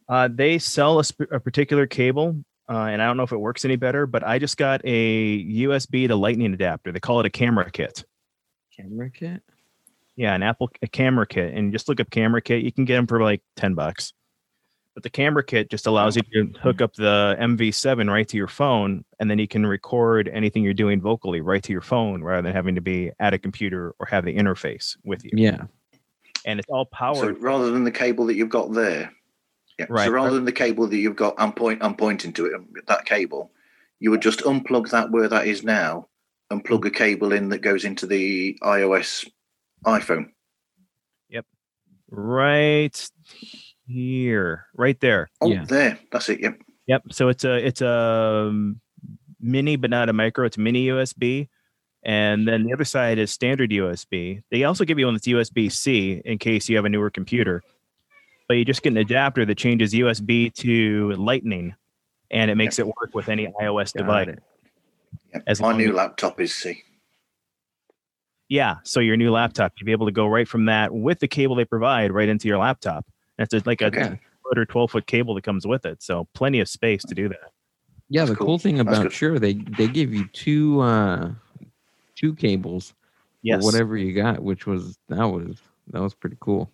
Uh, 0.08 0.30
they 0.32 0.58
sell 0.60 1.00
a, 1.00 1.04
sp- 1.04 1.30
a 1.32 1.40
particular 1.42 1.86
cable, 1.86 2.42
uh, 2.70 2.86
and 2.86 3.02
I 3.02 3.08
don't 3.08 3.18
know 3.18 3.24
if 3.24 3.32
it 3.32 3.38
works 3.38 3.66
any 3.66 3.78
better, 3.78 4.06
but 4.06 4.24
I 4.24 4.38
just 4.38 4.56
got 4.56 4.82
a 4.84 5.44
USB 5.46 6.08
to 6.08 6.16
Lightning 6.16 6.54
adapter. 6.54 6.92
They 6.92 7.00
call 7.00 7.20
it 7.20 7.26
a 7.26 7.30
camera 7.30 7.70
kit. 7.72 8.06
Camera 8.76 9.10
kit? 9.10 9.42
Yeah, 10.16 10.36
an 10.36 10.44
Apple 10.44 10.70
a 10.82 10.88
camera 10.88 11.26
kit, 11.26 11.54
and 11.54 11.72
just 11.72 11.90
look 11.90 12.00
up 12.00 12.12
camera 12.12 12.42
kit. 12.42 12.62
You 12.62 12.72
can 12.72 12.86
get 12.86 12.96
them 12.96 13.08
for 13.08 13.22
like 13.24 13.42
ten 13.56 13.74
bucks. 13.74 14.14
But 14.94 15.04
the 15.04 15.10
camera 15.10 15.44
kit 15.44 15.72
just 15.72 15.88
allows 15.88 16.16
you 16.16 16.24
to 16.34 16.60
hook 16.60 16.82
up 16.82 16.94
the 16.96 17.38
MV7 17.40 18.12
right 18.12 18.28
to 18.28 18.38
your 18.38 18.48
phone, 18.48 19.06
and 19.20 19.32
then 19.32 19.40
you 19.40 19.48
can 19.48 19.66
record 19.66 20.28
anything 20.28 20.62
you're 20.62 20.74
doing 20.74 21.00
vocally 21.00 21.42
right 21.42 21.64
to 21.64 21.72
your 21.72 21.82
phone, 21.82 22.22
rather 22.22 22.42
than 22.42 22.54
having 22.54 22.76
to 22.76 22.82
be 22.82 23.12
at 23.20 23.34
a 23.34 23.40
computer 23.40 23.96
or 24.00 24.06
have 24.08 24.26
the 24.26 24.36
interface 24.36 24.98
with 25.06 25.24
you. 25.24 25.32
Yeah. 25.34 25.64
And 26.46 26.60
it's 26.60 26.70
all 26.70 26.86
powered. 26.86 27.18
So 27.18 27.42
rather 27.42 27.72
than 27.72 27.84
the 27.84 27.92
cable 27.92 28.26
that 28.26 28.36
you've 28.36 28.50
got 28.50 28.74
there, 28.74 29.12
yeah. 29.80 29.86
Right. 29.90 30.06
So 30.06 30.12
rather 30.12 30.36
than 30.36 30.46
the 30.46 30.52
cable 30.52 30.88
that 30.88 30.98
you've 30.98 31.16
got, 31.16 31.36
I'm 31.38 31.54
point, 31.54 31.82
I'm 31.82 31.96
pointing 31.96 32.34
to 32.34 32.46
it. 32.48 32.54
um, 32.54 32.68
That 32.88 33.06
cable, 33.06 33.52
you 34.00 34.12
would 34.12 34.22
just 34.22 34.42
unplug 34.42 34.90
that 34.92 35.10
where 35.10 35.28
that 35.30 35.48
is 35.48 35.64
now, 35.64 36.08
and 36.52 36.64
plug 36.64 36.86
a 36.86 36.92
cable 36.92 37.32
in 37.32 37.50
that 37.50 37.60
goes 37.62 37.86
into 37.86 38.06
the 38.06 38.58
iOS 38.62 39.28
iPhone. 39.86 40.32
Yep. 41.30 41.46
Right 42.10 43.10
here, 43.88 44.66
right 44.76 45.00
there. 45.00 45.30
Oh, 45.42 45.50
Yeah. 45.50 45.64
there. 45.66 46.00
That's 46.12 46.30
it. 46.30 46.42
Yep. 46.42 46.62
Yep. 46.88 47.04
So 47.12 47.30
it's 47.30 47.44
a 47.46 47.56
it's 47.56 47.82
a 47.82 48.48
um, 48.50 48.82
mini, 49.40 49.76
but 49.78 49.90
not 49.90 50.10
a 50.10 50.14
micro. 50.14 50.46
It's 50.46 50.58
mini 50.58 50.88
USB, 50.88 51.48
and 52.04 52.48
then 52.48 52.64
the 52.64 52.74
other 52.74 52.84
side 52.84 53.18
is 53.20 53.32
standard 53.32 53.70
USB. 53.70 54.42
They 54.52 54.64
also 54.64 54.84
give 54.86 55.00
you 55.00 55.06
one 55.06 55.14
that's 55.14 55.28
USB 55.28 55.72
C 55.72 56.22
in 56.26 56.38
case 56.40 56.68
you 56.68 56.76
have 56.76 56.86
a 56.86 56.90
newer 56.90 57.10
computer, 57.12 57.62
but 58.50 58.58
you 58.58 58.66
just 58.66 58.82
get 58.82 58.92
an 58.92 58.98
adapter 58.98 59.46
that 59.46 59.56
changes 59.58 59.94
USB 59.94 60.54
to 60.56 61.12
Lightning, 61.14 61.76
and 62.32 62.52
it 62.52 62.56
makes 62.56 62.80
it 62.80 62.86
work 62.88 63.12
with 63.14 63.30
any 63.30 63.48
iOS 63.62 63.94
Got 63.94 64.00
device. 64.02 64.36
Yep. 65.34 65.44
As 65.48 65.62
My 65.62 65.72
new 65.72 65.90
as- 65.90 65.96
laptop 65.96 66.42
is 66.42 66.54
C. 66.54 66.84
Yeah. 68.50 68.78
So 68.84 69.00
your 69.00 69.16
new 69.16 69.32
laptop, 69.32 69.74
you'll 69.78 69.86
be 69.86 69.92
able 69.92 70.08
to 70.08 70.12
go 70.12 70.26
right 70.26 70.48
from 70.48 70.66
that 70.66 70.92
with 70.92 71.20
the 71.20 71.28
cable 71.28 71.56
they 71.56 71.66
provide 71.66 72.12
right 72.12 72.28
into 72.28 72.48
your 72.48 72.58
laptop. 72.58 73.06
That's 73.38 73.54
like 73.68 73.82
a 73.82 73.86
Okay. 73.86 74.20
foot 74.44 74.58
or 74.58 74.66
twelve 74.66 74.90
foot 74.92 75.06
cable 75.06 75.36
that 75.36 75.44
comes 75.44 75.68
with 75.68 75.86
it. 75.86 76.02
So 76.02 76.28
plenty 76.34 76.60
of 76.60 76.68
space 76.68 77.04
to 77.04 77.14
do 77.16 77.30
that. 77.30 77.52
Yeah, 78.10 78.22
That's 78.22 78.32
the 78.32 78.36
cool. 78.38 78.48
cool 78.48 78.58
thing 78.60 78.80
about. 78.80 79.12
Sure, 79.14 79.38
they 79.38 79.54
they 79.54 79.88
give 79.88 80.12
you 80.14 80.26
two 80.34 80.82
uh 80.82 81.32
two 82.16 82.34
cables 82.34 82.96
Yes. 83.44 83.62
or 83.62 83.66
whatever 83.66 83.96
you 83.96 84.14
got, 84.14 84.42
which 84.42 84.66
was 84.66 84.98
that 85.10 85.26
was 85.28 85.62
that 85.92 86.02
was 86.02 86.16
pretty 86.16 86.38
cool. 86.40 86.72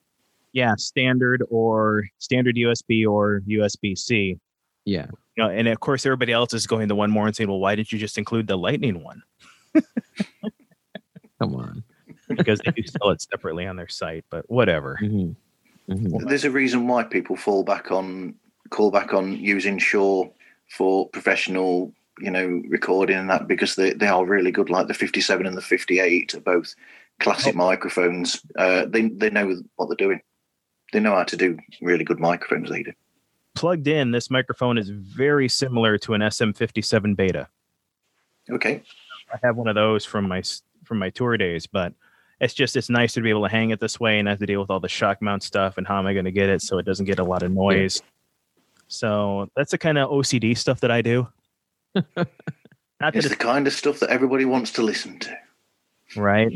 Yeah, 0.56 0.76
standard 0.78 1.44
or 1.50 2.06
standard 2.20 2.56
USB 2.56 3.06
or 3.06 3.42
USB 3.42 3.98
C. 3.98 4.38
Yeah. 4.86 5.08
You 5.36 5.44
know, 5.44 5.50
and 5.50 5.68
of 5.68 5.82
course, 5.82 6.06
everybody 6.06 6.32
else 6.32 6.54
is 6.54 6.66
going 6.66 6.88
the 6.88 6.96
one 6.96 7.12
more 7.12 7.28
and 7.28 7.36
saying, 7.36 7.50
"Well, 7.50 7.60
why 7.60 7.76
didn't 7.76 7.92
you 7.92 8.00
just 8.00 8.18
include 8.18 8.48
the 8.48 8.58
Lightning 8.58 9.04
one?" 9.04 9.22
Come 11.42 11.56
on. 11.56 11.84
Because 12.30 12.62
they 12.62 12.72
do 12.72 12.84
sell 12.88 13.10
it 13.10 13.22
separately 13.22 13.68
on 13.68 13.76
their 13.76 13.90
site. 13.90 14.24
But 14.30 14.50
whatever. 14.50 14.96
hmm 14.96 15.32
hmm 15.92 16.26
There's 16.26 16.46
a 16.46 16.52
reason 16.52 16.88
why 16.88 17.04
people 17.04 17.36
fall 17.36 17.66
back 17.66 17.92
on 17.92 18.34
call 18.70 18.92
back 18.92 19.14
on 19.14 19.36
using 19.36 19.78
Shure 19.78 20.32
for 20.70 21.10
professional, 21.10 21.92
you 22.20 22.32
know, 22.32 22.62
recording 22.70 23.18
and 23.18 23.30
that 23.30 23.50
because 23.50 23.76
they, 23.76 23.92
they 23.92 24.08
are 24.08 24.26
really 24.26 24.52
good. 24.52 24.70
Like 24.70 24.88
the 24.88 24.94
57 24.94 25.46
and 25.46 25.58
the 25.58 25.62
58 25.62 26.34
are 26.34 26.40
both 26.40 26.76
classic 27.20 27.56
microphones. 27.56 28.42
Uh, 28.58 28.86
they 28.86 29.10
they 29.10 29.30
know 29.30 29.54
what 29.76 29.90
they're 29.90 29.98
doing. 29.98 30.22
They 30.94 31.00
know 31.00 31.16
how 31.16 31.24
to 31.24 31.38
do 31.38 31.58
really 31.82 32.04
good 32.04 32.20
microphones. 32.20 32.70
They 32.70 32.84
do. 32.84 32.94
Plugged 33.56 33.88
in, 33.88 34.12
this 34.12 34.30
microphone 34.30 34.78
is 34.78 34.90
very 34.90 35.48
similar 35.48 35.98
to 36.00 36.14
an 36.14 36.22
SM57 36.22 37.16
Beta. 37.16 37.48
Okay. 38.50 38.84
I 39.34 39.38
have 39.44 39.56
one 39.56 39.68
of 39.68 39.76
those 39.76 40.06
from 40.06 40.28
my 40.28 40.44
from 40.84 41.00
my 41.00 41.10
tour 41.10 41.36
days, 41.38 41.66
but 41.66 41.94
it's 42.40 42.54
just 42.54 42.76
it's 42.76 42.90
nice 42.90 43.14
to 43.14 43.22
be 43.22 43.30
able 43.30 43.44
to 43.44 43.50
hang 43.50 43.72
it 43.72 43.80
this 43.80 44.00
way 44.00 44.20
and 44.20 44.26
not 44.26 44.32
have 44.32 44.40
to 44.40 44.46
deal 44.46 44.60
with 44.60 44.70
all 44.70 44.80
the 44.80 44.90
shock 44.90 45.22
mount 45.22 45.42
stuff 45.42 45.78
and 45.78 45.88
how 45.88 45.98
am 45.98 46.06
I 46.06 46.14
going 46.14 46.26
to 46.26 46.32
get 46.32 46.50
it 46.50 46.62
so 46.62 46.78
it 46.78 46.86
doesn't 46.86 47.06
get 47.06 47.20
a 47.20 47.24
lot 47.24 47.44
of 47.44 47.52
noise. 47.52 48.02
So 48.88 49.50
that's 49.56 49.72
the 49.72 49.78
kind 49.78 49.98
of 49.98 50.10
OCD 50.10 50.58
stuff 50.58 50.82
that 50.82 50.92
I 50.92 51.02
do. 51.02 51.28
Not 51.96 52.28
that 53.00 53.16
It's 53.16 53.26
it's 53.26 53.36
the 53.36 53.44
kind 53.44 53.68
of 53.68 53.74
stuff 53.74 54.00
that 54.00 54.10
everybody 54.10 54.46
wants 54.46 54.72
to 54.74 54.82
listen 54.82 55.20
to. 55.20 55.38
right. 56.16 56.52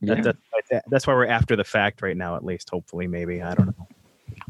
Yeah. 0.00 0.20
That, 0.20 0.36
that, 0.70 0.84
that's 0.88 1.06
why 1.06 1.14
we're 1.14 1.26
after 1.26 1.56
the 1.56 1.64
fact 1.64 2.02
right 2.02 2.16
now, 2.16 2.36
at 2.36 2.44
least. 2.44 2.70
Hopefully, 2.70 3.06
maybe 3.06 3.42
I 3.42 3.54
don't 3.54 3.66
know. 3.66 3.88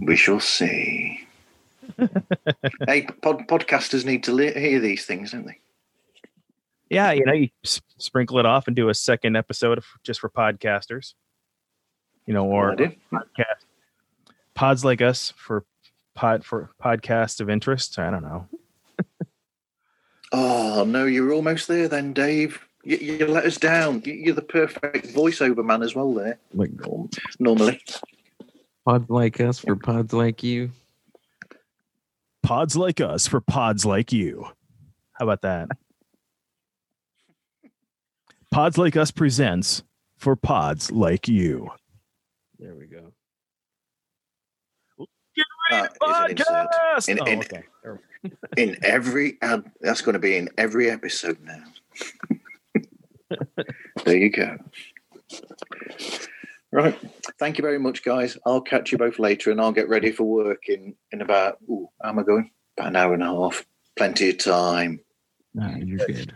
We 0.00 0.16
shall 0.16 0.40
see. 0.40 1.26
hey, 2.86 3.02
pod, 3.22 3.46
podcasters 3.48 4.04
need 4.04 4.24
to 4.24 4.32
li- 4.32 4.52
hear 4.52 4.80
these 4.80 5.04
things, 5.06 5.32
don't 5.32 5.46
they? 5.46 5.58
Yeah, 6.90 7.12
you 7.12 7.24
know, 7.24 7.32
you 7.32 7.48
s- 7.64 7.80
sprinkle 7.98 8.38
it 8.38 8.46
off 8.46 8.66
and 8.66 8.76
do 8.76 8.88
a 8.88 8.94
second 8.94 9.36
episode 9.36 9.78
of, 9.78 9.86
just 10.02 10.20
for 10.20 10.28
podcasters. 10.28 11.14
You 12.26 12.34
know, 12.34 12.46
or 12.46 12.72
I 12.72 12.74
podcast 12.74 13.44
pods 14.54 14.84
like 14.84 15.00
us 15.00 15.32
for 15.36 15.64
pod 16.14 16.44
for 16.44 16.70
podcasts 16.82 17.40
of 17.40 17.48
interest. 17.48 17.98
I 17.98 18.10
don't 18.10 18.22
know. 18.22 18.48
Oh 20.32 20.84
no, 20.84 21.04
you're 21.04 21.32
almost 21.32 21.68
there 21.68 21.86
then, 21.86 22.12
Dave. 22.12 22.65
You, 22.86 22.96
you 22.98 23.26
let 23.26 23.44
us 23.44 23.56
down. 23.56 24.00
You- 24.04 24.14
You're 24.14 24.34
the 24.34 24.42
perfect 24.42 25.08
voiceover 25.08 25.64
man 25.64 25.82
as 25.82 25.94
well. 25.96 26.14
There, 26.14 26.38
Like 26.54 26.70
norm- 26.72 27.10
normally. 27.40 27.80
pods 28.84 29.10
like 29.10 29.40
us 29.40 29.58
for 29.58 29.74
pods 29.74 30.12
like 30.12 30.44
you. 30.44 30.70
Pods 32.44 32.76
like 32.76 33.00
us 33.00 33.26
for 33.26 33.40
pods 33.40 33.84
like 33.84 34.12
you. 34.12 34.46
How 35.14 35.24
about 35.24 35.42
that? 35.42 35.68
Pods 38.52 38.78
like 38.78 38.96
us 38.96 39.10
presents 39.10 39.82
for 40.16 40.36
pods 40.36 40.92
like 40.92 41.26
you. 41.26 41.68
There 42.60 42.74
we 42.76 42.86
go. 42.86 43.12
That 45.70 45.90
is 45.90 46.16
an 46.16 46.30
insert. 46.30 46.46
Podcast! 46.46 47.08
In- 47.08 47.18
oh, 47.20 47.24
in- 47.26 47.38
okay. 47.40 47.62
In 48.56 48.76
every 48.82 49.38
ad. 49.42 49.64
That's 49.80 50.00
going 50.02 50.12
to 50.14 50.18
be 50.20 50.36
in 50.36 50.48
every 50.56 50.88
episode 50.90 51.38
now. 51.42 51.64
There 54.04 54.16
you 54.16 54.30
go. 54.30 54.56
Right. 56.72 56.98
Thank 57.38 57.58
you 57.58 57.62
very 57.62 57.78
much, 57.78 58.04
guys. 58.04 58.36
I'll 58.44 58.60
catch 58.60 58.92
you 58.92 58.98
both 58.98 59.18
later, 59.18 59.50
and 59.50 59.60
I'll 59.60 59.72
get 59.72 59.88
ready 59.88 60.12
for 60.12 60.24
work 60.24 60.68
in 60.68 60.94
in 61.12 61.22
about. 61.22 61.58
Ooh, 61.68 61.88
how 62.02 62.10
am 62.10 62.18
I 62.18 62.22
going? 62.22 62.50
About 62.76 62.88
an 62.88 62.96
hour 62.96 63.14
and 63.14 63.22
a 63.22 63.26
half. 63.26 63.64
Plenty 63.96 64.30
of 64.30 64.38
time. 64.38 65.00
Nah, 65.54 65.76
you're 65.76 66.06
good. 66.06 66.34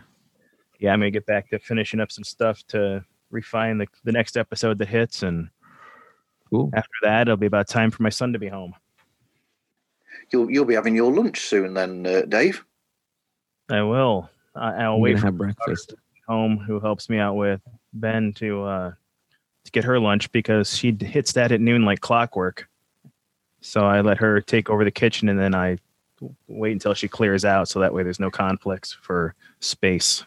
Yeah, 0.79 0.93
I'm 0.93 0.99
gonna 0.99 1.11
get 1.11 1.27
back 1.27 1.49
to 1.51 1.59
finishing 1.59 1.99
up 1.99 2.11
some 2.11 2.23
stuff 2.23 2.65
to 2.69 3.05
refine 3.29 3.77
the 3.77 3.87
the 4.03 4.11
next 4.11 4.35
episode 4.37 4.77
that 4.79 4.87
hits, 4.87 5.21
and 5.21 5.49
Cool. 6.49 6.71
after 6.73 6.89
that, 7.03 7.23
it'll 7.23 7.37
be 7.37 7.45
about 7.45 7.67
time 7.67 7.91
for 7.91 8.03
my 8.03 8.09
son 8.09 8.33
to 8.33 8.39
be 8.39 8.47
home. 8.47 8.73
You'll 10.31 10.49
you'll 10.49 10.65
be 10.65 10.73
having 10.73 10.95
your 10.95 11.11
lunch 11.13 11.41
soon, 11.41 11.73
then, 11.73 12.05
uh, 12.05 12.21
Dave. 12.23 12.65
I 13.69 13.83
will. 13.83 14.29
I, 14.55 14.73
I'll 14.83 14.95
I'm 14.95 15.01
wait 15.01 15.19
for 15.19 15.27
have 15.27 15.37
breakfast. 15.37 15.93
Home 16.31 16.57
who 16.57 16.79
helps 16.79 17.09
me 17.09 17.17
out 17.17 17.35
with 17.35 17.61
Ben 17.93 18.31
to 18.33 18.63
uh 18.63 18.91
to 19.65 19.71
get 19.71 19.83
her 19.83 19.99
lunch 19.99 20.31
because 20.31 20.75
she 20.75 20.95
hits 20.99 21.33
that 21.33 21.51
at 21.51 21.61
noon 21.61 21.83
like 21.85 21.99
clockwork. 22.01 22.67
So 23.59 23.85
I 23.85 24.01
let 24.01 24.17
her 24.17 24.41
take 24.41 24.69
over 24.69 24.83
the 24.83 24.91
kitchen 24.91 25.29
and 25.29 25.39
then 25.39 25.53
I 25.53 25.77
wait 26.47 26.71
until 26.71 26.93
she 26.93 27.07
clears 27.07 27.45
out 27.45 27.67
so 27.67 27.79
that 27.79 27.93
way 27.93 28.03
there's 28.03 28.19
no 28.19 28.31
conflicts 28.31 28.97
for 29.01 29.35
space. 29.59 30.23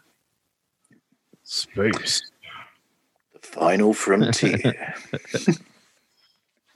Space. 1.42 2.22
The 3.32 3.40
final 3.40 3.94
frontier. 3.94 4.94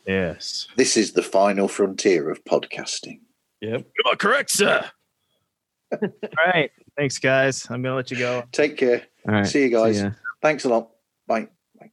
Yes. 0.09 0.67
this 0.77 0.97
is 0.97 1.13
the 1.13 1.23
final 1.23 1.69
frontier 1.69 2.31
of 2.31 2.43
podcasting. 2.45 3.21
Yep. 3.61 3.81
You 3.83 4.11
are 4.11 4.17
correct, 4.17 4.51
sir. 4.51 4.83
All 5.93 6.09
right. 6.47 6.71
Thanks, 6.97 7.19
guys. 7.19 7.67
I'm 7.71 7.83
gonna 7.83 7.95
let 7.95 8.11
you 8.11 8.17
go. 8.17 8.43
Take 8.51 8.79
care. 8.79 9.03
All 9.29 9.35
right. 9.35 9.47
See 9.47 9.63
you 9.63 9.69
guys. 9.69 10.01
ya. 10.01 10.11
Thanks 10.41 10.65
a 10.65 10.71
lot. 10.71 10.91
Bye. 11.27 11.49
Bye. 11.79 11.91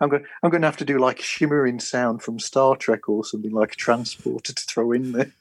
I'm 0.00 0.08
going. 0.08 0.24
I'm 0.42 0.50
going 0.50 0.62
to 0.62 0.68
have 0.68 0.78
to 0.78 0.84
do 0.84 0.98
like 0.98 1.20
a 1.20 1.22
shimmering 1.22 1.78
sound 1.78 2.22
from 2.22 2.40
Star 2.40 2.74
Trek 2.74 3.08
or 3.08 3.24
something 3.24 3.52
like 3.52 3.72
a 3.74 3.76
transporter 3.76 4.52
to 4.52 4.62
throw 4.62 4.92
in 4.92 5.12
there. 5.12 5.32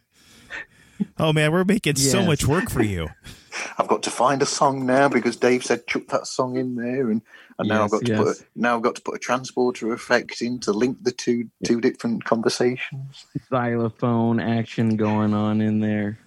Oh 1.17 1.33
man, 1.33 1.51
we're 1.51 1.63
making 1.63 1.95
so 1.95 2.23
much 2.23 2.45
work 2.45 2.69
for 2.69 2.83
you. 2.83 3.09
I've 3.77 3.87
got 3.87 4.03
to 4.03 4.11
find 4.11 4.41
a 4.41 4.45
song 4.45 4.85
now 4.85 5.09
because 5.09 5.35
Dave 5.35 5.63
said 5.63 5.87
chuck 5.87 6.07
that 6.09 6.27
song 6.27 6.57
in 6.57 6.75
there, 6.75 7.09
and, 7.09 7.21
and 7.57 7.67
now 7.67 7.83
I've 7.83 7.91
got 7.91 8.05
to 8.05 8.11
yes. 8.11 8.19
put 8.19 8.27
a, 8.27 8.45
now 8.55 8.75
I've 8.75 8.83
got 8.83 8.95
to 8.95 9.01
put 9.01 9.15
a 9.15 9.19
transporter 9.19 9.93
effect 9.93 10.41
in 10.41 10.59
to 10.61 10.71
link 10.71 11.03
the 11.03 11.11
two 11.11 11.49
two 11.65 11.81
different 11.81 12.23
conversations. 12.23 13.25
Xylophone 13.49 14.39
action 14.39 14.95
going 14.95 15.33
on 15.33 15.61
in 15.61 15.79
there. 15.79 16.19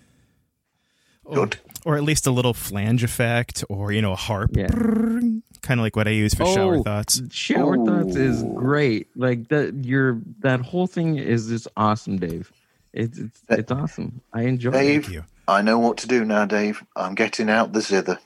Good. 1.35 1.59
Or 1.85 1.97
at 1.97 2.03
least 2.03 2.27
a 2.27 2.31
little 2.31 2.53
flange 2.55 3.03
effect, 3.05 3.65
or 3.69 3.93
you 3.93 4.03
know, 4.03 4.13
a 4.13 4.17
harp. 4.17 4.51
Yeah. 4.55 4.69
Kind 4.69 5.79
of 5.79 5.85
like 5.85 5.97
what 5.97 6.09
I 6.09 6.13
use 6.13 6.35
for 6.35 6.47
shower 6.47 6.77
Oh, 6.77 6.83
thoughts. 6.83 7.21
Shower 7.31 7.77
thoughts 7.85 8.17
is 8.17 8.43
great. 8.55 9.09
Like 9.17 9.49
that, 9.49 9.75
your 9.85 10.21
that 10.41 10.61
whole 10.61 10.87
thing 10.87 11.17
is 11.17 11.49
just 11.49 11.69
awesome, 11.77 12.19
Dave. 12.19 12.51
It's 12.93 13.19
it's, 13.19 13.41
Uh, 13.51 13.57
it's 13.59 13.71
awesome. 13.71 14.21
I 14.33 14.43
enjoy 14.43 14.71
Dave? 14.73 15.01
it. 15.01 15.03
Thank 15.05 15.15
you. 15.15 15.25
I 15.49 15.63
know 15.63 15.79
what 15.79 15.99
to 15.99 16.07
do 16.09 16.25
now, 16.25 16.45
Dave. 16.45 16.85
I'm 16.97 17.15
getting 17.15 17.49
out 17.51 17.73
the 17.73 17.81
zither. 17.81 18.19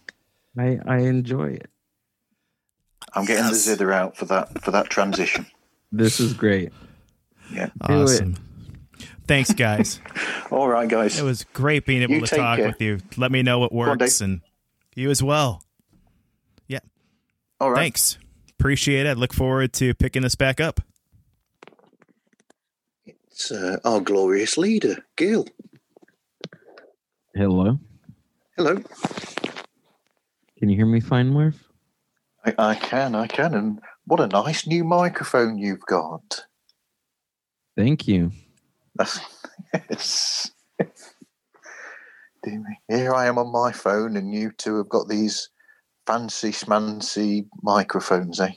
I 0.58 0.78
I 0.86 0.98
enjoy 0.98 1.50
it. 1.50 1.70
I'm 3.14 3.24
getting 3.24 3.44
Yes. 3.44 3.52
the 3.52 3.58
zither 3.76 3.92
out 3.92 4.16
for 4.16 4.24
that 4.26 4.62
for 4.62 4.70
that 4.72 4.90
transition. 4.90 5.46
This 5.92 6.18
is 6.20 6.32
great. 6.32 6.72
Yeah. 7.52 7.66
it. 7.66 7.72
Awesome. 7.82 8.36
Thanks, 9.26 9.52
guys. 9.52 10.00
All 10.50 10.68
right, 10.68 10.88
guys. 10.88 11.18
it 11.18 11.22
was 11.22 11.44
great 11.52 11.86
being 11.86 12.02
able 12.02 12.14
You 12.14 12.26
to 12.26 12.36
talk 12.36 12.58
care. 12.58 12.66
with 12.68 12.80
you. 12.80 12.98
Let 13.16 13.32
me 13.32 13.42
know 13.42 13.58
what 13.58 13.72
works, 13.72 14.18
Dave. 14.18 14.24
and 14.28 14.40
you 14.94 15.10
as 15.10 15.22
well. 15.22 15.62
Yeah. 16.68 16.80
All 17.60 17.70
right. 17.70 17.78
Thanks. 17.80 18.18
Appreciate 18.58 19.06
it. 19.06 19.10
I 19.10 19.12
look 19.14 19.32
forward 19.32 19.72
to 19.74 19.94
picking 19.94 20.22
this 20.22 20.34
back 20.34 20.60
up. 20.60 20.80
It's 23.06 23.50
uh, 23.50 23.78
our 23.84 24.00
glorious 24.00 24.56
leader, 24.58 24.98
Gil. 25.16 25.46
Hello. 27.34 27.78
Hello. 28.56 28.76
Can 30.58 30.68
you 30.68 30.76
hear 30.76 30.86
me 30.86 31.00
fine, 31.00 31.30
Marv? 31.30 31.56
I, 32.44 32.54
I 32.58 32.74
can, 32.76 33.14
I 33.14 33.26
can. 33.26 33.54
And 33.54 33.80
what 34.06 34.20
a 34.20 34.28
nice 34.28 34.66
new 34.66 34.84
microphone 34.84 35.58
you've 35.58 35.84
got. 35.86 36.44
Thank 37.76 38.06
you. 38.06 38.30
That's 38.96 39.20
yes. 39.90 40.50
Here 42.88 43.14
I 43.14 43.26
am 43.26 43.38
on 43.38 43.50
my 43.50 43.72
phone, 43.72 44.16
and 44.16 44.34
you 44.34 44.52
two 44.52 44.76
have 44.76 44.88
got 44.88 45.08
these 45.08 45.48
fancy 46.06 46.50
schmancy 46.50 47.46
microphones, 47.62 48.38
eh? 48.40 48.52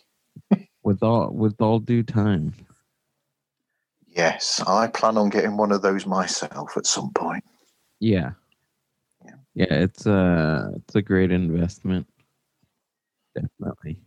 With 0.84 1.02
all 1.02 1.32
with 1.32 1.60
all 1.62 1.80
due 1.80 2.04
time. 2.04 2.54
Yes, 4.06 4.62
I 4.66 4.88
plan 4.88 5.18
on 5.18 5.30
getting 5.30 5.58
one 5.58 5.72
of 5.72 5.82
those 5.82 6.06
myself 6.06 6.76
at 6.76 6.86
some 6.86 7.12
point. 7.14 7.44
Yeah. 8.00 8.32
Yeah. 9.24 9.36
Yeah, 9.54 9.74
it's 9.74 10.06
a 10.06 10.72
it's 10.76 10.96
a 10.96 11.02
great 11.02 11.32
investment. 11.32 12.08
Definitely. 13.36 14.00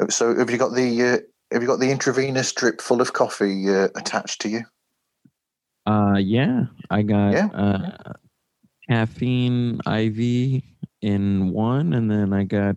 Uh, 0.00 0.08
So, 0.08 0.36
have 0.36 0.50
you 0.50 0.58
got 0.58 0.74
the 0.74 1.02
uh, 1.02 1.18
have 1.52 1.62
you 1.62 1.68
got 1.68 1.80
the 1.80 1.90
intravenous 1.90 2.52
drip 2.52 2.80
full 2.80 3.00
of 3.00 3.12
coffee 3.12 3.68
uh, 3.68 3.88
attached 3.96 4.40
to 4.42 4.48
you? 4.48 4.62
Uh 5.86 6.18
yeah, 6.18 6.64
I 6.90 7.02
got 7.02 7.32
Yeah. 7.32 7.46
uh 7.46 8.12
caffeine 8.88 9.80
IV 9.86 10.62
in 11.02 11.52
one 11.52 11.92
and 11.94 12.10
then 12.10 12.32
I 12.32 12.44
got 12.44 12.76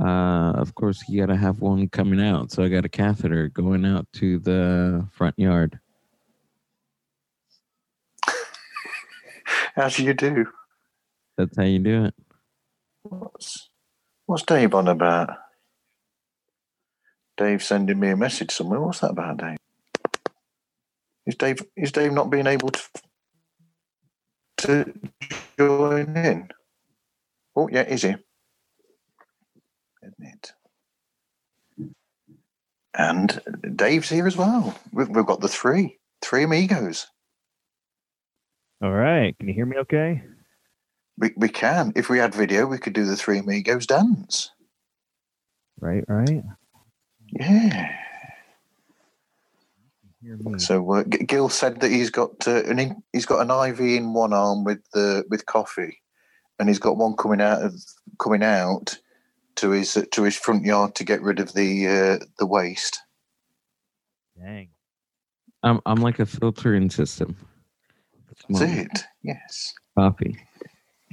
uh 0.00 0.52
of 0.56 0.74
course 0.74 1.02
you 1.08 1.20
got 1.20 1.32
to 1.32 1.36
have 1.36 1.60
one 1.60 1.88
coming 1.88 2.20
out. 2.20 2.50
So 2.52 2.62
I 2.62 2.68
got 2.68 2.84
a 2.84 2.88
catheter 2.88 3.48
going 3.48 3.84
out 3.84 4.06
to 4.14 4.38
the 4.38 5.06
front 5.12 5.38
yard. 5.38 5.78
As 9.76 9.98
you 9.98 10.14
do. 10.14 10.46
That's 11.36 11.56
how 11.56 11.64
you 11.64 11.78
do 11.78 12.06
it. 12.06 12.14
What's 13.02 13.68
what's 14.26 14.42
Dave 14.42 14.74
on 14.74 14.88
about? 14.88 15.30
Dave 17.40 17.62
sending 17.64 17.98
me 17.98 18.10
a 18.10 18.16
message 18.18 18.50
somewhere. 18.50 18.82
What's 18.82 19.00
that 19.00 19.12
about, 19.12 19.38
Dave? 19.38 19.56
Is 21.24 21.36
Dave 21.36 21.62
is 21.74 21.90
Dave 21.90 22.12
not 22.12 22.28
being 22.28 22.46
able 22.46 22.68
to 22.68 22.82
to 24.58 24.92
join 25.58 26.14
in? 26.18 26.50
Oh 27.56 27.66
yeah, 27.72 27.84
is 27.84 28.02
he? 28.02 28.14
Admit. 30.02 30.52
And 32.92 33.40
Dave's 33.74 34.10
here 34.10 34.26
as 34.26 34.36
well. 34.36 34.78
We've, 34.92 35.08
we've 35.08 35.24
got 35.24 35.40
the 35.40 35.48
three, 35.48 35.98
three 36.20 36.42
amigos. 36.42 37.06
All 38.82 38.92
right. 38.92 39.34
Can 39.38 39.48
you 39.48 39.54
hear 39.54 39.64
me 39.64 39.78
okay? 39.78 40.22
We, 41.16 41.32
we 41.36 41.48
can. 41.48 41.92
If 41.96 42.10
we 42.10 42.18
had 42.18 42.34
video, 42.34 42.66
we 42.66 42.78
could 42.78 42.92
do 42.92 43.06
the 43.06 43.16
three 43.16 43.38
amigos 43.38 43.86
dance. 43.86 44.50
Right, 45.80 46.04
right. 46.08 46.42
Yeah. 47.32 47.90
So 50.58 50.92
uh, 50.92 51.02
Gil 51.04 51.48
said 51.48 51.80
that 51.80 51.90
he's 51.90 52.10
got 52.10 52.46
uh, 52.46 52.64
an 52.64 52.78
in, 52.78 53.02
he's 53.12 53.24
got 53.24 53.40
an 53.40 53.70
IV 53.70 53.80
in 53.80 54.12
one 54.12 54.34
arm 54.34 54.64
with 54.64 54.80
the 54.92 55.24
with 55.30 55.46
coffee, 55.46 56.02
and 56.58 56.68
he's 56.68 56.78
got 56.78 56.98
one 56.98 57.16
coming 57.16 57.40
out 57.40 57.62
of 57.62 57.74
coming 58.18 58.42
out 58.42 58.98
to 59.56 59.70
his 59.70 59.96
to 60.10 60.22
his 60.22 60.36
front 60.36 60.64
yard 60.64 60.94
to 60.96 61.04
get 61.04 61.22
rid 61.22 61.40
of 61.40 61.54
the 61.54 61.88
uh, 61.88 62.24
the 62.38 62.46
waste. 62.46 63.00
Dang. 64.38 64.68
I'm 65.62 65.80
I'm 65.86 66.02
like 66.02 66.18
a 66.18 66.26
filtering 66.26 66.90
system. 66.90 67.34
That's 68.28 68.44
Morning. 68.48 68.88
it. 68.92 69.04
Yes. 69.22 69.74
Coffee. 69.96 70.36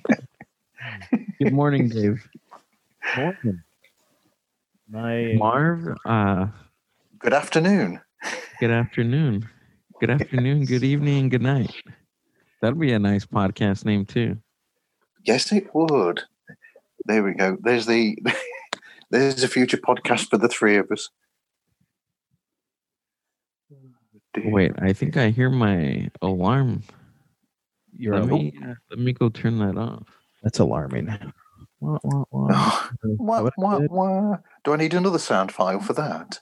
Good 1.39 1.53
morning, 1.53 1.87
Dave. 1.87 2.27
Morning. 3.15 3.63
My 4.89 5.33
Marv, 5.37 5.97
uh 6.05 6.47
Good 7.19 7.33
afternoon. 7.33 7.99
good 8.59 8.71
afternoon. 8.71 9.47
Good 9.99 10.11
afternoon, 10.11 10.65
good 10.65 10.83
evening, 10.83 11.29
good 11.29 11.41
night. 11.41 11.73
That'd 12.61 12.79
be 12.79 12.93
a 12.93 12.99
nice 12.99 13.25
podcast 13.25 13.85
name 13.85 14.05
too. 14.05 14.37
Yes, 15.23 15.51
it 15.51 15.73
would. 15.73 16.21
There 17.05 17.23
we 17.23 17.33
go. 17.33 17.57
There's 17.61 17.85
the 17.85 18.17
there's 19.11 19.43
a 19.43 19.47
future 19.47 19.77
podcast 19.77 20.29
for 20.29 20.37
the 20.37 20.47
three 20.47 20.77
of 20.77 20.89
us. 20.91 21.09
Wait, 24.37 24.71
I 24.79 24.93
think 24.93 25.17
I 25.17 25.29
hear 25.31 25.49
my 25.49 26.09
alarm. 26.21 26.83
you're 27.97 28.13
let 28.19 28.23
a- 28.23 28.27
me 28.27 28.53
uh, 28.63 28.73
let 28.91 28.99
me 28.99 29.11
go 29.13 29.29
turn 29.29 29.57
that 29.59 29.77
off. 29.77 30.07
That's 30.43 30.59
alarming. 30.59 31.07
Wah, 31.79 31.97
wah, 32.03 32.23
wah. 32.31 32.47
Oh, 32.51 32.89
wah, 33.19 33.41
What 33.43 33.53
wah, 33.57 33.79
wah. 33.89 34.37
Do 34.67 34.73
I 34.73 34.75
need 34.75 34.93
another 34.93 35.17
sound 35.17 35.53
file 35.53 35.79
for 35.79 35.93
that? 35.93 36.41